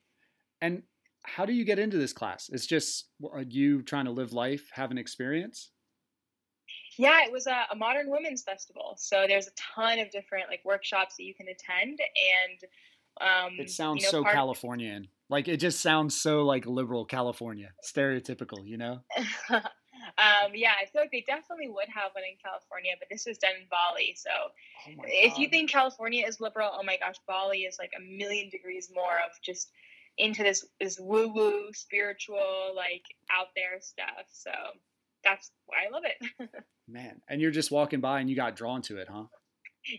And 0.60 0.82
how 1.22 1.44
do 1.46 1.52
you 1.52 1.64
get 1.64 1.78
into 1.78 1.98
this 1.98 2.12
class? 2.12 2.48
It's 2.48 2.66
just 2.66 3.10
are 3.30 3.42
you 3.42 3.82
trying 3.82 4.04
to 4.06 4.10
live 4.10 4.32
life, 4.32 4.68
have 4.72 4.90
an 4.90 4.98
experience? 4.98 5.70
Yeah, 6.98 7.24
it 7.24 7.32
was 7.32 7.46
a, 7.46 7.66
a 7.70 7.76
modern 7.76 8.10
women's 8.10 8.42
festival. 8.42 8.94
So 8.98 9.26
there's 9.28 9.46
a 9.46 9.52
ton 9.56 9.98
of 9.98 10.10
different 10.10 10.48
like 10.48 10.64
workshops 10.64 11.16
that 11.16 11.24
you 11.24 11.34
can 11.34 11.46
attend, 11.48 12.00
and 12.00 12.64
um, 13.20 13.52
It 13.58 13.70
sounds 13.70 14.00
you 14.00 14.06
know, 14.08 14.10
so 14.10 14.24
Californian. 14.24 15.08
Like 15.28 15.48
it 15.48 15.58
just 15.58 15.80
sounds 15.80 16.18
so 16.20 16.42
like 16.44 16.66
liberal 16.66 17.04
California, 17.04 17.74
stereotypical, 17.82 18.66
you 18.66 18.76
know? 18.78 19.00
um, 20.18 20.52
yeah, 20.54 20.72
I 20.80 20.86
feel 20.86 21.02
like 21.02 21.12
they 21.12 21.24
definitely 21.26 21.68
would 21.68 21.88
have 21.88 22.12
one 22.12 22.24
in 22.24 22.36
California, 22.42 22.92
but 22.98 23.08
this 23.10 23.26
was 23.26 23.38
done 23.38 23.52
in 23.60 23.66
Bali. 23.70 24.16
So 24.16 24.30
Oh 24.88 25.02
if 25.06 25.38
you 25.38 25.48
think 25.48 25.70
California 25.70 26.26
is 26.26 26.40
liberal, 26.40 26.70
oh 26.72 26.82
my 26.82 26.96
gosh, 26.96 27.16
Bali 27.26 27.60
is 27.60 27.78
like 27.78 27.92
a 27.96 28.00
million 28.00 28.48
degrees 28.50 28.90
more 28.94 29.16
of 29.24 29.32
just 29.42 29.70
into 30.18 30.42
this 30.42 30.64
this 30.80 30.98
woo 30.98 31.28
woo 31.28 31.72
spiritual 31.72 32.72
like 32.74 33.04
out 33.30 33.48
there 33.54 33.80
stuff. 33.80 34.26
So 34.30 34.50
that's 35.24 35.50
why 35.66 35.78
I 35.86 35.90
love 35.90 36.04
it. 36.04 36.50
man, 36.88 37.20
and 37.28 37.40
you're 37.40 37.50
just 37.50 37.70
walking 37.70 38.00
by 38.00 38.20
and 38.20 38.30
you 38.30 38.36
got 38.36 38.56
drawn 38.56 38.82
to 38.82 38.98
it, 38.98 39.08
huh? 39.10 39.24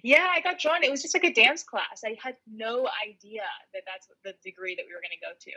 Yeah, 0.04 0.28
I 0.34 0.42
got 0.42 0.60
drawn. 0.60 0.84
It 0.84 0.92
was 0.92 1.02
just 1.02 1.14
like 1.14 1.24
a 1.24 1.34
dance 1.34 1.64
class. 1.64 2.04
I 2.06 2.18
had 2.22 2.36
no 2.46 2.90
idea 3.08 3.44
that 3.74 3.84
that's 3.86 4.08
the 4.24 4.34
degree 4.44 4.76
that 4.76 4.84
we 4.86 4.94
were 4.94 5.02
going 5.02 5.16
to 5.16 5.24
go 5.24 5.32
to. 5.40 5.56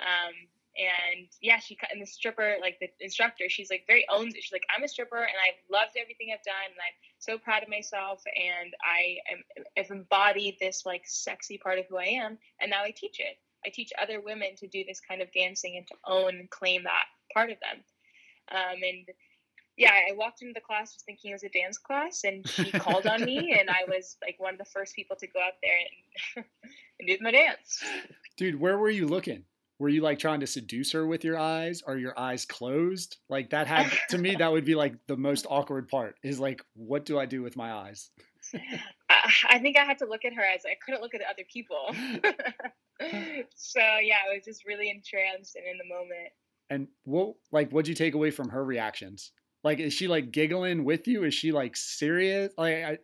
Um, 0.00 0.34
and 0.76 1.26
yeah, 1.40 1.58
she 1.58 1.74
cut- 1.74 1.90
and 1.92 2.00
the 2.00 2.06
stripper, 2.06 2.56
like 2.60 2.78
the 2.80 2.88
instructor, 3.00 3.44
she's 3.48 3.70
like 3.70 3.84
very 3.86 4.06
owns 4.08 4.34
it. 4.34 4.42
She's 4.42 4.52
like, 4.52 4.66
I'm 4.74 4.84
a 4.84 4.88
stripper 4.88 5.18
and 5.18 5.36
I've 5.42 5.60
loved 5.70 5.96
everything 6.00 6.28
I've 6.32 6.44
done 6.44 6.70
and 6.70 6.78
I'm 6.78 6.96
so 7.18 7.38
proud 7.38 7.62
of 7.62 7.68
myself 7.68 8.22
and 8.36 8.72
I 8.82 9.16
am 9.32 9.42
I've 9.76 9.90
embodied 9.90 10.56
this 10.60 10.86
like 10.86 11.02
sexy 11.06 11.58
part 11.58 11.78
of 11.78 11.86
who 11.88 11.98
I 11.98 12.06
am 12.22 12.38
and 12.60 12.70
now 12.70 12.82
I 12.82 12.92
teach 12.96 13.18
it. 13.18 13.38
I 13.66 13.70
teach 13.70 13.92
other 14.00 14.20
women 14.20 14.56
to 14.58 14.68
do 14.68 14.84
this 14.86 15.00
kind 15.00 15.20
of 15.20 15.32
dancing 15.32 15.76
and 15.76 15.86
to 15.88 15.94
own 16.06 16.36
and 16.36 16.50
claim 16.50 16.84
that 16.84 17.04
part 17.34 17.50
of 17.50 17.58
them. 17.60 17.82
Um, 18.52 18.82
and 18.82 19.08
yeah, 19.76 19.92
I 19.92 20.14
walked 20.14 20.42
into 20.42 20.54
the 20.54 20.60
class 20.60 20.92
just 20.92 21.06
thinking 21.06 21.30
it 21.30 21.34
was 21.34 21.44
a 21.44 21.48
dance 21.48 21.78
class, 21.78 22.24
and 22.24 22.46
she 22.46 22.70
called 22.70 23.06
on 23.06 23.24
me, 23.24 23.56
and 23.58 23.70
I 23.70 23.84
was 23.88 24.16
like 24.22 24.36
one 24.38 24.52
of 24.52 24.58
the 24.58 24.64
first 24.66 24.94
people 24.94 25.16
to 25.16 25.26
go 25.26 25.40
out 25.40 25.54
there 25.62 25.72
and, 26.36 26.44
and 27.00 27.08
do 27.08 27.16
my 27.20 27.30
dance. 27.30 27.82
Dude, 28.36 28.60
where 28.60 28.76
were 28.76 28.90
you 28.90 29.06
looking? 29.06 29.44
Were 29.80 29.88
you 29.88 30.02
like 30.02 30.18
trying 30.18 30.40
to 30.40 30.46
seduce 30.46 30.92
her 30.92 31.06
with 31.06 31.24
your 31.24 31.38
eyes? 31.38 31.80
Are 31.80 31.96
your 31.96 32.16
eyes 32.16 32.44
closed? 32.44 33.16
Like 33.30 33.48
that 33.50 33.66
had 33.66 33.90
to 34.10 34.18
me 34.18 34.36
that 34.36 34.52
would 34.52 34.66
be 34.66 34.74
like 34.74 34.94
the 35.06 35.16
most 35.16 35.46
awkward 35.48 35.88
part 35.88 36.16
is 36.22 36.38
like 36.38 36.62
what 36.74 37.06
do 37.06 37.18
I 37.18 37.24
do 37.24 37.42
with 37.42 37.56
my 37.56 37.72
eyes? 37.72 38.10
I, 39.48 39.58
think 39.58 39.78
I 39.78 39.84
had 39.84 39.98
to 39.98 40.06
look 40.06 40.24
at 40.26 40.34
her 40.34 40.42
as 40.42 40.64
I 40.66 40.74
couldn't 40.84 41.00
look 41.00 41.14
at 41.14 41.20
the 41.20 41.30
other 41.30 41.44
people. 41.50 41.94
so 43.56 43.80
yeah, 43.80 44.16
I 44.30 44.34
was 44.34 44.44
just 44.44 44.66
really 44.66 44.90
entranced 44.90 45.56
and 45.56 45.64
in 45.64 45.78
the 45.78 45.94
moment. 45.94 46.32
And 46.68 46.88
what 47.04 47.36
like 47.50 47.70
what'd 47.70 47.88
you 47.88 47.94
take 47.94 48.14
away 48.14 48.30
from 48.30 48.50
her 48.50 48.62
reactions? 48.62 49.32
Like 49.64 49.80
is 49.80 49.94
she 49.94 50.08
like 50.08 50.30
giggling 50.30 50.84
with 50.84 51.08
you? 51.08 51.24
Is 51.24 51.32
she 51.32 51.52
like 51.52 51.74
serious? 51.74 52.52
Like 52.58 52.74
I 52.74 52.98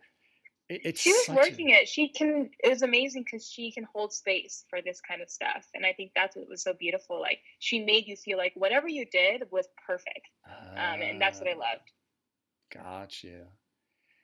it's 0.69 1.01
she 1.01 1.11
was 1.11 1.25
such 1.25 1.35
a- 1.35 1.39
working 1.39 1.69
it. 1.69 1.87
She 1.87 2.09
can. 2.09 2.49
It 2.63 2.69
was 2.69 2.81
amazing 2.81 3.23
because 3.23 3.47
she 3.49 3.71
can 3.71 3.85
hold 3.93 4.11
space 4.13 4.65
for 4.69 4.81
this 4.81 4.99
kind 5.01 5.21
of 5.21 5.29
stuff, 5.29 5.65
and 5.73 5.85
I 5.85 5.93
think 5.93 6.11
that's 6.15 6.35
what 6.35 6.47
was 6.49 6.61
so 6.63 6.73
beautiful. 6.73 7.19
Like 7.21 7.39
she 7.59 7.83
made 7.83 8.05
you 8.07 8.15
feel 8.15 8.37
like 8.37 8.53
whatever 8.55 8.87
you 8.87 9.05
did 9.05 9.43
was 9.51 9.67
perfect, 9.85 10.27
um, 10.75 11.01
and 11.01 11.21
that's 11.21 11.39
what 11.39 11.47
I 11.49 11.53
Ah. 11.53 11.59
loved. 11.59 11.91
Gotcha. 12.73 13.47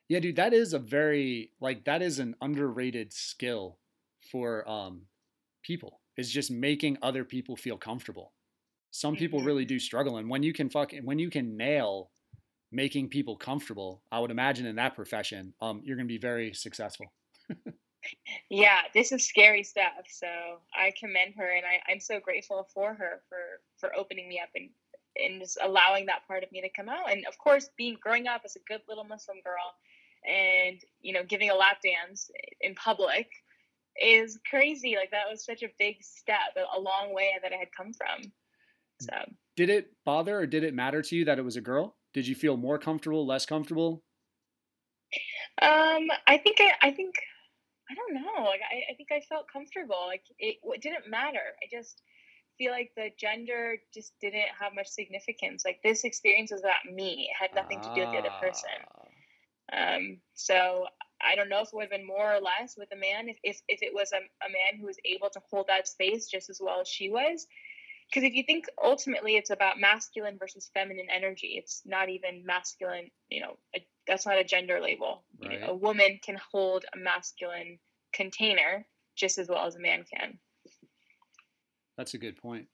Yeah, 0.09 0.19
dude, 0.19 0.35
that 0.35 0.53
is 0.53 0.73
a 0.73 0.79
very 0.79 1.51
like 1.61 1.85
that 1.85 2.01
is 2.01 2.19
an 2.19 2.35
underrated 2.41 3.13
skill 3.13 3.79
for 4.31 4.67
um 4.69 5.03
people. 5.63 6.01
Is 6.17 6.29
just 6.31 6.51
making 6.51 6.97
other 7.01 7.23
people 7.23 7.55
feel 7.55 7.77
comfortable. 7.77 8.33
Some 8.91 9.15
people 9.15 9.41
Mhm. 9.41 9.45
really 9.45 9.65
do 9.65 9.79
struggle 9.79 10.17
and 10.17 10.29
when 10.29 10.43
you 10.43 10.53
can 10.53 10.69
fucking 10.69 11.05
when 11.05 11.17
you 11.19 11.29
can 11.31 11.57
nail 11.57 12.11
making 12.73 13.09
people 13.09 13.37
comfortable, 13.37 14.01
I 14.11 14.19
would 14.19 14.31
imagine 14.31 14.65
in 14.65 14.75
that 14.77 14.95
profession, 14.95 15.53
um 15.61 15.81
you're 15.83 15.95
going 15.95 16.07
to 16.07 16.13
be 16.13 16.17
very 16.17 16.53
successful. 16.53 17.13
Yeah, 18.49 18.81
this 18.93 19.11
is 19.11 19.25
scary 19.27 19.63
stuff. 19.63 20.05
So 20.09 20.27
I 20.75 20.91
commend 20.99 21.35
her, 21.37 21.49
and 21.55 21.65
I, 21.65 21.91
I'm 21.91 21.99
so 21.99 22.19
grateful 22.19 22.67
for 22.73 22.93
her 22.93 23.21
for 23.29 23.61
for 23.77 23.95
opening 23.95 24.27
me 24.27 24.39
up 24.39 24.49
and 24.55 24.69
and 25.15 25.41
just 25.41 25.57
allowing 25.63 26.07
that 26.07 26.27
part 26.27 26.43
of 26.43 26.51
me 26.51 26.61
to 26.61 26.69
come 26.69 26.89
out. 26.89 27.11
And 27.11 27.25
of 27.27 27.37
course, 27.37 27.69
being 27.77 27.97
growing 28.01 28.27
up 28.27 28.41
as 28.43 28.55
a 28.55 28.59
good 28.67 28.81
little 28.87 29.03
Muslim 29.03 29.37
girl, 29.43 29.73
and 30.27 30.79
you 31.01 31.13
know, 31.13 31.23
giving 31.23 31.49
a 31.49 31.55
lap 31.55 31.77
dance 31.83 32.29
in 32.61 32.75
public 32.75 33.29
is 34.01 34.39
crazy. 34.49 34.95
Like 34.95 35.11
that 35.11 35.29
was 35.29 35.45
such 35.45 35.63
a 35.63 35.69
big 35.79 35.97
step, 36.01 36.57
a, 36.57 36.77
a 36.77 36.79
long 36.79 37.13
way 37.13 37.31
that 37.41 37.53
I 37.53 37.57
had 37.57 37.69
come 37.75 37.93
from. 37.93 38.31
So 39.01 39.13
did 39.55 39.69
it 39.69 39.91
bother 40.05 40.39
or 40.39 40.45
did 40.45 40.63
it 40.63 40.73
matter 40.73 41.01
to 41.01 41.15
you 41.15 41.25
that 41.25 41.39
it 41.39 41.43
was 41.43 41.55
a 41.55 41.61
girl? 41.61 41.95
Did 42.13 42.27
you 42.27 42.35
feel 42.35 42.57
more 42.57 42.77
comfortable, 42.77 43.25
less 43.25 43.45
comfortable? 43.45 44.03
Um, 45.61 46.07
I 46.27 46.37
think 46.37 46.57
I, 46.59 46.87
I 46.87 46.91
think 46.91 47.15
I 47.89 47.95
don't 47.95 48.13
know. 48.15 48.43
Like 48.45 48.61
I, 48.61 48.91
I 48.91 48.95
think 48.95 49.09
I 49.11 49.21
felt 49.27 49.45
comfortable. 49.51 50.05
Like 50.07 50.23
it, 50.39 50.57
it 50.63 50.81
didn't 50.81 51.09
matter. 51.09 51.53
I 51.61 51.67
just 51.71 52.01
feel 52.57 52.71
like 52.71 52.91
the 52.95 53.09
gender 53.19 53.77
just 53.93 54.13
didn't 54.21 54.49
have 54.59 54.73
much 54.75 54.87
significance. 54.87 55.63
Like 55.65 55.79
this 55.83 56.03
experience 56.03 56.51
was 56.51 56.61
about 56.61 56.85
me. 56.91 57.29
It 57.29 57.35
had 57.39 57.55
nothing 57.55 57.81
to 57.81 57.89
do 57.95 58.01
with 58.01 58.11
the 58.11 58.19
other 58.19 58.35
person. 58.41 58.69
Ah, 59.71 59.95
Um, 59.95 60.17
so 60.33 60.85
I 61.21 61.35
don't 61.35 61.49
know 61.49 61.61
if 61.61 61.69
it 61.69 61.73
would 61.73 61.83
have 61.83 61.91
been 61.91 62.05
more 62.05 62.33
or 62.33 62.41
less 62.41 62.75
with 62.77 62.89
a 62.93 62.95
man 62.97 63.29
if, 63.29 63.37
if, 63.43 63.61
if 63.67 63.81
it 63.81 63.93
was 63.93 64.11
a, 64.11 64.17
a 64.17 64.49
man 64.49 64.79
who 64.79 64.85
was 64.85 64.97
able 65.05 65.29
to 65.31 65.41
hold 65.49 65.67
that 65.67 65.87
space 65.87 66.27
just 66.27 66.49
as 66.49 66.59
well 66.61 66.81
as 66.81 66.87
she 66.87 67.09
was. 67.09 67.47
Because 68.13 68.27
if 68.27 68.35
you 68.35 68.43
think 68.43 68.65
ultimately 68.83 69.37
it's 69.37 69.49
about 69.49 69.79
masculine 69.79 70.37
versus 70.37 70.69
feminine 70.73 71.07
energy, 71.11 71.55
it's 71.57 71.81
not 71.83 72.09
even 72.09 72.45
masculine, 72.45 73.09
you 73.29 73.41
know, 73.41 73.57
a, 73.75 73.83
that's 74.05 74.25
not 74.27 74.37
a 74.37 74.43
gender 74.43 74.79
label. 74.79 75.23
You 75.39 75.49
know, 75.49 75.55
Right. 75.55 75.69
a 75.69 75.73
woman 75.73 76.19
can 76.23 76.37
hold 76.51 76.85
a 76.93 76.97
masculine 76.97 77.79
container 78.13 78.85
just 79.15 79.39
as 79.39 79.47
well 79.49 79.65
as 79.65 79.75
a 79.75 79.79
man 79.79 80.03
can. 80.13 80.37
That's 81.97 82.13
a 82.13 82.19
good 82.19 82.37
point. 82.37 82.67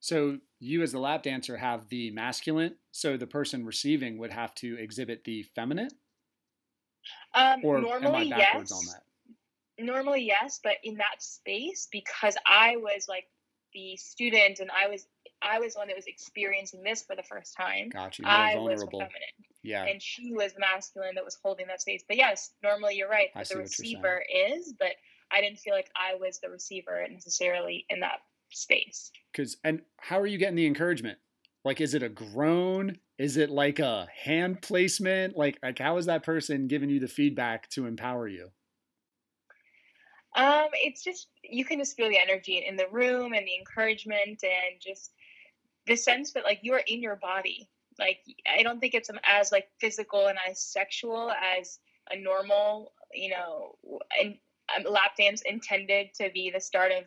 So 0.00 0.38
you 0.60 0.82
as 0.82 0.92
the 0.92 0.98
lap 0.98 1.22
dancer 1.22 1.56
have 1.56 1.88
the 1.88 2.10
masculine, 2.10 2.76
so 2.92 3.16
the 3.16 3.26
person 3.26 3.64
receiving 3.64 4.18
would 4.18 4.32
have 4.32 4.54
to 4.56 4.76
exhibit 4.78 5.24
the 5.24 5.44
feminine? 5.44 5.88
Um, 7.34 7.64
Or 7.64 7.80
normally, 7.80 8.26
am 8.32 8.34
I 8.34 8.36
backwards 8.38 8.70
yes. 8.70 8.78
on 8.78 8.86
that? 8.92 9.02
normally 9.76 10.22
yes 10.22 10.60
but 10.62 10.74
in 10.84 10.94
that 10.98 11.20
space 11.20 11.88
because 11.90 12.36
i 12.46 12.76
was 12.76 13.06
like 13.08 13.26
the 13.74 13.96
student 13.96 14.60
and 14.60 14.70
i 14.70 14.88
was 14.88 15.06
i 15.42 15.58
was 15.58 15.74
the 15.74 15.78
one 15.78 15.88
that 15.88 15.96
was 15.96 16.06
experiencing 16.06 16.82
this 16.82 17.02
for 17.02 17.14
the 17.16 17.22
first 17.22 17.54
time 17.56 17.88
Gotcha. 17.90 18.22
You're 18.22 18.30
i 18.30 18.54
was 18.56 18.80
vulnerable. 18.82 18.98
the 19.00 19.04
feminine 19.04 19.34
Yeah. 19.62 19.84
and 19.84 20.00
she 20.00 20.32
was 20.32 20.52
the 20.54 20.60
masculine 20.60 21.14
that 21.16 21.24
was 21.24 21.36
holding 21.42 21.66
that 21.66 21.80
space 21.80 22.02
but 22.06 22.16
yes 22.16 22.52
normally 22.62 22.94
you're 22.96 23.08
right 23.08 23.28
the 23.34 23.38
what 23.40 23.50
you're 23.50 23.66
saying. 23.66 23.96
receiver 23.98 24.22
is 24.52 24.74
but 24.78 24.92
i 25.32 25.40
didn't 25.40 25.58
feel 25.58 25.74
like 25.74 25.90
i 25.96 26.14
was 26.18 26.38
the 26.40 26.48
receiver 26.48 27.04
necessarily 27.10 27.84
in 27.90 28.00
that 28.00 28.20
space 28.50 29.10
Cause 29.36 29.56
and 29.64 29.82
how 29.98 30.20
are 30.20 30.26
you 30.26 30.38
getting 30.38 30.54
the 30.54 30.66
encouragement? 30.66 31.18
Like 31.64 31.80
is 31.80 31.94
it 31.94 32.02
a 32.04 32.08
groan? 32.08 32.98
Is 33.18 33.36
it 33.36 33.50
like 33.50 33.80
a 33.80 34.06
hand 34.24 34.62
placement? 34.62 35.36
Like 35.36 35.58
like 35.60 35.78
how 35.78 35.96
is 35.96 36.06
that 36.06 36.22
person 36.22 36.68
giving 36.68 36.88
you 36.90 37.00
the 37.00 37.08
feedback 37.08 37.68
to 37.70 37.86
empower 37.86 38.28
you? 38.28 38.50
Um, 40.34 40.66
it's 40.72 41.02
just 41.02 41.28
you 41.42 41.64
can 41.64 41.78
just 41.78 41.96
feel 41.96 42.08
the 42.08 42.18
energy 42.18 42.64
in 42.66 42.76
the 42.76 42.88
room 42.90 43.34
and 43.34 43.46
the 43.46 43.56
encouragement 43.56 44.42
and 44.42 44.80
just 44.80 45.12
the 45.86 45.96
sense 45.96 46.32
that 46.32 46.44
like 46.44 46.60
you 46.62 46.72
are 46.74 46.82
in 46.86 47.02
your 47.02 47.16
body. 47.16 47.68
Like 47.98 48.18
I 48.52 48.62
don't 48.62 48.80
think 48.80 48.94
it's 48.94 49.10
um, 49.10 49.20
as 49.28 49.52
like 49.52 49.68
physical 49.80 50.26
and 50.26 50.38
as 50.48 50.60
sexual 50.60 51.30
as 51.30 51.78
a 52.10 52.16
normal, 52.16 52.92
you 53.12 53.30
know, 53.30 53.76
and 54.20 54.36
um, 54.76 54.90
lap 54.90 55.12
dance 55.16 55.42
intended 55.42 56.08
to 56.14 56.30
be 56.34 56.50
the 56.50 56.60
start 56.60 56.90
of 56.90 57.04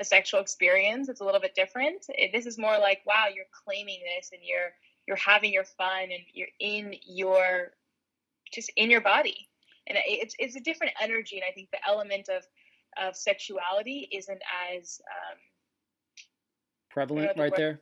a 0.00 0.04
sexual 0.04 0.40
experience. 0.40 1.10
It's 1.10 1.20
a 1.20 1.24
little 1.24 1.40
bit 1.40 1.54
different. 1.54 2.06
This 2.32 2.46
is 2.46 2.58
more 2.58 2.78
like 2.78 3.00
wow, 3.06 3.26
you're 3.34 3.44
claiming 3.64 4.00
this 4.16 4.30
and 4.32 4.40
you're 4.42 4.72
you're 5.06 5.16
having 5.16 5.52
your 5.52 5.64
fun 5.64 6.04
and 6.04 6.22
you're 6.32 6.48
in 6.58 6.94
your 7.04 7.72
just 8.50 8.70
in 8.76 8.90
your 8.90 9.00
body 9.02 9.48
and 9.86 9.98
it's 10.06 10.34
it's 10.38 10.56
a 10.56 10.60
different 10.60 10.92
energy 11.00 11.36
and 11.36 11.44
i 11.48 11.52
think 11.52 11.68
the 11.70 11.88
element 11.88 12.28
of 12.28 12.44
of 13.00 13.16
sexuality 13.16 14.08
isn't 14.12 14.40
as 14.74 15.00
um 15.06 15.38
Prevalent 16.90 17.34
the 17.36 17.40
right 17.42 17.50
word- 17.52 17.58
there? 17.58 17.80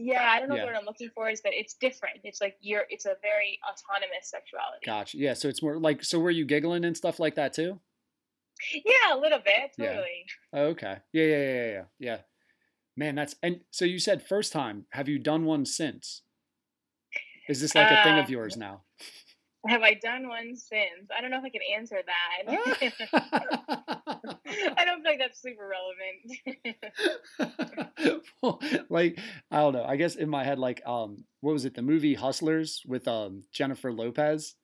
yeah 0.00 0.30
i 0.30 0.38
don't 0.38 0.48
know 0.48 0.54
Yeah. 0.54 0.64
what 0.64 0.76
i'm 0.76 0.84
looking 0.84 1.10
for 1.14 1.28
is 1.28 1.40
that 1.42 1.52
it's 1.54 1.74
different 1.74 2.20
it's 2.24 2.40
like 2.40 2.56
you're 2.60 2.84
it's 2.88 3.04
a 3.06 3.16
very 3.20 3.58
autonomous 3.68 4.30
sexuality 4.30 4.86
Gotcha. 4.86 5.16
Yeah. 5.18 5.34
So 5.34 5.48
it's 5.48 5.60
more 5.62 5.78
like 5.78 6.04
so 6.04 6.20
were 6.20 6.30
you 6.30 6.44
giggling 6.44 6.84
and 6.84 6.96
stuff 6.96 7.18
like 7.18 7.34
that 7.34 7.52
too? 7.52 7.80
yeah 8.72 9.12
a 9.14 9.18
little 9.18 9.38
bit 9.40 9.72
Yeah. 9.76 10.00
Oh, 10.52 10.62
okay. 10.74 10.98
Yeah, 11.12 11.24
yeah, 11.24 11.36
yeah, 11.36 11.52
yeah, 11.54 11.66
yeah. 11.70 11.84
Yeah. 11.98 12.18
Man, 12.96 13.14
that's 13.16 13.34
and 13.42 13.60
so 13.70 13.84
you 13.84 13.98
said 14.00 14.26
first 14.26 14.52
time. 14.52 14.86
Have 14.90 15.08
you 15.08 15.18
done 15.20 15.44
one 15.44 15.64
since? 15.64 16.22
Is 17.48 17.60
this 17.60 17.74
like 17.76 17.90
a 17.90 18.02
thing 18.02 18.18
of 18.18 18.26
Uh, 18.26 18.28
yours 18.28 18.56
now? 18.56 18.82
have 19.66 19.82
i 19.82 19.92
done 19.94 20.28
one 20.28 20.54
since 20.56 21.10
i 21.16 21.20
don't 21.20 21.30
know 21.32 21.38
if 21.38 21.44
i 21.44 21.48
can 21.50 21.60
answer 21.76 21.98
that 22.06 22.42
i 24.76 24.84
don't 24.84 25.02
think 25.02 25.20
that's 25.20 25.40
super 25.40 25.68
relevant 25.68 26.22
well, 28.42 28.60
like 28.88 29.18
I 29.50 29.58
don't 29.58 29.72
know. 29.72 29.84
I 29.84 29.96
guess 29.96 30.16
in 30.16 30.28
my 30.28 30.44
head, 30.44 30.58
like 30.58 30.82
um, 30.86 31.24
what 31.40 31.52
was 31.52 31.64
it? 31.64 31.74
The 31.74 31.82
movie 31.82 32.14
Hustlers 32.14 32.82
with 32.86 33.06
um 33.08 33.42
Jennifer 33.52 33.92
Lopez, 33.92 34.54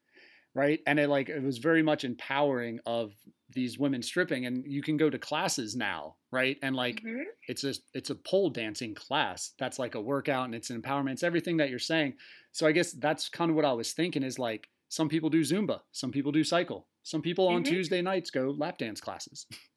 right? 0.55 0.81
And 0.87 0.99
it 0.99 1.09
like 1.09 1.29
it 1.29 1.43
was 1.43 1.59
very 1.59 1.83
much 1.83 2.05
empowering 2.05 2.81
of 2.87 3.13
these 3.51 3.79
women 3.79 4.03
stripping, 4.03 4.47
and 4.47 4.65
you 4.67 4.83
can 4.83 4.97
go 4.97 5.11
to 5.11 5.19
classes 5.19 5.77
now, 5.77 6.17
right? 6.31 6.59
And 6.63 6.75
like 6.77 7.03
Mhm. 7.03 7.25
it's 7.49 7.65
a 7.65 7.75
it's 7.93 8.11
a 8.11 8.15
pole 8.15 8.51
dancing 8.51 8.95
class 8.95 9.53
that's 9.59 9.79
like 9.79 9.95
a 9.95 10.01
workout 10.01 10.47
and 10.47 10.55
it's 10.55 10.71
an 10.71 10.81
empowerment. 10.81 11.13
It's 11.13 11.23
everything 11.23 11.57
that 11.59 11.71
you're 11.71 11.79
saying. 11.79 12.15
So 12.53 12.67
I 12.67 12.73
guess 12.73 12.93
that's 12.93 13.29
kind 13.29 13.51
of 13.51 13.57
what 13.57 13.65
I 13.65 13.73
was 13.73 13.93
thinking 13.93 14.23
is 14.23 14.39
like 14.39 14.69
some 14.89 15.09
people 15.09 15.31
do 15.31 15.41
Zumba, 15.41 15.81
some 15.93 16.13
people 16.13 16.33
do 16.33 16.45
cycle, 16.45 16.87
some 17.03 17.23
people 17.23 17.49
on 17.49 17.63
Mhm. 17.63 17.69
Tuesday 17.69 18.03
nights 18.03 18.31
go 18.31 18.51
lap 18.51 18.79
dance 18.79 19.01
classes. 19.01 19.47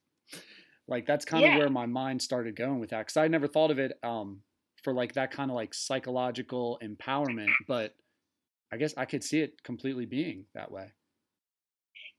like 0.87 1.05
that's 1.05 1.25
kind 1.25 1.45
of 1.45 1.51
Yeah. 1.51 1.53
where 1.53 1.69
my 1.69 1.85
mind 1.85 2.21
started 2.21 2.55
going 2.55 2.79
with 2.79 2.91
that 2.91 2.99
because 3.07 3.17
I 3.17 3.27
never 3.27 3.47
thought 3.47 3.71
of 3.71 3.79
it 3.79 3.97
um, 4.03 4.43
for 4.83 4.93
like 4.93 5.13
that 5.13 5.31
kind 5.31 5.51
of 5.51 5.55
like 5.55 5.73
psychological 5.73 6.79
empowerment, 6.83 7.57
but 7.65 7.95
I 8.71 8.77
guess 8.77 8.95
I 8.97 9.05
could 9.05 9.23
see 9.23 9.41
it 9.41 9.63
completely 9.63 10.05
being 10.05 10.47
that 10.53 10.71
way. 10.71 10.93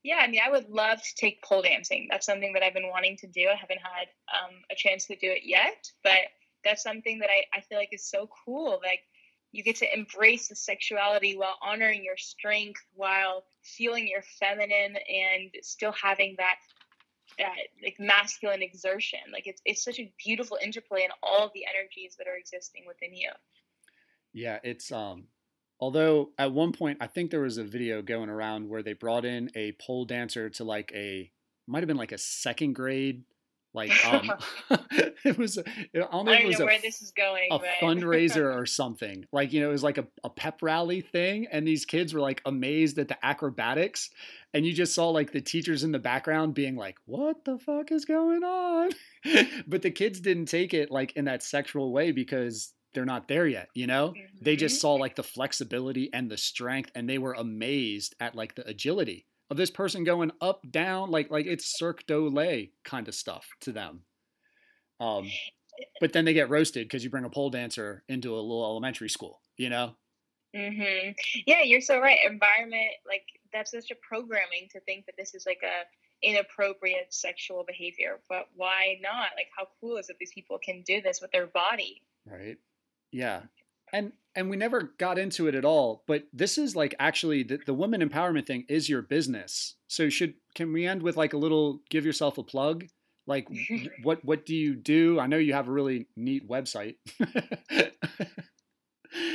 Yeah, 0.03 0.17
I 0.17 0.27
mean, 0.27 0.41
I 0.43 0.49
would 0.49 0.69
love 0.69 1.01
to 1.01 1.15
take 1.15 1.43
pole 1.43 1.61
dancing. 1.61 2.07
That's 2.09 2.25
something 2.25 2.53
that 2.53 2.63
I've 2.63 2.73
been 2.73 2.89
wanting 2.89 3.17
to 3.17 3.27
do. 3.27 3.47
I 3.49 3.55
haven't 3.55 3.81
had 3.81 4.07
um, 4.33 4.61
a 4.71 4.75
chance 4.75 5.05
to 5.07 5.15
do 5.15 5.29
it 5.29 5.43
yet, 5.43 5.91
but 6.03 6.29
that's 6.63 6.83
something 6.83 7.19
that 7.19 7.29
I, 7.29 7.45
I 7.53 7.61
feel 7.61 7.77
like 7.77 7.93
is 7.93 8.09
so 8.09 8.29
cool. 8.45 8.79
Like, 8.83 9.01
you 9.51 9.63
get 9.63 9.77
to 9.77 9.93
embrace 9.93 10.47
the 10.47 10.55
sexuality 10.55 11.35
while 11.35 11.57
honoring 11.61 12.03
your 12.03 12.17
strength, 12.17 12.81
while 12.93 13.45
feeling 13.63 14.07
your 14.07 14.21
feminine, 14.21 14.95
and 14.95 15.51
still 15.61 15.91
having 15.91 16.35
that 16.37 16.57
that 17.39 17.55
like 17.81 17.95
masculine 17.99 18.61
exertion. 18.61 19.19
Like, 19.31 19.47
it's 19.47 19.61
it's 19.65 19.83
such 19.83 19.99
a 19.99 20.11
beautiful 20.23 20.57
interplay 20.61 21.03
in 21.03 21.09
all 21.23 21.51
the 21.53 21.65
energies 21.65 22.15
that 22.17 22.27
are 22.27 22.37
existing 22.37 22.83
within 22.87 23.15
you. 23.15 23.31
Yeah, 24.33 24.59
it's 24.63 24.91
um 24.91 25.27
although 25.79 26.29
at 26.37 26.51
one 26.51 26.71
point 26.71 26.99
I 27.01 27.07
think 27.07 27.31
there 27.31 27.41
was 27.41 27.57
a 27.57 27.63
video 27.63 28.01
going 28.01 28.29
around 28.29 28.69
where 28.69 28.83
they 28.83 28.93
brought 28.93 29.25
in 29.25 29.49
a 29.55 29.73
pole 29.73 30.05
dancer 30.05 30.49
to 30.51 30.63
like 30.63 30.91
a 30.93 31.31
might 31.67 31.79
have 31.79 31.87
been 31.87 31.97
like 31.97 32.11
a 32.11 32.17
second 32.17 32.73
grade 32.73 33.23
like 33.73 33.91
um 34.05 34.31
it 35.25 35.37
was 35.37 35.57
a- 35.57 35.63
I 35.69 35.73
don't 35.93 36.25
know 36.25 36.31
I 36.31 36.35
it 36.35 36.39
don't 36.39 36.47
was 36.47 36.59
know 36.59 36.65
a 36.65 36.67
where 36.67 36.79
this 36.81 37.01
is 37.01 37.11
going. 37.11 37.49
a 37.51 37.59
but... 37.59 37.67
fundraiser 37.81 38.55
or 38.55 38.65
something. 38.65 39.25
Like, 39.31 39.53
you 39.53 39.61
know, 39.61 39.69
it 39.69 39.73
was 39.73 39.83
like 39.83 39.97
a, 39.97 40.07
a 40.23 40.29
pep 40.29 40.61
rally 40.61 41.01
thing. 41.01 41.47
And 41.51 41.67
these 41.67 41.85
kids 41.85 42.13
were 42.13 42.19
like 42.21 42.41
amazed 42.45 42.97
at 42.99 43.07
the 43.07 43.17
acrobatics. 43.25 44.09
And 44.53 44.65
you 44.65 44.73
just 44.73 44.93
saw 44.95 45.09
like 45.09 45.31
the 45.31 45.41
teachers 45.41 45.83
in 45.83 45.91
the 45.91 45.99
background 45.99 46.53
being 46.55 46.75
like, 46.75 46.97
what 47.05 47.45
the 47.45 47.59
fuck 47.59 47.91
is 47.91 48.05
going 48.05 48.43
on? 48.43 48.89
but 49.67 49.81
the 49.81 49.91
kids 49.91 50.19
didn't 50.19 50.45
take 50.45 50.73
it 50.73 50.89
like 50.91 51.13
in 51.15 51.25
that 51.25 51.43
sexual 51.43 51.91
way 51.91 52.11
because 52.11 52.73
they're 52.93 53.05
not 53.05 53.27
there 53.27 53.45
yet, 53.45 53.67
you 53.75 53.85
know? 53.85 54.13
They 54.41 54.55
Mhm. 54.55 54.59
just 54.59 54.81
saw 54.81 54.95
like 54.95 55.15
the 55.15 55.21
flexibility 55.23 56.09
and 56.11 56.29
the 56.31 56.37
strength 56.37 56.89
and 56.95 57.07
they 57.07 57.19
were 57.19 57.33
amazed 57.33 58.15
at 58.19 58.33
like 58.33 58.55
the 58.55 58.67
agility 58.67 59.27
of 59.49 59.57
this 59.57 59.71
person 59.71 60.03
going 60.03 60.31
up, 60.41 60.61
down, 60.69 61.11
like 61.11 61.31
like 61.31 61.45
it's 61.45 61.77
Cirque 61.77 62.05
du 62.05 62.29
Soleil 62.29 62.67
kind 62.83 63.07
of 63.07 63.15
stuff 63.15 63.47
to 63.61 63.71
them. 63.71 64.03
Um, 64.99 65.29
but 66.01 66.13
then 66.13 66.25
they 66.25 66.33
get 66.33 66.49
roasted 66.49 66.85
because 66.87 67.03
you 67.03 67.09
bring 67.09 67.25
a 67.25 67.29
pole 67.29 67.49
dancer 67.49 68.03
into 68.09 68.33
a 68.33 68.41
little 68.41 68.63
elementary 68.63 69.09
school, 69.09 69.41
you 69.57 69.69
know? 69.69 69.95
hmm 70.55 71.11
Yeah, 71.45 71.61
you're 71.63 71.81
so 71.81 71.99
right. 71.99 72.19
Environment, 72.25 72.91
like 73.07 73.23
that's 73.53 73.71
such 73.71 73.91
a 73.91 73.95
programming 74.07 74.67
to 74.71 74.79
think 74.81 75.05
that 75.05 75.15
this 75.17 75.35
is 75.35 75.45
like 75.45 75.61
a 75.63 75.85
inappropriate 76.27 77.13
sexual 77.13 77.63
behavior. 77.65 78.19
But 78.27 78.47
why 78.55 78.99
not? 79.01 79.29
Like, 79.35 79.47
how 79.57 79.67
cool 79.79 79.97
is 79.97 80.09
it 80.09 80.17
these 80.19 80.33
people 80.33 80.59
can 80.63 80.81
do 80.83 81.01
this 81.01 81.21
with 81.21 81.31
their 81.31 81.47
body? 81.47 82.03
Right. 82.25 82.57
Yeah. 83.11 83.43
And 83.93 84.13
and 84.35 84.49
we 84.49 84.57
never 84.57 84.93
got 84.97 85.17
into 85.17 85.47
it 85.47 85.55
at 85.55 85.65
all, 85.65 86.03
but 86.07 86.23
this 86.31 86.57
is 86.57 86.75
like 86.75 86.93
actually 86.99 87.43
the, 87.43 87.59
the 87.65 87.73
women 87.73 88.01
empowerment 88.07 88.45
thing 88.45 88.65
is 88.69 88.87
your 88.87 89.01
business. 89.01 89.75
So 89.87 90.09
should 90.09 90.35
can 90.55 90.71
we 90.71 90.85
end 90.85 91.01
with 91.01 91.17
like 91.17 91.33
a 91.33 91.37
little 91.37 91.81
give 91.89 92.05
yourself 92.05 92.37
a 92.37 92.43
plug? 92.43 92.85
Like 93.27 93.47
what 94.03 94.23
what 94.23 94.45
do 94.45 94.55
you 94.55 94.75
do? 94.75 95.19
I 95.19 95.27
know 95.27 95.37
you 95.37 95.53
have 95.53 95.67
a 95.67 95.71
really 95.71 96.07
neat 96.15 96.47
website. 96.49 96.95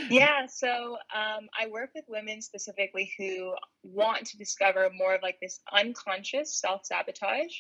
Yeah, 0.09 0.47
so 0.47 0.97
um, 1.15 1.49
I 1.59 1.67
work 1.69 1.91
with 1.97 2.05
women 2.07 2.41
specifically 2.43 3.13
who 3.19 3.55
want 3.83 4.25
to 4.27 4.37
discover 4.39 4.89
more 4.97 5.15
of 5.17 5.23
like 5.23 5.39
this 5.41 5.61
unconscious 5.73 6.61
self 6.61 6.83
sabotage, 6.85 7.53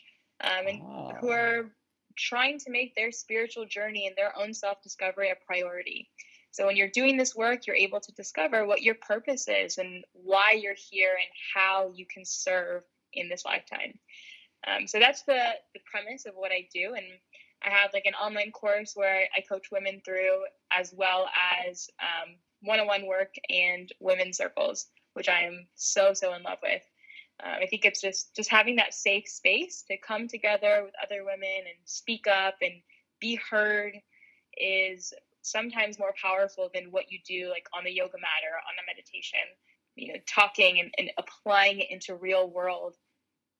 um, 0.42 0.66
and 0.68 0.78
who 1.20 1.30
Ah. 1.30 1.34
are 1.34 1.70
trying 2.16 2.58
to 2.60 2.70
make 2.70 2.94
their 2.94 3.10
spiritual 3.10 3.66
journey 3.66 4.06
and 4.06 4.14
their 4.16 4.36
own 4.38 4.54
self 4.54 4.80
discovery 4.82 5.30
a 5.30 5.34
priority. 5.44 6.08
So 6.54 6.66
when 6.66 6.76
you're 6.76 6.86
doing 6.86 7.16
this 7.16 7.34
work, 7.34 7.66
you're 7.66 7.74
able 7.74 7.98
to 7.98 8.12
discover 8.12 8.64
what 8.64 8.80
your 8.80 8.94
purpose 8.94 9.48
is 9.48 9.76
and 9.78 10.04
why 10.12 10.52
you're 10.52 10.76
here 10.88 11.10
and 11.10 11.28
how 11.52 11.90
you 11.96 12.06
can 12.06 12.24
serve 12.24 12.84
in 13.12 13.28
this 13.28 13.44
lifetime. 13.44 13.98
Um, 14.64 14.86
so 14.86 15.00
that's 15.00 15.22
the 15.22 15.42
the 15.74 15.80
premise 15.90 16.26
of 16.26 16.34
what 16.36 16.52
I 16.52 16.68
do, 16.72 16.94
and 16.94 17.06
I 17.60 17.70
have 17.70 17.90
like 17.92 18.06
an 18.06 18.14
online 18.14 18.52
course 18.52 18.92
where 18.94 19.26
I 19.36 19.40
coach 19.40 19.72
women 19.72 20.00
through, 20.04 20.44
as 20.70 20.94
well 20.96 21.28
as 21.66 21.88
um, 22.00 22.36
one-on-one 22.60 23.04
work 23.04 23.34
and 23.48 23.90
women's 23.98 24.36
circles, 24.36 24.86
which 25.14 25.28
I 25.28 25.40
am 25.40 25.66
so 25.74 26.14
so 26.14 26.34
in 26.34 26.44
love 26.44 26.58
with. 26.62 26.82
Uh, 27.42 27.56
I 27.64 27.66
think 27.66 27.84
it's 27.84 28.00
just 28.00 28.36
just 28.36 28.48
having 28.48 28.76
that 28.76 28.94
safe 28.94 29.26
space 29.26 29.82
to 29.88 29.96
come 29.98 30.28
together 30.28 30.82
with 30.84 30.94
other 31.02 31.24
women 31.24 31.66
and 31.66 31.78
speak 31.84 32.28
up 32.28 32.54
and 32.62 32.74
be 33.20 33.40
heard 33.50 33.94
is 34.56 35.12
sometimes 35.44 35.98
more 35.98 36.14
powerful 36.20 36.70
than 36.74 36.90
what 36.90 37.10
you 37.12 37.18
do 37.26 37.48
like 37.50 37.66
on 37.76 37.84
the 37.84 37.92
yoga 37.92 38.18
mat 38.18 38.42
or 38.50 38.56
on 38.56 38.74
the 38.76 38.82
meditation. 38.86 39.38
You 39.96 40.14
know, 40.14 40.18
talking 40.26 40.80
and, 40.80 40.92
and 40.98 41.10
applying 41.18 41.78
it 41.78 41.86
into 41.90 42.16
real 42.16 42.50
world. 42.50 42.96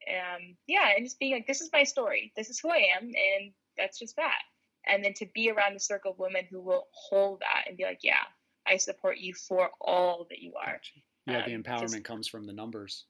Um, 0.08 0.56
yeah, 0.66 0.88
and 0.96 1.06
just 1.06 1.20
being 1.20 1.32
like, 1.34 1.46
this 1.46 1.60
is 1.60 1.70
my 1.72 1.84
story. 1.84 2.32
This 2.36 2.50
is 2.50 2.58
who 2.58 2.70
I 2.70 2.88
am, 2.96 3.04
and 3.04 3.52
that's 3.78 3.98
just 4.00 4.16
that. 4.16 4.40
And 4.86 5.02
then 5.04 5.14
to 5.14 5.26
be 5.32 5.50
around 5.50 5.76
a 5.76 5.80
circle 5.80 6.10
of 6.10 6.18
women 6.18 6.44
who 6.50 6.60
will 6.60 6.88
hold 6.92 7.40
that 7.40 7.68
and 7.68 7.76
be 7.76 7.84
like, 7.84 8.00
yeah, 8.02 8.24
I 8.66 8.76
support 8.78 9.18
you 9.18 9.32
for 9.32 9.70
all 9.80 10.26
that 10.28 10.40
you 10.40 10.54
are. 10.56 10.80
Yeah, 11.26 11.46
the 11.46 11.54
Um, 11.54 11.62
empowerment 11.62 11.92
just- 11.92 12.04
comes 12.04 12.28
from 12.28 12.44
the 12.46 12.52
numbers, 12.52 13.04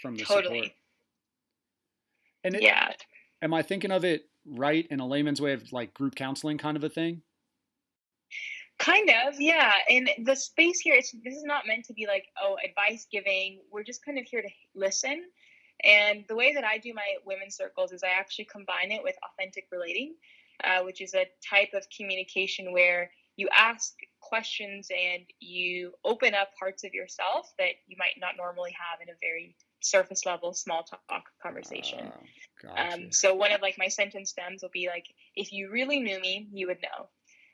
from 0.00 0.16
the 0.16 0.24
Totally. 0.24 0.62
support. 0.62 0.76
And 2.42 2.54
it, 2.56 2.62
Yeah. 2.62 2.92
am 3.42 3.52
I 3.54 3.62
thinking 3.62 3.90
of 3.92 4.04
it 4.04 4.28
right 4.46 4.86
in 4.90 4.98
a 4.98 5.06
layman's 5.06 5.40
way 5.40 5.52
of 5.52 5.70
like 5.72 5.92
group 5.94 6.14
counseling 6.14 6.56
kind 6.58 6.76
of 6.76 6.82
a 6.84 6.88
thing? 6.88 7.22
Kind 8.80 9.10
of, 9.26 9.38
yeah. 9.38 9.72
And 9.90 10.08
the 10.24 10.34
space 10.34 10.80
here, 10.80 10.94
it's, 10.94 11.12
this 11.22 11.34
is 11.34 11.44
not 11.44 11.66
meant 11.66 11.84
to 11.84 11.92
be 11.92 12.06
like, 12.06 12.24
oh, 12.42 12.56
advice 12.64 13.06
giving. 13.12 13.60
We're 13.70 13.84
just 13.84 14.04
kind 14.04 14.18
of 14.18 14.24
here 14.24 14.40
to 14.40 14.48
listen. 14.74 15.22
And 15.84 16.24
the 16.28 16.34
way 16.34 16.54
that 16.54 16.64
I 16.64 16.78
do 16.78 16.94
my 16.94 17.16
women's 17.26 17.56
circles 17.56 17.92
is 17.92 18.02
I 18.02 18.18
actually 18.18 18.46
combine 18.46 18.90
it 18.90 19.02
with 19.02 19.16
authentic 19.22 19.66
relating, 19.70 20.14
uh, 20.64 20.82
which 20.82 21.02
is 21.02 21.14
a 21.14 21.26
type 21.48 21.70
of 21.74 21.84
communication 21.94 22.72
where 22.72 23.10
you 23.36 23.48
ask 23.56 23.94
questions 24.20 24.88
and 24.90 25.24
you 25.40 25.92
open 26.04 26.34
up 26.34 26.48
parts 26.58 26.82
of 26.82 26.92
yourself 26.94 27.52
that 27.58 27.72
you 27.86 27.96
might 27.98 28.18
not 28.18 28.36
normally 28.36 28.72
have 28.72 29.00
in 29.00 29.08
a 29.08 29.16
very 29.20 29.56
surface 29.82 30.26
level 30.26 30.52
small 30.54 30.84
talk 30.84 31.24
conversation. 31.42 32.12
Oh, 32.14 32.20
gotcha. 32.62 32.94
Um, 32.94 33.12
so 33.12 33.34
one 33.34 33.52
of 33.52 33.60
like 33.60 33.76
my 33.78 33.88
sentence 33.88 34.30
stems 34.30 34.62
will 34.62 34.70
be 34.72 34.88
like, 34.88 35.06
if 35.36 35.52
you 35.52 35.70
really 35.70 36.00
knew 36.00 36.20
me, 36.20 36.48
you 36.52 36.66
would 36.66 36.82
know. 36.82 37.08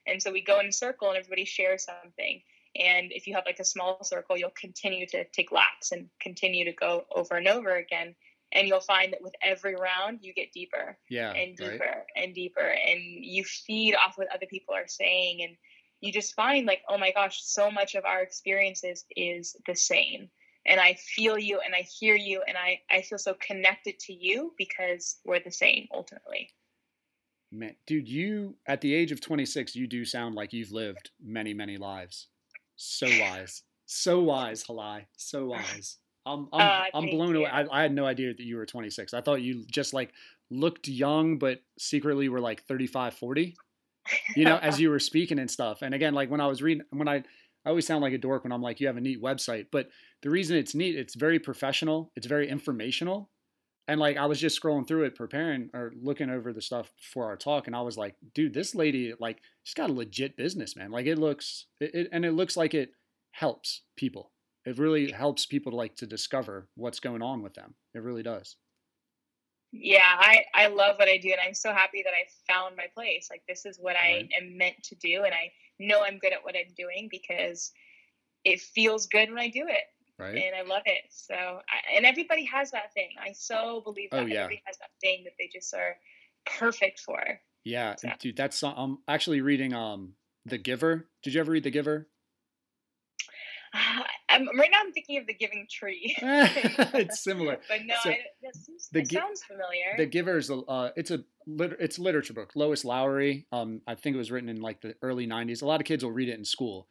And 0.06 0.22
so 0.22 0.32
we 0.32 0.40
go 0.40 0.60
in 0.60 0.66
a 0.66 0.72
circle 0.72 1.08
and 1.08 1.18
everybody 1.18 1.44
shares 1.44 1.84
something. 1.84 2.42
And 2.78 3.10
if 3.12 3.26
you 3.26 3.34
have 3.34 3.44
like 3.46 3.58
a 3.58 3.64
small 3.64 4.02
circle, 4.04 4.36
you'll 4.36 4.50
continue 4.50 5.06
to 5.08 5.24
take 5.32 5.52
laps 5.52 5.92
and 5.92 6.08
continue 6.20 6.64
to 6.64 6.72
go 6.72 7.04
over 7.14 7.36
and 7.36 7.48
over 7.48 7.76
again. 7.76 8.14
And 8.52 8.68
you'll 8.68 8.80
find 8.80 9.12
that 9.12 9.22
with 9.22 9.34
every 9.42 9.74
round, 9.74 10.20
you 10.22 10.32
get 10.32 10.52
deeper 10.52 10.96
yeah, 11.10 11.32
and 11.32 11.58
right? 11.58 11.72
deeper 11.72 12.04
and 12.14 12.34
deeper. 12.34 12.60
And 12.60 13.00
you 13.02 13.44
feed 13.44 13.94
off 13.94 14.16
what 14.16 14.32
other 14.32 14.46
people 14.46 14.74
are 14.74 14.86
saying. 14.86 15.42
And 15.42 15.56
you 16.00 16.12
just 16.12 16.34
find 16.34 16.66
like, 16.66 16.82
oh 16.88 16.98
my 16.98 17.12
gosh, 17.12 17.42
so 17.42 17.70
much 17.70 17.94
of 17.94 18.04
our 18.04 18.22
experiences 18.22 19.04
is 19.16 19.56
the 19.66 19.74
same. 19.74 20.28
And 20.66 20.80
I 20.80 20.94
feel 20.94 21.38
you 21.38 21.60
and 21.64 21.74
I 21.74 21.82
hear 21.82 22.14
you 22.14 22.42
and 22.46 22.56
I, 22.56 22.80
I 22.90 23.02
feel 23.02 23.18
so 23.18 23.34
connected 23.34 23.98
to 24.00 24.12
you 24.12 24.52
because 24.58 25.16
we're 25.24 25.40
the 25.40 25.50
same 25.50 25.86
ultimately. 25.92 26.50
Man, 27.56 27.74
dude, 27.86 28.08
you 28.08 28.56
at 28.66 28.80
the 28.82 28.92
age 28.94 29.12
of 29.12 29.20
26, 29.20 29.74
you 29.74 29.86
do 29.86 30.04
sound 30.04 30.34
like 30.34 30.52
you've 30.52 30.72
lived 30.72 31.10
many, 31.22 31.54
many 31.54 31.78
lives. 31.78 32.28
So 32.76 33.06
wise, 33.20 33.62
so 33.86 34.20
wise, 34.20 34.64
Halai, 34.64 35.06
so 35.16 35.46
wise. 35.54 35.98
I'm, 36.26 36.48
I'm, 36.52 36.60
Uh, 36.60 36.84
I'm 36.92 37.06
blown 37.06 37.36
away. 37.36 37.46
I, 37.46 37.66
I 37.70 37.82
had 37.82 37.92
no 37.92 38.04
idea 38.04 38.34
that 38.34 38.40
you 38.42 38.56
were 38.56 38.66
26. 38.66 39.14
I 39.14 39.20
thought 39.20 39.42
you 39.42 39.64
just 39.70 39.94
like 39.94 40.12
looked 40.50 40.88
young, 40.88 41.38
but 41.38 41.60
secretly 41.78 42.28
were 42.28 42.40
like 42.40 42.64
35, 42.64 43.14
40. 43.14 43.56
You 44.34 44.44
know, 44.44 44.56
as 44.58 44.80
you 44.80 44.90
were 44.90 44.98
speaking 45.10 45.38
and 45.38 45.50
stuff. 45.50 45.82
And 45.82 45.94
again, 45.94 46.14
like 46.14 46.30
when 46.30 46.40
I 46.40 46.46
was 46.48 46.62
reading, 46.62 46.84
when 46.90 47.08
I, 47.08 47.22
I 47.64 47.70
always 47.70 47.86
sound 47.86 48.02
like 48.02 48.12
a 48.12 48.18
dork 48.18 48.44
when 48.44 48.52
I'm 48.52 48.62
like, 48.62 48.80
you 48.80 48.86
have 48.88 48.96
a 48.96 49.00
neat 49.00 49.22
website. 49.22 49.66
But 49.72 49.88
the 50.22 50.30
reason 50.30 50.56
it's 50.56 50.74
neat, 50.74 50.96
it's 50.96 51.14
very 51.14 51.38
professional, 51.38 52.12
it's 52.16 52.26
very 52.26 52.48
informational. 52.48 53.30
And 53.88 54.00
like 54.00 54.16
I 54.16 54.26
was 54.26 54.40
just 54.40 54.60
scrolling 54.60 54.86
through 54.86 55.04
it, 55.04 55.14
preparing 55.14 55.70
or 55.72 55.92
looking 55.94 56.28
over 56.30 56.52
the 56.52 56.60
stuff 56.62 56.92
for 57.00 57.26
our 57.26 57.36
talk, 57.36 57.66
and 57.66 57.76
I 57.76 57.82
was 57.82 57.96
like, 57.96 58.16
dude, 58.34 58.52
this 58.54 58.74
lady, 58.74 59.14
like, 59.20 59.40
she's 59.62 59.74
got 59.74 59.90
a 59.90 59.92
legit 59.92 60.36
business, 60.36 60.74
man. 60.76 60.90
Like 60.90 61.06
it 61.06 61.18
looks, 61.18 61.66
it, 61.80 61.94
it, 61.94 62.08
and 62.12 62.24
it 62.24 62.32
looks 62.32 62.56
like 62.56 62.74
it 62.74 62.90
helps 63.32 63.82
people. 63.96 64.32
It 64.64 64.78
really 64.78 65.12
helps 65.12 65.46
people 65.46 65.70
to 65.72 65.76
like 65.76 65.94
to 65.96 66.06
discover 66.06 66.68
what's 66.74 66.98
going 67.00 67.22
on 67.22 67.42
with 67.42 67.54
them. 67.54 67.76
It 67.94 68.02
really 68.02 68.24
does. 68.24 68.56
Yeah, 69.72 70.16
I, 70.18 70.44
I 70.54 70.68
love 70.68 70.96
what 70.98 71.08
I 71.08 71.18
do 71.18 71.30
and 71.32 71.40
I'm 71.44 71.54
so 71.54 71.72
happy 71.72 72.02
that 72.02 72.12
I 72.14 72.26
found 72.52 72.76
my 72.76 72.86
place. 72.94 73.28
Like 73.30 73.42
this 73.48 73.66
is 73.66 73.78
what 73.78 73.96
Right. 74.02 74.26
I 74.28 74.28
am 74.40 74.56
meant 74.56 74.82
to 74.84 74.94
do 74.94 75.24
and 75.24 75.34
I 75.34 75.52
know 75.78 76.02
I'm 76.02 76.18
good 76.18 76.32
at 76.32 76.44
what 76.44 76.56
I'm 76.56 76.72
doing 76.76 77.08
because 77.10 77.72
it 78.44 78.60
feels 78.60 79.06
good 79.06 79.30
when 79.30 79.38
I 79.38 79.48
do 79.50 79.66
it. 79.68 79.84
Right? 80.18 80.34
and 80.36 80.54
I 80.56 80.62
love 80.62 80.82
it. 80.86 81.02
So, 81.10 81.34
I, 81.34 81.96
and 81.96 82.06
everybody 82.06 82.44
has 82.46 82.70
that 82.70 82.94
thing. 82.94 83.10
I 83.20 83.32
so 83.32 83.82
believe 83.84 84.10
that 84.12 84.22
Oh, 84.22 84.26
yeah. 84.26 84.44
everybody 84.44 84.62
has 84.64 84.78
that 84.78 84.90
thing 85.00 85.24
that 85.24 85.34
they 85.38 85.50
just 85.52 85.74
are 85.74 85.96
perfect 86.58 87.00
for. 87.00 87.20
Yeah, 87.64 87.96
and 88.02 88.14
dude, 88.18 88.36
that's 88.36 88.62
I'm 88.62 88.98
actually 89.08 89.40
reading 89.42 89.74
um 89.74 90.14
The 90.46 90.56
Giver. 90.58 91.08
Did 91.22 91.34
you 91.34 91.40
ever 91.40 91.52
read 91.52 91.64
The 91.64 91.70
Giver? 91.70 92.08
I'm, 94.28 94.46
right 94.58 94.68
now, 94.70 94.78
I'm 94.84 94.92
thinking 94.92 95.18
of 95.18 95.26
the 95.26 95.34
Giving 95.34 95.66
Tree. 95.70 96.14
it's 96.22 97.20
similar. 97.22 97.58
but 97.68 97.80
no, 97.84 97.94
So, 98.02 98.10
I, 98.10 98.18
that, 98.42 98.54
seems, 98.56 98.88
the 98.92 99.04
sounds 99.04 99.42
familiar. 99.42 99.96
The 99.96 100.06
Giver 100.06 100.36
is 100.38 100.50
a 100.50 100.56
uh, 100.60 100.90
it's 100.96 101.10
a 101.10 101.24
lit- 101.46 101.76
it's 101.80 101.98
a 101.98 102.02
literature 102.02 102.32
book. 102.34 102.52
Lois 102.54 102.84
Lowry. 102.84 103.46
Um, 103.52 103.80
I 103.86 103.94
think 103.94 104.14
it 104.14 104.18
was 104.18 104.30
written 104.30 104.48
in 104.48 104.60
like 104.60 104.80
the 104.80 104.94
early 105.02 105.26
'90s. 105.26 105.62
A 105.62 105.66
lot 105.66 105.80
of 105.80 105.86
kids 105.86 106.04
will 106.04 106.12
read 106.12 106.28
it 106.28 106.38
in 106.38 106.44
school. 106.44 106.88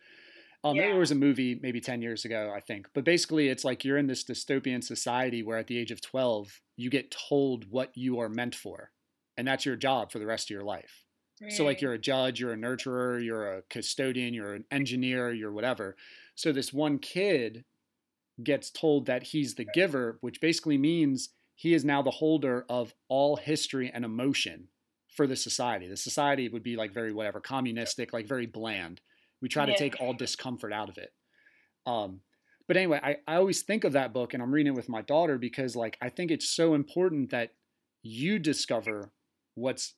Um, 0.66 0.76
Yeah. 0.76 0.88
There 0.88 0.96
was 0.98 1.12
a 1.12 1.16
movie 1.16 1.60
maybe 1.62 1.80
10 1.80 2.02
years 2.02 2.26
ago, 2.26 2.52
I 2.56 2.60
think. 2.60 2.88
But 2.94 3.04
basically, 3.04 3.50
it's 3.50 3.64
like 3.64 3.86
you're 3.86 3.98
in 3.98 4.08
this 4.08 4.24
dystopian 4.24 4.84
society 4.84 5.44
where 5.44 5.58
at 5.58 5.68
the 5.68 5.78
age 5.78 5.92
of 5.92 6.02
12, 6.02 6.62
you 6.76 6.90
get 6.90 7.12
told 7.12 7.70
what 7.70 7.96
you 7.96 8.20
are 8.20 8.30
meant 8.30 8.56
for, 8.56 8.92
and 9.38 9.48
that's 9.48 9.66
your 9.66 9.76
job 9.76 10.12
for 10.12 10.20
the 10.20 10.26
rest 10.26 10.48
of 10.48 10.50
your 10.50 10.64
life. 10.64 11.06
So 11.50 11.66
like 11.66 11.82
you're 11.82 11.94
a 11.94 12.00
judge, 12.00 12.40
you're 12.40 12.54
a 12.54 12.58
nurturer, 12.58 13.24
you're 13.24 13.58
a 13.58 13.62
custodian, 13.64 14.34
you're 14.34 14.54
an 14.54 14.66
engineer, 14.72 15.34
you're 15.34 15.52
whatever. 15.52 15.98
So 16.34 16.52
this 16.54 16.72
one 16.74 16.98
kid 16.98 17.66
gets 18.44 18.70
told 18.72 19.06
that 19.06 19.24
he's 19.24 19.56
the 19.56 19.66
giver, 19.66 20.18
which 20.22 20.40
basically 20.42 20.78
means 20.78 21.30
he 21.54 21.74
is 21.74 21.86
now 21.86 22.02
the 22.02 22.12
holder 22.12 22.66
of 22.70 22.94
all 23.10 23.36
history 23.36 23.92
and 23.94 24.06
emotion 24.06 24.70
for 25.10 25.28
the 25.28 25.36
society. 25.36 25.88
The 25.88 25.98
society 25.98 26.50
would 26.50 26.64
be 26.64 26.76
like 26.76 26.94
very 26.94 27.14
whatever, 27.14 27.40
communistic, 27.42 28.14
like 28.14 28.28
very 28.28 28.46
bland. 28.46 29.02
We 29.46 29.50
try 29.50 29.68
to 29.68 29.74
Yeah. 29.74 29.78
take 29.78 30.02
all 30.02 30.14
discomfort 30.14 30.74
out 30.74 30.90
of 30.90 30.98
it. 30.98 31.14
Um, 31.86 32.22
but 32.68 32.78
anyway, 32.78 33.00
I, 33.04 33.18
I 33.28 33.36
always 33.36 33.62
think 33.62 33.84
of 33.84 33.94
that 33.94 34.12
book 34.12 34.34
and 34.34 34.42
I'm 34.42 34.52
reading 34.52 34.74
it 34.74 34.76
with 34.76 34.90
my 34.90 35.04
daughter 35.04 35.38
because 35.38 35.76
like 35.76 36.00
I 36.02 36.10
think 36.10 36.32
it's 36.32 36.50
so 36.50 36.74
important 36.74 37.30
that 37.30 37.54
you 38.02 38.40
discover 38.40 39.12
what's 39.54 39.94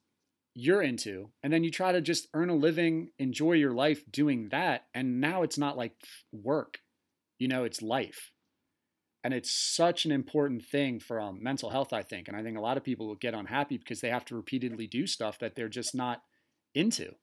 you're 0.54 0.82
into 0.82 1.30
and 1.42 1.54
then 1.54 1.64
you 1.64 1.72
try 1.72 1.94
to 1.94 2.02
just 2.02 2.28
earn 2.34 2.50
a 2.50 2.56
living 2.56 3.12
enjoy 3.20 3.54
your 3.54 3.72
life 3.72 4.04
doing 4.12 4.50
that 4.50 4.88
and 4.94 5.22
now 5.22 5.44
it's 5.44 5.58
not 5.58 5.78
like 5.78 5.94
work 6.34 6.80
you 7.40 7.48
know 7.48 7.64
it's 7.64 7.82
life 7.82 8.34
and 9.24 9.34
it's 9.34 9.52
such 9.52 10.04
an 10.04 10.12
important 10.12 10.66
thing 10.66 11.00
for 11.00 11.22
um, 11.22 11.42
mental 11.44 11.70
health 11.70 11.94
i 11.94 12.02
think 12.02 12.28
and 12.28 12.36
i 12.36 12.42
think 12.42 12.58
a 12.58 12.62
lot 12.62 12.76
of 12.76 12.84
people 12.84 13.08
will 13.08 13.16
get 13.16 13.36
unhappy 13.36 13.78
because 13.78 14.02
they 14.02 14.10
have 14.10 14.26
to 14.26 14.36
repeatedly 14.36 14.88
do 14.88 15.06
stuff 15.06 15.38
that 15.38 15.56
they're 15.56 15.70
just 15.70 15.94
not 15.94 16.24
into 16.74 17.14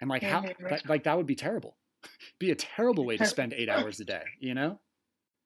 and 0.00 0.10
like 0.10 0.22
how 0.22 0.42
mm-hmm. 0.42 0.68
that, 0.68 0.88
like 0.88 1.04
that 1.04 1.16
would 1.16 1.26
be 1.26 1.34
terrible 1.34 1.76
be 2.38 2.50
a 2.50 2.54
terrible 2.54 3.04
way 3.04 3.16
to 3.16 3.26
spend 3.36 3.52
eight 3.52 3.68
hours 3.68 4.00
a 4.00 4.04
day 4.04 4.24
you 4.40 4.54
know 4.54 4.78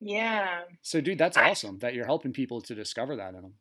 yeah. 0.00 0.62
so 0.82 1.00
dude 1.00 1.18
that's 1.18 1.36
I- 1.36 1.50
awesome 1.50 1.78
that 1.78 1.94
you're 1.94 2.06
helping 2.06 2.32
people 2.32 2.60
to 2.62 2.74
discover 2.74 3.16
that 3.16 3.34
in 3.34 3.42
them 3.42 3.54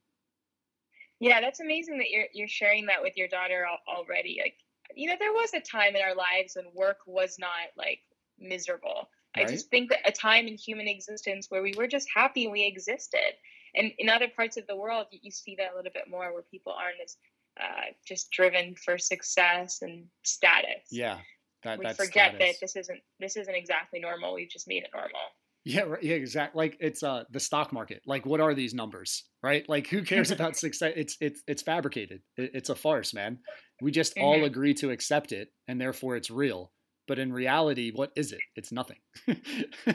Yeah, 1.20 1.42
that's 1.42 1.60
amazing 1.60 1.98
that 1.98 2.10
you're 2.10 2.28
you're 2.34 2.48
sharing 2.48 2.86
that 2.86 3.02
with 3.02 3.18
your 3.18 3.28
daughter 3.28 3.66
already. 3.88 4.40
Like, 4.42 4.56
you 4.96 5.10
know, 5.10 5.16
there 5.20 5.34
was 5.34 5.54
a 5.54 5.60
time 5.60 5.96
in 5.96 6.02
our 6.02 6.16
lives 6.16 6.56
when 6.56 6.66
work 6.74 7.00
was 7.06 7.38
not 7.38 7.76
like 7.78 8.00
miserable. 8.40 9.10
I 9.36 9.46
just 9.46 9.70
think 9.70 9.90
that 9.92 10.00
a 10.08 10.12
time 10.12 10.48
in 10.48 10.58
human 10.58 10.88
existence 10.88 11.48
where 11.50 11.62
we 11.62 11.74
were 11.78 11.88
just 11.88 12.08
happy 12.14 12.48
we 12.48 12.66
existed. 12.66 13.36
And 13.76 13.92
in 14.00 14.10
other 14.10 14.28
parts 14.28 14.58
of 14.58 14.66
the 14.66 14.76
world, 14.76 15.06
you, 15.12 15.20
you 15.22 15.32
see 15.32 15.56
that 15.58 15.72
a 15.74 15.76
little 15.76 15.92
bit 15.94 16.10
more, 16.10 16.34
where 16.34 16.42
people 16.42 16.74
aren't 16.74 16.98
as 17.04 17.16
uh, 17.62 17.92
just 18.08 18.32
driven 18.32 18.76
for 18.76 18.98
success 18.98 19.82
and 19.82 20.06
status. 20.24 20.88
yeah 20.92 21.20
that 21.64 21.78
we 21.78 21.84
that's 21.86 21.98
forget 21.98 22.36
status. 22.36 22.40
that 22.40 22.56
this 22.62 22.76
isn't 22.76 23.00
this 23.20 23.36
isn't 23.38 23.54
exactly 23.56 24.00
normal. 24.00 24.34
We've 24.34 24.50
just 24.50 24.68
made 24.68 24.84
it 24.84 24.90
normal. 24.94 25.20
Yeah, 25.66 25.82
right, 25.82 26.02
yeah, 26.02 26.16
exactly. 26.16 26.58
Like 26.58 26.78
it's 26.80 27.04
uh 27.04 27.26
the 27.32 27.40
stock 27.42 27.74
market. 27.74 28.02
Like, 28.06 28.26
what 28.26 28.40
are 28.40 28.54
these 28.54 28.74
numbers, 28.74 29.26
right? 29.44 29.68
Like, 29.68 29.88
who 29.88 30.04
cares 30.04 30.32
about 30.32 30.56
success? 30.66 30.94
It's 30.96 31.18
it's 31.20 31.44
it's 31.48 31.62
fabricated. 31.62 32.22
It, 32.38 32.52
it's 32.54 32.70
a 32.70 32.76
farce, 32.76 33.14
man. 33.14 33.40
We 33.82 33.92
just 33.92 34.18
all 34.18 34.40
Mhm. 34.40 34.46
agree 34.46 34.74
to 34.76 34.90
accept 34.92 35.34
it, 35.34 35.50
and 35.68 35.80
therefore 35.82 36.16
it's 36.16 36.32
real. 36.32 36.72
but 37.10 37.20
in 37.20 37.34
reality, 37.34 37.92
what 37.94 38.12
is 38.16 38.32
it? 38.32 38.40
It's 38.56 38.72
nothing. 38.72 39.00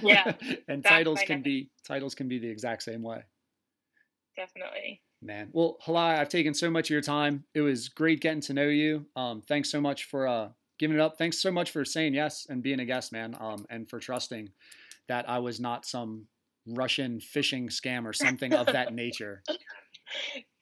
Yeah, 0.02 0.34
and 0.68 0.84
titles 0.84 1.23
can 1.23 1.41
be 1.43 1.70
titles 1.89 2.15
can 2.15 2.28
be 2.28 2.39
the 2.41 2.49
exact 2.51 2.83
same 2.83 3.02
way. 3.02 3.23
Definitely. 4.36 5.01
Man, 5.25 5.49
well, 5.53 5.78
Halai, 5.86 6.19
I've 6.19 6.28
taken 6.28 6.53
so 6.53 6.70
much 6.70 6.86
of 6.86 6.91
your 6.91 7.01
time. 7.01 7.44
It 7.55 7.62
was 7.62 7.89
great 7.89 8.20
getting 8.20 8.43
to 8.43 8.53
know 8.53 8.69
you. 8.69 9.07
Um, 9.17 9.41
thanks 9.41 9.70
so 9.70 9.81
much 9.81 10.05
for 10.05 10.28
uh, 10.28 10.51
giving 10.78 10.99
it 10.99 11.01
up. 11.01 11.17
Thanks 11.17 11.39
so 11.39 11.51
much 11.51 11.70
for 11.70 11.83
saying 11.83 12.12
yes 12.12 12.47
and 12.51 12.62
being 12.62 12.78
a 12.78 12.85
guest, 12.85 13.11
man. 13.11 13.35
Um, 13.41 13.65
and 13.70 13.89
for 13.89 13.99
trusting 13.99 14.51
that 15.09 15.28
I 15.28 15.39
was 15.39 15.61
not 15.61 15.86
some 15.86 16.27
Russian 16.67 17.20
phishing 17.20 17.70
scam 17.70 18.05
or 18.05 18.12
something 18.12 18.53
of 18.53 18.67
that 18.67 18.93
nature. 18.94 19.43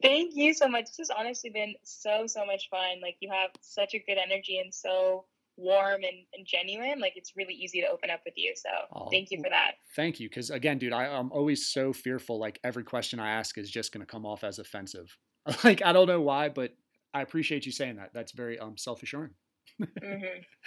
Thank 0.00 0.36
you 0.36 0.55
so 0.55 0.68
much. 0.68 0.84
This 0.86 0.99
has 0.99 1.10
honestly 1.10 1.50
been 1.50 1.74
so, 1.82 2.28
so 2.28 2.47
much 2.47 2.68
fun. 2.70 3.00
Like, 3.02 3.16
you 3.18 3.32
have 3.32 3.50
such 3.60 3.94
a 3.94 3.99
good 3.99 4.18
energy 4.18 4.58
and 4.58 4.73
so 4.73 5.24
warm 5.56 6.02
and, 6.02 6.26
and 6.34 6.47
genuine. 6.47 7.00
Like, 7.00 7.12
it's 7.16 7.32
really 7.36 7.55
easy 7.55 7.81
to 7.81 7.89
open 7.89 8.10
up 8.10 8.20
with 8.24 8.34
you. 8.36 8.52
So, 8.56 8.68
Aw, 8.92 9.10
thank 9.10 9.31
you 9.31 9.39
for 9.42 9.50
that. 9.50 9.72
Thank 9.97 10.20
you, 10.20 10.28
because 10.28 10.50
again, 10.50 10.78
dude, 10.78 10.92
I, 10.92 11.06
I'm 11.06 11.31
always 11.32 11.68
so 11.68 11.92
fearful. 11.92 12.39
Like 12.39 12.58
every 12.64 12.84
question 12.84 13.20
I 13.20 13.32
ask 13.32 13.58
is 13.58 13.70
just 13.70 13.92
going 13.92 14.05
to 14.05 14.10
come 14.10 14.26
off 14.26 14.44
as 14.44 14.58
offensive. 14.58 15.16
like 15.64 15.82
I 15.84 15.92
don't 15.92 16.06
know 16.06 16.20
why, 16.20 16.48
but 16.48 16.72
I 17.14 17.22
appreciate 17.22 17.66
you 17.66 17.72
saying 17.72 17.97
that. 17.97 18.10
That's 18.14 18.32
very 18.32 18.58
um 18.58 18.76
self 18.76 19.02
assuring. 19.02 19.31
hmm 19.78 19.86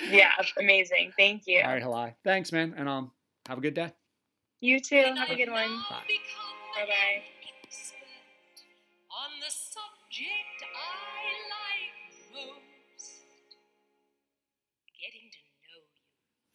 Yeah, 0.09 0.31
amazing. 0.59 1.13
Thank 1.17 1.43
you. 1.47 1.61
All 1.61 1.73
right, 1.73 1.83
Halai. 1.83 2.13
Thanks, 2.23 2.51
man, 2.51 2.73
and 2.77 2.89
um, 2.89 3.11
have 3.47 3.57
a 3.57 3.61
good 3.61 3.73
day. 3.73 3.91
You 4.61 4.79
too. 4.79 5.13
Have 5.15 5.29
a 5.29 5.35
good 5.35 5.51
one. 5.51 5.69
Bye. 5.89 6.03
Bye-bye. 6.75 7.21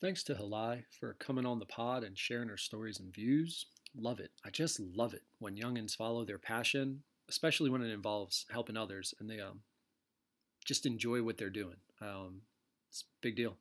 Thanks 0.01 0.23
to 0.25 0.35
Halai 0.35 0.85
for 0.99 1.15
coming 1.15 1.45
on 1.45 1.59
the 1.59 1.67
pod 1.67 2.05
and 2.05 2.17
sharing 2.17 2.49
her 2.49 2.57
stories 2.57 2.99
and 2.99 3.13
views. 3.13 3.67
Love 3.95 4.19
it. 4.19 4.31
I 4.45 4.51
just 4.51 4.81
love 4.81 5.13
it 5.13 5.25
when 5.39 5.57
youngins 5.57 5.95
follow 5.95 6.25
their 6.25 6.39
passion, 6.39 7.03
especially 7.29 7.69
when 7.69 7.83
it 7.83 7.93
involves 7.93 8.47
helping 8.51 8.79
others 8.79 9.13
and 9.21 9.29
they 9.29 9.41
um 9.41 9.61
just 10.65 10.87
enjoy 10.87 11.23
what 11.23 11.37
they're 11.37 11.51
doing. 11.51 11.77
Um, 12.01 12.43
it's 12.89 13.03
a 13.03 13.21
big 13.21 13.37
deal. 13.37 13.57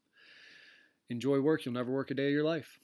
Enjoy 1.09 1.39
work. 1.39 1.65
You'll 1.65 1.73
never 1.73 1.91
work 1.91 2.11
a 2.11 2.13
day 2.13 2.27
of 2.27 2.33
your 2.33 2.43
life. 2.43 2.77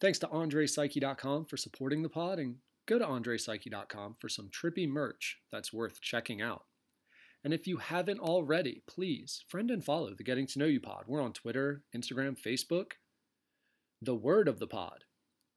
Thanks 0.00 0.18
to 0.20 0.26
AndrePsyche.com 0.28 1.46
for 1.46 1.56
supporting 1.56 2.02
the 2.02 2.08
pod 2.08 2.38
and 2.38 2.56
go 2.86 2.98
to 2.98 3.04
AndrePsyche.com 3.04 4.16
for 4.18 4.28
some 4.28 4.48
trippy 4.48 4.88
merch 4.88 5.38
that's 5.50 5.72
worth 5.72 6.00
checking 6.00 6.40
out. 6.40 6.64
And 7.44 7.52
if 7.52 7.66
you 7.66 7.76
haven't 7.76 8.20
already, 8.20 8.82
please 8.86 9.44
friend 9.46 9.70
and 9.70 9.84
follow 9.84 10.14
the 10.14 10.24
Getting 10.24 10.46
to 10.46 10.58
Know 10.58 10.64
You 10.64 10.80
pod. 10.80 11.04
We're 11.06 11.20
on 11.20 11.34
Twitter, 11.34 11.82
Instagram, 11.94 12.40
Facebook. 12.40 12.92
The 14.00 14.14
word 14.14 14.48
of 14.48 14.58
the 14.58 14.66
pod, 14.66 15.04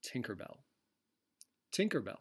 Tinkerbell. 0.06 0.57
Tinkerbell. 1.74 2.19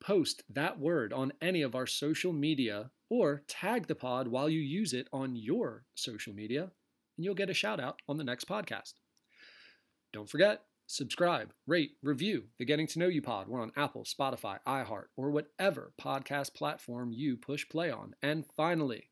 Post 0.00 0.44
that 0.48 0.78
word 0.78 1.12
on 1.12 1.32
any 1.42 1.60
of 1.62 1.74
our 1.74 1.88
social 1.88 2.32
media 2.32 2.90
or 3.10 3.42
tag 3.48 3.88
the 3.88 3.96
pod 3.96 4.28
while 4.28 4.48
you 4.48 4.60
use 4.60 4.92
it 4.92 5.08
on 5.12 5.34
your 5.34 5.84
social 5.96 6.32
media, 6.32 6.70
and 7.16 7.24
you'll 7.24 7.34
get 7.34 7.50
a 7.50 7.54
shout 7.54 7.80
out 7.80 8.00
on 8.08 8.16
the 8.16 8.24
next 8.24 8.48
podcast. 8.48 8.94
Don't 10.12 10.30
forget, 10.30 10.62
subscribe, 10.88 11.52
rate, 11.66 11.92
review 12.02 12.44
the 12.58 12.64
Getting 12.64 12.86
to 12.88 12.98
Know 12.98 13.08
You 13.08 13.20
pod. 13.20 13.46
We're 13.46 13.60
on 13.60 13.72
Apple, 13.76 14.04
Spotify, 14.04 14.58
iHeart, 14.66 15.08
or 15.16 15.30
whatever 15.30 15.92
podcast 16.00 16.54
platform 16.54 17.12
you 17.12 17.36
push 17.36 17.68
play 17.68 17.90
on. 17.90 18.14
And 18.22 18.46
finally, 18.56 19.10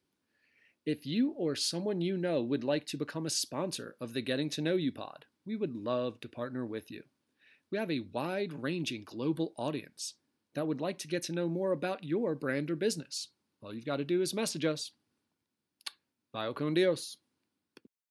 if 0.87 1.05
you 1.05 1.33
or 1.33 1.55
someone 1.55 2.01
you 2.01 2.17
know 2.17 2.43
would 2.43 2.65
like 2.65 2.87
to 2.87 2.97
become 2.97 3.27
a 3.27 3.31
sponsor 3.31 3.95
of 4.01 4.15
the 4.15 4.23
Getting 4.23 4.49
to 4.51 4.63
Know 4.63 4.77
You 4.77 4.91
pod, 4.91 5.27
we 5.45 5.55
would 5.55 5.77
love 5.77 6.19
to 6.21 6.29
partner 6.29 6.65
with 6.65 6.91
you. 6.91 7.03
We 7.71 7.77
have 7.77 7.91
a 7.91 8.07
wide 8.11 8.55
ranging 8.55 9.05
global 9.05 9.53
audience 9.59 10.15
that 10.55 10.67
would 10.67 10.81
like 10.81 10.97
to 10.99 11.09
get 11.09 11.25
to 11.25 11.33
know 11.33 11.49
more 11.49 11.73
about 11.73 12.05
your 12.05 12.35
brand 12.35 12.71
or 12.71 12.77
business. 12.77 13.29
All 13.61 13.75
you've 13.75 13.85
got 13.85 13.99
to 13.99 14.05
do 14.05 14.23
is 14.23 14.33
message 14.33 14.65
us. 14.65 14.93
Vaya 16.33 16.55
con 16.55 16.73
Dios. 16.73 17.19